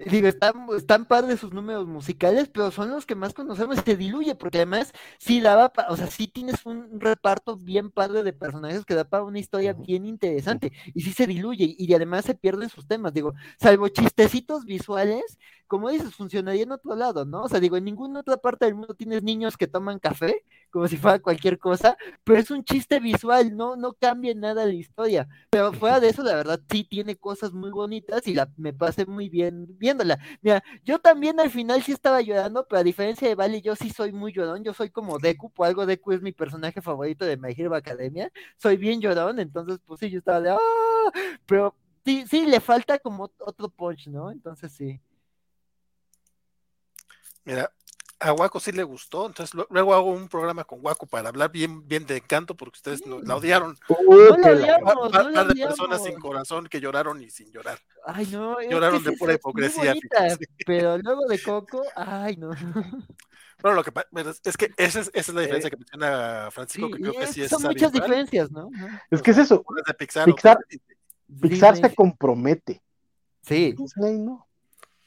Digo, 0.09 0.27
están, 0.27 0.67
están 0.77 1.05
padres 1.05 1.39
sus 1.39 1.51
números 1.51 1.85
musicales, 1.88 2.49
pero 2.49 2.71
son 2.71 2.89
los 2.91 3.05
que 3.05 3.15
más 3.15 3.33
conocemos. 3.33 3.79
Se 3.83 3.97
diluye, 3.97 4.35
porque 4.35 4.59
además 4.59 4.93
sí 5.17 5.41
daba, 5.41 5.71
o 5.89 5.97
sea, 5.97 6.07
sí 6.07 6.27
tienes 6.27 6.65
un 6.65 6.99
reparto 6.99 7.57
bien 7.57 7.91
padre 7.91 8.23
de 8.23 8.33
personajes 8.33 8.85
que 8.85 8.95
da 8.95 9.03
para 9.03 9.23
una 9.23 9.39
historia 9.39 9.73
bien 9.73 10.05
interesante. 10.05 10.71
Y 10.93 11.01
sí 11.01 11.11
se 11.11 11.27
diluye, 11.27 11.75
y 11.77 11.93
además 11.93 12.25
se 12.25 12.35
pierden 12.35 12.69
sus 12.69 12.88
temas. 12.88 13.13
Digo, 13.13 13.33
salvo 13.59 13.89
chistecitos 13.89 14.65
visuales, 14.65 15.38
como 15.67 15.89
dices, 15.89 16.15
funcionaría 16.15 16.63
en 16.63 16.71
otro 16.71 16.95
lado, 16.95 17.25
¿no? 17.25 17.43
O 17.43 17.49
sea, 17.49 17.59
digo, 17.59 17.77
en 17.77 17.85
ninguna 17.85 18.21
otra 18.21 18.38
parte 18.38 18.65
del 18.65 18.75
mundo 18.75 18.93
tienes 18.95 19.21
niños 19.23 19.57
que 19.57 19.67
toman 19.67 19.99
café, 19.99 20.43
como 20.71 20.88
si 20.88 20.97
fuera 20.97 21.19
cualquier 21.19 21.59
cosa, 21.59 21.97
pero 22.23 22.39
es 22.39 22.49
un 22.51 22.63
chiste 22.63 22.99
visual, 22.99 23.55
no, 23.55 23.75
no 23.75 23.93
cambia 23.93 24.33
nada 24.33 24.65
la 24.65 24.73
historia. 24.73 25.27
Pero 25.49 25.58
fuera 25.73 25.99
de 25.99 26.09
eso, 26.09 26.23
la 26.23 26.35
verdad, 26.35 26.59
sí 26.69 26.83
tiene 26.83 27.15
cosas 27.15 27.53
muy 27.53 27.71
bonitas 27.71 28.27
y 28.27 28.33
la, 28.33 28.49
me 28.57 28.73
pasé 28.73 29.05
muy 29.05 29.29
bien 29.29 29.67
viéndola. 29.77 30.19
Mira, 30.41 30.63
yo 30.83 30.99
también 30.99 31.39
al 31.39 31.49
final 31.49 31.83
sí 31.83 31.91
estaba 31.91 32.21
llorando, 32.21 32.65
pero 32.67 32.79
a 32.79 32.83
diferencia 32.83 33.27
de 33.27 33.35
Vale, 33.35 33.61
yo 33.61 33.75
sí 33.75 33.89
soy 33.89 34.11
muy 34.11 34.33
llorón, 34.33 34.63
yo 34.63 34.73
soy 34.73 34.89
como 34.89 35.19
Deku, 35.19 35.51
por 35.51 35.67
algo 35.67 35.85
Deku 35.85 36.11
es 36.11 36.21
mi 36.21 36.31
personaje 36.31 36.81
favorito 36.81 37.25
de 37.25 37.38
My 37.38 37.53
Hero 37.57 37.75
Academia, 37.75 38.31
soy 38.57 38.77
bien 38.77 39.01
llorón, 39.01 39.39
entonces 39.39 39.79
pues 39.85 39.99
sí, 39.99 40.09
yo 40.09 40.19
estaba 40.19 40.41
de, 40.41 40.51
¡ah! 40.51 40.57
Pero 41.45 41.75
sí, 42.05 42.25
sí, 42.29 42.45
le 42.45 42.59
falta 42.59 42.99
como 42.99 43.29
otro 43.39 43.69
punch, 43.69 44.07
¿no? 44.07 44.31
Entonces 44.31 44.71
sí. 44.71 44.99
Mira, 47.45 47.71
a 48.19 48.33
Waco 48.33 48.59
sí 48.59 48.72
le 48.72 48.83
gustó, 48.83 49.27
entonces 49.27 49.57
luego 49.69 49.93
hago 49.93 50.11
un 50.11 50.27
programa 50.27 50.65
con 50.65 50.80
Waco 50.81 51.06
para 51.06 51.30
hablar 51.30 51.51
bien, 51.51 51.88
bien 51.88 52.06
de 52.06 52.17
encanto, 52.17 52.56
porque 52.56 52.77
ustedes 52.77 53.01
la 53.06 53.35
odiaron. 53.35 53.77
No 53.88 54.38
la 54.38 54.51
odiamos, 54.51 55.11
no 55.11 55.30
la 55.30 55.43
de 55.45 55.56
personas 55.56 56.03
sin 56.03 56.19
corazón 56.19 56.67
que 56.67 56.81
lloraron 56.81 57.22
y 57.22 57.30
sin 57.30 57.51
llorar. 57.51 57.80
Ay, 58.06 58.27
no. 58.27 58.61
Lloraron 58.61 59.03
de 59.03 59.14
pura 59.14 59.33
hipocresía. 59.33 59.93
pero 60.65 60.98
luego 60.98 61.27
de 61.27 61.41
Coco, 61.41 61.81
ay, 61.95 62.35
no. 62.38 62.51
Bueno, 63.61 63.75
lo 63.75 63.83
que 63.83 63.91
es 64.43 64.56
que 64.56 64.72
esa 64.77 65.01
es, 65.01 65.11
esa 65.14 65.31
es 65.31 65.33
la 65.33 65.41
diferencia 65.41 65.69
que 65.69 65.75
menciona 65.75 66.49
Francisco, 66.49 66.89
que 66.89 67.01
creo 67.01 67.14
que 67.14 67.27
sí 67.27 67.41
es. 67.41 67.49
Son 67.49 67.61
muchas 67.61 67.91
diferencias, 67.91 68.51
¿no? 68.51 68.69
Es 69.11 69.22
que 69.22 69.31
es 69.31 69.38
eso. 69.38 69.65
Pixar, 69.98 70.25
Pixar, 70.25 70.59
Pixar 71.41 71.75
se 71.75 71.93
compromete. 71.93 72.81
Sí. 73.41 73.73
Disney 73.73 74.17
no. 74.17 74.48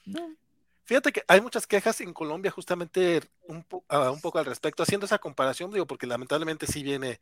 no. 0.05 0.37
Fíjate 0.85 1.13
que 1.13 1.23
hay 1.29 1.41
muchas 1.41 1.67
quejas 1.67 2.01
en 2.01 2.13
Colombia 2.13 2.51
justamente 2.51 3.23
un, 3.43 3.65
ah, 3.89 4.11
un, 4.11 4.21
poco 4.21 4.39
al 4.39 4.45
respecto, 4.45 4.83
haciendo 4.83 5.07
esa 5.07 5.19
comparación, 5.19 5.71
digo, 5.71 5.87
porque 5.87 6.07
lamentablemente 6.07 6.67
sí 6.67 6.83
viene, 6.83 7.21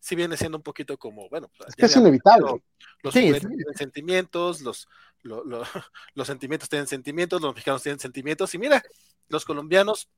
sí 0.00 0.16
viene 0.16 0.36
siendo 0.36 0.58
un 0.58 0.64
poquito 0.64 0.98
como, 0.98 1.28
bueno, 1.28 1.48
pues, 1.56 1.70
es 1.70 1.76
que 1.76 1.86
es 1.86 1.96
inevitable. 1.96 2.62
Los 3.02 3.14
tienen 3.14 3.40
sentimientos, 3.76 4.60
los, 4.60 4.88
los 6.14 6.26
sentimientos 6.26 6.68
tienen 6.68 6.88
sentimientos, 6.88 7.40
los 7.40 7.54
mexicanos 7.54 7.82
tienen 7.82 8.00
sentimientos, 8.00 8.52
y 8.54 8.58
mira, 8.58 8.82
los 9.28 9.44
colombianos 9.44 10.08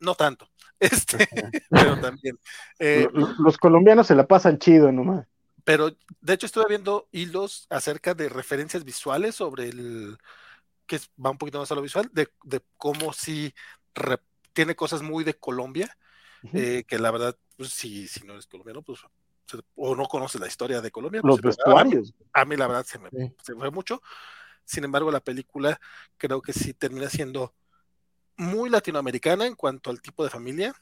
no 0.00 0.14
tanto, 0.14 0.50
este, 0.80 1.28
pero 1.70 1.98
también. 1.98 2.38
Eh, 2.78 3.08
los, 3.12 3.38
los 3.38 3.56
colombianos 3.56 4.06
se 4.06 4.14
la 4.14 4.26
pasan 4.26 4.58
chido 4.58 4.92
nomás. 4.92 5.26
Pero 5.64 5.94
de 6.20 6.32
hecho 6.32 6.46
estuve 6.46 6.64
viendo 6.68 7.08
hilos 7.12 7.66
acerca 7.68 8.14
de 8.14 8.30
referencias 8.30 8.84
visuales 8.84 9.34
sobre 9.34 9.68
el 9.68 10.16
que 10.88 10.98
va 11.24 11.30
un 11.30 11.38
poquito 11.38 11.60
más 11.60 11.70
a 11.70 11.76
lo 11.76 11.82
visual, 11.82 12.10
de, 12.12 12.28
cómo 12.76 13.12
si 13.12 13.54
tiene 14.52 14.74
cosas 14.74 15.02
muy 15.02 15.22
de 15.22 15.34
Colombia, 15.34 15.96
eh, 16.52 16.84
que 16.88 16.98
la 16.98 17.12
verdad, 17.12 17.36
pues, 17.56 17.70
si, 17.70 18.08
si 18.08 18.26
no 18.26 18.32
eres 18.32 18.46
colombiano, 18.46 18.82
pues 18.82 19.00
o 19.76 19.94
no 19.94 20.06
conoces 20.06 20.40
la 20.40 20.46
historia 20.46 20.80
de 20.80 20.90
Colombia. 20.90 21.20
Los 21.24 21.40
pues, 21.40 21.56
vestuarios. 21.56 22.12
A, 22.32 22.44
mí 22.44 22.56
la 22.56 22.66
verdad 22.66 22.84
se 22.84 22.98
me, 22.98 23.08
fue 23.42 23.70
mucho. 23.70 24.02
Sin 24.64 24.84
embargo, 24.84 25.10
la 25.10 25.20
película 25.20 25.80
creo 26.16 26.42
que 26.42 26.52
sí 26.52 26.74
termina 26.74 27.08
siendo 27.08 27.54
muy 28.36 28.68
latinoamericana 28.68 29.46
en 29.46 29.54
cuanto 29.54 29.90
al 29.90 30.02
tipo 30.02 30.24
de 30.24 30.30
familia. 30.30 30.74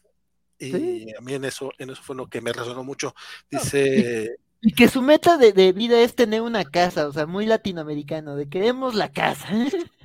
Y 0.59 1.15
a 1.15 1.20
mí 1.20 1.35
en 1.35 1.44
eso, 1.44 1.70
en 1.78 1.91
eso 1.91 2.02
fue 2.02 2.17
lo 2.17 2.28
que 2.28 2.41
me 2.41 2.52
resonó 2.52 2.83
mucho. 2.83 3.15
Dice, 3.51 4.36
y 4.60 4.73
que 4.73 4.89
su 4.89 5.02
meta 5.02 5.36
de, 5.36 5.73
vida 5.73 6.01
es 6.01 6.15
tener 6.15 6.43
una 6.43 6.65
casa, 6.65 7.07
o 7.07 7.12
sea, 7.12 7.26
muy 7.26 7.47
latinoamericano, 7.47 8.36
de 8.36 8.49
queremos 8.49 8.94
la 8.94 9.12
casa. 9.12 9.47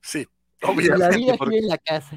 Sí, 0.00 0.28
obviamente. 0.62 0.98
La 0.98 1.08
vida 1.08 1.38
quiere 1.38 1.66
la 1.66 1.78
casa. 1.78 2.16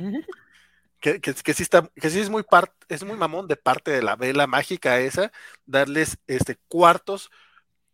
Que, 1.00 1.22
que, 1.22 1.54
sí 1.54 1.62
está, 1.62 1.88
que 1.94 2.10
sí 2.10 2.20
es 2.20 2.30
muy 2.32 2.42
parte, 2.42 2.74
es 2.90 3.04
muy 3.04 3.16
mamón 3.16 3.48
de 3.48 3.58
parte 3.58 3.92
de 3.92 4.02
la 4.02 4.16
vela 4.16 4.48
mágica 4.48 5.00
esa, 5.00 5.32
darles 5.68 6.18
este 6.26 6.56
cuartos 6.68 7.30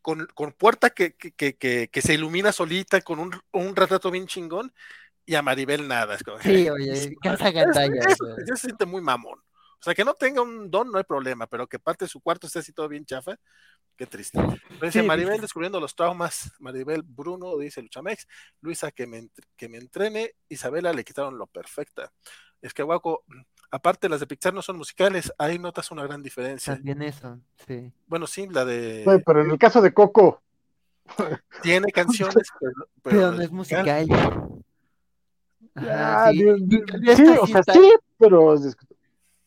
con, 0.02 0.28
con 0.34 0.54
puerta 0.54 0.92
que, 0.92 1.14
que, 1.14 2.02
se 2.02 2.14
ilumina 2.14 2.54
solita, 2.54 3.02
con 3.02 3.20
un, 3.20 3.32
un 3.52 3.76
retrato 3.76 4.12
bien 4.12 4.28
chingón, 4.28 4.72
y 5.26 5.36
a 5.36 5.42
Maribel 5.42 5.88
nada. 5.88 6.16
Es 6.16 6.24
sí, 6.42 6.70
oye, 6.70 7.16
casa 7.22 7.52
gandalla. 7.52 8.02
Eso, 8.08 8.26
se 8.46 8.56
siente 8.56 8.86
muy 8.86 9.02
mamón. 9.02 9.40
O 9.40 9.84
sea, 9.84 9.96
que 9.96 10.06
no 10.06 10.14
tenga 10.14 10.42
un 10.42 10.70
don 10.70 10.92
no 10.92 10.98
hay 10.98 11.04
problema, 11.04 11.48
pero 11.48 11.68
que 11.68 11.80
parte 11.80 12.06
de 12.06 12.10
su 12.10 12.22
cuarto 12.22 12.48
esté 12.48 12.60
así 12.60 12.72
todo 12.72 12.88
bien 12.88 13.06
chafa, 13.06 13.40
qué 13.96 14.08
triste. 14.08 14.40
dice 14.82 15.04
Maribel 15.04 15.40
descubriendo 15.40 15.80
los 15.80 15.96
traumas, 15.96 16.52
Maribel 16.60 17.04
Bruno, 17.04 17.58
dice 17.58 17.82
Luchamex, 17.82 18.28
Luisa 18.62 18.92
que 18.92 19.08
me, 19.08 19.30
que 19.56 19.70
me 19.70 19.78
entrene, 19.78 20.32
Isabela 20.50 20.94
le 20.94 21.04
quitaron 21.04 21.38
lo 21.38 21.48
perfecta. 21.48 22.12
Es 22.62 22.74
que 22.74 22.84
Guaco, 22.84 23.24
aparte 23.72 24.10
las 24.10 24.20
de 24.20 24.28
Pixar 24.28 24.54
no 24.54 24.62
son 24.62 24.78
musicales, 24.78 25.34
ahí 25.38 25.58
notas 25.58 25.92
una 25.92 26.04
gran 26.04 26.22
diferencia. 26.22 26.76
También 26.76 27.02
eso, 27.02 27.40
sí. 27.68 27.92
Bueno, 28.08 28.28
sí, 28.28 28.48
la 28.48 28.66
de... 28.66 29.22
pero 29.26 29.42
en 29.42 29.52
el 29.52 29.58
caso 29.58 29.82
de 29.82 29.94
Coco... 29.94 30.42
Tiene 31.64 31.92
canciones, 31.92 32.50
pero, 33.02 33.32
no 33.32 33.42
es 33.42 33.52
musical. 33.52 34.08
sí, 37.16 37.26
o 37.40 37.48
sea, 37.48 37.64
sí, 37.64 37.94
pero 38.18 38.56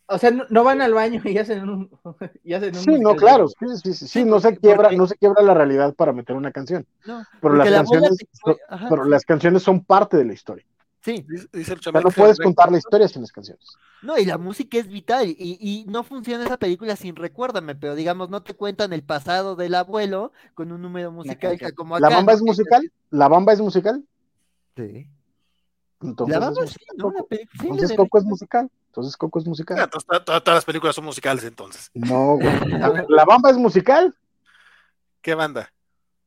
o 0.07 0.19
sea, 0.19 0.31
no, 0.31 0.65
van 0.65 0.83
al 0.83 0.93
baño 0.93 1.23
y 1.25 1.39
hacen 1.39 1.69
un. 1.69 1.91
Y 2.45 2.53
hacen 2.53 2.77
un 2.77 2.83
sí, 2.83 2.99
no, 2.99 3.17
claro. 3.17 3.49
Sí, 3.49 3.67
sí, 3.83 3.95
sí, 3.95 4.09
sí, 4.09 4.25
no 4.25 4.41
se 4.41 4.57
quiebra, 4.57 4.91
no 4.93 5.07
se 5.07 5.17
quiebra 5.17 5.43
la 5.43 5.55
realidad 5.55 5.95
para 5.95 6.13
meter 6.13 6.37
una 6.37 6.53
canción. 6.53 6.87
No, 7.07 7.25
pero 7.41 7.55
las 7.55 7.71
canciones, 7.71 8.17
pero 8.89 9.05
las 9.05 9.25
canciones 9.25 9.63
son 9.63 9.83
parte 9.85 10.17
de 10.17 10.25
la 10.25 10.33
historia. 10.33 10.65
Sí, 11.01 11.27
dice 11.53 11.75
el 11.75 12.03
no 12.03 12.11
puedes 12.11 12.39
contar 12.39 12.73
la 12.73 12.79
historia 12.79 13.07
sin 13.09 13.21
las 13.21 13.31
canciones. 13.31 13.77
No, 14.01 14.17
y 14.17 14.25
la 14.25 14.39
música 14.39 14.79
es 14.79 14.89
vital. 14.89 15.29
Y, 15.29 15.59
y 15.61 15.85
no 15.87 16.03
funciona 16.03 16.45
esa 16.45 16.57
película 16.57 16.97
sin 16.97 17.15
recuérdame, 17.15 17.75
pero 17.75 17.95
digamos, 17.95 18.31
no 18.31 18.43
te 18.43 18.55
cuentan 18.55 18.95
el 18.95 19.03
pasado 19.03 19.55
del 19.55 19.75
abuelo 19.75 20.33
con 20.55 20.73
un 20.73 20.81
número 20.81 21.13
musical 21.13 21.59
como 21.75 21.97
acá. 21.97 22.09
¿La 22.09 22.17
bamba 22.17 22.33
es 22.33 22.41
musical? 22.41 22.91
¿La 23.11 23.29
bamba 23.29 23.53
es 23.53 23.61
musical? 23.61 24.03
Sí. 24.77 25.07
Entonces, 26.05 26.37
la 26.39 26.47
bamba 26.47 26.67
sí, 26.67 26.77
¿no? 26.97 27.13
Entonces 27.31 27.97
Coco 27.97 28.19
es 28.19 28.25
musical. 28.25 28.71
Entonces 28.89 29.17
Coco 29.17 29.39
es 29.39 29.47
musical. 29.47 29.79
Ah, 29.81 29.89
todas, 29.89 30.43
las 30.47 30.65
películas 30.65 30.95
son 30.95 31.05
musicales 31.05 31.45
entonces. 31.45 31.91
No, 31.95 32.37
güey. 32.37 32.49
¿La 33.09 33.25
Bamba 33.25 33.51
es 33.51 33.57
musical? 33.57 34.15
¿Qué 35.23 35.35
banda? 35.35 35.73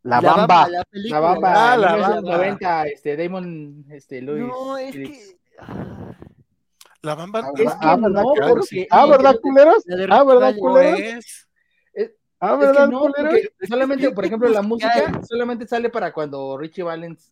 La, 0.02 0.20
Bamba. 0.20 0.68
La, 0.68 0.84
la 0.92 1.20
Bamba. 1.20 1.74
Ah, 1.74 1.78
la 1.78 1.96
Bamba. 1.96 2.38
90, 2.38 2.88
este, 2.88 3.16
Damon, 3.16 3.86
este, 3.90 4.22
Luis. 4.22 4.48
No, 4.48 4.78
es 4.78 4.92
que... 4.94 5.38
La 7.04 7.16
Bamba. 7.16 7.42
Ah, 7.44 7.52
es 7.56 7.72
que 7.72 7.78
ah, 7.80 7.96
¿verdad, 7.96 8.24
no, 8.24 8.34
porque, 8.50 8.88
ah, 8.90 9.06
¿verdad, 9.06 9.36
culeros? 9.42 9.84
Ah, 10.10 10.24
¿verdad, 10.24 10.56
culeros? 10.58 11.48
Ah, 12.40 12.56
¿verdad, 12.56 12.84
es 12.84 12.90
que 12.90 12.92
no, 12.92 13.00
culeros? 13.00 13.40
Solamente, 13.70 14.12
por 14.12 14.26
ejemplo, 14.26 14.50
la 14.50 14.62
música 14.62 15.22
solamente 15.30 15.68
sale 15.68 15.90
para 15.90 16.12
cuando 16.12 16.58
Richie 16.58 16.84
Valens 16.84 17.32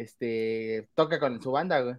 este, 0.00 0.88
toca 0.94 1.18
con 1.18 1.40
su 1.42 1.52
banda, 1.52 1.80
güey. 1.80 1.96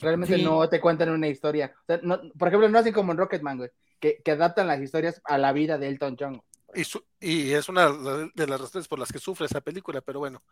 Realmente 0.00 0.38
no 0.38 0.68
te 0.68 0.80
cuentan 0.80 1.10
una 1.10 1.28
historia. 1.28 1.74
O 1.82 1.84
sea, 1.86 2.00
no, 2.02 2.20
por 2.36 2.48
ejemplo, 2.48 2.68
no 2.68 2.78
hacen 2.78 2.92
como 2.92 3.12
en 3.12 3.18
Rocketman, 3.18 3.58
güey, 3.58 3.70
que, 4.00 4.20
que, 4.22 4.32
adaptan 4.32 4.66
las 4.66 4.80
historias 4.80 5.20
a 5.24 5.38
la 5.38 5.52
vida 5.52 5.78
de 5.78 5.88
Elton 5.88 6.16
John. 6.18 6.42
Y, 6.74 6.82
y 7.20 7.52
es 7.52 7.68
una 7.68 7.88
de 8.34 8.46
las 8.46 8.60
razones 8.60 8.88
por 8.88 8.98
las 8.98 9.12
que 9.12 9.18
sufre 9.18 9.46
esa 9.46 9.60
película, 9.60 10.00
pero 10.00 10.18
bueno. 10.18 10.42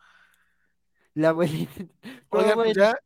La 1.15 1.31
abuelita. 1.31 1.85
Oigan, 2.31 2.55
pues 2.55 2.75
ya 2.75 2.97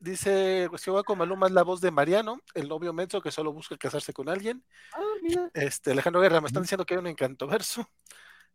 dice 0.00 0.68
Guaco 0.86 1.16
Maluma 1.16 1.46
es 1.46 1.52
la 1.52 1.62
voz 1.62 1.80
de 1.80 1.90
Mariano, 1.90 2.40
el 2.54 2.68
novio 2.68 2.92
menso 2.92 3.20
que 3.20 3.30
solo 3.30 3.52
busca 3.52 3.76
casarse 3.76 4.12
con 4.12 4.28
alguien. 4.28 4.64
Ah, 4.92 5.02
mira. 5.22 5.50
Este, 5.54 5.92
Alejandro 5.92 6.20
Guerra, 6.20 6.40
me 6.40 6.48
están 6.48 6.62
diciendo 6.62 6.84
que 6.84 6.94
hay 6.94 6.98
un 6.98 7.06
encanto 7.06 7.46
verso. 7.46 7.88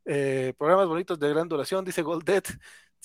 Eh, 0.03 0.53
programas 0.57 0.87
bonitos 0.87 1.17
de 1.17 1.29
gran 1.29 1.47
duración, 1.47 1.85
dice 1.85 2.01
Goldet. 2.01 2.47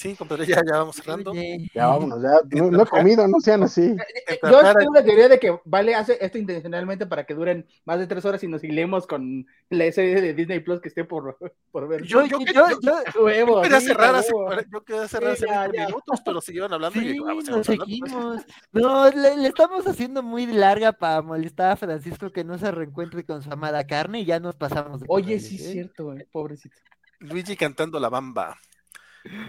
Sí, 0.00 0.16
compadre, 0.16 0.46
ya, 0.46 0.62
ya 0.66 0.78
vamos 0.78 0.96
cerrando. 0.96 1.34
Ya 1.74 1.88
vámonos, 1.88 2.22
ya. 2.22 2.30
No, 2.70 2.84
he 2.84 2.86
comido, 2.86 3.28
no 3.28 3.38
sean 3.38 3.62
así. 3.64 3.82
Eh, 3.82 3.96
eh, 4.28 4.38
yo 4.42 4.62
tengo 4.74 4.94
la 4.94 5.04
teoría 5.04 5.28
de 5.28 5.38
que 5.38 5.60
Vale 5.66 5.94
hace 5.94 6.16
esto 6.24 6.38
intencionalmente 6.38 7.04
para 7.04 7.24
que 7.26 7.34
duren 7.34 7.66
más 7.84 7.98
de 7.98 8.06
tres 8.06 8.24
horas 8.24 8.42
y 8.42 8.48
nos 8.48 8.64
hilemos 8.64 9.06
con 9.06 9.46
la 9.68 9.92
serie 9.92 10.22
de 10.22 10.32
Disney 10.32 10.60
Plus 10.60 10.80
que 10.80 10.88
esté 10.88 11.04
por, 11.04 11.36
por 11.70 11.86
ver. 11.86 12.04
Yo, 12.04 12.24
yo, 12.24 12.38
yo, 12.38 12.80
yo, 12.80 13.60
quería 13.60 13.80
cerrar 13.82 14.14
hace, 14.14 14.32
yo 14.72 14.82
quería 14.84 15.06
cerrar 15.06 15.32
hace 15.32 15.44
20 15.44 15.78
minutos, 15.78 16.22
pero 16.24 16.40
siguieron 16.40 16.72
hablando 16.72 16.98
sí, 16.98 17.06
y 17.06 17.18
vamos, 17.18 17.44
nos 17.50 17.66
seguimos. 17.66 18.42
No, 18.72 19.10
le, 19.10 19.36
le, 19.36 19.48
estamos 19.48 19.86
haciendo 19.86 20.22
muy 20.22 20.46
larga 20.46 20.92
para 20.92 21.20
molestar 21.20 21.72
a 21.72 21.76
Francisco 21.76 22.32
que 22.32 22.42
no 22.42 22.56
se 22.56 22.70
reencuentre 22.70 23.26
con 23.26 23.42
su 23.42 23.52
amada 23.52 23.86
carne 23.86 24.20
y 24.20 24.24
ya 24.24 24.40
nos 24.40 24.56
pasamos. 24.56 25.02
Oye, 25.08 25.38
sí 25.40 25.56
es 25.56 25.66
¿eh? 25.66 25.72
cierto, 25.72 26.14
pobrecito. 26.32 26.74
Luigi 27.18 27.54
cantando 27.54 28.00
la 28.00 28.08
bamba. 28.08 28.56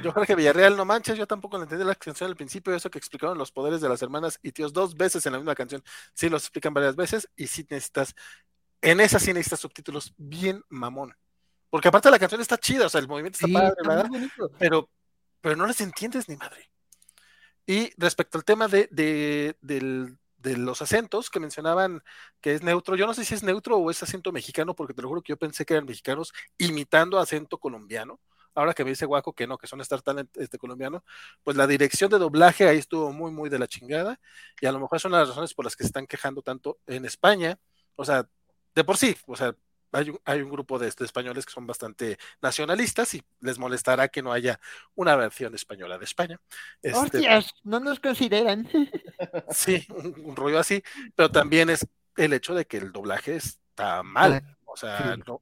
Yo 0.03 0.13
creo 0.13 0.25
que 0.25 0.35
Villarreal, 0.35 0.75
no 0.75 0.85
manches, 0.85 1.17
yo 1.17 1.25
tampoco 1.25 1.57
le 1.57 1.63
entendí 1.63 1.85
la 1.85 1.95
canción 1.95 2.29
al 2.29 2.35
principio, 2.35 2.75
eso 2.75 2.89
que 2.89 2.97
explicaron 2.97 3.37
los 3.37 3.51
poderes 3.51 3.79
de 3.79 3.87
las 3.87 4.01
hermanas 4.01 4.37
y 4.41 4.51
tíos 4.51 4.73
dos 4.73 4.95
veces 4.95 5.25
en 5.25 5.33
la 5.33 5.39
misma 5.39 5.55
canción. 5.55 5.83
Sí, 6.13 6.29
los 6.29 6.43
explican 6.43 6.73
varias 6.73 6.95
veces 6.95 7.29
y 7.35 7.47
sí 7.47 7.65
necesitas, 7.69 8.13
en 8.81 8.99
esa 8.99 9.19
sí 9.19 9.33
necesitas 9.33 9.61
subtítulos 9.61 10.13
bien 10.17 10.63
mamón. 10.69 11.15
Porque 11.69 11.87
aparte 11.87 12.11
la 12.11 12.19
canción 12.19 12.41
está 12.41 12.57
chida, 12.57 12.87
o 12.87 12.89
sea, 12.89 12.99
el 12.99 13.07
movimiento 13.07 13.37
está 13.41 13.59
padre, 13.59 13.75
¿verdad? 13.87 14.09
Pero, 14.59 14.89
pero 15.39 15.55
no 15.55 15.65
les 15.65 15.79
entiendes 15.79 16.27
ni 16.27 16.35
madre. 16.35 16.69
Y 17.65 17.91
respecto 17.95 18.37
al 18.37 18.43
tema 18.43 18.67
de, 18.67 18.89
de, 18.91 19.55
de 19.61 20.57
los 20.57 20.81
acentos 20.81 21.29
que 21.29 21.39
mencionaban 21.39 22.03
que 22.41 22.53
es 22.53 22.61
neutro, 22.61 22.97
yo 22.97 23.07
no 23.07 23.13
sé 23.13 23.23
si 23.23 23.35
es 23.35 23.43
neutro 23.43 23.77
o 23.77 23.89
es 23.89 24.03
acento 24.03 24.33
mexicano, 24.33 24.75
porque 24.75 24.93
te 24.93 25.01
lo 25.01 25.07
juro 25.07 25.21
que 25.21 25.31
yo 25.31 25.37
pensé 25.37 25.63
que 25.63 25.75
eran 25.75 25.85
mexicanos 25.85 26.33
imitando 26.57 27.19
acento 27.19 27.57
colombiano 27.57 28.19
ahora 28.55 28.73
que 28.73 28.83
me 28.83 28.91
dice 28.91 29.05
Guaco 29.05 29.33
que 29.33 29.47
no, 29.47 29.57
que 29.57 29.67
son 29.67 29.81
Star 29.81 30.01
Talent 30.01 30.35
este, 30.37 30.57
colombiano, 30.57 31.03
pues 31.43 31.57
la 31.57 31.67
dirección 31.67 32.09
de 32.11 32.19
doblaje 32.19 32.67
ahí 32.67 32.77
estuvo 32.77 33.11
muy, 33.11 33.31
muy 33.31 33.49
de 33.49 33.59
la 33.59 33.67
chingada, 33.67 34.19
y 34.59 34.65
a 34.65 34.71
lo 34.71 34.79
mejor 34.79 34.99
son 34.99 35.11
las 35.11 35.27
razones 35.27 35.53
por 35.53 35.65
las 35.65 35.75
que 35.75 35.83
se 35.83 35.87
están 35.87 36.07
quejando 36.07 36.41
tanto 36.41 36.79
en 36.87 37.05
España, 37.05 37.59
o 37.95 38.05
sea, 38.05 38.27
de 38.75 38.83
por 38.83 38.97
sí, 38.97 39.15
o 39.25 39.35
sea, 39.35 39.55
hay 39.91 40.09
un, 40.09 40.19
hay 40.25 40.41
un 40.41 40.49
grupo 40.49 40.79
de, 40.79 40.87
españoles 40.87 41.45
que 41.45 41.51
son 41.51 41.67
bastante 41.67 42.17
nacionalistas 42.41 43.13
y 43.13 43.23
les 43.41 43.59
molestará 43.59 44.07
que 44.07 44.21
no 44.21 44.31
haya 44.31 44.59
una 44.95 45.15
versión 45.15 45.53
española 45.53 45.97
de 45.97 46.05
España. 46.05 46.39
Este, 46.81 47.27
no 47.63 47.79
nos 47.79 47.99
consideran. 47.99 48.67
Sí, 49.51 49.85
un, 49.89 50.35
rollo 50.35 50.57
así, 50.57 50.81
pero 51.15 51.29
también 51.29 51.69
es 51.69 51.85
el 52.15 52.33
hecho 52.33 52.55
de 52.55 52.65
que 52.65 52.77
el 52.77 52.91
doblaje 52.91 53.35
está 53.35 54.01
mal. 54.01 54.57
O 54.65 54.75
sea, 54.75 55.15
no, 55.27 55.41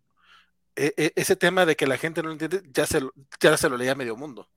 e, 0.79 0.93
e, 0.95 1.13
ese 1.15 1.35
tema 1.35 1.65
de 1.65 1.75
que 1.75 1.85
la 1.85 1.97
gente 1.97 2.23
no 2.23 2.31
entiende, 2.31 2.61
ya 2.71 2.85
se, 2.85 3.01
lo, 3.01 3.11
ya 3.41 3.57
se 3.57 3.67
lo 3.67 3.75
leía 3.75 3.95
medio 3.95 4.15
mundo. 4.15 4.47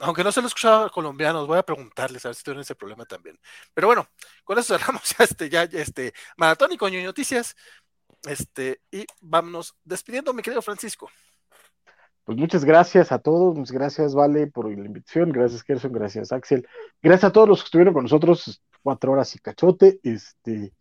aunque 0.00 0.24
no 0.24 0.32
se 0.32 0.40
lo 0.40 0.48
escuchaba 0.48 0.86
a 0.86 0.90
colombianos, 0.90 1.46
voy 1.46 1.58
a 1.58 1.62
preguntarles 1.62 2.24
a 2.24 2.30
ver 2.30 2.34
si 2.34 2.42
tienen 2.42 2.62
ese 2.62 2.74
problema 2.74 3.04
también. 3.04 3.38
Pero 3.72 3.86
bueno, 3.86 4.08
con 4.42 4.58
eso 4.58 4.76
cerramos 4.76 5.02
ya 5.16 5.24
este, 5.24 5.48
ya, 5.48 5.62
este 5.62 6.12
maratón 6.36 6.72
y 6.72 6.76
coño 6.76 7.00
noticias. 7.04 7.54
Este, 8.24 8.80
y 8.90 9.06
vámonos 9.20 9.76
despidiendo, 9.84 10.32
mi 10.32 10.42
querido 10.42 10.62
Francisco. 10.62 11.08
Pues 12.24 12.36
muchas 12.36 12.64
gracias 12.64 13.12
a 13.12 13.20
todos, 13.20 13.56
muchas 13.56 13.72
gracias, 13.72 14.14
Vale, 14.14 14.48
por 14.48 14.68
la 14.68 14.86
invitación, 14.86 15.30
gracias, 15.30 15.62
Gerson, 15.62 15.92
gracias, 15.92 16.32
Axel, 16.32 16.68
gracias 17.00 17.30
a 17.30 17.32
todos 17.32 17.48
los 17.48 17.60
que 17.60 17.66
estuvieron 17.66 17.94
con 17.94 18.04
nosotros, 18.04 18.62
cuatro 18.80 19.12
horas 19.12 19.34
y 19.34 19.40
cachote, 19.40 19.98
este, 20.04 20.72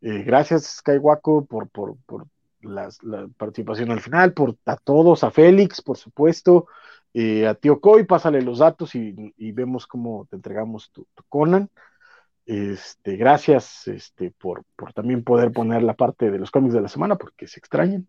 eh, 0.00 0.22
gracias, 0.24 0.78
Skywaco, 0.78 1.44
por, 1.44 1.68
por, 1.68 1.96
por 2.06 2.26
la 2.62 2.88
participación 3.36 3.90
al 3.90 4.00
final, 4.00 4.32
por 4.32 4.56
a 4.66 4.76
todos, 4.76 5.24
a 5.24 5.30
Félix, 5.30 5.82
por 5.82 5.96
supuesto, 5.96 6.66
eh, 7.12 7.46
a 7.46 7.54
Tío 7.54 7.80
Coy, 7.80 8.04
pásale 8.04 8.40
los 8.42 8.58
datos 8.58 8.94
y, 8.94 9.32
vemos 9.52 9.86
cómo 9.86 10.26
te 10.30 10.36
entregamos 10.36 10.90
tu, 10.92 11.06
Conan. 11.28 11.68
Este, 12.46 13.16
gracias 13.16 13.86
este, 13.88 14.30
por, 14.32 14.64
por, 14.76 14.92
también 14.92 15.22
poder 15.24 15.52
poner 15.52 15.82
la 15.82 15.94
parte 15.94 16.30
de 16.30 16.38
los 16.38 16.50
cómics 16.50 16.74
de 16.74 16.80
la 16.80 16.88
semana, 16.88 17.16
porque 17.16 17.46
se 17.46 17.58
extrañan. 17.58 18.08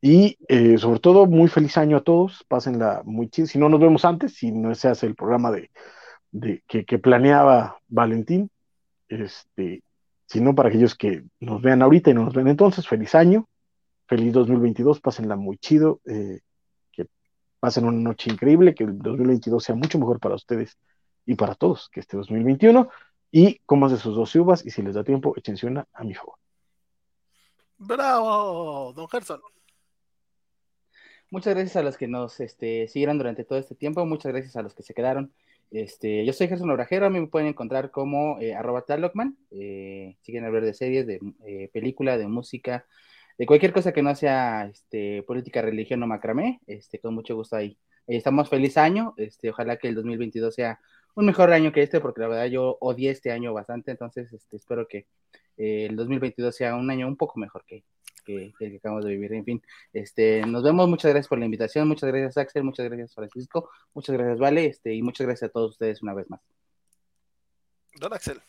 Y 0.00 0.38
eh, 0.48 0.78
sobre 0.78 1.00
todo, 1.00 1.26
muy 1.26 1.48
feliz 1.48 1.76
año 1.76 1.98
a 1.98 2.04
todos, 2.04 2.44
pásenla 2.48 3.02
muy 3.04 3.28
chido. 3.28 3.48
Si 3.48 3.58
no 3.58 3.68
nos 3.68 3.80
vemos 3.80 4.04
antes, 4.04 4.34
si 4.34 4.52
no 4.52 4.74
se 4.74 4.88
hace 4.88 5.06
el 5.06 5.14
programa 5.14 5.50
de, 5.50 5.70
de 6.30 6.62
que, 6.68 6.84
que, 6.84 6.98
planeaba 6.98 7.78
Valentín, 7.88 8.50
este, 9.08 9.82
sino 10.26 10.54
para 10.54 10.68
aquellos 10.68 10.94
que 10.94 11.24
nos 11.40 11.62
vean 11.62 11.82
ahorita 11.82 12.10
y 12.10 12.14
no 12.14 12.24
nos 12.24 12.34
ven 12.34 12.48
entonces, 12.48 12.86
feliz 12.86 13.14
año 13.14 13.48
feliz 14.08 14.32
2022, 14.32 15.00
pásenla 15.00 15.36
muy 15.36 15.58
chido, 15.58 16.00
eh, 16.06 16.40
que 16.90 17.06
pasen 17.60 17.84
una 17.84 17.98
noche 17.98 18.30
increíble, 18.30 18.74
que 18.74 18.84
el 18.84 18.98
2022 18.98 19.62
sea 19.62 19.74
mucho 19.74 19.98
mejor 19.98 20.18
para 20.18 20.34
ustedes 20.34 20.78
y 21.26 21.34
para 21.34 21.54
todos 21.54 21.90
que 21.90 22.00
este 22.00 22.16
2021, 22.16 22.88
y 23.30 23.58
coman 23.66 23.90
de 23.90 23.98
sus 23.98 24.16
dos 24.16 24.34
uvas, 24.34 24.64
y 24.64 24.70
si 24.70 24.80
les 24.82 24.94
da 24.94 25.04
tiempo, 25.04 25.34
échense 25.36 25.66
una 25.66 25.86
a 25.92 26.02
mi 26.04 26.14
favor. 26.14 26.36
Bravo, 27.76 28.92
don 28.94 29.06
Gerson. 29.08 29.40
Muchas 31.30 31.54
gracias 31.54 31.76
a 31.76 31.82
los 31.82 31.98
que 31.98 32.08
nos 32.08 32.40
este, 32.40 32.88
siguieron 32.88 33.18
durante 33.18 33.44
todo 33.44 33.58
este 33.58 33.74
tiempo, 33.74 34.04
muchas 34.06 34.32
gracias 34.32 34.56
a 34.56 34.62
los 34.62 34.74
que 34.74 34.82
se 34.82 34.94
quedaron. 34.94 35.34
Este, 35.70 36.24
yo 36.24 36.32
soy 36.32 36.48
Gerson 36.48 36.70
Obrajero, 36.70 37.04
a 37.04 37.10
mí 37.10 37.20
me 37.20 37.26
pueden 37.26 37.48
encontrar 37.48 37.90
como 37.90 38.40
eh, 38.40 38.54
arroba 38.54 38.86
talocman, 38.86 39.36
eh, 39.50 40.16
siguen 40.22 40.46
a 40.46 40.50
ver 40.50 40.64
de 40.64 40.72
series, 40.72 41.06
de 41.06 41.20
eh, 41.44 41.68
película, 41.74 42.16
de 42.16 42.26
música, 42.26 42.86
de 43.38 43.46
cualquier 43.46 43.72
cosa 43.72 43.92
que 43.92 44.02
no 44.02 44.14
sea 44.14 44.66
este, 44.66 45.22
política, 45.22 45.62
religión 45.62 46.02
o 46.02 46.06
macramé, 46.06 46.60
este, 46.66 46.98
con 46.98 47.14
mucho 47.14 47.36
gusto 47.36 47.56
ahí. 47.56 47.78
Estamos 48.06 48.48
feliz 48.48 48.76
año, 48.76 49.14
este, 49.16 49.50
ojalá 49.50 49.76
que 49.76 49.88
el 49.88 49.94
2022 49.94 50.54
sea 50.54 50.80
un 51.14 51.26
mejor 51.26 51.52
año 51.52 51.72
que 51.72 51.82
este, 51.82 52.00
porque 52.00 52.20
la 52.20 52.28
verdad 52.28 52.46
yo 52.46 52.78
odié 52.80 53.10
este 53.10 53.30
año 53.30 53.52
bastante, 53.52 53.92
entonces 53.92 54.32
este, 54.32 54.56
espero 54.56 54.88
que 54.88 55.06
eh, 55.56 55.86
el 55.88 55.96
2022 55.96 56.54
sea 56.54 56.74
un 56.74 56.90
año 56.90 57.06
un 57.06 57.16
poco 57.16 57.38
mejor 57.38 57.64
que, 57.66 57.84
que, 58.24 58.54
el 58.58 58.70
que 58.70 58.76
acabamos 58.76 59.04
de 59.04 59.12
vivir. 59.12 59.32
En 59.34 59.44
fin, 59.44 59.62
este, 59.92 60.44
nos 60.44 60.64
vemos, 60.64 60.88
muchas 60.88 61.10
gracias 61.10 61.28
por 61.28 61.38
la 61.38 61.44
invitación, 61.44 61.86
muchas 61.86 62.08
gracias 62.08 62.36
Axel, 62.38 62.64
muchas 62.64 62.86
gracias 62.86 63.14
Francisco, 63.14 63.70
muchas 63.94 64.16
gracias 64.16 64.38
Vale, 64.38 64.66
este, 64.66 64.94
y 64.94 65.02
muchas 65.02 65.26
gracias 65.26 65.50
a 65.50 65.52
todos 65.52 65.72
ustedes 65.72 66.02
una 66.02 66.14
vez 66.14 66.28
más. 66.28 66.40
Don 68.00 68.12
Axel. 68.12 68.40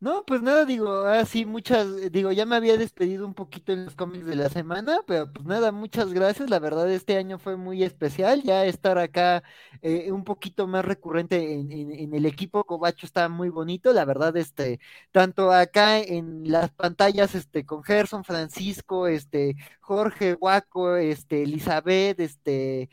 No, 0.00 0.22
pues 0.26 0.42
nada, 0.42 0.66
digo, 0.66 1.04
así 1.06 1.46
muchas, 1.46 1.86
eh, 1.86 2.10
digo, 2.10 2.30
ya 2.30 2.44
me 2.44 2.56
había 2.56 2.76
despedido 2.76 3.26
un 3.26 3.32
poquito 3.32 3.72
en 3.72 3.86
los 3.86 3.94
cómics 3.94 4.26
de 4.26 4.36
la 4.36 4.50
semana, 4.50 4.98
pero 5.06 5.32
pues 5.32 5.46
nada, 5.46 5.72
muchas 5.72 6.12
gracias, 6.12 6.50
la 6.50 6.58
verdad 6.58 6.90
este 6.90 7.16
año 7.16 7.38
fue 7.38 7.56
muy 7.56 7.82
especial, 7.82 8.42
ya 8.42 8.66
estar 8.66 8.98
acá 8.98 9.42
eh, 9.80 10.12
un 10.12 10.24
poquito 10.24 10.66
más 10.66 10.84
recurrente 10.84 11.54
en, 11.54 12.12
el 12.14 12.26
equipo 12.26 12.64
Cobacho 12.64 13.06
está 13.06 13.30
muy 13.30 13.48
bonito, 13.48 13.94
la 13.94 14.04
verdad, 14.04 14.36
este, 14.36 14.78
tanto 15.10 15.50
acá 15.52 15.98
en 15.98 16.50
las 16.50 16.70
pantallas, 16.70 17.34
este, 17.34 17.64
con 17.64 17.82
Gerson, 17.82 18.24
Francisco, 18.24 19.06
este, 19.06 19.56
Jorge, 19.80 20.34
Guaco, 20.34 20.96
este, 20.96 21.44
Elizabeth, 21.44 22.20
este, 22.20 22.90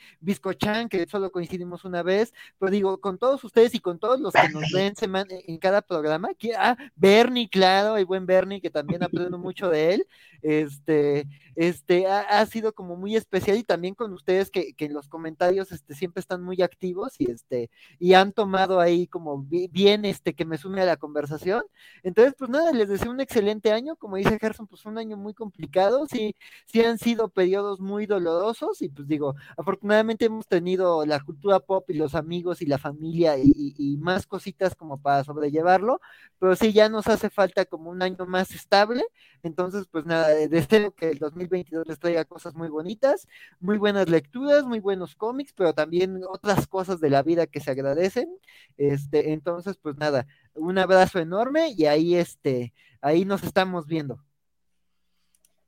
Chan, 0.57 0.87
que 0.87 1.05
solo 1.07 1.31
coincidimos 1.31 1.83
una 1.83 2.03
vez, 2.03 2.33
pero 2.57 2.71
digo, 2.71 3.01
con 3.01 3.17
todos 3.17 3.43
ustedes 3.43 3.75
y 3.75 3.79
con 3.81 3.99
todos 3.99 4.19
los 4.21 4.33
que 4.33 4.49
nos 4.49 4.63
ven 4.73 4.95
semana, 4.95 5.27
en 5.45 5.57
cada 5.57 5.81
programa, 5.81 6.33
que, 6.33 6.53
ah, 6.55 6.77
Bernie, 6.95 7.49
claro, 7.49 7.97
el 7.97 8.05
buen 8.05 8.25
Bernie, 8.25 8.61
que 8.61 8.69
también 8.69 9.03
aprendo 9.03 9.37
mucho 9.37 9.69
de 9.69 9.95
él. 9.95 10.07
Este, 10.41 11.27
este, 11.55 12.07
ha, 12.07 12.43
sido 12.47 12.73
como 12.73 12.95
muy 12.95 13.15
especial 13.15 13.57
y 13.57 13.63
también 13.63 13.93
con 13.93 14.11
ustedes 14.13 14.49
que, 14.49 14.73
que, 14.73 14.85
en 14.85 14.93
los 14.93 15.07
comentarios 15.07 15.71
este, 15.71 15.93
siempre 15.93 16.19
están 16.19 16.41
muy 16.41 16.61
activos 16.63 17.13
y 17.19 17.29
este, 17.29 17.69
y 17.99 18.13
han 18.13 18.31
tomado 18.33 18.79
ahí 18.79 19.05
como 19.07 19.43
bien 19.43 20.05
este 20.05 20.33
que 20.33 20.45
me 20.45 20.57
sume 20.57 20.81
a 20.81 20.85
la 20.85 20.97
conversación. 20.97 21.63
Entonces, 22.03 22.33
pues 22.37 22.49
nada, 22.49 22.71
les 22.71 22.89
deseo 22.89 23.11
un 23.11 23.19
excelente 23.21 23.71
año. 23.71 23.95
Como 23.95 24.15
dice 24.15 24.39
Gerson, 24.39 24.67
pues 24.67 24.85
un 24.85 24.97
año 24.97 25.17
muy 25.17 25.33
complicado, 25.33 26.07
sí, 26.07 26.35
sí 26.65 26.81
han 26.81 26.97
sido 26.97 27.29
periodos 27.29 27.79
muy 27.79 28.05
dolorosos 28.05 28.81
y 28.81 28.89
pues 28.89 29.07
digo, 29.07 29.35
afortunadamente 29.57 30.25
hemos 30.25 30.47
tenido 30.47 31.05
la 31.05 31.19
cultura 31.19 31.59
pop 31.59 31.89
y 31.89 31.93
los 31.93 32.15
amigos 32.15 32.61
y 32.61 32.65
la 32.65 32.77
familia 32.77 33.37
y, 33.37 33.75
y 33.77 33.97
más 33.97 34.25
cositas 34.25 34.75
como 34.75 34.99
para 35.01 35.23
sobrellevarlo, 35.23 36.01
pero 36.39 36.55
sí 36.55 36.73
ya 36.73 36.80
nos 36.89 37.07
hace 37.07 37.29
falta 37.29 37.65
como 37.65 37.89
un 37.89 38.01
año 38.01 38.25
más 38.25 38.51
estable. 38.51 39.03
Entonces, 39.43 39.87
pues 39.89 40.05
nada, 40.05 40.29
deseo 40.47 40.93
que 40.93 41.09
el 41.09 41.19
2022 41.19 41.87
les 41.87 41.99
traiga 41.99 42.25
cosas 42.25 42.53
muy 42.53 42.69
bonitas, 42.69 43.27
muy 43.59 43.77
buenas 43.77 44.09
lecturas, 44.09 44.65
muy 44.65 44.79
buenos 44.79 45.15
cómics, 45.15 45.53
pero 45.53 45.73
también 45.73 46.21
otras 46.29 46.67
cosas 46.67 46.99
de 46.99 47.09
la 47.09 47.23
vida 47.23 47.47
que 47.47 47.59
se 47.59 47.71
agradecen. 47.71 48.29
Este, 48.77 49.33
entonces, 49.33 49.77
pues 49.77 49.97
nada, 49.97 50.27
un 50.53 50.77
abrazo 50.77 51.19
enorme 51.19 51.73
y 51.75 51.85
ahí 51.85 52.15
este, 52.15 52.73
ahí 53.01 53.25
nos 53.25 53.43
estamos 53.43 53.87
viendo. 53.87 54.23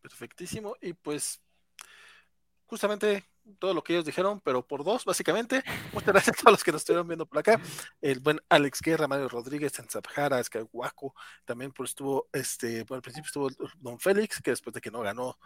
Perfectísimo. 0.02 0.76
Y 0.82 0.94
pues, 0.94 1.42
justamente 2.66 3.24
todo 3.60 3.74
lo 3.74 3.84
que 3.84 3.94
ellos 3.94 4.06
dijeron, 4.06 4.42
pero 4.42 4.66
por 4.66 4.84
dos, 4.84 5.06
básicamente. 5.06 5.64
Muchas 5.94 6.14
gracias 6.14 6.38
a 6.38 6.42
todos 6.42 6.52
los 6.54 6.64
que 6.64 6.72
nos 6.72 6.82
estuvieron 6.82 7.08
viendo 7.08 7.26
por 7.26 7.40
acá. 7.40 7.60
El 8.02 8.20
buen 8.20 8.40
Alex 8.50 8.82
Guerra, 8.82 9.08
Mario 9.08 9.30
Rodríguez, 9.30 9.78
en 9.80 9.90
Zapjara, 9.90 10.40
Escahuaco, 10.40 11.14
también 11.46 11.72
pues 11.72 11.92
estuvo, 11.92 12.28
este, 12.32 12.84
bueno, 12.84 12.98
al 12.98 13.02
principio 13.02 13.28
estuvo 13.28 13.70
Don 13.80 14.00
Félix, 14.00 14.42
que 14.42 14.52
después 14.52 14.74
de 14.74 14.82
que 14.82 14.92
no 14.92 15.02
ganó, 15.02 15.38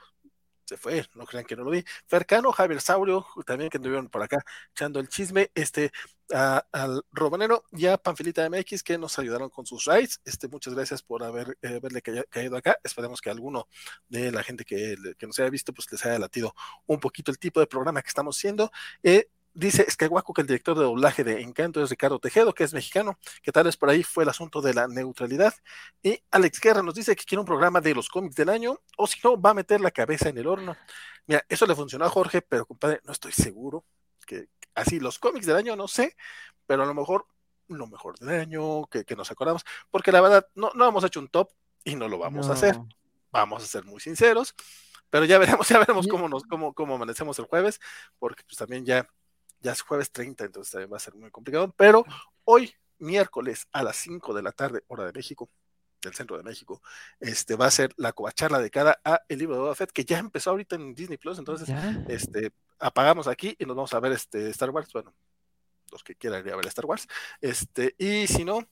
se 0.67 0.77
fue, 0.77 1.05
no 1.15 1.25
crean 1.25 1.45
que 1.45 1.55
no 1.55 1.63
lo 1.63 1.71
vi. 1.71 1.83
Fercano, 2.05 2.51
Javier 2.51 2.81
Saurio, 2.81 3.25
también 3.45 3.69
que 3.69 3.77
anduvieron 3.77 4.09
por 4.09 4.21
acá 4.21 4.43
echando 4.71 4.99
el 4.99 5.07
chisme, 5.07 5.49
este, 5.55 5.91
al 6.29 7.03
Robanero 7.11 7.63
y 7.71 7.85
a 7.85 7.97
Panfilita 7.97 8.49
MX 8.49 8.83
que 8.83 8.97
nos 8.97 9.17
ayudaron 9.17 9.49
con 9.49 9.65
sus 9.65 9.85
rides. 9.85 10.21
Este, 10.25 10.49
muchas 10.49 10.73
gracias 10.73 11.01
por 11.01 11.23
haber, 11.23 11.57
eh, 11.61 11.77
haberle 11.77 12.01
caído 12.01 12.57
acá. 12.57 12.77
Esperemos 12.83 13.21
que 13.21 13.29
alguno 13.29 13.67
de 14.09 14.31
la 14.31 14.43
gente 14.43 14.65
que, 14.65 14.97
que 15.17 15.25
nos 15.27 15.39
haya 15.39 15.49
visto, 15.49 15.73
pues 15.73 15.89
les 15.91 16.05
haya 16.05 16.19
latido 16.19 16.53
un 16.85 16.99
poquito 16.99 17.31
el 17.31 17.39
tipo 17.39 17.61
de 17.61 17.67
programa 17.67 18.01
que 18.01 18.09
estamos 18.09 18.37
haciendo. 18.37 18.69
Eh, 19.03 19.29
Dice 19.57 19.85
Escaguaco 19.87 20.33
que 20.35 20.41
el 20.41 20.47
director 20.47 20.77
de 20.77 20.83
doblaje 20.83 21.23
de 21.23 21.41
Encanto 21.41 21.81
es 21.81 21.89
Ricardo 21.89 22.19
Tejedo, 22.19 22.53
que 22.53 22.63
es 22.63 22.75
mexicano, 22.75 23.17
que 23.41 23.51
tal 23.51 23.63
vez 23.63 23.75
por 23.75 23.89
ahí 23.89 24.03
fue 24.03 24.23
el 24.23 24.29
asunto 24.29 24.61
de 24.61 24.71
la 24.71 24.87
neutralidad. 24.87 25.51
Y 26.03 26.21
Alex 26.29 26.59
Guerra 26.61 26.83
nos 26.83 26.93
dice 26.93 27.15
que 27.15 27.25
quiere 27.25 27.39
un 27.39 27.47
programa 27.47 27.81
de 27.81 27.95
los 27.95 28.07
cómics 28.07 28.35
del 28.35 28.49
año, 28.49 28.79
o 28.97 29.07
si 29.07 29.19
no, 29.23 29.41
va 29.41 29.49
a 29.49 29.53
meter 29.55 29.81
la 29.81 29.89
cabeza 29.89 30.29
en 30.29 30.37
el 30.37 30.45
horno. 30.45 30.77
Mira, 31.25 31.43
eso 31.49 31.65
le 31.65 31.73
funcionó 31.73 32.05
a 32.05 32.09
Jorge, 32.09 32.43
pero 32.43 32.67
compadre, 32.67 33.01
no 33.03 33.11
estoy 33.11 33.31
seguro 33.31 33.83
que 34.27 34.47
así 34.75 34.99
los 34.99 35.17
cómics 35.17 35.47
del 35.47 35.55
año, 35.55 35.75
no 35.75 35.87
sé, 35.87 36.15
pero 36.67 36.83
a 36.83 36.85
lo 36.85 36.93
mejor 36.93 37.25
lo 37.67 37.87
mejor 37.87 38.19
del 38.19 38.39
año, 38.39 38.85
que, 38.85 39.03
nos 39.15 39.31
acordamos, 39.31 39.63
porque 39.89 40.11
la 40.11 40.21
verdad 40.21 40.47
no, 40.53 40.69
no 40.75 40.87
hemos 40.87 41.03
hecho 41.03 41.19
un 41.19 41.29
top 41.29 41.49
y 41.83 41.95
no 41.95 42.07
lo 42.07 42.19
vamos 42.19 42.47
a 42.47 42.53
hacer. 42.53 42.79
Vamos 43.31 43.63
a 43.63 43.65
ser 43.65 43.85
muy 43.85 43.99
sinceros, 44.01 44.53
pero 45.09 45.25
ya 45.25 45.39
veremos, 45.39 45.67
ya 45.67 45.79
veremos 45.79 46.07
cómo 46.07 46.29
nos, 46.29 46.43
cómo, 46.43 46.75
cómo 46.75 46.93
amanecemos 46.93 47.39
el 47.39 47.45
jueves, 47.45 47.81
porque 48.19 48.43
pues 48.43 48.57
también 48.57 48.85
ya 48.85 49.09
ya 49.59 49.71
es 49.71 49.81
jueves 49.81 50.11
30, 50.11 50.45
entonces 50.45 50.71
también 50.71 50.91
va 50.91 50.97
a 50.97 51.01
ser 51.01 51.15
muy 51.15 51.31
complicado, 51.31 51.73
pero 51.75 52.05
hoy, 52.43 52.73
miércoles 52.99 53.67
a 53.71 53.83
las 53.83 53.97
5 53.97 54.33
de 54.33 54.41
la 54.41 54.51
tarde, 54.51 54.83
hora 54.87 55.05
de 55.05 55.13
México, 55.13 55.49
del 56.01 56.13
centro 56.13 56.37
de 56.37 56.43
México, 56.43 56.81
este 57.19 57.55
va 57.55 57.65
a 57.65 57.71
ser 57.71 57.93
la 57.97 58.13
covacharla 58.13 58.59
de 58.59 58.69
cara 58.69 58.99
a 59.03 59.21
el 59.27 59.39
libro 59.39 59.55
de 59.55 59.61
Boba 59.61 59.75
Fett, 59.75 59.91
que 59.91 60.05
ya 60.05 60.19
empezó 60.19 60.51
ahorita 60.51 60.75
en 60.75 60.93
Disney 60.93 61.17
Plus, 61.17 61.39
entonces 61.39 61.69
este 62.07 62.51
apagamos 62.79 63.27
aquí 63.27 63.55
y 63.57 63.65
nos 63.65 63.75
vamos 63.75 63.93
a 63.93 63.99
ver 63.99 64.11
este 64.11 64.49
Star 64.49 64.69
Wars, 64.69 64.91
bueno, 64.93 65.13
los 65.91 66.03
que 66.03 66.15
quieran 66.15 66.45
ir 66.45 66.53
a 66.53 66.55
ver 66.55 66.67
Star 66.67 66.85
Wars, 66.85 67.07
este, 67.41 67.95
y 67.97 68.27
si 68.27 68.43
no, 68.45 68.67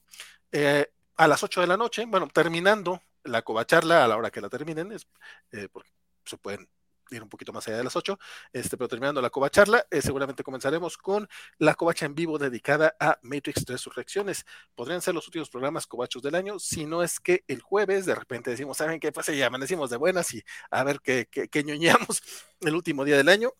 eh, 0.52 0.86
a 1.16 1.26
las 1.26 1.42
8 1.42 1.62
de 1.62 1.66
la 1.66 1.76
noche, 1.76 2.04
bueno, 2.06 2.28
terminando 2.28 3.02
la 3.24 3.42
covacharla 3.42 4.04
a 4.04 4.08
la 4.08 4.16
hora 4.16 4.30
que 4.30 4.40
la 4.40 4.48
terminen, 4.48 4.92
es, 4.92 5.08
eh, 5.52 5.68
porque 5.72 5.90
se 6.24 6.36
pueden 6.36 6.68
ir 7.10 7.22
un 7.22 7.28
poquito 7.28 7.52
más 7.52 7.66
allá 7.68 7.78
de 7.78 7.84
las 7.84 7.96
8, 7.96 8.18
este, 8.52 8.76
pero 8.76 8.88
terminando 8.88 9.20
la 9.20 9.30
covacharla, 9.30 9.86
eh, 9.90 10.02
seguramente 10.02 10.42
comenzaremos 10.42 10.96
con 10.96 11.28
la 11.58 11.74
covacha 11.74 12.06
en 12.06 12.14
vivo 12.14 12.38
dedicada 12.38 12.94
a 12.98 13.18
Matrix 13.22 13.64
Resurrecciones. 13.66 14.44
Podrían 14.74 15.00
ser 15.00 15.14
los 15.14 15.26
últimos 15.26 15.50
programas 15.50 15.86
covachos 15.86 16.22
del 16.22 16.34
año, 16.34 16.58
si 16.58 16.86
no 16.86 17.02
es 17.02 17.20
que 17.20 17.44
el 17.48 17.60
jueves 17.60 18.06
de 18.06 18.14
repente 18.14 18.50
decimos, 18.50 18.76
¿saben 18.76 19.00
qué 19.00 19.12
pasa? 19.12 19.32
Y 19.32 19.42
amanecimos 19.42 19.90
de 19.90 19.96
buenas 19.96 20.32
y 20.34 20.42
a 20.70 20.84
ver 20.84 21.00
qué, 21.00 21.26
qué, 21.26 21.64
ñoñamos 21.64 22.22
el 22.60 22.74
último 22.74 23.04
día 23.04 23.16
del 23.16 23.28
año. 23.28 23.52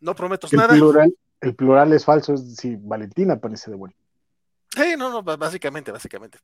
No 0.00 0.14
prometo 0.14 0.46
nada. 0.52 0.76
el 1.40 1.54
plural 1.54 1.92
es 1.92 2.04
falso, 2.04 2.36
si 2.36 2.76
Valentina 2.76 3.34
aparece 3.34 3.70
de 3.70 3.76
buena. 3.76 3.94
Sí, 4.76 4.94
no, 4.98 5.08
no, 5.10 5.22
básicamente, 5.22 5.90
básicamente, 5.90 6.38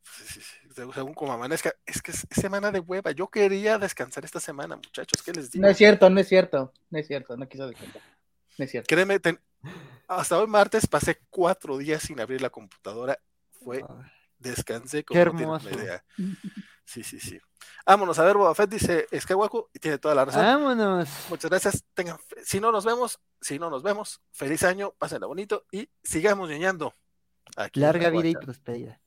según 0.75 1.13
como 1.13 1.35
amanezca, 1.35 1.75
es 1.85 2.01
que 2.01 2.13
es 2.13 2.27
semana 2.31 2.71
de 2.71 2.81
hueva. 2.81 3.11
Yo 3.11 3.29
quería 3.29 3.79
descansar 3.79 4.25
esta 4.25 4.41
semana, 4.41 4.77
muchachos, 4.77 5.23
¿qué 5.23 5.33
les 5.33 5.51
digo? 5.51 5.63
No 5.63 5.69
es 5.69 5.77
cierto, 5.77 6.09
no 6.09 6.19
es 6.19 6.29
cierto, 6.29 6.73
no 6.89 6.99
es 6.99 7.07
cierto, 7.07 7.37
no 7.37 7.47
quiso 7.47 7.67
descansar. 7.67 8.01
No 8.57 8.65
es 8.65 8.71
cierto. 8.71 8.87
Créeme, 8.89 9.21
hasta 10.09 10.39
hoy 10.39 10.47
martes 10.47 10.87
pasé 10.87 11.21
cuatro 11.29 11.77
días 11.77 12.03
sin 12.03 12.21
abrir 12.21 12.41
la 12.41 12.49
computadora. 12.49 13.19
Fue, 13.63 13.85
descansé 14.39 15.05
como 15.05 15.17
Qué 15.17 15.21
hermoso. 15.21 15.71
idea. 15.71 16.03
Sí, 16.87 17.03
sí, 17.03 17.21
sí. 17.21 17.39
Vámonos 17.87 18.19
a 18.19 18.25
ver, 18.25 18.37
Boba 18.37 18.55
Fett 18.55 18.71
dice 18.71 19.07
Escahuaco 19.11 19.71
y 19.75 19.79
tiene 19.79 19.99
toda 19.99 20.15
la 20.15 20.25
razón. 20.25 20.43
Vámonos. 20.43 21.09
Muchas 21.29 21.51
gracias. 21.51 21.85
Tengan, 21.95 22.17
si 22.45 22.61
no 22.61 22.73
nos 22.73 22.85
vemos, 22.85 23.21
si 23.41 23.59
no 23.59 23.71
nos 23.71 23.83
vemos, 23.83 24.21
feliz 24.33 24.63
año, 24.65 24.95
pásenla 24.99 25.27
bonito 25.27 25.67
y 25.71 25.89
sigamos 26.03 26.49
ñoñando. 26.49 26.95
Larga 27.75 28.11
vida 28.11 28.29
y 28.29 28.35
prosperidad. 28.35 28.99